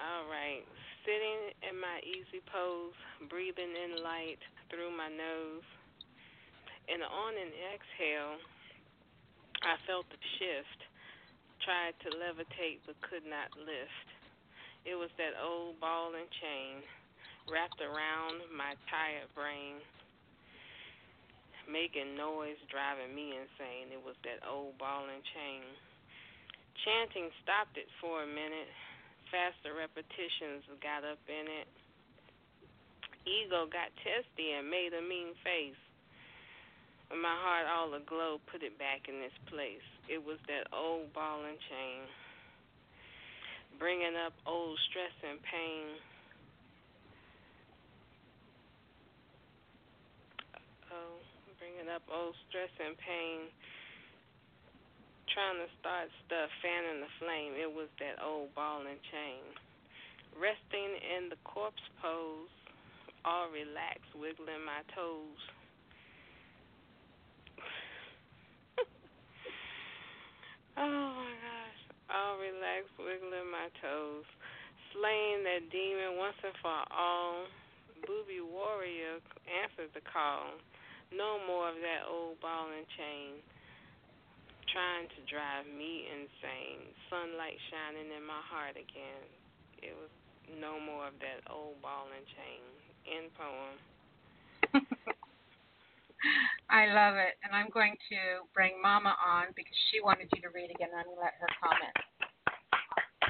All 0.00 0.24
right. 0.32 0.64
Sitting 1.04 1.52
in 1.68 1.76
my 1.76 2.00
easy 2.00 2.40
pose, 2.48 2.96
breathing 3.28 3.76
in 3.76 4.00
light 4.00 4.40
through 4.72 4.88
my 4.96 5.12
nose. 5.12 5.66
And 6.88 7.04
on 7.04 7.32
an 7.36 7.52
exhale, 7.68 8.40
I 9.60 9.76
felt 9.84 10.08
the 10.08 10.20
shift. 10.40 10.80
Tried 11.60 11.92
to 12.08 12.16
levitate 12.16 12.80
but 12.88 12.96
could 13.04 13.28
not 13.28 13.52
lift. 13.60 14.08
It 14.88 14.96
was 14.96 15.12
that 15.20 15.36
old 15.36 15.76
ball 15.76 16.16
and 16.16 16.28
chain 16.40 16.80
wrapped 17.52 17.84
around 17.84 18.40
my 18.48 18.72
tired 18.88 19.28
brain, 19.36 19.84
making 21.68 22.16
noise, 22.16 22.56
driving 22.72 23.12
me 23.12 23.36
insane. 23.36 23.92
It 23.92 24.00
was 24.00 24.16
that 24.24 24.40
old 24.48 24.80
ball 24.80 25.04
and 25.12 25.20
chain. 25.36 25.68
Chanting 26.88 27.28
stopped 27.44 27.76
it 27.76 27.92
for 28.00 28.24
a 28.24 28.28
minute. 28.28 28.72
Faster 29.30 29.78
repetitions 29.78 30.66
got 30.82 31.06
up 31.06 31.22
in 31.30 31.46
it. 31.46 31.70
Ego 33.22 33.70
got 33.70 33.94
testy 34.02 34.58
and 34.58 34.66
made 34.66 34.90
a 34.90 35.02
mean 35.02 35.38
face. 35.46 35.78
When 37.10 37.22
my 37.22 37.34
heart 37.34 37.66
all 37.70 37.94
aglow, 37.94 38.42
put 38.50 38.62
it 38.62 38.78
back 38.78 39.06
in 39.06 39.22
its 39.22 39.34
place. 39.46 39.86
It 40.10 40.18
was 40.18 40.38
that 40.46 40.66
old 40.74 41.14
ball 41.14 41.46
and 41.46 41.58
chain, 41.70 42.06
bringing 43.78 44.18
up 44.18 44.34
old 44.46 44.78
stress 44.90 45.14
and 45.22 45.38
pain. 45.42 45.86
Oh, 50.90 51.18
bringing 51.58 51.86
up 51.86 52.02
old 52.10 52.34
stress 52.48 52.70
and 52.82 52.98
pain. 52.98 53.50
Trying 55.30 55.62
to 55.62 55.70
start 55.78 56.10
stuff, 56.26 56.50
fanning 56.58 57.06
the 57.06 57.12
flame. 57.22 57.54
It 57.54 57.70
was 57.70 57.86
that 58.02 58.18
old 58.18 58.50
ball 58.58 58.82
and 58.82 58.98
chain. 59.14 59.46
Resting 60.34 60.98
in 60.98 61.30
the 61.30 61.38
corpse 61.46 61.86
pose, 62.02 62.50
all 63.22 63.46
relaxed, 63.54 64.10
wiggling 64.18 64.66
my 64.66 64.82
toes. 64.90 65.38
oh 70.82 71.14
my 71.14 71.34
gosh. 71.38 71.80
All 72.10 72.42
relaxed, 72.42 72.98
wiggling 72.98 73.54
my 73.54 73.70
toes. 73.78 74.26
Slaying 74.90 75.46
that 75.46 75.70
demon 75.70 76.18
once 76.18 76.42
and 76.42 76.58
for 76.58 76.82
all. 76.90 77.46
Booby 78.02 78.42
warrior 78.42 79.22
answered 79.46 79.94
the 79.94 80.02
call. 80.10 80.58
No 81.14 81.38
more 81.46 81.70
of 81.70 81.78
that 81.78 82.10
old 82.10 82.42
ball 82.42 82.66
and 82.74 82.82
chain. 82.98 83.38
Trying 84.70 85.10
to 85.10 85.20
drive 85.26 85.66
me 85.66 86.06
insane. 86.06 86.94
Sunlight 87.10 87.58
shining 87.74 88.14
in 88.14 88.22
my 88.22 88.38
heart 88.46 88.78
again. 88.78 89.26
It 89.82 89.98
was 89.98 90.10
no 90.46 90.78
more 90.78 91.10
of 91.10 91.18
that 91.18 91.42
old 91.50 91.82
ball 91.82 92.06
and 92.14 92.22
chain. 92.38 92.62
End 93.02 93.34
poem. 93.34 93.74
I 96.70 96.86
love 96.86 97.18
it, 97.18 97.34
and 97.42 97.50
I'm 97.50 97.66
going 97.74 97.96
to 98.14 98.46
bring 98.54 98.78
Mama 98.80 99.16
on 99.18 99.50
because 99.56 99.74
she 99.90 99.98
wanted 100.00 100.28
you 100.34 100.42
to 100.42 100.50
read 100.54 100.70
again. 100.70 100.94
and 100.94 101.02
I'm 101.02 101.06
going 101.10 101.18
to 101.18 101.24
let 101.26 101.34
her 101.40 101.50
comment. 101.58 101.96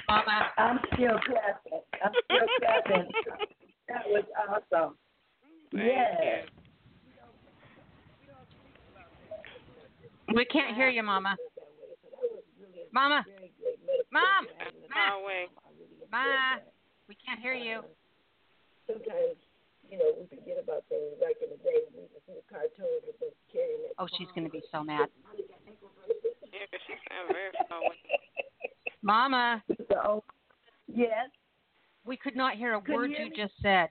Mama. 0.09 0.51
I'm 0.59 0.79
still 0.93 1.17
clapping. 1.25 1.81
I'm 2.05 2.13
still 2.29 2.49
clapping. 2.61 3.09
that 3.89 4.05
was 4.13 4.25
awesome. 4.37 4.97
yes. 5.73 6.45
We 10.35 10.45
can't 10.45 10.77
hear 10.77 10.89
you, 10.89 11.03
Mama. 11.03 11.37
Mama. 12.93 13.25
Mom. 14.13 14.47
Far 14.93 15.23
away. 15.23 15.47
Ma. 16.11 16.57
We 17.09 17.17
can't 17.25 17.41
hear 17.41 17.55
you. 17.55 17.83
Sometimes, 18.87 19.37
you 19.89 19.99
know, 19.99 20.15
we 20.19 20.27
forget 20.29 20.57
about 20.63 20.85
things 20.89 21.15
back 21.21 21.37
in 21.43 21.51
the 21.51 21.57
day. 21.63 21.87
We 21.95 22.03
used 22.03 22.15
to 22.15 22.21
see 22.27 22.35
the 22.35 22.47
cartoons 22.51 23.03
with 23.07 23.19
them 23.21 23.31
carrying 23.53 23.83
that. 23.83 23.95
Oh, 23.99 24.07
she's 24.19 24.29
going 24.35 24.47
to 24.47 24.51
be 24.51 24.63
so 24.73 24.83
mad. 24.83 25.09
Yeah, 26.53 26.67
'cause 26.71 26.81
she 26.87 26.95
sounded 27.09 27.35
very 27.35 27.51
far. 27.69 27.81
Mama. 29.03 29.63
So, 29.89 30.25
yes. 30.89 31.31
We 32.05 32.17
could 32.17 32.37
not 32.37 32.57
hear 32.57 32.75
a 32.75 32.81
Couldn't 32.81 32.95
word 32.97 33.11
hear 33.11 33.25
you 33.25 33.31
me? 33.31 33.37
just 33.37 33.55
said. 33.63 33.91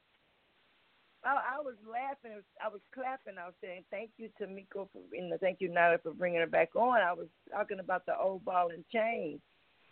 I, 1.25 1.57
I 1.57 1.61
was 1.61 1.75
laughing. 1.85 2.41
I 2.63 2.69
was 2.69 2.81
clapping. 2.93 3.37
I 3.37 3.45
was 3.45 3.55
saying 3.61 3.83
thank 3.91 4.11
you 4.17 4.29
to 4.39 4.47
Miko 4.47 4.89
for, 4.93 5.01
and 5.15 5.37
thank 5.39 5.59
you 5.59 5.69
Nyla 5.69 6.01
for 6.01 6.13
bringing 6.13 6.39
her 6.39 6.47
back 6.47 6.75
on. 6.75 7.01
I 7.01 7.13
was 7.13 7.27
talking 7.51 7.79
about 7.79 8.05
the 8.05 8.17
old 8.17 8.45
ball 8.45 8.69
and 8.69 8.85
chain, 8.91 9.41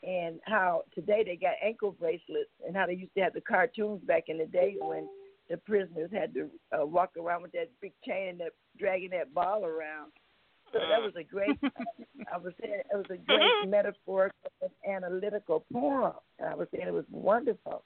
and 0.04 0.40
how 0.46 0.84
today 0.96 1.24
they 1.26 1.36
got 1.36 1.54
ankle 1.62 1.92
bracelets, 1.92 2.52
and 2.66 2.76
how 2.76 2.86
they 2.86 2.94
used 2.94 3.14
to 3.16 3.22
have 3.22 3.34
the 3.34 3.42
cartoons 3.42 4.02
back 4.06 4.26
in 4.28 4.38
the 4.38 4.46
day 4.46 4.76
when 4.80 5.08
the 5.50 5.58
prisoners 5.58 6.10
had 6.14 6.34
to 6.34 6.50
uh, 6.72 6.86
walk 6.86 7.12
around 7.18 7.42
with 7.42 7.52
that 7.54 7.70
big 7.82 7.94
chain 8.06 8.30
and 8.30 8.40
that 8.40 8.52
dragging 8.80 9.10
that 9.12 9.34
ball 9.34 9.66
around. 9.66 10.12
So 10.74 10.80
that 10.80 11.02
was 11.02 11.14
a 11.18 11.24
great. 11.24 11.58
I 12.34 12.38
was 12.38 12.54
saying 12.62 12.82
it 12.92 12.96
was 12.96 13.06
a 13.10 13.18
great 13.18 13.70
metaphorical 13.70 14.52
and 14.62 15.04
analytical 15.04 15.66
poem, 15.72 16.14
and 16.40 16.50
I 16.50 16.56
was 16.56 16.68
saying 16.74 16.88
it 16.88 16.94
was 16.94 17.06
wonderful. 17.10 17.84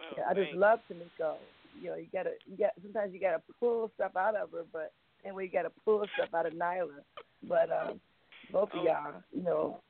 Oh, 0.00 0.22
I 0.28 0.34
just 0.34 0.52
love 0.54 0.80
Tameko. 0.90 1.36
You 1.80 1.90
know, 1.90 1.96
you 1.96 2.06
gotta, 2.12 2.32
you 2.46 2.56
got 2.56 2.70
sometimes 2.82 3.12
you 3.14 3.20
gotta 3.20 3.42
pull 3.60 3.90
stuff 3.94 4.16
out 4.16 4.36
of 4.36 4.50
her, 4.52 4.64
but 4.72 4.92
anyway, 5.24 5.44
you 5.44 5.50
gotta 5.50 5.72
pull 5.84 6.04
stuff 6.14 6.32
out 6.34 6.46
of 6.46 6.52
Nyla. 6.54 7.02
But 7.48 7.70
um, 7.70 8.00
both 8.52 8.70
of 8.72 8.80
Oh. 8.80 8.84
y'all, 8.84 9.22
you 9.32 9.42
know, 9.42 9.80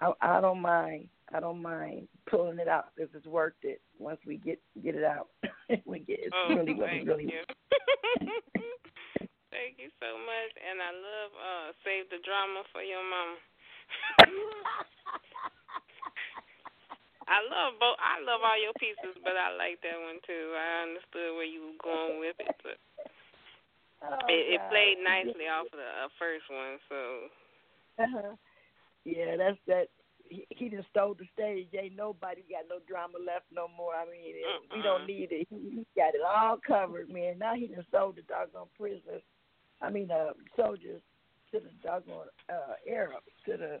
I, 0.00 0.12
I 0.20 0.40
don't 0.40 0.60
mind. 0.60 1.08
I 1.34 1.40
don't 1.40 1.60
mind 1.60 2.06
pulling 2.30 2.58
it 2.60 2.68
out 2.68 2.86
if 2.96 3.08
it's 3.14 3.26
worth 3.26 3.54
it. 3.62 3.80
Once 3.98 4.20
we 4.26 4.36
get 4.36 4.60
get 4.82 4.94
it 4.94 5.04
out, 5.04 5.28
we 5.86 5.98
get 6.00 6.20
it's 6.20 6.34
Oh, 6.34 6.54
really, 6.54 6.74
really, 6.74 6.86
thank 6.86 7.08
really. 7.08 7.24
you. 7.24 7.42
thank 9.50 9.78
you 9.78 9.90
so 9.98 10.14
much, 10.18 10.52
and 10.62 10.78
I 10.80 10.90
love 10.92 11.30
uh 11.34 11.72
save 11.84 12.08
the 12.10 12.18
drama 12.24 12.62
for 12.72 12.82
your 12.82 13.02
mama. 13.02 13.36
I 17.26 17.42
love 17.42 17.74
both. 17.82 17.98
I 17.98 18.22
love 18.22 18.40
all 18.46 18.58
your 18.58 18.74
pieces, 18.78 19.18
but 19.26 19.34
I 19.34 19.50
like 19.54 19.82
that 19.82 19.98
one 19.98 20.22
too. 20.22 20.54
I 20.54 20.86
understood 20.86 21.34
where 21.34 21.46
you 21.46 21.74
were 21.74 21.80
going 21.82 22.22
with 22.22 22.38
it, 22.38 22.54
but 22.62 22.78
Oh, 24.02 24.28
it, 24.28 24.54
it 24.54 24.60
played 24.70 24.98
nicely 25.02 25.48
off 25.48 25.66
of 25.72 25.78
the 25.80 25.90
uh, 26.04 26.08
first 26.18 26.44
one. 26.50 26.78
So 26.88 26.98
Uh-huh. 27.98 28.36
Yeah, 29.04 29.36
that's 29.36 29.58
that. 29.66 29.88
He, 30.28 30.44
he 30.50 30.68
just 30.68 30.88
stole 30.90 31.14
the 31.14 31.24
stage. 31.32 31.68
Ain't 31.72 31.94
nobody 31.94 32.42
got 32.50 32.66
no 32.68 32.82
drama 32.88 33.18
left 33.24 33.46
no 33.52 33.68
more. 33.68 33.94
I 33.94 34.04
mean, 34.04 34.34
it, 34.34 34.74
we 34.74 34.82
don't 34.82 35.06
need 35.06 35.30
it. 35.30 35.46
He, 35.48 35.56
he 35.70 35.86
got 35.96 36.14
it 36.14 36.20
all 36.26 36.58
covered, 36.66 37.08
man. 37.08 37.38
Now 37.38 37.54
he 37.54 37.68
just 37.68 37.90
sold 37.92 38.16
the 38.16 38.22
doggone 38.22 38.66
prisoners. 38.76 39.22
I 39.80 39.90
mean, 39.90 40.10
uh, 40.10 40.32
soldiers 40.56 41.00
to 41.52 41.60
the 41.60 41.70
doggone 41.82 42.26
uh, 42.50 42.74
Arabs, 42.90 43.30
to 43.46 43.56
the 43.56 43.80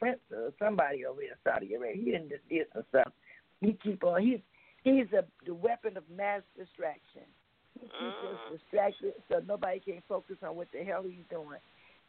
prince 0.00 0.20
or 0.32 0.48
uh, 0.48 0.50
somebody 0.58 1.04
over 1.04 1.20
there, 1.20 1.38
Saudi 1.44 1.74
Arabia. 1.74 2.02
He 2.02 2.10
didn't 2.10 2.30
just 2.30 2.48
did 2.48 2.66
some 2.72 2.84
stuff. 2.88 3.12
He 3.60 3.76
keep 3.82 4.02
on. 4.02 4.22
He's 4.22 4.40
he's 4.82 5.12
a 5.12 5.24
the 5.46 5.54
weapon 5.54 5.96
of 5.96 6.04
mass 6.08 6.40
distraction. 6.56 7.28
He 7.74 7.86
keeps 7.86 8.20
us 8.24 8.40
mm. 8.48 8.58
distracted 8.58 9.14
so 9.28 9.40
nobody 9.46 9.78
can 9.78 10.02
focus 10.08 10.36
on 10.42 10.56
what 10.56 10.68
the 10.72 10.82
hell 10.82 11.04
he's 11.04 11.24
doing. 11.30 11.60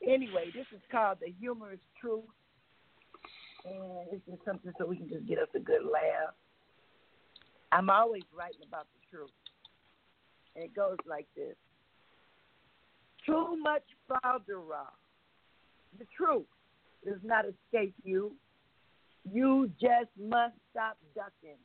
Anyway, 0.01 0.45
this 0.55 0.65
is 0.73 0.81
called 0.91 1.17
the 1.21 1.31
humorous 1.39 1.79
truth, 1.99 2.23
and 3.65 4.07
it's 4.11 4.25
just 4.25 4.43
something 4.43 4.71
so 4.79 4.87
we 4.87 4.97
can 4.97 5.09
just 5.09 5.27
get 5.27 5.37
us 5.37 5.49
a 5.53 5.59
good 5.59 5.83
laugh. 5.83 6.33
I'm 7.71 7.89
always 7.89 8.23
writing 8.35 8.61
about 8.67 8.87
the 8.95 9.17
truth, 9.17 9.35
and 10.55 10.63
it 10.63 10.73
goes 10.73 10.97
like 11.05 11.27
this: 11.35 11.55
Too 13.25 13.57
much 13.61 13.83
falderah. 14.09 14.95
The 15.99 16.05
truth 16.15 16.47
does 17.05 17.19
not 17.23 17.45
escape 17.45 17.95
you. 18.03 18.33
You 19.31 19.69
just 19.79 20.09
must 20.19 20.55
stop 20.71 20.97
ducking. 21.15 21.57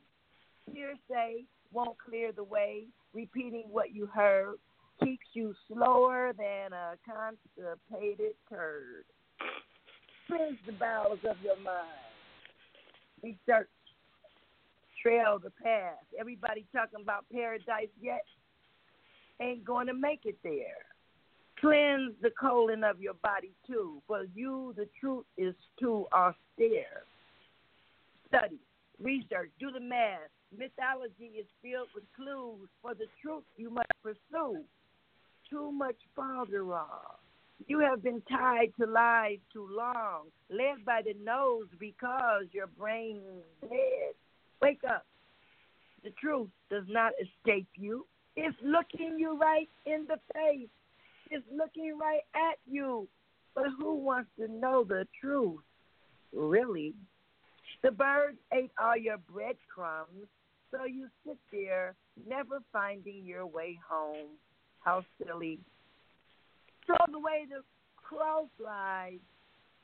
Hearsay 0.72 1.44
won't 1.72 1.96
clear 1.98 2.32
the 2.32 2.44
way. 2.44 2.84
Repeating 3.14 3.64
what 3.70 3.94
you 3.94 4.06
heard 4.06 4.56
keeps 5.02 5.26
you 5.32 5.54
slower 5.68 6.32
than 6.36 6.72
a 6.72 6.94
constipated 7.06 8.34
turd. 8.48 9.04
Cleanse 10.26 10.58
the 10.66 10.72
bowels 10.72 11.18
of 11.28 11.36
your 11.42 11.56
mind. 11.56 11.86
Research. 13.22 13.68
Trail 15.02 15.38
the 15.42 15.50
path. 15.62 16.04
Everybody 16.18 16.66
talking 16.74 17.00
about 17.02 17.26
paradise 17.32 17.88
yet 18.00 18.24
ain't 19.40 19.64
going 19.64 19.86
to 19.86 19.94
make 19.94 20.20
it 20.24 20.36
there. 20.42 20.95
Cleanse 21.60 22.12
the 22.20 22.30
colon 22.38 22.84
of 22.84 23.00
your 23.00 23.14
body 23.14 23.52
too. 23.66 24.02
For 24.06 24.24
you, 24.34 24.74
the 24.76 24.88
truth 25.00 25.24
is 25.38 25.54
too 25.80 26.06
austere. 26.12 27.04
Study, 28.28 28.58
research, 29.02 29.50
do 29.58 29.70
the 29.70 29.80
math. 29.80 30.30
Mythology 30.56 31.32
is 31.38 31.46
filled 31.62 31.88
with 31.94 32.04
clues. 32.14 32.68
For 32.82 32.94
the 32.94 33.06
truth, 33.22 33.44
you 33.56 33.70
must 33.70 33.88
pursue. 34.02 34.62
Too 35.48 35.72
much 35.72 35.96
falderall. 36.16 37.18
You 37.66 37.78
have 37.80 38.02
been 38.02 38.22
tied 38.28 38.72
to 38.78 38.86
lies 38.86 39.38
too 39.52 39.66
long, 39.74 40.26
led 40.50 40.84
by 40.84 41.00
the 41.02 41.14
nose 41.24 41.66
because 41.78 42.44
your 42.52 42.66
brain 42.66 43.16
is 43.16 43.68
dead. 43.68 44.14
Wake 44.60 44.82
up. 44.88 45.06
The 46.04 46.10
truth 46.20 46.48
does 46.70 46.84
not 46.88 47.12
escape 47.20 47.68
you. 47.74 48.06
It's 48.36 48.56
looking 48.62 49.18
you 49.18 49.38
right 49.38 49.68
in 49.86 50.06
the 50.06 50.18
face. 50.34 50.68
It's 51.30 51.44
looking 51.54 51.98
right 51.98 52.22
at 52.34 52.58
you. 52.70 53.08
But 53.54 53.66
who 53.78 53.94
wants 53.94 54.30
to 54.38 54.48
know 54.48 54.84
the 54.84 55.06
truth? 55.20 55.60
Really? 56.32 56.94
The 57.82 57.90
birds 57.90 58.38
ate 58.52 58.70
all 58.82 58.96
your 58.96 59.18
breadcrumbs, 59.18 60.28
so 60.70 60.84
you 60.84 61.08
sit 61.26 61.38
there, 61.52 61.94
never 62.28 62.60
finding 62.72 63.24
your 63.24 63.46
way 63.46 63.78
home. 63.88 64.36
How 64.80 65.04
silly. 65.18 65.58
Throw 66.86 66.96
the 67.10 67.18
way 67.18 67.46
the 67.48 67.62
crow 67.96 68.48
flies, 68.58 69.18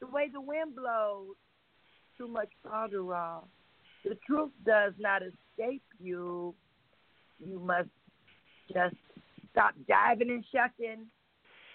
the 0.01 0.07
way 0.07 0.29
the 0.33 0.41
wind 0.41 0.77
blows. 0.77 1.35
Too 2.19 2.29
much 2.29 2.51
falderall. 2.65 3.45
The 4.05 4.17
truth 4.27 4.51
does 4.65 4.93
not 4.99 5.23
escape 5.23 5.83
you. 6.01 6.55
You 7.45 7.59
must 7.59 7.89
just 8.73 8.97
stop 9.51 9.75
diving 9.89 10.31
and 10.31 10.45
shucking. 10.53 11.07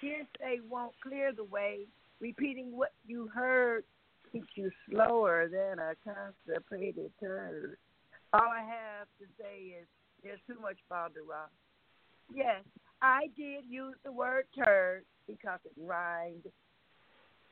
Hearsay 0.02 0.62
won't 0.70 0.94
clear 1.02 1.32
the 1.34 1.44
way. 1.44 1.82
Repeating 2.20 2.76
what 2.76 2.94
you 3.06 3.30
heard 3.34 3.84
keeps 4.32 4.48
you 4.56 4.72
slower 4.90 5.48
than 5.48 5.80
a 5.80 5.94
constipated 6.04 7.12
turd. 7.20 7.78
All 8.34 8.42
I 8.42 8.62
have 8.62 9.08
to 9.20 9.26
say 9.40 9.76
is 9.80 9.88
there's 10.24 10.40
too 10.48 10.60
much 10.62 10.78
falderall. 10.92 11.50
Yes, 12.34 12.64
I 13.02 13.28
did 13.38 13.64
use 13.70 13.96
the 14.04 14.12
word 14.12 14.46
turd 14.56 15.04
because 15.28 15.60
it 15.66 15.74
rhymed. 15.82 16.44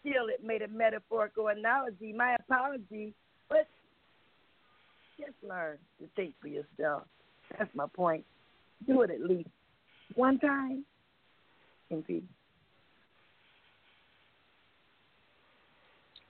Still, 0.02 0.28
it 0.28 0.44
made 0.44 0.62
a 0.62 0.68
metaphorical 0.68 1.48
analogy. 1.48 2.14
My 2.14 2.36
apology, 2.36 3.14
but 3.50 3.68
just 5.18 5.36
learn 5.48 5.78
to 6.00 6.08
think 6.16 6.34
for 6.42 6.48
yourself. 6.48 7.04
That's 7.58 7.74
my 7.74 7.86
point. 7.94 8.26
Do 8.86 9.02
it 9.04 9.12
at 9.12 9.22
least 9.22 9.50
one 10.16 10.40
time 10.40 10.84
in 11.90 12.04
peace. 12.04 12.24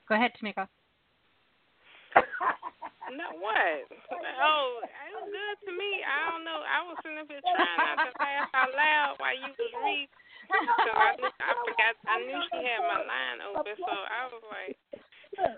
Go 0.08 0.16
ahead, 0.16 0.32
Tameko. 0.38 0.70
No, 3.16 3.32
what? 3.38 3.86
Oh, 4.42 4.82
it 4.82 5.14
was 5.14 5.30
good 5.30 5.58
to 5.66 5.72
me. 5.72 6.04
I 6.04 6.30
don't 6.30 6.44
know. 6.44 6.62
I 6.66 6.84
was 6.84 6.98
sitting 7.00 7.22
up 7.22 7.30
here 7.30 7.40
trying 7.42 7.80
not 7.80 8.02
to 8.06 8.12
laugh 8.18 8.52
out 8.54 8.72
loud 8.76 9.14
while 9.22 9.38
you 9.38 9.50
was 9.56 9.74
reading. 9.86 10.12
So 10.52 10.92
I, 10.94 11.16
knew, 11.18 11.32
I 11.32 11.52
forgot. 11.58 11.94
I 12.06 12.16
knew 12.22 12.38
she 12.54 12.60
had 12.66 12.82
my 12.86 13.02
line 13.02 13.40
open, 13.50 13.78
so 13.78 13.94
I 13.94 14.22
was 14.30 14.44
like, 14.52 14.78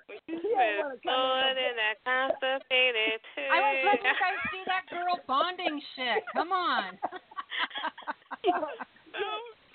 when 0.08 0.20
you 0.28 0.38
said 0.44 0.86
Lord 1.04 1.56
and 1.60 1.76
that 1.76 1.98
constipated 2.08 3.20
too. 3.36 3.52
I 3.52 3.58
was 3.58 3.78
letting 3.84 4.06
you 4.06 4.16
guys 4.16 4.40
do 4.54 4.62
that 4.68 4.84
girl 4.88 5.20
bonding 5.28 5.82
shit. 5.96 6.24
Come 6.32 6.52
on. 6.52 6.96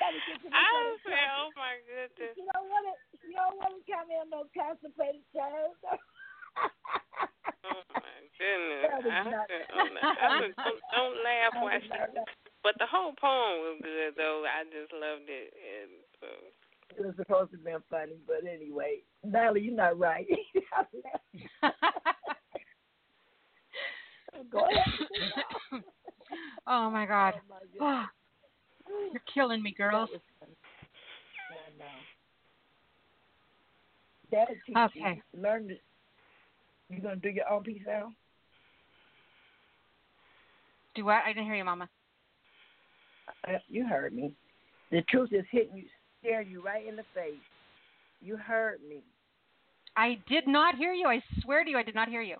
I 0.02 0.76
said, 1.02 1.28
oh 1.40 1.50
my 1.56 1.78
goodness. 1.86 2.34
You 2.36 2.46
don't 2.52 2.68
want 2.68 2.84
to. 2.90 3.11
You 3.22 3.34
don't 3.38 3.56
want 3.58 3.74
to 3.78 3.82
come 3.86 4.08
in 4.10 4.30
no 4.30 4.44
constipated 4.52 5.24
child. 5.34 5.78
Oh 7.64 7.78
my 7.94 8.02
goodness! 8.38 8.90
I 8.90 9.46
said, 9.46 9.66
oh. 9.74 9.86
I 10.02 10.40
said, 10.40 10.52
don't, 10.58 10.82
don't 10.90 11.16
laugh 11.22 11.54
while 11.54 11.80
she. 11.80 11.88
But 12.62 12.74
the 12.78 12.86
whole 12.90 13.14
poem 13.20 13.62
was 13.62 13.78
good 13.82 14.14
though. 14.16 14.42
I 14.44 14.64
just 14.64 14.92
loved 14.92 15.28
it, 15.28 15.54
and 15.54 15.90
so. 16.20 16.26
It 16.98 17.06
was 17.06 17.14
supposed 17.16 17.52
to 17.52 17.58
be 17.58 17.72
funny, 17.88 18.18
but 18.26 18.44
anyway, 18.46 18.98
Natalie, 19.24 19.62
you're 19.62 19.74
not 19.74 19.98
right. 19.98 20.26
Go 24.50 24.58
ahead. 24.58 25.82
oh 26.66 26.90
my 26.90 27.06
god. 27.06 27.34
Oh, 27.80 28.04
you're 29.12 29.22
killing 29.32 29.62
me, 29.62 29.72
girls. 29.76 30.10
That'll 34.32 34.56
teach 34.66 34.76
Okay. 34.76 35.22
you. 35.34 35.40
Learn 35.40 35.68
to. 35.68 35.76
You 36.88 37.00
gonna 37.00 37.16
do 37.16 37.28
your 37.28 37.48
own 37.48 37.62
piece 37.62 37.82
now? 37.86 38.12
Do 40.94 41.04
what? 41.04 41.22
I 41.24 41.28
didn't 41.32 41.44
hear 41.46 41.54
you, 41.54 41.64
Mama. 41.64 41.88
Uh, 43.46 43.58
You 43.68 43.86
heard 43.86 44.12
me. 44.12 44.34
The 44.90 45.02
truth 45.02 45.32
is 45.32 45.44
hitting 45.50 45.76
you, 45.76 45.84
staring 46.20 46.50
you 46.50 46.60
right 46.62 46.86
in 46.86 46.96
the 46.96 47.04
face. 47.14 47.34
You 48.20 48.36
heard 48.36 48.80
me. 48.88 49.02
I 49.96 50.18
did 50.28 50.46
not 50.46 50.76
hear 50.76 50.92
you. 50.92 51.06
I 51.08 51.22
swear 51.42 51.64
to 51.64 51.70
you, 51.70 51.78
I 51.78 51.82
did 51.82 51.94
not 51.94 52.08
hear 52.08 52.22
you. 52.22 52.36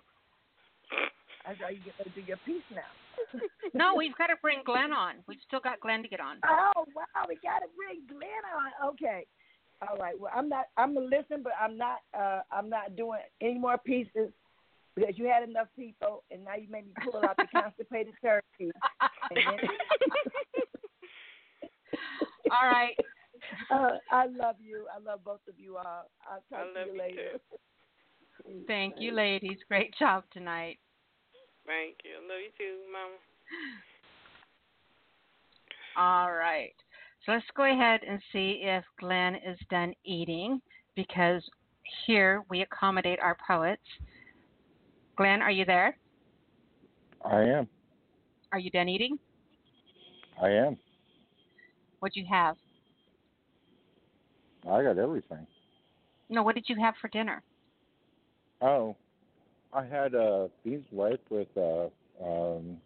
I 1.45 1.55
saw 1.59 1.69
you 1.69 1.79
get 1.83 1.97
to 2.03 2.09
do 2.09 2.21
your 2.27 2.37
piece 2.45 2.63
now. 2.73 2.81
No, 3.73 3.95
we've 3.95 4.15
got 4.17 4.27
to 4.27 4.35
bring 4.41 4.59
Glenn 4.65 4.93
on. 4.93 5.15
We've 5.27 5.41
still 5.47 5.59
got 5.59 5.79
Glenn 5.79 6.03
to 6.03 6.07
get 6.07 6.19
on. 6.19 6.37
Oh 6.45 6.85
wow, 6.95 7.25
we 7.27 7.37
gotta 7.41 7.65
bring 7.75 8.01
Glenn 8.07 8.43
on. 8.53 8.89
Okay. 8.93 9.25
All 9.89 9.97
right. 9.97 10.19
Well, 10.19 10.31
I'm 10.35 10.49
not. 10.49 10.65
I'm 10.77 10.93
gonna 10.93 11.07
listen, 11.07 11.43
but 11.43 11.53
I'm 11.59 11.77
not. 11.77 11.99
Uh, 12.17 12.41
I'm 12.51 12.69
not 12.69 12.95
doing 12.95 13.19
any 13.41 13.57
more 13.57 13.77
pieces 13.77 14.31
because 14.95 15.17
you 15.17 15.25
had 15.27 15.47
enough 15.47 15.67
people, 15.75 16.23
and 16.31 16.43
now 16.45 16.55
you 16.55 16.67
made 16.69 16.85
me 16.85 16.93
pull 17.03 17.17
out 17.23 17.37
the 17.39 17.47
constipated 17.51 18.13
turkey. 18.21 18.71
Then, 19.29 19.39
All 22.51 22.67
right. 22.67 22.95
uh, 23.71 23.97
I 24.11 24.27
love 24.27 24.55
you. 24.59 24.85
I 24.93 24.99
love 24.99 25.23
both 25.23 25.41
of 25.47 25.55
you 25.57 25.77
all. 25.77 26.09
I'll 26.29 26.43
talk 26.49 26.59
I 26.59 26.73
to 26.73 26.79
love 26.79 26.87
you 26.87 26.93
you 26.93 26.99
later. 26.99 27.39
Thank 28.67 28.95
you, 28.99 29.11
ladies. 29.13 29.57
Great 29.67 29.93
job 29.97 30.23
tonight. 30.33 30.79
Thank 31.65 31.95
you. 32.03 32.15
Love 32.27 32.39
you 32.41 32.51
too, 32.57 32.77
Mama. 32.91 33.15
All 35.95 36.31
right. 36.33 36.73
So 37.25 37.31
let's 37.31 37.45
go 37.55 37.63
ahead 37.63 38.01
and 38.07 38.19
see 38.33 38.59
if 38.63 38.83
Glenn 38.99 39.35
is 39.35 39.57
done 39.69 39.93
eating 40.03 40.61
because 40.95 41.41
here 42.05 42.43
we 42.49 42.61
accommodate 42.61 43.19
our 43.21 43.37
poets. 43.47 43.81
Glenn, 45.15 45.41
are 45.41 45.51
you 45.51 45.63
there? 45.63 45.95
I 47.23 47.41
am. 47.43 47.67
Are 48.51 48.59
you 48.59 48.69
done 48.71 48.89
eating? 48.89 49.17
I 50.41 50.49
am. 50.49 50.77
What'd 51.99 52.17
you 52.17 52.25
have? 52.29 52.57
I 54.69 54.83
got 54.83 54.97
everything. 54.97 55.47
No, 56.29 56.43
what 56.43 56.55
did 56.55 56.65
you 56.67 56.75
have 56.81 56.95
for 56.99 57.07
dinner? 57.07 57.41
Oh, 58.61 58.97
I 59.71 59.85
had 59.85 60.13
uh, 60.13 60.47
beans 60.65 60.85
white 60.91 61.21
with 61.29 61.47
uh, 61.55 61.87
um, 62.21 62.77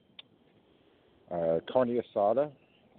uh, 1.31 1.59
carne 1.71 1.99
asada 2.15 2.51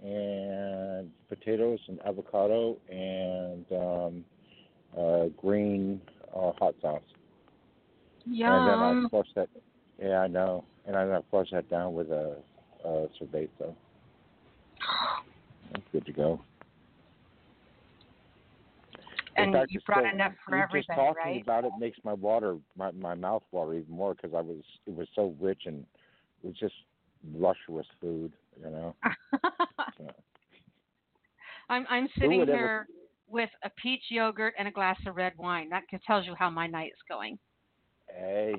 and 0.03 1.11
potatoes 1.27 1.79
and 1.87 1.99
avocado 2.05 2.77
and 2.89 3.65
um, 3.71 4.25
uh, 4.97 5.25
green 5.37 6.01
uh, 6.35 6.51
hot 6.59 6.75
sauce. 6.81 7.01
And 8.25 8.67
then 8.67 8.81
I 8.81 8.93
Yum. 8.93 9.07
flushed 9.09 9.35
that. 9.35 9.49
Yeah, 10.01 10.19
I 10.19 10.27
know. 10.27 10.63
And 10.85 10.95
I 10.95 11.03
I 11.03 11.19
flushed 11.29 11.51
that 11.51 11.69
down 11.69 11.93
with 11.93 12.09
a, 12.11 12.37
a. 12.85 13.07
That's 15.71 15.83
good 15.91 16.05
to 16.05 16.13
go. 16.13 16.41
And 19.37 19.53
fact, 19.53 19.71
you 19.71 19.79
brought 19.85 20.13
enough 20.13 20.33
for 20.45 20.57
you 20.57 20.63
everybody, 20.63 20.85
Just 20.87 20.95
talking 20.95 21.31
right? 21.33 21.41
about 21.41 21.65
it 21.65 21.71
makes 21.79 21.97
my 22.03 22.13
water, 22.13 22.57
my 22.77 22.91
my 22.91 23.15
mouth 23.15 23.43
water 23.51 23.73
even 23.75 23.93
more 23.93 24.13
because 24.15 24.31
I 24.35 24.41
was 24.41 24.63
it 24.85 24.95
was 24.95 25.07
so 25.15 25.33
rich 25.39 25.61
and 25.65 25.85
it 26.43 26.47
was 26.47 26.57
just 26.57 26.73
luscious 27.33 27.87
food, 28.01 28.33
you 28.63 28.69
know. 28.69 28.95
So, 29.97 30.07
I'm 31.69 31.85
I'm 31.89 32.07
sitting 32.17 32.39
would 32.39 32.49
ever- 32.49 32.57
here 32.57 32.87
with 33.27 33.49
a 33.63 33.69
peach 33.81 34.03
yogurt 34.09 34.53
and 34.57 34.67
a 34.67 34.71
glass 34.71 34.97
of 35.05 35.15
red 35.15 35.33
wine. 35.37 35.69
That 35.69 35.83
tells 36.05 36.25
you 36.25 36.33
how 36.35 36.49
my 36.49 36.67
night 36.67 36.91
is 36.93 36.99
going. 37.09 37.37
Hey, 38.07 38.55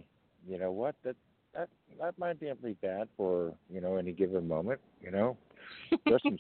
you 0.47 0.58
know 0.58 0.70
what? 0.70 0.94
That 1.05 1.16
that 1.55 1.68
that 1.98 2.18
might 2.18 2.39
be 2.39 2.50
be 2.62 2.74
bad 2.74 3.08
for 3.16 3.55
you 3.70 3.80
know 3.80 3.97
any 3.97 4.12
given 4.12 4.47
moment. 4.47 4.80
You 5.00 5.10
know, 5.10 5.36
there's 6.05 6.22
some 6.22 6.39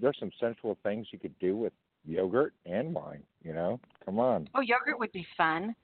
there's 0.00 0.16
some 0.18 0.30
sensual 0.40 0.76
things 0.82 1.06
you 1.12 1.18
could 1.18 1.38
do 1.38 1.56
with 1.56 1.72
yogurt 2.04 2.52
and 2.66 2.92
wine. 2.92 3.22
You 3.42 3.54
know, 3.54 3.80
come 4.04 4.18
on, 4.18 4.48
Oh, 4.54 4.60
yogurt 4.60 4.98
would 4.98 5.12
be 5.12 5.26
fun. 5.36 5.74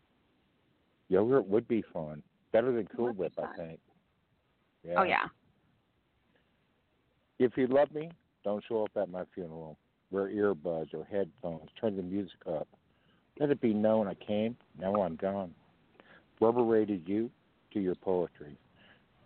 yogurt 1.09 1.47
would 1.47 1.67
be 1.69 1.83
fun. 1.93 2.23
Better 2.53 2.73
than 2.73 2.89
Cool 2.95 3.13
Whip, 3.13 3.33
I 3.39 3.57
think. 3.57 3.81
Yeah. 4.87 4.95
Oh 4.99 5.05
yeah. 5.05 5.27
If 7.39 7.53
you 7.57 7.69
love 7.69 7.93
me, 7.93 8.11
don't 8.43 8.65
show 8.69 8.83
up 8.85 8.91
at 8.97 9.11
my 9.11 9.23
funeral. 9.33 9.79
Wear 10.11 10.29
earbuds 10.29 10.93
or 10.93 11.07
headphones. 11.09 11.69
Turn 11.81 11.97
the 11.97 12.03
music 12.03 12.41
up. 12.49 12.67
Let 13.39 13.51
it 13.51 13.61
be 13.61 13.73
known 13.73 14.09
I 14.09 14.15
came, 14.15 14.57
now 14.81 15.03
I'm 15.03 15.15
gone. 15.15 15.55
Rubber 16.41 16.65
rated 16.65 17.09
you 17.09 17.31
to 17.73 17.81
your 17.81 17.95
poetry. 17.95 18.57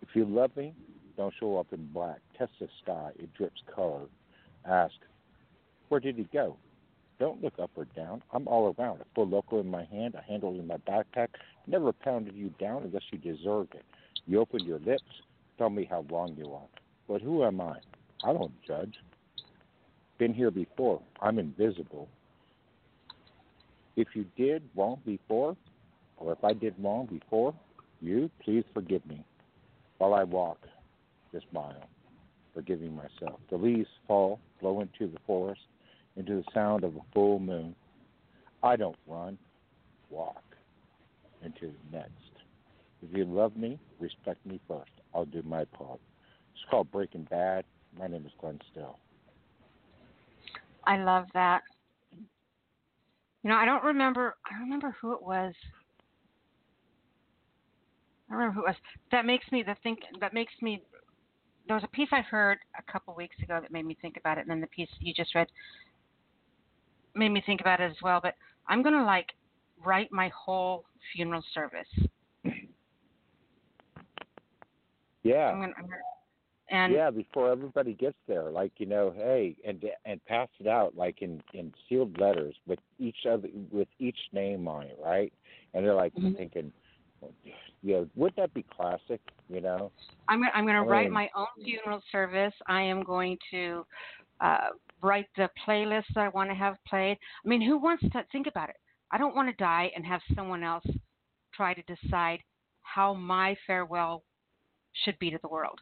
If 0.03 0.09
you 0.13 0.25
love 0.25 0.55
me, 0.55 0.73
don't 1.17 1.33
show 1.39 1.57
up 1.57 1.73
in 1.73 1.87
black. 1.87 2.19
Test 2.37 2.51
the 2.59 2.67
sky, 2.83 3.11
it 3.17 3.33
drips 3.33 3.61
color. 3.73 4.05
Ask, 4.69 4.93
where 5.89 5.99
did 5.99 6.15
he 6.15 6.27
go? 6.31 6.57
Don't 7.19 7.41
look 7.41 7.53
up 7.59 7.71
or 7.75 7.85
down. 7.95 8.21
I'm 8.31 8.47
all 8.47 8.75
around. 8.77 9.01
A 9.01 9.05
full 9.15 9.27
local 9.27 9.59
in 9.59 9.67
my 9.67 9.85
hand, 9.85 10.15
a 10.15 10.21
handle 10.21 10.51
in 10.59 10.67
my 10.67 10.77
backpack. 10.77 11.29
Never 11.65 11.91
pounded 11.91 12.35
you 12.35 12.53
down 12.59 12.83
unless 12.83 13.03
you 13.11 13.17
deserved 13.17 13.73
it. 13.73 13.85
You 14.27 14.39
opened 14.39 14.67
your 14.67 14.79
lips, 14.79 15.03
tell 15.57 15.69
me 15.71 15.87
how 15.89 16.05
wrong 16.11 16.35
you 16.37 16.53
are. 16.53 16.67
But 17.07 17.21
who 17.21 17.43
am 17.43 17.59
I? 17.59 17.77
I 18.23 18.33
don't 18.33 18.53
judge. 18.65 18.95
Been 20.17 20.33
here 20.33 20.51
before. 20.51 21.01
I'm 21.21 21.39
invisible. 21.39 22.07
If 23.95 24.09
you 24.13 24.25
did 24.37 24.63
wrong 24.75 25.01
before, 25.05 25.55
or 26.17 26.33
if 26.33 26.43
I 26.43 26.53
did 26.53 26.75
wrong 26.79 27.07
before, 27.07 27.53
you 28.01 28.29
please 28.43 28.63
forgive 28.73 29.05
me. 29.05 29.25
While 29.97 30.13
I 30.13 30.23
walk 30.23 30.59
this 31.31 31.43
mile, 31.51 31.87
forgiving 32.53 32.95
myself. 32.95 33.39
The 33.49 33.57
leaves 33.57 33.89
fall, 34.07 34.39
blow 34.61 34.81
into 34.81 35.11
the 35.11 35.19
forest, 35.25 35.61
into 36.15 36.35
the 36.35 36.43
sound 36.53 36.83
of 36.83 36.95
a 36.95 37.01
full 37.13 37.39
moon. 37.39 37.75
I 38.61 38.75
don't 38.75 38.95
run, 39.07 39.37
walk 40.09 40.43
into 41.43 41.67
the 41.67 41.97
next. 41.97 42.11
If 43.01 43.17
you 43.17 43.25
love 43.25 43.57
me, 43.57 43.79
respect 43.99 44.45
me 44.45 44.59
first. 44.67 44.91
I'll 45.13 45.25
do 45.25 45.41
my 45.43 45.65
part. 45.65 45.99
It's 46.53 46.63
called 46.69 46.91
Breaking 46.91 47.27
Bad. 47.29 47.65
My 47.99 48.07
name 48.07 48.25
is 48.25 48.31
Glenn 48.39 48.59
Still. 48.71 48.97
I 50.85 50.97
love 50.97 51.25
that. 51.33 51.61
You 53.43 53.49
know, 53.49 53.55
I 53.55 53.65
don't 53.65 53.83
remember. 53.83 54.35
I 54.45 54.53
don't 54.53 54.63
remember 54.63 54.95
who 54.99 55.13
it 55.13 55.21
was. 55.21 55.53
I 58.29 58.33
remember 58.33 58.53
who 58.53 58.61
it 58.61 58.69
was. 58.69 58.75
That 59.11 59.25
makes 59.25 59.45
me 59.51 59.63
the 59.63 59.75
think. 59.83 59.99
That 60.19 60.33
makes 60.33 60.53
me. 60.61 60.81
There 61.67 61.75
was 61.75 61.83
a 61.83 61.95
piece 61.95 62.09
I 62.11 62.21
heard 62.21 62.57
a 62.77 62.91
couple 62.91 63.13
weeks 63.15 63.35
ago 63.41 63.59
that 63.61 63.71
made 63.71 63.85
me 63.85 63.97
think 64.01 64.17
about 64.17 64.37
it, 64.37 64.41
and 64.41 64.49
then 64.49 64.59
the 64.59 64.67
piece 64.67 64.89
you 64.99 65.13
just 65.13 65.35
read 65.35 65.47
made 67.15 67.29
me 67.29 67.43
think 67.45 67.61
about 67.61 67.79
it 67.79 67.89
as 67.89 67.97
well. 68.01 68.19
But 68.21 68.35
I'm 68.67 68.81
gonna 68.81 69.05
like 69.05 69.27
write 69.85 70.11
my 70.11 70.29
whole 70.35 70.85
funeral 71.13 71.43
service. 71.53 71.87
Yeah. 75.23 75.51
I'm 75.51 75.61
gonna, 75.61 75.73
I'm 75.77 75.85
gonna 75.85 76.01
and 76.73 76.91
yeah, 76.91 77.11
before 77.11 77.51
everybody 77.51 77.93
gets 77.93 78.17
there, 78.27 78.49
like 78.49 78.71
you 78.77 78.87
know, 78.87 79.13
hey, 79.15 79.55
and 79.65 79.81
and 80.05 80.23
pass 80.25 80.49
it 80.59 80.67
out 80.67 80.97
like 80.97 81.21
in 81.21 81.41
in 81.53 81.71
sealed 81.87 82.19
letters 82.19 82.55
with 82.67 82.79
each 82.99 83.25
other 83.29 83.47
with 83.71 83.87
each 83.99 84.17
name 84.33 84.67
on 84.67 84.83
it, 84.87 84.97
right? 85.01 85.31
And 85.73 85.85
they're 85.85 85.93
like 85.93 86.13
Mhm. 86.15 86.35
thinking, 86.35 86.73
you 87.83 87.93
know, 87.93 88.09
wouldn't 88.15 88.37
that 88.37 88.53
be 88.53 88.63
classic? 88.63 89.21
You 89.49 89.61
know? 89.61 89.91
I'm 90.27 90.39
gonna, 90.39 90.51
I'm 90.55 90.65
going 90.65 90.81
to 90.81 90.89
write 90.89 91.11
my 91.11 91.29
own 91.35 91.47
funeral 91.63 92.01
service. 92.11 92.53
I 92.67 92.81
am 92.81 93.03
going 93.03 93.37
to 93.51 93.85
uh, 94.39 94.69
write 95.01 95.27
the 95.35 95.49
playlist 95.65 96.05
that 96.15 96.21
I 96.21 96.29
want 96.29 96.49
to 96.49 96.55
have 96.55 96.75
played. 96.87 97.17
I 97.45 97.47
mean, 97.47 97.61
who 97.61 97.77
wants 97.77 98.03
to 98.03 98.25
think 98.31 98.47
about 98.47 98.69
it? 98.69 98.77
I 99.11 99.17
don't 99.17 99.35
want 99.35 99.49
to 99.49 99.55
die 99.63 99.91
and 99.95 100.05
have 100.05 100.21
someone 100.33 100.63
else 100.63 100.85
try 101.53 101.73
to 101.73 101.83
decide 101.83 102.39
how 102.81 103.13
my 103.13 103.55
farewell 103.67 104.23
should 105.03 105.19
be 105.19 105.29
to 105.29 105.39
the 105.41 105.49
world. 105.49 105.79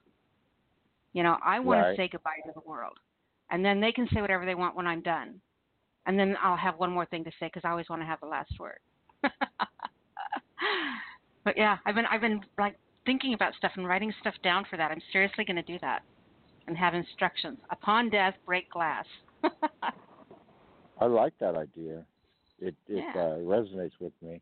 You 1.14 1.24
know, 1.24 1.38
I 1.44 1.60
want 1.60 1.82
Right. 1.82 1.96
to 1.96 2.02
say 2.02 2.08
goodbye 2.10 2.40
to 2.46 2.52
the 2.54 2.62
world, 2.70 2.98
and 3.50 3.64
then 3.66 3.80
they 3.82 3.92
can 3.92 4.08
say 4.14 4.22
whatever 4.22 4.46
they 4.46 4.56
want 4.56 4.76
when 4.76 4.88
I'm 4.88 5.02
done, 5.02 5.42
and 6.06 6.18
then 6.18 6.36
I'll 6.42 6.58
have 6.58 6.78
one 6.80 6.92
more 6.92 7.06
thing 7.06 7.24
to 7.26 7.32
say 7.40 7.48
because 7.48 7.64
I 7.66 7.70
always 7.72 7.90
want 7.90 8.02
to 8.02 8.06
have 8.06 8.20
the 8.22 8.28
last 8.28 8.52
word. 8.60 8.80
but 11.44 11.58
yeah, 11.58 11.78
I've 11.86 11.96
been 11.96 12.06
I've 12.06 12.22
been 12.22 12.42
like 12.58 12.78
thinking 13.06 13.34
about 13.34 13.54
stuff 13.56 13.72
and 13.76 13.88
writing 13.88 14.14
stuff 14.22 14.36
down 14.44 14.66
for 14.70 14.78
that. 14.78 14.92
I'm 14.92 15.02
seriously 15.12 15.44
going 15.46 15.56
to 15.58 15.64
do 15.64 15.78
that 15.82 16.02
and 16.68 16.78
have 16.78 16.94
instructions. 16.94 17.58
Upon 17.72 18.10
death, 18.10 18.36
break 18.46 18.70
glass. 18.70 19.06
I 21.00 21.06
like 21.06 21.34
that 21.40 21.56
idea. 21.56 22.06
It 22.60 22.76
it 22.88 23.04
Yeah. 23.16 23.16
uh, 23.16 23.38
resonates 23.40 24.00
with 24.00 24.14
me 24.22 24.42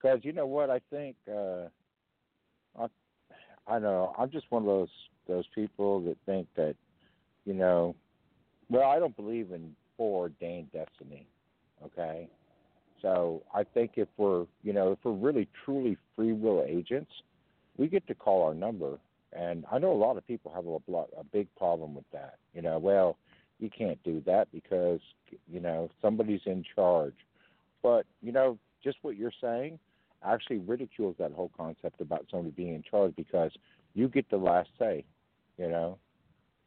because 0.00 0.20
you 0.22 0.32
know 0.32 0.46
what 0.46 0.70
I 0.70 0.80
think. 0.90 1.16
uh 1.28 1.68
I 2.78 2.86
I 3.66 3.78
know 3.78 4.14
I'm 4.18 4.30
just 4.30 4.46
one 4.50 4.62
of 4.62 4.66
those 4.66 4.88
those 5.28 5.44
people 5.54 6.00
that 6.02 6.16
think 6.26 6.46
that 6.56 6.74
you 7.44 7.54
know. 7.54 7.94
Well, 8.70 8.88
I 8.88 8.98
don't 8.98 9.16
believe 9.16 9.52
in 9.52 9.74
foreordained 9.96 10.72
destiny. 10.72 11.26
Okay, 11.84 12.28
so 13.02 13.42
I 13.54 13.64
think 13.64 13.92
if 13.96 14.08
we're 14.16 14.46
you 14.62 14.72
know 14.72 14.92
if 14.92 14.98
we're 15.04 15.12
really 15.12 15.48
truly 15.64 15.96
free 16.16 16.32
will 16.32 16.64
agents, 16.66 17.10
we 17.76 17.88
get 17.88 18.06
to 18.08 18.14
call 18.14 18.44
our 18.46 18.54
number. 18.54 18.98
And 19.32 19.64
I 19.70 19.78
know 19.78 19.92
a 19.92 19.98
lot 19.98 20.16
of 20.16 20.26
people 20.26 20.52
have 20.54 20.66
a 20.66 21.20
a 21.20 21.24
big 21.24 21.48
problem 21.56 21.94
with 21.94 22.08
that. 22.12 22.36
You 22.54 22.62
know, 22.62 22.78
well, 22.78 23.18
you 23.58 23.68
can't 23.68 24.02
do 24.04 24.22
that 24.26 24.48
because 24.52 25.00
you 25.50 25.60
know 25.60 25.90
somebody's 26.00 26.42
in 26.46 26.64
charge. 26.74 27.14
But 27.82 28.06
you 28.22 28.32
know, 28.32 28.58
just 28.82 28.98
what 29.02 29.16
you're 29.16 29.32
saying 29.40 29.78
actually 30.24 30.58
ridicules 30.58 31.16
that 31.18 31.32
whole 31.32 31.50
concept 31.56 32.00
about 32.00 32.26
somebody 32.30 32.50
being 32.56 32.74
in 32.74 32.82
charge 32.82 33.14
because 33.16 33.50
you 33.94 34.08
get 34.08 34.28
the 34.30 34.36
last 34.36 34.70
say. 34.78 35.04
You 35.58 35.68
know, 35.68 35.98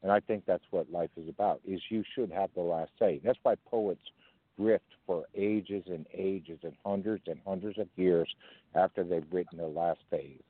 and 0.04 0.12
I 0.12 0.20
think 0.20 0.46
that's 0.46 0.64
what 0.72 0.92
life 0.92 1.10
is 1.18 1.28
about. 1.28 1.62
Is 1.68 1.82
you 1.90 2.04
should 2.16 2.32
have 2.32 2.50
the 2.56 2.62
last 2.62 2.92
say. 3.00 3.20
That's 3.24 3.40
why 3.44 3.56
poets 3.70 4.02
drift 4.58 4.86
for 5.06 5.26
ages 5.36 5.84
and 5.88 6.06
ages 6.14 6.60
and 6.64 6.74
hundreds 6.86 7.24
and 7.28 7.40
hundreds 7.46 7.78
of 7.78 7.88
years 7.96 8.28
after 8.76 9.04
they've 9.04 9.26
written 9.32 9.58
their 9.58 9.68
last 9.68 10.00
phase. 10.10 10.42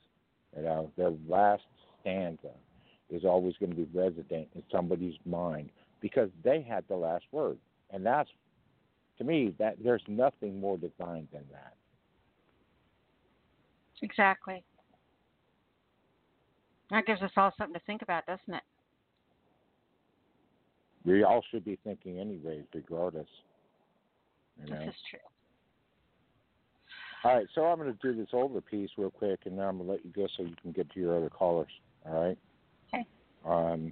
You 0.56 0.64
know, 0.64 0.92
their 0.98 1.12
last 1.28 1.64
stanza 2.02 2.52
is 3.10 3.26
always 3.26 3.56
going 3.60 3.72
to 3.72 3.76
be 3.76 3.88
resident 3.98 4.48
in 4.56 4.64
somebody's 4.72 5.16
mind 5.26 5.70
because 6.02 6.30
they 6.44 6.62
had 6.62 6.84
the 6.88 6.96
last 6.96 7.26
word, 7.32 7.58
and 7.92 8.06
that's 8.06 8.30
to 9.18 9.24
me 9.24 9.54
that 9.58 9.76
there's 9.84 10.04
nothing 10.08 10.60
more 10.60 10.78
divine 10.78 11.28
than 11.34 11.44
that. 11.52 11.74
exactly. 14.02 14.64
That 16.90 17.06
gives 17.06 17.22
us 17.22 17.32
all 17.36 17.52
something 17.58 17.74
to 17.74 17.86
think 17.86 18.02
about, 18.02 18.26
doesn't 18.26 18.54
it? 18.54 18.64
We 21.06 21.24
all 21.24 21.44
should 21.52 21.66
be 21.66 21.78
thinking 21.84 22.20
anyways, 22.20 22.64
regardless. 22.74 23.28
You 24.60 24.74
know. 24.74 24.80
This 24.80 24.90
is 24.90 24.96
true. 25.10 25.20
All 27.24 27.36
right, 27.36 27.48
so 27.56 27.66
I'm 27.66 27.78
going 27.80 27.92
to 27.92 28.00
do 28.02 28.16
this 28.18 28.30
older 28.32 28.62
piece 28.62 28.90
real 28.98 29.10
quick, 29.10 29.42
and 29.46 29.58
then 29.58 29.66
I'm 29.66 29.78
going 29.78 29.88
to 29.88 29.94
let 29.94 30.06
you 30.06 30.12
go 30.16 30.28
so 30.38 30.44
you 30.44 30.56
can 30.62 30.72
get 30.72 30.90
to 30.92 31.00
your 31.00 31.18
other 31.18 31.30
callers. 31.30 31.68
All 32.06 32.24
right. 32.24 32.38
Okay. 32.94 33.06
Um, 33.46 33.92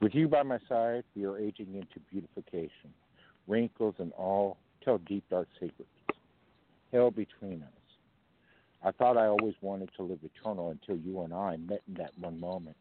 with 0.00 0.14
you 0.14 0.28
by 0.28 0.42
my 0.42 0.58
side, 0.68 1.04
we 1.16 1.24
are 1.24 1.38
aging 1.38 1.74
into 1.74 2.00
beautification. 2.10 2.94
Wrinkles 3.46 3.96
and 3.98 4.12
all 4.12 4.58
tell 4.84 4.98
deep, 4.98 5.24
dark 5.28 5.48
secrets. 5.54 5.90
Hell 6.92 7.10
between 7.10 7.62
us. 7.62 7.68
I 8.82 8.92
thought 8.92 9.16
I 9.16 9.26
always 9.26 9.54
wanted 9.60 9.90
to 9.96 10.02
live 10.04 10.20
eternal 10.22 10.70
until 10.70 10.96
you 10.96 11.20
and 11.22 11.34
I 11.34 11.56
met 11.56 11.82
in 11.88 11.94
that 11.94 12.16
one 12.18 12.38
moment. 12.38 12.76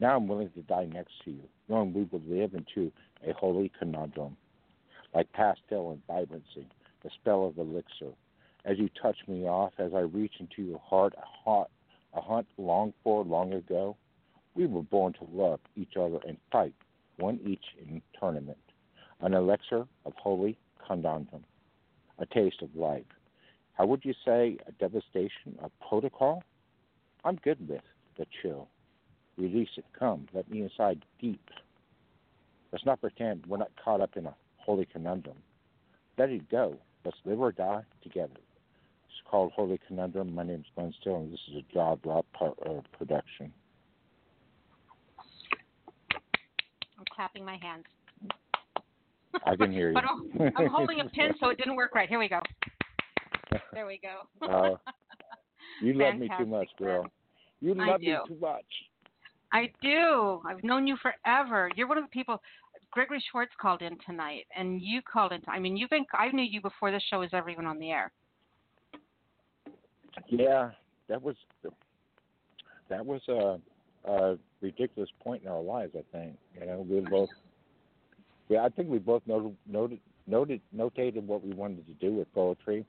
Now 0.00 0.16
I'm 0.16 0.28
willing 0.28 0.50
to 0.50 0.62
die 0.62 0.86
next 0.86 1.12
to 1.24 1.30
you, 1.30 1.42
knowing 1.68 1.92
we 1.92 2.04
will 2.04 2.22
live 2.26 2.54
into 2.54 2.90
a 3.26 3.32
holy 3.32 3.70
conundrum, 3.78 4.36
like 5.14 5.32
pastel 5.32 5.92
and 5.92 6.06
vibrancy, 6.06 6.66
the 7.02 7.10
spell 7.20 7.46
of 7.46 7.58
elixir. 7.58 8.12
As 8.64 8.78
you 8.78 8.88
touch 9.00 9.16
me 9.28 9.46
off, 9.46 9.72
as 9.78 9.92
I 9.94 10.00
reach 10.00 10.34
into 10.40 10.62
your 10.62 10.78
heart, 10.78 11.14
a 11.16 11.24
haunt, 11.24 11.68
a 12.14 12.20
hunt 12.20 12.46
longed 12.56 12.94
for 13.02 13.24
long 13.24 13.52
ago, 13.52 13.96
we 14.54 14.66
were 14.66 14.82
born 14.82 15.12
to 15.14 15.28
love 15.32 15.60
each 15.76 15.96
other 15.96 16.18
and 16.26 16.38
fight, 16.50 16.74
one 17.18 17.40
each 17.44 17.64
in 17.78 18.00
tournament. 18.18 18.58
An 19.20 19.34
elixir 19.34 19.86
of 20.06 20.12
holy 20.16 20.56
conundrum, 20.86 21.44
a 22.18 22.26
taste 22.26 22.62
of 22.62 22.74
life. 22.74 23.04
How 23.74 23.86
would 23.86 24.04
you 24.04 24.14
say 24.24 24.56
a 24.66 24.72
devastation 24.72 25.58
of 25.62 25.70
protocol? 25.86 26.42
I'm 27.24 27.36
good 27.36 27.68
with 27.68 27.82
the 28.16 28.26
chill. 28.40 28.68
Release 29.36 29.68
it. 29.76 29.84
Come. 29.98 30.28
Let 30.32 30.48
me 30.50 30.62
inside 30.62 31.04
deep. 31.20 31.50
Let's 32.72 32.86
not 32.86 33.00
pretend 33.00 33.46
we're 33.46 33.58
not 33.58 33.70
caught 33.82 34.00
up 34.00 34.16
in 34.16 34.26
a 34.26 34.34
holy 34.58 34.86
conundrum. 34.86 35.36
Let 36.16 36.30
it 36.30 36.48
go. 36.50 36.76
Let's 37.04 37.16
live 37.24 37.40
or 37.40 37.52
die 37.52 37.82
together. 38.02 38.32
It's 38.34 39.30
called 39.30 39.52
Holy 39.52 39.78
Conundrum. 39.86 40.34
My 40.34 40.44
name 40.44 40.60
is 40.60 40.66
Glenn 40.74 40.94
Still, 41.00 41.16
and 41.16 41.32
this 41.32 41.40
is 41.50 41.56
a 41.56 41.74
job 41.74 42.00
lot 42.04 42.24
part, 42.32 42.54
uh, 42.64 42.80
production. 42.96 43.52
I'm 46.98 47.04
clapping 47.14 47.44
my 47.44 47.58
hands. 47.60 47.84
I 49.44 49.56
can 49.56 49.72
hear 49.72 49.90
you. 49.90 49.94
But 49.94 50.04
I'm, 50.04 50.52
I'm 50.56 50.68
holding 50.68 51.00
a 51.00 51.04
pin, 51.04 51.32
so 51.40 51.48
it 51.48 51.58
didn't 51.58 51.76
work 51.76 51.94
right. 51.94 52.08
Here 52.08 52.18
we 52.18 52.28
go. 52.28 52.40
There 53.72 53.86
we 53.86 54.00
go. 54.00 54.46
Uh, 54.46 54.76
you 55.80 55.94
love 55.94 56.14
me 56.14 56.28
too 56.28 56.44
Fantastic, 56.44 56.48
much, 56.48 56.68
girl. 56.78 57.06
You 57.60 57.74
love 57.74 58.00
me 58.00 58.16
too 58.28 58.36
much. 58.40 58.64
I 59.52 59.70
do. 59.82 60.40
I've 60.46 60.62
known 60.64 60.86
you 60.86 60.96
forever. 61.00 61.70
You're 61.76 61.86
one 61.86 61.98
of 61.98 62.04
the 62.04 62.08
people. 62.08 62.40
Gregory 62.90 63.22
Schwartz 63.30 63.52
called 63.60 63.82
in 63.82 63.96
tonight, 64.06 64.46
and 64.56 64.80
you 64.80 65.00
called 65.02 65.32
in. 65.32 65.40
I 65.48 65.58
mean, 65.58 65.76
you've 65.76 65.90
been. 65.90 66.04
I 66.12 66.28
knew 66.30 66.42
you 66.42 66.60
before 66.60 66.90
this 66.90 67.02
show 67.10 67.20
was 67.20 67.30
ever 67.32 67.50
even 67.50 67.66
on 67.66 67.78
the 67.78 67.90
air. 67.90 68.12
Yeah, 70.28 70.70
that 71.08 71.20
was 71.20 71.36
that 72.88 73.04
was 73.04 73.20
a, 73.28 73.58
a 74.10 74.38
ridiculous 74.60 75.10
point 75.22 75.42
in 75.42 75.48
our 75.48 75.62
lives. 75.62 75.94
I 75.96 76.02
think 76.12 76.36
you 76.58 76.66
know 76.66 76.86
we 76.88 77.00
both. 77.10 77.30
Yeah, 78.48 78.64
I 78.64 78.68
think 78.68 78.88
we 78.88 78.98
both 78.98 79.22
noted 79.26 79.56
noted 79.66 80.00
noted 80.26 80.60
notated 80.74 81.24
what 81.24 81.44
we 81.44 81.52
wanted 81.52 81.86
to 81.86 81.92
do 81.94 82.14
with 82.14 82.32
poetry, 82.34 82.84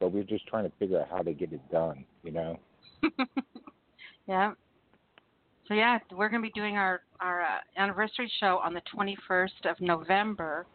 but 0.00 0.12
we 0.12 0.20
are 0.20 0.24
just 0.24 0.46
trying 0.46 0.64
to 0.64 0.72
figure 0.78 1.00
out 1.00 1.08
how 1.10 1.22
to 1.22 1.32
get 1.32 1.52
it 1.52 1.60
done. 1.70 2.04
You 2.24 2.32
know. 2.32 2.60
Yeah. 4.30 4.52
So 5.66 5.74
yeah, 5.74 5.98
we're 6.12 6.28
going 6.28 6.40
to 6.40 6.46
be 6.46 6.52
doing 6.52 6.76
our 6.76 7.00
our 7.20 7.42
uh, 7.42 7.58
anniversary 7.76 8.30
show 8.38 8.60
on 8.62 8.72
the 8.74 8.82
21st 8.94 9.68
of 9.68 9.80
November, 9.80 10.66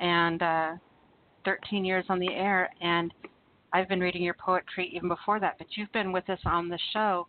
and 0.00 0.42
uh, 0.42 0.72
13 1.44 1.84
years 1.84 2.04
on 2.08 2.18
the 2.18 2.32
air. 2.32 2.70
And 2.80 3.12
I've 3.74 3.88
been 3.88 4.00
reading 4.00 4.22
your 4.22 4.36
poetry 4.42 4.90
even 4.94 5.08
before 5.08 5.38
that, 5.38 5.56
but 5.58 5.66
you've 5.76 5.92
been 5.92 6.12
with 6.12 6.28
us 6.30 6.40
on 6.46 6.70
the 6.70 6.78
show 6.94 7.26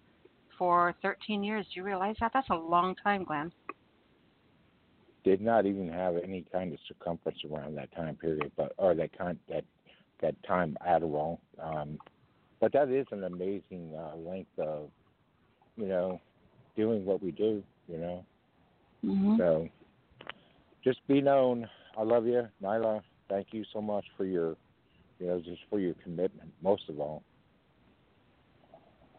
for 0.58 0.96
13 1.02 1.44
years. 1.44 1.66
Do 1.74 1.82
you 1.82 1.84
realize 1.84 2.16
that? 2.22 2.32
That's 2.34 2.50
a 2.50 2.56
long 2.56 2.96
time, 2.96 3.26
Glenn. 3.26 3.52
Did 5.26 5.42
not 5.42 5.66
even 5.66 5.90
have 5.90 6.16
any 6.16 6.46
kind 6.54 6.72
of 6.72 6.80
circumference 6.88 7.40
around 7.52 7.76
that 7.76 7.94
time 7.94 8.16
period, 8.16 8.52
but 8.56 8.72
or 8.78 8.96
that 8.96 9.18
kind 9.18 9.38
that 9.50 9.66
that 10.22 10.36
time 10.44 10.78
at 10.86 11.04
all. 11.04 11.40
Um, 11.62 12.00
but 12.60 12.74
that 12.74 12.90
is 12.90 13.08
an 13.12 13.24
amazing 13.24 13.94
uh, 13.98 14.16
length 14.18 14.58
of, 14.58 14.90
you 15.78 15.88
know, 15.88 16.20
doing 16.76 17.06
what 17.06 17.22
we 17.24 17.32
do. 17.32 17.64
You 17.88 17.98
know. 17.98 18.26
Mm-hmm. 19.06 19.38
So 19.38 19.70
just 20.84 21.06
be 21.08 21.22
known. 21.22 21.68
I 21.98 22.04
love 22.04 22.26
you, 22.26 22.48
Nyla. 22.62 23.02
Thank 23.30 23.48
you 23.52 23.64
so 23.74 23.82
much 23.82 24.06
for 24.18 24.26
your, 24.26 24.56
you 25.20 25.28
know, 25.28 25.40
just 25.40 25.62
for 25.70 25.80
your 25.80 25.94
commitment. 26.04 26.52
Most 26.62 26.90
of 26.90 27.00
all, 27.00 27.24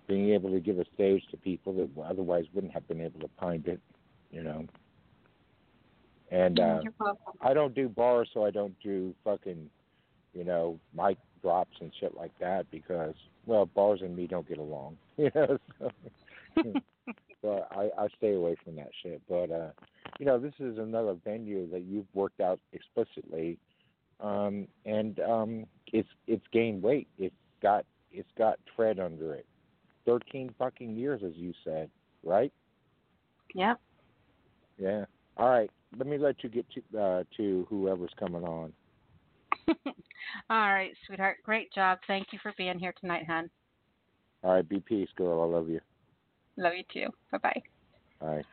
being 0.07 0.31
able 0.31 0.51
to 0.51 0.61
give 0.61 0.79
a 0.79 0.85
stage 0.95 1.23
to 1.31 1.37
people 1.37 1.73
that 1.75 1.89
otherwise 2.03 2.45
wouldn't 2.53 2.73
have 2.73 2.87
been 2.89 3.01
able 3.01 3.21
to 3.21 3.31
find 3.39 3.67
it. 3.67 3.81
You 4.31 4.43
know. 4.43 4.67
And 6.31 6.61
uh, 6.61 6.81
I 7.41 7.55
don't 7.55 7.75
do 7.75 7.89
bars, 7.89 8.29
so 8.33 8.45
I 8.45 8.53
don't 8.53 8.75
do 8.81 9.13
fucking, 9.25 9.69
you 10.35 10.45
know, 10.45 10.79
mic 10.97 11.19
drops 11.43 11.77
and 11.81 11.91
shit 11.99 12.17
like 12.17 12.33
that 12.41 12.71
because, 12.71 13.15
well, 13.47 13.67
bars 13.67 14.01
and 14.03 14.17
me 14.17 14.27
don't 14.27 14.49
get 14.49 14.59
along. 14.59 14.97
You 15.17 15.31
know. 15.35 15.59
So, 15.79 15.91
but 17.43 17.69
I, 17.73 17.91
I 17.99 18.09
stay 18.17 18.35
away 18.35 18.57
from 18.65 18.77
that 18.77 18.91
shit. 19.03 19.21
But 19.29 19.51
uh, 19.51 19.71
you 20.19 20.27
know, 20.27 20.39
this 20.39 20.55
is 20.59 20.79
another 20.79 21.15
venue 21.25 21.71
that 21.71 21.83
you've 21.83 22.07
worked 22.15 22.41
out 22.41 22.59
explicitly, 22.73 23.59
um, 24.21 24.67
and 24.87 25.21
um, 25.21 25.67
it's 25.93 26.09
it's 26.27 26.45
gained 26.53 26.83
weight. 26.83 27.09
It's 27.19 27.35
got 27.63 27.85
it's 28.13 28.31
got 28.39 28.59
tread 28.75 28.99
under 28.99 29.35
it. 29.35 29.47
Thirteen 30.07 30.55
fucking 30.59 30.97
years, 30.97 31.23
as 31.25 31.33
you 31.35 31.53
said, 31.65 31.91
right? 32.25 32.53
Yep. 33.55 33.81
Yeah. 34.79 35.05
All 35.37 35.51
right. 35.51 35.71
Let 35.97 36.07
me 36.07 36.19
let 36.19 36.43
you 36.43 36.49
get 36.49 36.67
to 36.71 36.99
uh, 36.99 37.25
to 37.37 37.67
whoever's 37.69 38.13
coming 38.19 38.45
on. 38.45 38.73
All 40.49 40.73
right, 40.73 40.93
sweetheart. 41.07 41.39
Great 41.45 41.73
job. 41.73 41.99
Thank 42.07 42.29
you 42.33 42.39
for 42.43 42.53
being 42.57 42.79
here 42.79 42.95
tonight, 43.01 43.25
hon. 43.27 43.51
All 44.43 44.55
right. 44.55 44.69
Be 44.69 44.81
peace, 44.81 45.09
girl. 45.17 45.43
I 45.43 45.45
love 45.45 45.69
you. 45.69 45.81
Love 46.57 46.73
you 46.75 46.85
too. 46.93 47.11
Bye 47.31 47.39
bye. 47.39 47.63
All 48.23 48.35
right. 48.35 48.45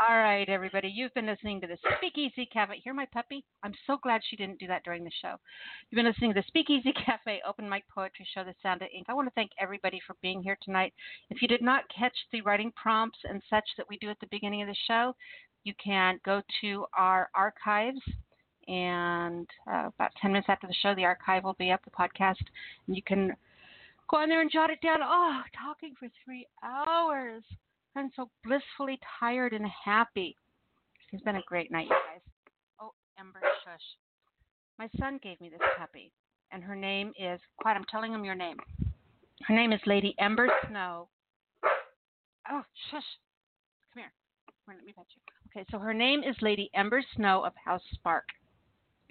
All 0.00 0.16
right, 0.16 0.48
everybody. 0.48 0.88
You've 0.88 1.14
been 1.14 1.26
listening 1.26 1.60
to 1.60 1.66
the 1.66 1.78
Speakeasy 1.98 2.46
Cafe. 2.46 2.80
Hear 2.82 2.94
my 2.94 3.06
puppy? 3.12 3.44
I'm 3.62 3.74
so 3.86 3.98
glad 4.02 4.20
she 4.28 4.36
didn't 4.36 4.58
do 4.58 4.66
that 4.66 4.84
during 4.84 5.04
the 5.04 5.10
show. 5.20 5.36
You've 5.90 5.98
been 5.98 6.06
listening 6.06 6.34
to 6.34 6.40
the 6.40 6.46
Speakeasy 6.48 6.92
Cafe 7.06 7.40
Open 7.46 7.68
Mic 7.68 7.84
Poetry 7.94 8.26
Show, 8.34 8.42
The 8.42 8.54
Sound 8.62 8.82
of 8.82 8.88
Ink. 8.94 9.06
I 9.08 9.14
want 9.14 9.28
to 9.28 9.34
thank 9.34 9.50
everybody 9.60 10.00
for 10.06 10.16
being 10.22 10.42
here 10.42 10.58
tonight. 10.62 10.92
If 11.30 11.40
you 11.40 11.48
did 11.48 11.62
not 11.62 11.84
catch 11.96 12.16
the 12.32 12.40
writing 12.40 12.72
prompts 12.74 13.18
and 13.24 13.40
such 13.48 13.64
that 13.76 13.86
we 13.88 13.98
do 13.98 14.10
at 14.10 14.18
the 14.20 14.26
beginning 14.30 14.62
of 14.62 14.68
the 14.68 14.76
show, 14.88 15.14
you 15.64 15.74
can 15.82 16.18
go 16.24 16.42
to 16.62 16.86
our 16.96 17.30
archives. 17.34 18.00
And 18.68 19.48
uh, 19.70 19.88
about 19.94 20.12
10 20.20 20.32
minutes 20.32 20.48
after 20.48 20.66
the 20.66 20.74
show, 20.82 20.94
the 20.94 21.04
archive 21.04 21.44
will 21.44 21.56
be 21.58 21.70
up, 21.70 21.84
the 21.84 21.90
podcast, 21.90 22.44
and 22.86 22.96
you 22.96 23.02
can 23.02 23.34
go 24.08 24.18
on 24.18 24.28
there 24.28 24.40
and 24.40 24.50
jot 24.50 24.70
it 24.70 24.80
down. 24.80 24.98
Oh, 25.02 25.40
talking 25.64 25.94
for 25.98 26.08
three 26.24 26.46
hours. 26.62 27.42
I'm 27.96 28.10
so 28.16 28.30
blissfully 28.44 28.98
tired 29.20 29.52
and 29.52 29.66
happy. 29.84 30.36
It's 31.12 31.22
been 31.22 31.36
a 31.36 31.42
great 31.46 31.70
night, 31.70 31.86
you 31.86 31.90
guys. 31.90 32.22
Oh, 32.80 32.92
Ember, 33.18 33.40
shush. 33.64 33.80
My 34.78 34.88
son 34.98 35.20
gave 35.22 35.40
me 35.40 35.50
this 35.50 35.60
puppy, 35.78 36.10
and 36.50 36.62
her 36.62 36.74
name 36.74 37.12
is, 37.18 37.38
quiet, 37.60 37.76
I'm 37.76 37.84
telling 37.90 38.12
him 38.12 38.24
your 38.24 38.34
name. 38.34 38.56
Her 39.46 39.54
name 39.54 39.72
is 39.72 39.80
Lady 39.86 40.14
Ember 40.18 40.48
Snow. 40.68 41.08
Oh, 42.50 42.62
shush. 42.90 43.02
Come 43.92 44.02
here. 44.02 44.12
Come 44.46 44.74
here, 44.74 44.76
let 44.76 44.86
me 44.86 44.92
pet 44.92 45.06
you. 45.14 45.22
Okay, 45.60 45.66
so 45.70 45.78
her 45.78 45.92
name 45.92 46.20
is 46.20 46.34
Lady 46.40 46.70
Ember 46.74 47.02
Snow 47.14 47.44
of 47.44 47.52
House 47.62 47.82
Spark. 47.92 48.24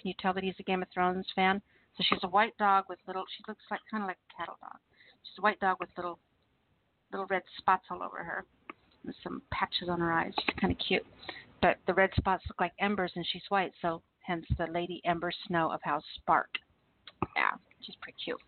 Can 0.01 0.09
you 0.09 0.15
tell 0.19 0.33
that 0.33 0.43
he's 0.43 0.55
a 0.59 0.63
Game 0.63 0.81
of 0.81 0.89
Thrones 0.93 1.27
fan? 1.35 1.61
So 1.95 2.03
she's 2.07 2.23
a 2.23 2.27
white 2.27 2.57
dog 2.57 2.85
with 2.89 2.99
little, 3.05 3.23
she 3.37 3.43
looks 3.47 3.63
like 3.69 3.81
kind 3.89 4.03
of 4.03 4.07
like 4.07 4.17
a 4.17 4.37
cattle 4.37 4.57
dog. 4.61 4.79
She's 5.23 5.37
a 5.37 5.41
white 5.41 5.59
dog 5.59 5.77
with 5.79 5.89
little, 5.95 6.17
little 7.11 7.27
red 7.27 7.43
spots 7.57 7.85
all 7.91 8.01
over 8.01 8.23
her 8.23 8.45
with 9.05 9.15
some 9.23 9.41
patches 9.51 9.89
on 9.89 9.99
her 9.99 10.11
eyes. 10.11 10.33
She's 10.39 10.55
kind 10.59 10.71
of 10.71 10.79
cute. 10.79 11.05
But 11.61 11.77
the 11.85 11.93
red 11.93 12.09
spots 12.17 12.43
look 12.49 12.59
like 12.59 12.71
embers 12.79 13.11
and 13.15 13.25
she's 13.31 13.43
white, 13.49 13.73
so 13.81 14.01
hence 14.21 14.45
the 14.57 14.67
Lady 14.67 15.01
Ember 15.05 15.31
Snow 15.47 15.71
of 15.71 15.81
House 15.83 16.03
Spark. 16.15 16.49
Yeah, 17.35 17.51
she's 17.81 17.95
pretty 18.01 18.17
cute. 18.23 18.41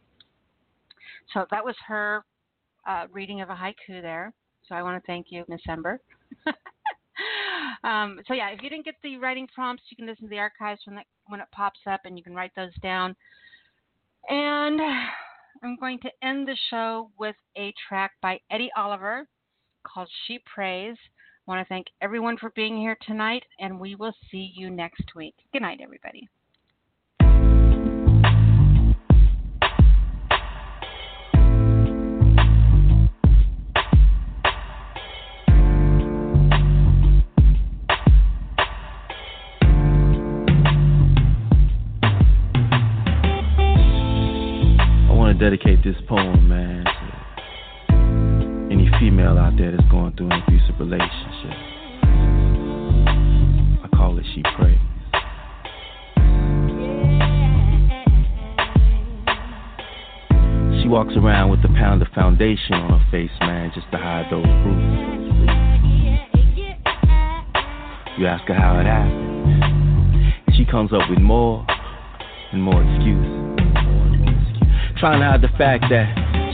So 1.34 1.46
that 1.52 1.64
was 1.64 1.76
her 1.88 2.24
uh, 2.88 3.06
reading 3.12 3.42
of 3.42 3.50
a 3.50 3.56
haiku 3.56 4.02
there. 4.02 4.34
So 4.68 4.76
I 4.76 4.82
want 4.82 5.02
to 5.02 5.06
thank 5.06 5.28
you, 5.30 5.44
Miss 5.48 5.62
Ember. 5.70 6.00
um, 7.84 8.20
so 8.28 8.34
yeah, 8.34 8.50
if 8.50 8.62
you 8.62 8.70
didn't 8.70 8.86
get 8.86 8.96
the 9.04 9.18
writing 9.18 9.48
prompts, 9.54 9.84
you 9.90 9.98
can 9.98 10.06
listen 10.06 10.26
to 10.26 10.30
the 10.30 10.40
archives 10.40 10.82
when 10.86 10.96
that 10.96 11.06
when 11.28 11.40
it 11.40 11.48
pops 11.52 11.80
up, 11.88 12.02
and 12.06 12.18
you 12.18 12.24
can 12.24 12.36
write 12.36 12.52
those 12.56 12.74
down. 12.82 13.16
And 14.30 14.80
I'm 15.64 15.76
going 15.80 16.00
to 16.00 16.10
end 16.22 16.48
the 16.48 16.58
show 16.70 17.10
with 17.18 17.36
a 17.58 17.74
track 17.88 18.12
by 18.22 18.40
Eddie 18.52 18.72
Oliver 18.76 19.28
called 19.84 20.10
She 20.26 20.40
Prays. 20.54 20.96
I 21.48 21.52
want 21.52 21.66
to 21.66 21.70
thank 21.70 21.88
everyone 22.02 22.38
for 22.38 22.52
being 22.52 22.78
here 22.78 22.98
tonight, 23.06 23.44
and 23.60 23.80
we 23.80 23.96
will 23.96 24.14
see 24.32 24.54
you 24.56 24.70
next 24.70 25.16
week. 25.16 25.36
Good 25.52 25.62
night, 25.62 25.80
everybody. 25.84 26.30
Up 70.94 71.10
with 71.10 71.22
more 71.22 71.66
and 72.52 72.62
more 72.62 72.78
excuses. 72.84 73.26
Trying 75.00 75.22
to 75.22 75.26
hide 75.26 75.42
the 75.42 75.50
fact 75.58 75.86
that 75.90 76.06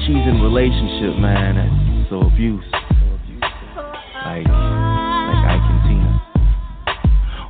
she's 0.08 0.16
in 0.16 0.40
a 0.40 0.44
relationship, 0.44 1.20
man, 1.20 1.60
that's 1.60 2.10
so 2.10 2.22
abusive. 2.22 2.72
Like, 4.24 4.48
like 4.48 5.44
Ike 5.44 5.60
and 5.60 5.82
Tina, 5.92 6.24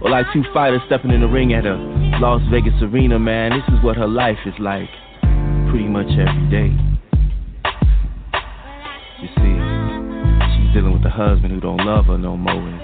Or 0.01 0.09
like 0.09 0.25
two 0.33 0.41
fighters 0.51 0.81
stepping 0.87 1.11
in 1.11 1.21
the 1.21 1.27
ring 1.27 1.53
at 1.53 1.67
a 1.67 1.75
Las 2.17 2.41
Vegas 2.49 2.73
arena, 2.81 3.19
man. 3.19 3.51
This 3.51 3.77
is 3.77 3.83
what 3.83 3.95
her 3.95 4.07
life 4.07 4.39
is 4.47 4.55
like 4.57 4.89
pretty 5.69 5.85
much 5.85 6.09
every 6.09 6.49
day. 6.49 6.73
You 9.21 9.29
see, 9.37 9.55
she's 10.57 10.73
dealing 10.73 10.97
with 10.97 11.05
a 11.05 11.13
husband 11.13 11.53
who 11.53 11.59
don't 11.61 11.85
love 11.85 12.05
her 12.05 12.17
no 12.17 12.35
more, 12.35 12.65
and 12.65 12.81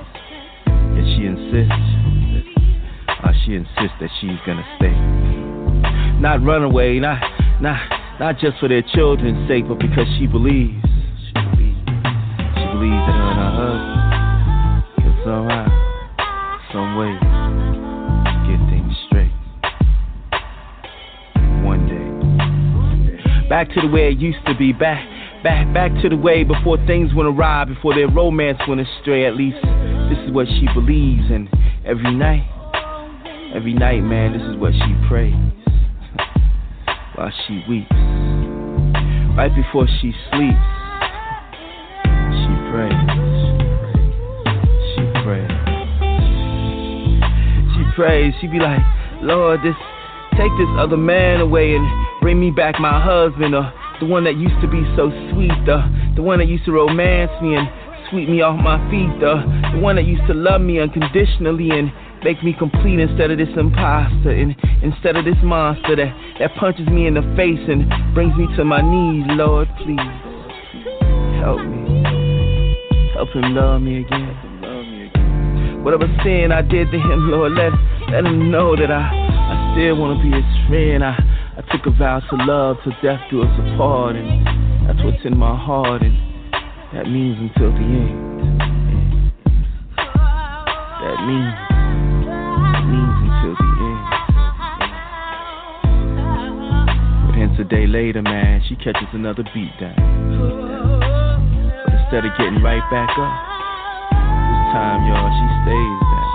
yet 0.93 1.06
she 1.17 1.25
insists, 1.25 2.06
she 3.45 3.56
insists 3.56 3.98
that 4.00 4.10
she's 4.20 4.40
gonna 4.45 4.66
stay. 4.78 4.94
Not 6.20 6.44
run 6.44 6.64
away, 6.64 7.00
not, 7.00 7.22
not, 7.62 7.80
not 8.20 8.40
just 8.40 8.60
for 8.60 8.68
their 8.68 8.82
children's 8.94 9.48
sake, 9.48 9.68
but 9.68 9.80
because 9.80 10.08
she 10.18 10.28
believes, 10.28 10.84
she 10.84 11.34
believes, 11.34 11.80
she 12.56 12.66
believes 12.74 13.04
that 13.06 13.16
her 13.16 13.30
and 13.32 13.40
her 13.40 13.52
husband 13.56 14.02
can 14.98 15.14
somehow, 15.24 15.68
some 16.72 16.95
way, 16.95 17.14
get 18.48 18.60
things 18.70 18.94
straight. 19.08 19.36
One 21.64 21.84
day, 21.88 23.50
back 23.50 23.70
to 23.74 23.82
the 23.82 23.88
way 23.88 24.10
it 24.10 24.18
used 24.18 24.45
to 24.48 24.56
be, 24.56 24.72
back, 24.72 25.04
back, 25.44 25.72
back 25.74 25.92
to 26.02 26.10
the 26.10 26.18
way 26.18 26.44
before 26.44 26.78
things 26.88 27.14
went 27.14 27.28
awry, 27.28 27.66
before 27.66 27.94
their 27.94 28.10
romance 28.10 28.60
went 28.68 28.82
astray. 28.82 29.26
At 29.26 29.36
least 29.36 29.58
this 30.10 30.20
is 30.26 30.32
what 30.32 30.48
she 30.48 30.68
believes, 30.74 31.30
and 31.30 31.50
every 31.86 32.14
night, 32.16 32.48
every 33.56 33.74
night, 33.74 34.01
man, 34.01 34.34
this 34.34 34.42
is 34.42 34.58
what 34.58 34.74
she 34.74 35.08
prays 35.08 35.34
while 37.16 37.32
she 37.48 37.64
weeps. 37.69 37.88
Right 39.38 39.51
before 39.56 39.88
she 39.88 40.11
sleeps, 40.27 40.67
she 42.35 42.51
prays. 42.67 43.08
She 44.92 45.03
prays. 45.24 45.56
She 47.72 47.84
prays. 47.95 48.34
She 48.42 48.48
be 48.48 48.59
like, 48.59 48.84
Lord, 49.22 49.61
this 49.64 49.75
take 50.32 50.51
this 50.59 50.67
other 50.77 50.98
man 50.98 51.40
away 51.40 51.75
and 51.75 51.88
bring 52.19 52.38
me 52.38 52.51
back 52.51 52.77
my 52.77 53.01
husband, 53.01 53.56
or 53.56 53.72
the 54.01 54.06
one 54.06 54.25
that 54.25 54.35
used 54.35 54.59
to 54.59 54.67
be 54.67 54.84
so 54.98 55.09
sweet, 55.32 55.56
the 55.66 55.80
the 56.16 56.22
one 56.22 56.40
that 56.40 56.48
used 56.48 56.66
to 56.66 56.74
romance 56.74 57.32
me 57.42 57.56
and 57.56 57.69
sweep 58.09 58.30
me 58.30 58.42
off 58.42 58.59
my 58.61 58.77
feet, 58.90 59.09
the 59.19 59.42
the 59.74 59.80
one 59.80 59.95
that 59.95 60.06
used 60.06 60.25
to 60.27 60.34
love 60.34 60.61
me 60.61 60.80
unconditionally 60.80 61.69
and 61.72 61.92
make 62.24 62.42
me 62.43 62.56
complete 62.58 63.00
instead 63.00 63.30
of 63.30 63.38
this 63.38 63.50
imposter 63.56 64.32
and 64.32 64.56
instead 64.82 65.16
of 65.16 65.25
this 65.25 65.38
monster 65.43 65.95
that, 65.95 66.09
that 66.40 66.56
punches 66.56 66.88
me 66.88 67.06
in 67.06 67.14
the 67.14 67.22
face 67.38 67.61
and 67.69 67.85
brings 68.16 68.35
me 68.35 68.48
to 68.58 68.66
my 68.66 68.82
knees. 68.82 69.25
Lord, 69.38 69.67
please 69.84 70.01
help 71.38 71.61
me. 71.61 71.85
Help 73.14 73.30
him 73.30 73.53
love 73.53 73.82
me 73.82 74.01
again. 74.01 75.84
Whatever 75.84 76.09
sin 76.24 76.51
I 76.51 76.64
did 76.64 76.90
to 76.90 76.98
him, 76.98 77.30
Lord, 77.30 77.51
let, 77.53 77.72
let 78.09 78.25
him 78.25 78.50
know 78.50 78.75
that 78.75 78.90
I, 78.90 79.06
I 79.06 79.75
still 79.77 79.98
want 80.01 80.17
to 80.17 80.24
be 80.25 80.34
his 80.34 80.67
friend. 80.67 81.06
I, 81.06 81.14
I 81.58 81.61
took 81.69 81.85
a 81.85 81.92
vow 81.92 82.22
to 82.22 82.35
love 82.42 82.77
till 82.84 82.93
death 83.03 83.22
do 83.30 83.43
us 83.43 83.53
apart, 83.59 84.16
and 84.16 84.90
that's 84.90 84.98
what's 85.06 85.24
in 85.25 85.38
my 85.38 85.56
heart, 85.56 86.01
and 86.01 86.25
that 86.96 87.12
means 87.12 87.36
until 87.38 87.76
the 87.76 87.84
end. 87.84 88.16
That 91.04 91.20
means 91.28 91.52
means 92.88 93.18
until 93.20 93.52
the 93.60 93.68
end. 93.84 94.04
But 97.28 97.36
hence 97.36 97.60
a 97.60 97.68
day 97.68 97.86
later, 97.86 98.22
man, 98.22 98.64
she 98.70 98.78
catches 98.78 99.12
another 99.12 99.44
beat 99.54 99.76
down. 99.76 100.00
But 101.84 102.00
instead 102.00 102.24
of 102.24 102.32
getting 102.40 102.64
right 102.64 102.80
back 102.88 103.12
up, 103.12 103.36
this 104.16 104.64
time, 104.72 105.04
y'all, 105.04 105.28
she 105.36 105.48
stays 105.68 106.00
down. 106.00 106.32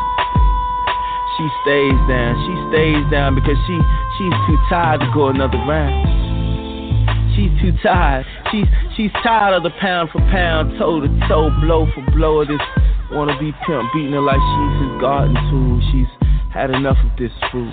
She 1.40 1.48
stays 1.64 2.00
down, 2.04 2.36
she 2.36 2.52
stays 2.68 3.04
down 3.10 3.34
because 3.34 3.56
she 3.64 3.80
she's 4.20 4.36
too 4.44 4.60
tired 4.68 5.00
to 5.00 5.08
go 5.14 5.28
another 5.28 5.56
round. 5.64 6.04
She's 7.34 7.48
too 7.62 7.72
tired. 7.82 8.26
She's 8.50 8.66
she's 8.96 9.12
tired 9.22 9.54
of 9.54 9.62
the 9.62 9.70
pound 9.80 10.10
for 10.10 10.18
pound, 10.30 10.78
toe 10.78 11.00
to 11.00 11.08
toe, 11.28 11.50
blow 11.60 11.86
for 11.94 12.02
blow 12.10 12.40
of 12.40 12.48
this 12.48 12.60
wanna 13.12 13.38
be 13.38 13.52
pimp 13.66 13.92
beating 13.92 14.12
her 14.12 14.20
like 14.20 14.38
she's 14.38 14.82
his 14.82 15.00
garden 15.00 15.34
tool. 15.50 15.80
She's 15.92 16.10
had 16.52 16.70
enough 16.70 16.96
of 17.04 17.16
this 17.18 17.32
food. 17.52 17.72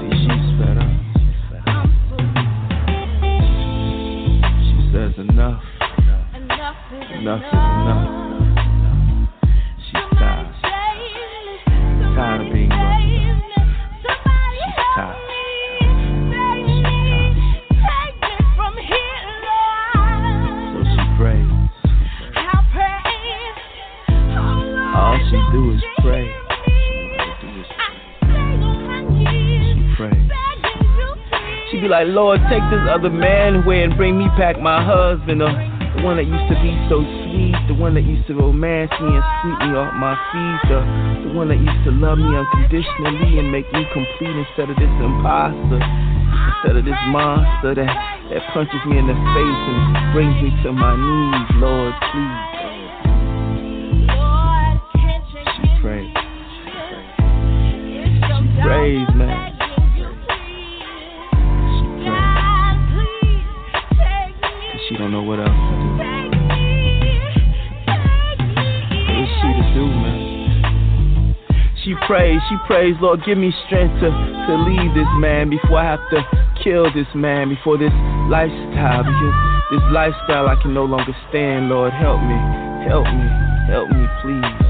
See, 0.00 0.10
she's 0.18 0.46
fed 0.58 0.78
up. 0.78 0.90
She 4.66 4.90
says 4.92 5.14
enough. 5.18 5.62
Enough 6.34 6.76
is 6.92 7.10
enough. 7.20 7.42
She's 9.86 10.18
tired. 10.18 10.54
Tired 12.16 12.49
she 25.30 25.38
do 25.52 25.70
is 25.70 25.82
pray. 26.02 26.26
She 31.70 31.78
be 31.78 31.86
like, 31.86 32.10
Lord, 32.10 32.42
take 32.50 32.66
this 32.66 32.82
other 32.90 33.10
man 33.10 33.62
away 33.62 33.84
and 33.86 33.94
bring 33.96 34.18
me 34.18 34.26
back 34.34 34.58
my 34.58 34.82
husband, 34.82 35.38
or 35.38 35.54
the 35.54 36.02
one 36.02 36.18
that 36.18 36.26
used 36.26 36.48
to 36.50 36.58
be 36.58 36.74
so 36.90 36.98
sweet, 36.98 37.54
the 37.70 37.78
one 37.78 37.94
that 37.94 38.02
used 38.02 38.26
to 38.26 38.34
romance 38.34 38.90
me 38.98 39.14
and 39.14 39.22
sweep 39.38 39.70
me 39.70 39.78
off 39.78 39.94
my 39.94 40.18
feet, 40.34 40.66
the, 40.66 40.82
the 41.22 41.30
one 41.30 41.46
that 41.46 41.62
used 41.62 41.82
to 41.86 41.94
love 41.94 42.18
me 42.18 42.26
unconditionally 42.26 43.38
and 43.38 43.54
make 43.54 43.70
me 43.70 43.86
complete 43.94 44.34
instead 44.34 44.66
of 44.66 44.74
this 44.82 44.90
imposter, 44.98 45.78
instead 45.78 46.74
of 46.74 46.82
this 46.82 46.98
monster 47.14 47.78
that, 47.78 47.94
that 48.34 48.42
punches 48.50 48.82
me 48.82 48.98
in 48.98 49.06
the 49.06 49.14
face 49.14 49.62
and 49.70 50.10
brings 50.10 50.34
me 50.42 50.50
to 50.66 50.74
my 50.74 50.98
knees, 50.98 51.48
Lord, 51.62 51.94
please. 52.10 52.59
She 58.60 58.66
prays, 58.66 59.08
man. 59.14 59.56
She 64.86 64.96
don't 64.98 65.12
know 65.12 65.22
what 65.22 65.38
else 65.38 65.48
to 65.48 65.54
do. 65.80 65.96
What 69.06 69.16
is 69.16 69.28
she 69.40 69.48
to 69.48 69.64
do, 69.72 69.86
man? 69.86 71.34
She 71.84 71.94
prays, 72.06 72.40
she 72.50 72.56
prays, 72.66 72.94
Lord, 73.00 73.24
give 73.24 73.38
me 73.38 73.50
strength 73.66 73.94
to, 74.00 74.10
to 74.10 74.56
leave 74.68 74.92
this 74.94 75.08
man 75.16 75.48
before 75.48 75.78
I 75.78 75.84
have 75.96 76.10
to 76.10 76.20
kill 76.62 76.92
this 76.92 77.08
man, 77.14 77.48
before 77.48 77.78
this 77.78 77.92
lifestyle, 78.28 79.04
because 79.04 79.34
this 79.70 79.82
lifestyle 79.90 80.48
I 80.48 80.60
can 80.60 80.74
no 80.74 80.84
longer 80.84 81.16
stand, 81.30 81.70
Lord. 81.70 81.94
Help 81.94 82.20
me, 82.20 82.36
help 82.84 83.06
me, 83.06 83.26
help 83.72 83.88
me, 83.88 84.06
please. 84.20 84.69